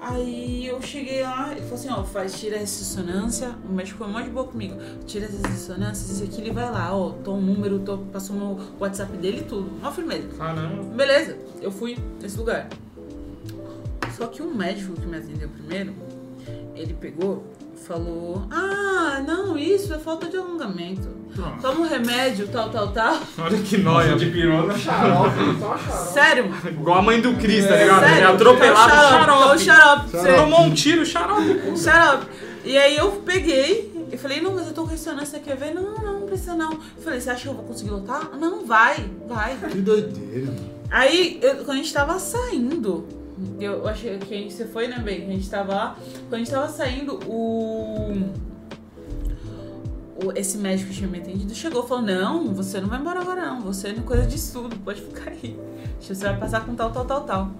Aí 0.00 0.66
eu 0.66 0.80
cheguei 0.80 1.22
lá, 1.22 1.52
ele 1.52 1.60
falou 1.60 1.74
assim, 1.74 1.90
ó, 1.90 2.02
faz, 2.02 2.40
tira 2.40 2.56
a 2.56 2.60
ressonância, 2.60 3.54
o 3.68 3.72
médico 3.72 3.98
foi 3.98 4.08
mó 4.08 4.20
de 4.22 4.30
boa 4.30 4.46
comigo, 4.46 4.74
tira 5.06 5.26
as 5.26 5.42
ressonâncias, 5.42 6.10
isso 6.10 6.24
aqui, 6.24 6.40
ele 6.40 6.52
vai 6.52 6.70
lá, 6.70 6.96
ó, 6.96 7.10
tô 7.10 7.34
um 7.34 7.40
número, 7.40 7.78
tô, 7.80 7.98
passou 7.98 8.34
no 8.34 8.58
WhatsApp 8.80 9.14
dele 9.18 9.40
e 9.40 9.44
tudo, 9.44 9.70
mó 9.82 9.92
firmeza. 9.92 10.26
Caramba. 10.38 10.82
Beleza, 10.94 11.36
eu 11.60 11.70
fui 11.70 11.98
nesse 12.20 12.38
lugar. 12.38 12.68
Só 14.16 14.26
que 14.26 14.42
um 14.42 14.54
médico 14.54 14.94
que 14.94 15.06
me 15.06 15.18
atendeu 15.18 15.50
primeiro, 15.50 15.94
ele 16.74 16.94
pegou 16.94 17.44
e 17.59 17.59
falou: 17.86 18.42
Ah, 18.50 19.22
não, 19.26 19.56
isso 19.58 19.92
é 19.94 19.98
falta 19.98 20.28
de 20.28 20.36
alongamento. 20.36 21.08
Toma 21.62 21.80
um 21.80 21.88
remédio, 21.88 22.48
tal, 22.48 22.68
tal, 22.70 22.88
tal. 22.92 23.18
Olha 23.38 23.58
que 23.58 23.78
nóia. 23.78 24.14
de 24.16 24.26
pirona. 24.26 24.76
Xarope, 24.76 25.36
só 25.58 25.78
xarope. 25.78 26.12
Sério? 26.12 26.54
Igual 26.68 26.98
a 26.98 27.02
mãe 27.02 27.20
do 27.20 27.34
Cris, 27.34 27.66
tá 27.66 27.76
ligado? 27.76 28.04
Ele 28.04 28.20
é 28.20 28.24
atropelado, 28.24 28.92
Então, 28.92 29.08
xarope. 29.10 29.58
xarope. 29.64 29.64
Xarope. 29.64 30.10
Você- 30.10 30.34
Tomou 30.36 30.60
um 30.62 30.74
tiro, 30.74 31.06
xarope. 31.06 31.78
Xarope. 31.78 32.26
E 32.64 32.76
aí 32.76 32.96
eu 32.96 33.10
peguei 33.24 33.90
e 34.12 34.16
falei, 34.18 34.40
não, 34.42 34.52
mas 34.54 34.66
eu 34.66 34.74
tô 34.74 34.82
com 34.82 34.88
ressonância, 34.88 35.38
quer 35.38 35.56
ver? 35.56 35.72
Não, 35.72 35.82
não, 35.82 36.20
não 36.20 36.26
precisa 36.26 36.54
não. 36.54 36.72
Eu 36.72 37.02
falei, 37.02 37.20
você 37.20 37.30
acha 37.30 37.42
que 37.42 37.48
eu 37.48 37.54
vou 37.54 37.64
conseguir 37.64 37.90
lutar? 37.90 38.30
Não, 38.38 38.66
vai, 38.66 38.96
vai. 39.26 39.56
Que 39.70 39.78
doideira. 39.78 40.52
Aí, 40.90 41.38
eu- 41.40 41.56
quando 41.64 41.70
a 41.70 41.76
gente 41.76 41.92
tava 41.92 42.18
saindo, 42.18 43.06
eu 43.60 43.86
achei 43.88 44.18
que 44.18 44.34
a 44.34 44.36
gente, 44.36 44.52
você 44.52 44.64
foi, 44.66 44.88
né, 44.88 44.98
bem? 44.98 45.22
A 45.26 45.30
gente 45.32 45.48
tava 45.48 45.74
lá. 45.74 45.96
Quando 46.28 46.34
a 46.34 46.38
gente 46.38 46.50
tava 46.50 46.68
saindo, 46.68 47.18
o. 47.28 48.12
o- 50.24 50.32
esse 50.36 50.58
médico 50.58 50.90
que 50.90 50.96
tinha 50.96 51.08
me 51.08 51.18
atendido 51.18 51.54
chegou 51.54 51.84
e 51.84 51.88
falou: 51.88 52.02
Não, 52.04 52.52
você 52.54 52.80
não 52.80 52.88
vai 52.88 52.98
embora 53.00 53.20
agora, 53.20 53.46
não. 53.46 53.60
Você 53.62 53.88
é 53.88 53.94
coisa 53.94 54.26
de 54.26 54.36
estudo, 54.36 54.76
pode 54.84 55.00
ficar 55.00 55.30
aí. 55.30 55.58
Você 56.00 56.14
vai 56.14 56.36
passar 56.38 56.64
com 56.64 56.74
tal, 56.74 56.90
tal, 56.90 57.04
tal, 57.04 57.20
tal. 57.24 57.50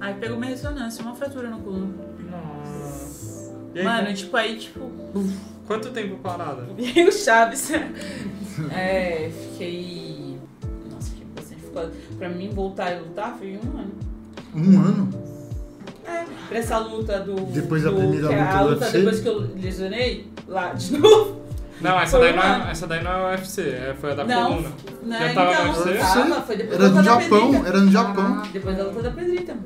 Aí 0.00 0.14
pegou 0.14 0.36
minha 0.38 0.50
ressonância, 0.50 1.02
uma 1.02 1.14
fratura 1.14 1.48
no 1.50 1.58
coluna. 1.60 1.94
Nossa. 2.30 3.56
Aí, 3.74 3.82
Mano, 3.84 4.14
tipo, 4.14 4.36
aí, 4.36 4.56
tipo. 4.58 4.90
quanto 5.66 5.90
tempo 5.90 6.16
parada? 6.18 6.66
E 6.78 7.02
o 7.04 7.12
Chaves. 7.12 7.70
é, 8.72 9.30
fiquei. 9.30 10.38
Nossa, 10.90 11.10
fiquei 11.10 11.26
bastante 11.34 11.60
ficou- 11.62 11.90
Pra 12.18 12.28
mim 12.28 12.50
voltar 12.50 12.92
e 12.92 13.00
lutar 13.00 13.36
foi 13.36 13.56
um 13.58 13.78
ano. 13.78 13.90
Um 14.58 14.80
ano? 14.80 15.08
É, 16.06 16.24
pra 16.48 16.58
essa 16.58 16.78
luta 16.78 17.20
do. 17.20 17.34
Depois 17.52 17.82
da 17.82 17.90
do- 17.90 17.96
primeira 17.96 18.28
que 18.28 18.34
é 18.34 18.38
luta 18.38 18.56
A 18.56 18.62
luta 18.62 18.84
UFC? 18.84 18.98
depois 18.98 19.20
que 19.20 19.28
eu 19.28 19.38
lesionei, 19.56 20.26
lá 20.46 20.72
de 20.72 20.98
novo. 20.98 21.38
Não, 21.80 21.98
essa 22.00 22.18
daí 22.18 22.34
não, 22.34 22.42
é, 22.42 22.70
essa 22.72 22.86
daí 22.86 23.04
não 23.04 23.10
é 23.12 23.26
o 23.26 23.30
UFC, 23.30 23.62
é, 23.62 23.94
foi 24.00 24.10
a 24.12 24.14
da 24.14 24.24
Não. 24.24 24.46
coluna. 24.48 24.68
Né? 25.04 25.18
Já 25.28 25.34
tava 25.34 25.52
então, 25.52 25.64
no 25.66 25.78
UFC? 25.78 25.98
tava, 25.98 26.42
foi 26.42 26.56
depois 26.56 26.74
Era 26.80 26.88
da 26.88 26.88
no 26.88 26.94
da 26.96 27.02
Japão, 27.02 27.40
Pedrita. 27.52 27.68
era 27.68 27.80
no 27.80 27.92
Japão. 27.92 28.42
Depois 28.52 28.76
da 28.76 28.84
luta 28.84 29.02
da 29.02 29.10
Pedrita. 29.10 29.56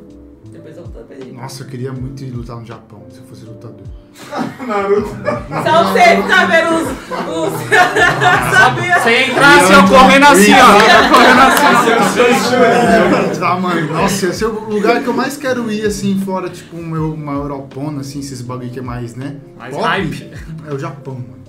Luta. 1.03 1.33
Nossa, 1.33 1.63
eu 1.63 1.67
queria 1.67 1.93
muito 1.93 2.23
ir 2.23 2.31
lutar 2.31 2.57
no 2.57 2.65
Japão, 2.65 3.05
se 3.11 3.19
eu 3.19 3.25
fosse 3.25 3.45
lutador. 3.45 3.87
Naruto. 4.67 5.09
Só 5.09 5.85
você 5.85 6.17
vendo 6.47 6.75
os. 6.77 6.89
os... 7.29 7.53
Sabia? 8.53 8.97
Entrar 9.27 9.57
assim, 9.61 9.75
ó, 9.75 9.89
correndo 9.89 10.27
assim, 10.27 10.53
ó. 10.53 10.81
ia 10.81 11.09
correndo 11.09 11.41
assim, 11.41 13.39
Tá, 13.41 13.59
mano. 13.59 13.93
Nossa, 13.93 14.27
esse 14.27 14.45
é 14.45 14.47
o 14.47 14.69
lugar 14.69 15.03
que 15.03 15.09
eu 15.09 15.15
mais 15.15 15.37
quero 15.37 15.71
ir, 15.71 15.85
assim, 15.87 16.21
fora, 16.25 16.49
tipo, 16.49 16.77
um 16.77 16.87
meu, 16.87 17.13
uma 17.15 17.33
Europona, 17.33 18.01
assim, 18.01 18.21
esses 18.21 18.41
bagulho 18.41 18.71
que 18.71 18.79
é 18.79 18.83
mais, 18.83 19.17
né? 19.17 19.37
Mais 19.59 19.75
pop, 19.75 19.85
hype. 19.85 20.31
É 20.69 20.75
o 20.75 20.79
Japão, 20.79 21.15
mano. 21.15 21.43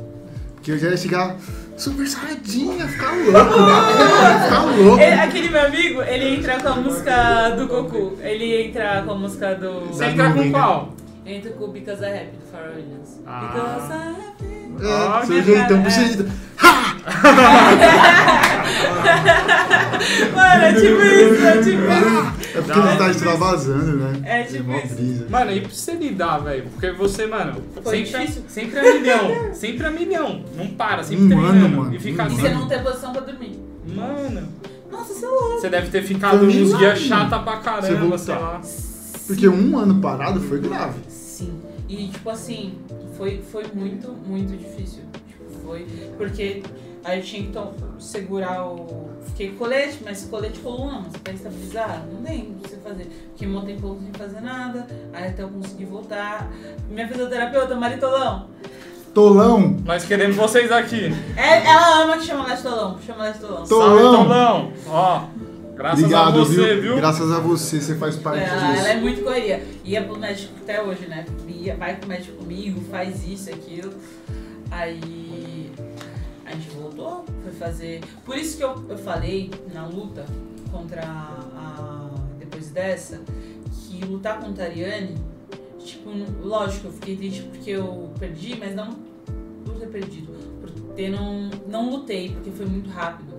Porque 0.56 0.72
eu 0.72 0.80
já 0.80 0.90
ia 0.90 0.98
chegar 0.98 1.36
super 1.78 2.08
saradinha, 2.08 2.88
ficar 2.88 3.12
louco, 3.16 3.60
né? 3.62 4.44
Ficar 4.44 4.64
louco. 4.66 5.00
Ele- 5.02 5.20
aquele 5.22 5.50
meu 5.50 5.66
amigo, 5.66 6.02
ele 6.04 6.36
entra 6.36 6.60
com 6.62 6.68
a 6.70 6.76
música 6.76 7.50
do 7.52 7.68
Goku. 7.68 8.18
Ele 8.22 8.68
entra 8.68 9.04
com 9.06 9.12
a 9.12 9.16
música 9.16 9.56
do. 9.56 9.88
Você 9.88 10.06
entra 10.06 10.32
com 10.32 10.40
né? 10.40 10.50
qual? 10.52 10.94
Entra 11.26 11.52
com 11.52 11.66
o 11.66 11.68
Because 11.70 12.04
I 12.04 12.08
Happy 12.08 12.38
do 12.38 12.45
Pharrell 12.52 12.76
Williams. 12.76 13.20
Ah. 13.26 13.40
Because 13.48 13.94
I 13.94 14.28
Happy. 14.28 14.53
É, 14.80 15.26
seu 15.26 15.44
jeitão, 15.44 15.78
cara, 15.78 15.90
seu 15.91 16.04
é. 16.04 16.08
jeitão. 16.08 16.26
Mano, 20.36 20.64
é 20.64 20.74
tipo 20.74 21.02
isso, 21.02 21.45
é 21.45 21.58
tipo 21.58 21.82
isso. 21.82 22.58
É 22.58 22.62
porque 22.62 22.80
ele 22.80 22.98
tá 22.98 23.10
extravasando, 23.10 23.98
né? 23.98 24.22
É 24.24 24.44
tipo 24.44 24.64
mó 24.66 24.78
isso. 24.78 24.95
brisa. 24.95 25.26
Mano, 25.30 25.52
e 25.52 25.62
pra 25.62 25.70
você 25.70 25.91
lidar, 25.94 26.38
velho? 26.40 26.66
Porque 26.72 26.91
você, 26.91 27.26
mano, 27.26 27.62
Foi 27.84 28.06
sempre, 28.06 28.20
difícil. 28.22 28.44
sempre 28.48 28.80
é 28.80 28.94
milhão. 29.00 29.54
Sempre 29.54 29.88
é 29.88 29.90
milhão. 29.90 30.44
Não 30.56 30.68
para, 30.68 31.04
sempre 31.04 31.24
Um 31.26 31.28
treinando. 31.30 31.66
ano, 31.66 31.70
mano, 31.78 31.95
E 31.95 32.00
fica 32.00 32.24
um 32.24 32.26
assim. 32.28 32.36
você 32.38 32.50
não 32.50 32.68
tem 32.68 32.84
posição 32.84 33.12
pra 33.12 33.22
dormir. 33.22 33.60
Mano, 33.88 34.48
Nossa, 34.91 35.14
você 35.14 35.26
é 35.26 35.30
louco. 35.30 35.60
você 35.60 35.70
deve 35.70 35.88
ter 35.90 36.04
ficado 36.04 36.45
uns 36.45 36.78
dias 36.78 37.00
chata 37.00 37.40
pra 37.40 37.58
caramba, 37.58 38.18
sei 38.18 38.36
lá. 38.36 38.62
Porque 39.28 39.48
um 39.48 39.78
ano 39.78 39.95
parado 40.00 40.40
foi 40.41 40.60
grave. 40.60 41.00
E 41.94 42.07
tipo 42.07 42.30
assim, 42.30 42.78
foi, 43.18 43.41
foi 43.52 43.65
muito, 43.74 44.10
muito 44.11 44.57
difícil. 44.57 45.03
Tipo, 45.28 45.44
foi. 45.65 45.86
Porque 46.18 46.64
aí 47.03 47.20
eu 47.20 47.24
tinha 47.24 47.44
que 47.44 47.52
to- 47.52 47.74
segurar 47.99 48.65
o. 48.65 49.11
Fiquei 49.28 49.49
com 49.52 49.57
colete, 49.60 49.99
mas 50.03 50.26
colete 50.26 50.60
coluna, 50.60 51.02
mas 51.06 51.18
pra 51.22 51.34
estabilizar, 51.34 52.03
não 52.11 52.22
tem 52.22 52.41
o 52.41 52.56
que 52.61 52.70
você 52.70 52.78
fazer. 52.78 53.10
Fiquei 53.34 53.48
um 53.48 53.61
tempo 53.65 53.98
sem 54.03 54.11
fazer 54.14 54.41
nada, 54.41 54.86
aí 55.11 55.28
até 55.30 55.41
eu 55.44 55.49
conseguir 55.49 55.86
voltar. 55.86 56.52
Minha 56.90 57.07
fisioterapeuta, 57.07 57.76
Maritolão, 57.76 58.48
Tolão, 59.14 59.78
Nós 59.86 60.03
queremos 60.06 60.36
vocês 60.36 60.72
aqui. 60.72 61.11
é- 61.38 61.65
ela 61.68 62.03
ama 62.03 62.18
que 62.18 62.26
chama 62.26 62.45
ela 62.45 62.56
de 62.56 62.64
Tolão, 62.64 62.98
chama 63.06 63.26
ela 63.26 63.34
de 63.34 63.40
Tolão. 63.40 63.64
Tolão. 63.64 63.88
Salve, 63.88 64.02
Tolão. 64.24 64.74
Ó, 64.88 65.24
graças 65.76 66.00
obrigado, 66.00 66.40
a 66.40 66.44
você, 66.44 66.74
viu? 66.74 66.82
viu? 66.82 66.95
Graças 66.95 67.32
a 67.32 67.40
você, 67.40 67.82
você 67.82 67.95
faz 67.95 68.16
parte 68.16 68.44
Ela, 68.44 68.72
disso. 68.72 68.80
ela 68.80 68.90
é 68.90 69.02
muito 69.02 69.24
correria. 69.24 69.64
Ia 69.84 70.04
pro 70.04 70.18
médico 70.18 70.54
até 70.62 70.82
hoje, 70.82 71.08
né? 71.08 71.26
Ia, 71.48 71.76
vai 71.76 71.95
pro 71.95 72.08
médico 72.08 72.38
comigo, 72.38 72.82
faz 72.90 73.28
isso, 73.28 73.50
aquilo. 73.50 73.94
Aí 74.72 75.72
a 76.45 76.52
gente 76.52 76.70
voltou, 76.76 77.26
foi 77.44 77.52
fazer. 77.54 78.02
Por 78.26 78.38
isso 78.38 78.58
que 78.58 78.64
eu, 78.64 78.84
eu 78.90 78.98
falei 78.98 79.52
na 79.74 79.86
luta 79.88 80.26
contra 80.72 81.02
a. 81.04 82.10
Depois 82.40 82.70
dessa, 82.70 83.22
que 83.72 84.06
lutar 84.06 84.40
contra 84.40 84.66
a 84.66 84.68
Ariane, 84.68 85.16
tipo, 85.80 86.10
lógico, 86.44 86.88
eu 86.88 86.91
fiquei 86.91 87.16
triste 87.16 87.44
porque 87.44 87.72
eu 87.72 88.12
perdi, 88.20 88.56
mas 88.60 88.76
não 88.76 88.91
por 89.66 89.76
ter 89.76 89.88
perdido. 89.88 90.34
Por 90.60 90.70
ter 90.95 91.10
não. 91.10 91.50
Não 91.68 91.90
lutei, 91.90 92.30
porque 92.30 92.52
foi 92.52 92.66
muito 92.66 92.90
rápido. 92.90 93.34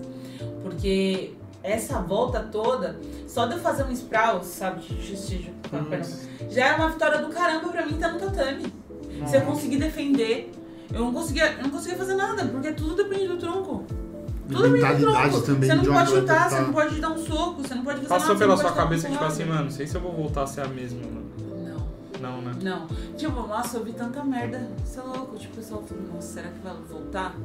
Porque 0.63 1.33
essa 1.73 1.99
volta 1.99 2.39
toda, 2.51 2.99
só 3.27 3.45
de 3.45 3.53
eu 3.53 3.59
fazer 3.59 3.83
um 3.83 3.91
sprawl, 3.91 4.43
sabe, 4.43 4.81
de 4.81 5.01
xixi 5.01 5.51
com 5.69 5.77
a 5.77 5.83
perna, 5.83 6.05
já 6.49 6.67
é 6.67 6.75
uma 6.75 6.89
vitória 6.89 7.19
do 7.19 7.29
caramba 7.29 7.69
pra 7.69 7.85
mim 7.85 7.95
estar 7.95 8.11
no 8.11 8.19
tatame. 8.19 8.71
Se 9.25 9.37
eu 9.37 9.41
conseguir 9.41 9.77
defender, 9.77 10.51
eu 10.93 11.01
não 11.01 11.13
conseguia, 11.13 11.53
eu 11.53 11.63
não 11.63 11.69
conseguia 11.69 11.97
fazer 11.97 12.15
nada, 12.15 12.45
porque 12.45 12.71
tudo 12.73 12.95
depende 12.95 13.27
do 13.27 13.37
tronco. 13.37 13.83
Tudo 14.47 14.69
depende 14.69 15.05
do 15.05 15.11
tronco. 15.11 15.41
também 15.41 15.69
Você 15.69 15.75
não 15.75 15.83
de 15.83 15.89
pode 15.89 16.09
chutar, 16.11 16.49
você 16.49 16.55
tá- 16.57 16.61
não 16.61 16.73
pode 16.73 17.01
dar 17.01 17.09
um 17.09 17.17
soco, 17.17 17.61
você 17.63 17.73
não 17.75 17.83
pode 17.83 17.97
fazer 17.97 18.09
Passou 18.09 18.27
nada. 18.27 18.39
pela 18.39 18.55
você 18.57 18.61
sua 18.63 18.71
cabeça, 18.73 19.09
tipo 19.09 19.23
assim, 19.23 19.45
mano, 19.45 19.63
não 19.63 19.71
sei 19.71 19.87
se 19.87 19.95
eu 19.95 20.01
vou 20.01 20.11
voltar 20.13 20.43
a 20.43 20.47
ser 20.47 20.61
a 20.61 20.67
mesma, 20.67 20.99
mano. 21.01 21.25
Não. 21.63 21.85
Não, 22.21 22.41
né? 22.41 22.51
Não. 22.61 22.87
Tipo, 23.17 23.41
nossa, 23.47 23.77
eu 23.77 23.83
vi 23.83 23.93
tanta 23.93 24.23
merda. 24.23 24.69
Você 24.85 24.99
é 24.99 25.03
louco. 25.03 25.35
Tipo, 25.37 25.53
o 25.53 25.57
pessoal 25.57 25.83
falou, 25.87 26.03
nossa, 26.13 26.33
será 26.33 26.47
que 26.49 26.59
vai 26.59 26.73
voltar? 26.89 27.35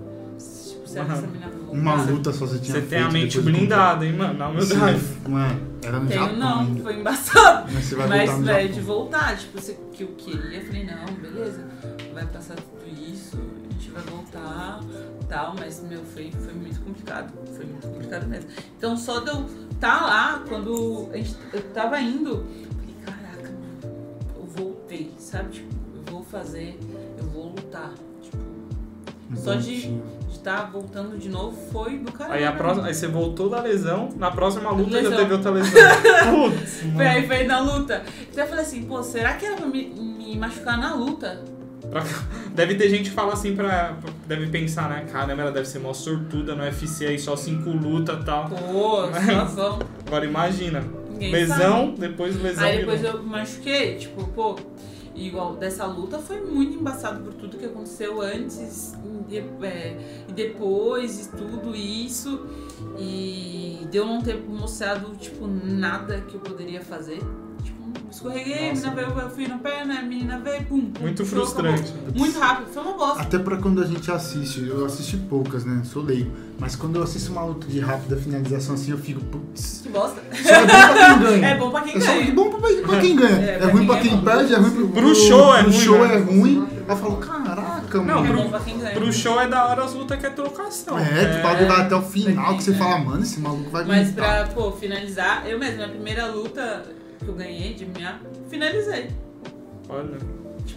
Será 0.93 1.05
que 1.05 1.13
essa 1.13 1.27
menina 1.27 1.47
vai 1.49 1.59
voltar? 1.59 1.73
Uma 1.81 1.95
luta 2.03 2.33
só 2.33 2.47
você 2.47 2.59
tinha 2.59 2.75
Você 2.81 2.83
tem 2.87 2.99
a 2.99 3.03
feito 3.03 3.13
mente 3.13 3.37
depois 3.39 3.45
do 3.55 3.59
blindada, 3.59 4.07
hein, 4.07 4.13
mano? 4.13 4.35
Na 4.39 4.47
contrato. 4.49 4.65
humildade. 4.73 5.01
Sim, 5.01 5.31
Mano, 5.31 5.61
era 5.85 6.01
no 6.01 6.09
Tenho 6.09 6.21
Japão. 6.21 6.37
não, 6.39 6.61
ainda. 6.61 6.83
foi 6.83 7.01
embaçado. 7.01 7.73
Mas 7.73 7.85
você 7.85 7.95
vai 7.95 8.09
Mas, 8.09 8.19
voltar 8.31 8.39
no 8.41 8.47
velho, 8.47 8.69
Japão. 8.69 8.75
de 8.81 8.87
voltar, 8.87 9.37
tipo, 9.39 9.61
você, 9.61 9.79
que 9.93 10.03
eu 10.03 10.09
queria, 10.09 10.59
eu 10.61 10.67
falei, 10.67 10.85
não, 10.87 11.15
beleza, 11.15 11.65
vai 12.13 12.27
passar 12.27 12.57
tudo 12.57 12.89
isso, 13.11 13.39
a 13.69 13.73
gente 13.73 13.91
vai 13.91 14.03
voltar, 14.03 14.81
tal, 15.29 15.55
mas, 15.59 15.83
meu, 15.89 16.03
foi, 16.05 16.31
foi 16.33 16.53
muito 16.55 16.81
complicado, 16.81 17.33
foi 17.57 17.65
muito 17.67 17.87
complicado 17.87 18.27
mesmo. 18.27 18.51
Então, 18.77 18.97
só 18.97 19.21
de 19.21 19.31
eu 19.31 19.47
estar 19.71 20.01
lá, 20.03 20.43
quando 20.49 21.09
a 21.13 21.17
gente, 21.17 21.37
eu 21.53 21.63
tava 21.73 22.01
indo, 22.01 22.31
eu 22.31 22.71
falei, 22.75 22.97
caraca, 23.05 23.49
mano, 23.51 23.97
eu 24.37 24.45
voltei, 24.45 25.15
sabe, 25.19 25.51
tipo, 25.51 25.69
eu 25.95 26.13
vou 26.13 26.25
fazer, 26.25 26.79
eu 27.17 27.25
vou 27.27 27.51
lutar, 27.51 27.93
tipo, 28.21 28.39
só 29.37 29.55
de 29.55 29.69
Bonitinho. 29.71 30.03
Estar 30.41 30.71
voltando 30.71 31.17
de 31.19 31.29
novo 31.29 31.57
foi 31.71 31.99
do 31.99 32.11
caralho. 32.13 32.39
Aí, 32.39 32.45
a 32.45 32.53
próxima, 32.53 32.87
aí 32.87 32.95
você 32.95 33.07
voltou 33.07 33.49
da 33.49 33.61
lesão, 33.61 34.09
na 34.17 34.31
próxima 34.31 34.71
luta 34.71 34.91
já 34.91 35.09
Lesão. 35.09 35.19
teve 35.19 35.33
outra 35.33 35.51
lesão. 35.51 35.71
Putz, 36.51 36.83
Foi 36.95 37.07
aí, 37.07 37.27
foi 37.27 37.45
na 37.45 37.61
luta. 37.61 38.03
Então 38.31 38.45
eu 38.45 38.49
falei 38.49 38.65
assim, 38.65 38.83
pô, 38.83 39.03
será 39.03 39.35
que 39.35 39.47
era 39.47 39.57
pra 39.57 39.67
me, 39.67 39.85
me 39.87 40.37
machucar 40.37 40.79
na 40.79 40.95
luta? 40.95 41.43
Deve 42.55 42.75
ter 42.75 42.89
gente 42.89 43.11
que 43.11 43.15
fala 43.15 43.33
assim 43.33 43.55
pra. 43.55 43.97
Deve 44.27 44.47
pensar, 44.49 44.89
né? 44.89 45.07
Caramba, 45.11 45.43
ela 45.43 45.53
deve 45.53 45.67
ser 45.67 45.79
mó 45.79 45.93
sortuda 45.93 46.55
no 46.55 46.63
UFC 46.63 47.07
aí, 47.07 47.19
só 47.19 47.37
cinco 47.37 47.71
luta 47.71 48.19
e 48.21 48.25
tal. 48.25 48.49
Pô, 48.49 49.07
situação. 49.07 49.79
Agora 50.07 50.25
imagina. 50.25 50.85
Ninguém 51.11 51.33
lesão, 51.33 51.95
depois 51.99 52.41
lesão. 52.41 52.65
Aí 52.65 52.79
depois 52.79 53.01
virou. 53.01 53.17
eu 53.17 53.23
machuquei, 53.25 53.97
tipo, 53.97 54.25
pô, 54.29 54.57
igual 55.27 55.57
dessa 55.57 55.87
luta 55.87 56.19
foi 56.19 56.41
muito 56.41 56.79
embaçado 56.79 57.23
por 57.23 57.35
tudo 57.35 57.59
que 57.59 57.67
aconteceu 57.67 58.21
antes 58.21 58.95
e, 59.29 59.39
é, 59.39 60.25
depois 60.35 61.27
e 61.27 61.31
tudo 61.37 61.75
isso. 61.75 62.47
E 62.99 63.87
deu 63.91 64.07
não 64.07 64.21
ter 64.21 64.37
mostrado, 64.41 65.15
tipo, 65.17 65.47
nada 65.47 66.21
que 66.23 66.35
eu 66.35 66.41
poderia 66.41 66.81
fazer. 66.81 67.21
Escorreguei, 68.11 68.55
a 68.71 68.71
Nossa. 68.75 68.91
menina 68.91 68.95
veio, 69.15 69.21
eu 69.21 69.31
fui 69.31 69.47
na 69.49 69.59
perna, 69.59 69.99
a 69.99 70.03
menina 70.03 70.39
veio, 70.39 70.65
pum. 70.65 70.93
Muito 71.01 71.25
frustrante. 71.25 71.93
acabou. 71.93 72.13
Muito 72.17 72.39
rápido, 72.41 72.67
foi 72.73 72.83
uma 72.83 72.93
bosta. 72.95 73.23
Até 73.23 73.39
pra 73.39 73.57
quando 73.57 73.81
a 73.83 73.87
gente 73.87 74.11
assiste, 74.11 74.67
eu 74.67 74.85
assisti 74.85 75.17
poucas, 75.17 75.65
né? 75.65 75.83
Sou 75.85 76.03
leigo. 76.03 76.31
Mas 76.59 76.75
quando 76.77 76.97
eu 76.97 77.03
assisto 77.05 77.31
uma 77.33 77.43
luta 77.45 77.67
de 77.69 77.79
rápida 77.81 78.17
finalização 78.17 78.75
assim, 78.75 78.91
eu 78.91 78.99
fico, 78.99 79.21
putz. 79.25 79.81
Que 79.83 79.89
bosta. 79.91 80.21
Só 80.43 80.51
é 80.51 80.61
bom 80.67 80.71
pra 80.91 81.01
quem 81.07 81.19
ganha. 81.21 81.47
É 81.49 81.57
bom 81.57 81.71
pra 81.71 81.81
quem 81.83 81.97
É 81.97 82.01
só 82.01 82.13
ganha. 82.13 82.33
bom 82.35 82.51
pra, 82.51 82.59
pra 82.89 83.01
quem 83.01 83.17
ganha. 83.17 83.37
É, 83.37 83.55
É, 83.55 83.59
pra 83.59 83.67
ruim 83.69 83.79
quem 83.79 83.87
pra 83.87 83.97
é 83.97 84.01
quem 84.03 84.17
bom. 84.17 84.23
perde, 84.25 84.55
é 84.55 84.57
ruim 84.59 84.71
pro, 84.71 84.89
Pro 84.89 85.15
show 85.15 85.55
é 85.55 85.63
pro 85.63 85.71
ruim, 85.71 85.81
show 85.81 86.07
né? 86.09 86.15
é 86.15 86.19
ruim. 86.19 86.69
Aí 86.71 86.85
eu 86.89 86.97
falo, 86.97 87.17
caraca, 87.19 87.99
Não, 87.99 88.05
mano. 88.05 88.25
É 88.27 88.29
pro- 88.33 88.43
bom 88.43 88.51
pra 88.51 88.61
quem 88.61 88.79
ganha. 88.79 88.95
Pro 88.95 89.13
show 89.13 89.41
é 89.41 89.47
da 89.49 89.67
hora 89.67 89.85
as 89.85 89.95
lutas 89.95 90.19
que 90.19 90.27
é 90.27 90.31
trocação. 90.31 90.99
É, 90.99 91.37
tu 91.37 91.43
pode 91.43 91.61
durar 91.65 91.81
até 91.83 91.95
o 91.95 92.03
final, 92.03 92.57
que 92.57 92.65
você 92.65 92.73
É. 92.73 92.75
fala, 92.75 92.99
mano, 92.99 93.23
esse 93.23 93.39
maluco 93.41 93.71
vai 93.71 93.85
Mas 93.85 94.09
aguentar. 94.09 94.45
pra, 94.49 94.55
pô, 94.55 94.73
finalizar, 94.73 95.45
eu 95.47 95.59
mesma, 95.59 95.85
a 95.85 95.89
primeira 95.89 96.27
luta 96.27 96.85
que 97.25 97.29
eu 97.29 97.35
ganhei 97.35 97.75
de 97.75 97.87
minha, 97.87 98.21
finalizei. 98.49 99.11
Olha. 99.89 100.19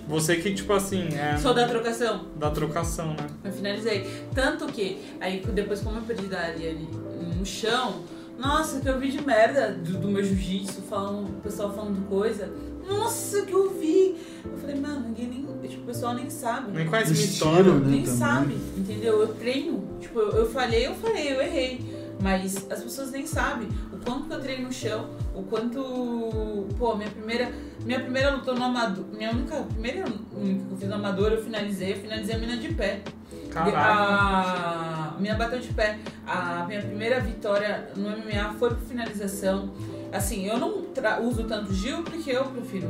Você 0.07 0.37
que, 0.37 0.53
tipo 0.53 0.73
assim, 0.73 1.07
é. 1.13 1.37
Sou 1.37 1.53
da 1.53 1.67
trocação, 1.67 2.25
da 2.37 2.49
trocação, 2.49 3.09
né? 3.09 3.27
eu 3.43 3.51
finalizei. 3.51 4.07
Tanto 4.33 4.65
que, 4.67 4.99
aí 5.19 5.43
depois 5.53 5.81
como 5.81 5.97
eu 5.97 6.01
perdi 6.03 6.25
da 6.25 6.39
Ariane 6.39 6.87
no 7.37 7.45
chão, 7.45 8.01
nossa, 8.37 8.79
que 8.79 8.87
eu 8.87 8.99
vi 8.99 9.11
de 9.11 9.21
merda 9.23 9.71
do, 9.71 9.99
do 9.99 10.07
meu 10.07 10.23
jiu-jitsu, 10.23 10.81
falando, 10.83 11.29
o 11.29 11.41
pessoal 11.41 11.71
falando 11.73 12.07
coisa. 12.07 12.51
Nossa, 12.87 13.43
que 13.43 13.53
eu 13.53 13.69
vi! 13.79 14.17
Eu 14.43 14.57
falei, 14.57 14.75
mano, 14.75 15.07
ninguém 15.07 15.27
nem. 15.27 15.43
Tipo, 15.69 15.83
o 15.83 15.85
pessoal 15.85 16.13
nem 16.13 16.29
sabe. 16.29 16.71
Nem 16.71 16.85
conhece 16.87 17.13
minha 17.13 17.25
história. 17.25 17.71
né? 17.71 17.87
nem 17.87 18.03
também. 18.03 18.05
sabe, 18.05 18.57
entendeu? 18.77 19.21
Eu 19.21 19.27
treino. 19.35 19.97
Tipo, 20.01 20.19
eu, 20.19 20.31
eu 20.31 20.49
falhei, 20.49 20.87
eu 20.87 20.95
falei, 20.95 21.31
eu 21.31 21.41
errei. 21.41 21.79
Mas 22.23 22.55
as 22.71 22.81
pessoas 22.81 23.11
nem 23.11 23.27
sabem 23.27 23.67
o 23.91 23.97
quanto 23.97 24.27
que 24.29 24.33
eu 24.33 24.39
treino 24.39 24.67
no 24.67 24.73
chão, 24.73 25.09
o 25.35 25.43
quanto. 25.43 26.67
Pô, 26.79 26.95
minha 26.95 27.09
primeira. 27.09 27.51
Minha 27.83 27.99
primeira 27.99 28.29
luta 28.31 28.53
no 28.53 28.63
amador. 28.63 29.03
Minha 29.11 29.31
única. 29.31 29.57
Primeira 29.63 30.05
única 30.33 30.63
que 30.65 30.71
eu 30.71 30.77
fiz 30.77 30.87
no 30.87 30.95
amador, 30.95 31.33
eu 31.33 31.43
finalizei, 31.43 31.91
eu 31.91 31.97
finalizei 31.97 32.35
a 32.35 32.37
mina 32.37 32.55
de 32.57 32.73
pé. 32.73 33.01
Caralho. 33.51 33.75
A 33.75 35.15
minha 35.19 35.35
bateu 35.35 35.59
de 35.59 35.67
pé. 35.73 35.99
A 36.25 36.63
minha 36.65 36.81
primeira 36.81 37.19
vitória 37.19 37.89
no 37.97 38.09
MMA 38.09 38.53
foi 38.57 38.69
por 38.69 38.79
finalização. 38.79 39.73
Assim, 40.11 40.45
eu 40.47 40.57
não 40.57 40.83
tra- 40.83 41.19
uso 41.19 41.43
tanto 41.43 41.73
Gil 41.73 42.03
porque 42.03 42.31
eu 42.31 42.45
prefiro 42.45 42.87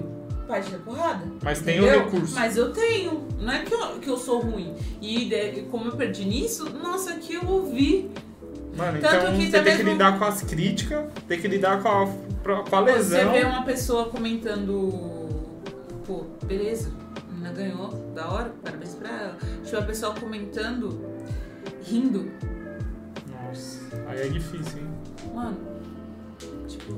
parte 0.48 0.70
da 0.70 0.78
porrada. 0.78 1.26
Mas 1.42 1.62
tem 1.62 1.80
o 1.80 1.84
Entendeu? 1.86 2.04
recurso. 2.06 2.36
Mas 2.36 2.56
eu 2.58 2.72
tenho. 2.72 3.28
Não 3.40 3.52
é 3.52 3.64
que 3.64 3.74
eu, 3.74 4.00
que 4.00 4.10
eu 4.10 4.18
sou 4.18 4.42
ruim. 4.42 4.76
E 5.02 5.26
de- 5.26 5.62
como 5.72 5.86
eu 5.88 5.96
perdi 5.96 6.24
nisso, 6.26 6.70
nossa, 6.72 7.14
que 7.16 7.34
eu 7.34 7.46
ouvi. 7.50 8.12
Mano, 8.76 9.00
Tanto 9.02 9.16
então 9.16 9.38
que 9.38 9.52
você 9.52 9.62
tem 9.62 9.78
que 9.78 9.84
lidar 9.84 10.18
com 10.18 10.26
as 10.26 10.42
críticas, 10.42 11.06
tem 11.28 11.40
que 11.40 11.48
lidar 11.48 11.82
com 11.84 11.90
a, 11.90 12.06
com 12.64 12.76
a 12.76 12.82
Você 12.82 12.92
lesão. 12.92 13.32
vê 13.32 13.44
uma 13.44 13.64
pessoa 13.64 14.06
comentando. 14.10 15.30
Pô, 16.08 16.26
beleza, 16.46 16.92
a 17.16 17.32
menina 17.32 17.52
ganhou, 17.54 17.90
da 18.16 18.28
hora, 18.30 18.52
parabéns 18.64 18.96
pra 18.96 19.10
ela. 19.10 19.38
Tipo, 19.64 19.78
a 19.78 19.82
pessoa 19.84 20.14
comentando, 20.16 21.00
rindo. 21.84 22.32
Nossa, 23.46 23.80
aí 24.08 24.22
é 24.22 24.28
difícil, 24.30 24.80
hein? 24.80 24.88
Mano, 25.34 25.58
tipo, 26.68 26.98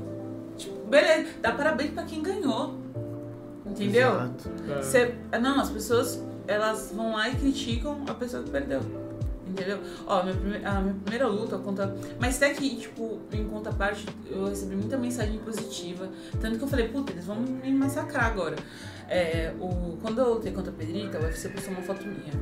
tipo, 0.56 0.86
beleza, 0.88 1.28
dá 1.42 1.52
parabéns 1.52 1.90
pra 1.90 2.04
quem 2.04 2.22
ganhou. 2.22 2.74
Entendeu? 3.66 4.08
Exato. 4.12 4.50
É. 4.78 4.82
Cê- 4.82 5.14
não, 5.40 5.60
as 5.60 5.70
pessoas 5.70 6.24
elas 6.48 6.92
vão 6.94 7.12
lá 7.12 7.28
e 7.28 7.34
criticam 7.36 8.02
a 8.08 8.14
pessoa 8.14 8.42
que 8.42 8.50
perdeu. 8.50 8.80
Entendeu? 9.56 9.80
Ó, 10.06 10.22
minha 10.22 10.68
a 10.68 10.80
minha 10.82 10.94
primeira 11.02 11.26
luta 11.26 11.56
conta. 11.56 11.96
Mas 12.20 12.36
até 12.36 12.52
que, 12.52 12.76
tipo, 12.76 13.20
em 13.32 13.48
contraparte, 13.48 14.06
eu 14.28 14.44
recebi 14.44 14.76
muita 14.76 14.98
mensagem 14.98 15.38
positiva. 15.38 16.10
Tanto 16.38 16.58
que 16.58 16.64
eu 16.64 16.68
falei, 16.68 16.88
puta, 16.88 17.12
eles 17.12 17.24
vão 17.24 17.40
me 17.40 17.72
massacrar 17.72 18.26
agora. 18.26 18.56
É, 19.08 19.54
o, 19.58 19.96
quando 20.02 20.18
eu 20.20 20.34
lutei 20.34 20.52
contra 20.52 20.70
a 20.70 20.74
Pedrita, 20.74 21.18
o 21.18 21.22
UFC 21.22 21.48
postou 21.48 21.72
uma 21.72 21.82
foto 21.82 22.06
minha. 22.06 22.34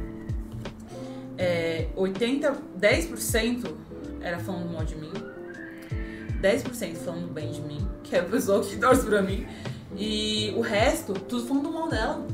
É, 1.38 1.86
80, 1.94 2.52
10% 2.80 3.72
era 4.20 4.40
falando 4.40 4.72
mal 4.72 4.84
de 4.84 4.96
mim. 4.96 5.12
10% 6.42 6.96
falando 6.96 7.32
bem 7.32 7.52
de 7.52 7.60
mim, 7.60 7.88
que 8.02 8.16
é 8.16 8.22
o 8.22 8.28
pessoal 8.28 8.60
que 8.60 8.76
torce 8.76 9.06
pra 9.06 9.22
mim. 9.22 9.46
E 9.96 10.52
o 10.56 10.60
resto, 10.60 11.12
tudo 11.14 11.46
falando 11.46 11.70
mal 11.70 11.88
dela. 11.88 12.26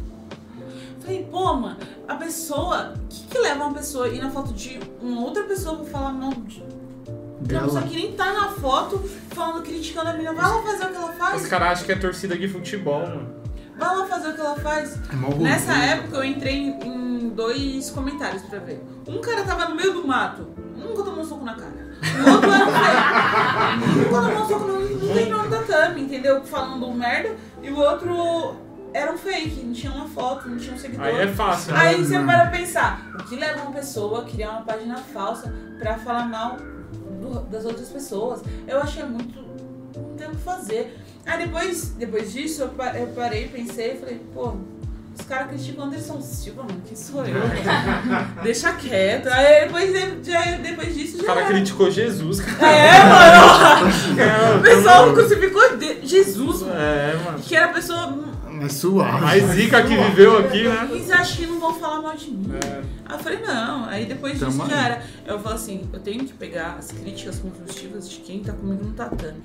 Falei, 1.00 1.26
pô, 1.30 1.54
mano, 1.54 1.76
a 2.06 2.14
pessoa. 2.14 2.94
O 2.96 3.08
que, 3.08 3.26
que 3.28 3.38
leva 3.38 3.64
uma 3.64 3.74
pessoa 3.74 4.06
a 4.06 4.08
ir 4.08 4.20
na 4.20 4.30
foto 4.30 4.52
de 4.52 4.78
uma 5.00 5.22
outra 5.22 5.44
pessoa 5.44 5.76
pra 5.76 5.86
falar 5.86 6.12
mal 6.12 6.30
de. 6.32 6.62
Uma 6.62 7.48
pessoa 7.62 7.80
Dela. 7.80 7.82
que 7.82 7.94
nem 7.96 8.12
tá 8.12 8.32
na 8.32 8.48
foto 8.48 8.98
falando, 9.30 9.62
criticando 9.62 10.10
a 10.10 10.12
menina. 10.12 10.32
Vai 10.34 10.44
lá 10.50 10.62
fazer 10.62 10.84
o 10.84 10.88
que 10.90 10.96
ela 10.96 11.10
Os 11.10 11.16
faz. 11.18 11.46
caras 11.46 11.68
acham 11.72 11.86
que 11.86 11.92
é 11.92 11.96
torcida 11.96 12.36
de 12.36 12.46
futebol, 12.48 13.00
mano. 13.00 13.40
Vai 13.78 13.96
lá 13.96 14.04
fazer 14.06 14.28
o 14.28 14.34
que 14.34 14.40
ela 14.40 14.56
faz. 14.56 14.98
É 15.10 15.38
Nessa 15.42 15.72
época 15.72 16.18
eu 16.18 16.24
entrei 16.24 16.54
em 16.54 17.00
em 17.20 17.28
dois 17.30 17.90
comentários 17.90 18.42
pra 18.42 18.58
ver. 18.58 18.82
Um 19.06 19.20
cara 19.20 19.42
tava 19.44 19.68
no 19.68 19.74
meio 19.76 19.92
do 19.94 20.06
mato, 20.06 20.46
nunca 20.76 21.02
tomou 21.02 21.20
um 21.20 21.24
soco 21.24 21.44
na 21.44 21.54
cara. 21.54 21.90
O 22.02 22.30
outro 22.30 22.50
era 22.52 22.64
um 22.66 22.72
feio. 22.72 24.04
Nunca 24.04 24.20
tomou 24.20 24.42
um 24.44 24.48
soco 24.48 24.64
no, 24.66 25.06
não 25.06 25.14
tem 25.14 25.30
nome 25.30 25.48
da 25.48 25.58
thumb, 25.62 26.00
entendeu? 26.00 26.42
Falando 26.44 26.92
merda. 26.92 27.36
E 27.62 27.70
o 27.70 27.78
outro 27.78 28.56
era 28.92 29.12
um 29.12 29.18
fake, 29.18 29.62
não 29.64 29.72
tinha 29.72 29.92
uma 29.92 30.08
foto, 30.08 30.48
não 30.48 30.56
tinha 30.58 30.74
um 30.74 30.78
seguidor. 30.78 31.06
Aí 31.06 31.20
é 31.20 31.26
fácil, 31.28 31.72
né? 31.72 31.78
Aí 31.80 32.04
você 32.04 32.18
mano. 32.18 32.26
para 32.26 32.46
pensar, 32.50 33.06
o 33.18 33.24
que 33.24 33.36
leva 33.36 33.62
uma 33.62 33.72
pessoa 33.72 34.22
a 34.22 34.24
criar 34.24 34.50
uma 34.50 34.62
página 34.62 34.96
falsa 34.98 35.52
pra 35.78 35.96
falar 35.98 36.26
mal 36.26 36.56
do- 37.20 37.40
das 37.50 37.64
outras 37.64 37.88
pessoas? 37.88 38.40
Eu 38.66 38.80
achei 38.80 39.04
muito. 39.04 39.40
Não 39.96 40.16
tem 40.16 40.26
o 40.26 40.30
que 40.30 40.36
fazer. 40.42 40.98
Aí 41.26 41.46
depois, 41.46 41.90
depois 41.98 42.32
disso 42.32 42.62
eu, 42.62 42.68
pa- 42.68 42.96
eu 42.96 43.06
parei, 43.08 43.46
pensei 43.48 43.92
e 43.94 43.98
falei, 43.98 44.20
pô, 44.34 44.54
os 45.18 45.26
caras 45.26 45.48
criticam 45.48 45.84
o 45.84 45.88
Anderson 45.88 46.20
Silva, 46.22 46.62
mano, 46.62 46.80
quem 46.86 46.96
sou 46.96 47.24
eu? 47.26 47.42
Deixa 48.42 48.72
quieto. 48.72 49.26
Aí 49.28 49.66
depois, 49.66 49.92
de- 49.92 50.30
já- 50.30 50.56
depois 50.56 50.94
disso 50.94 51.16
O 51.18 51.20
já. 51.20 51.26
cara 51.26 51.40
era. 51.40 51.48
criticou 51.50 51.90
Jesus, 51.90 52.40
cara. 52.40 52.72
É, 52.72 53.04
mano! 53.04 53.90
É, 54.20 54.56
O 54.56 54.62
pessoal 54.62 55.12
crucificou 55.12 55.76
de- 55.76 56.06
Jesus, 56.06 56.62
mano. 56.62 56.74
É, 56.74 57.14
mano. 57.24 57.38
Que 57.38 57.54
era 57.56 57.66
a 57.66 57.72
pessoa. 57.72 58.18
Mas 58.60 58.72
suave. 58.74 59.20
Mais 59.20 59.42
zica 59.44 59.82
que 59.82 59.96
viveu 59.96 60.38
aqui, 60.38 60.64
né? 60.68 60.88
Eles 60.90 61.10
acham 61.10 61.36
que 61.36 61.46
não 61.46 61.60
vão 61.60 61.74
falar 61.74 62.02
mal 62.02 62.16
de 62.16 62.30
mim. 62.30 62.50
É. 62.54 62.82
Aí 63.06 63.16
eu 63.16 63.18
falei, 63.18 63.38
não. 63.40 63.84
Aí 63.86 64.06
depois 64.06 64.38
Tamo 64.38 64.52
disso 64.52 64.70
já 64.70 64.76
aí. 64.78 64.84
era. 64.84 65.02
Eu 65.26 65.40
falo 65.40 65.54
assim, 65.54 65.88
eu 65.92 66.00
tenho 66.00 66.24
que 66.24 66.32
pegar 66.34 66.76
as 66.78 66.92
críticas 66.92 67.38
construtivas 67.38 68.08
de 68.10 68.16
quem 68.18 68.40
tá 68.40 68.52
comigo 68.52 68.84
no 68.84 68.92
tatame. 68.92 69.40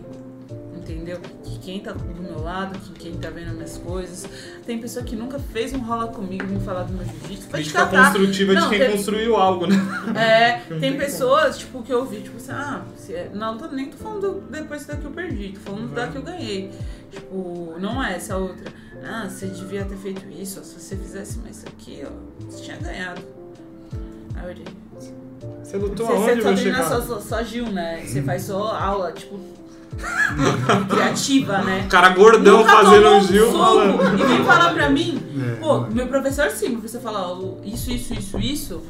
Entendeu? 0.88 1.20
De 1.44 1.58
quem 1.60 1.80
tá 1.80 1.94
do 1.94 2.22
meu 2.22 2.40
lado, 2.44 2.78
de 2.78 2.92
quem 2.92 3.14
tá 3.18 3.32
vendo 3.32 3.54
minhas 3.56 3.76
coisas. 3.80 4.30
Tem 4.68 4.78
pessoa 4.80 5.04
que 5.04 5.16
nunca 5.16 5.40
fez 5.40 5.74
um 5.74 5.80
rola 5.80 6.08
comigo 6.10 6.46
me 6.46 6.60
falar 6.60 6.84
do 6.84 6.94
meu 6.94 7.04
jiu-jitsu. 7.06 7.50
Crítica 7.50 7.80
catar. 7.86 8.12
construtiva 8.14 8.54
de 8.56 8.62
Não, 8.62 8.70
quem 8.70 8.80
tem- 8.80 8.92
construiu 8.92 9.36
algo, 9.36 9.66
né? 9.66 9.76
É, 10.16 10.60
tem 10.80 10.96
pessoas, 10.96 11.58
tipo, 11.58 11.82
que 11.82 11.92
eu 11.92 12.06
vi, 12.06 12.22
tipo 12.22 12.38
assim, 12.38 12.52
ah, 12.52 12.84
é- 13.10 13.30
não, 13.34 13.58
tô, 13.58 13.68
nem 13.68 13.90
tô 13.90 13.98
falando 13.98 14.22
do- 14.22 14.42
depois 14.52 14.86
da 14.86 14.96
que 14.96 15.06
eu 15.06 15.12
perdi, 15.12 15.54
tô 15.54 15.60
falando 15.62 15.92
da 15.94 16.04
Uhum. 16.06 16.12
que 16.12 16.18
eu 16.18 16.22
ganhei. 16.22 16.72
Tipo, 17.10 17.76
não 17.80 18.04
é 18.04 18.16
essa 18.16 18.38
outra. 18.38 18.72
Ah, 19.04 19.28
você 19.28 19.48
devia 19.48 19.86
ter 19.86 19.96
feito 19.98 20.24
isso, 20.30 20.60
ó, 20.60 20.64
se 20.64 20.80
você 20.80 20.96
fizesse 20.96 21.40
mais 21.40 21.58
isso 21.58 21.68
aqui, 21.68 22.04
ó, 22.06 22.46
você 22.46 22.62
tinha 22.64 22.78
ganhado. 22.78 23.22
Aí 24.36 24.44
eu 24.44 24.50
olhei. 24.50 24.66
Você 25.64 25.78
lutou 25.78 26.06
Você, 26.06 26.14
aonde, 26.14 26.26
você 26.36 26.42
só 26.42 26.48
meu 26.50 26.58
treina 26.58 26.84
só, 26.84 27.02
só, 27.02 27.20
só 27.20 27.44
Gil, 27.44 27.72
né? 27.72 28.04
Você 28.06 28.22
faz 28.22 28.44
só 28.44 28.72
aula, 28.76 29.12
tipo, 29.12 29.40
criativa, 30.90 31.60
né? 31.60 31.84
O 31.86 31.90
cara 31.90 32.10
gordão 32.10 32.60
Nunca 32.60 32.72
fazendo 32.72 33.04
tomou 33.04 33.18
um 33.18 33.28
Gil 33.28 33.52
falando. 33.52 34.20
E 34.20 34.24
vem 34.24 34.44
falar 34.46 34.74
pra 34.74 34.90
mim, 34.90 35.22
É. 35.54 35.56
pô, 35.56 35.82
meu 35.82 36.08
professor 36.08 36.50
sim, 36.52 36.70
meu 36.70 36.80
professor 36.80 37.02
fala, 37.02 37.28
ó, 37.32 37.56
isso, 37.64 37.92
isso, 37.92 38.14
isso, 38.14 38.38
isso, 38.40 38.84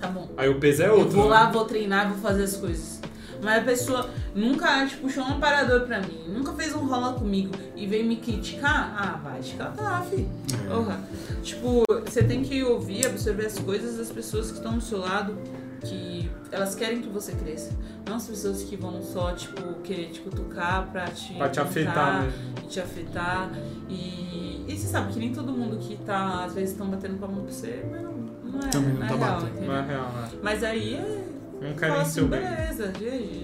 tá 0.00 0.08
bom. 0.08 0.28
Aí 0.36 0.48
o 0.48 0.58
peso 0.58 0.82
é 0.82 0.88
Eu 0.88 0.98
outro. 0.98 1.12
vou 1.16 1.24
né? 1.24 1.30
lá, 1.30 1.50
vou 1.50 1.64
treinar, 1.64 2.08
vou 2.08 2.18
fazer 2.18 2.44
as 2.44 2.56
coisas. 2.56 3.00
Mas 3.42 3.58
a 3.58 3.62
pessoa 3.62 4.08
nunca 4.36 4.86
tipo, 4.86 5.02
puxou 5.02 5.24
um 5.24 5.32
aparador 5.32 5.80
pra 5.80 5.98
mim, 6.00 6.20
nunca 6.28 6.52
fez 6.52 6.72
um 6.76 6.86
rola 6.86 7.14
comigo 7.14 7.52
e 7.74 7.86
veio 7.88 8.04
me 8.06 8.14
criticar, 8.16 8.94
ah, 8.96 9.18
vai 9.22 9.40
te 9.40 9.54
catar, 9.54 10.04
fi. 10.08 10.28
Porra. 10.68 11.00
Tipo, 11.42 11.82
você 12.06 12.22
tem 12.22 12.44
que 12.44 12.62
ouvir, 12.62 13.04
absorver 13.04 13.46
as 13.46 13.58
coisas 13.58 13.96
das 13.96 14.10
pessoas 14.12 14.52
que 14.52 14.58
estão 14.58 14.74
do 14.74 14.80
seu 14.80 15.00
lado, 15.00 15.36
que 15.84 16.30
elas 16.50 16.74
querem 16.74 17.00
que 17.00 17.08
você 17.08 17.32
cresça. 17.32 17.72
Não 18.08 18.16
as 18.16 18.26
pessoas 18.26 18.62
que 18.62 18.76
vão 18.76 19.00
só, 19.02 19.32
tipo, 19.32 19.74
querer 19.82 20.10
te 20.10 20.20
cutucar 20.20 20.88
pra 20.90 21.04
te. 21.06 21.34
Pra 21.34 21.48
te 21.48 21.60
afetar, 21.60 22.22
né? 22.22 22.32
E 22.62 22.66
te 22.66 22.80
afetar. 22.80 23.50
E, 23.88 24.64
e 24.68 24.76
você 24.76 24.86
sabe 24.88 25.12
que 25.12 25.18
nem 25.18 25.32
todo 25.32 25.52
mundo 25.52 25.78
que 25.78 25.96
tá, 25.96 26.44
às 26.44 26.54
vezes, 26.54 26.70
estão 26.70 26.88
batendo 26.88 27.18
palma 27.18 27.42
pra 27.42 27.50
você, 27.52 27.84
mas 27.90 28.02
não, 28.02 28.12
não 28.12 28.58
é, 28.60 28.68
Também 28.70 28.92
não 28.94 29.00
não 29.00 29.06
é 29.06 29.08
tá 29.08 29.14
real, 29.16 29.30
batendo. 29.34 29.50
entendeu? 29.50 29.68
Não 29.68 29.76
é 29.76 29.86
real, 29.86 30.12
né? 30.12 30.28
Mas 30.42 30.64
aí 30.64 30.94
é. 30.94 31.31
Não 31.62 31.74
Fala 31.74 31.78
querem 31.78 31.96
assim, 32.00 32.12
seu 32.12 32.28
beleza, 32.28 32.92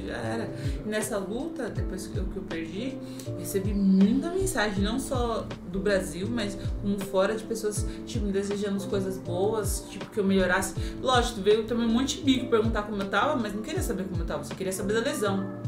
já, 0.06 0.16
era. 0.16 0.50
E 0.84 0.88
nessa 0.88 1.18
luta, 1.18 1.70
depois 1.70 2.08
que 2.08 2.16
eu, 2.16 2.24
que 2.24 2.36
eu 2.36 2.42
perdi, 2.42 2.98
recebi 3.38 3.72
muita 3.72 4.30
mensagem, 4.30 4.82
não 4.82 4.98
só 4.98 5.46
do 5.70 5.78
Brasil, 5.78 6.28
mas 6.28 6.58
como 6.82 6.98
fora 6.98 7.36
de 7.36 7.44
pessoas, 7.44 7.86
tipo, 8.06 8.26
me 8.26 8.32
desejando 8.32 8.84
coisas 8.86 9.16
boas, 9.18 9.86
tipo, 9.88 10.06
que 10.06 10.18
eu 10.18 10.24
melhorasse. 10.24 10.74
Lógico, 11.00 11.40
veio 11.40 11.64
também 11.64 11.86
um 11.86 11.92
monte 11.92 12.18
de 12.18 12.24
bico 12.24 12.50
perguntar 12.50 12.82
como 12.82 13.00
eu 13.00 13.08
tava, 13.08 13.36
mas 13.36 13.54
não 13.54 13.62
queria 13.62 13.82
saber 13.82 14.04
como 14.04 14.20
eu 14.20 14.26
tava, 14.26 14.42
só 14.42 14.54
queria 14.54 14.72
saber 14.72 14.94
da 14.94 15.00
lesão. 15.00 15.67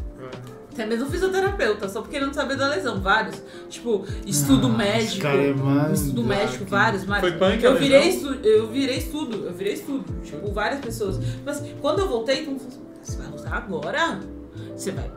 Até 0.73 0.87
mesmo 0.87 1.11
fisioterapeuta, 1.11 1.89
só 1.89 2.01
porque 2.01 2.17
querendo 2.19 2.33
saber 2.35 2.57
da 2.57 2.69
lesão, 2.69 3.01
vários. 3.01 3.43
Tipo, 3.69 4.05
estudo 4.25 4.69
Nossa, 4.69 4.79
médico. 4.79 5.23
cara, 5.23 5.43
é 5.43 5.93
estudo 5.93 6.23
médico, 6.25 6.65
vários, 6.67 7.05
mas. 7.05 7.21
Foi 7.21 7.33
punk 7.33 7.63
eu 7.63 7.77
virei, 7.77 8.05
lesão? 8.05 8.33
estu, 8.33 8.47
eu 8.47 8.67
virei 8.69 8.97
estudo, 8.99 9.47
eu 9.47 9.53
virei 9.53 9.73
estudo. 9.75 10.05
Tipo, 10.23 10.53
várias 10.53 10.81
pessoas. 10.81 11.19
Assim, 11.47 11.75
quando 11.81 11.99
eu 12.01 12.09
voltei, 12.09 12.45
todo 12.45 12.53
mundo 12.53 12.61
falou 12.61 12.87
assim, 13.03 13.13
você 13.13 13.17
vai 13.19 13.27
lutar 13.31 13.55
agora? 13.55 14.21
Você 14.77 14.91
vai, 14.93 15.11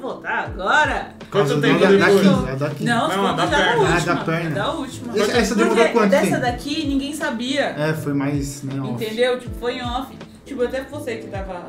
voltar 0.00 0.44
agora? 0.46 1.14
Quanto 1.30 1.60
tempo 1.60 1.80
da- 1.80 1.88
depois? 1.90 2.14
daqui, 2.26 2.50
a 2.50 2.54
daqui. 2.54 2.84
Não, 2.84 3.08
Não, 3.08 3.16
não 3.16 3.26
a 3.26 3.32
da 3.32 3.46
da, 3.46 3.56
perna. 3.56 3.72
Ah, 3.88 3.94
última. 3.94 4.14
da 4.14 4.24
perna. 4.24 4.50
Da 4.54 4.72
última. 4.72 5.18
Essa- 5.18 5.32
essa 5.38 5.54
demorou 5.54 5.76
Porque 5.76 5.92
quanto 5.92 6.10
dessa 6.10 6.26
tempo? 6.26 6.40
daqui 6.42 6.86
ninguém 6.86 7.14
sabia. 7.14 7.64
É, 7.78 7.92
foi 7.94 8.12
mais, 8.12 8.62
né, 8.62 8.80
off. 8.80 8.90
Entendeu? 9.04 9.38
Tipo, 9.40 9.54
foi 9.58 9.74
em 9.78 9.82
off. 9.82 10.16
Tipo, 10.44 10.62
até 10.64 10.82
você 10.82 11.16
que 11.16 11.28
tava. 11.28 11.64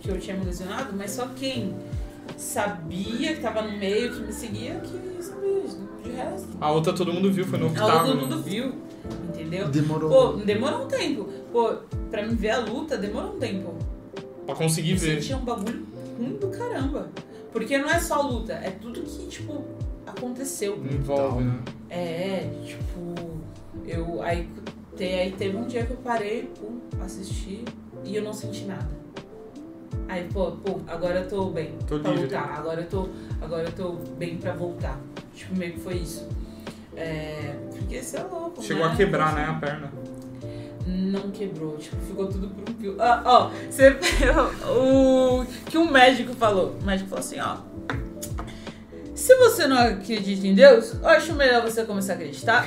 que 0.00 0.10
eu 0.10 0.18
tinha 0.20 0.36
me 0.36 0.44
lesionado, 0.44 0.92
mas 0.96 1.10
só 1.12 1.26
quem 1.34 1.74
sabia 2.36 3.34
que 3.34 3.40
tava 3.40 3.62
no 3.62 3.76
meio, 3.78 4.12
que 4.14 4.20
me 4.20 4.32
seguia, 4.32 4.74
que 4.80 5.22
sabia. 5.22 5.62
De 6.02 6.10
resto. 6.10 6.48
A 6.60 6.70
outra 6.70 6.92
todo 6.92 7.12
mundo 7.12 7.32
viu, 7.32 7.44
foi 7.44 7.58
no 7.58 7.66
A 7.66 7.68
outra 7.68 8.04
todo 8.04 8.16
mundo 8.16 8.42
viu. 8.42 8.72
Entendeu? 9.28 9.68
Demorou. 9.68 10.10
Pô, 10.10 10.32
demorou 10.44 10.84
um 10.84 10.88
tempo. 10.88 11.24
Pô, 11.52 11.74
pra 12.10 12.26
me 12.26 12.34
ver 12.34 12.50
a 12.50 12.58
luta, 12.60 12.96
demorou 12.96 13.34
um 13.34 13.38
tempo. 13.38 13.74
Pra 14.44 14.54
conseguir 14.54 14.92
Eu 14.92 14.98
ver. 14.98 15.20
sentia 15.20 15.36
um 15.36 15.44
bagulho 15.44 15.86
ruim 16.18 16.36
do 16.36 16.48
caramba. 16.48 17.08
Porque 17.52 17.78
não 17.78 17.88
é 17.88 17.98
só 17.98 18.20
luta, 18.22 18.52
é 18.52 18.70
tudo 18.70 19.00
que, 19.02 19.26
tipo, 19.26 19.64
aconteceu. 20.06 20.76
Envolve, 20.90 21.44
né? 21.44 21.58
É, 21.88 22.50
tipo, 22.64 23.14
eu. 23.86 24.22
Aí, 24.22 24.48
te, 24.96 25.04
aí 25.04 25.32
teve 25.32 25.56
um 25.56 25.66
dia 25.66 25.84
que 25.84 25.92
eu 25.92 25.96
parei, 25.98 26.50
pum, 26.60 26.80
assisti 27.00 27.64
e 28.04 28.14
eu 28.16 28.22
não 28.22 28.32
senti 28.32 28.64
nada. 28.64 28.88
Aí, 30.08 30.28
pô, 30.32 30.52
pô, 30.52 30.80
agora 30.86 31.20
eu 31.20 31.28
tô 31.28 31.46
bem 31.50 31.74
Tô 31.86 31.98
pra 31.98 32.10
livre. 32.10 32.24
lutar. 32.26 32.54
Agora 32.58 32.80
eu 32.80 32.86
tô, 32.86 33.08
agora 33.40 33.64
eu 33.64 33.72
tô 33.72 33.92
bem 34.16 34.36
pra 34.36 34.52
voltar. 34.52 34.98
Tipo, 35.34 35.56
meio 35.56 35.72
que 35.72 35.80
foi 35.80 35.94
isso. 35.94 36.28
É, 36.96 37.54
porque 37.70 38.02
você 38.02 38.16
é 38.16 38.22
louco. 38.22 38.62
Chegou 38.62 38.86
né? 38.86 38.92
a 38.92 38.96
quebrar, 38.96 39.34
né, 39.34 39.46
a 39.48 39.54
perna. 39.54 39.90
Não 40.86 41.30
quebrou, 41.32 41.76
tipo, 41.76 41.96
ficou 41.96 42.26
tudo 42.28 42.48
por 42.48 42.70
um 42.70 42.74
fio. 42.78 42.96
Ah, 43.00 43.20
ó, 43.24 43.50
você. 43.68 43.90
o 44.70 45.44
que 45.68 45.76
um 45.76 45.90
médico 45.90 46.32
falou. 46.34 46.76
O 46.80 46.84
médico 46.84 47.08
falou 47.10 47.24
assim, 47.24 47.40
ó. 47.40 47.56
Se 49.14 49.34
você 49.36 49.66
não 49.66 49.78
acredita 49.78 50.46
em 50.46 50.54
Deus, 50.54 50.94
eu 51.02 51.08
acho 51.08 51.34
melhor 51.34 51.62
você 51.62 51.84
começar 51.84 52.12
a 52.12 52.16
acreditar. 52.16 52.64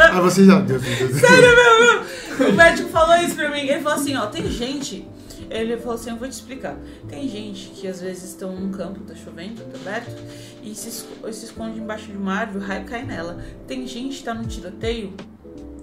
Ah, 0.00 0.20
você 0.20 0.44
já. 0.44 0.58
Deus, 0.60 0.82
Deus, 0.82 0.98
Deus. 1.20 2.50
o 2.50 2.52
médico 2.54 2.88
falou 2.88 3.16
isso 3.16 3.36
pra 3.36 3.50
mim. 3.50 3.60
Ele 3.60 3.80
falou 3.80 3.98
assim, 3.98 4.16
ó, 4.16 4.26
tem 4.26 4.50
gente. 4.50 5.06
Ele 5.50 5.76
falou 5.76 5.94
assim, 5.94 6.10
eu 6.10 6.16
vou 6.16 6.28
te 6.28 6.32
explicar. 6.32 6.78
Tem 7.08 7.28
gente 7.28 7.70
que 7.70 7.88
às 7.88 8.00
vezes 8.00 8.22
estão 8.30 8.54
num 8.54 8.70
campo, 8.70 9.00
tá 9.00 9.14
chovendo, 9.14 9.62
tá 9.64 9.78
aberto, 9.78 10.16
e 10.62 10.74
se, 10.74 10.90
se 10.90 11.44
esconde 11.44 11.80
embaixo 11.80 12.06
de 12.06 12.16
uma 12.16 12.34
árvore, 12.34 12.64
o 12.64 12.66
raio 12.66 12.84
cai 12.84 13.04
nela. 13.04 13.42
Tem 13.66 13.84
gente 13.86 14.18
que 14.18 14.24
tá 14.24 14.32
no 14.32 14.46
tiroteio 14.46 15.12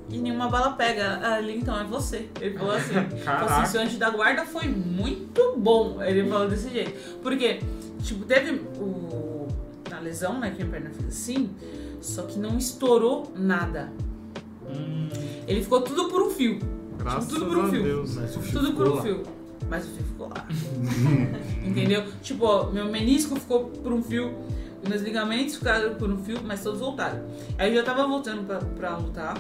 e 0.10 0.18
nenhuma 0.20 0.48
bala 0.48 0.72
pega. 0.72 1.20
Ali 1.36 1.58
então 1.58 1.78
é 1.78 1.84
você. 1.84 2.30
Ele 2.40 2.58
falou 2.58 2.74
assim. 2.74 2.94
Falou 3.24 3.50
assim, 3.50 3.72
seu 3.72 3.82
anjo 3.82 3.98
da 3.98 4.10
guarda 4.10 4.46
foi 4.46 4.68
muito 4.68 5.56
bom. 5.58 6.02
Ele 6.02 6.30
falou 6.30 6.48
desse 6.50 6.70
jeito. 6.70 7.20
Porque, 7.22 7.60
tipo, 8.02 8.26
teve 8.26 8.62
o. 8.80 9.48
Na 9.90 10.00
lesão, 10.00 10.40
né? 10.40 10.52
Que 10.52 10.64
minha 10.64 10.70
perna 10.70 10.90
fez 10.92 11.08
assim. 11.08 11.50
Só 12.02 12.24
que 12.24 12.40
não 12.40 12.58
estourou 12.58 13.32
nada. 13.36 13.92
Hum, 14.70 15.10
Ele 15.48 15.62
ficou 15.62 15.82
tudo 15.82 16.08
por 16.10 16.22
um 16.22 16.30
fio. 16.30 16.60
graças 16.98 17.28
Tudo 17.28 17.46
por 17.46 17.58
um 17.58 17.66
a 17.66 17.70
fio. 17.70 17.84
Deus. 17.84 18.16
Fio 18.16 18.52
Tudo 18.54 18.74
por 18.74 18.88
um 18.88 19.02
fio. 19.02 19.24
Mas 19.70 19.86
o 19.86 19.90
fio 19.90 20.06
ficou 20.06 20.30
lá. 20.30 20.46
Entendeu? 21.66 22.04
Tipo, 22.22 22.46
ó, 22.46 22.70
meu 22.72 22.86
menisco 22.86 23.36
ficou 23.40 23.66
por 23.66 23.92
um 23.92 24.02
fio. 24.04 24.34
Meus 24.88 25.02
ligamentos 25.02 25.56
ficaram 25.56 25.96
por 25.96 26.10
um 26.10 26.18
fio, 26.24 26.40
mas 26.44 26.64
todos 26.64 26.80
voltaram. 26.80 27.22
Aí 27.58 27.70
eu 27.72 27.76
já 27.78 27.84
tava 27.84 28.08
voltando 28.08 28.46
pra, 28.46 28.58
pra 28.60 28.98
lutar. 28.98 29.38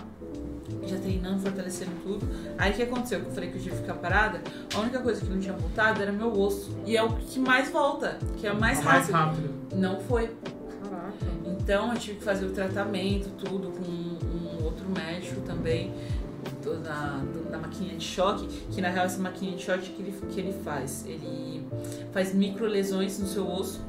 Já 0.85 0.97
treinando, 0.97 1.39
fortalecendo 1.39 1.91
tudo. 2.03 2.27
Aí 2.57 2.71
o 2.71 2.75
que 2.75 2.83
aconteceu? 2.83 3.21
Que 3.21 3.27
eu 3.27 3.31
falei 3.31 3.49
que 3.51 3.57
eu 3.57 3.63
ia 3.63 3.71
ficar 3.73 3.93
parada. 3.95 4.41
A 4.75 4.79
única 4.79 4.99
coisa 4.99 5.21
que 5.21 5.29
não 5.29 5.39
tinha 5.39 5.53
voltado 5.53 6.01
era 6.01 6.11
meu 6.11 6.31
osso. 6.37 6.75
E 6.85 6.97
é 6.97 7.03
o 7.03 7.13
que 7.13 7.39
mais 7.39 7.69
volta, 7.69 8.17
que 8.37 8.45
é 8.45 8.51
o 8.51 8.59
mais 8.59 8.79
É 8.79 8.83
mais 8.83 9.09
rápido. 9.09 9.47
rápido. 9.47 9.77
Não 9.77 9.99
foi. 10.01 10.29
Caraca. 10.83 11.13
Então 11.45 11.93
eu 11.93 11.99
tive 11.99 12.17
que 12.17 12.23
fazer 12.23 12.45
o 12.45 12.51
tratamento, 12.51 13.29
tudo, 13.37 13.69
com 13.71 13.83
um 13.89 14.63
outro 14.65 14.85
médico 14.89 15.39
também, 15.41 15.93
do- 16.63 16.77
da, 16.81 17.17
do- 17.33 17.49
da 17.49 17.57
maquininha 17.57 17.95
de 17.97 18.03
choque, 18.05 18.47
que 18.71 18.81
na 18.81 18.89
real 18.89 19.05
essa 19.05 19.19
maquininha 19.21 19.57
de 19.57 19.63
choque 19.63 19.89
que 19.91 20.01
ele, 20.01 20.13
que 20.29 20.39
ele 20.39 20.53
faz. 20.63 21.05
Ele 21.05 21.65
faz 22.13 22.33
micro 22.33 22.65
lesões 22.65 23.19
no 23.19 23.27
seu 23.27 23.49
osso, 23.49 23.81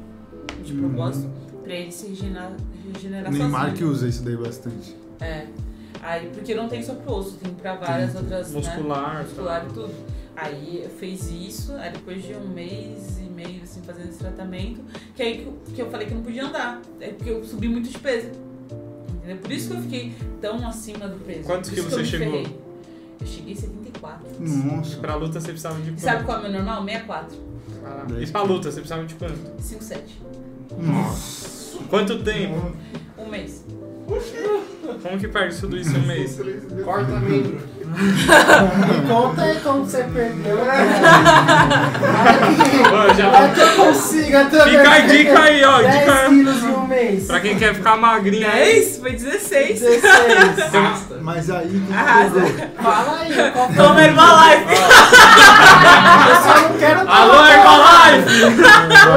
de 0.64 0.72
Uhum. 0.74 0.88
propósito, 0.88 1.30
pra 1.62 1.72
ele 1.74 1.92
se 1.92 2.08
regenerar, 2.08 2.52
regenerar 2.92 3.32
Neymar 3.32 3.64
que 3.66 3.70
sozinho. 3.78 3.90
usa 3.90 4.08
isso 4.08 4.22
daí 4.22 4.36
bastante. 4.36 4.96
É. 5.20 5.46
Aí, 6.02 6.30
porque 6.32 6.54
não 6.54 6.68
tem 6.68 6.82
só 6.82 6.94
pro 6.94 7.12
osso, 7.14 7.36
tem 7.38 7.52
pra 7.54 7.74
várias 7.74 8.14
outras, 8.14 8.52
né? 8.52 8.58
Muscular. 8.60 9.22
muscular 9.24 9.60
tá. 9.62 9.66
e 9.66 9.72
tudo. 9.72 9.94
Aí 10.36 10.88
fez 11.00 11.28
isso, 11.32 11.72
aí 11.72 11.90
depois 11.90 12.22
de 12.22 12.32
um 12.34 12.46
mês 12.48 13.18
e 13.18 13.22
meio 13.24 13.60
assim 13.64 13.82
fazendo 13.82 14.08
esse 14.08 14.18
tratamento, 14.18 14.80
que 15.16 15.20
aí 15.20 15.38
que 15.38 15.46
eu, 15.46 15.58
que 15.74 15.82
eu 15.82 15.90
falei 15.90 16.06
que 16.06 16.12
eu 16.12 16.18
não 16.18 16.24
podia 16.24 16.44
andar. 16.46 16.80
É 17.00 17.08
porque 17.08 17.28
eu 17.30 17.44
subi 17.44 17.68
muito 17.68 17.88
de 17.88 17.98
peso. 17.98 18.28
Entendeu? 19.28 19.42
Por 19.42 19.52
isso 19.52 19.68
que 19.68 19.76
eu 19.76 19.82
fiquei 19.82 20.14
tão 20.40 20.66
acima 20.66 21.06
do 21.06 21.16
peso. 21.22 21.42
Quantos 21.44 21.68
quilos 21.68 21.92
você 21.92 22.04
chegou? 22.04 22.32
ferrei. 22.32 22.58
Eu 23.20 23.26
cheguei 23.26 23.52
em 23.52 23.56
74. 23.56 24.26
Nossa. 24.40 24.96
Pra 24.96 25.14
luta 25.16 25.38
você 25.38 25.48
precisava 25.48 25.78
de 25.80 25.90
quanto? 25.90 26.00
Sabe 26.00 26.24
qual 26.24 26.38
é 26.38 26.40
o 26.40 26.42
meu 26.44 26.52
normal? 26.52 26.84
64. 26.84 27.36
Caraca. 27.82 28.22
E 28.22 28.26
pra 28.26 28.42
luta 28.42 28.70
você 28.70 28.80
precisava 28.80 29.04
de 29.04 29.14
quanto? 29.16 29.62
57. 29.62 30.22
Nossa. 30.78 31.78
Quanto 31.90 32.22
tempo? 32.22 32.72
Um 33.18 33.28
mês. 33.28 33.64
Como 35.02 35.18
que 35.18 35.28
perde 35.28 35.56
tudo 35.60 35.76
isso 35.76 35.96
em 35.96 36.00
um 36.00 36.06
mês? 36.06 36.38
Corta 36.84 37.12
membro. 37.20 37.60
Me 37.88 39.08
conta 39.08 39.42
aí 39.42 39.56
como 39.60 39.84
você 39.84 40.04
perdeu. 40.04 40.56
Ô, 42.92 43.14
já- 43.14 43.28
Vai 43.30 43.54
que 43.54 43.60
eu 43.60 43.68
consiga 43.76 44.44
também. 44.46 44.78
Fica 44.78 44.90
a 44.90 44.98
dica 45.00 45.40
aí, 45.40 45.64
ó. 45.64 45.78
10 45.78 45.94
Dica 46.00 46.12
quilos 46.28 46.62
em 46.62 46.66
um 46.66 46.86
mês. 46.86 47.26
pra 47.26 47.40
quem 47.40 47.56
quer 47.58 47.74
ficar 47.74 47.96
magrinho 47.96 48.46
aí. 48.46 48.74
10? 48.74 48.98
Foi 48.98 49.12
16. 49.12 49.80
16. 49.80 50.72
Mas 51.22 51.50
aí 51.50 51.68
que 51.86 51.92
Arrasa. 51.94 52.40
Fala 52.82 53.18
aí? 53.20 53.32
Toma 53.76 54.02
Herbalife. 54.02 54.74
Eu 56.28 56.36
só 56.42 56.60
não 56.68 56.78
quero 56.78 57.00
tomar 57.00 57.16
Alô, 57.20 57.46
Herbalife! 57.46 58.40
Eu 58.42 58.50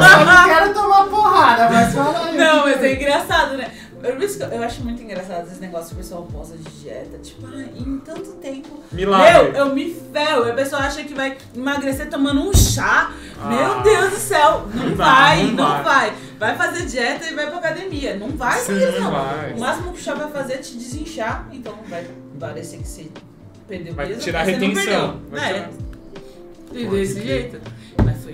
só 0.01 0.25
não 0.25 0.45
quero 0.49 0.73
tomar 0.73 1.03
porrada, 1.05 1.69
mas 1.71 1.93
fala 1.93 2.25
aí. 2.25 2.37
Não, 2.37 2.61
mas 2.63 2.83
é 2.83 2.93
engraçado, 2.95 3.57
né? 3.57 3.60
Eu- 4.03 4.49
eu 4.51 4.63
acho 4.63 4.83
muito 4.83 5.01
engraçado 5.03 5.47
esse 5.47 5.59
negócio 5.61 5.89
que 5.89 5.93
o 5.93 5.97
pessoal 5.97 6.23
posta 6.31 6.57
de 6.57 6.63
dieta. 6.81 7.17
Tipo, 7.19 7.45
ah, 7.47 7.61
em 7.77 7.99
tanto 7.99 8.31
tempo. 8.33 8.81
Milagre. 8.91 9.51
Meu, 9.51 9.53
eu 9.53 9.75
me 9.75 9.93
ferro. 10.13 10.47
E 10.47 10.51
a 10.51 10.53
pessoa 10.53 10.81
acha 10.81 11.03
que 11.03 11.13
vai 11.13 11.37
emagrecer 11.55 12.09
tomando 12.09 12.41
um 12.41 12.53
chá. 12.53 13.13
Ah. 13.39 13.47
Meu 13.47 13.81
Deus 13.83 14.11
do 14.11 14.17
céu. 14.17 14.67
Não, 14.73 14.89
Não 14.89 14.95
vai, 14.95 15.43
não 15.45 15.53
não, 15.53 15.83
vai. 15.83 15.83
vai. 15.83 16.13
vai. 16.39 16.55
fazer 16.57 16.85
dieta 16.85 17.25
e 17.29 17.33
vai 17.35 17.47
pra 17.47 17.57
academia. 17.57 18.15
Não 18.17 18.29
vai 18.29 18.59
Sim, 18.59 18.73
não 18.73 18.99
não. 19.01 19.11
vai. 19.11 19.53
O 19.53 19.59
máximo 19.59 19.93
que 19.93 19.99
o 19.99 20.03
chá 20.03 20.13
vai 20.15 20.31
fazer 20.31 20.53
é 20.53 20.57
te 20.57 20.75
desinchar. 20.77 21.47
Então 21.51 21.75
vai 21.89 22.05
parecer 22.39 22.77
que 22.77 22.87
você 22.87 23.07
perdeu 23.67 23.93
Vai 23.93 24.07
peso. 24.07 24.19
tirar 24.21 24.45
mas 24.45 24.55
você 24.55 24.59
não 24.59 24.67
retenção. 24.73 25.21
Vai 25.29 25.39
É. 25.49 25.53
tirar- 25.53 25.69
E 26.73 26.87
desse 26.87 27.21
jeito. 27.21 27.61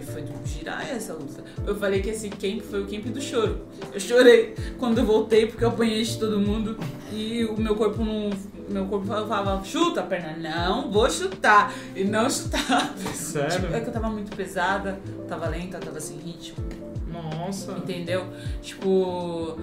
Foi, 0.01 0.21
foi 0.21 0.21
de 0.23 0.49
girar 0.49 0.87
essa 0.89 1.13
luta. 1.13 1.43
Eu 1.65 1.75
falei 1.75 2.01
que 2.01 2.09
esse 2.09 2.29
camp 2.29 2.61
foi 2.61 2.83
o 2.83 2.87
camp 2.87 3.05
do 3.05 3.21
choro. 3.21 3.67
Eu 3.93 3.99
chorei 3.99 4.55
quando 4.77 4.99
eu 4.99 5.05
voltei 5.05 5.47
porque 5.47 5.63
eu 5.63 5.69
apanhei 5.69 6.03
de 6.03 6.17
todo 6.17 6.39
mundo 6.39 6.77
e 7.11 7.45
o 7.45 7.59
meu 7.59 7.75
corpo 7.75 8.03
não. 8.03 8.29
Meu 8.69 8.85
corpo 8.85 9.07
falava, 9.07 9.63
chuta 9.63 10.01
a 10.01 10.03
perna. 10.03 10.35
Não, 10.37 10.91
vou 10.91 11.09
chutar. 11.09 11.73
E 11.95 12.03
não 12.03 12.29
chutar. 12.29 12.93
Tipo, 12.95 13.09
é 13.09 13.13
Sério? 13.13 13.69
que 13.69 13.89
eu 13.89 13.93
tava 13.93 14.09
muito 14.09 14.35
pesada, 14.35 14.99
tava 15.27 15.47
lenta, 15.47 15.77
tava 15.79 16.01
sem 16.01 16.17
ritmo. 16.17 16.57
Nossa. 17.11 17.71
Entendeu? 17.73 18.25
Tipo. 18.61 19.57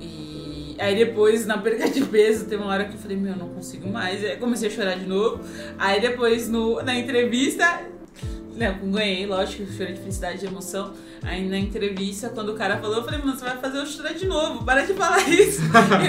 E 0.00 0.76
aí 0.78 0.96
depois, 0.96 1.46
na 1.46 1.56
perca 1.58 1.88
de 1.88 2.04
peso, 2.04 2.46
teve 2.46 2.62
uma 2.62 2.72
hora 2.72 2.84
que 2.84 2.94
eu 2.94 2.98
falei, 2.98 3.16
meu, 3.16 3.32
eu 3.32 3.38
não 3.38 3.48
consigo 3.48 3.88
mais. 3.88 4.22
Aí 4.22 4.36
comecei 4.36 4.68
a 4.68 4.70
chorar 4.70 4.96
de 4.96 5.06
novo. 5.06 5.40
Aí 5.78 6.00
depois, 6.00 6.48
no, 6.48 6.82
na 6.82 6.94
entrevista, 6.98 7.80
Né, 8.54 8.78
eu 8.80 8.88
ganhei, 8.90 9.26
lógico, 9.26 9.70
chorei 9.72 9.94
de 9.94 10.00
felicidade 10.00 10.38
de 10.38 10.46
emoção. 10.46 10.92
Aí 11.22 11.44
na 11.48 11.58
entrevista, 11.58 12.28
quando 12.28 12.50
o 12.50 12.54
cara 12.54 12.78
falou, 12.78 12.98
eu 12.98 13.04
falei, 13.04 13.18
mano, 13.20 13.36
você 13.36 13.44
vai 13.44 13.56
fazer 13.58 13.78
eu 13.78 13.86
chorar 13.86 14.12
de 14.14 14.26
novo, 14.26 14.64
para 14.64 14.82
de 14.86 14.94
falar 14.94 15.28
isso. 15.28 15.60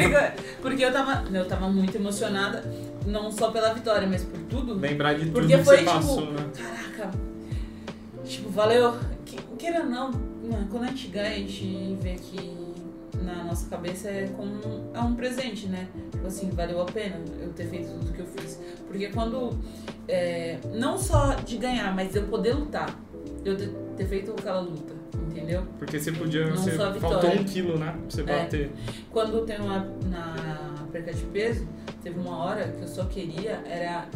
Porque 0.61 0.84
eu 0.85 0.91
tava, 0.93 1.23
eu 1.35 1.45
tava 1.47 1.67
muito 1.69 1.95
emocionada, 1.95 2.63
não 3.05 3.31
só 3.31 3.49
pela 3.49 3.73
vitória, 3.73 4.07
mas 4.07 4.23
por 4.23 4.39
tudo. 4.41 4.76
Lembrar 4.76 5.13
de 5.13 5.26
tudo 5.26 5.34
Porque 5.34 5.57
que 5.57 5.63
foi, 5.63 5.77
tipo, 5.77 5.89
passou, 5.91 6.31
né? 6.31 6.45
Caraca, 6.55 7.11
tipo, 8.23 8.49
valeu. 8.49 8.93
Que- 9.26 9.41
Queira 9.57 9.84
não, 9.84 10.11
mano, 10.11 10.67
quando 10.69 10.84
a 10.84 10.88
gente 10.88 11.07
ganha, 11.07 11.30
a 11.34 11.38
gente 11.39 11.97
vê 11.99 12.13
que 12.15 12.64
na 13.26 13.43
nossa 13.43 13.69
cabeça 13.69 14.07
é 14.10 14.27
como 14.35 14.60
é 14.93 14.99
um 14.99 15.15
presente, 15.15 15.68
né? 15.68 15.88
Tipo 16.11 16.27
assim, 16.27 16.49
valeu 16.52 16.81
a 16.81 16.85
pena 16.85 17.18
eu 17.41 17.49
ter 17.53 17.65
feito 17.68 17.89
tudo 17.91 18.14
que 18.14 18.19
eu 18.19 18.26
fiz. 18.27 18.60
Porque 18.88 19.07
quando. 19.10 19.57
é, 20.07 20.57
não 20.73 20.97
só 20.97 21.34
de 21.35 21.57
ganhar, 21.57 21.93
mas 21.95 22.15
eu 22.15 22.23
poder 22.27 22.53
lutar. 22.53 22.97
Eu 23.43 23.56
ter, 23.57 23.69
ter 23.97 24.06
feito 24.07 24.31
aquela 24.31 24.60
luta, 24.60 24.93
entendeu? 25.30 25.64
Porque 25.77 25.99
você 25.99 26.11
podia. 26.11 26.47
Não 26.49 26.56
Você, 26.57 26.72
faltou 26.72 27.30
um 27.31 27.43
quilo, 27.43 27.77
né? 27.77 27.91
Pra 27.91 28.10
você 28.10 28.22
É. 28.22 28.23
bater. 28.23 28.72
Quando 29.11 29.45
tem 29.45 29.60
uma 29.60 29.80
na 30.10 30.85
perca 30.91 31.14
de 31.14 31.23
peso, 31.26 31.68
teve 32.02 32.19
uma 32.19 32.38
hora 32.38 32.68
que 32.69 32.81
eu 32.81 32.88
só 32.88 33.06
queria, 33.06 33.61
era. 33.65 34.07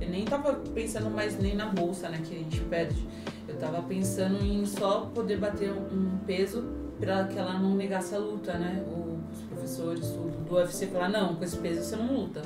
Eu 0.00 0.08
nem 0.10 0.24
tava 0.24 0.54
pensando 0.74 1.08
mais 1.10 1.38
nem 1.38 1.54
na 1.54 1.66
bolsa, 1.66 2.08
né, 2.08 2.20
que 2.22 2.34
a 2.34 2.38
gente 2.38 2.60
perde. 2.62 3.06
Eu 3.48 3.56
tava 3.56 3.80
pensando 3.82 4.44
em 4.44 4.66
só 4.66 5.10
poder 5.14 5.38
bater 5.38 5.70
um 5.70 5.84
um 6.14 6.18
peso 6.26 6.64
pra 7.00 7.24
que 7.24 7.38
ela 7.38 7.58
não 7.58 7.74
negasse 7.74 8.14
a 8.14 8.18
luta, 8.18 8.54
né? 8.54 8.84
Os 9.32 9.40
professores 9.42 10.06
tudo, 10.08 10.44
do 10.48 10.54
UFC 10.54 10.86
falar, 10.86 11.08
não, 11.08 11.34
com 11.34 11.44
esse 11.44 11.56
peso 11.56 11.82
você 11.82 11.96
não 11.96 12.12
luta. 12.12 12.42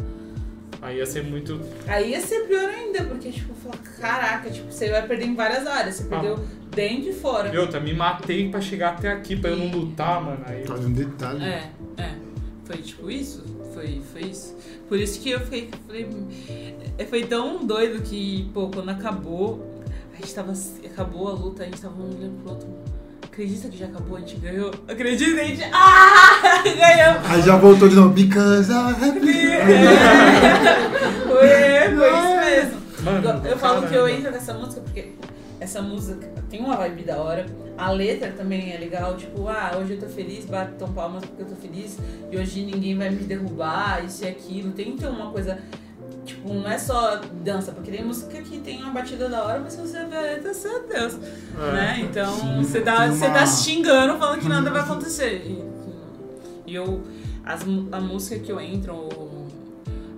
Aí 0.80 0.98
ia 0.98 1.06
ser 1.06 1.24
muito. 1.24 1.60
Aí 1.86 2.10
ia 2.10 2.20
ser 2.20 2.46
pior 2.46 2.68
ainda, 2.68 3.04
porque, 3.04 3.32
tipo, 3.32 3.52
falar, 3.54 3.78
caraca, 4.00 4.50
tipo, 4.50 4.70
você 4.70 4.90
vai 4.90 5.06
perder 5.06 5.26
em 5.26 5.34
várias 5.34 5.66
áreas. 5.66 5.96
Você 5.96 6.04
perdeu 6.04 6.38
dentro 6.70 7.10
e 7.10 7.12
fora. 7.12 7.52
E 7.52 7.58
outra, 7.58 7.80
me 7.80 7.92
matei 7.92 8.48
pra 8.48 8.60
chegar 8.60 8.90
até 8.90 9.10
aqui, 9.10 9.36
pra 9.36 9.50
eu 9.50 9.56
não 9.56 9.70
lutar, 9.70 10.22
mano. 10.22 10.40
Aí. 10.46 10.64
Olha 10.68 10.86
um 10.86 10.92
detalhe. 10.92 11.44
É, 11.44 11.70
é. 11.96 12.14
Foi 12.64 12.76
tipo 12.76 13.10
isso? 13.10 13.42
Foi, 13.74 14.00
foi 14.12 14.22
isso. 14.22 14.56
Por 14.88 14.98
isso 14.98 15.20
que 15.20 15.30
eu 15.30 15.40
fiquei. 15.40 15.68
Falei, 15.86 16.08
é, 16.96 17.04
foi 17.04 17.24
tão 17.24 17.66
doido 17.66 18.02
que, 18.02 18.48
pô, 18.54 18.68
quando 18.68 18.90
acabou, 18.90 19.82
a 20.12 20.16
gente 20.16 20.34
tava. 20.34 20.52
Acabou 20.84 21.28
a 21.28 21.32
luta, 21.32 21.62
a 21.62 21.66
gente 21.66 21.80
tava 21.80 22.00
um 22.00 22.08
olhando 22.08 22.42
pro 22.42 22.52
outro. 22.52 22.68
Acredita 23.38 23.68
que 23.68 23.78
já 23.78 23.86
acabou, 23.86 24.16
a 24.16 24.20
gente 24.20 24.34
ganhou? 24.38 24.72
Acredita, 24.88 25.40
a 25.40 25.44
gente. 25.44 25.62
Ah! 25.72 26.58
Ganhamos! 26.66 27.30
Aí 27.30 27.40
já 27.42 27.56
voltou 27.56 27.88
de 27.88 27.94
novo. 27.94 28.08
Because 28.08 28.68
I'm 28.68 28.88
happy. 28.90 29.46
É. 29.46 29.68
Foi, 31.22 31.96
foi 31.96 32.18
isso 32.18 32.36
mesmo. 32.36 32.80
Mano, 33.04 33.46
Eu 33.46 33.56
falo 33.56 33.86
que 33.86 33.94
eu 33.94 34.02
caramba. 34.06 34.10
entro 34.10 34.32
nessa 34.32 34.54
música 34.54 34.80
porque 34.80 35.12
essa 35.60 35.80
música 35.80 36.26
tem 36.50 36.58
uma 36.58 36.74
vibe 36.78 37.04
da 37.04 37.18
hora. 37.18 37.46
A 37.76 37.92
letra 37.92 38.32
também 38.32 38.72
é 38.72 38.76
legal, 38.76 39.16
tipo, 39.16 39.46
ah, 39.46 39.70
hoje 39.80 39.92
eu 39.92 40.00
tô 40.00 40.06
feliz, 40.08 40.44
batam 40.44 40.92
palmas 40.92 41.24
porque 41.24 41.42
eu 41.42 41.46
tô 41.46 41.54
feliz. 41.54 41.96
E 42.32 42.36
hoje 42.36 42.64
ninguém 42.64 42.98
vai 42.98 43.08
me 43.08 43.22
derrubar, 43.22 44.04
isso 44.04 44.24
e 44.24 44.26
aquilo. 44.28 44.72
Tem 44.72 44.96
que 44.96 44.98
ter 44.98 45.06
uma 45.06 45.30
coisa, 45.30 45.60
tipo, 46.28 46.52
não 46.52 46.68
é 46.68 46.78
só 46.78 47.16
dança, 47.42 47.72
porque 47.72 47.90
tem 47.90 48.04
música 48.04 48.40
que 48.42 48.58
tem 48.60 48.82
uma 48.82 48.92
batida 48.92 49.28
da 49.28 49.42
hora, 49.44 49.60
mas 49.60 49.72
se 49.72 49.80
você 49.80 50.04
vê 50.04 50.20
letra, 50.20 50.52
você 50.54 50.68
é 50.68 50.80
Deus. 50.80 51.14
É. 51.14 51.72
Né? 51.72 52.00
Então 52.08 52.34
Sim, 52.38 52.62
você 52.62 52.80
tá, 52.80 53.00
tem 53.08 53.10
você 53.16 53.26
uma- 53.26 53.34
tá 53.34 53.46
se 53.46 53.64
xingando 53.64 54.18
falando 54.18 54.40
que 54.40 54.48
nada 54.48 54.70
vai 54.70 54.80
acontecer. 54.82 55.42
E, 55.46 56.70
e 56.70 56.74
eu, 56.74 57.02
as, 57.44 57.62
a 57.92 58.00
música 58.00 58.38
que 58.38 58.52
eu 58.52 58.60
entro, 58.60 59.08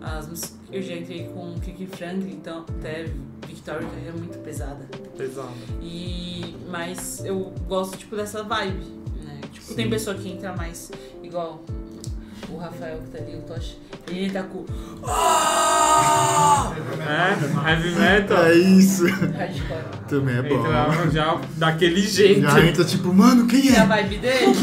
as, 0.01 0.29
músicas- 0.29 0.57
eu 0.73 0.83
já 0.83 0.95
entrei 0.95 1.29
com 1.29 1.55
Kiki 1.61 1.87
Franklin, 1.87 2.33
então 2.33 2.65
até 2.79 3.07
Victoria 3.47 3.89
é 4.07 4.13
muito 4.13 4.39
pesada. 4.39 4.87
Pesado. 5.17 5.49
E, 5.83 6.57
mas 6.69 7.25
eu 7.25 7.53
gosto 7.69 7.97
tipo 7.97 8.17
dessa 8.17 8.43
vibe, 8.43 8.85
né? 9.25 9.41
Tipo, 9.53 9.75
tem 9.75 9.89
pessoa 9.91 10.15
que 10.17 10.29
entra 10.31 10.55
mais 10.57 10.91
igual 11.23 11.63
o 12.53 12.59
Rafael 12.59 12.99
que 12.99 13.11
tá 13.17 13.19
ali, 13.25 13.37
o 13.37 13.43
Tosh, 13.43 13.77
ele 14.09 14.31
tá 14.31 14.43
com 14.43 14.65
É, 17.07 17.71
heavy 17.71 17.91
metal. 17.99 18.45
É 18.47 18.55
isso. 18.55 19.07
hardcore. 19.07 20.01
Também 20.09 20.37
é 20.39 20.43
bom. 20.43 20.57
Entrava 20.67 21.11
já 21.11 21.41
daquele 21.57 22.01
jeito. 22.03 22.41
Já 22.43 22.65
entra 22.65 22.85
tipo, 22.85 23.13
mano, 23.13 23.47
quem 23.47 23.69
É 23.75 23.81
a 23.81 23.83
é? 23.83 23.87
vibe 23.87 24.17
dele? 24.19 24.55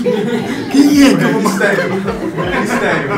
Quem 0.71 1.03
é 1.03 1.17
que 1.17 1.23
eu 1.23 1.33
vou 1.33 1.41
matar? 1.41 1.69
Mistério. 1.75 1.95
Mistério. 2.61 3.09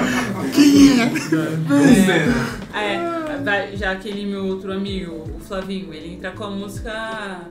Quem 0.53 1.01
é? 1.01 1.05
Mistério. 1.05 2.33
É, 2.73 3.37
vai- 3.43 3.75
já 3.75 3.91
aquele 3.91 4.25
meu 4.25 4.45
outro 4.45 4.71
amigo, 4.71 5.23
o 5.35 5.39
Flavinho, 5.39 5.93
ele 5.93 6.13
entra 6.13 6.31
com 6.31 6.43
a 6.43 6.49
música 6.51 7.41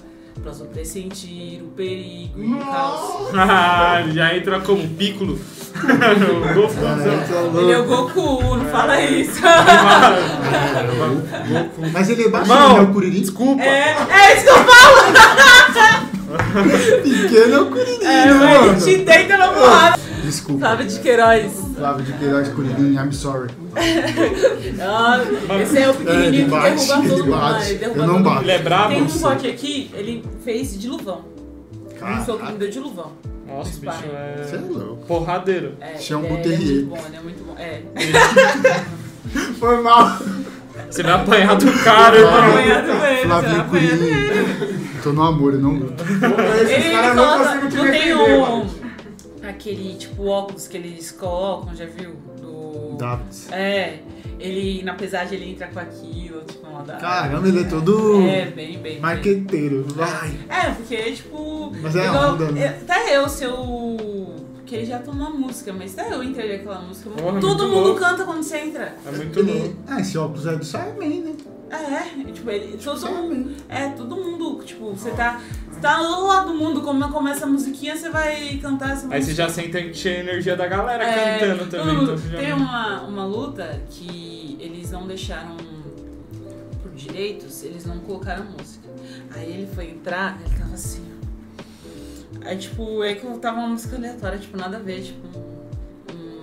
Posso 0.42 0.64
pressentir 0.66 1.62
o 1.62 1.66
perigo 1.76 2.42
e 2.42 2.54
o 2.54 2.58
caos. 2.58 3.34
Ah, 3.34 4.02
já 4.12 4.34
entra 4.36 4.60
como 4.60 4.88
Piccolo. 4.88 5.38
o 5.78 6.54
Gofuzão. 6.54 7.60
Ele 7.60 7.72
é 7.72 7.78
o 7.78 7.84
Goku, 7.84 8.56
não 8.56 8.64
fala 8.66 9.00
isso. 9.00 9.40
Mas 11.92 12.08
ele 12.10 12.24
é 12.24 12.28
baixinho, 12.28 12.54
Irmão, 12.56 12.76
né? 12.76 12.80
O 12.82 12.92
Curirim? 12.92 13.20
Desculpa. 13.20 13.62
É, 13.62 13.96
é 14.10 14.34
isso 14.36 14.44
que 14.44 14.50
eu 14.50 14.56
falo. 14.64 16.08
Pequeno 17.02 17.54
é 17.54 17.60
o 17.60 17.66
Curirim, 17.66 18.04
É, 18.04 18.26
né, 18.26 18.34
mas 18.34 18.60
mano? 18.60 18.72
ele 18.72 18.80
te 18.80 19.04
deita 19.04 19.36
na 19.36 19.48
porrada. 19.48 19.98
Desculpa. 20.22 20.60
Flávio 20.60 20.86
de 20.86 20.98
Queiroz. 21.00 21.67
Flávio 21.78 22.04
de 22.04 22.12
Queiroz 22.14 22.48
Curirim, 22.48 22.94
I'm 22.96 23.12
sorry. 23.12 23.50
Ah, 24.80 25.20
esse 25.62 25.78
é 25.78 25.88
o 25.88 25.92
É, 25.92 25.94
ele 25.94 26.04
pequenininho 26.04 26.44
que 26.44 26.50
bate, 26.50 26.86
derruba 26.86 26.98
ele 26.98 27.08
todo 27.08 27.24
mundo. 27.26 27.30
bate. 27.38 27.58
né? 27.60 27.68
Ele 27.70 27.78
derruba 27.78 28.00
Eu 28.00 28.06
não 28.06 28.22
bato. 28.22 28.42
Ele 28.42 28.50
é 28.50 28.58
brabo? 28.58 28.88
Tem 28.94 29.02
um 29.02 29.06
pote 29.06 29.46
aqui, 29.46 29.90
ele 29.94 30.24
fez 30.44 30.78
de 30.78 30.88
luvão. 30.88 31.24
Um 31.94 31.98
Caraca. 31.98 32.24
soco 32.24 32.46
que 32.46 32.52
me 32.52 32.58
deu 32.58 32.70
de 32.70 32.80
luvão. 32.80 33.12
Nossa, 33.46 33.76
o 33.76 33.80
bicho 33.80 33.92
Você 34.44 34.56
é 34.56 34.58
é 34.58 34.62
louco. 34.68 35.06
porradeiro. 35.06 35.72
É, 35.80 35.94
Esse 35.94 36.12
é 36.12 36.16
um 36.16 36.24
ele, 36.24 36.34
é, 36.34 36.40
ele 36.46 36.54
é 36.54 36.58
muito 36.58 36.86
bom, 36.88 36.98
ele 37.06 37.16
é 37.16 37.20
muito 37.20 37.44
bom. 37.44 37.54
É. 37.58 37.82
Foi 39.58 39.82
mal. 39.82 40.18
Você 40.90 41.02
vai 41.02 41.12
apanhar 41.12 41.56
do 41.56 41.72
cara, 41.84 42.24
Vai 42.24 42.50
apanhar 42.50 42.82
do 42.82 42.90
ele, 42.90 42.98
você 42.98 43.26
vai 43.26 43.40
Flávio 43.42 43.60
apanhar 43.60 43.96
do 43.96 44.04
ele. 44.04 44.54
Curirim. 44.58 44.88
Tô 45.02 45.12
no 45.12 45.22
amor, 45.22 45.54
eu 45.54 45.60
não 45.60 45.70
luto. 45.72 46.02
Esses 46.02 46.84
Ele 46.86 46.90
caras 46.92 47.16
não 47.16 47.24
coloca, 47.24 47.44
conseguem 47.44 47.68
te 47.70 47.76
não 47.76 47.84
tem 47.84 47.92
defender, 47.92 48.14
um, 48.16 48.40
mano. 48.40 48.70
Aquele 49.58 49.94
tipo 49.96 50.24
óculos 50.26 50.68
que 50.68 50.76
eles 50.76 51.10
colocam, 51.10 51.74
já 51.74 51.84
viu? 51.84 52.12
Do... 52.40 52.96
Davids. 52.96 53.50
É, 53.52 53.98
ele 54.38 54.82
na 54.84 54.94
pesagem 54.94 55.38
ele 55.38 55.50
entra 55.52 55.66
com 55.68 55.78
aquilo, 55.80 56.40
tipo, 56.42 56.66
uma 56.66 56.82
da... 56.82 56.96
Caramba, 56.96 57.46
ele 57.48 57.60
é 57.60 57.64
todo 57.64 58.22
É, 58.22 58.46
bem, 58.46 58.54
bem. 58.72 58.78
bem. 58.78 59.00
marqueteiro. 59.00 59.84
Vai. 59.94 60.36
É, 60.48 60.70
porque, 60.70 60.96
tipo. 61.12 61.72
Mas 61.82 61.94
é 61.96 62.06
igual- 62.06 62.34
onda, 62.34 62.50
né? 62.52 62.60
é, 62.62 62.68
Até 62.68 63.16
eu, 63.16 63.28
se 63.28 63.44
eu. 63.44 63.96
Que 64.66 64.74
ele 64.76 64.84
já 64.86 64.98
tomou 64.98 65.28
a 65.28 65.30
música, 65.30 65.72
mas 65.72 65.98
até 65.98 66.12
eu 66.14 66.22
entrei 66.22 66.58
naquela 66.58 66.80
música. 66.80 67.08
Porra, 67.10 67.40
Todo 67.40 67.58
muito 67.64 67.74
mundo 67.74 67.86
louco. 67.88 68.00
canta 68.00 68.24
quando 68.24 68.42
você 68.42 68.58
entra. 68.58 68.96
É 69.06 69.10
muito 69.12 69.38
Ele... 69.38 69.52
louco. 69.60 69.76
Ah, 69.86 70.00
esse 70.00 70.18
óculos 70.18 70.46
é 70.46 70.56
do 70.56 70.64
Sarman, 70.64 71.20
né? 71.20 71.32
É, 71.70 72.32
tipo, 72.32 72.50
ele. 72.50 72.78
Todo 72.78 72.98
Sarman. 72.98 73.22
mundo. 73.22 73.54
É, 73.68 73.88
todo 73.90 74.16
mundo. 74.16 74.62
Tipo, 74.64 74.90
você 74.90 75.10
tá. 75.10 75.40
Você 75.70 75.80
tá 75.80 75.98
lá 76.00 76.40
do 76.44 76.54
mundo, 76.54 76.80
como 76.82 77.08
começa 77.12 77.44
a 77.44 77.48
musiquinha, 77.48 77.96
você 77.96 78.08
vai 78.10 78.58
cantar 78.60 78.86
essa 78.86 78.94
música. 79.06 79.14
Aí 79.14 79.22
você 79.22 79.34
já 79.34 79.48
sente 79.48 79.76
a 80.08 80.10
energia 80.18 80.56
da 80.56 80.66
galera 80.66 81.04
É, 81.04 81.38
cantando 81.38 81.66
também. 81.70 81.94
todo- 81.96 82.02
Então 82.14 82.30
já... 82.30 82.38
Tem 82.38 82.52
uma, 82.52 83.02
uma 83.02 83.24
luta 83.24 83.80
que 83.90 84.56
eles 84.60 84.90
não 84.90 85.06
deixaram 85.06 85.56
por 86.82 86.90
direitos, 86.92 87.62
eles 87.62 87.84
não 87.86 87.98
colocaram 88.00 88.44
música. 88.46 88.88
Aí 89.36 89.52
ele 89.52 89.68
foi 89.74 89.90
entrar, 89.90 90.40
ele 90.44 90.56
tava 90.58 90.74
assim. 90.74 91.04
Aí 92.44 92.56
tipo, 92.56 93.04
é 93.04 93.14
que 93.14 93.24
eu 93.24 93.38
tava 93.38 93.58
uma 93.58 93.68
música 93.68 93.96
aleatória, 93.96 94.38
tipo, 94.38 94.56
nada 94.56 94.78
a 94.78 94.80
ver, 94.80 95.02
tipo, 95.02 95.28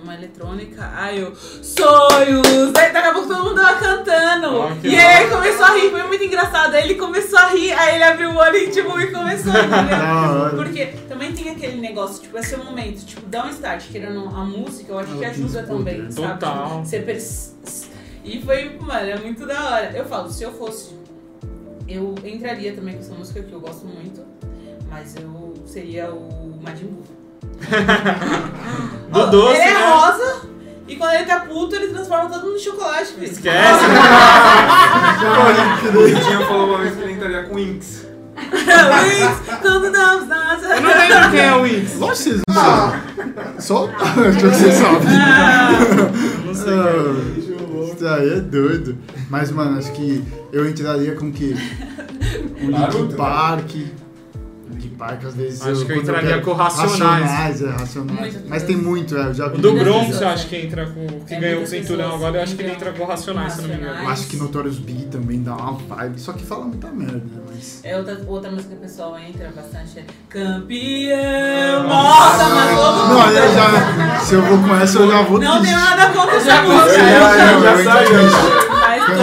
uma 0.06 0.14
eletrônica. 0.14 0.90
Aí 0.94 1.20
eu, 1.20 1.34
sonhos! 1.34 2.74
Aí 2.74 2.92
daqui 2.92 3.08
a 3.08 3.12
pouco 3.12 3.28
todo 3.28 3.44
mundo 3.44 3.60
tava 3.60 3.78
cantando. 3.78 4.62
Ah, 4.62 4.76
que 4.80 4.88
e 4.88 4.96
aí 4.96 5.24
ele 5.24 5.34
começou 5.34 5.64
a 5.64 5.74
rir, 5.74 5.90
foi 5.90 6.02
muito 6.04 6.24
engraçado. 6.24 6.74
Aí 6.74 6.84
ele 6.84 6.94
começou 6.94 7.38
a 7.38 7.48
rir, 7.48 7.72
aí 7.72 7.96
ele 7.96 8.04
abriu 8.04 8.30
o 8.30 8.36
olho 8.36 8.56
e 8.56 8.70
tipo, 8.70 8.98
e 9.00 9.10
começou 9.10 9.52
a 9.52 9.62
rir. 9.62 9.66
Da 9.96 10.32
hora. 10.32 10.56
Porque 10.56 10.86
também 11.08 11.32
tem 11.32 11.50
aquele 11.50 11.80
negócio, 11.80 12.22
tipo, 12.22 12.38
esse 12.38 12.56
momento, 12.56 13.04
tipo, 13.04 13.22
dá 13.26 13.44
um 13.44 13.50
start, 13.50 13.88
querendo 13.90 14.28
a 14.28 14.44
música, 14.44 14.92
eu 14.92 14.98
acho 14.98 15.18
que 15.18 15.24
ajuda 15.24 15.62
também, 15.62 16.10
sabe? 16.10 16.32
Total. 16.32 16.84
Você 16.84 17.00
pers... 17.00 17.54
E 18.24 18.42
foi, 18.42 18.76
mano, 18.80 19.08
é 19.08 19.18
muito 19.18 19.46
da 19.46 19.70
hora. 19.70 19.92
Eu 19.94 20.04
falo, 20.04 20.30
se 20.30 20.42
eu 20.42 20.52
fosse, 20.52 20.94
eu 21.88 22.14
entraria 22.24 22.72
também 22.74 22.94
com 22.94 23.00
essa 23.00 23.14
música 23.14 23.42
que 23.42 23.52
eu 23.52 23.60
gosto 23.60 23.86
muito, 23.86 24.24
mas 24.88 25.14
eu 25.16 25.54
seria 25.64 26.10
o 26.10 26.58
Majin 26.62 26.86
Buu. 26.86 27.25
Do 29.10 29.20
Ó, 29.20 29.26
doce, 29.26 29.60
ele 29.60 29.62
é 29.62 29.74
né? 29.74 29.90
rosa, 29.90 30.42
e 30.88 30.96
quando 30.96 31.14
ele 31.14 31.24
tá 31.24 31.40
puto, 31.40 31.74
ele 31.74 31.88
transforma 31.88 32.28
todo 32.28 32.44
mundo 32.44 32.56
em 32.56 32.60
chocolate, 32.60 33.12
filho. 33.12 33.24
Esquece. 33.32 33.84
O 35.94 36.04
Vitinho 36.06 36.46
falou 36.46 36.68
uma 36.68 36.78
vez 36.78 36.94
que 36.94 37.02
ele 37.02 37.12
entraria 37.12 37.42
com 37.44 37.58
Inks. 37.58 38.06
Wings, 38.36 39.60
quando 39.62 39.90
damos 39.90 40.28
nada. 40.28 40.66
Eu 40.76 40.80
não 40.82 40.90
lembro 40.90 41.30
quem 41.30 41.40
é 41.40 41.54
o 41.54 41.62
Wings. 41.62 41.96
Lógico 41.98 42.16
que 42.16 42.22
vocês 42.22 42.40
não 42.48 42.54
sabem. 42.54 43.00
Só 43.58 43.90
acho 43.98 44.38
que 44.38 44.46
vocês 44.46 44.74
sabem. 44.74 45.08
Não 46.44 46.54
sei 46.54 46.74
é. 46.74 46.76
Ah, 46.76 47.94
Isso 47.94 48.06
aí 48.08 48.32
é 48.34 48.40
doido. 48.40 48.98
Mas, 49.30 49.50
mano, 49.50 49.78
acho 49.78 49.90
que 49.92 50.22
eu 50.52 50.68
entraria 50.68 51.14
com 51.16 51.28
o 51.28 51.32
quê? 51.32 51.54
O 52.62 52.70
Naruto, 52.70 52.98
Linkin 52.98 53.84
né? 53.84 53.90
Linkin 54.86 54.96
Park, 54.96 55.24
às 55.24 55.34
vezes. 55.34 55.62
Acho 55.66 55.84
que 55.84 55.92
eu 55.92 55.96
entraria 55.96 56.28
quero- 56.30 56.42
com 56.42 56.52
Racionais. 56.52 57.00
Racionais, 57.00 57.62
é, 57.62 57.70
Racionais. 57.70 58.20
Muito 58.34 58.48
Mas 58.48 58.62
tem 58.62 58.76
muito, 58.76 59.16
é, 59.16 59.26
eu 59.26 59.34
já 59.34 59.48
vi. 59.48 59.58
O 59.58 59.60
do 59.60 59.72
Bronx, 59.74 60.20
eu 60.20 60.28
acho 60.28 60.46
que 60.48 60.56
entra 60.56 60.86
com. 60.86 61.06
que 61.24 61.34
É, 61.34 61.40
ganhou 61.40 61.62
o 61.62 61.68
pessoas 61.68 62.00
agora, 62.00 62.38
eu 62.38 62.42
acho 62.42 62.56
que 62.56 62.62
ele 62.62 62.72
entra 62.72 62.92
com 62.92 63.04
Racionais, 63.04 63.52
se 63.54 63.62
não 63.62 63.68
me 63.68 63.74
engano. 63.74 64.02
Eu 64.02 64.08
acho 64.08 64.26
que 64.26 64.36
Notorious 64.36 64.78
Big 64.78 65.06
também 65.06 65.42
dá 65.42 65.54
uma 65.56 65.72
vibe, 65.72 66.20
só 66.20 66.32
que 66.32 66.44
fala 66.44 66.64
muita 66.64 66.88
merda, 66.88 67.16
né? 67.16 67.42
Mas. 67.52 67.80
É 67.84 67.96
outra, 67.96 68.20
outra 68.26 68.50
música 68.50 68.70
que 68.70 68.76
o 68.76 68.80
pessoal 68.80 69.18
entra 69.18 69.50
bastante 69.54 69.98
é 69.98 70.04
Campeão! 70.28 71.88
Nossa, 71.88 72.48
mas 72.48 72.78
todo 72.78 73.08
Não, 73.08 73.30
eu 73.30 73.54
já. 73.54 74.18
Se 74.20 74.34
eu 74.34 74.42
vou 74.42 74.58
com 74.58 74.74
essa, 74.76 74.98
eu 74.98 75.10
já 75.10 75.22
vou 75.22 75.40
Não 75.40 75.62
tem 75.62 75.72
nada 75.72 76.08
contra 76.12 76.36
essa 76.36 76.62
música. 76.62 77.00
Eu 77.00 77.64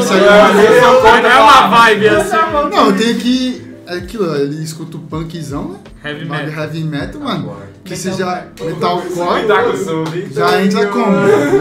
já- 0.02 0.14
eu 0.54 1.04
Mas 1.04 1.24
não 1.24 1.30
é 1.30 1.40
uma 1.42 1.68
vibe 1.68 2.08
assim. 2.10 2.36
Não, 2.72 2.86
eu 2.88 2.98
tenho 2.98 3.16
que. 3.20 3.73
É 3.94 3.98
aquilo, 3.98 4.36
ele 4.36 4.64
escuta 4.64 4.98
o 4.98 5.00
punkzão, 5.02 5.70
né? 5.74 5.80
Heavy 6.04 6.26
Mas 6.26 6.46
metal. 6.48 6.64
Heavy 6.64 6.84
metal, 6.84 7.22
mano. 7.22 7.40
Agora. 7.52 7.70
Que 7.84 7.96
seja 7.96 8.48
metalcore, 8.60 9.10
com 9.14 9.36
hein? 10.16 10.28
já 10.32 10.64
entra 10.64 10.88
como? 10.88 11.06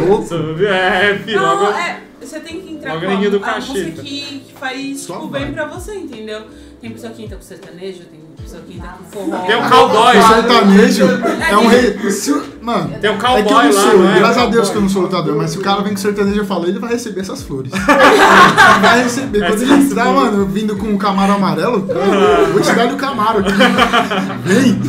Louco. 0.08 0.64
É, 0.64 1.18
filho, 1.18 1.40
Não, 1.40 1.62
logo- 1.64 1.76
é, 1.78 2.00
você 2.20 2.40
tem 2.40 2.60
que 2.60 2.72
entrar 2.74 2.94
logo 2.94 3.06
com 3.06 3.12
a, 3.12 3.28
do 3.30 3.44
a 3.44 3.56
música 3.60 4.02
que, 4.02 4.20
que 4.46 4.52
faz 4.58 5.00
Só 5.00 5.14
tipo, 5.16 5.28
vai. 5.28 5.44
bem 5.44 5.52
pra 5.52 5.66
você, 5.66 5.94
entendeu? 5.96 6.42
Tem 6.80 6.90
pessoa 6.90 7.12
que 7.12 7.24
entra 7.24 7.36
com 7.36 7.42
sertanejo, 7.42 8.04
tem 8.04 8.20
pessoa 8.32 8.62
que 8.62 8.76
entra 8.76 8.88
com 8.90 9.04
forró. 9.04 9.38
Tem 9.46 9.56
um 9.56 9.68
cowboy. 9.68 10.18
O 10.18 10.28
sertanejo 10.28 11.04
é 11.50 11.56
um 11.56 11.66
rei. 11.66 12.10
se 12.10 12.32
mano, 12.60 12.94
Tem 13.00 13.10
um 13.10 13.14
é 13.14 13.16
que 13.16 13.24
cowboy 13.24 13.42
eu 13.42 13.72
não 13.72 13.74
lá, 13.74 13.82
sou, 13.82 13.98
não 13.98 14.10
é? 14.10 14.18
graças 14.18 14.36
a 14.36 14.40
Cowboy. 14.40 14.52
Deus 14.52 14.70
que 14.70 14.76
eu 14.76 14.82
não 14.82 14.88
sou 14.88 15.02
lutador, 15.02 15.36
mas 15.36 15.50
se 15.50 15.58
o 15.58 15.62
cara 15.62 15.82
vem 15.82 15.92
com 15.92 15.98
sertanejo, 15.98 16.40
eu 16.40 16.44
falo, 16.44 16.66
ele 16.66 16.78
vai 16.78 16.92
receber 16.92 17.20
essas 17.20 17.42
flores. 17.42 17.72
vai 18.80 19.02
receber. 19.02 19.46
Quando 19.46 19.62
ele 19.62 19.72
entrar, 19.74 20.12
mano, 20.12 20.46
vindo 20.46 20.76
com 20.76 20.94
o 20.94 20.98
camaro 20.98 21.32
amarelo, 21.32 21.86
eu 21.88 22.46
vou 22.52 22.60
te 22.60 22.72
dar 22.72 22.92
o 22.92 22.96
camaro 22.96 23.40
aqui. 23.40 23.52
Vem! 24.44 24.80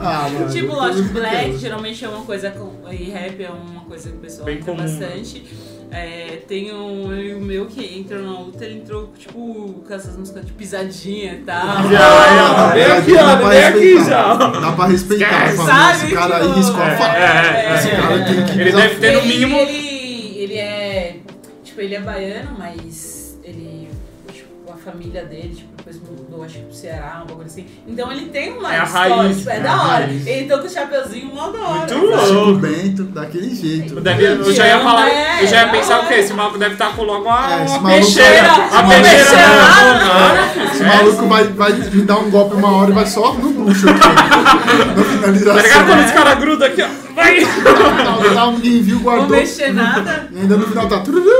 Ah, 0.00 0.28
mano. 0.32 0.50
Tipo, 0.50 0.74
lógico, 0.74 1.08
black 1.12 1.58
geralmente 1.58 2.04
é 2.04 2.08
uma 2.08 2.24
coisa 2.24 2.50
com. 2.50 2.72
E 2.90 3.10
rap 3.10 3.42
é 3.42 3.50
uma 3.50 3.82
coisa 3.82 4.08
que 4.10 4.16
o 4.16 4.20
pessoal 4.20 4.46
Bem 4.46 4.60
né? 4.60 4.74
bastante. 4.74 5.44
É, 5.90 6.40
tem 6.46 6.70
um 6.72 7.06
amigo 7.10 7.40
meu 7.40 7.64
que 7.66 7.98
entrou 7.98 8.22
na 8.22 8.38
luta, 8.40 8.62
ele 8.64 8.80
entrou, 8.80 9.10
tipo, 9.18 9.82
com 9.86 9.94
essas 9.94 10.16
músicas 10.18 10.44
de 10.44 10.52
pisadinha 10.52 11.32
e 11.34 11.38
tal. 11.38 11.88
Já, 11.90 12.72
vem 12.74 12.84
aqui, 12.84 13.12
ó, 13.14 13.16
Dá 13.26 13.36
pra 13.38 13.48
vem 13.48 13.64
aqui 13.64 13.78
respeitar. 13.94 14.10
já. 14.10 14.34
Dá 14.60 14.72
pra 14.72 14.86
respeitar. 14.86 15.48
Sabe, 15.56 16.04
Esse 16.04 16.14
cara 16.14 16.36
aí 16.36 16.52
riscou 16.52 16.82
a 16.82 16.88
é, 16.88 16.96
faca. 16.96 17.18
é, 17.18 17.74
Esse 17.74 17.90
cara 17.90 18.24
tem 18.24 18.44
que. 18.44 18.60
Ele 18.60 18.72
deve 18.72 18.94
ter 18.96 19.12
no 19.16 19.22
mínimo. 19.22 19.56
Ele, 19.56 20.38
ele 20.38 20.54
é. 20.58 21.16
Tipo, 21.64 21.80
ele 21.80 21.94
é 21.94 22.00
baiano, 22.00 22.56
mas 22.58 23.38
ele. 23.42 23.88
Tipo, 24.30 24.70
a 24.70 24.76
família 24.76 25.24
dele, 25.24 25.54
tipo, 25.54 25.67
depois 25.92 26.18
mudou, 26.20 26.44
acho 26.44 26.54
que 26.54 26.60
pro 26.64 26.74
Ceará, 26.74 27.22
um 27.24 27.26
bagulho 27.26 27.46
assim. 27.46 27.66
Então 27.86 28.12
ele 28.12 28.26
tem 28.26 28.52
uma 28.58 28.74
É 28.74 28.80
a 28.80 28.84
história, 28.84 29.14
raiz, 29.16 29.36
tipo, 29.38 29.50
é, 29.50 29.56
é 29.56 29.60
da 29.60 29.72
a 29.72 29.82
hora. 29.82 30.06
raiz. 30.06 30.26
Ele 30.26 30.46
com 30.58 30.66
o 30.66 30.70
chapeuzinho 30.70 31.34
mó 31.34 31.48
da 31.48 31.58
hora. 31.60 31.94
Muito 31.96 32.16
sabe? 32.16 32.32
louco. 32.32 32.58
Bento, 32.58 33.02
daquele 33.04 33.54
jeito. 33.54 34.00
Deve, 34.00 34.24
eu 34.24 34.52
já 34.52 34.66
ia 34.66 34.80
falar, 34.80 35.08
eu 35.40 35.46
já 35.46 35.56
ia 35.56 35.62
É, 35.62 35.70
pensar 35.70 35.98
é. 35.98 36.04
o 36.04 36.08
quê? 36.08 36.14
Esse 36.14 36.32
maluco 36.34 36.58
deve 36.58 36.74
estar 36.74 36.94
com 36.94 37.02
logo 37.04 37.24
uma, 37.24 37.52
É, 37.52 37.64
esse 37.64 37.72
uma 37.78 37.82
maluco- 37.82 37.88
peixeira. 38.04 38.48
maluco- 38.48 38.88
peixeira 39.02 39.48
na 39.48 40.72
Esse 40.72 40.82
maluco 40.84 41.26
vai, 41.28 41.44
vai 41.44 41.72
me 41.72 42.02
dar 42.02 42.18
um 42.18 42.30
golpe 42.30 42.54
uma 42.56 42.76
hora 42.76 42.90
e 42.90 42.94
vai 42.94 43.06
só 43.06 43.32
no 43.34 43.50
bucho 43.50 43.88
aqui. 43.88 43.98
Na 43.98 44.94
Tá 44.94 45.04
finalização. 45.04 45.56
ligado 45.62 45.86
quando 45.86 46.04
os 46.04 46.10
caras 46.12 46.38
grudam 46.38 46.68
aqui, 46.68 46.82
ó? 46.82 46.88
Vai! 47.14 47.40
Tá, 47.40 48.34
tá, 48.34 48.46
ninguém 48.52 48.82
viu, 48.82 48.96
Não 48.96 49.02
guardou. 49.02 49.28
mexer 49.36 49.72
nada. 49.72 50.28
E 50.32 50.38
ainda 50.40 50.56
no 50.56 50.66
final 50.66 50.86
tá. 50.88 51.00
tururu, 51.00 51.30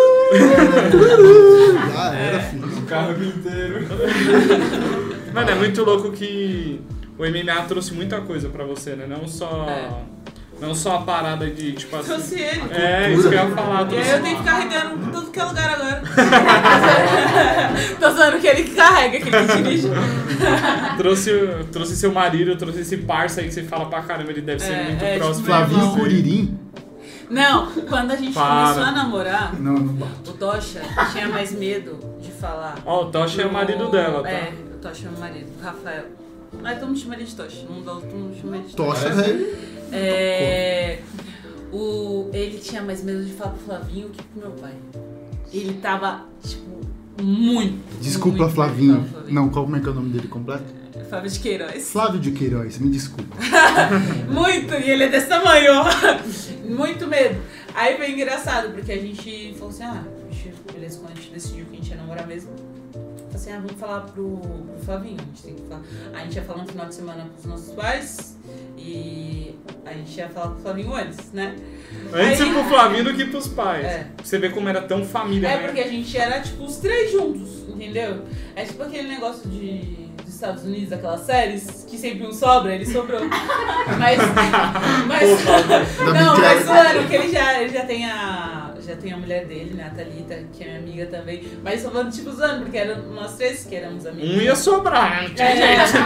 Já 1.92 2.14
era, 2.14 2.40
filho. 2.40 2.66
O 2.66 2.82
carro 2.82 3.12
inteiro. 3.24 3.86
Mano, 5.32 5.50
é 5.50 5.54
muito 5.54 5.84
louco 5.84 6.10
que 6.12 6.80
o 7.18 7.22
MMA 7.24 7.62
trouxe 7.66 7.92
muita 7.94 8.20
coisa 8.20 8.48
pra 8.48 8.64
você, 8.64 8.94
né? 8.96 9.06
Não 9.08 9.26
só. 9.26 9.66
É. 9.68 10.18
Não 10.60 10.74
só 10.74 10.96
a 10.96 11.02
parada 11.02 11.48
de, 11.48 11.70
tipo 11.72 11.94
assim. 11.94 12.08
Trouxe 12.08 12.34
ele. 12.40 12.62
É, 12.72 13.12
isso 13.12 13.28
que 13.28 13.34
eu 13.36 13.44
ia 13.44 13.46
falar. 13.50 13.92
E 13.92 13.96
aí 13.96 14.10
eu 14.10 14.22
tenho 14.22 14.36
que 14.36 14.42
ficar 14.42 14.58
carregando 14.58 14.94
em 15.08 15.12
tudo 15.12 15.30
que 15.30 15.38
é 15.38 15.44
lugar 15.44 15.70
agora. 15.74 16.02
Tô 18.00 18.10
zoando 18.10 18.38
que 18.40 18.46
ele 18.48 18.64
que 18.64 18.74
carrega, 18.74 19.20
que 19.20 19.28
ele 19.28 19.46
que 19.46 19.56
dirige. 19.62 19.88
trouxe, 20.98 21.30
trouxe 21.70 21.94
seu 21.96 22.10
marido, 22.12 22.56
trouxe 22.56 22.80
esse 22.80 22.96
parça 22.96 23.40
aí 23.40 23.46
que 23.46 23.54
você 23.54 23.62
fala 23.62 23.86
pra 23.86 24.02
caramba, 24.02 24.32
ele 24.32 24.40
deve 24.40 24.58
ser 24.60 24.72
É, 24.72 24.82
muito 24.84 25.04
é, 25.04 25.12
tipo, 25.12 25.24
próximo. 25.24 25.42
de 25.46 25.46
Flavinho. 25.52 25.90
Curirim? 25.96 26.58
Não, 27.30 27.70
quando 27.88 28.10
a 28.12 28.16
gente 28.16 28.32
Para. 28.34 28.64
começou 28.72 28.82
a 28.84 28.92
namorar, 28.92 29.60
Não, 29.60 29.74
não 29.74 30.06
o 30.26 30.32
Tocha 30.32 30.80
tinha 31.12 31.28
mais 31.28 31.52
medo 31.52 31.98
de 32.20 32.30
falar. 32.32 32.78
Ó, 32.86 33.04
o 33.04 33.10
Tocha 33.10 33.42
é 33.42 33.46
o 33.46 33.52
marido 33.52 33.90
dela, 33.90 34.22
tá? 34.22 34.30
É, 34.30 34.54
o 34.74 34.78
Tocha 34.78 35.06
é 35.06 35.10
meu 35.10 35.20
marido, 35.20 35.46
o 35.58 35.62
Rafael. 35.62 36.04
Mas 36.62 36.78
todo 36.78 36.88
mundo 36.88 36.98
chama 36.98 37.14
ele 37.16 37.24
de 37.24 37.34
Tocha, 37.34 37.66
não 37.68 37.82
dá 37.82 37.92
todo 37.94 38.14
mundo 38.16 38.36
chama 38.40 38.56
ele 38.56 38.66
de 38.68 38.74
Tocha, 38.76 39.02
Parece- 39.10 39.20
velho. 39.22 39.56
É, 39.92 41.00
o, 41.72 42.30
ele 42.32 42.58
tinha 42.58 42.82
mais 42.82 43.02
medo 43.04 43.24
de 43.24 43.32
falar 43.32 43.50
pro 43.50 43.60
Flavinho 43.64 44.08
que 44.10 44.22
pro 44.22 44.40
meu 44.40 44.50
pai. 44.52 44.72
Ele 45.52 45.74
tava, 45.74 46.22
tipo, 46.42 46.80
muito. 47.22 48.00
Desculpa, 48.00 48.38
muito 48.38 48.54
Flavinho. 48.54 49.04
Flavinho. 49.10 49.34
Não, 49.34 49.48
como 49.50 49.76
é 49.76 49.80
que 49.80 49.86
é 49.86 49.90
o 49.90 49.94
nome 49.94 50.10
dele 50.10 50.28
completo? 50.28 50.77
Fábio 51.08 51.30
de 51.30 51.38
Queiroz. 51.40 51.90
Flávio 51.90 52.20
de 52.20 52.30
Queiroz, 52.32 52.78
me 52.78 52.90
desculpa. 52.90 53.36
Muito, 54.28 54.74
e 54.74 54.90
ele 54.90 55.04
é 55.04 55.08
desse 55.08 55.26
tamanho. 55.28 55.72
Muito 56.64 57.06
medo. 57.06 57.40
Aí 57.74 57.96
foi 57.96 58.10
engraçado, 58.12 58.72
porque 58.74 58.92
a 58.92 58.98
gente 58.98 59.54
falou 59.54 59.70
assim, 59.70 59.84
ah, 59.84 60.04
a 60.28 60.32
gente, 60.32 60.52
beleza, 60.72 60.98
quando 60.98 61.12
a 61.12 61.14
gente 61.14 61.30
decidiu 61.30 61.64
que 61.66 61.72
a 61.72 61.76
gente 61.76 61.90
ia 61.90 61.96
namorar 61.96 62.26
mesmo, 62.26 62.50
falou 62.92 63.34
assim, 63.34 63.52
ah, 63.52 63.56
vamos 63.64 63.80
falar 63.80 64.00
pro, 64.02 64.36
pro 64.38 64.84
Flavinho, 64.84 65.16
a 65.18 65.24
gente 65.24 65.42
tem 65.42 65.54
que 65.54 65.62
falar. 65.62 65.82
A 66.12 66.18
gente 66.24 66.36
ia 66.36 66.42
falar 66.42 66.62
no 66.62 66.68
final 66.68 66.86
de 66.86 66.94
semana 66.94 67.24
pros 67.34 67.44
nossos 67.46 67.72
pais 67.74 68.36
e 68.76 69.54
a 69.86 69.92
gente 69.92 70.16
ia 70.16 70.28
falar 70.28 70.48
pro 70.50 70.60
Flavinho 70.60 70.94
antes, 70.94 71.32
né? 71.32 71.56
Antes 72.12 72.40
Aí- 72.40 72.52
pro 72.52 72.64
Flavinho 72.64 73.04
do 73.04 73.14
que 73.14 73.24
pros 73.26 73.48
pais. 73.48 73.84
É. 73.86 74.06
Você 74.22 74.38
vê 74.38 74.50
como 74.50 74.68
era 74.68 74.82
tão 74.82 75.04
família, 75.04 75.46
É 75.48 75.56
né? 75.56 75.66
porque 75.66 75.80
a 75.80 75.88
gente 75.88 76.16
era, 76.18 76.40
tipo, 76.40 76.64
os 76.64 76.76
três 76.78 77.12
juntos, 77.12 77.66
entendeu? 77.68 78.24
É 78.56 78.64
tipo 78.64 78.82
aquele 78.82 79.08
negócio 79.08 79.48
de 79.48 80.07
dos 80.28 80.34
Estados 80.34 80.64
Unidos, 80.64 80.92
aquelas 80.92 81.22
séries, 81.22 81.86
que 81.88 81.96
sempre 81.96 82.26
um 82.26 82.32
sobra, 82.32 82.74
ele 82.74 82.84
sobrou. 82.84 83.20
Mas. 83.98 84.18
mas 85.08 85.44
não, 86.14 86.34
Big 86.34 86.42
mas 86.42 86.64
zoando, 86.64 86.98
porque 87.00 87.16
ele 87.16 87.32
já, 87.32 87.60
ele 87.62 87.72
já 87.72 87.84
tem 87.84 88.04
a. 88.04 88.74
Já 88.86 88.96
tem 88.96 89.12
a 89.12 89.18
mulher 89.18 89.44
dele, 89.44 89.74
né, 89.74 89.90
a 89.92 89.94
Thalita, 89.94 90.34
que 90.52 90.64
é 90.64 90.66
minha 90.68 90.78
amiga 90.78 91.06
também. 91.06 91.42
Mas 91.62 91.82
só 91.82 91.90
falando, 91.90 92.10
tipo, 92.10 92.30
zoando, 92.30 92.62
porque 92.62 92.78
eram 92.78 93.02
nós 93.10 93.36
três 93.36 93.64
que 93.64 93.74
éramos 93.74 94.06
amigos. 94.06 94.30
Um 94.36 94.40
ia 94.40 94.56
sobrar, 94.56 95.28
não 95.28 95.44
É. 95.44 95.86
jeito. 95.86 95.98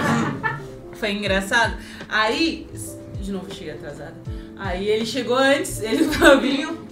Foi 0.94 1.12
engraçado. 1.12 1.76
Aí, 2.08 2.66
de 3.20 3.30
novo, 3.30 3.46
eu 3.48 3.54
cheguei 3.54 3.74
atrasada. 3.74 4.14
Aí 4.56 4.88
ele 4.88 5.06
chegou 5.06 5.36
antes, 5.36 5.80
ele 5.80 6.04
Flavinho. 6.04 6.91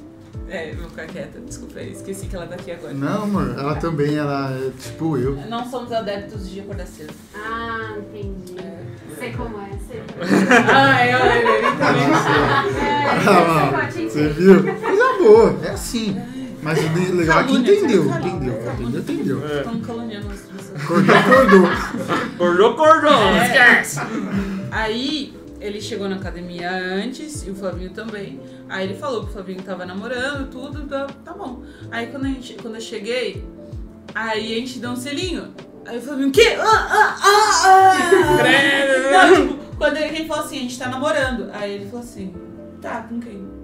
É, 0.50 0.74
vou 0.74 0.90
ficar 0.90 1.06
quieta, 1.06 1.38
desculpa 1.40 1.78
aí, 1.78 1.92
esqueci 1.92 2.26
que 2.26 2.34
ela 2.34 2.44
tá 2.46 2.56
aqui 2.56 2.72
agora. 2.72 2.92
Não, 2.92 3.22
amor, 3.22 3.54
ela 3.56 3.76
também, 3.76 4.16
ela 4.16 4.50
é 4.50 4.70
tipo 4.82 5.16
eu. 5.16 5.36
Não 5.48 5.64
somos 5.70 5.92
adeptos 5.92 6.50
de 6.50 6.58
acordar 6.60 6.86
cedo. 6.88 7.14
Ah, 7.36 7.94
entendi. 7.98 8.56
Sei 9.16 9.32
como 9.32 9.60
é, 9.60 9.68
sei 9.88 10.02
como 10.08 10.24
é. 10.24 10.72
Ah, 10.74 11.06
eu, 11.06 11.18
eu, 11.18 11.52
eu 11.52 11.76
também. 11.76 12.02
É, 12.82 13.06
Ah, 13.06 13.16
esse 13.16 13.26
lá, 13.28 13.70
pacote 13.70 14.10
Você 14.10 14.28
viu? 14.28 14.62
Coisa 14.64 15.18
boa, 15.18 15.56
é 15.64 15.70
assim. 15.70 16.20
Mas 16.62 16.78
o 16.78 17.16
legal 17.16 17.40
é 17.40 17.44
que 17.44 17.52
entendeu, 17.54 18.04
entendeu, 18.06 18.62
entendeu, 18.74 19.00
entendeu. 19.00 19.48
É. 19.48 19.58
Estamos 19.58 19.86
caluniando 19.86 20.26
as 20.30 20.40
pessoas. 20.40 20.82
Acordou, 20.82 21.16
acordou. 21.16 21.66
Acordou, 22.34 22.70
acordou, 22.72 23.12
É. 23.12 23.46
esquece. 23.46 24.00
Aí 24.70 25.39
ele 25.60 25.80
chegou 25.80 26.08
na 26.08 26.16
academia 26.16 26.70
antes 26.70 27.46
e 27.46 27.50
o 27.50 27.54
Flavinho 27.54 27.90
também. 27.90 28.40
Aí 28.68 28.86
ele 28.86 28.94
falou 28.94 29.24
que 29.24 29.30
o 29.30 29.32
Flavinho 29.32 29.62
tava 29.62 29.84
namorando, 29.84 30.50
tudo, 30.50 30.86
tá, 30.86 31.06
tá 31.24 31.32
bom. 31.34 31.62
Aí 31.90 32.06
quando, 32.06 32.24
a 32.24 32.28
gente, 32.28 32.54
quando 32.54 32.76
eu 32.76 32.80
cheguei, 32.80 33.44
aí 34.14 34.54
a 34.54 34.58
gente 34.58 34.78
deu 34.78 34.90
um 34.90 34.96
selinho. 34.96 35.54
Aí 35.84 35.98
o 35.98 36.00
Flavinho, 36.00 36.28
o 36.28 36.32
quê? 36.32 36.56
Ah, 36.58 36.88
ah, 36.90 37.16
ah, 37.22 37.62
ah. 37.66 39.28
Não, 39.28 39.48
tipo, 39.48 39.76
quando 39.76 39.96
ele 39.98 40.26
falou 40.26 40.44
assim, 40.44 40.58
a 40.58 40.62
gente 40.62 40.78
tá 40.78 40.88
namorando. 40.88 41.50
Aí 41.52 41.74
ele 41.74 41.86
falou 41.86 42.00
assim, 42.00 42.34
tá, 42.80 43.02
com 43.02 43.20
quem? 43.20 43.59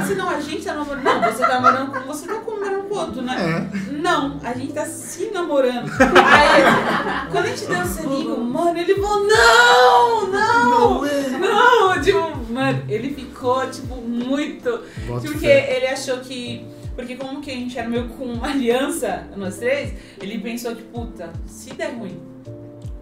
Assim, 0.00 0.14
não, 0.14 0.30
a 0.30 0.40
gente 0.40 0.64
tá 0.64 0.74
namorando. 0.74 1.02
Não, 1.04 1.20
você 1.20 1.38
tá 1.38 1.48
namorando 1.48 1.92
com 1.92 2.00
você 2.06 2.26
tá 2.26 2.34
namorando 2.34 2.88
com 2.88 2.94
outro, 2.94 3.22
né? 3.22 3.36
É. 3.38 3.92
Não, 3.92 4.40
a 4.42 4.52
gente 4.54 4.72
tá 4.72 4.84
se 4.86 5.30
namorando. 5.30 5.90
Aí, 6.00 7.30
quando 7.30 7.44
a 7.44 7.48
gente 7.48 7.66
deu 7.66 7.80
o 7.80 7.86
selinho, 7.86 8.40
mano, 8.40 8.78
ele 8.78 8.94
falou, 8.94 9.26
não, 9.26 10.26
não, 10.28 11.02
não. 11.02 12.02
Tipo, 12.02 12.52
mano, 12.52 12.82
ele 12.88 13.14
ficou, 13.14 13.66
tipo, 13.70 13.96
muito... 13.96 14.82
Bota 15.06 15.26
Porque 15.26 15.46
fé. 15.46 15.76
ele 15.76 15.86
achou 15.86 16.18
que... 16.18 16.66
Porque 16.94 17.16
como 17.16 17.40
que 17.40 17.50
a 17.50 17.54
gente 17.54 17.76
era 17.78 17.88
meio 17.88 18.08
com 18.10 18.24
uma 18.24 18.48
aliança, 18.50 19.26
nós 19.36 19.56
três, 19.56 19.92
ele 20.20 20.38
pensou 20.38 20.76
que, 20.76 20.82
puta, 20.82 21.32
se 21.46 21.74
der 21.74 21.92
ruim, 21.94 22.20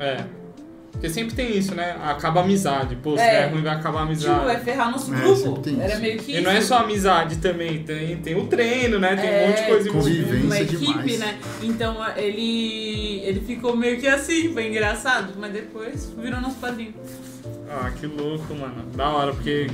É. 0.00 0.24
Porque 1.02 1.12
sempre 1.14 1.34
tem 1.34 1.58
isso, 1.58 1.74
né? 1.74 1.96
Acaba 2.00 2.38
a 2.38 2.44
amizade. 2.44 2.94
Pô, 2.94 3.16
se 3.16 3.22
É. 3.24 3.40
der 3.42 3.50
ruim, 3.52 3.60
vai 3.62 3.74
acabar 3.74 4.04
a 4.04 4.06
Tipo, 4.14 4.22
vai 4.24 4.36
amizade. 4.36 4.64
ferrar 4.64 4.88
nosso 4.92 5.12
É, 5.12 5.18
grupo. 5.18 5.58
tem 5.60 5.80
Era 5.80 5.94
isso. 5.94 6.00
meio 6.00 6.18
que 6.20 6.36
E 6.36 6.40
não 6.40 6.50
é 6.52 6.60
só 6.60 6.78
amizade 6.78 7.38
também, 7.38 7.82
tem, 7.82 8.18
tem 8.18 8.36
o 8.40 8.46
treino, 8.46 9.00
né? 9.00 9.16
Tem 9.16 9.28
É, 9.28 9.42
um 9.44 9.48
monte 9.48 9.60
de 9.62 9.66
coisa 9.66 9.88
envolvida. 9.88 10.22
convivência. 10.26 10.46
uma 10.46 10.60
equipe, 10.60 10.86
demais. 10.86 11.18
né? 11.18 11.38
Então 11.60 11.96
ele 12.16 13.20
ele 13.24 13.40
ficou 13.40 13.76
meio 13.76 13.98
que 13.98 14.06
assim, 14.06 14.52
foi 14.52 14.68
engraçado, 14.68 15.32
mas 15.40 15.52
depois 15.52 16.12
virou 16.16 16.40
nosso 16.40 16.54
padrinho. 16.58 16.94
Ah, 17.68 17.90
que 17.90 18.06
louco, 18.06 18.54
mano. 18.54 18.84
Da 18.94 19.08
hora, 19.08 19.32
porque 19.32 19.66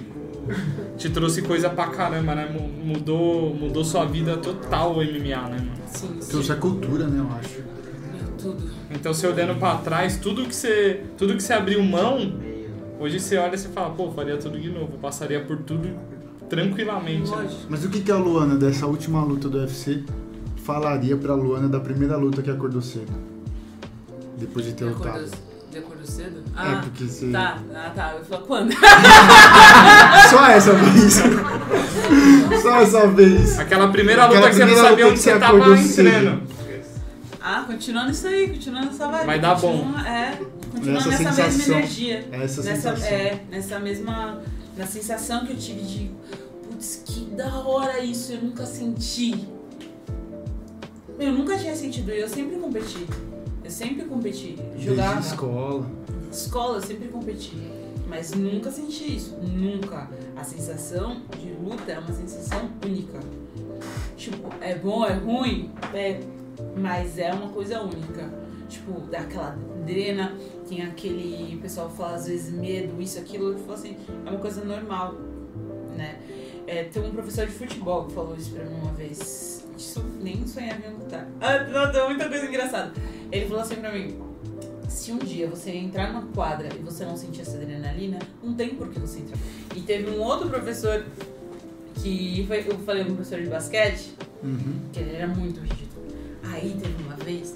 te 0.97 1.11
trouxe 1.11 1.43
coisa 1.43 1.69
pra 1.69 1.89
caramba, 1.89 2.35
né? 2.35 2.49
Mu- 2.51 2.69
Mudou, 2.95 3.55
mudou 3.55 3.85
sua 3.85 4.07
vida 4.07 4.39
total 4.39 4.95
o 4.97 5.03
MMA, 5.03 5.43
né, 5.51 5.59
mano? 5.59 5.73
Sim, 5.89 6.17
sim. 6.23 6.31
Trouxe 6.31 6.53
a 6.53 6.57
cultura, 6.57 7.07
né, 7.07 7.21
eu 7.21 7.37
acho. 7.39 7.69
Tudo. 8.39 8.63
Então 8.91 9.13
você 9.13 9.27
olhando 9.27 9.59
pra 9.59 9.77
trás, 9.77 10.17
tudo 10.17 10.45
que 10.45 10.55
você, 10.55 11.03
tudo 11.17 11.35
que 11.35 11.43
você 11.43 11.53
abriu 11.53 11.83
mão, 11.83 12.35
hoje 13.01 13.19
você 13.21 13.37
olha 13.37 13.55
e 13.55 13.59
você 13.59 13.69
fala, 13.69 13.91
pô, 13.91 14.11
faria 14.13 14.37
tudo 14.37 14.59
de 14.61 14.71
novo, 14.71 14.99
passaria 14.99 15.41
por 15.41 15.57
tudo 15.59 15.89
tranquilamente. 16.49 17.31
Né? 17.31 17.49
Mas 17.69 17.85
o 17.85 17.89
que, 17.91 18.01
que 18.01 18.11
a 18.11 18.17
Luana, 18.17 18.57
dessa 18.57 18.87
última 18.87 19.23
luta 19.23 19.49
do 19.49 19.59
UFC, 19.59 20.03
falaria 20.65 21.17
pra 21.17 21.35
Luana 21.35 21.69
da 21.69 21.81
primeira 21.81 22.17
luta 22.17 22.41
que 22.43 22.51
acordou 22.51 22.81
cedo? 22.81 23.13
Depois 24.39 24.65
de 24.65 24.73
ter 24.73 24.85
De 24.87 24.95
lutado. 24.95 25.25
de 25.71 25.79
acordo 25.79 26.07
cedo? 26.07 26.39
É, 26.39 26.51
Ah, 26.57 26.81
porque 26.83 27.05
você. 27.05 27.29
tá. 27.31 27.59
Ah, 27.75 27.91
tá. 27.95 28.15
Eu 28.19 28.25
falo, 28.25 28.43
quando? 28.47 28.73
Só 30.31 30.47
essa 30.47 30.73
vez. 30.75 31.21
Só 32.63 32.81
essa 32.81 33.07
vez. 33.09 33.59
Aquela 33.59 33.89
primeira 33.89 34.25
Aquela 34.25 34.41
luta 34.41 34.51
que 34.51 34.57
você 34.57 34.61
não 34.65 34.67
primeira 34.69 34.89
sabia 34.91 35.07
onde 35.07 35.15
que 35.15 35.21
você 35.23 35.39
tava 35.39 35.57
acordou 35.59 35.77
cedo. 35.77 36.58
Ah, 37.41 37.65
continuando 37.67 38.11
isso 38.11 38.27
aí, 38.27 38.49
continuando 38.49 38.89
essa 38.91 39.07
vibe. 39.09 39.27
Vai 39.27 39.41
dar 39.41 39.55
bom. 39.55 39.85
É, 40.01 40.37
continuando 40.73 40.99
Essa 40.99 41.09
nessa 41.11 41.23
mesma 41.25 41.51
sensação. 41.51 41.75
energia. 41.77 42.19
Essa 42.33 42.63
nessa, 42.63 42.63
sensação. 42.97 43.09
é, 43.09 43.41
nessa 43.51 43.79
mesma. 43.79 44.43
Na 44.77 44.87
sensação 44.87 45.47
que 45.47 45.53
eu 45.53 45.57
tive 45.57 45.81
de. 45.83 46.11
Putz, 46.69 47.03
que 47.05 47.25
da 47.27 47.59
hora 47.61 48.01
isso, 48.01 48.33
eu 48.33 48.43
nunca 48.43 48.65
senti. 48.67 49.49
Eu 51.19 51.33
nunca 51.33 51.57
tinha 51.59 51.75
sentido, 51.75 52.11
eu 52.11 52.29
sempre 52.29 52.57
competi. 52.57 53.07
Eu 53.65 53.71
sempre 53.71 54.05
competi. 54.05 54.57
Jogava. 54.79 55.15
Desde 55.15 55.31
escola. 55.33 55.91
Escola, 56.31 56.77
eu 56.79 56.83
sempre 56.83 57.09
competi. 57.09 57.57
Mas 58.09 58.33
nunca 58.33 58.71
senti 58.71 59.17
isso. 59.17 59.37
Nunca. 59.43 60.09
A 60.37 60.45
sensação 60.45 61.23
de 61.39 61.51
luta 61.51 61.91
é 61.93 61.99
uma 61.99 62.13
sensação 62.13 62.71
única. 62.85 63.19
Tipo, 64.17 64.49
é 64.61 64.75
bom, 64.77 65.05
é 65.05 65.13
ruim? 65.15 65.71
É. 65.93 66.21
Mas 66.77 67.19
é 67.19 67.33
uma 67.33 67.49
coisa 67.49 67.81
única. 67.81 68.29
Tipo, 68.69 69.01
dá 69.11 69.21
aquela 69.21 69.57
drena, 69.87 70.37
tem 70.69 70.83
aquele. 70.83 71.57
O 71.57 71.61
pessoal 71.61 71.89
fala 71.89 72.15
às 72.17 72.27
vezes 72.27 72.53
medo, 72.53 73.01
isso, 73.01 73.19
aquilo. 73.19 73.53
Eu 73.53 73.59
falo 73.61 73.73
assim, 73.75 73.97
é 74.27 74.31
uma 74.31 74.39
coisa 74.39 74.63
normal, 74.65 75.15
né? 75.97 76.19
É, 76.67 76.85
tem 76.85 77.03
um 77.03 77.11
professor 77.11 77.47
de 77.47 77.53
futebol 77.53 78.05
que 78.05 78.13
falou 78.13 78.37
isso 78.37 78.51
pra 78.51 78.65
mim 78.65 78.75
uma 78.83 78.93
vez. 78.93 79.65
Isso 79.77 80.05
nem 80.21 80.47
sonhava 80.47 80.87
em 80.87 80.93
lutar. 80.93 81.27
Ah, 81.41 81.65
não, 81.65 81.91
tem 81.91 82.05
muita 82.09 82.29
coisa 82.29 82.45
engraçada. 82.47 82.93
Ele 83.33 83.47
falou 83.47 83.63
assim 83.63 83.77
pra 83.77 83.91
mim: 83.93 84.19
se 84.89 85.13
um 85.13 85.19
dia 85.19 85.49
você 85.49 85.71
entrar 85.71 86.13
numa 86.13 86.27
quadra 86.33 86.69
e 86.75 86.83
você 86.83 87.05
não 87.07 87.17
sentir 87.17 87.41
essa 87.43 87.57
adrenalina, 87.57 88.19
não 88.43 88.53
tem 88.55 88.71
por 88.71 88.89
que 88.91 88.99
você 88.99 89.21
entrar. 89.21 89.39
E 89.75 89.81
teve 89.81 90.11
um 90.11 90.21
outro 90.21 90.51
professor 90.51 91.05
que 91.95 92.45
foi, 92.47 92.65
eu 92.69 92.79
falei 92.81 93.03
um 93.05 93.15
professor 93.15 93.41
de 93.41 93.49
basquete, 93.49 94.13
Uhum. 94.43 94.81
que 94.93 95.01
ele 95.01 95.17
era 95.17 95.27
muito 95.27 95.59
rígido. 95.61 95.88
Aí 96.59 96.77
teve 96.81 97.03
uma 97.03 97.17
vez 97.17 97.55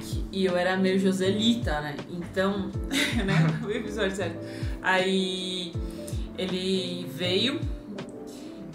que 0.00 0.24
e 0.32 0.44
eu 0.44 0.56
era 0.56 0.76
meio 0.76 0.98
Joselita, 0.98 1.80
né? 1.80 1.96
Então, 2.10 2.70
né? 3.24 3.60
O 3.64 3.70
episódio 3.70 4.14
sério. 4.16 4.36
Aí 4.82 5.72
ele 6.38 7.06
veio 7.14 7.58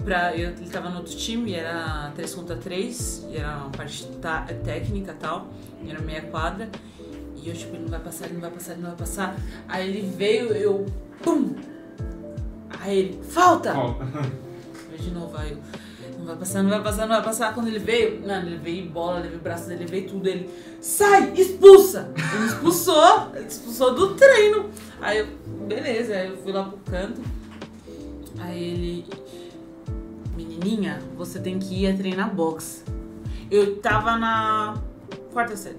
pra. 0.04 0.36
Eu, 0.36 0.50
ele 0.52 0.70
tava 0.70 0.90
no 0.90 0.98
outro 0.98 1.16
time, 1.16 1.54
era 1.54 2.12
3 2.16 2.34
contra 2.36 2.56
3, 2.58 3.28
e 3.32 3.38
era 3.38 3.58
uma 3.58 3.70
parte 3.70 4.06
ta- 4.22 4.48
técnica 4.64 5.12
e 5.12 5.16
tal, 5.16 5.48
e 5.84 5.90
era 5.92 6.02
meia 6.02 6.22
quadra. 6.24 6.70
E 7.36 7.50
eu, 7.50 7.56
tipo, 7.56 7.76
ele 7.76 7.84
não 7.84 7.90
vai 7.90 8.00
passar, 8.00 8.26
ele 8.26 8.36
não 8.36 8.42
vai 8.42 8.52
passar, 8.52 8.72
ele 8.74 8.82
não 8.82 8.90
vai 8.90 8.98
passar. 9.00 9.36
Aí 9.68 9.88
ele 9.90 10.12
veio, 10.16 10.52
eu. 10.54 10.86
Pum! 11.24 11.56
Aí 12.80 12.98
ele, 12.98 13.20
falta! 13.24 13.78
Ó, 13.78 13.96
Eu 14.92 14.98
de 14.98 15.12
novo, 15.12 15.38
aí 15.38 15.52
eu, 15.52 15.58
vai 16.26 16.36
passar, 16.36 16.64
não 16.64 16.70
vai 16.70 16.84
passar, 16.84 17.02
não 17.02 17.16
vai 17.16 17.24
passar. 17.24 17.54
Quando 17.54 17.68
ele 17.68 17.80
veio, 17.80 18.22
mano, 18.26 18.48
ele 18.48 18.58
veio 18.58 18.90
bola, 18.90 19.20
ele 19.20 19.30
veio 19.30 19.42
braço 19.42 19.72
ele 19.72 19.86
veio 19.86 20.08
tudo. 20.08 20.28
Ele, 20.28 20.50
sai, 20.80 21.34
expulsa! 21.34 22.12
Ele 22.36 22.46
expulsou, 22.46 23.32
ele 23.36 23.48
expulsou 23.48 23.94
do 23.94 24.16
treino. 24.16 24.70
Aí 25.02 25.20
eu, 25.20 25.28
beleza, 25.68 26.14
aí 26.14 26.30
eu 26.30 26.38
fui 26.38 26.52
lá 26.52 26.64
pro 26.64 26.78
canto. 26.92 27.22
Aí 28.40 28.64
ele, 28.64 29.06
menininha, 30.36 31.02
você 31.16 31.40
tem 31.40 31.60
que 31.60 31.84
ir 31.84 31.88
a 31.88 31.96
treinar 31.96 32.34
boxe. 32.34 32.84
Eu 33.50 33.78
tava 33.78 34.18
na 34.18 34.76
quarta 35.34 35.56
série. 35.56 35.78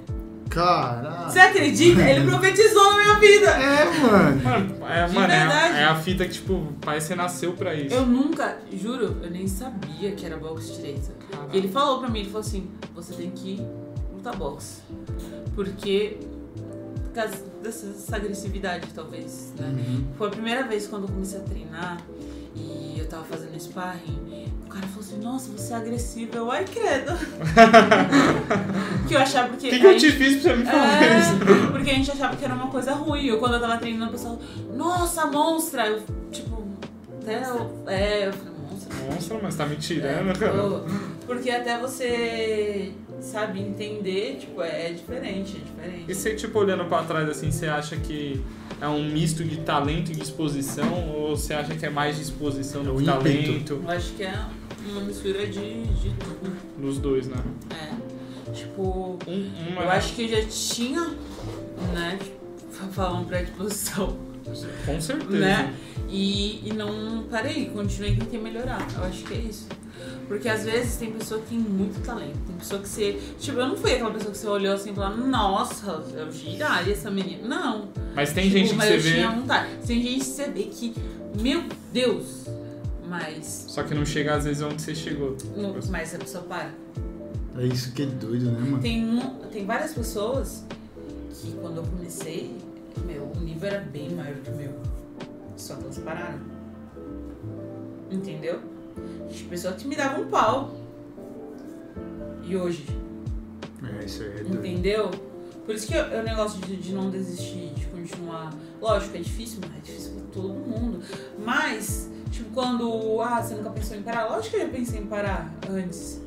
Caralho. 0.53 1.31
Você 1.31 1.39
acredita? 1.39 2.03
Ele 2.03 2.29
profetizou 2.29 2.91
na 2.93 2.97
minha 2.99 3.19
vida. 3.19 3.51
É, 3.51 3.85
mano. 4.01 4.43
Mano, 4.43 4.77
é, 4.87 5.09
mano, 5.09 5.33
é, 5.33 5.39
verdade. 5.39 5.77
a, 5.77 5.81
é 5.81 5.85
a 5.85 5.97
fita 5.97 6.25
que, 6.27 6.33
tipo, 6.33 6.73
parece 6.81 7.07
que 7.07 7.15
você 7.15 7.17
nasceu 7.17 7.53
pra 7.55 7.75
isso. 7.75 7.95
Eu 7.95 8.05
nunca, 8.07 8.59
juro, 8.73 9.17
eu 9.23 9.31
nem 9.31 9.47
sabia 9.49 10.13
que 10.13 10.27
era 10.27 10.37
boxe 10.37 10.73
direito. 10.75 11.11
E 11.53 11.57
ele 11.57 11.69
falou 11.69 12.01
pra 12.01 12.09
mim, 12.09 12.21
ele 12.21 12.29
falou 12.29 12.47
assim, 12.47 12.71
você 12.95 13.15
tem 13.15 13.31
que 13.31 13.65
lutar 14.13 14.37
boxe. 14.37 14.83
Porque, 15.55 16.19
por 17.05 17.13
causa 17.15 17.37
dessa, 17.63 17.87
dessa 17.87 18.17
agressividade, 18.17 18.89
talvez, 18.95 19.53
né? 19.59 19.67
Uhum. 19.69 20.05
Foi 20.19 20.29
a 20.29 20.31
primeira 20.31 20.63
vez 20.65 20.87
quando 20.87 21.05
eu 21.05 21.09
comecei 21.09 21.39
a 21.39 21.43
treinar 21.43 21.99
e 22.55 22.97
eu 22.99 23.07
tava 23.09 23.25
fazendo 23.25 23.59
sparring. 23.59 24.51
O 24.65 24.69
cara 24.69 24.87
falou 24.87 25.01
assim, 25.01 25.19
nossa, 25.21 25.51
você 25.53 25.73
é 25.73 25.77
agressiva. 25.77 26.37
Eu, 26.37 26.51
ai, 26.51 26.65
credo. 26.65 27.13
que 29.07 29.15
eu 29.15 29.19
achava 29.21 29.49
porque... 29.49 29.67
O 29.69 29.71
que, 29.71 29.79
que 29.81 29.87
eu 29.87 29.97
te 29.97 30.11
gente- 30.11 30.17
fiz 30.17 30.43
pra 30.43 30.53
você 30.53 30.57
me 30.59 30.65
falar 30.65 31.03
isso? 31.19 31.33
é, 31.33 31.71
porque 31.71 31.91
a 31.91 31.95
gente 31.95 32.11
achava 32.11 32.37
que 32.37 32.45
era 32.45 32.55
uma 32.55 32.69
coisa 32.69 32.93
ruim. 32.95 33.27
Eu, 33.27 33.39
quando 33.39 33.55
eu 33.55 33.61
tava 33.61 33.77
treinando, 33.79 34.11
o 34.11 34.13
pessoal, 34.13 34.39
nossa, 34.75 35.27
monstra! 35.27 35.87
Eu, 35.89 36.03
tipo, 36.31 36.63
até 37.21 37.43
eu, 37.45 37.85
é, 37.87 38.29
eu 38.29 38.33
falei. 38.33 38.52
Nossa, 39.11 39.39
mas 39.43 39.55
tá 39.57 39.67
me 39.67 39.77
tirando, 39.77 40.31
É, 40.31 40.35
cara. 40.35 40.85
porque 41.27 41.51
até 41.51 41.79
você, 41.79 42.93
sabe, 43.21 43.61
entender, 43.61 44.37
tipo, 44.41 44.63
é, 44.63 44.89
é 44.89 44.93
diferente, 44.93 45.57
é 45.57 45.61
E 45.61 45.65
diferente. 45.91 46.15
você, 46.15 46.35
tipo, 46.35 46.59
olhando 46.59 46.85
pra 46.87 47.03
trás, 47.03 47.29
assim, 47.29 47.51
você 47.51 47.67
acha 47.67 47.97
que 47.97 48.41
é 48.81 48.89
um 48.89 49.05
misto 49.11 49.45
de 49.45 49.59
talento 49.59 50.13
e 50.13 50.15
disposição? 50.17 51.11
Ou 51.15 51.37
você 51.37 51.55
acha 51.55 51.75
que 51.75 51.87
é 51.87 51.91
mais 51.91 52.17
disposição 52.17 52.83
do 52.83 52.95
O 52.95 52.99
que 52.99 53.05
talento? 53.05 53.81
Eu 53.85 53.91
acho 53.91 54.13
que 54.13 54.23
é 54.25 54.35
uma 54.91 55.01
mistura 55.03 55.47
de, 55.47 55.83
de 55.85 56.11
tudo. 56.19 56.53
Nos 56.79 56.99
dois, 56.99 57.27
né? 57.29 57.37
É. 57.71 58.53
Tipo, 58.53 59.19
Um, 59.27 59.51
uma, 59.73 59.83
eu 59.83 59.91
acho 59.91 60.15
que 60.15 60.23
eu 60.25 60.29
já 60.29 60.43
tinha, 60.49 61.01
né, 61.95 62.19
tipo, 62.23 62.93
falando 62.93 63.27
pra 63.29 63.41
disposição. 63.43 64.17
Com 64.87 65.01
certeza. 65.01 65.39
né? 65.39 65.75
E, 66.09 66.69
e 66.69 66.73
não 66.75 67.25
parei, 67.31 67.67
continuei 67.67 68.15
tentei 68.17 68.41
melhorar. 68.41 68.87
Eu 68.97 69.05
acho 69.05 69.25
que 69.25 69.35
é 69.35 69.39
isso. 69.39 69.67
Porque 70.29 70.49
às 70.49 70.65
vezes 70.65 70.97
tem 70.97 71.13
pessoa 71.13 71.41
que 71.41 71.49
tem 71.51 71.59
muito 71.59 72.03
talento. 72.05 72.37
Tem 72.47 72.57
pessoa 72.57 72.81
que 72.81 72.89
você. 72.89 73.19
Tipo, 73.39 73.59
eu 73.61 73.69
não 73.69 73.77
fui 73.77 73.93
aquela 73.93 74.11
pessoa 74.11 74.33
que 74.33 74.39
você 74.39 74.47
olhou 74.47 74.75
assim 74.75 74.91
e 74.91 74.95
falou, 74.95 75.17
nossa, 75.27 76.03
eu 76.17 76.31
giraria 76.33 76.93
essa 76.93 77.11
menina. 77.11 77.47
Não. 77.47 77.89
Mas 78.15 78.33
tem 78.33 78.45
Tipo, 78.45 78.57
gente 78.59 78.71
que 78.71 78.77
mas 78.77 78.89
você 78.89 78.97
eu 78.97 79.01
vê, 79.01 79.15
tinha 79.15 79.31
vontade. 79.31 79.69
Tem 79.87 80.03
gente 80.03 80.19
que 80.19 80.25
você 80.25 80.49
vê 80.51 80.63
que, 80.65 80.95
meu 81.41 81.65
Deus! 81.93 82.47
Mas. 83.09 83.67
só 83.69 83.83
que 83.83 83.95
não 83.95 84.07
chega 84.07 84.35
às 84.35 84.45
vezes 84.45 84.63
onde 84.63 84.81
você 84.81 84.95
chegou. 84.95 85.37
não- 85.57 85.75
mas 85.91 86.15
a 86.15 86.19
pessoa 86.19 86.45
para. 86.45 86.71
É 87.59 87.67
isso 87.67 87.93
que 87.93 88.03
é 88.03 88.07
doido, 88.07 88.47
né, 88.51 88.59
mano? 88.61 88.79
Tem, 88.81 89.05
um- 89.05 89.35
tem 89.53 89.67
várias 89.67 89.93
pessoas 89.93 90.65
que 91.31 91.53
quando 91.61 91.79
eu 91.79 91.83
comecei, 91.83 92.57
meu, 93.01 93.25
o 93.35 93.41
nível 93.41 93.69
era 93.69 93.81
bem 93.81 94.11
maior 94.11 94.37
que 94.37 94.51
o 94.51 94.55
meu. 94.57 94.73
Só 95.57 95.77
que 95.77 95.85
elas 95.85 95.99
pararam. 95.99 96.41
Entendeu? 98.11 98.61
Tinha 99.31 99.49
pessoa 99.49 99.75
que 99.75 99.87
me 99.87 99.97
dava 99.97 100.21
um 100.21 100.27
pau. 100.29 100.71
E 102.45 102.57
hoje, 102.57 102.85
É, 104.01 104.05
isso 104.05 104.23
aí 104.23 104.29
é 104.29 104.33
doido. 104.43 104.55
entendeu? 104.67 105.11
Por 105.65 105.75
isso 105.75 105.87
que 105.87 105.95
eu, 105.95 106.03
eu 106.07 106.23
negócio 106.25 106.61
de, 106.61 106.77
de 106.77 106.93
não 106.93 107.09
desistir, 107.09 107.73
de 107.75 107.87
continuar. 107.87 108.53
Lógico, 108.81 109.17
é 109.17 109.21
difícil, 109.21 109.61
mas 109.63 109.79
é 109.79 109.81
difícil 109.81 110.13
pra 110.15 110.23
todo 110.33 110.49
mundo. 110.55 111.01
Mas, 111.39 112.11
tipo, 112.31 112.51
quando. 112.53 113.21
Ah, 113.21 113.41
você 113.41 113.55
nunca 113.55 113.71
pensou 113.71 113.97
em 113.97 114.03
parar? 114.03 114.29
Lógico 114.29 114.57
que 114.57 114.63
eu 114.63 114.67
já 114.67 114.73
pensei 114.73 115.01
em 115.01 115.07
parar 115.07 115.55
antes. 115.71 116.21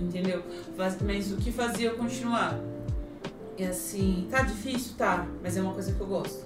Entendeu? 0.00 0.42
Mas, 0.76 1.00
mas 1.00 1.32
o 1.32 1.36
que 1.36 1.52
fazia 1.52 1.90
eu 1.90 1.96
continuar? 1.96 2.58
É 3.58 3.66
assim, 3.66 4.26
tá 4.30 4.42
difícil? 4.42 4.94
Tá, 4.98 5.26
mas 5.42 5.56
é 5.56 5.62
uma 5.62 5.72
coisa 5.72 5.92
que 5.92 6.00
eu 6.00 6.06
gosto. 6.06 6.44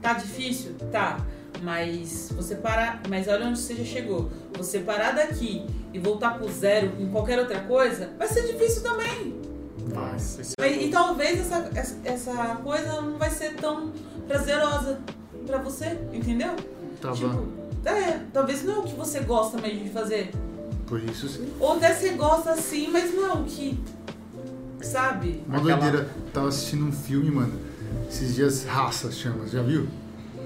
Tá 0.00 0.14
difícil? 0.14 0.74
Tá. 0.90 1.24
Mas 1.62 2.32
você 2.34 2.56
parar. 2.56 3.02
Mas 3.08 3.28
olha 3.28 3.46
onde 3.46 3.58
você 3.58 3.74
já 3.74 3.84
chegou. 3.84 4.30
Você 4.56 4.80
parar 4.80 5.12
daqui 5.12 5.64
e 5.92 5.98
voltar 5.98 6.38
pro 6.38 6.50
zero 6.50 6.92
em 6.98 7.08
qualquer 7.08 7.38
outra 7.38 7.60
coisa, 7.60 8.10
vai 8.18 8.28
ser 8.28 8.42
difícil 8.42 8.82
também. 8.82 9.40
Nossa, 9.92 10.42
é 10.58 10.72
E, 10.72 10.90
talvez 10.90 11.40
essa, 11.40 11.70
essa, 11.74 11.96
essa 12.04 12.56
coisa 12.62 13.00
não 13.00 13.18
vai 13.18 13.30
ser 13.30 13.54
tão 13.54 13.92
prazerosa 14.26 14.98
pra 15.46 15.58
você, 15.58 15.98
entendeu? 16.12 16.54
Tava. 17.00 17.14
Tipo, 17.14 17.48
é, 17.84 18.20
talvez 18.32 18.64
não 18.64 18.76
é 18.76 18.78
o 18.78 18.82
que 18.82 18.94
você 18.94 19.20
gosta 19.20 19.60
mesmo 19.60 19.84
de 19.84 19.90
fazer. 19.90 20.30
Por 20.86 21.02
isso 21.02 21.28
sim. 21.28 21.52
Ou 21.60 21.74
até 21.74 21.92
você 21.94 22.10
gosta 22.10 22.56
sim, 22.56 22.88
mas 22.90 23.14
não 23.14 23.26
é 23.26 23.32
o 23.34 23.44
que. 23.44 23.78
Sabe? 24.84 25.42
Uma 25.48 25.58
Aquela- 25.58 25.76
doideira. 25.78 26.08
Tava 26.32 26.48
assistindo 26.48 26.84
um 26.86 26.92
filme, 26.92 27.30
mano. 27.30 27.52
Esses 28.08 28.34
dias, 28.34 28.64
Raça 28.64 29.10
chama, 29.10 29.46
já 29.46 29.62
viu? 29.62 29.86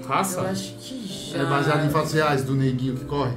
Raça? 0.07 0.39
Eu 0.39 0.47
acho 0.47 0.75
que 0.79 1.31
já. 1.31 1.39
É 1.39 1.45
baseado 1.45 1.85
em 1.85 1.89
fatos 1.89 2.13
reais 2.13 2.43
do 2.43 2.55
neguinho 2.55 2.95
que 2.95 3.05
corre. 3.05 3.33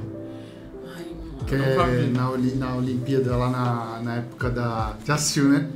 Ai, 0.95 1.05
mano. 1.05 1.45
Que 1.45 1.55
é 1.55 2.07
na, 2.13 2.29
Oli- 2.29 2.55
na 2.55 2.75
Olimpíada, 2.75 3.35
lá 3.35 3.49
na, 3.49 3.99
na 4.01 4.15
época 4.17 4.49
da. 4.49 4.93
Já 5.05 5.15
assistiu, 5.15 5.45
né? 5.49 5.67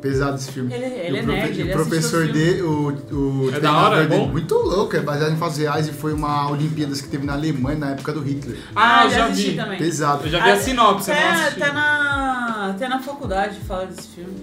Pesado 0.00 0.36
esse 0.36 0.52
filme. 0.52 0.72
Ele, 0.72 0.84
E 0.86 0.88
ele 1.06 1.16
o 1.16 1.22
é 1.22 1.22
nerd, 1.26 1.60
ele 1.60 1.70
o 1.70 1.72
professor 1.72 2.26
dele, 2.30 2.62
o, 2.62 2.92
o 3.12 3.50
É 3.52 3.58
da 3.58 3.72
hora, 3.72 4.02
é 4.02 4.06
dele, 4.06 4.20
bom? 4.20 4.28
muito 4.28 4.54
louco, 4.54 4.94
é 4.94 5.00
baseado 5.00 5.32
em 5.32 5.36
fatos 5.36 5.56
reais 5.56 5.88
e 5.88 5.92
foi 5.92 6.12
uma 6.12 6.48
Olimpíadas 6.50 7.00
que 7.00 7.08
teve 7.08 7.26
na 7.26 7.32
Alemanha 7.32 7.78
na 7.78 7.90
época 7.92 8.12
do 8.12 8.20
Hitler. 8.20 8.58
Ah, 8.76 9.04
eu 9.06 9.10
já 9.10 9.28
vi. 9.28 9.56
também. 9.56 9.78
Pesado. 9.78 10.24
Eu 10.26 10.30
já 10.30 10.44
vi 10.44 10.50
a 10.50 10.60
sinopse, 10.60 11.10
eu 11.10 11.16
não 11.16 11.22
Até, 11.22 11.32
assisti. 11.32 11.62
até, 11.62 11.72
na, 11.72 12.70
até 12.74 12.88
na 12.88 13.00
faculdade 13.00 13.58
fala 13.60 13.86
desse 13.86 14.06
filme. 14.08 14.36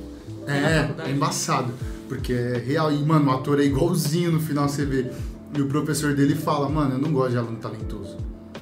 É, 0.47 0.89
é 1.07 1.11
embaçado. 1.11 1.71
Porque 2.07 2.33
é 2.33 2.57
real. 2.57 2.91
E, 2.91 2.97
mano, 3.03 3.31
o 3.31 3.33
ator 3.33 3.59
é 3.59 3.63
igualzinho 3.63 4.31
no 4.31 4.39
final 4.39 4.67
você 4.67 4.85
vê. 4.85 5.07
E 5.55 5.61
o 5.61 5.67
professor 5.67 6.13
dele 6.13 6.35
fala, 6.35 6.67
mano, 6.69 6.95
eu 6.95 6.99
não 6.99 7.11
gosto 7.11 7.31
de 7.31 7.37
aluno 7.37 7.57
talentoso. 7.57 8.17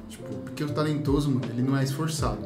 Tipo, 0.09 0.33
porque 0.45 0.63
o 0.63 0.69
talentoso, 0.69 1.29
mano, 1.29 1.45
ele 1.51 1.61
não 1.61 1.77
é 1.77 1.83
esforçado. 1.83 2.39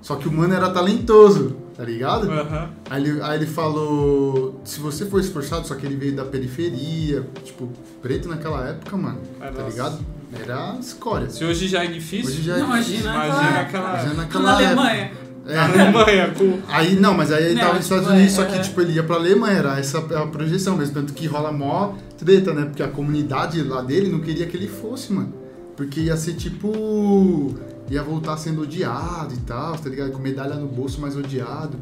Só 0.00 0.16
que 0.16 0.28
o 0.28 0.32
mano 0.32 0.52
era 0.54 0.68
talentoso, 0.70 1.56
tá 1.76 1.82
ligado? 1.84 2.30
Aham. 2.30 2.70
Aí 2.90 3.02
ele, 3.02 3.22
aí 3.22 3.38
ele 3.38 3.46
falou, 3.46 4.60
se 4.64 4.78
você 4.80 5.06
for 5.06 5.18
esforçado, 5.20 5.66
só 5.66 5.74
que 5.74 5.86
ele 5.86 5.96
veio 5.96 6.14
da 6.14 6.24
periferia, 6.26 7.26
tipo, 7.42 7.70
preto 8.02 8.28
naquela 8.28 8.68
época, 8.68 8.96
mano, 8.98 9.18
É, 9.40 9.46
tá 9.46 9.62
nossa. 9.62 9.70
ligado? 9.70 9.98
Era 10.38 10.76
escória. 10.80 11.30
Se 11.30 11.44
hoje 11.44 11.68
já 11.68 11.84
é 11.84 11.86
difícil, 11.86 12.26
Hoje 12.32 12.42
já 12.42 12.56
é 12.56 12.58
Não, 12.60 12.72
difícil. 12.72 13.00
imagina, 13.00 13.14
imagina 13.26 13.50
claro. 13.50 13.66
aquela. 13.66 13.96
Já 13.98 14.08
Na 14.08 14.14
naquela 14.14 14.52
Alemanha. 14.56 15.12
Época. 15.46 15.76
Na 15.76 15.82
É. 15.82 15.82
Alemanha, 15.84 16.34
com. 16.36 16.58
Aí 16.68 16.94
não, 16.96 17.14
mas 17.14 17.30
aí 17.32 17.44
ele 17.44 17.54
Não, 17.54 17.60
tava 17.62 17.74
nos 17.74 17.84
tipo, 17.84 17.94
Estados 17.96 18.16
Unidos, 18.16 18.32
é, 18.32 18.36
só 18.36 18.44
que 18.44 18.54
é. 18.56 18.60
tipo, 18.60 18.80
ele 18.80 18.92
ia 18.92 19.02
pra 19.02 19.16
Alemanha, 19.16 19.58
era 19.58 19.78
essa 19.78 19.98
a 19.98 20.26
projeção 20.26 20.76
mesmo. 20.76 20.94
Tanto 20.94 21.12
que 21.12 21.26
rola 21.26 21.52
mó 21.52 21.94
treta, 22.18 22.52
né? 22.52 22.64
Porque 22.66 22.82
a 22.82 22.88
comunidade 22.88 23.62
lá 23.62 23.82
dele 23.82 24.08
não 24.10 24.20
queria 24.20 24.46
que 24.46 24.56
ele 24.56 24.68
fosse, 24.68 25.12
mano. 25.12 25.32
Porque 25.76 26.00
ia 26.00 26.16
ser 26.16 26.34
tipo. 26.34 27.54
ia 27.90 28.02
voltar 28.02 28.36
sendo 28.36 28.62
odiado 28.62 29.34
e 29.34 29.38
tal, 29.38 29.76
tá 29.76 29.88
ligado? 29.90 30.12
Com 30.12 30.18
medalha 30.18 30.54
no 30.54 30.66
bolso, 30.66 31.00
mas 31.00 31.16
odiado. 31.16 31.76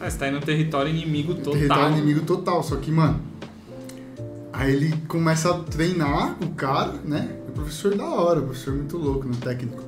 Ah, 0.00 0.08
você 0.10 0.18
tá 0.18 0.28
indo 0.28 0.40
no 0.40 0.44
território 0.44 0.90
inimigo 0.90 1.34
total. 1.34 1.52
Território 1.52 1.96
inimigo 1.98 2.20
total. 2.22 2.62
Só 2.62 2.76
que, 2.76 2.90
mano. 2.90 3.20
Aí 4.52 4.72
ele 4.74 4.94
começa 5.08 5.50
a 5.50 5.54
treinar 5.60 6.36
o 6.42 6.50
cara, 6.50 6.94
né? 7.04 7.28
O 7.48 7.52
professor 7.52 7.94
da 7.94 8.04
hora, 8.04 8.40
o 8.40 8.44
professor 8.44 8.74
muito 8.74 8.96
louco 8.98 9.26
no 9.26 9.34
técnico. 9.36 9.82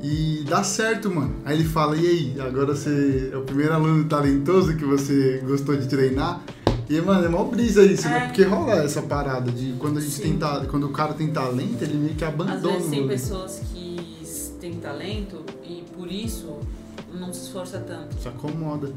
E 0.00 0.44
dá 0.48 0.62
certo, 0.62 1.10
mano. 1.10 1.34
Aí 1.44 1.56
ele 1.58 1.68
fala, 1.68 1.96
e 1.96 2.06
aí, 2.06 2.40
agora 2.40 2.74
você 2.74 3.30
é 3.32 3.36
o 3.36 3.42
primeiro 3.42 3.72
aluno 3.74 4.04
talentoso 4.04 4.76
que 4.76 4.84
você 4.84 5.42
gostou 5.44 5.76
de 5.76 5.88
treinar? 5.88 6.40
E, 6.88 7.00
mano, 7.00 7.24
é 7.24 7.28
mó 7.28 7.44
brisa 7.44 7.82
isso, 7.82 8.08
né? 8.08 8.18
É. 8.18 8.26
Porque 8.28 8.44
rola 8.44 8.82
essa 8.84 9.02
parada 9.02 9.50
de 9.50 9.72
quando 9.78 9.98
a 9.98 10.00
gente 10.00 10.12
Sim. 10.14 10.22
tem 10.22 10.36
ta- 10.38 10.64
quando 10.70 10.84
o 10.86 10.90
cara 10.92 11.12
tem 11.14 11.30
talento, 11.30 11.82
ele 11.82 11.98
meio 11.98 12.14
que 12.14 12.24
Às 12.24 12.32
abandona 12.32 12.74
vezes 12.74 12.86
o 12.86 12.90
tem 12.90 13.08
pessoas 13.08 13.60
que 13.72 13.98
têm 14.60 14.74
talento 14.74 15.44
e 15.64 15.84
por 15.96 16.10
isso 16.10 16.56
não 17.12 17.32
se 17.32 17.42
esforça 17.42 17.78
tanto. 17.80 18.20
Se 18.20 18.28
acomoda. 18.28 18.92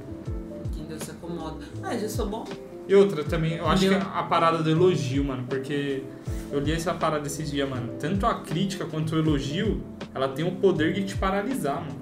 Entendeu? 0.65 0.97
Se 1.03 1.11
acomoda. 1.11 1.65
Ah, 1.83 1.93
eu 1.95 1.99
já 2.01 2.09
sou 2.09 2.27
bom. 2.27 2.45
E 2.91 2.95
outra 2.95 3.23
também, 3.23 3.53
eu 3.53 3.65
acho 3.69 3.87
que 3.87 3.95
a 3.95 4.23
parada 4.23 4.61
do 4.61 4.69
elogio, 4.69 5.23
mano, 5.23 5.45
porque 5.47 6.03
eu 6.51 6.59
li 6.59 6.73
essa 6.73 6.93
parada 6.93 7.25
esses 7.25 7.49
dias, 7.49 7.69
mano. 7.69 7.93
Tanto 7.97 8.25
a 8.25 8.33
crítica 8.33 8.83
quanto 8.83 9.15
o 9.15 9.17
elogio, 9.17 9.81
ela 10.13 10.27
tem 10.27 10.45
o 10.45 10.51
poder 10.51 10.91
de 10.91 11.05
te 11.05 11.15
paralisar, 11.15 11.75
mano. 11.75 11.95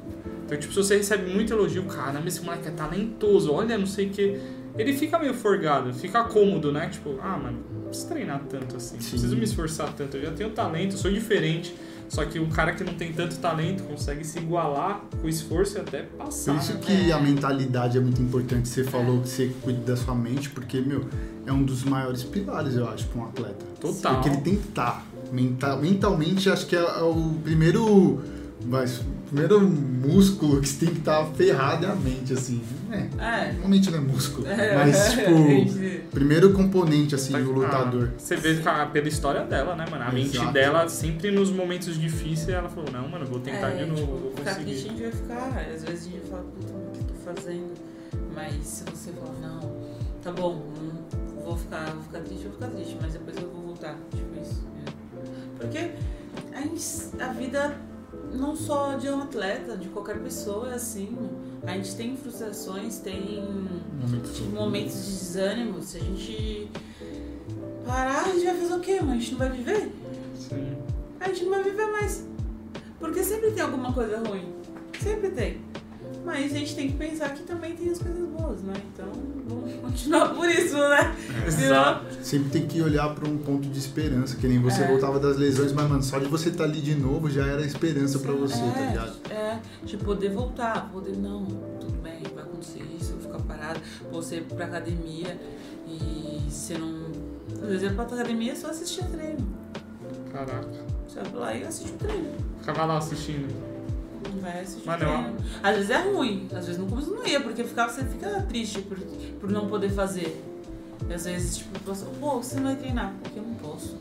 Então, 0.48 0.58
tipo, 0.58 0.74
se 0.74 0.80
você 0.80 0.98
recebe 0.98 1.32
muito 1.32 1.54
elogio, 1.54 1.84
caramba, 1.84 2.28
esse 2.28 2.42
moleque 2.42 2.70
é 2.70 2.72
talentoso, 2.72 3.54
olha, 3.54 3.78
não 3.78 3.86
sei 3.86 4.08
o 4.08 4.10
que. 4.10 4.42
Ele 4.80 4.92
fica 4.94 5.20
meio 5.20 5.36
forgado, 5.36 5.94
fica 5.94 6.24
cômodo, 6.24 6.72
né? 6.72 6.90
Tipo, 6.90 7.20
ah, 7.22 7.38
mano, 7.38 7.60
não 7.72 7.84
preciso 7.84 8.10
treinar 8.10 8.42
tanto 8.50 8.76
assim, 8.76 8.96
não 8.96 9.04
preciso 9.04 9.38
me 9.38 9.44
esforçar 9.44 9.94
tanto, 9.94 10.18
eu 10.18 10.24
já 10.24 10.32
tenho 10.32 10.50
talento, 10.50 10.94
eu 10.94 10.98
sou 10.98 11.12
diferente. 11.12 11.76
Só 12.10 12.26
que 12.26 12.40
um 12.40 12.50
cara 12.50 12.74
que 12.74 12.84
não 12.84 12.96
tem 12.96 13.14
tanto 13.14 13.38
talento 13.38 13.84
consegue 13.84 14.26
se 14.26 14.40
igualar 14.40 15.02
com 15.22 15.30
esforço 15.30 15.78
e 15.78 15.82
até 15.82 16.02
passar. 16.02 16.54
Por 16.54 16.60
isso 16.62 16.74
né? 16.74 16.80
que 16.84 17.12
É. 17.12 17.14
a 17.14 17.20
mentalidade 17.20 17.98
é 17.98 18.02
muito 18.02 18.22
importante. 18.22 18.68
Você 18.68 18.84
falou 18.84 19.22
que 19.22 19.30
você 19.30 19.52
cuida 19.62 19.80
da 19.80 19.96
sua 19.96 20.16
mente, 20.16 20.50
porque, 20.50 20.82
meu, 20.82 21.06
é 21.46 21.54
um 21.54 21.64
dos 21.64 21.84
maiores 21.84 22.24
pilares, 22.24 22.76
eu 22.76 22.90
acho, 22.90 23.08
pra 23.08 23.22
um 23.22 23.26
atleta. 23.26 23.66
Total. 23.80 24.16
Porque 24.16 24.30
ele 24.30 24.42
tem 24.42 24.56
que 24.58 24.68
estar. 24.70 25.06
Mental, 25.32 25.80
mentalmente, 25.80 26.50
acho 26.50 26.66
que 26.66 26.76
é, 26.76 26.80
é 26.80 27.04
o 27.04 27.36
primeiro. 27.44 28.20
Mas, 28.66 29.00
o 29.00 29.04
primeiro 29.28 29.62
músculo 29.62 30.60
que 30.60 30.68
você 30.68 30.86
tem 30.86 30.94
que 30.94 31.00
estar 31.00 31.26
ferrado 31.28 31.86
é 31.86 31.90
a 31.90 31.96
mente, 31.96 32.34
assim. 32.34 32.62
É, 32.92 33.08
É. 33.48 33.52
normalmente 33.54 33.90
não 33.90 33.98
é 34.00 34.02
músculo. 34.02 34.48
É. 34.48 34.76
Mas, 34.76 35.12
tipo, 35.14 35.32
Entendi. 35.32 36.02
primeiro 36.12 36.52
componente, 36.54 37.16
assim, 37.16 37.32
Tá- 37.32 37.40
do 37.40 37.52
lutador. 37.54 38.12
Você 38.18 38.36
vê 38.36 38.56
pela 38.92 39.08
história 39.08 39.44
dela, 39.46 39.76
né, 39.76 39.86
mano? 39.90 40.04
A 40.04 40.12
mente 40.12 40.36
Exato. 40.36 40.52
dela, 40.52 40.90
sempre 40.90 41.32
nos 41.32 41.50
momentos 41.52 41.98
difíceis, 41.98 42.50
ela 42.50 42.68
falou, 42.70 42.92
não, 42.92 43.08
mano, 43.08 43.26
vou 43.26 43.40
tentar 43.40 43.70
É, 43.70 43.78
de 43.84 43.86
novo, 43.90 44.02
tipo, 44.02 44.18
vou 44.18 44.32
ficar 44.36 44.56
triste 44.56 44.88
a 44.88 44.90
conseguir. 44.90 44.90
gente 44.90 45.02
vai 45.02 45.12
ficar. 45.12 45.60
Às 45.76 45.84
vezes 45.84 46.08
a 46.08 46.10
gente 46.12 46.30
fala, 46.30 46.44
puta, 46.44 46.74
o 46.74 46.92
que 46.92 47.00
eu 47.00 47.04
tô 47.06 47.14
fazendo? 47.34 47.74
Mas 48.36 48.66
se 48.66 48.84
você 48.84 49.12
falar, 49.12 49.40
não, 49.42 49.60
tá 50.22 50.32
bom, 50.34 50.66
não 51.36 51.44
vou 51.44 51.58
ficar, 51.58 51.86
vou 51.94 52.04
ficar 52.04 52.20
triste, 52.20 52.44
eu 52.46 52.52
vou 52.52 52.60
ficar 52.60 52.68
triste, 52.76 52.98
mas 53.02 53.14
depois 53.14 53.38
eu 53.38 53.50
vou 53.50 53.62
voltar. 53.68 53.96
Tipo 54.12 54.42
isso. 54.42 54.64
né? 54.76 54.86
Porque 55.58 55.78
a, 56.54 56.62
gente- 56.62 57.22
a 57.22 57.28
vida 57.34 57.76
não 58.34 58.56
só 58.56 58.96
de 58.96 59.10
um 59.10 59.22
atleta, 59.22 59.76
de 59.78 59.90
qualquer 59.90 60.20
pessoa 60.20 60.72
é 60.72 60.76
assim. 60.76 61.18
A 61.66 61.74
gente 61.74 61.96
tem 61.96 62.16
frustrações, 62.16 63.00
tem 63.00 63.44
Momento 64.00 64.42
momentos 64.54 65.06
de 65.06 65.12
desânimo. 65.12 65.82
Se 65.82 65.98
a 65.98 66.00
gente 66.00 66.72
parar, 67.86 68.26
a 68.26 68.30
gente 68.30 68.46
vai 68.46 68.56
fazer 68.56 68.74
o 68.74 68.80
quê? 68.80 69.00
mano? 69.02 69.14
A 69.14 69.16
gente 69.16 69.32
não 69.32 69.40
vai 69.40 69.50
viver? 69.50 69.92
Sim. 70.36 70.78
a 71.20 71.28
gente 71.28 71.44
não 71.44 71.52
vai 71.52 71.64
viver 71.64 71.86
mais. 71.88 72.26
Porque 73.00 73.24
sempre 73.24 73.52
tem 73.52 73.64
alguma 73.64 73.94
coisa 73.94 74.18
ruim. 74.20 74.54
Sempre 75.00 75.30
tem. 75.32 75.62
Mas 76.26 76.54
a 76.54 76.58
gente 76.58 76.76
tem 76.76 76.88
que 76.90 76.98
pensar 76.98 77.30
que 77.34 77.44
também 77.44 77.76
tem 77.76 77.90
as 77.90 77.98
coisas 78.00 78.28
boas, 78.30 78.62
né? 78.62 78.74
Então 78.94 79.08
vamos 79.48 79.74
continuar 79.82 80.30
por 80.36 80.48
isso, 80.50 80.78
né? 80.78 81.16
Exato. 81.48 82.06
Sempre 82.24 82.50
tem 82.50 82.68
que 82.68 82.82
olhar 82.82 83.14
pra 83.16 83.28
um 83.28 83.38
ponto 83.38 83.68
de 83.68 83.80
esperança, 83.80 84.36
que 84.36 84.48
nem 84.48 84.60
você 84.62 84.82
É. 84.84 84.88
voltava 84.88 85.20
das 85.20 85.38
lesões, 85.38 85.72
mas, 85.72 85.90
mano, 85.90 86.04
só 86.04 86.20
de 86.20 86.26
você 86.28 86.50
estar 86.50 86.66
ali 86.66 86.82
de 86.82 86.94
novo 86.96 87.30
já 87.30 87.46
era 87.48 87.62
esperança 87.62 88.20
pra 88.20 88.34
você, 88.34 88.62
é, 88.62 88.72
tá 88.72 88.86
ligado? 88.88 89.18
É, 89.32 89.60
de 89.84 89.98
poder 89.98 90.30
voltar, 90.30 90.90
poder, 90.92 91.16
não, 91.18 91.46
tudo 91.46 92.02
bem, 92.04 92.22
vai 92.36 92.44
acontecer 92.44 92.84
isso, 93.00 93.14
eu 93.14 93.20
vou 93.20 93.32
ficar 93.40 93.40
parado, 93.56 93.80
você 94.12 94.38
ir 94.38 94.44
pra 94.44 94.66
academia 94.66 95.40
e 95.88 96.42
você 96.50 96.78
não. 96.78 97.10
Às 97.64 97.70
vezes, 97.82 97.92
pra 97.94 98.04
academia 98.04 98.52
é 98.52 98.56
só 98.56 98.70
assistir 98.70 99.04
treino. 99.06 99.48
Caraca. 100.32 100.68
Você 101.08 101.20
vai 101.22 101.34
lá 101.34 101.56
e 101.56 101.64
assiste 101.64 101.94
o 101.94 101.98
treino. 101.98 102.30
Ficava 102.60 102.86
lá 102.86 102.98
assistindo. 103.00 103.48
Assistir 104.62 104.86
Mano, 104.88 105.00
treino. 105.00 105.38
Às 105.64 105.76
vezes 105.76 105.90
é 105.90 105.98
ruim, 105.98 106.48
às 106.54 106.66
vezes 106.66 106.78
no 106.78 106.88
começo 106.88 107.12
não 107.12 107.26
ia, 107.26 107.40
porque 107.42 107.64
ficava, 107.64 107.92
você 107.92 108.04
fica 108.04 108.42
triste 108.42 108.82
por, 108.82 108.98
por 109.40 109.50
não 109.50 109.68
poder 109.68 109.90
fazer. 109.90 110.44
E 111.10 111.14
às 111.14 111.26
vezes, 111.26 111.58
tipo, 111.58 111.80
você, 111.86 112.06
pô, 112.20 112.38
você 112.38 112.56
não 112.58 112.64
vai 112.64 112.76
treinar, 112.76 113.14
porque 113.24 113.40
eu 113.40 113.44
não 113.44 113.56
posso, 113.56 113.98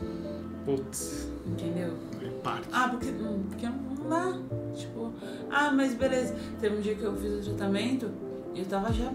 Putz. 0.65 1.27
entendeu? 1.45 1.93
É 2.21 2.29
parte. 2.43 2.67
Ah, 2.71 2.89
porque, 2.89 3.07
hum, 3.07 3.43
porque 3.49 3.65
não, 3.65 3.73
não 3.73 4.09
dá. 4.09 4.39
Tipo, 4.75 5.13
ah, 5.49 5.71
mas 5.71 5.93
beleza. 5.93 6.35
Teve 6.59 6.77
um 6.77 6.81
dia 6.81 6.95
que 6.95 7.03
eu 7.03 7.15
fiz 7.15 7.47
o 7.47 7.55
tratamento 7.55 8.11
e 8.53 8.59
eu 8.59 8.65
tava 8.65 8.91
já. 8.93 9.11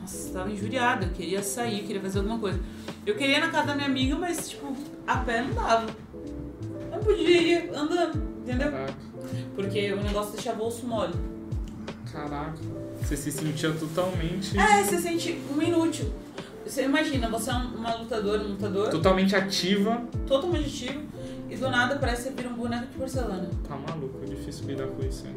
Nossa, 0.00 0.32
tava 0.32 0.50
injuriada. 0.50 1.06
Eu 1.06 1.10
queria 1.12 1.42
sair, 1.42 1.80
eu 1.80 1.86
queria 1.86 2.02
fazer 2.02 2.18
alguma 2.18 2.38
coisa. 2.38 2.60
Eu 3.04 3.16
queria 3.16 3.38
ir 3.38 3.40
na 3.40 3.50
casa 3.50 3.68
da 3.68 3.74
minha 3.74 3.86
amiga, 3.88 4.14
mas, 4.16 4.50
tipo, 4.50 4.74
a 5.06 5.16
pé 5.18 5.42
não 5.42 5.54
dava. 5.54 5.86
Eu 6.62 6.90
não 6.90 6.98
podia 7.00 7.42
ir 7.42 7.70
andando, 7.74 8.22
entendeu? 8.42 8.70
Caraca. 8.70 8.94
Porque 9.54 9.92
o 9.92 10.02
negócio 10.02 10.32
deixava 10.32 10.62
o 10.62 10.66
osso 10.66 10.86
mole. 10.86 11.14
Caraca. 12.12 12.58
Você 13.02 13.16
se 13.16 13.30
sentia 13.32 13.72
totalmente. 13.72 14.58
É, 14.58 14.82
você 14.82 14.98
sente 14.98 15.38
um 15.54 15.60
inútil. 15.60 16.12
Você 16.64 16.84
imagina, 16.84 17.28
você 17.28 17.50
é 17.50 17.54
um- 17.54 17.74
uma 17.76 17.94
lutadora, 17.94 18.42
um 18.42 18.48
lutador, 18.52 18.88
Totalmente 18.88 19.36
ativa. 19.36 20.02
totalmente 20.26 20.66
ativo, 20.88 21.02
e 21.50 21.56
do 21.56 21.68
nada 21.68 21.96
parece 21.96 22.22
que 22.22 22.28
você 22.30 22.34
vira 22.42 22.48
um 22.48 22.56
boneco 22.56 22.86
de 22.86 22.96
porcelana. 22.96 23.50
Tá 23.68 23.76
maluco, 23.76 24.18
é 24.22 24.26
difícil 24.26 24.66
lidar 24.66 24.86
com 24.86 25.04
isso, 25.06 25.26
hein? 25.26 25.34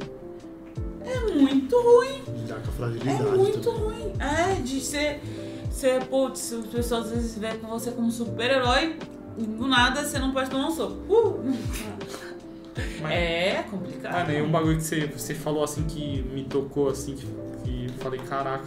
É 1.01 1.19
muito 1.33 1.75
ruim. 1.81 2.23
Lidar 2.41 2.55
com 2.61 2.67
a 2.67 2.73
É 2.73 2.77
fragilidade 2.77 3.37
muito 3.37 3.59
também. 3.59 3.81
ruim. 3.81 4.13
É, 4.19 4.53
de 4.61 4.79
ser. 4.79 5.21
Ser, 5.69 6.05
putz, 6.05 6.53
as 6.53 6.65
pessoas 6.67 7.05
às 7.07 7.11
vezes 7.11 7.37
veem 7.37 7.59
com 7.59 7.67
você 7.67 7.91
como 7.91 8.09
super-herói 8.09 8.97
e 9.37 9.43
do 9.43 9.67
nada 9.67 10.03
você 10.03 10.17
não 10.17 10.31
pode 10.31 10.49
tomar 10.49 10.67
um 10.67 10.71
soco. 10.71 10.95
Uh! 11.13 11.53
Mas, 13.07 13.17
É 13.17 13.65
complicado. 13.69 14.13
Mano, 14.13 14.31
e 14.33 14.41
um 14.41 14.51
bagulho 14.51 14.77
que 14.77 14.83
você, 14.83 15.07
você 15.07 15.33
falou 15.33 15.63
assim 15.63 15.83
que 15.83 16.21
me 16.33 16.43
tocou, 16.43 16.89
assim, 16.89 17.15
que, 17.15 17.25
que 17.63 17.87
falei, 17.99 18.19
caraca. 18.21 18.65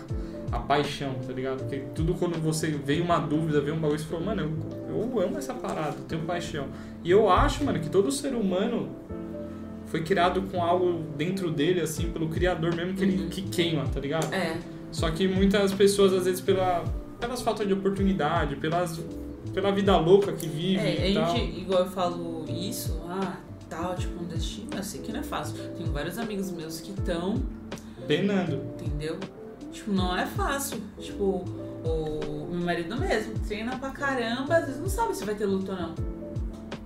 a 0.52 0.58
paixão, 0.58 1.14
tá 1.26 1.32
ligado? 1.32 1.58
Porque 1.58 1.78
tudo 1.94 2.14
quando 2.14 2.40
você 2.42 2.68
vê 2.68 3.00
uma 3.00 3.18
dúvida, 3.18 3.60
vê 3.60 3.70
um 3.70 3.78
bagulho, 3.78 3.98
você 4.00 4.06
fala, 4.06 4.22
mano, 4.24 4.42
eu, 4.88 4.96
eu 5.16 5.20
amo 5.26 5.38
essa 5.38 5.54
parada, 5.54 5.96
eu 5.98 6.04
tenho 6.08 6.22
paixão. 6.22 6.66
E 7.04 7.10
eu 7.10 7.30
acho, 7.30 7.62
mano, 7.64 7.78
que 7.78 7.88
todo 7.88 8.10
ser 8.10 8.34
humano 8.34 8.88
foi 9.86 10.02
criado 10.02 10.42
com 10.50 10.62
algo 10.62 11.02
dentro 11.16 11.50
dele, 11.50 11.80
assim, 11.80 12.10
pelo 12.10 12.28
Criador 12.28 12.74
mesmo, 12.74 12.94
que 12.94 13.02
ele 13.04 13.22
Uhum. 13.22 13.28
que 13.28 13.42
queima, 13.42 13.84
tá 13.92 14.00
ligado? 14.00 14.32
É. 14.34 14.56
Só 14.92 15.08
que 15.10 15.26
muitas 15.28 15.72
pessoas, 15.72 16.12
às 16.12 16.24
vezes, 16.24 16.40
pela, 16.40 16.82
pelas 17.20 17.42
faltas 17.42 17.66
de 17.66 17.72
oportunidade, 17.72 18.56
pelas, 18.56 19.00
pela 19.54 19.70
vida 19.72 19.96
louca 19.96 20.32
que 20.32 20.46
vive 20.48 20.78
É, 20.80 21.10
e 21.10 21.16
a 21.16 21.24
tal. 21.26 21.36
gente, 21.36 21.60
igual 21.60 21.80
eu 21.84 21.90
falo 21.90 22.44
isso, 22.48 23.00
ah, 23.08 23.36
tal, 23.70 23.94
tipo, 23.94 24.22
um 24.22 24.26
destino, 24.26 24.68
eu 24.76 24.82
sei 24.82 25.00
que 25.00 25.12
não 25.12 25.20
é 25.20 25.22
fácil. 25.22 25.56
Tenho 25.76 25.90
vários 25.92 26.18
amigos 26.18 26.50
meus 26.50 26.80
que 26.80 26.90
estão, 26.90 27.40
Penando. 28.06 28.60
entendeu? 28.78 29.18
Tipo, 29.72 29.92
não 29.92 30.16
é 30.16 30.26
fácil. 30.26 30.82
Tipo, 30.98 31.44
o 31.84 32.48
meu 32.50 32.60
marido 32.60 32.98
mesmo 32.98 33.38
treina 33.46 33.76
pra 33.78 33.90
caramba, 33.90 34.56
às 34.56 34.66
vezes 34.66 34.80
não 34.80 34.88
sabe 34.88 35.16
se 35.16 35.24
vai 35.24 35.34
ter 35.34 35.46
luta 35.46 35.72
ou 35.72 35.78
não. 35.78 35.94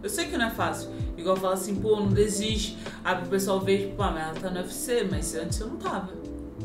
Eu 0.03 0.11
sei 0.11 0.27
que 0.27 0.37
não 0.37 0.45
é 0.47 0.51
fácil. 0.51 0.91
Igual 1.17 1.35
fala 1.37 1.55
assim, 1.55 1.77
pô, 1.77 1.97
não 1.99 2.09
desiste. 2.09 2.77
Aí 3.03 3.17
pro 3.17 3.27
pessoal 3.31 3.59
ver, 3.59 3.89
tipo, 3.89 4.03
ah, 4.03 4.11
mas 4.11 4.23
ela 4.29 4.35
tá 4.35 4.51
no 4.51 4.61
UFC, 4.61 5.09
mas 5.11 5.35
antes 5.35 5.59
eu 5.59 5.69
não 5.69 5.77
tava. 5.77 6.13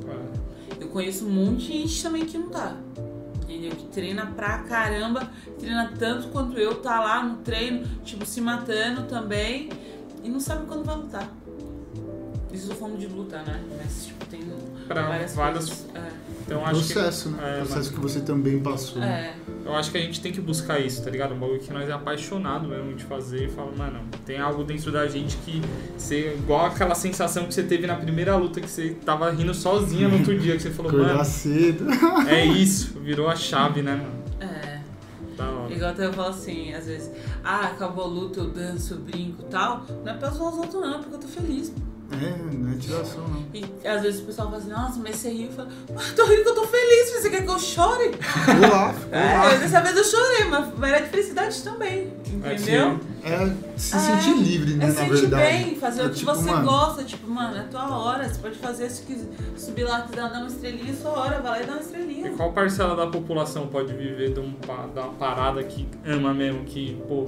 É. 0.08 0.84
Eu 0.84 0.90
conheço 0.90 1.26
um 1.26 1.30
monte 1.30 1.68
de 1.68 1.80
gente 1.80 2.04
também 2.04 2.26
que 2.26 2.38
não 2.38 2.50
tá. 2.50 2.76
Entendeu? 3.44 3.72
Que 3.72 3.86
treina 3.88 4.26
pra 4.26 4.60
caramba, 4.60 5.32
treina 5.58 5.92
tanto 5.98 6.28
quanto 6.28 6.58
eu, 6.58 6.76
tá 6.76 7.00
lá 7.00 7.24
no 7.24 7.38
treino, 7.38 7.88
tipo, 8.04 8.26
se 8.26 8.42
matando 8.42 9.04
também 9.04 9.70
e 10.24 10.30
não 10.30 10.40
sabe 10.40 10.66
quando 10.68 10.84
vai 10.86 10.96
lutar. 10.96 11.28
Isso 12.52 12.66
eu 12.66 12.70
tô 12.70 12.76
falando 12.76 12.98
de 12.98 13.06
luta, 13.08 13.38
né? 13.44 13.62
Mas, 13.78 14.06
tipo, 14.08 14.26
tem 14.26 14.42
Pra 14.88 15.04
várias, 15.04 15.36
várias- 15.36 15.66
coisas. 15.70 15.86
Então 16.46 16.66
acho 16.66 16.88
que. 16.88 16.94
Processo, 16.94 17.30
né? 17.30 17.38
É, 17.44 17.58
Processo 17.60 17.94
que 17.94 18.00
você 18.00 18.22
também 18.22 18.60
passou. 18.60 19.04
É, 19.04 19.36
Eu 19.66 19.76
acho 19.76 19.92
que 19.92 20.00
a 20.00 20.02
gente 20.02 20.20
tem 20.20 20.32
que 20.32 20.42
buscar 20.42 20.80
isso, 20.80 21.04
tá 21.04 21.12
ligado? 21.12 21.36
Um 21.36 21.38
bagulho 21.40 21.60
que 21.60 21.72
nós 21.72 21.88
é 21.88 21.92
apaixonado 21.92 22.68
mesmo 22.68 22.96
de 22.96 23.04
fazer 23.04 23.46
e 23.46 23.50
fala, 23.50 23.72
mano, 23.78 24.00
tem 24.26 24.40
algo 24.40 24.64
dentro 24.64 24.92
da 24.92 25.08
gente 25.08 25.38
que 25.46 25.62
você. 25.96 26.34
Igual 26.40 26.66
aquela 26.66 26.96
sensação 26.96 27.46
que 27.46 27.54
você 27.54 27.62
teve 27.62 27.86
na 27.86 27.96
primeira 27.96 28.36
luta, 28.36 28.60
que 28.60 28.68
você 28.70 28.96
tava 29.06 29.30
rindo 29.30 29.54
sozinha 29.54 30.08
no 30.08 30.18
outro 30.18 30.36
dia, 30.40 30.56
que 30.56 30.64
você 30.64 30.72
falou, 30.72 30.92
mano, 30.92 31.24
cedo. 31.24 31.86
é 32.28 32.44
isso, 32.46 32.98
virou 33.00 33.30
a 33.30 33.36
chave, 33.36 33.84
né, 33.84 33.92
mano? 33.96 34.19
Igual 35.70 35.92
até 35.92 36.06
eu 36.06 36.14
falo 36.14 36.30
assim, 36.30 36.74
às 36.74 36.86
vezes, 36.86 37.12
ah, 37.44 37.68
acabou 37.68 38.06
a 38.06 38.08
luta, 38.08 38.40
eu 38.40 38.50
danço, 38.50 38.96
eu 38.96 39.00
brinco 39.00 39.44
e 39.44 39.46
tal. 39.46 39.86
Não 40.04 40.12
é 40.12 40.14
os 40.50 40.58
outros, 40.58 40.74
não, 40.74 40.96
é 40.96 40.98
porque 40.98 41.16
eu 41.16 41.20
tô 41.20 41.28
feliz. 41.28 41.74
É, 42.12 42.54
não 42.58 42.74
é 42.74 42.76
tiração, 42.78 43.28
não. 43.28 43.46
E 43.54 43.88
às 43.88 44.02
vezes 44.02 44.22
o 44.22 44.26
pessoal 44.26 44.48
fala 44.50 44.60
assim, 44.62 44.70
nossa, 44.72 45.00
mas 45.00 45.16
você 45.16 45.30
riu. 45.30 45.48
Eu 45.48 45.52
falo, 45.54 45.70
ah, 45.96 46.14
tô 46.16 46.26
rindo 46.26 46.44
que 46.44 46.50
eu 46.50 46.56
tô 46.56 46.66
feliz, 46.68 47.12
você 47.12 47.30
quer 47.30 47.44
que 47.44 47.50
eu 47.50 47.60
chore? 47.60 48.12
Ficou 48.14 48.70
lá, 48.70 48.94
ficou 48.94 49.12
lá. 49.20 49.54
É, 49.54 49.58
dessa 49.60 49.82
vez 49.82 49.96
eu 49.98 50.04
chorei, 50.04 50.46
mas 50.46 50.84
era 50.90 51.02
de 51.04 51.10
felicidade 51.10 51.62
também, 51.62 52.12
entendeu? 52.26 53.00
É 53.24 53.54
se 53.78 53.96
É, 53.96 54.00
sentir 54.00 54.34
livre, 54.42 54.74
né, 54.76 54.86
É 54.86 54.88
na 54.88 54.94
sentir 54.94 55.10
verdade. 55.28 55.44
bem, 55.64 55.76
fazer 55.76 56.02
É 56.02 56.06
o 56.06 56.10
que 56.10 56.16
tipo, 56.20 56.34
você 56.34 56.50
mano, 56.52 56.66
gosta, 56.68 57.04
tipo, 57.04 57.30
mano, 57.30 57.58
é 57.58 57.64
tua 57.64 57.98
hora, 57.98 58.28
você 58.28 58.40
pode 58.40 58.58
fazer 58.58 58.90
se 58.90 59.04
quiser 59.04 59.28
subir 59.56 59.84
lá, 59.84 60.02
quiser 60.02 60.30
dar 60.30 60.40
uma 60.40 60.48
estrelinha, 60.48 60.92
é 60.92 60.96
sua 60.96 61.12
hora, 61.12 61.40
vai 61.42 61.52
lá 61.52 61.62
e 61.62 61.66
dá 61.66 61.74
uma 61.74 61.82
E 61.82 61.84
estrelinha. 61.86 62.32
qual 62.36 62.52
parcela 62.54 62.96
da 62.96 63.08
população 63.08 63.68
pode 63.68 63.94
viver 63.94 64.30
um, 64.40 64.52
de 64.52 64.68
uma 65.00 65.14
parada 65.20 65.62
que 65.64 65.88
ama 66.06 66.34
mesmo, 66.34 66.64
que, 66.64 66.96
pô, 67.08 67.26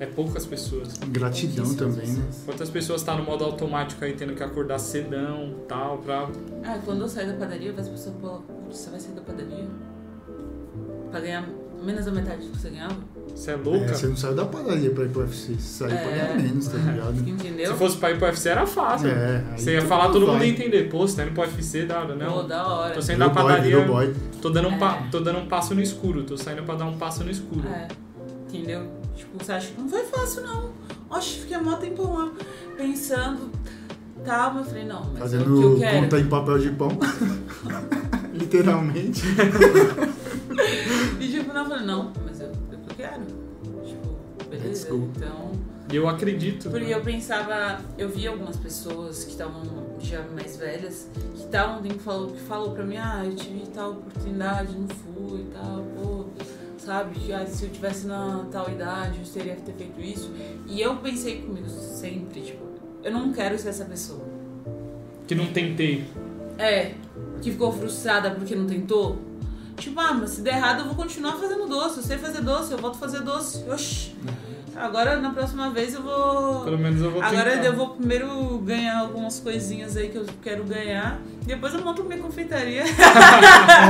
é 0.00 0.06
poucas 0.06 0.46
pessoas. 0.46 0.94
Gratidão 1.08 1.74
também, 1.74 2.06
né? 2.06 2.24
Quantas 2.44 2.70
pessoas 2.70 3.02
tá 3.02 3.14
no 3.16 3.24
modo 3.24 3.44
automático 3.44 4.04
aí, 4.04 4.12
tendo 4.14 4.34
que 4.34 4.42
acordar 4.42 4.78
cedão 4.78 5.54
tal, 5.68 5.98
pra. 5.98 6.28
Ah, 6.64 6.78
quando 6.84 7.02
eu 7.02 7.08
sair 7.08 7.26
da 7.26 7.34
padaria, 7.34 7.72
as 7.76 7.88
pessoas 7.88 8.14
falam, 8.20 8.42
você 8.70 8.90
vai 8.90 9.00
sair 9.00 9.14
da 9.14 9.20
padaria? 9.22 9.66
Pra 11.10 11.20
ganhar 11.20 11.44
menos 11.82 12.04
da 12.04 12.10
metade 12.12 12.46
do 12.46 12.52
que 12.52 12.58
você 12.58 12.70
ganhava? 12.70 12.96
Você 13.34 13.50
é 13.50 13.54
É, 13.54 13.56
louca? 13.56 13.94
você 13.94 14.06
não 14.08 14.16
saiu 14.16 14.34
da 14.34 14.44
padaria 14.44 14.90
pra 14.90 15.04
ir 15.04 15.08
pro 15.10 15.20
UFC. 15.22 15.54
Você 15.54 15.60
saiu 15.84 15.90
pra 15.96 16.00
É. 16.10 16.18
ganhar 16.18 16.42
menos, 16.42 16.68
tá 16.68 16.76
ligado? 16.78 17.16
Entendeu? 17.28 17.72
Se 17.72 17.78
fosse 17.78 17.96
pra 17.96 18.10
ir 18.10 18.18
pro 18.18 18.26
UFC 18.26 18.48
era 18.48 18.66
fácil. 18.66 19.08
É, 19.08 19.44
Você 19.56 19.72
ia 19.74 19.82
falar, 19.82 20.04
mundo 20.04 20.12
todo 20.14 20.26
mundo 20.26 20.38
vai. 20.38 20.48
ia 20.48 20.52
entender. 20.52 20.88
Pô, 20.90 21.06
você 21.06 21.16
tá 21.16 21.22
indo 21.24 21.32
pro 21.32 21.42
UFC, 21.44 21.86
da 21.86 22.00
hora, 22.00 22.14
Pô, 22.14 22.24
não. 22.24 22.48
da 22.48 22.66
hora. 22.66 22.94
Tô 22.94 23.00
saindo 23.02 23.20
da 23.20 23.30
padaria. 23.30 23.80
boy. 23.84 24.12
Tô 24.42 24.50
dando, 24.50 24.68
um 24.68 24.78
pa- 24.78 25.02
É. 25.06 25.10
tô 25.10 25.20
dando 25.20 25.38
um 25.38 25.46
passo 25.46 25.74
no 25.74 25.80
escuro, 25.80 26.24
tô 26.24 26.36
saindo 26.36 26.62
pra 26.64 26.74
dar 26.74 26.84
um 26.86 26.96
passo 26.98 27.22
no 27.24 27.30
escuro. 27.30 27.66
É, 27.68 27.88
entendeu? 28.48 28.86
Tipo, 29.18 29.44
você 29.44 29.52
acha 29.52 29.72
que 29.72 29.80
não 29.80 29.88
foi 29.88 30.04
fácil, 30.04 30.42
não. 30.42 30.70
Oxe, 31.10 31.40
fiquei 31.40 31.58
mó 31.58 31.74
tempão 31.76 32.16
lá 32.16 32.32
pensando, 32.76 33.50
tal, 34.24 34.54
mas 34.54 34.66
eu 34.66 34.70
falei, 34.70 34.84
não, 34.84 35.12
mas 35.18 35.34
é 35.34 35.38
o 35.38 35.44
que 35.44 35.48
eu 35.48 35.56
Fazendo 35.56 35.78
quero. 35.80 36.02
conta 36.02 36.20
em 36.20 36.28
papel 36.28 36.58
de 36.60 36.70
pão. 36.70 36.88
Literalmente. 38.32 39.22
E 41.18 41.28
tipo, 41.28 41.52
não, 41.52 41.62
eu 41.62 41.68
falei, 41.68 41.86
não, 41.86 42.12
mas 42.24 42.40
eu, 42.40 42.46
é 42.46 42.50
o 42.50 42.78
que 42.78 42.90
eu 42.90 42.96
quero. 42.96 43.24
Tipo, 43.84 44.48
beleza, 44.48 44.88
go. 44.88 45.10
então... 45.16 45.52
E 45.90 45.96
eu 45.96 46.06
acredito. 46.06 46.70
Porque 46.70 46.92
eu 46.92 47.00
pensava, 47.00 47.80
eu 47.96 48.10
vi 48.10 48.26
algumas 48.28 48.56
pessoas 48.56 49.24
que 49.24 49.30
estavam 49.30 49.62
já 49.98 50.22
mais 50.34 50.56
velhas, 50.56 51.08
que 51.34 51.40
estavam, 51.40 51.82
que 51.82 51.98
falou, 51.98 52.30
que 52.30 52.40
falou 52.40 52.72
pra 52.72 52.84
mim, 52.84 52.98
ah, 52.98 53.22
eu 53.24 53.34
tive 53.34 53.66
tal 53.68 53.92
oportunidade, 53.92 54.76
não 54.76 54.86
fui 54.86 55.40
e 55.40 55.44
tal, 55.46 55.82
pô, 55.96 56.17
sabe, 56.88 57.20
que, 57.20 57.30
ah, 57.34 57.44
se 57.46 57.64
eu 57.64 57.70
tivesse 57.70 58.06
na 58.06 58.46
tal 58.50 58.70
idade, 58.70 59.18
eu 59.18 59.30
teria 59.30 59.54
que 59.54 59.60
ter 59.60 59.74
feito 59.74 60.00
isso. 60.00 60.32
E 60.66 60.80
eu 60.80 60.96
pensei 60.96 61.42
comigo 61.42 61.68
sempre, 61.68 62.40
tipo, 62.40 62.64
eu 63.04 63.12
não 63.12 63.30
quero 63.30 63.58
ser 63.58 63.68
essa 63.68 63.84
pessoa. 63.84 64.24
Que 65.26 65.34
não 65.34 65.48
tentei. 65.48 66.06
É, 66.56 66.94
que 67.42 67.52
ficou 67.52 67.70
frustrada 67.74 68.30
porque 68.30 68.56
não 68.56 68.66
tentou. 68.66 69.18
Tipo, 69.76 70.00
ah, 70.00 70.14
mas 70.14 70.30
se 70.30 70.40
der 70.40 70.54
errado 70.54 70.80
eu 70.80 70.86
vou 70.86 70.94
continuar 70.94 71.32
fazendo 71.32 71.68
doce. 71.68 71.98
Eu 71.98 72.02
sei 72.02 72.16
fazer 72.16 72.40
doce, 72.40 72.72
eu 72.72 72.78
volto 72.78 72.96
a 72.96 72.98
fazer 72.98 73.20
doce. 73.20 73.62
Oxi. 73.70 74.16
Agora, 74.74 75.20
na 75.20 75.30
próxima 75.30 75.68
vez, 75.70 75.92
eu 75.92 76.02
vou. 76.02 76.64
Pelo 76.64 76.78
menos 76.78 77.02
eu 77.02 77.10
vou 77.10 77.20
tentar. 77.20 77.40
Agora 77.40 77.66
eu 77.66 77.76
vou 77.76 77.90
primeiro 77.90 78.58
ganhar 78.64 79.00
algumas 79.00 79.38
coisinhas 79.38 79.94
aí 79.96 80.08
que 80.08 80.16
eu 80.16 80.24
quero 80.42 80.64
ganhar. 80.64 81.20
Depois 81.44 81.74
eu 81.74 81.84
monto 81.84 82.02
minha 82.02 82.18
confeitaria. 82.18 82.84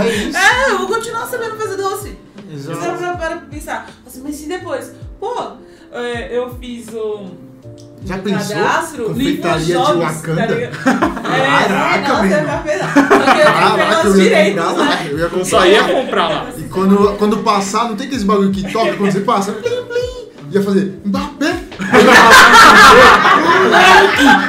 É 0.02 0.14
isso. 0.14 0.36
é, 0.36 0.70
eu 0.72 0.78
vou 0.78 0.88
continuar 0.88 1.26
sabendo 1.26 1.56
fazer 1.56 1.76
doce. 1.76 2.27
Você 2.48 2.70
Exato. 2.72 2.98
para 2.98 3.16
para 3.16 3.36
pensar, 3.36 3.86
assim, 4.06 4.22
mas 4.24 4.34
se 4.36 4.48
depois? 4.48 4.92
Pô, 5.20 5.34
é, 5.92 6.34
eu 6.36 6.54
fiz 6.58 6.88
o. 6.88 7.26
Já 8.04 8.14
meu 8.14 8.24
pensou? 8.24 8.56
cadastro, 8.56 9.04
Confeitaria 9.06 9.66
de 9.66 9.72
Jobs, 9.72 9.98
Wakanda? 9.98 10.46
Tá 10.46 10.54
ligado? 10.54 10.76
Caraca, 10.82 11.96
é, 11.96 12.08
nossa, 12.08 12.26
é 12.26 12.26
eu 12.26 12.30
pegar 12.62 12.94
Caraca, 13.52 14.08
eu 14.08 14.16
ia 14.16 14.22
direitos, 14.22 14.64
comprar 14.64 14.84
né? 14.84 14.88
lá. 14.88 15.04
Eu 15.04 15.18
ia 15.18 15.28
comprar 15.28 15.44
só 15.44 15.66
ia 15.66 15.84
comprar 15.84 16.28
lá. 16.28 16.46
E 16.56 16.62
quando, 16.62 17.16
quando 17.18 17.36
passar, 17.38 17.84
não 17.88 17.96
tem 17.96 18.06
aqueles 18.06 18.24
bagulho 18.24 18.50
que 18.50 18.62
toca 18.72 18.94
quando 18.96 19.12
você 19.12 19.20
passa? 19.20 19.52
Plim, 19.52 19.84
plim. 19.84 20.28
Ia 20.52 20.62
fazer 20.62 20.98
Mbappé. 21.04 21.54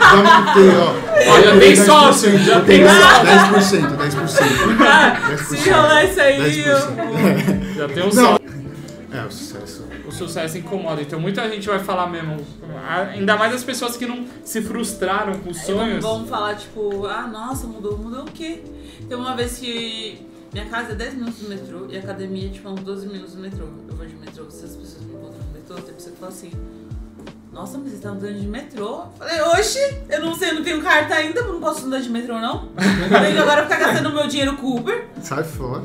Já 0.09 0.15
montei, 0.15 0.69
ó. 0.77 1.08
Ó, 1.27 1.41
já 1.41 1.59
tem 1.59 1.73
10%, 1.73 1.85
sócio, 1.85 2.37
já 2.39 2.61
tem 2.61 2.81
10%, 2.81 3.97
10%. 3.97 4.77
Ah, 4.87 5.31
10%. 5.31 5.37
se 5.57 5.69
rolar 5.69 6.05
isso 6.05 6.21
aí, 6.21 6.39
10%. 6.39 6.65
eu... 6.67 7.75
Já 7.79 7.87
tem 7.87 8.03
um 8.03 8.05
Não. 8.07 8.11
só. 8.11 8.39
É, 9.11 9.25
o 9.25 9.31
sucesso. 9.31 9.87
O 10.05 10.11
sucesso 10.11 10.57
incomoda. 10.57 11.01
Então 11.01 11.19
muita 11.19 11.47
gente 11.49 11.67
vai 11.67 11.79
falar 11.79 12.07
mesmo. 12.07 12.37
Ainda 13.13 13.37
mais 13.37 13.53
as 13.53 13.63
pessoas 13.63 13.95
que 13.95 14.05
não 14.05 14.25
se 14.43 14.61
frustraram 14.61 15.33
com 15.39 15.49
Aí 15.49 15.55
sonhos. 15.55 16.03
vamos 16.03 16.29
falar, 16.29 16.55
tipo, 16.55 17.05
ah, 17.05 17.27
nossa, 17.27 17.67
mudou, 17.67 17.97
mudou 17.97 18.23
o 18.23 18.31
quê? 18.31 18.61
Tem 19.07 19.17
uma 19.17 19.35
vez 19.35 19.57
que 19.57 20.25
minha 20.51 20.65
casa 20.65 20.91
é 20.91 20.95
10 20.95 21.13
minutos 21.15 21.39
do 21.41 21.49
metrô 21.49 21.87
e 21.89 21.95
a 21.95 21.99
academia 21.99 22.47
é 22.47 22.49
tipo 22.51 22.69
uns 22.69 22.81
12 22.81 23.07
minutos 23.07 23.33
do 23.35 23.41
metrô. 23.41 23.65
Eu 23.87 23.95
vou 23.95 24.05
de 24.05 24.15
metrô, 24.15 24.45
se 24.49 24.65
as 24.65 24.75
pessoas 24.75 25.01
me 25.05 25.13
encontram 25.13 25.39
no 25.45 25.53
metrô, 25.53 25.75
tem 25.75 25.93
pessoa 25.93 26.13
que 26.13 26.19
fala 26.19 26.31
assim, 26.31 26.51
nossa, 27.51 27.77
mas 27.77 27.91
você 27.93 27.97
tá 27.97 28.09
andando 28.09 28.39
de 28.39 28.47
metrô? 28.47 28.99
Eu 28.99 29.11
Falei, 29.17 29.41
oxe, 29.41 29.79
eu 30.09 30.21
não 30.25 30.35
sei, 30.35 30.49
eu 30.51 30.55
não 30.55 30.63
tenho 30.63 30.81
carta 30.81 31.15
ainda, 31.15 31.39
eu 31.41 31.53
não 31.53 31.59
posso 31.59 31.85
andar 31.87 31.99
de 31.99 32.09
metrô, 32.09 32.39
não. 32.39 32.69
Eu 32.77 33.19
tenho 33.21 33.33
que 33.35 33.41
agora 33.41 33.63
ficar 33.63 33.79
gastando 33.79 34.13
meu 34.13 34.27
dinheiro 34.27 34.55
com 34.57 34.75
Uber, 34.77 35.07
Sai 35.21 35.43
fora. 35.43 35.83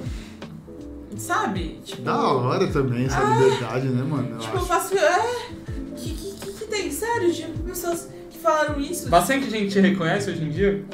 sabe? 1.17 1.81
Tipo, 1.84 2.02
Da 2.02 2.33
hora 2.33 2.67
também 2.68 3.07
essa 3.07 3.20
liberdade, 3.23 3.89
né, 3.89 4.02
mano? 4.02 4.31
Eu 4.33 4.39
tipo 4.39 4.55
eu 4.57 4.59
acho. 4.59 4.67
faço, 4.68 4.94
é, 4.99 5.49
que, 5.97 6.10
que, 6.15 6.33
que, 6.33 6.52
que 6.52 6.65
tem? 6.67 6.91
Sério, 6.91 7.33
tipo, 7.33 7.59
pessoas 7.60 8.09
que 8.31 8.39
falaram 8.39 8.78
isso. 8.81 9.09
Bastante 9.09 9.49
gente 9.51 9.73
te 9.73 9.81
reconhece 9.81 10.31
hoje 10.31 10.44
em 10.44 10.51
dia. 10.51 10.84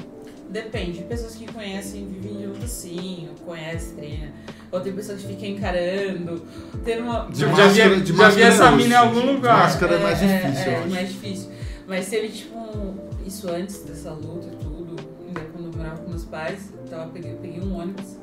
Depende, 0.49 1.03
pessoas 1.03 1.35
que 1.37 1.51
conhecem 1.53 2.07
vivem 2.09 2.43
junto 2.45 2.67
sim, 2.67 3.29
conhecem, 3.45 3.95
treina. 3.95 4.33
Ou 4.73 4.81
tem 4.81 4.93
pessoas 4.93 5.21
que 5.21 5.29
ficam 5.29 5.49
encarando. 5.49 6.43
Tem 6.85 7.01
uma. 7.03 7.27
De 7.31 7.41
Já 7.41 7.47
máscara- 7.49 7.95
vi- 7.97 8.01
de 8.03 8.17
já 8.17 8.29
vi 8.31 8.43
essa 8.43 8.65
é 8.67 8.71
mina 8.77 8.95
em 8.95 8.97
algum 8.99 9.21
De 9.21 9.27
lugar. 9.27 9.59
Máscara 9.59 9.95
é 9.95 9.99
mais 10.03 10.19
difícil, 10.21 10.49
é, 10.65 10.67
eu 10.67 10.73
é, 10.73 10.79
acho. 10.79 10.89
mais 10.91 11.09
difícil. 11.09 11.51
Mas 11.89 12.09
teve 12.09 12.29
tipo 12.29 12.95
isso 13.27 13.51
antes 13.51 13.83
dessa 13.83 14.11
luta 14.13 14.47
e 14.47 14.57
tudo, 14.57 14.97
ainda 15.27 15.41
quando 15.53 15.67
eu 15.73 15.77
morava 15.77 15.97
com 16.03 16.11
meus 16.11 16.25
pais, 16.25 16.71
eu 16.73 16.89
tava, 16.89 17.07
peguei, 17.11 17.35
peguei 17.35 17.61
um 17.61 17.77
ônibus 17.77 18.17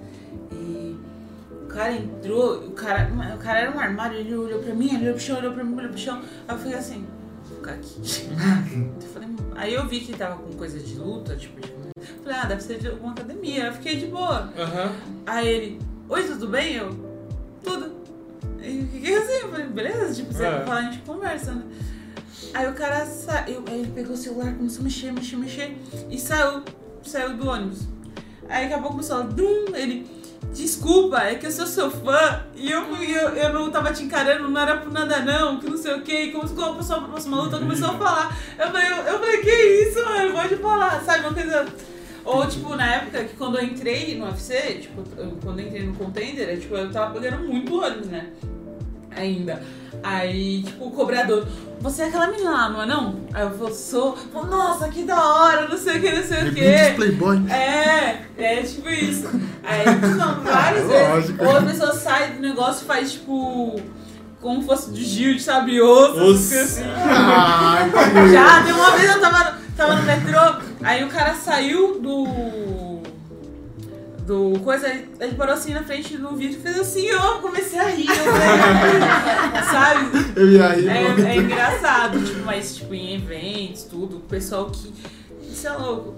e 0.54 0.96
o 1.52 1.66
cara 1.68 1.92
entrou, 1.94 2.56
o 2.66 2.72
cara, 2.72 3.10
o 3.36 3.38
cara 3.38 3.60
era 3.60 3.72
um 3.76 3.80
armário, 3.80 4.18
ele 4.18 4.34
olhou 4.36 4.60
pra 4.60 4.74
mim, 4.74 4.88
ele 4.96 5.04
olhou 5.04 5.14
pro 5.16 5.22
chão, 5.24 5.38
olhou 5.38 5.52
pra 5.54 5.64
mim, 5.66 5.76
olhou 5.78 5.90
pro 5.90 6.00
chão. 6.00 6.22
Aí 6.48 6.56
eu 6.56 6.60
fiquei 6.60 6.78
assim, 6.78 7.06
vou 7.50 7.58
ficar 7.58 7.72
aqui. 7.74 8.00
Eu 9.02 9.08
falei, 9.10 9.30
aí 9.56 9.74
eu 9.74 9.88
vi 9.88 10.00
que 10.00 10.12
ele 10.12 10.18
tava 10.18 10.36
com 10.38 10.54
coisa 10.54 10.80
de 10.80 10.96
luta, 10.96 11.36
tipo, 11.36 11.60
de, 11.60 11.68
eu 11.70 12.24
falei, 12.24 12.38
ah, 12.42 12.46
deve 12.46 12.62
ser 12.64 12.78
de 12.80 12.88
alguma 12.88 13.12
academia. 13.12 13.66
Eu 13.66 13.74
fiquei 13.74 13.96
de 13.98 14.06
boa. 14.06 14.52
Aham. 14.58 14.92
Aí 15.26 15.48
ele, 15.48 15.80
oi, 16.10 16.24
tudo 16.24 16.48
bem? 16.48 16.76
Eu, 16.76 16.90
tudo. 17.64 17.96
E 18.62 18.80
eu 18.82 18.88
fiquei 18.88 19.16
assim, 19.18 19.34
eu 19.44 19.50
falei, 19.50 19.68
beleza, 19.68 20.14
tipo, 20.14 20.34
você 20.34 20.46
É. 20.46 20.62
falar, 20.66 20.78
a 20.78 20.82
gente 20.84 21.00
conversa, 21.00 21.52
né? 21.54 21.64
Aí 22.54 22.68
o 22.70 22.74
cara 22.74 23.06
saiu, 23.06 23.64
aí 23.68 23.80
ele 23.82 23.92
pegou 23.92 24.14
o 24.14 24.18
celular, 24.18 24.54
começou 24.56 24.82
a 24.82 24.84
mexer, 24.84 25.12
mexer, 25.12 25.36
mexer 25.38 25.78
e 26.10 26.18
saiu, 26.20 26.64
saiu 27.04 27.36
do 27.36 27.48
ônibus. 27.48 27.82
Aí 28.50 28.64
daqui 28.64 28.74
a 28.74 28.78
pouco 28.78 28.92
começou 28.96 29.18
a 29.18 29.22
dum, 29.22 29.66
ele, 29.76 30.08
desculpa, 30.54 31.18
é 31.20 31.36
que 31.36 31.46
eu 31.46 31.52
sou 31.52 31.68
seu 31.68 31.92
fã 31.92 32.44
e 32.56 32.72
eu, 32.72 32.82
eu, 32.96 33.30
eu 33.30 33.54
não 33.54 33.70
tava 33.70 33.92
te 33.92 34.04
encarando, 34.04 34.50
não 34.50 34.62
era 34.62 34.78
por 34.78 34.92
nada 34.92 35.20
não, 35.20 35.60
que 35.60 35.70
não 35.70 35.78
sei 35.78 35.96
o 35.96 36.02
que, 36.02 36.14
e 36.14 36.32
como 36.32 36.46
a 36.46 36.76
pessoa 36.76 37.00
pra 37.00 37.10
próxima 37.10 37.42
luta 37.42 37.60
começou 37.60 37.90
a 37.90 37.94
falar. 37.98 38.38
Eu 38.58 38.68
falei, 38.72 38.90
eu, 38.92 38.96
eu 38.98 39.20
falei, 39.20 39.38
que 39.40 39.52
isso, 39.52 40.06
mano, 40.06 40.32
pode 40.34 40.56
falar, 40.58 41.04
sabe, 41.04 41.20
uma 41.26 41.34
coisa. 41.34 41.66
Ou, 42.28 42.46
tipo, 42.46 42.76
na 42.76 42.96
época 42.96 43.24
que 43.24 43.36
quando 43.36 43.58
eu 43.58 43.64
entrei 43.64 44.18
no 44.18 44.26
UFC, 44.26 44.80
tipo, 44.82 45.02
eu- 45.18 45.38
quando 45.42 45.60
eu 45.60 45.68
entrei 45.68 45.84
no 45.86 45.94
contender, 45.94 46.50
eu, 46.50 46.60
tipo, 46.60 46.76
eu 46.76 46.92
tava 46.92 47.18
pegando 47.20 47.48
muito 47.48 47.80
ônibus, 47.82 48.08
né? 48.08 48.28
Ainda. 49.16 49.64
Aí, 50.04 50.62
tipo, 50.64 50.86
o 50.88 50.92
cobrador, 50.92 51.48
você 51.80 52.04
é 52.04 52.06
aquela 52.08 52.28
menina 52.28 52.52
lá, 52.52 52.70
não 52.70 52.82
é 52.84 52.86
não? 52.86 53.16
Aí 53.34 53.44
eu 53.44 53.52
falei, 53.58 53.74
sou. 53.74 54.18
Nossa, 54.34 54.90
que 54.90 55.04
da 55.04 55.20
hora, 55.24 55.68
não 55.68 55.78
sei 55.78 55.98
o 55.98 56.02
que, 56.02 56.12
não 56.12 56.24
sei 56.24 56.38
o 56.38 56.44
Rebuilds 56.46 56.88
que. 56.90 56.94
Playboy. 56.96 57.42
É, 57.52 58.22
é 58.38 58.62
tipo 58.62 58.90
isso. 58.90 59.28
Aí, 59.64 59.86
não, 60.18 60.42
várias 60.44 60.86
Lógico. 60.86 61.38
vezes. 61.38 61.54
Ou 61.54 61.58
a 61.58 61.62
pessoa 61.62 61.94
sai 61.94 62.34
do 62.34 62.42
negócio 62.42 62.84
e 62.84 62.88
faz, 62.88 63.14
tipo, 63.14 63.82
como 64.42 64.62
fosse 64.62 64.92
de 64.92 65.04
Gil, 65.04 65.40
sabe? 65.40 65.82
Osso, 65.82 66.20
essas 66.20 66.50
coisas 66.50 66.78
assim. 66.78 66.84
Que- 68.14 68.34
Já, 68.34 68.64
tem 68.64 68.74
uma 68.74 68.92
vez 68.92 69.10
eu 69.16 69.20
tava, 69.22 69.58
tava 69.78 69.96
no 69.96 70.04
metrô, 70.04 70.40
aí 70.82 71.04
o 71.04 71.08
cara 71.08 71.36
saiu 71.36 72.02
do. 72.02 72.98
Do 74.26 74.60
coisa, 74.60 74.90
ele 74.90 75.36
parou 75.38 75.54
assim 75.54 75.74
na 75.74 75.84
frente 75.84 76.18
do 76.18 76.36
vídeo 76.36 76.60
e 76.60 76.62
fez 76.62 76.78
assim, 76.78 77.06
eu 77.06 77.40
comecei 77.40 77.80
a 77.80 77.88
rir, 77.88 78.10
eu 78.10 78.26
falei, 78.26 79.64
sabe? 79.72 80.34
Eu 80.36 80.52
ia 80.52 80.68
rir 80.74 80.90
É, 80.90 81.32
é 81.32 81.38
engraçado, 81.38 82.22
tipo, 82.22 82.42
mas 82.42 82.76
tipo, 82.76 82.94
em 82.94 83.16
eventos, 83.16 83.84
tudo, 83.84 84.18
o 84.18 84.22
pessoal 84.22 84.70
que. 84.70 84.94
Isso 85.50 85.66
é 85.66 85.72
louco. 85.72 86.16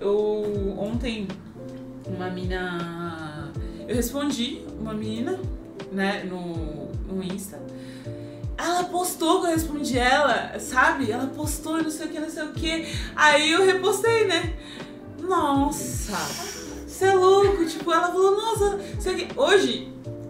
Eu 0.00 0.74
ontem 0.78 1.28
uma 2.06 2.30
mina. 2.30 3.52
Eu 3.86 3.96
respondi 3.96 4.62
uma 4.80 4.94
menina, 4.94 5.38
né, 5.92 6.24
no, 6.24 6.88
no 7.06 7.22
Insta. 7.22 7.60
Ela 8.58 8.84
postou 8.84 9.40
que 9.40 9.46
eu 9.46 9.50
respondi 9.52 9.98
ela, 9.98 10.52
sabe? 10.58 11.10
Ela 11.10 11.26
postou 11.26 11.82
não 11.82 11.90
sei 11.90 12.06
o 12.06 12.08
que, 12.10 12.20
não 12.20 12.30
sei 12.30 12.42
o 12.44 12.52
que. 12.52 12.86
Aí 13.16 13.50
eu 13.52 13.64
repostei, 13.64 14.26
né? 14.26 14.52
Nossa, 15.20 16.16
você 16.86 17.06
é 17.06 17.14
louco. 17.14 17.64
Tipo, 17.64 17.92
ela 17.92 18.08
falou, 18.08 18.36
nossa, 18.36 18.78
sei 19.00 19.14
o 19.14 19.16
que. 19.16 19.28
Hoje, 19.38 19.88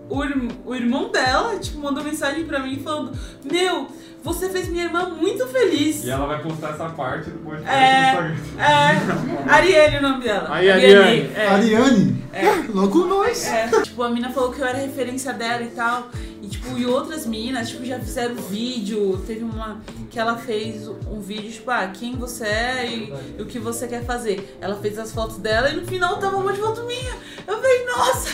o, 0.09 0.23
irm- 0.25 0.51
o 0.65 0.75
irmão 0.75 1.10
dela, 1.10 1.59
tipo, 1.59 1.78
mandou 1.78 2.05
mensagem 2.05 2.44
pra 2.44 2.59
mim 2.60 2.78
falando: 2.83 3.12
Meu, 3.44 3.89
você 4.23 4.49
fez 4.49 4.68
minha 4.68 4.84
irmã 4.84 5.09
muito 5.09 5.47
feliz. 5.49 6.05
E 6.05 6.10
ela 6.10 6.26
vai 6.26 6.42
postar 6.42 6.70
essa 6.70 6.89
parte 6.91 7.31
do 7.31 7.39
podcast 7.41 7.70
É. 7.76 8.20
no 8.23 8.34
Instagram. 8.34 9.42
É, 9.49 9.52
Ariane 9.52 9.97
o 9.97 10.02
nome 10.02 10.25
dela. 10.25 10.49
Aí, 10.51 10.70
Ariane. 10.70 11.31
É. 11.34 11.49
Ariane, 11.49 12.25
É. 12.33 12.44
logo 12.73 13.05
nós. 13.07 13.47
É, 13.47 13.68
tipo, 13.83 14.02
a 14.02 14.10
mina 14.10 14.31
falou 14.31 14.52
que 14.52 14.60
eu 14.60 14.67
era 14.67 14.78
referência 14.78 15.33
dela 15.33 15.62
e 15.62 15.68
tal. 15.70 16.09
Tipo, 16.53 16.77
e 16.79 16.85
outras 16.87 17.25
meninas, 17.27 17.71
tipo, 17.71 17.83
já 17.85 17.99
fizeram 17.99 18.35
vídeo. 18.35 19.17
Teve 19.27 19.43
uma 19.43 19.81
que 20.11 20.19
ela 20.19 20.37
fez 20.37 20.87
um 20.87 21.19
vídeo, 21.19 21.51
tipo, 21.51 21.71
ah, 21.71 21.87
quem 21.89 22.15
você 22.15 22.45
é 22.45 22.87
e, 22.87 23.13
e 23.39 23.43
o 23.43 23.47
que 23.47 23.59
você 23.59 23.89
quer 23.89 24.05
fazer. 24.05 24.59
Ela 24.61 24.77
fez 24.77 24.99
as 24.99 25.13
fotos 25.13 25.39
dela 25.39 25.71
e 25.71 25.77
no 25.77 25.87
final 25.87 26.19
tava 26.19 26.37
um 26.37 26.43
monte 26.43 26.57
de 26.57 26.61
foto 26.61 26.83
minha. 26.85 27.15
Eu 27.47 27.57
falei, 27.57 27.87
nossa! 27.87 28.29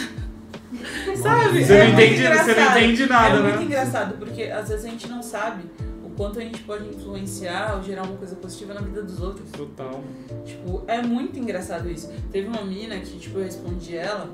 Sabe? 1.16 1.64
Você 1.64 1.72
não 1.72 1.80
É 1.80 1.86
muito 1.92 2.00
entende- 2.02 2.28
você 2.38 2.54
não 2.54 2.70
entende 2.76 3.06
nada, 3.06 3.36
É 3.36 3.40
né? 3.42 3.48
muito 3.50 3.62
engraçado, 3.62 4.18
porque 4.18 4.42
às 4.44 4.68
vezes 4.68 4.84
a 4.84 4.88
gente 4.88 5.08
não 5.08 5.22
sabe 5.22 5.62
o 6.04 6.10
quanto 6.10 6.38
a 6.40 6.42
gente 6.42 6.60
pode 6.64 6.88
influenciar 6.88 7.76
ou 7.76 7.82
gerar 7.82 8.02
uma 8.02 8.16
coisa 8.16 8.34
positiva 8.36 8.74
na 8.74 8.80
vida 8.80 9.02
dos 9.02 9.20
outros. 9.20 9.50
Total. 9.52 10.02
Tipo, 10.44 10.82
é 10.88 11.00
muito 11.00 11.38
engraçado 11.38 11.88
isso. 11.88 12.10
Teve 12.32 12.48
uma 12.48 12.62
mina 12.64 12.98
que, 12.98 13.16
tipo, 13.18 13.38
eu 13.38 13.44
respondi 13.44 13.96
ela 13.96 14.28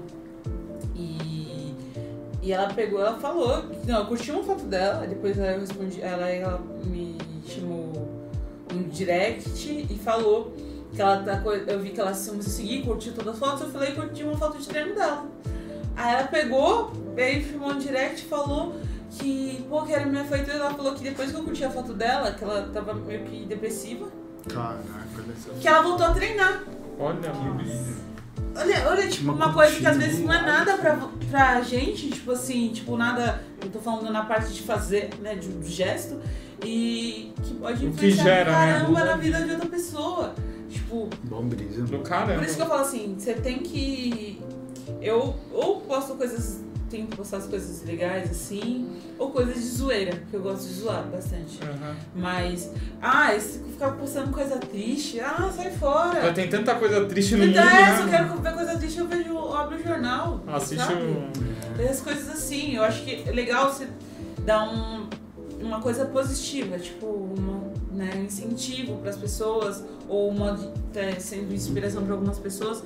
e. 0.96 1.43
E 2.44 2.52
ela 2.52 2.68
pegou, 2.74 3.00
ela 3.00 3.18
falou. 3.18 3.62
que- 3.62 3.86
Não, 3.90 4.00
eu 4.00 4.06
curti 4.06 4.30
uma 4.30 4.44
foto 4.44 4.64
dela, 4.64 5.06
depois 5.06 5.36
eu 5.38 5.44
respondi. 5.60 6.02
Ela, 6.02 6.28
ela 6.28 6.60
me 6.84 7.16
chamou 7.46 7.90
no 8.72 8.84
direct 8.84 9.86
e 9.90 9.98
falou 9.98 10.52
que 10.94 11.00
ela 11.00 11.22
tá. 11.22 11.42
Eu 11.66 11.80
vi 11.80 11.90
que 11.90 12.00
ela 12.00 12.12
se 12.12 12.30
seguir, 12.42 12.82
curtiu 12.84 13.14
todas 13.14 13.32
as 13.34 13.38
fotos, 13.38 13.62
eu 13.62 13.70
falei 13.70 13.92
que 13.92 14.00
curti 14.00 14.22
uma 14.24 14.36
foto 14.36 14.58
de 14.58 14.68
treino 14.68 14.94
dela. 14.94 15.24
Aí 15.96 16.12
ela 16.14 16.24
pegou, 16.28 16.92
veio, 17.14 17.42
filmou 17.42 17.72
no 17.72 17.80
direct 17.80 18.20
e 18.22 18.28
falou 18.28 18.74
que, 19.10 19.64
pô, 19.68 19.82
que 19.82 19.94
era 19.94 20.04
minha 20.04 20.24
feitura. 20.24 20.56
Ela 20.58 20.74
falou 20.74 20.92
que 20.94 21.02
depois 21.02 21.30
que 21.30 21.36
eu 21.38 21.44
curti 21.44 21.64
a 21.64 21.70
foto 21.70 21.94
dela, 21.94 22.32
que 22.32 22.44
ela 22.44 22.68
tava 22.74 22.92
meio 22.92 23.24
que 23.24 23.46
depressiva, 23.46 24.06
Caraca, 24.52 24.82
que 25.60 25.66
ela 25.66 25.80
voltou 25.82 26.04
a 26.04 26.12
treinar. 26.12 26.62
Olha, 26.98 27.32
mano. 27.32 28.03
Olha, 28.56 28.88
olha, 28.88 29.08
tipo, 29.08 29.32
Uma 29.32 29.46
uma, 29.46 29.52
coisa 29.54 29.76
que 29.78 29.86
às 29.86 29.96
vezes 29.96 30.20
não 30.24 30.32
é 30.32 30.40
nada 30.42 30.76
pra, 30.78 30.96
pra 31.30 31.60
gente, 31.62 32.08
tipo 32.10 32.30
assim, 32.32 32.68
tipo, 32.72 32.96
nada. 32.96 33.42
Eu 33.62 33.70
tô 33.70 33.78
falando 33.80 34.10
na 34.12 34.24
parte 34.24 34.52
de 34.52 34.62
fazer, 34.62 35.10
né, 35.20 35.34
de- 35.34 35.48
do 35.48 35.66
gesto, 35.68 36.20
e 36.64 37.32
que 37.42 37.54
pode 37.54 37.80
que 37.80 37.86
influenciar 37.86 38.22
gera, 38.24 38.50
né? 38.52 38.72
caramba 38.72 39.04
na 39.04 39.16
vida 39.16 39.42
de 39.42 39.50
outra 39.52 39.68
pessoa. 39.68 40.34
Tipo, 40.68 41.08
Bom 41.24 41.46
brisa. 41.46 41.82
Do 41.82 41.92
mano. 41.92 42.04
caramba. 42.04 42.34
por 42.34 42.44
isso 42.44 42.56
que 42.56 42.62
eu 42.62 42.66
falo 42.66 42.80
assim, 42.82 43.14
você 43.18 43.34
tem 43.34 43.58
que. 43.58 44.40
Eu 45.00 45.34
ou 45.52 45.80
posto 45.80 46.14
coisas. 46.14 46.60
Tenho 46.90 47.06
que 47.06 47.16
postar 47.16 47.38
as 47.38 47.46
coisas 47.46 47.82
legais, 47.84 48.30
assim, 48.30 48.88
ou 49.18 49.30
coisas 49.30 49.54
de 49.54 49.68
zoeira, 49.68 50.12
que 50.30 50.34
eu 50.34 50.40
gosto 50.40 50.68
de 50.68 50.74
zoar 50.74 51.04
bastante. 51.04 51.58
Aham. 51.62 51.96
Mas, 52.14 52.70
ah, 53.00 53.34
esse 53.34 53.58
ficar 53.58 53.92
postando 53.92 54.30
coisa 54.32 54.58
triste, 54.58 55.20
ah, 55.20 55.50
sai 55.54 55.70
fora. 55.72 56.22
Já 56.22 56.32
tem 56.32 56.48
tanta 56.48 56.74
coisa 56.76 57.04
triste 57.06 57.34
no 57.34 57.46
mundo, 57.46 57.50
Então, 57.50 57.68
é, 57.68 57.96
se 57.96 58.00
eu 58.00 58.06
né? 58.06 58.18
quero 58.18 58.40
ver 58.40 58.52
coisa 58.54 58.78
triste, 58.78 58.98
eu 58.98 59.08
vejo, 59.08 59.30
eu 59.30 59.56
abro 59.56 59.76
o 59.76 59.82
jornal. 59.82 60.42
Assiste 60.46 60.84
sabe? 60.84 61.02
o... 61.02 61.76
Tem 61.76 61.88
as 61.88 62.00
coisas 62.00 62.28
assim. 62.28 62.76
Eu 62.76 62.84
acho 62.84 63.02
que 63.04 63.28
é 63.28 63.32
legal 63.32 63.72
você 63.72 63.88
dar 64.44 64.68
um, 64.68 65.08
uma 65.60 65.80
coisa 65.80 66.04
positiva, 66.04 66.78
tipo, 66.78 67.06
um 67.06 67.72
né, 67.92 68.24
incentivo 68.24 68.96
para 68.98 69.10
as 69.10 69.16
pessoas, 69.16 69.82
ou 70.08 70.28
uma 70.28 70.54
tá 70.92 71.18
sendo 71.18 71.52
inspiração 71.52 72.04
para 72.04 72.14
algumas 72.14 72.38
pessoas. 72.38 72.82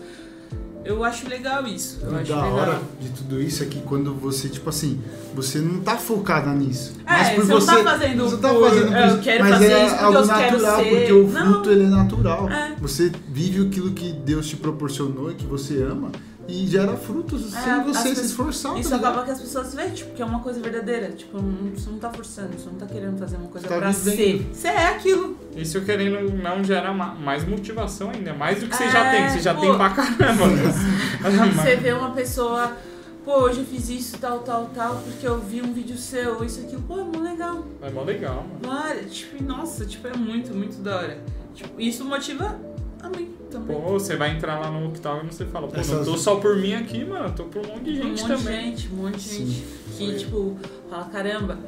Eu 0.84 1.04
acho 1.04 1.28
legal 1.28 1.66
isso. 1.66 1.98
Eu 2.02 2.12
O 2.12 2.16
acho 2.16 2.28
da 2.30 2.42
legal. 2.42 2.54
hora 2.54 2.82
de 3.00 3.08
tudo 3.10 3.40
isso 3.42 3.62
é 3.62 3.66
que 3.66 3.80
quando 3.82 4.14
você, 4.14 4.48
tipo 4.48 4.68
assim, 4.70 5.00
você 5.34 5.58
não 5.58 5.80
tá 5.80 5.96
focada 5.96 6.52
nisso. 6.52 6.94
É, 7.06 7.34
você 7.36 7.52
não 7.52 7.66
tá 7.66 7.84
fazendo 7.84 8.24
você 8.24 8.36
tá 8.38 8.48
por, 8.48 8.68
fazendo 8.70 8.96
eu 8.96 9.18
quero 9.20 9.44
mas 9.44 9.52
fazer 9.54 9.72
é 9.72 9.86
isso 9.86 9.94
algo 9.96 10.18
eu 10.18 10.26
quero 10.26 10.62
natural, 10.62 10.84
porque 10.84 11.12
o 11.12 11.28
Não. 11.28 11.44
fruto 11.52 11.70
ele 11.70 11.84
é 11.84 11.88
natural. 11.88 12.48
É. 12.50 12.74
Você 12.80 13.12
vive 13.28 13.66
aquilo 13.66 13.90
que 13.92 14.12
Deus 14.12 14.46
te 14.48 14.56
proporcionou 14.56 15.30
e 15.30 15.34
que 15.34 15.44
você 15.44 15.82
ama 15.82 16.10
e 16.48 16.66
gera 16.66 16.96
frutos 16.96 17.54
É, 17.54 17.60
sem 17.60 17.84
você 17.84 18.14
se 18.14 18.24
esforçar. 18.26 18.76
Isso 18.78 18.88
tá 18.90 18.96
acaba 18.96 19.22
que 19.22 19.30
as 19.30 19.40
pessoas 19.40 19.74
veem, 19.74 19.90
tipo, 19.90 20.14
que 20.14 20.22
é 20.22 20.24
uma 20.24 20.40
coisa 20.40 20.58
verdadeira. 20.60 21.10
Tipo, 21.10 21.40
não, 21.42 21.70
você 21.74 21.90
não 21.90 21.98
tá 21.98 22.10
forçando, 22.10 22.58
você 22.58 22.66
não 22.70 22.76
tá 22.76 22.86
querendo 22.86 23.18
fazer 23.18 23.36
uma 23.36 23.48
coisa 23.48 23.68
Você 23.68 23.74
tá 23.74 23.80
pra 23.80 23.90
vivendo. 23.90 24.16
ser. 24.16 24.50
Você 24.54 24.68
é 24.68 24.86
aquilo. 24.88 25.36
Isso 25.54 25.80
querendo 25.82 26.32
não 26.42 26.64
gera 26.64 26.92
ma- 26.92 27.14
mais 27.14 27.46
motivação 27.46 28.10
ainda. 28.10 28.32
Mais 28.32 28.60
do 28.60 28.66
que 28.68 28.74
você 28.74 28.84
É, 28.84 28.90
já 28.90 29.10
tem, 29.10 29.26
que 29.26 29.32
você 29.32 29.40
já 29.40 29.54
pô. 29.54 29.60
tem 29.60 29.76
pra 29.76 29.90
caramba. 29.90 30.44
Você 31.62 31.76
vê 31.76 31.92
uma 31.92 32.10
pessoa, 32.12 32.76
pô, 33.24 33.40
hoje 33.42 33.60
eu 33.60 33.66
fiz 33.66 33.88
isso, 33.90 34.16
tal, 34.18 34.38
tal, 34.40 34.70
tal, 34.74 34.96
porque 35.04 35.26
eu 35.26 35.38
vi 35.40 35.60
um 35.60 35.72
vídeo 35.72 35.96
seu, 35.98 36.42
isso, 36.44 36.60
aquilo, 36.60 36.82
pô, 36.82 36.98
é 37.00 37.02
muito 37.02 37.20
legal. 37.22 37.66
É 37.82 37.90
mó 37.90 38.02
legal, 38.04 38.46
mano. 38.62 38.80
Olha, 38.84 39.02
tipo, 39.04 39.42
nossa, 39.42 39.84
tipo, 39.84 40.06
é 40.08 40.16
muito, 40.16 40.54
muito 40.54 40.80
da 40.80 40.96
hora. 40.96 41.18
Tipo, 41.54 41.80
isso 41.80 42.04
motiva 42.04 42.56
a 43.02 43.08
mim 43.08 43.28
também. 43.50 43.76
Pô, 43.80 43.88
você 43.90 44.16
vai 44.16 44.36
entrar 44.36 44.58
lá 44.60 44.70
no 44.70 44.88
octágono 44.88 45.28
e 45.30 45.34
você 45.34 45.44
fala, 45.46 45.66
pô, 45.68 45.74
não 45.74 45.80
Essas- 45.80 46.06
tô 46.06 46.16
só 46.16 46.36
por 46.36 46.56
mim 46.56 46.74
aqui, 46.74 47.04
mano, 47.04 47.32
tô 47.34 47.44
por 47.44 47.64
um 47.64 47.68
monte 47.68 47.84
de 47.84 48.00
um 48.00 48.02
gente 48.02 48.22
monte 48.22 48.36
de 48.36 48.44
também. 48.44 48.76
gente, 48.76 48.88
um 48.92 48.96
monte 48.96 49.16
de 49.18 49.20
Sim. 49.28 49.46
gente 49.46 49.64
que, 49.96 50.18
tipo, 50.18 50.56
fala, 50.88 51.04
caramba, 51.06 51.58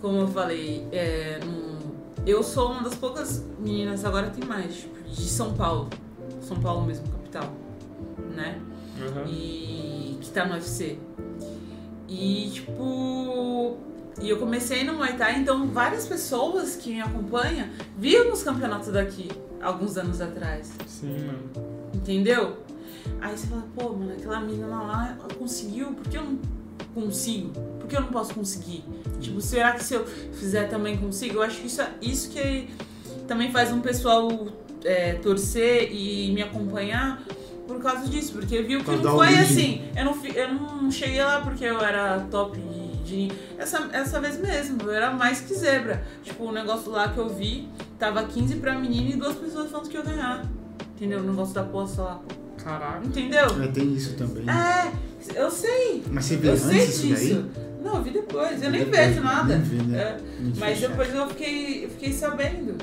como 0.00 0.18
eu 0.20 0.28
falei, 0.28 0.86
é, 0.92 1.38
eu 2.26 2.42
sou 2.42 2.70
uma 2.72 2.82
das 2.82 2.94
poucas 2.94 3.44
meninas, 3.58 4.04
agora 4.04 4.30
tem 4.30 4.44
mais, 4.48 4.74
tipo, 4.76 5.02
de 5.08 5.22
São 5.28 5.52
Paulo. 5.54 5.88
São 6.40 6.58
Paulo 6.60 6.86
mesmo, 6.86 7.06
capital, 7.08 7.52
né? 8.34 8.58
Aham. 8.98 9.24
e 9.28 10.16
que 10.22 10.30
tá 10.30 10.44
no 10.46 10.54
UFC. 10.54 10.98
E 12.08 12.50
tipo. 12.52 13.76
E 14.20 14.30
eu 14.30 14.38
comecei 14.38 14.82
no 14.84 14.94
Muay 14.94 15.14
Thai, 15.16 15.40
então 15.40 15.66
várias 15.68 16.06
pessoas 16.06 16.76
que 16.76 16.90
me 16.94 17.00
acompanham 17.02 17.68
viram 17.98 18.30
nos 18.30 18.42
campeonatos 18.42 18.88
daqui, 18.88 19.28
alguns 19.60 19.96
anos 19.98 20.20
atrás. 20.20 20.72
Sim, 20.86 21.26
mano. 21.26 21.38
Entendeu? 21.94 22.56
Aí 23.20 23.36
você 23.36 23.46
fala, 23.46 23.64
pô, 23.74 23.90
mano, 23.92 24.12
aquela 24.12 24.40
menina 24.40 24.66
lá, 24.66 25.16
ela 25.18 25.28
conseguiu, 25.34 25.88
por 25.92 26.08
que 26.08 26.16
eu 26.16 26.22
não 26.24 26.38
consigo? 26.94 27.50
Por 27.78 27.86
que 27.88 27.96
eu 27.96 28.00
não 28.00 28.08
posso 28.08 28.34
conseguir? 28.34 28.82
Tipo, 29.20 29.40
será 29.40 29.72
que 29.72 29.84
se 29.84 29.94
eu 29.94 30.06
fizer 30.06 30.64
também 30.68 30.96
consigo? 30.96 31.36
Eu 31.36 31.42
acho 31.42 31.60
que 31.60 31.66
isso, 31.66 31.82
é- 31.82 31.90
isso 32.00 32.30
que 32.30 32.68
também 33.28 33.50
faz 33.52 33.70
um 33.72 33.80
pessoal 33.80 34.30
é, 34.84 35.14
torcer 35.14 35.92
e 35.92 36.32
me 36.32 36.42
acompanhar, 36.42 37.22
por 37.66 37.80
causa 37.80 38.06
disso, 38.08 38.32
porque 38.32 38.62
viu 38.62 38.82
que 38.84 38.90
não 38.90 39.16
foi 39.16 39.28
assim. 39.42 39.82
Eu 39.96 40.04
não, 40.04 40.24
eu 40.26 40.54
não 40.54 40.90
cheguei 40.90 41.22
lá 41.22 41.40
porque 41.40 41.64
eu 41.64 41.80
era 41.80 42.20
top 42.30 42.58
de. 43.06 43.30
essa, 43.56 43.88
essa 43.92 44.20
vez 44.20 44.38
mesmo, 44.38 44.82
eu 44.82 44.90
era 44.92 45.10
mais 45.12 45.40
que 45.40 45.54
zebra. 45.54 46.02
Tipo, 46.22 46.44
o 46.44 46.52
negócio 46.52 46.90
lá 46.90 47.08
que 47.08 47.18
eu 47.18 47.28
vi, 47.28 47.68
tava 47.98 48.24
15 48.24 48.56
pra 48.56 48.78
menina 48.78 49.10
e 49.10 49.16
duas 49.16 49.34
pessoas 49.36 49.70
falando 49.70 49.88
que 49.88 49.96
ia 49.96 50.02
ganhar. 50.02 50.44
Entendeu? 50.96 51.20
O 51.20 51.22
negócio 51.22 51.54
da 51.54 51.62
poça 51.62 52.02
lá. 52.02 52.20
Caraca. 52.62 53.06
Entendeu? 53.06 53.46
É, 53.62 53.68
tem 53.68 53.94
isso 53.94 54.14
também. 54.14 54.44
É, 54.50 54.90
eu 55.34 55.50
sei. 55.50 56.02
Mas 56.10 56.24
você 56.24 56.36
vê 56.36 56.48
Eu 56.48 56.52
antes 56.52 56.64
sei 56.66 56.78
isso 56.84 57.06
disso. 57.06 57.42
daí? 57.42 57.66
Não, 57.84 57.96
eu 57.98 58.02
vi 58.02 58.10
depois. 58.10 58.60
Eu 58.62 58.70
nem 58.70 58.84
Depois, 58.84 59.06
vejo 59.08 59.22
nada. 59.22 59.56
nem 59.56 59.62
vê, 59.62 59.82
né? 59.84 59.98
É, 59.98 60.16
mas 60.58 60.78
fechado. 60.78 60.90
depois 60.90 61.14
eu 61.14 61.28
fiquei, 61.28 61.84
eu 61.84 61.90
fiquei 61.90 62.12
sabendo. 62.12 62.74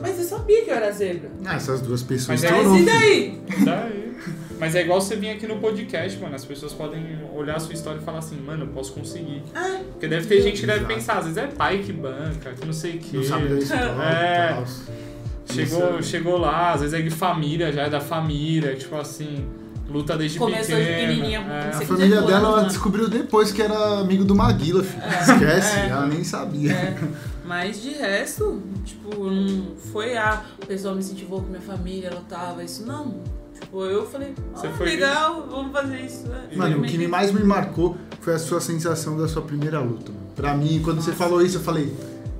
Mas 0.00 0.18
eu 0.18 0.24
sabia 0.24 0.64
que 0.64 0.70
eu 0.70 0.74
era 0.74 0.92
zebra. 0.92 1.30
Ah, 1.44 1.56
essas 1.56 1.80
duas 1.80 2.02
pessoas 2.02 2.40
Mas 2.40 2.44
é 2.44 2.50
Mas 2.62 2.66
e 2.66 2.74
filho. 2.76 2.86
daí? 2.86 3.40
Daí. 3.64 4.14
Mas 4.60 4.74
é 4.74 4.82
igual 4.82 5.00
você 5.00 5.16
vir 5.16 5.30
aqui 5.30 5.46
no 5.46 5.56
podcast, 5.56 6.18
mano. 6.20 6.34
As 6.34 6.44
pessoas 6.44 6.72
podem 6.72 7.18
olhar 7.34 7.56
a 7.56 7.58
sua 7.58 7.72
história 7.72 7.98
e 7.98 8.04
falar 8.04 8.18
assim, 8.18 8.36
mano, 8.36 8.64
eu 8.64 8.68
posso 8.68 8.92
conseguir. 8.92 9.42
Ah, 9.54 9.80
Porque 9.92 10.06
deve 10.06 10.26
ter 10.26 10.42
gente 10.42 10.60
que 10.60 10.66
deve 10.66 10.80
Exato. 10.80 10.94
pensar, 10.94 11.18
às 11.18 11.24
vezes 11.24 11.38
é 11.38 11.46
pai 11.46 11.78
que 11.78 11.92
banca, 11.92 12.52
que 12.52 12.66
não 12.66 12.72
sei 12.72 12.96
o 12.96 12.98
quê. 12.98 13.16
Não 13.16 13.24
sabe 13.24 13.48
da 13.48 13.58
história 13.58 13.84
É. 14.02 14.48
tal. 14.54 14.64
Chegou, 15.52 15.98
Isso. 15.98 16.10
chegou 16.10 16.36
lá, 16.38 16.72
às 16.74 16.80
vezes 16.82 16.94
é 16.94 17.02
de 17.02 17.10
família, 17.10 17.72
já 17.72 17.82
é 17.82 17.90
da 17.90 18.00
família, 18.00 18.76
tipo 18.76 18.94
assim, 18.96 19.44
luta 19.88 20.16
desde 20.16 20.38
Começou 20.38 20.76
de 20.76 20.82
pequena. 20.84 21.08
pequenininha, 21.08 21.38
é. 21.40 21.68
A 21.76 21.80
família 21.80 22.22
dela 22.22 22.48
ela 22.48 22.62
né? 22.62 22.68
descobriu 22.68 23.08
depois 23.08 23.50
que 23.50 23.60
era 23.60 23.98
amigo 24.00 24.24
do 24.24 24.34
Maguila, 24.34 24.84
filho. 24.84 25.02
Esquece, 25.20 25.78
é. 25.80 25.86
ela 25.88 26.06
nem 26.06 26.22
sabia. 26.22 26.70
É, 26.72 26.96
mas 27.44 27.82
de 27.82 27.90
resto, 27.94 28.62
tipo, 28.84 29.24
não 29.28 29.74
foi 29.92 30.16
a 30.16 30.44
o 30.62 30.66
pessoal 30.66 30.94
me 30.94 31.00
incentivou 31.00 31.40
com 31.40 31.48
minha 31.48 31.60
família, 31.62 32.08
ela 32.08 32.22
tava, 32.28 32.62
isso 32.62 32.86
não. 32.86 33.20
Tipo, 33.60 33.84
eu 33.84 34.06
falei, 34.06 34.34
foi- 34.76 34.86
legal, 34.86 35.46
vamos 35.50 35.72
fazer 35.72 36.00
isso. 36.00 36.24
É, 36.50 36.56
Mano, 36.56 36.78
o 36.78 36.82
que 36.82 37.06
mais 37.06 37.30
me 37.32 37.42
marcou 37.44 37.96
foi 38.20 38.34
a 38.34 38.38
sua 38.38 38.60
sensação 38.60 39.16
da 39.16 39.28
sua 39.28 39.42
primeira 39.42 39.80
luta. 39.80 40.10
mano. 40.12 40.26
Pra 40.34 40.54
mim, 40.54 40.80
quando 40.82 41.00
você 41.02 41.12
falou 41.12 41.42
isso, 41.42 41.58
eu 41.58 41.60
falei, 41.62 41.94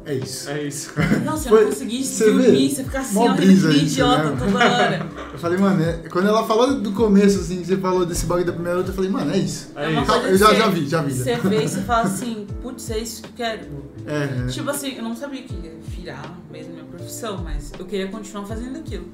é 0.04 0.14
isso. 0.14 0.48
É 0.50 0.62
isso. 0.64 0.92
Nossa, 1.24 1.48
eu 1.48 1.50
Foi- 1.52 1.60
não 1.64 1.70
consegui 1.70 2.02
você 2.04 2.24
dormir, 2.24 2.68
vê? 2.68 2.74
você 2.74 2.84
fica 2.84 3.00
assim, 3.00 3.18
ó, 3.18 3.34
brisa 3.34 3.70
isso, 3.70 3.78
idiota 3.84 4.30
né? 4.30 4.36
toda 4.38 4.58
hora. 4.64 5.06
Eu 5.32 5.38
falei, 5.38 5.58
mano, 5.58 5.82
é- 5.82 5.92
quando 6.10 6.26
ela 6.28 6.44
falou 6.46 6.74
do 6.80 6.92
começo, 6.92 7.38
assim, 7.40 7.60
que 7.60 7.66
você 7.66 7.76
falou 7.76 8.04
desse 8.04 8.26
bagulho 8.26 8.46
da 8.46 8.52
primeira 8.52 8.78
luta, 8.78 8.90
eu 8.90 8.94
falei, 8.94 9.08
mano, 9.10 9.30
é 9.30 9.38
isso. 9.38 9.70
É 9.76 9.88
uma 9.88 10.02
isso. 10.02 10.12
Eu 10.12 10.36
já, 10.38 10.54
já 10.54 10.68
vi, 10.68 10.86
já 10.88 11.02
vi. 11.02 11.14
Você 11.14 11.36
vê 11.36 11.64
e 11.64 11.68
você 11.68 11.80
fala 11.82 12.02
assim, 12.08 12.46
putz, 12.60 12.90
é 12.90 12.98
isso 12.98 13.22
que 13.22 13.28
eu 13.28 13.32
quero. 13.36 13.60
É, 14.06 14.44
é. 14.44 14.46
Tipo 14.48 14.68
assim, 14.70 14.96
eu 14.96 15.02
não 15.02 15.14
sabia 15.16 15.42
que 15.42 15.54
ia 15.54 15.72
virar 15.88 16.38
mesmo 16.50 16.72
minha 16.72 16.84
profissão, 16.84 17.38
mas 17.44 17.72
eu 17.78 17.86
queria 17.86 18.08
continuar 18.08 18.44
fazendo 18.46 18.76
aquilo. 18.78 19.06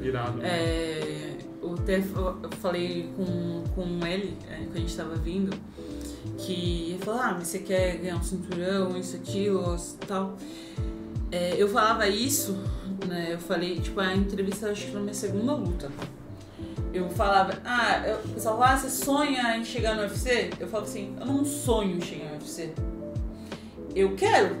Irado. 0.00 0.40
É, 0.42 1.36
eu 1.62 1.74
até 1.74 2.00
fa- 2.00 2.36
eu 2.42 2.50
falei 2.60 3.10
com, 3.16 3.64
com 3.74 4.06
ele, 4.06 4.36
é, 4.48 4.56
quando 4.64 4.76
a 4.76 4.80
gente 4.80 4.96
tava 4.96 5.14
vindo, 5.16 5.56
que 6.36 6.90
ele 6.92 6.98
falou, 7.04 7.20
ah, 7.20 7.34
mas 7.38 7.48
você 7.48 7.58
quer 7.60 7.96
ganhar 7.98 8.16
um 8.16 8.22
cinturão, 8.22 8.96
isso, 8.96 9.16
aquilo, 9.16 9.76
tal. 10.06 10.36
É, 11.30 11.54
eu 11.56 11.68
falava 11.68 12.08
isso, 12.08 12.56
né? 13.06 13.28
Eu 13.34 13.38
falei, 13.38 13.78
tipo, 13.80 14.00
a 14.00 14.14
entrevista 14.14 14.70
acho 14.70 14.86
que 14.86 14.92
na 14.92 15.00
minha 15.00 15.14
segunda 15.14 15.52
luta. 15.54 15.90
Eu 16.92 17.08
falava, 17.10 17.52
ah, 17.64 18.02
o 18.24 18.28
pessoal 18.30 18.62
ah, 18.62 18.76
você 18.76 18.88
sonha 18.88 19.56
em 19.56 19.64
chegar 19.64 19.94
no 19.94 20.02
UFC? 20.02 20.50
Eu 20.58 20.68
falo 20.68 20.84
assim, 20.84 21.14
eu 21.20 21.26
não 21.26 21.44
sonho 21.44 21.96
em 21.96 22.00
chegar 22.00 22.26
no 22.26 22.32
UFC. 22.32 22.72
Eu 23.94 24.14
quero, 24.16 24.56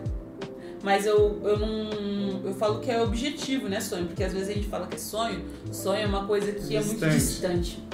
mas 0.82 1.06
eu, 1.06 1.40
eu 1.44 1.58
não. 1.58 2.40
Eu 2.44 2.54
falo 2.54 2.80
que 2.80 2.90
é 2.90 3.00
objetivo, 3.02 3.68
né? 3.68 3.80
Sonho. 3.80 4.06
Porque 4.06 4.22
às 4.24 4.32
vezes 4.32 4.48
a 4.48 4.52
gente 4.52 4.68
fala 4.68 4.86
que 4.86 4.94
é 4.96 4.98
sonho. 4.98 5.44
Sonho 5.72 6.00
é 6.02 6.06
uma 6.06 6.26
coisa 6.26 6.52
que 6.52 6.76
é 6.76 6.80
muito 6.80 7.00
Distante. 7.06 7.16
distante. 7.18 7.88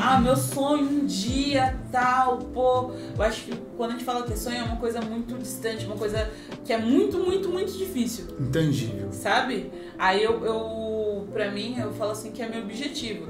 Ah, 0.00 0.20
meu 0.20 0.36
sonho 0.36 0.84
um 0.88 1.06
dia, 1.06 1.76
tal, 1.90 2.38
pô. 2.38 2.92
Eu 3.16 3.22
acho 3.22 3.44
que 3.46 3.52
quando 3.76 3.90
a 3.90 3.92
gente 3.94 4.04
fala 4.04 4.22
que 4.22 4.32
é 4.32 4.36
sonho 4.36 4.58
é 4.58 4.62
uma 4.62 4.76
coisa 4.76 5.00
muito 5.00 5.34
distante, 5.38 5.86
uma 5.86 5.96
coisa 5.96 6.30
que 6.64 6.72
é 6.72 6.78
muito, 6.78 7.18
muito, 7.18 7.48
muito 7.48 7.72
difícil, 7.72 8.26
Intangível. 8.38 9.08
sabe? 9.10 9.72
Aí 9.98 10.22
eu, 10.22 10.44
eu 10.44 11.26
pra 11.32 11.50
mim, 11.50 11.76
eu 11.78 11.92
falo 11.94 12.12
assim 12.12 12.30
que 12.30 12.40
é 12.40 12.48
meu 12.48 12.62
objetivo. 12.62 13.26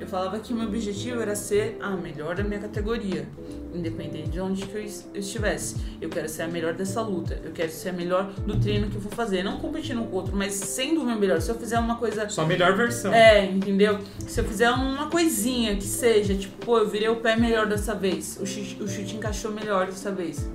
Eu 0.00 0.06
falava 0.06 0.38
que 0.38 0.52
o 0.52 0.56
meu 0.56 0.66
objetivo 0.66 1.20
era 1.20 1.36
ser 1.36 1.76
a 1.80 1.90
melhor 1.90 2.34
da 2.34 2.42
minha 2.42 2.58
categoria, 2.58 3.28
independente 3.74 4.30
de 4.30 4.40
onde 4.40 4.66
que 4.66 4.74
eu 4.74 4.84
estivesse. 5.14 5.76
Eu 6.00 6.08
quero 6.08 6.26
ser 6.28 6.42
a 6.42 6.48
melhor 6.48 6.72
dessa 6.72 7.02
luta, 7.02 7.38
eu 7.44 7.52
quero 7.52 7.70
ser 7.70 7.90
a 7.90 7.92
melhor 7.92 8.32
do 8.46 8.58
treino 8.58 8.88
que 8.88 8.96
eu 8.96 9.00
vou 9.00 9.12
fazer, 9.12 9.42
não 9.42 9.58
competindo 9.58 10.02
com 10.04 10.12
o 10.12 10.14
outro, 10.14 10.34
mas 10.34 10.54
sendo 10.54 11.02
o 11.02 11.04
meu 11.04 11.16
melhor. 11.16 11.40
Se 11.40 11.50
eu 11.50 11.54
fizer 11.54 11.78
uma 11.78 11.96
coisa 11.96 12.26
Sua 12.30 12.46
melhor 12.46 12.74
versão. 12.76 13.12
é, 13.12 13.44
entendeu? 13.44 13.98
Se 14.26 14.40
eu 14.40 14.44
fizer 14.44 14.70
uma 14.70 15.10
coisinha 15.10 15.76
que 15.76 15.84
seja, 15.84 16.34
tipo, 16.34 16.64
pô, 16.64 16.78
eu 16.78 16.88
virei 16.88 17.08
o 17.08 17.16
pé 17.16 17.36
melhor 17.36 17.66
dessa 17.66 17.94
vez, 17.94 18.38
o 18.40 18.46
chute, 18.46 18.82
o 18.82 18.88
chute 18.88 19.16
encaixou 19.16 19.52
melhor 19.52 19.86
dessa 19.86 20.10
vez. 20.10 20.48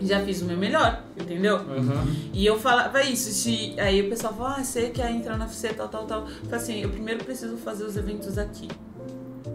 Já 0.00 0.20
fiz 0.24 0.42
o 0.42 0.44
meu 0.44 0.56
melhor, 0.56 1.02
entendeu? 1.20 1.56
Aham. 1.56 2.06
E 2.32 2.46
eu 2.46 2.58
falava 2.58 3.02
isso, 3.02 3.30
se, 3.32 3.74
aí 3.78 4.00
o 4.02 4.08
pessoal 4.08 4.32
fala, 4.32 4.56
ah, 4.58 4.64
você 4.64 4.90
quer 4.90 5.10
entrar 5.10 5.36
no 5.36 5.44
UFC, 5.44 5.68
tal, 5.70 5.88
tal, 5.88 6.04
tal. 6.06 6.20
Eu 6.20 6.26
falei 6.44 6.54
assim, 6.56 6.82
eu 6.82 6.88
primeiro 6.88 7.24
preciso 7.24 7.56
fazer 7.56 7.84
os 7.84 7.96
eventos 7.96 8.38
aqui. 8.38 8.68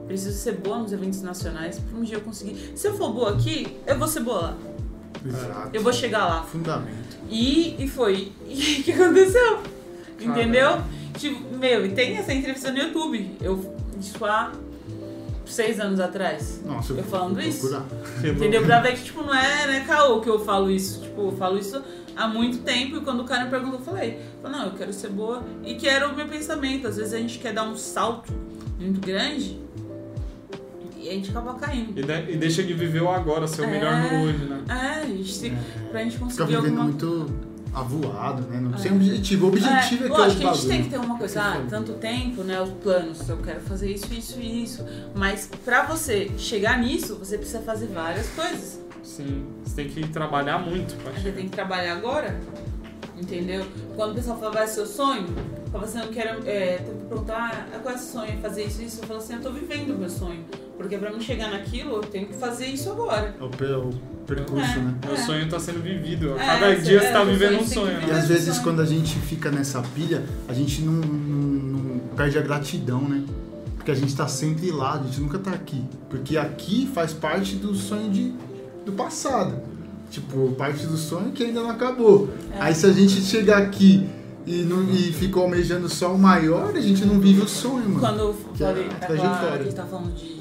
Preciso 0.08 0.38
ser 0.38 0.58
boa 0.58 0.80
nos 0.80 0.92
eventos 0.92 1.22
nacionais 1.22 1.80
pra 1.80 1.98
um 1.98 2.04
dia 2.04 2.18
eu 2.18 2.22
conseguir. 2.22 2.74
Se 2.76 2.88
eu 2.88 2.98
for 2.98 3.14
boa 3.14 3.32
aqui, 3.32 3.78
eu 3.88 3.98
vou 3.98 4.08
ser 4.08 4.20
boa 4.20 4.42
lá. 4.42 4.58
Exato. 5.26 5.70
Eu 5.72 5.82
vou 5.82 5.94
chegar 5.94 6.26
lá. 6.26 6.44
Fundamento. 6.44 7.18
E, 7.30 7.82
e 7.82 7.88
foi. 7.88 8.32
E 8.46 8.82
o 8.82 8.84
que 8.84 8.92
aconteceu? 8.92 9.64
Entendeu? 10.20 10.82
Tipo, 11.18 11.58
meu, 11.58 11.86
e 11.86 11.90
tem 11.90 12.18
essa 12.18 12.34
entrevista 12.34 12.72
no 12.72 12.78
YouTube. 12.78 13.38
Eu, 13.42 13.76
isso 14.00 14.24
há 14.26 14.52
seis 15.54 15.80
anos 15.80 16.00
atrás. 16.00 16.62
Nossa, 16.66 16.94
Eu 16.94 17.04
falando 17.04 17.36
vou 17.36 17.44
isso? 17.44 17.84
Entendeu? 18.24 18.64
Pra 18.64 18.80
ver 18.82 18.96
que, 18.96 19.04
tipo, 19.04 19.22
não 19.24 19.34
é, 19.34 19.68
né, 19.68 19.84
caô 19.88 20.20
que 20.22 20.30
eu 20.30 20.40
falo 20.44 20.70
isso. 20.72 21.02
Tipo, 21.02 21.22
eu 21.28 21.32
falo 21.38 21.58
isso 21.58 21.82
há 22.16 22.28
muito 22.28 22.60
tempo 22.60 22.98
e 22.98 23.02
quando 23.02 23.22
o 23.22 23.24
cara 23.26 23.46
me 23.46 23.50
perguntou, 23.50 23.80
eu 23.80 23.86
falei, 23.86 24.20
não, 24.44 24.66
eu 24.66 24.72
quero 24.72 24.92
ser 24.94 25.10
boa 25.10 25.44
e 25.64 25.76
que 25.76 25.88
era 25.88 26.08
o 26.08 26.16
meu 26.16 26.28
pensamento. 26.28 26.88
Às 26.88 26.98
vezes 26.98 27.14
a 27.14 27.18
gente 27.18 27.40
quer 27.40 27.54
dar 27.54 27.64
um 27.64 27.76
salto 27.76 28.32
muito 28.80 29.00
grande 29.00 29.60
e 30.98 31.10
a 31.10 31.12
gente 31.14 31.30
acaba 31.32 31.54
caindo. 31.56 32.00
E, 32.00 32.04
de- 32.04 32.32
e 32.34 32.38
deixa 32.38 32.64
de 32.64 32.74
viver 32.74 33.02
o 33.02 33.10
agora, 33.10 33.48
ser 33.48 33.62
o 33.62 33.66
É. 33.66 33.68
melhor 33.68 33.96
no 33.96 34.24
hoje, 34.26 34.46
né? 34.46 34.62
É, 34.70 35.02
a 35.02 35.06
gente 35.06 35.40
tem, 35.40 35.58
pra 35.92 36.00
gente 36.04 36.14
Fica 36.14 36.26
conseguir 36.26 36.48
vivendo 36.56 36.66
alguma 36.66 36.84
muito 36.86 37.30
avoado, 37.74 38.44
né? 38.44 38.60
Não 38.60 38.78
sem 38.78 38.92
objetivo. 38.92 39.46
O 39.46 39.50
objetivo 39.50 40.06
é, 40.06 40.08
que 40.08 40.14
é 40.14 40.18
lógico 40.18 40.30
os 40.30 40.38
que 40.38 40.46
a 40.46 40.54
gente 40.54 40.68
tem 40.68 40.84
que 40.84 40.90
ter 40.90 40.98
uma 40.98 41.18
coisa, 41.18 41.34
Você 41.34 41.40
ah, 41.40 41.66
tanto 41.70 41.94
tempo, 41.94 42.44
né, 42.44 42.62
os 42.62 42.70
planos, 42.70 43.28
eu 43.28 43.38
quero 43.38 43.62
fazer 43.62 43.92
isso, 43.92 44.14
isso 44.14 44.40
e 44.40 44.64
isso. 44.64 44.86
Mas 45.16 45.50
pra 45.66 45.84
você 45.84 46.32
chegar 46.38 46.80
nisso, 46.80 47.16
você 47.16 47.38
precisa 47.38 47.62
fazer 47.62 47.88
várias 47.88 48.28
coisas. 48.30 48.80
Sim. 49.02 49.46
Você 49.64 49.76
tem 49.76 49.90
que 49.90 50.08
trabalhar 50.08 50.60
muito 50.60 50.96
pra 51.02 51.12
Você 51.12 51.32
tem 51.32 51.46
que 51.46 51.52
trabalhar 51.52 51.94
agora, 51.94 52.40
entendeu? 53.20 53.66
Quando 53.96 54.12
o 54.12 54.16
pessoal 54.16 54.40
fala, 54.40 54.52
vai 54.52 54.68
ser 54.68 54.74
seu 54.74 54.86
sonho, 54.86 55.26
fala 55.72 55.86
assim, 55.86 56.00
eu 56.00 56.10
quero, 56.10 56.48
é, 56.48 56.78
tem 56.78 56.96
que 56.96 57.06
perguntar, 57.06 57.68
ah, 57.74 57.80
qual 57.80 57.94
é 57.94 57.98
o 57.98 58.00
seu 58.00 58.22
sonho? 58.22 58.40
Fazer 58.40 58.64
isso, 58.66 58.82
isso. 58.82 59.02
Eu 59.02 59.08
falo 59.08 59.20
assim, 59.20 59.34
eu 59.34 59.42
tô 59.42 59.52
vivendo 59.52 59.92
o 59.92 59.98
meu 59.98 60.10
sonho. 60.10 60.46
Porque 60.78 60.98
pra 60.98 61.12
mim 61.12 61.20
chegar 61.20 61.52
naquilo, 61.52 61.98
eu 61.98 62.02
tenho 62.02 62.28
que 62.28 62.34
fazer 62.34 62.68
isso 62.68 62.92
agora. 62.92 63.36
É 63.40 63.44
o, 63.44 63.90
o 63.90 64.13
percurso, 64.26 64.72
É. 64.72 64.82
né? 64.82 64.96
Meu 65.06 65.18
sonho 65.18 65.50
tá 65.50 65.60
sendo 65.60 65.82
vivido. 65.82 66.34
A 66.34 66.42
É, 66.42 66.46
cada 66.46 66.76
dia 66.76 66.98
é, 66.98 67.00
você 67.02 67.12
tá 67.12 67.22
o 67.24 67.26
vivendo 67.26 67.56
um 67.60 67.68
sonho 67.68 67.88
sonho. 67.88 68.02
E 68.04 68.06
né? 68.08 68.20
às 68.20 68.28
vezes 68.28 68.58
quando 68.60 68.82
a 68.82 68.86
gente 68.86 69.18
fica 69.20 69.52
nessa 69.52 69.82
pilha, 69.82 70.24
a 70.48 70.54
gente 70.54 70.82
não, 70.82 70.94
não- 70.94 71.80
não 71.80 72.00
perde 72.16 72.38
a 72.38 72.42
gratidão, 72.42 73.02
né? 73.02 73.24
Porque 73.76 73.92
a 73.92 73.96
gente 73.96 74.16
tá 74.16 74.28
sempre 74.28 74.72
lá, 74.72 74.94
a 74.94 75.04
gente 75.04 75.20
nunca 75.20 75.38
tá 75.40 75.52
aqui. 75.52 75.84
Porque 76.10 76.38
aqui 76.38 76.90
faz 76.94 77.12
parte 77.14 77.56
do 77.56 77.76
sonho 77.76 78.10
de, 78.10 78.34
do 78.86 78.94
passado. 78.94 79.56
Tipo, 80.10 80.52
parte 80.54 80.86
do 80.86 80.96
sonho 80.96 81.32
que 81.32 81.44
ainda 81.44 81.62
não 81.62 81.70
acabou. 81.72 82.30
É. 82.52 82.58
Aí 82.62 82.76
se 82.76 82.86
a 82.86 82.92
gente 82.94 83.20
chegar 83.22 83.58
aqui 83.58 84.08
e, 84.46 84.62
não, 84.62 84.84
e 84.90 85.12
fica 85.12 85.40
almejando 85.40 85.90
só 85.90 86.14
o 86.14 86.20
maior, 86.20 86.72
a 86.76 86.80
gente 86.80 87.04
não 87.06 87.20
vive 87.20 87.42
o 87.42 87.48
sonho, 87.48 87.90
mano. 87.90 88.00
Quando 88.00 88.36
Que 88.56 88.64
é 88.64 88.68
a 88.68 88.74
gente 89.58 89.76
tá 89.76 89.86
falando 89.86 90.14
de, 90.14 90.38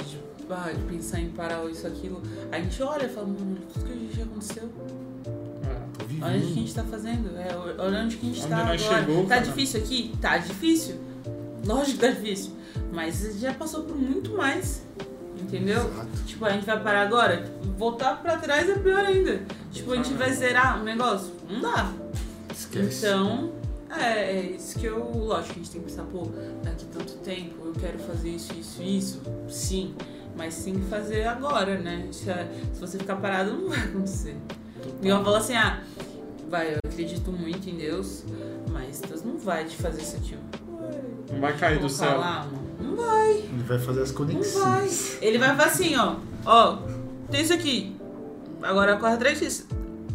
ah, 0.52 0.70
de 0.72 0.82
pensar 0.84 1.20
em 1.20 1.30
parar 1.30 1.64
isso, 1.70 1.86
aquilo, 1.86 2.22
a 2.50 2.58
gente 2.58 2.82
olha 2.82 3.06
e 3.06 3.08
fala, 3.08 3.26
mano, 3.26 3.58
tudo 3.72 3.86
que 3.86 4.16
já 4.16 4.24
aconteceu. 4.24 4.70
É. 5.64 6.24
Olha 6.24 6.36
onde 6.36 6.46
que 6.46 6.52
a 6.52 6.54
gente 6.54 6.74
tá 6.74 6.84
fazendo. 6.84 7.36
É, 7.36 7.48
olha 7.78 8.04
onde 8.04 8.16
que 8.16 8.26
a 8.26 8.28
gente 8.28 8.40
Onde 8.40 8.48
tá 8.48 8.58
agora. 8.58 8.78
chegou, 8.78 9.22
tá 9.22 9.28
cara. 9.28 9.40
difícil 9.42 9.80
aqui? 9.80 10.14
Tá 10.20 10.38
difícil. 10.38 11.00
Lógico 11.64 11.98
que 11.98 12.06
tá 12.06 12.08
difícil. 12.08 12.52
Mas 12.92 13.38
já 13.40 13.54
passou 13.54 13.84
por 13.84 13.96
muito 13.96 14.32
mais. 14.32 14.82
Entendeu? 15.40 15.80
Exato. 15.88 16.08
Tipo, 16.26 16.44
a 16.44 16.50
gente 16.50 16.66
vai 16.66 16.80
parar 16.82 17.02
agora? 17.02 17.44
Voltar 17.76 18.22
pra 18.22 18.36
trás 18.36 18.68
é 18.68 18.74
pior 18.78 19.04
ainda. 19.04 19.42
Tipo, 19.70 19.92
a 19.92 19.96
gente 19.96 20.12
vai 20.14 20.32
zerar 20.32 20.80
o 20.80 20.84
negócio? 20.84 21.32
Não 21.48 21.60
dá. 21.60 21.92
Esquece. 22.52 23.06
Então, 23.06 23.52
é, 23.90 24.38
é 24.38 24.40
isso 24.52 24.78
que 24.78 24.86
eu. 24.86 24.98
Lógico 24.98 25.54
que 25.54 25.60
a 25.60 25.62
gente 25.62 25.72
tem 25.72 25.80
que 25.80 25.90
pensar, 25.90 26.04
pô, 26.04 26.28
daqui 26.62 26.84
tanto 26.86 27.12
tempo 27.18 27.66
eu 27.66 27.72
quero 27.72 27.98
fazer 27.98 28.30
isso, 28.30 28.52
isso, 28.54 28.82
isso. 28.82 29.20
Sim. 29.48 29.94
Mas 30.36 30.64
tem 30.64 30.74
que 30.74 30.86
fazer 30.86 31.24
agora, 31.24 31.78
né? 31.78 32.08
Se, 32.10 32.24
se 32.72 32.80
você 32.80 32.98
ficar 32.98 33.16
parado, 33.16 33.52
não 33.52 33.68
vai 33.68 33.78
acontecer. 33.80 34.36
E 35.02 35.08
eu 35.08 35.22
falo 35.22 35.36
assim, 35.36 35.54
ah, 35.54 35.82
vai, 36.48 36.74
eu 36.74 36.78
acredito 36.86 37.30
muito 37.30 37.68
em 37.68 37.76
Deus, 37.76 38.24
mas 38.70 39.00
Deus 39.00 39.22
não 39.22 39.38
vai 39.38 39.64
te 39.64 39.76
fazer 39.76 40.02
isso 40.02 40.16
aqui. 40.16 40.36
Não 41.32 41.40
vai 41.40 41.56
cair 41.56 41.78
do 41.78 41.88
céu. 41.88 42.18
lá. 42.18 42.46
Não 42.80 42.96
vai, 42.96 43.30
Ele 43.32 43.62
vai 43.66 43.78
fazer 43.78 44.02
as 44.02 44.12
não 44.12 44.18
vai. 44.26 44.26
conexões. 44.34 45.18
Ele 45.22 45.38
vai 45.38 45.50
falar 45.50 45.66
assim, 45.68 45.96
ó. 45.96 46.16
Ó, 46.44 46.78
tem 47.30 47.42
isso 47.42 47.52
aqui. 47.52 47.94
Agora 48.62 48.96
corre 48.96 49.14
atrás 49.14 49.38
disso. 49.38 49.66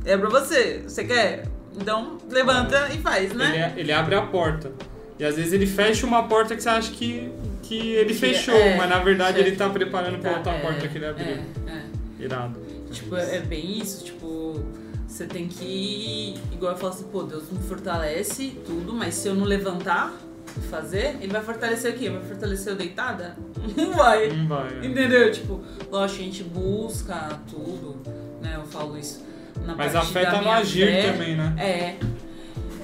É 0.06 0.18
pra 0.18 0.30
você. 0.30 0.84
Você 0.88 1.04
quer? 1.06 1.48
Então 1.76 2.18
levanta 2.30 2.90
e 2.94 2.98
faz, 2.98 3.34
né? 3.34 3.72
Ele, 3.74 3.82
ele 3.82 3.92
abre 3.94 4.16
a 4.16 4.22
porta. 4.24 4.72
E 5.20 5.26
às 5.26 5.36
vezes 5.36 5.54
ele 5.54 5.66
fecha 5.66 6.06
uma 6.06 6.24
porta 6.28 6.56
que 6.56 6.62
você 6.62 6.70
acha 6.70 6.92
que, 6.92 7.32
que 7.64 7.92
ele 7.94 8.14
fechou, 8.14 8.54
é, 8.56 8.76
mas 8.78 8.90
na 8.90 9.00
verdade 9.00 9.38
certo. 9.38 9.48
ele 9.48 9.56
tá 9.56 9.70
preparando 9.70 10.20
pra 10.20 10.32
Tá, 10.32 10.38
outra 10.38 10.54
é, 10.54 10.60
porta 10.60 10.88
que 10.88 10.98
ele 10.98 11.06
abriu. 11.06 11.26
É, 11.28 11.40
é. 11.68 11.84
Irado. 12.20 12.60
Tipo, 12.92 13.16
é 13.16 13.40
bem 13.40 13.80
isso, 13.80 14.06
tipo, 14.06 14.64
você 15.08 15.26
tem 15.26 15.48
que. 15.48 16.36
Igual 16.52 16.74
eu 16.74 16.78
falo 16.78 16.94
assim, 16.94 17.06
pô, 17.06 17.24
Deus 17.24 17.52
me 17.52 17.60
fortalece 17.60 18.58
tudo, 18.66 18.94
mas 18.94 19.16
se 19.16 19.28
eu 19.28 19.36
não 19.36 19.46
levantar 19.46 20.14
e 20.58 20.62
fazer, 20.68 21.18
ele 21.20 21.32
vai 21.32 21.42
fortalecer 21.42 21.94
o 21.94 21.98
quê? 21.98 22.10
Vai 22.10 22.22
fortalecer 22.22 22.74
eu 22.74 22.78
deitada? 22.78 23.36
Não 23.76 23.92
vai. 23.94 24.30
Não 24.30 24.48
vai. 24.48 24.80
é. 24.82 24.86
Entendeu? 24.86 25.32
Tipo, 25.32 25.62
lógico, 25.92 26.22
a 26.22 26.24
gente 26.24 26.44
busca 26.44 27.40
tudo, 27.50 28.00
né? 28.42 28.54
Eu 28.56 28.66
falo 28.66 28.98
isso. 28.98 29.24
Na 29.66 29.76
Mas 29.76 29.96
a 29.96 30.00
parte 30.00 30.14
fé 30.14 30.24
da 30.24 30.32
tá 30.32 30.42
no 30.42 30.50
agir 30.52 31.12
também, 31.12 31.36
né? 31.36 31.54
É. 31.60 31.96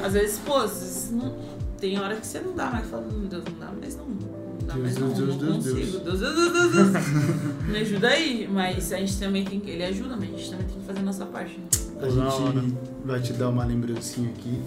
Às 0.03 0.13
vezes, 0.13 0.39
pô, 0.39 0.57
às 0.57 0.71
vezes 0.71 1.11
não, 1.11 1.37
tem 1.83 1.99
hora 1.99 2.15
que 2.15 2.25
você 2.25 2.39
não 2.39 2.55
dá 2.55 2.67
mais. 2.71 2.87
Fala, 2.87 3.03
"Hum, 3.03 3.27
Deus, 3.29 3.43
não 3.43 3.59
dá 3.59 3.73
mais 3.77 3.97
não. 3.97 4.05
Não 4.05 4.67
dá 4.67 4.73
Deus, 4.75 4.83
mais 4.85 4.97
não, 4.97 5.07
Deus, 5.09 5.19
não 5.19 5.37
Deus, 5.37 5.63
Deus, 5.65 5.77
consigo. 5.79 5.99
Deus, 6.05 6.19
Deus, 6.21 6.35
Deus, 6.35 6.53
Deus, 6.53 6.71
Deus. 6.91 7.05
Me 7.67 7.77
ajuda 7.79 8.07
aí. 8.07 8.49
Mas 8.49 8.93
a 8.93 8.97
gente 8.99 9.19
também 9.19 9.43
tem 9.43 9.59
que. 9.59 9.69
Ele 9.69 9.83
ajuda, 9.83 10.15
mas 10.15 10.29
a 10.33 10.37
gente 10.37 10.49
também 10.49 10.65
tem 10.67 10.79
que 10.79 10.85
fazer 10.85 10.99
a 10.99 11.03
nossa 11.03 11.25
parte. 11.25 11.59
né? 11.59 11.65
A 12.01 12.09
gente 12.09 12.77
vai 13.03 13.19
te 13.21 13.33
dar 13.33 13.49
uma 13.49 13.65
lembrancinha 13.65 14.29
aqui 14.29 14.61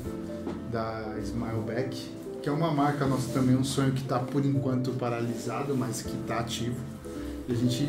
da 0.70 1.14
Smileback, 1.22 2.06
que 2.42 2.48
é 2.50 2.52
uma 2.52 2.70
marca 2.70 3.06
nossa 3.06 3.32
também, 3.32 3.56
um 3.56 3.64
sonho 3.64 3.92
que 3.92 4.04
tá 4.04 4.18
por 4.18 4.44
enquanto 4.44 4.90
paralisado, 4.90 5.74
mas 5.74 6.02
que 6.02 6.14
tá 6.26 6.40
ativo. 6.40 6.76
E 7.48 7.52
a 7.52 7.56
gente 7.56 7.88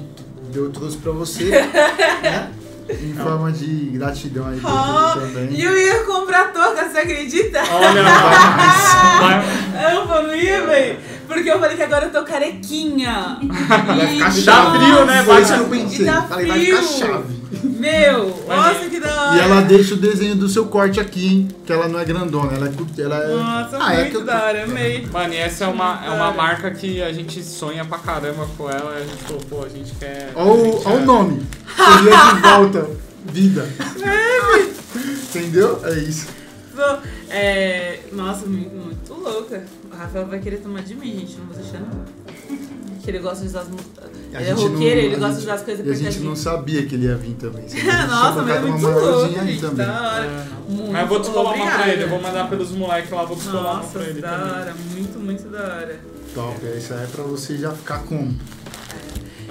deu, 0.53 0.71
trouxe 0.71 0.95
pra 0.99 1.11
você, 1.11 1.49
né? 2.23 2.53
Em 2.89 3.13
forma 3.13 3.51
de 3.51 3.65
gratidão 3.93 4.47
aí 4.47 4.59
Oh, 4.63 5.19
também. 5.19 5.49
E 5.51 5.63
eu 5.63 5.77
ia 5.77 6.03
comprar 6.05 6.53
touca, 6.53 6.87
você 6.89 6.99
acredita? 6.99 7.59
Olha, 7.71 8.03
vai, 9.19 9.93
Eu 9.93 10.05
não 10.05 10.35
ia, 10.35 10.65
velho. 10.65 10.97
Porque 11.27 11.49
eu 11.51 11.59
falei 11.59 11.75
que 11.75 11.83
agora 11.83 12.05
eu 12.05 12.11
tô 12.11 12.23
carequinha. 12.23 13.37
Vai 13.85 14.07
ficar 14.07 14.29
E- 14.29 14.41
chave. 14.41 14.77
frio, 14.79 15.05
né? 15.05 15.23
Foi 15.23 15.41
isso 15.41 15.53
que 15.53 15.59
eu 15.59 15.65
pensei. 15.69 16.05
Falei, 16.05 16.47
vai 16.47 16.59
ficar 16.65 16.77
frio. 16.83 16.97
chave. 16.99 17.37
Meu, 17.63 18.43
nossa, 18.47 18.89
que 18.89 18.99
da 18.99 19.21
hora. 19.23 19.35
E 19.35 19.39
ela 19.39 19.61
deixa 19.61 19.93
o 19.93 19.97
desenho 19.97 20.35
do 20.35 20.47
seu 20.49 20.65
corte 20.65 20.99
aqui, 20.99 21.27
hein? 21.27 21.47
Que 21.65 21.71
ela 21.73 21.87
não 21.87 21.99
é 21.99 22.05
grandona, 22.05 22.53
ela 22.53 22.67
é. 22.67 23.01
Ela 23.01 23.23
é... 23.23 23.27
Nossa, 23.35 23.77
Ah, 23.79 23.93
é 23.93 23.97
muito 23.99 24.11
que 24.11 24.17
eu- 24.17 24.25
da 24.25 24.43
hora, 24.43 24.63
amei. 24.63 25.07
Mano, 25.11 25.33
e 25.33 25.37
essa 25.37 25.63
é 25.65 25.67
uma, 25.67 26.01
é 26.05 26.09
uma 26.09 26.31
marca 26.31 26.69
que 26.71 27.01
a 27.01 27.11
gente 27.13 27.43
sonha 27.43 27.83
pra 27.85 27.97
caramba 27.99 28.47
com 28.57 28.69
ela. 28.69 28.95
A 28.95 28.99
gente 28.99 29.23
falou, 29.23 29.41
pô, 29.49 29.63
a 29.65 29.69
gente 29.69 29.93
quer. 29.95 30.31
Olha 30.35 30.51
o, 30.51 30.81
olha 30.85 30.93
é- 30.93 30.97
o 30.97 31.05
nome. 31.05 31.41
Seria 31.75 32.33
de 32.33 32.41
volta. 32.41 32.89
Vida. 33.25 33.67
Entendeu? 35.29 35.79
É 35.83 35.93
isso. 35.99 36.27
Tô- 36.75 36.97
É, 37.29 37.99
nossa, 38.13 38.45
muito, 38.45 38.73
muito 38.73 39.13
louca. 39.13 39.63
O 39.97 39.99
Rafael 39.99 40.27
vai 40.27 40.39
querer 40.39 40.57
tomar 40.57 40.83
de 40.83 40.93
mim, 40.93 41.19
gente. 41.19 41.37
Não 41.39 41.47
vou 41.47 41.55
deixar 41.55 41.79
não. 41.79 42.05
Que 43.03 43.11
ele 43.11 43.19
gosta 43.19 43.39
de 43.41 43.47
usar 43.47 43.61
as 43.61 43.67
Ele 43.67 44.49
é 44.49 44.51
roqueiro, 44.51 44.99
ele 44.99 45.15
gosta 45.15 45.27
gente- 45.29 45.37
de 45.37 45.43
usar 45.45 45.53
as 45.53 45.61
coisas 45.61 45.87
E 45.87 45.89
a 45.89 45.93
gente 45.93 46.19
não 46.19 46.35
sabia 46.35 46.85
que 46.85 46.95
ele 46.95 47.05
ia 47.05 47.15
vir 47.15 47.35
também. 47.35 47.63
Nossa, 48.09 48.41
mas 48.41 48.55
é 48.55 48.59
muito 48.59 48.85
louco, 48.85 49.39
aí 49.39 49.47
gente. 49.47 49.61
também. 49.61 49.85
Da 49.87 50.01
hora. 50.01 50.25
É, 50.25 50.71
Muito 50.71 50.91
Mas 50.91 51.01
eu 51.03 51.07
vou 51.07 51.19
descolar 51.21 51.55
uma 51.55 51.71
pra 51.71 51.87
ele, 51.87 52.03
eu 52.03 52.09
vou 52.09 52.21
mandar 52.21 52.49
pelos 52.49 52.71
moleques 52.73 53.09
lá, 53.11 53.23
vou 53.23 53.37
descolar 53.37 53.63
uma 53.63 53.73
Nossa, 53.75 53.89
pra 53.97 54.03
ele 54.09 54.19
da 54.21 54.29
também. 54.29 54.51
hora. 54.53 54.75
Muito, 54.91 55.19
muito 55.19 55.43
da 55.49 55.59
hora. 55.61 55.99
Top, 56.35 56.67
essa 56.67 56.95
é 56.95 57.07
pra 57.07 57.23
você 57.23 57.57
já 57.57 57.71
ficar 57.71 57.99
com. 58.03 58.33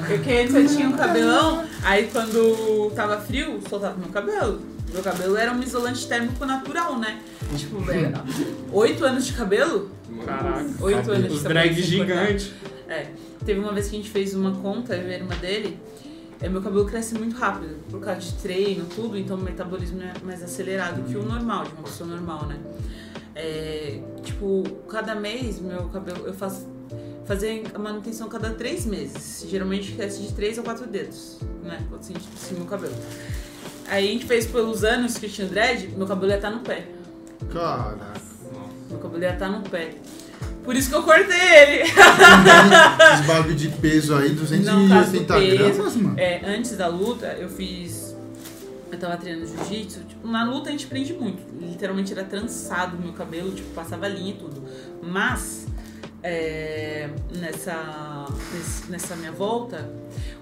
Porque 0.07 0.31
antes 0.33 0.55
eu 0.55 0.67
tinha 0.69 0.89
um 0.91 0.93
cabelão, 0.93 1.65
aí 1.83 2.11
quando 2.13 2.91
tava 2.95 3.19
frio, 3.19 3.59
soltava 3.71 3.97
meu 3.99 4.11
cabelo. 4.11 4.61
Meu 4.93 5.03
cabelo 5.03 5.37
era 5.37 5.51
um 5.53 5.63
isolante 5.63 6.07
térmico 6.07 6.45
natural, 6.45 6.99
né? 6.99 7.21
Tipo, 7.57 7.81
velho, 7.81 8.13
oito 8.73 9.03
anos 9.05 9.25
de 9.27 9.33
cabelo? 9.33 9.91
Caraca. 10.25 10.67
Oito 10.81 11.11
anos 11.11 11.33
Os 11.33 11.43
drag 11.43 11.83
gigantes. 11.83 12.53
É. 12.89 13.07
Teve 13.45 13.61
uma 13.61 13.73
vez 13.73 13.89
que 13.89 13.97
a 13.97 13.99
gente 13.99 14.11
fez 14.11 14.35
uma 14.35 14.53
conta, 14.57 14.95
eu 14.97 15.09
e 15.09 15.15
a 15.15 15.19
irmã 15.19 15.35
dele, 15.37 15.79
é, 16.41 16.49
meu 16.49 16.61
cabelo 16.61 16.85
cresce 16.85 17.15
muito 17.15 17.37
rápido, 17.37 17.77
por 17.91 18.01
causa 18.01 18.21
de 18.21 18.33
treino, 18.35 18.87
tudo, 18.87 19.17
então 19.17 19.37
o 19.37 19.41
metabolismo 19.41 20.03
é 20.03 20.13
mais 20.25 20.43
acelerado 20.43 21.03
que 21.05 21.17
o 21.17 21.25
normal, 21.25 21.65
de 21.65 21.73
uma 21.73 21.83
pessoa 21.83 22.09
normal, 22.09 22.47
né? 22.47 22.59
É, 23.35 24.01
tipo, 24.23 24.63
cada 24.89 25.15
mês 25.15 25.61
meu 25.61 25.89
cabelo, 25.89 26.27
eu 26.27 26.35
faço 26.35 26.67
fazer 27.25 27.65
a 27.75 27.79
manutenção 27.79 28.29
cada 28.29 28.51
três 28.51 28.87
meses. 28.87 29.47
Geralmente 29.49 29.93
cresce 29.93 30.23
de 30.23 30.33
três 30.33 30.59
a 30.59 30.63
quatro 30.63 30.87
dedos, 30.87 31.39
né? 31.63 31.85
Assim, 31.99 32.15
tipo, 32.15 32.35
assim, 32.35 32.55
meu 32.55 32.67
cabelo. 32.67 32.95
Aí 33.89 34.09
a 34.09 34.13
gente 34.13 34.27
fez 34.27 34.47
pelos 34.47 34.85
anos 34.85 35.19
que 35.19 35.27
eu 35.27 35.31
tinha 35.31 35.47
dread, 35.47 35.89
meu 35.97 36.07
cabelo 36.07 36.31
ia 36.31 36.37
estar 36.37 36.51
no 36.51 36.61
pé. 36.61 36.87
Caraca. 37.53 38.26
Meu 38.91 38.99
cabelo 38.99 39.23
ia 39.23 39.33
estar 39.33 39.49
no 39.49 39.63
pé. 39.63 39.95
Por 40.65 40.75
isso 40.75 40.91
que 40.91 40.97
eu 40.97 41.03
cortei 41.03 41.25
ele. 41.41 41.83
Esses 41.83 41.97
bagulho 43.27 43.55
de 43.55 43.69
peso 43.69 44.15
aí, 44.17 44.31
Não, 44.31 44.89
caso 44.89 45.13
do 45.13 45.19
280 45.21 45.35
peso. 45.35 45.75
gramas, 45.75 45.97
mano. 45.97 46.19
É, 46.19 46.43
antes 46.45 46.77
da 46.77 46.89
luta, 46.89 47.27
eu 47.39 47.49
fiz. 47.49 48.17
Eu 48.91 48.99
tava 48.99 49.17
treinando 49.17 49.47
jiu-jitsu. 49.47 50.01
Tipo, 50.01 50.27
na 50.29 50.45
luta 50.45 50.69
a 50.69 50.73
gente 50.73 50.87
prende 50.87 51.13
muito. 51.13 51.41
Literalmente 51.61 52.13
era 52.13 52.25
trançado 52.25 52.97
o 52.97 53.01
meu 53.01 53.13
cabelo, 53.13 53.53
tipo, 53.53 53.69
passava 53.75 54.09
linha 54.09 54.31
e 54.33 54.37
tudo. 54.37 54.63
Mas, 55.03 55.67
é, 56.23 57.09
nessa, 57.39 58.27
nessa 58.89 59.15
minha 59.17 59.33
volta, 59.33 59.89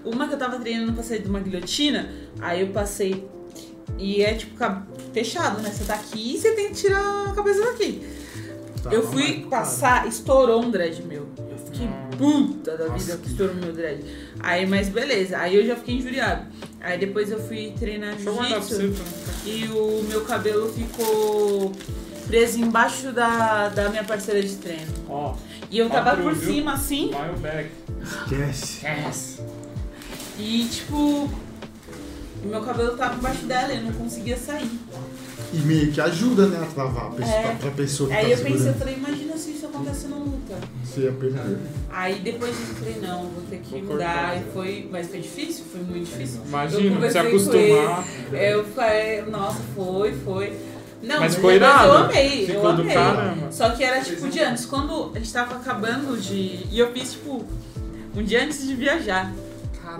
uma 0.03 0.27
que 0.27 0.33
eu 0.33 0.37
tava 0.39 0.57
treinando 0.59 0.93
pra 0.93 1.03
sair 1.03 1.21
de 1.21 1.29
uma 1.29 1.39
guilhotina, 1.39 2.09
aí 2.39 2.61
eu 2.61 2.67
passei. 2.69 3.27
E 3.97 4.21
é 4.23 4.33
tipo 4.33 4.55
fechado, 5.13 5.61
né? 5.61 5.69
Você 5.71 5.83
tá 5.85 5.93
aqui 5.93 6.35
e 6.35 6.37
você 6.39 6.51
tem 6.51 6.69
que 6.69 6.73
tirar 6.75 7.29
a 7.29 7.33
cabeça 7.33 7.63
daqui. 7.63 8.01
Eu 8.91 9.03
fui 9.11 9.45
passar, 9.49 10.07
estourou 10.07 10.63
um 10.63 10.69
dread 10.71 11.01
meu. 11.03 11.27
Eu 11.37 11.57
fiquei 11.57 11.87
puta 12.17 12.71
da 12.77 12.85
vida 12.85 12.93
Nossa, 12.93 13.17
que 13.17 13.27
estourou 13.29 13.55
meu 13.55 13.73
dread. 13.73 14.03
Aí, 14.39 14.65
mas 14.65 14.89
beleza. 14.89 15.37
Aí 15.37 15.55
eu 15.55 15.65
já 15.65 15.75
fiquei 15.75 15.95
injuriado. 15.95 16.45
Aí 16.81 16.97
depois 16.99 17.31
eu 17.31 17.39
fui 17.39 17.73
treinar 17.79 18.15
jiu-jitsu 18.17 18.91
tá? 18.91 19.03
e 19.45 19.65
o 19.69 20.05
meu 20.07 20.21
cabelo 20.21 20.71
ficou 20.71 21.71
preso 22.27 22.59
embaixo 22.59 23.11
da, 23.11 23.69
da 23.69 23.89
minha 23.89 24.03
parceira 24.03 24.41
de 24.41 24.55
treino. 24.57 24.91
Ó, 25.09 25.35
E 25.71 25.79
eu 25.79 25.89
tava 25.89 26.15
por 26.15 26.33
viu? 26.33 26.53
cima 26.53 26.73
assim. 26.73 27.09
smile 27.09 27.39
back. 27.41 27.69
Esquece. 28.03 29.41
E 30.37 30.67
tipo. 30.69 30.95
o 32.43 32.47
meu 32.47 32.61
cabelo 32.61 32.95
tava 32.95 33.15
embaixo 33.15 33.45
dela 33.45 33.73
e 33.73 33.77
eu 33.77 33.83
não 33.83 33.93
conseguia 33.93 34.37
sair. 34.37 34.69
E 35.55 35.59
meio 35.59 35.91
que 35.91 36.01
ajuda, 36.01 36.47
né, 36.47 36.59
a 36.61 36.65
travar 36.73 37.05
a 37.07 37.09
pessoa, 37.11 37.35
É. 37.37 37.55
pra 37.59 37.71
pessoa 37.71 38.09
que 38.09 38.15
Aí 38.15 38.23
tá 38.25 38.29
eu 38.31 38.37
pensei, 38.37 38.51
eu 38.51 38.57
segurando. 38.57 38.77
falei, 38.79 38.95
imagina 38.95 39.37
se 39.37 39.51
isso 39.51 39.65
acontece 39.67 40.07
na 40.07 40.17
luta. 40.17 40.55
Você 40.83 41.01
ia 41.01 41.11
perder. 41.13 41.57
Aí 41.89 42.19
depois 42.19 42.51
eu 42.51 42.75
falei, 42.75 42.95
não, 43.01 43.23
vou 43.29 43.43
ter 43.49 43.57
que 43.59 43.71
Vou 43.71 43.93
mudar. 43.93 44.05
cortar. 44.31 44.37
E 44.37 44.43
foi, 44.53 44.89
mas 44.91 45.07
foi 45.07 45.19
difícil, 45.19 45.65
foi 45.71 45.81
muito 45.81 46.05
difícil. 46.05 46.41
Imagina, 46.47 47.09
se 47.11 47.17
acostumar. 47.17 48.07
Eu 48.33 48.65
falei, 48.65 49.21
nossa, 49.23 49.59
foi, 49.75 50.13
foi. 50.25 50.53
Não, 51.03 51.19
Mas 51.19 51.35
depois 51.35 51.55
irado. 51.57 51.85
eu 51.87 51.93
amei, 51.97 52.45
Ficou 52.47 52.63
eu 52.63 52.69
amei. 52.69 52.93
caramba. 52.93 53.51
Só 53.51 53.69
que 53.69 53.83
era 53.83 54.01
tipo 54.03 54.27
de 54.27 54.39
antes, 54.39 54.65
quando 54.65 55.11
a 55.13 55.19
gente 55.19 55.31
tava 55.31 55.55
acabando 55.57 56.19
de. 56.19 56.65
E 56.71 56.79
eu 56.79 56.91
fiz 56.91 57.11
tipo 57.13 57.45
um 58.15 58.23
dia 58.23 58.43
antes 58.43 58.65
de 58.67 58.73
viajar. 58.73 59.31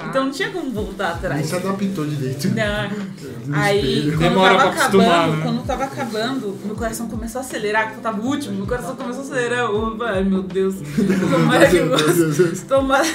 Então 0.09 0.25
não 0.25 0.31
tinha 0.31 0.49
como 0.49 0.71
voltar 0.71 1.07
Nem 1.07 1.13
atrás. 1.15 1.45
se 1.45 1.55
adaptou 1.55 2.05
direito. 2.05 2.49
Não. 2.49 3.15
Aí, 3.55 4.11
quando 4.11 4.19
Demora 4.19 4.55
tava 4.57 4.71
pra 4.71 4.79
acostumar, 4.79 5.07
acabando, 5.07 5.35
né? 5.37 5.43
quando 5.43 5.65
tava 5.65 5.83
acabando, 5.83 6.57
meu 6.65 6.75
coração 6.75 7.07
começou 7.07 7.39
a 7.39 7.43
acelerar, 7.43 7.91
que 7.91 7.97
eu 7.97 8.01
tava 8.01 8.21
o 8.21 8.25
último, 8.25 8.55
meu 8.55 8.65
coração 8.67 8.95
começou 8.95 9.21
a 9.23 9.25
acelerar. 9.25 9.67
Ai 10.01 10.23
meu 10.23 10.41
Deus, 10.43 10.75
tomara 11.31 11.67
que, 11.67 12.65
tomara, 12.67 13.07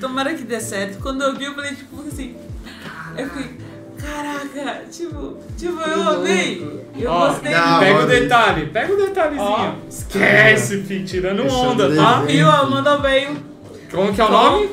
tomara 0.00 0.34
que 0.34 0.44
dê 0.44 0.60
certo. 0.60 0.98
Quando 1.00 1.22
eu 1.22 1.34
vi, 1.34 1.44
eu 1.44 1.54
falei, 1.54 1.74
tipo 1.74 1.96
assim, 2.06 2.36
eu 3.16 3.28
fiquei, 3.30 3.56
caraca, 3.98 4.82
tipo, 4.90 5.36
tipo, 5.56 5.80
eu 5.80 6.08
amei. 6.10 6.80
Eu 6.98 7.10
Ó, 7.10 7.28
gostei 7.28 7.52
da. 7.52 7.78
Pega 7.78 7.94
o 7.94 7.96
hora. 7.98 8.06
detalhe, 8.06 8.66
pega 8.66 8.92
o 8.92 8.96
detalhezinho. 8.96 9.74
Esquece, 9.88 10.82
fi, 10.82 11.02
tirando 11.04 11.44
Esse 11.46 11.54
onda, 11.54 11.94
tá? 11.94 12.20
Viu? 12.22 12.48
A 12.48 12.58
Amanda 12.58 12.98
veio. 12.98 13.36
Como 13.90 14.12
que 14.12 14.20
é 14.20 14.24
o 14.24 14.30
nome? 14.30 14.68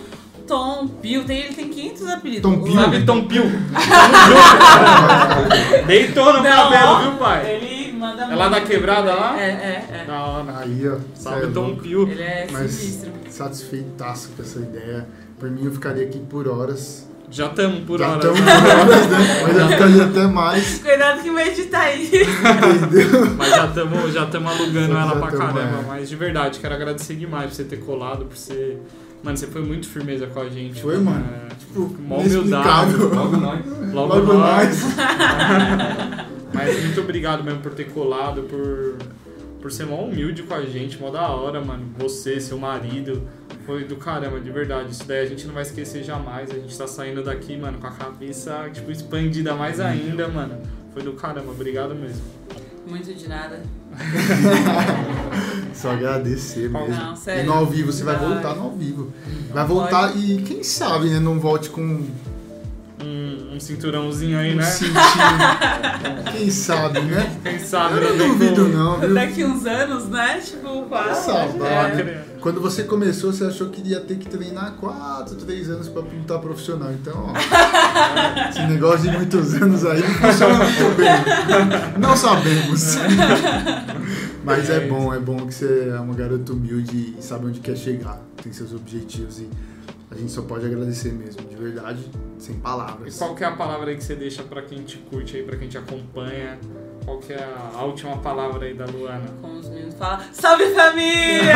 Tom 0.48 0.88
Pio, 0.88 1.24
tem, 1.26 1.40
ele 1.40 1.54
tem 1.54 1.68
500 1.70 2.08
apelidos. 2.08 2.42
Tom 2.52 2.62
Pio? 2.64 2.74
Sabe 2.76 3.06
Tom 3.06 3.28
Pio? 3.28 3.44
Deitou 5.86 6.34
no 6.34 6.44
cabelo, 6.44 7.00
viu, 7.02 7.12
pai? 7.14 7.52
Ele 7.56 7.92
manda 7.94 8.24
É 8.24 8.36
lá 8.36 8.50
da 8.50 8.62
quebrada 8.62 9.14
lá? 9.14 9.40
É, 9.40 9.50
é, 9.50 10.02
é. 10.02 10.06
Da 10.06 10.26
hora. 10.26 10.58
Aí, 10.60 10.82
ó. 10.88 10.98
É 11.36 11.48
Tom. 11.48 11.76
Pio. 11.76 12.10
Ele 12.10 12.22
é 12.22 12.48
Mas 12.52 12.72
sinistro. 12.72 13.12
satisfeitaço 13.30 14.30
com 14.36 14.44
essa 14.44 14.60
ideia. 14.60 15.08
Por 15.40 15.50
mim, 15.52 15.66
eu 15.66 15.72
ficaria 15.72 16.04
aqui 16.06 16.20
por 16.20 16.48
horas. 16.48 17.06
Já 17.30 17.48
estamos 17.48 17.84
por 17.84 18.00
Já 18.00 18.08
hora. 18.08 18.18
estamos 18.20 18.40
por 18.40 18.50
horas, 18.50 19.08
né? 19.08 19.42
Mas 19.44 19.56
já 19.58 19.68
ficaria 19.68 20.04
até 20.06 20.28
mais, 20.28 20.80
Cuidado 20.80 21.22
que 21.22 21.30
vai 21.30 21.50
editar 21.50 21.82
aí. 21.82 22.06
entendeu? 22.06 23.36
Mas 23.38 23.50
já 23.50 23.66
estamos 23.66 24.14
já 24.14 24.26
tamo 24.28 24.50
alugando 24.50 24.94
Já 24.94 25.02
ela 25.02 25.16
pra 25.18 25.32
tamo, 25.32 25.54
caramba. 25.54 25.80
é. 25.80 25.86
Mas 25.88 26.10
de 26.10 26.16
verdade, 26.16 26.60
quero 26.60 26.74
agradecer 26.74 27.16
demais 27.16 27.48
por 27.50 27.56
você 27.56 27.64
ter 27.66 27.78
colado, 27.78 28.26
por 28.26 28.38
você. 28.38 28.78
Mano, 29.24 29.36
você 29.38 29.48
foi 29.48 29.62
muito 29.62 29.88
firmeza 29.88 30.28
com 30.28 30.40
a 30.40 30.50
gente. 30.50 30.82
Foi, 30.82 30.98
mano. 30.98 31.26
É, 31.26 31.48
Tipo, 31.56 32.02
mó 32.02 32.18
humildade. 32.18 32.96
Logo 32.96 33.38
nós. 33.38 33.66
Logo, 33.94 34.16
Logo 34.16 34.34
nós. 34.34 34.84
nós. 34.84 34.96
Mas 36.54 36.84
muito 36.84 37.02
obrigado 37.02 37.44
mesmo 37.44 37.60
por 37.60 37.74
ter 37.74 37.92
colado, 37.92 38.44
por, 38.44 38.98
por 39.62 39.72
ser 39.72 39.86
mó 39.86 39.98
humilde 40.04 40.44
com 40.44 40.54
a 40.54 40.62
gente, 40.62 41.00
mó 41.00 41.10
da 41.10 41.28
hora, 41.28 41.62
mano. 41.62 41.86
Você, 41.98 42.40
seu 42.40 42.58
marido, 42.58 43.28
foi 43.66 43.84
do 43.84 43.98
caramba, 43.98 44.40
de 44.40 44.50
verdade. 44.50 44.92
Isso 44.92 45.06
daí 45.06 45.20
a 45.20 45.26
gente 45.26 45.46
não 45.46 45.54
vai 45.54 45.64
esquecer 45.64 46.04
jamais. 46.04 46.50
A 46.50 46.56
gente 46.56 46.76
tá 46.76 46.88
saindo 46.88 47.24
daqui, 47.24 47.58
mano, 47.58 47.78
com 47.80 47.88
a 47.88 47.92
cabeça, 47.92 48.70
tipo, 48.74 48.92
expandida 48.92 49.54
mais 49.54 49.80
ainda, 49.80 50.28
mano. 50.28 50.62
Foi 50.94 51.04
do 51.04 51.14
caramba, 51.14 51.52
obrigado 51.52 51.94
mesmo. 51.94 52.24
Muito 52.88 53.14
de 53.14 53.28
nada. 53.28 53.62
Só 55.74 55.92
agradecer 55.92 56.70
mesmo. 56.70 56.88
Não, 56.90 57.16
sério. 57.16 57.44
E 57.44 57.46
no 57.46 57.54
ao 57.54 57.66
vivo, 57.68 57.92
você 57.92 58.04
vai 58.04 58.16
Vai. 58.16 58.28
voltar 58.30 58.56
no 58.56 58.64
ao 58.64 58.72
vivo. 58.72 59.14
Vai 59.54 59.66
voltar 59.66 60.16
e 60.18 60.42
quem 60.42 60.64
sabe, 60.64 61.10
né? 61.10 61.20
Não 61.20 61.40
volte 61.40 61.70
com 61.70 61.82
um 61.82 62.10
Um, 63.00 63.56
um 63.56 63.60
cinturãozinho 63.60 64.40
aí, 64.40 64.56
né? 64.56 64.64
cintinho. 64.64 64.98
Quem 66.36 66.50
sabe, 66.50 67.00
né? 67.02 67.38
Quem 67.44 67.60
sabe, 67.60 67.96
Eu 67.98 68.02
né? 68.02 68.10
não 68.18 68.28
duvido 68.30 68.68
não, 68.70 69.00
viu? 69.00 69.14
Daqui 69.14 69.44
uns 69.44 69.66
anos, 69.68 70.10
né? 70.10 70.42
Tipo, 70.44 70.84
quase. 70.84 71.26
Sabe, 71.26 71.64
É. 71.64 72.24
Quando 72.42 72.62
você 72.62 72.84
começou, 72.84 73.34
você 73.34 73.46
achou 73.46 73.70
que 73.70 73.82
iria 73.82 74.00
ter 74.00 74.18
que 74.18 74.28
treinar 74.30 74.74
4, 74.74 75.36
3 75.36 75.70
anos 75.70 75.90
pra 75.90 76.02
lutar 76.02 76.40
profissional. 76.40 76.92
Então, 76.94 77.14
ó, 77.34 77.34
esse 78.50 78.62
negócio 78.68 79.10
de 79.10 79.18
muitos 79.18 79.54
anos 79.56 79.86
aí 79.86 80.00
não 80.02 80.14
funciona 80.16 80.56
muito 80.58 80.98
bem. 80.98 82.00
Não 82.00 82.16
sabemos. 82.16 82.96
Mas 84.44 84.70
é 84.70 84.88
bom, 84.88 85.14
é 85.14 85.20
bom 85.20 85.46
que 85.46 85.54
você 85.54 85.90
é 85.94 86.00
uma 86.00 86.14
garota 86.14 86.54
humilde 86.54 87.16
e 87.18 87.22
sabe 87.22 87.48
onde 87.48 87.60
quer 87.60 87.76
chegar. 87.76 88.22
Tem 88.42 88.54
seus 88.54 88.72
objetivos 88.74 89.40
e 89.40 89.50
a 90.10 90.16
gente 90.16 90.32
só 90.32 90.42
pode 90.42 90.66
agradecer 90.66 91.12
mesmo, 91.12 91.42
de 91.50 91.56
verdade, 91.56 92.00
sem 92.38 92.56
E 92.56 92.60
palavras. 92.60 93.18
qual 93.18 93.36
que 93.36 93.44
é 93.44 93.48
a 93.48 93.52
palavra 93.52 93.90
aí 93.90 93.98
que 93.98 94.04
você 94.04 94.16
deixa 94.16 94.42
pra 94.44 94.62
quem 94.62 94.84
te 94.84 94.98
curte 94.98 95.36
aí, 95.36 95.44
pra 95.44 95.58
quem 95.58 95.68
te 95.68 95.78
acompanha? 95.78 96.58
Qual 97.08 97.20
que 97.20 97.32
é 97.32 97.40
a, 97.74 97.86
última 97.86 98.18
palavra 98.18 98.66
aí 98.66 98.74
da 98.74 98.84
Luana? 98.84 99.30
Como 99.42 99.60
os 99.60 99.70
meninos 99.70 99.96
falam, 99.96 100.20
salve 100.34 100.66
família! 100.76 101.54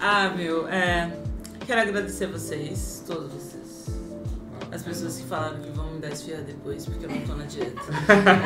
ah, 0.00 0.32
meu, 0.34 0.66
é. 0.68 1.10
Quero 1.66 1.82
agradecer 1.82 2.28
vocês, 2.28 3.04
todos 3.06 3.30
vocês. 3.30 3.90
As 4.72 4.82
pessoas 4.82 5.18
que 5.18 5.24
falaram 5.24 5.58
que 5.58 5.68
vão 5.68 5.84
me 5.92 6.00
dar 6.00 6.12
esfirra 6.12 6.40
depois, 6.40 6.86
porque 6.86 7.04
eu 7.04 7.10
não 7.10 7.20
tô 7.26 7.34
na 7.34 7.44
dieta. 7.44 7.82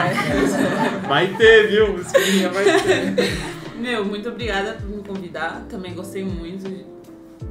Vai 1.07 1.37
ter, 1.37 1.69
viu? 1.69 2.01
Esquinha 2.01 2.51
vai 2.51 2.65
ter. 2.65 3.15
Meu, 3.77 4.05
muito 4.05 4.29
obrigada 4.29 4.73
por 4.73 4.89
me 4.89 5.05
convidar. 5.05 5.65
Também 5.69 5.95
gostei 5.95 6.25
muito, 6.25 6.69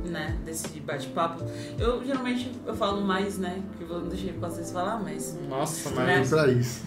né, 0.05 0.35
desse 0.45 0.67
bate-papo. 0.79 1.43
Eu 1.79 2.03
geralmente 2.05 2.51
eu 2.65 2.75
falo 2.75 3.01
mais, 3.01 3.37
né, 3.37 3.59
porque 3.77 3.91
eu 3.91 3.99
não 3.99 4.07
deixei 4.09 4.31
pra 4.33 4.49
vocês 4.49 4.71
falar, 4.71 4.99
mas 5.01 5.35
Nossa, 5.49 5.89
Né? 5.91 6.17
mas. 6.19 6.29
Pra 6.29 6.47
isso. 6.47 6.81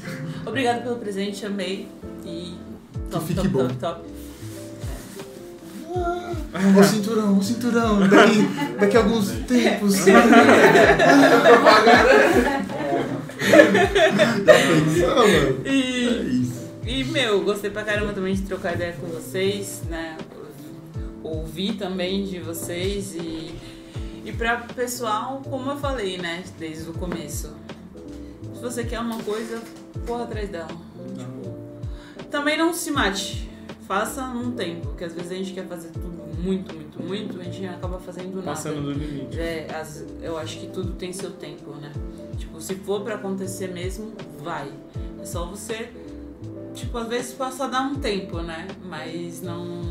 obrigada 0.46 0.80
pelo 0.82 0.96
presente, 0.96 1.44
amei 1.46 1.88
e 2.24 2.54
top, 3.10 3.24
fique 3.26 3.36
top, 3.40 3.48
bom. 3.48 3.68
top, 3.68 3.74
top. 3.78 4.16
O 6.78 6.84
cinturão, 6.84 7.38
o 7.38 7.42
cinturão, 7.42 8.00
daqui, 8.08 8.48
daqui 8.78 8.96
a 8.96 9.00
alguns 9.00 9.30
tempos. 9.46 10.06
É 10.06 10.18
E, 15.64 16.42
isso. 16.42 16.68
e, 16.86 17.04
meu, 17.04 17.42
gostei 17.42 17.70
pra 17.70 17.82
caramba 17.82 18.12
também 18.12 18.34
de 18.34 18.42
trocar 18.42 18.74
ideia 18.74 18.94
com 19.00 19.06
vocês, 19.06 19.82
né? 19.88 20.16
Ouvir 21.26 21.74
também 21.74 22.24
de 22.24 22.38
vocês 22.38 23.14
e, 23.14 23.54
e 24.24 24.32
pra 24.32 24.58
pessoal, 24.58 25.42
como 25.48 25.70
eu 25.70 25.76
falei, 25.76 26.18
né, 26.18 26.44
desde 26.58 26.88
o 26.90 26.92
começo. 26.92 27.52
Se 28.54 28.60
você 28.62 28.84
quer 28.84 29.00
uma 29.00 29.22
coisa, 29.22 29.60
corra 30.06 30.24
atrás 30.24 30.48
dela. 30.48 30.68
Tipo, 31.16 32.24
também 32.30 32.56
não 32.56 32.72
se 32.72 32.90
mate. 32.90 33.48
Faça 33.86 34.24
um 34.24 34.50
tempo, 34.52 34.88
porque 34.88 35.04
às 35.04 35.12
vezes 35.14 35.30
a 35.30 35.34
gente 35.36 35.52
quer 35.52 35.66
fazer 35.66 35.90
tudo 35.90 36.08
muito, 36.42 36.74
muito, 36.74 37.02
muito, 37.02 37.40
a 37.40 37.44
gente 37.44 37.64
acaba 37.66 37.98
fazendo 38.00 38.34
nada. 38.36 38.46
Passando 38.46 38.82
do 38.82 38.92
limite. 38.92 39.38
É, 39.38 39.68
as- 39.74 40.04
eu 40.20 40.36
acho 40.36 40.58
que 40.58 40.66
tudo 40.68 40.92
tem 40.94 41.12
seu 41.12 41.30
tempo, 41.30 41.70
né? 41.76 41.92
Tipo, 42.36 42.60
se 42.60 42.74
for 42.74 43.02
pra 43.02 43.14
acontecer 43.14 43.68
mesmo, 43.68 44.12
vai. 44.42 44.72
É 45.20 45.24
só 45.24 45.46
você, 45.46 45.88
tipo, 46.76 46.96
às 46.98 47.08
vezes 47.08 47.32
passar 47.32 47.66
dar 47.68 47.82
um 47.82 47.94
tempo, 47.96 48.38
né? 48.40 48.68
Mas 48.84 49.42
não, 49.42 49.82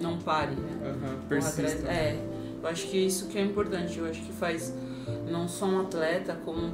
não 0.00 0.16
pare, 0.18 0.54
né? 0.54 0.94
Atrás- 1.26 1.54
Persista. 1.54 1.88
É, 1.90 2.18
eu 2.62 2.68
acho 2.68 2.86
que 2.86 2.96
isso 2.96 3.26
que 3.26 3.36
é 3.38 3.42
importante. 3.42 3.98
Eu 3.98 4.06
acho 4.06 4.22
que 4.22 4.32
faz 4.32 4.72
não 5.30 5.46
só 5.48 5.66
um 5.66 5.80
atleta, 5.80 6.38
como 6.44 6.72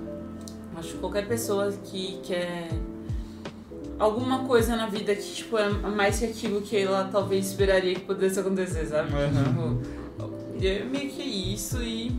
acho 0.76 0.92
que 0.94 0.98
qualquer 0.98 1.26
pessoa 1.26 1.72
que 1.84 2.20
quer 2.22 2.68
alguma 3.98 4.40
coisa 4.44 4.76
na 4.76 4.86
vida 4.86 5.14
que, 5.14 5.22
tipo, 5.34 5.56
é 5.56 5.68
mais 5.70 6.18
que 6.18 6.26
aquilo 6.26 6.60
que 6.60 6.76
ela 6.76 7.08
talvez 7.10 7.46
esperaria 7.46 7.94
que 7.94 8.00
pudesse 8.02 8.38
acontecer, 8.40 8.86
sabe? 8.86 9.12
Aham. 9.14 9.78
Tipo, 9.78 10.66
é 10.66 10.84
meio 10.84 11.10
que 11.10 11.22
isso 11.22 11.82
e. 11.82 12.12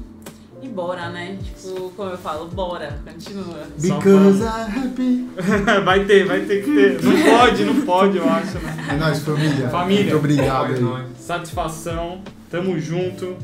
E 0.66 0.68
bora, 0.68 1.10
né? 1.10 1.38
Tipo, 1.44 1.92
como 1.92 2.10
eu 2.10 2.18
falo, 2.18 2.48
bora, 2.48 3.00
continua. 3.06 3.68
Because 3.80 4.42
I'm 4.42 4.86
happy. 4.88 5.30
vai 5.86 6.04
ter, 6.06 6.26
vai 6.26 6.42
ter 6.42 6.64
que 6.64 6.74
ter. 6.74 7.04
Não 7.04 7.38
pode, 7.38 7.66
não 7.66 7.82
pode, 7.82 8.18
eu 8.18 8.28
acho, 8.28 8.58
né? 8.58 8.88
É 8.90 8.96
nóis, 8.96 9.20
família. 9.20 9.70
Família. 9.70 10.04
Muito 10.06 10.18
obrigado 10.18 10.74
aí. 10.74 10.80
nós. 10.80 11.06
Satisfação, 11.20 12.22
tamo 12.50 12.80
junto. 12.80 13.38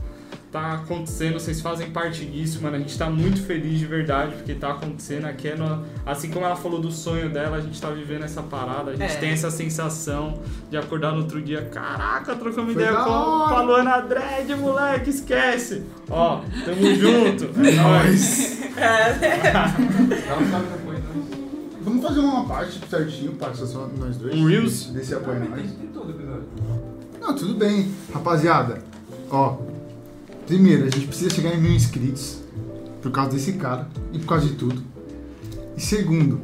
Tá 0.52 0.74
acontecendo, 0.74 1.36
vocês 1.40 1.62
fazem 1.62 1.92
parte 1.92 2.26
disso, 2.26 2.62
mano. 2.62 2.76
A 2.76 2.80
gente 2.80 2.98
tá 2.98 3.10
muito 3.10 3.42
feliz 3.42 3.80
de 3.80 3.86
verdade 3.86 4.36
porque 4.36 4.54
tá 4.54 4.72
acontecendo. 4.72 5.24
Aqui 5.26 5.48
é 5.48 5.56
no- 5.56 5.82
assim 6.06 6.30
como 6.30 6.46
ela 6.46 6.58
falou 6.58 6.82
do 6.82 6.92
sonho 6.92 7.30
dela, 7.30 7.56
a 7.56 7.62
gente 7.62 7.80
tá 7.80 7.90
vivendo 7.90 8.26
essa 8.26 8.44
parada. 8.44 8.92
A 8.92 8.96
gente 8.98 9.14
É. 9.14 9.16
tem 9.16 9.30
essa 9.30 9.50
sensação 9.50 10.40
de 10.70 10.76
acordar 10.76 11.14
no 11.14 11.20
outro 11.20 11.42
dia. 11.42 11.62
Caraca, 11.72 12.36
trocamos 12.36 12.74
Foi 12.74 12.84
ideia 12.84 12.98
com, 12.98 13.06
com 13.06 13.56
a 13.56 13.62
Luana 13.62 14.02
Dredd, 14.02 14.54
moleque, 14.60 15.10
esquece. 15.12 15.84
Ó, 16.10 16.42
tamo 16.66 16.96
junto. 16.96 17.46
É 17.66 17.72
nóis. 17.72 18.60
Dá 18.76 20.38
um 20.38 20.52
salve 20.52 20.68
depois, 20.68 21.00
nós. 21.00 21.40
Vamos 21.82 22.04
fazer 22.06 22.20
uma 22.20 22.46
parte 22.46 22.78
certinho, 22.90 23.32
parte 23.36 23.58
só 23.66 23.90
nós 23.98 24.18
dois. 24.18 24.36
Um 24.36 24.46
Reels? 24.48 24.88
Desse, 24.88 25.14
apoio 25.16 25.40
nós. 25.50 25.62
tem 25.62 25.88
todo 25.94 26.10
episódio. 26.10 26.44
Não, 27.22 27.36
tudo 27.36 27.54
bem. 27.56 27.90
Rapaziada, 28.14 28.80
ó. 29.30 29.71
Primeiro, 30.52 30.84
a 30.84 30.90
gente 30.90 31.08
precisa 31.08 31.30
chegar 31.30 31.56
em 31.56 31.62
mil 31.62 31.72
inscritos. 31.72 32.40
Por 33.02 33.10
causa 33.10 33.32
desse 33.32 33.54
cara 33.54 33.88
e 34.12 34.20
por 34.20 34.28
causa 34.28 34.48
de 34.48 34.56
tudo. 34.56 34.84
E 35.78 35.80
segundo, 35.80 36.42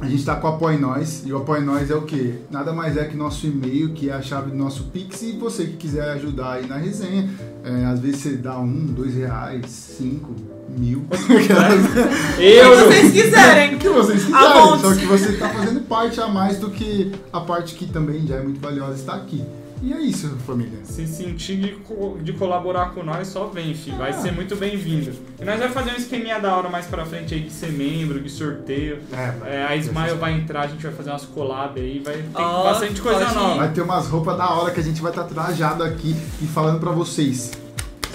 a 0.00 0.06
gente 0.06 0.24
tá 0.24 0.34
com 0.36 0.46
o 0.46 0.50
Apoie 0.50 0.78
Nós. 0.78 1.24
E 1.26 1.30
o 1.30 1.36
Apoie 1.36 1.60
Nós 1.60 1.90
é 1.90 1.94
o 1.94 2.00
quê? 2.06 2.36
Nada 2.50 2.72
mais 2.72 2.96
é 2.96 3.04
que 3.04 3.14
nosso 3.14 3.46
e-mail, 3.46 3.92
que 3.92 4.08
é 4.08 4.14
a 4.14 4.22
chave 4.22 4.50
do 4.50 4.56
nosso 4.56 4.84
Pix. 4.84 5.20
E 5.24 5.32
você 5.32 5.66
que 5.66 5.76
quiser 5.76 6.08
ajudar 6.12 6.52
aí 6.52 6.66
na 6.66 6.78
resenha, 6.78 7.28
é, 7.62 7.84
às 7.84 8.00
vezes 8.00 8.22
você 8.22 8.30
dá 8.30 8.58
um, 8.58 8.86
dois 8.86 9.14
reais, 9.14 9.66
cinco, 9.70 10.34
mil. 10.78 11.04
Eu, 12.40 12.78
vocês 12.88 13.12
quiserem. 13.12 13.74
O 13.74 13.78
que 13.78 13.88
vocês 13.90 14.24
quiserem. 14.24 14.78
Só 14.80 14.94
que 14.94 15.04
você 15.04 15.32
está 15.32 15.50
fazendo 15.50 15.82
parte 15.82 16.18
a 16.18 16.28
mais 16.28 16.56
do 16.56 16.70
que 16.70 17.12
a 17.30 17.40
parte 17.40 17.74
que 17.74 17.86
também 17.86 18.26
já 18.26 18.36
é 18.36 18.42
muito 18.42 18.58
valiosa 18.58 18.94
está 18.94 19.14
aqui. 19.16 19.44
E 19.86 19.92
é 19.92 20.00
isso, 20.00 20.30
família. 20.46 20.78
Se 20.84 21.06
sentir 21.06 21.56
de, 21.58 21.68
co- 21.72 22.16
de 22.22 22.32
colaborar 22.32 22.90
com 22.94 23.02
nós, 23.02 23.28
só 23.28 23.46
vem, 23.48 23.74
fi. 23.74 23.90
Vai 23.90 24.14
ser 24.14 24.32
muito 24.32 24.56
bem-vindo. 24.56 25.12
E 25.38 25.44
nós 25.44 25.58
vamos 25.58 25.74
fazer 25.74 25.90
um 25.90 25.96
esqueminha 25.96 26.38
da 26.38 26.56
hora 26.56 26.70
mais 26.70 26.86
pra 26.86 27.04
frente 27.04 27.34
aí 27.34 27.40
de 27.40 27.50
ser 27.52 27.70
membro, 27.70 28.18
de 28.18 28.30
sorteio. 28.30 29.00
É, 29.12 29.56
É, 29.56 29.66
a 29.68 29.76
Smile 29.76 30.14
vai 30.18 30.32
entrar, 30.32 30.62
a 30.62 30.66
gente 30.68 30.82
vai 30.82 30.92
fazer 30.92 31.10
umas 31.10 31.26
collab 31.26 31.78
aí, 31.78 31.98
vai 32.02 32.14
ter 32.14 32.28
Ó, 32.42 32.64
bastante 32.64 33.00
coisa 33.02 33.26
pode 33.26 33.34
nova. 33.34 33.56
Vai 33.56 33.72
ter 33.72 33.82
umas 33.82 34.06
roupas 34.08 34.38
da 34.38 34.48
hora 34.54 34.70
que 34.72 34.80
a 34.80 34.82
gente 34.82 35.02
vai 35.02 35.12
estar 35.12 35.24
trajado 35.24 35.82
aqui 35.84 36.16
e 36.40 36.46
falando 36.46 36.80
pra 36.80 36.90
vocês. 36.90 37.52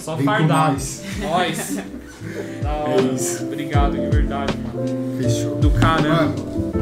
Só 0.02 0.16
Vem 0.16 0.26
com 0.26 0.32
fardado. 0.32 0.72
nós. 0.74 1.04
Nós. 1.20 1.78
Da 2.62 2.70
hora. 2.74 3.02
É 3.02 3.14
isso. 3.14 3.44
Obrigado 3.46 3.92
de 3.94 4.06
verdade, 4.08 4.54
mano. 4.58 5.18
Fechou. 5.22 5.56
Do 5.56 5.72
caramba. 5.72 6.26
Mano, 6.26 6.74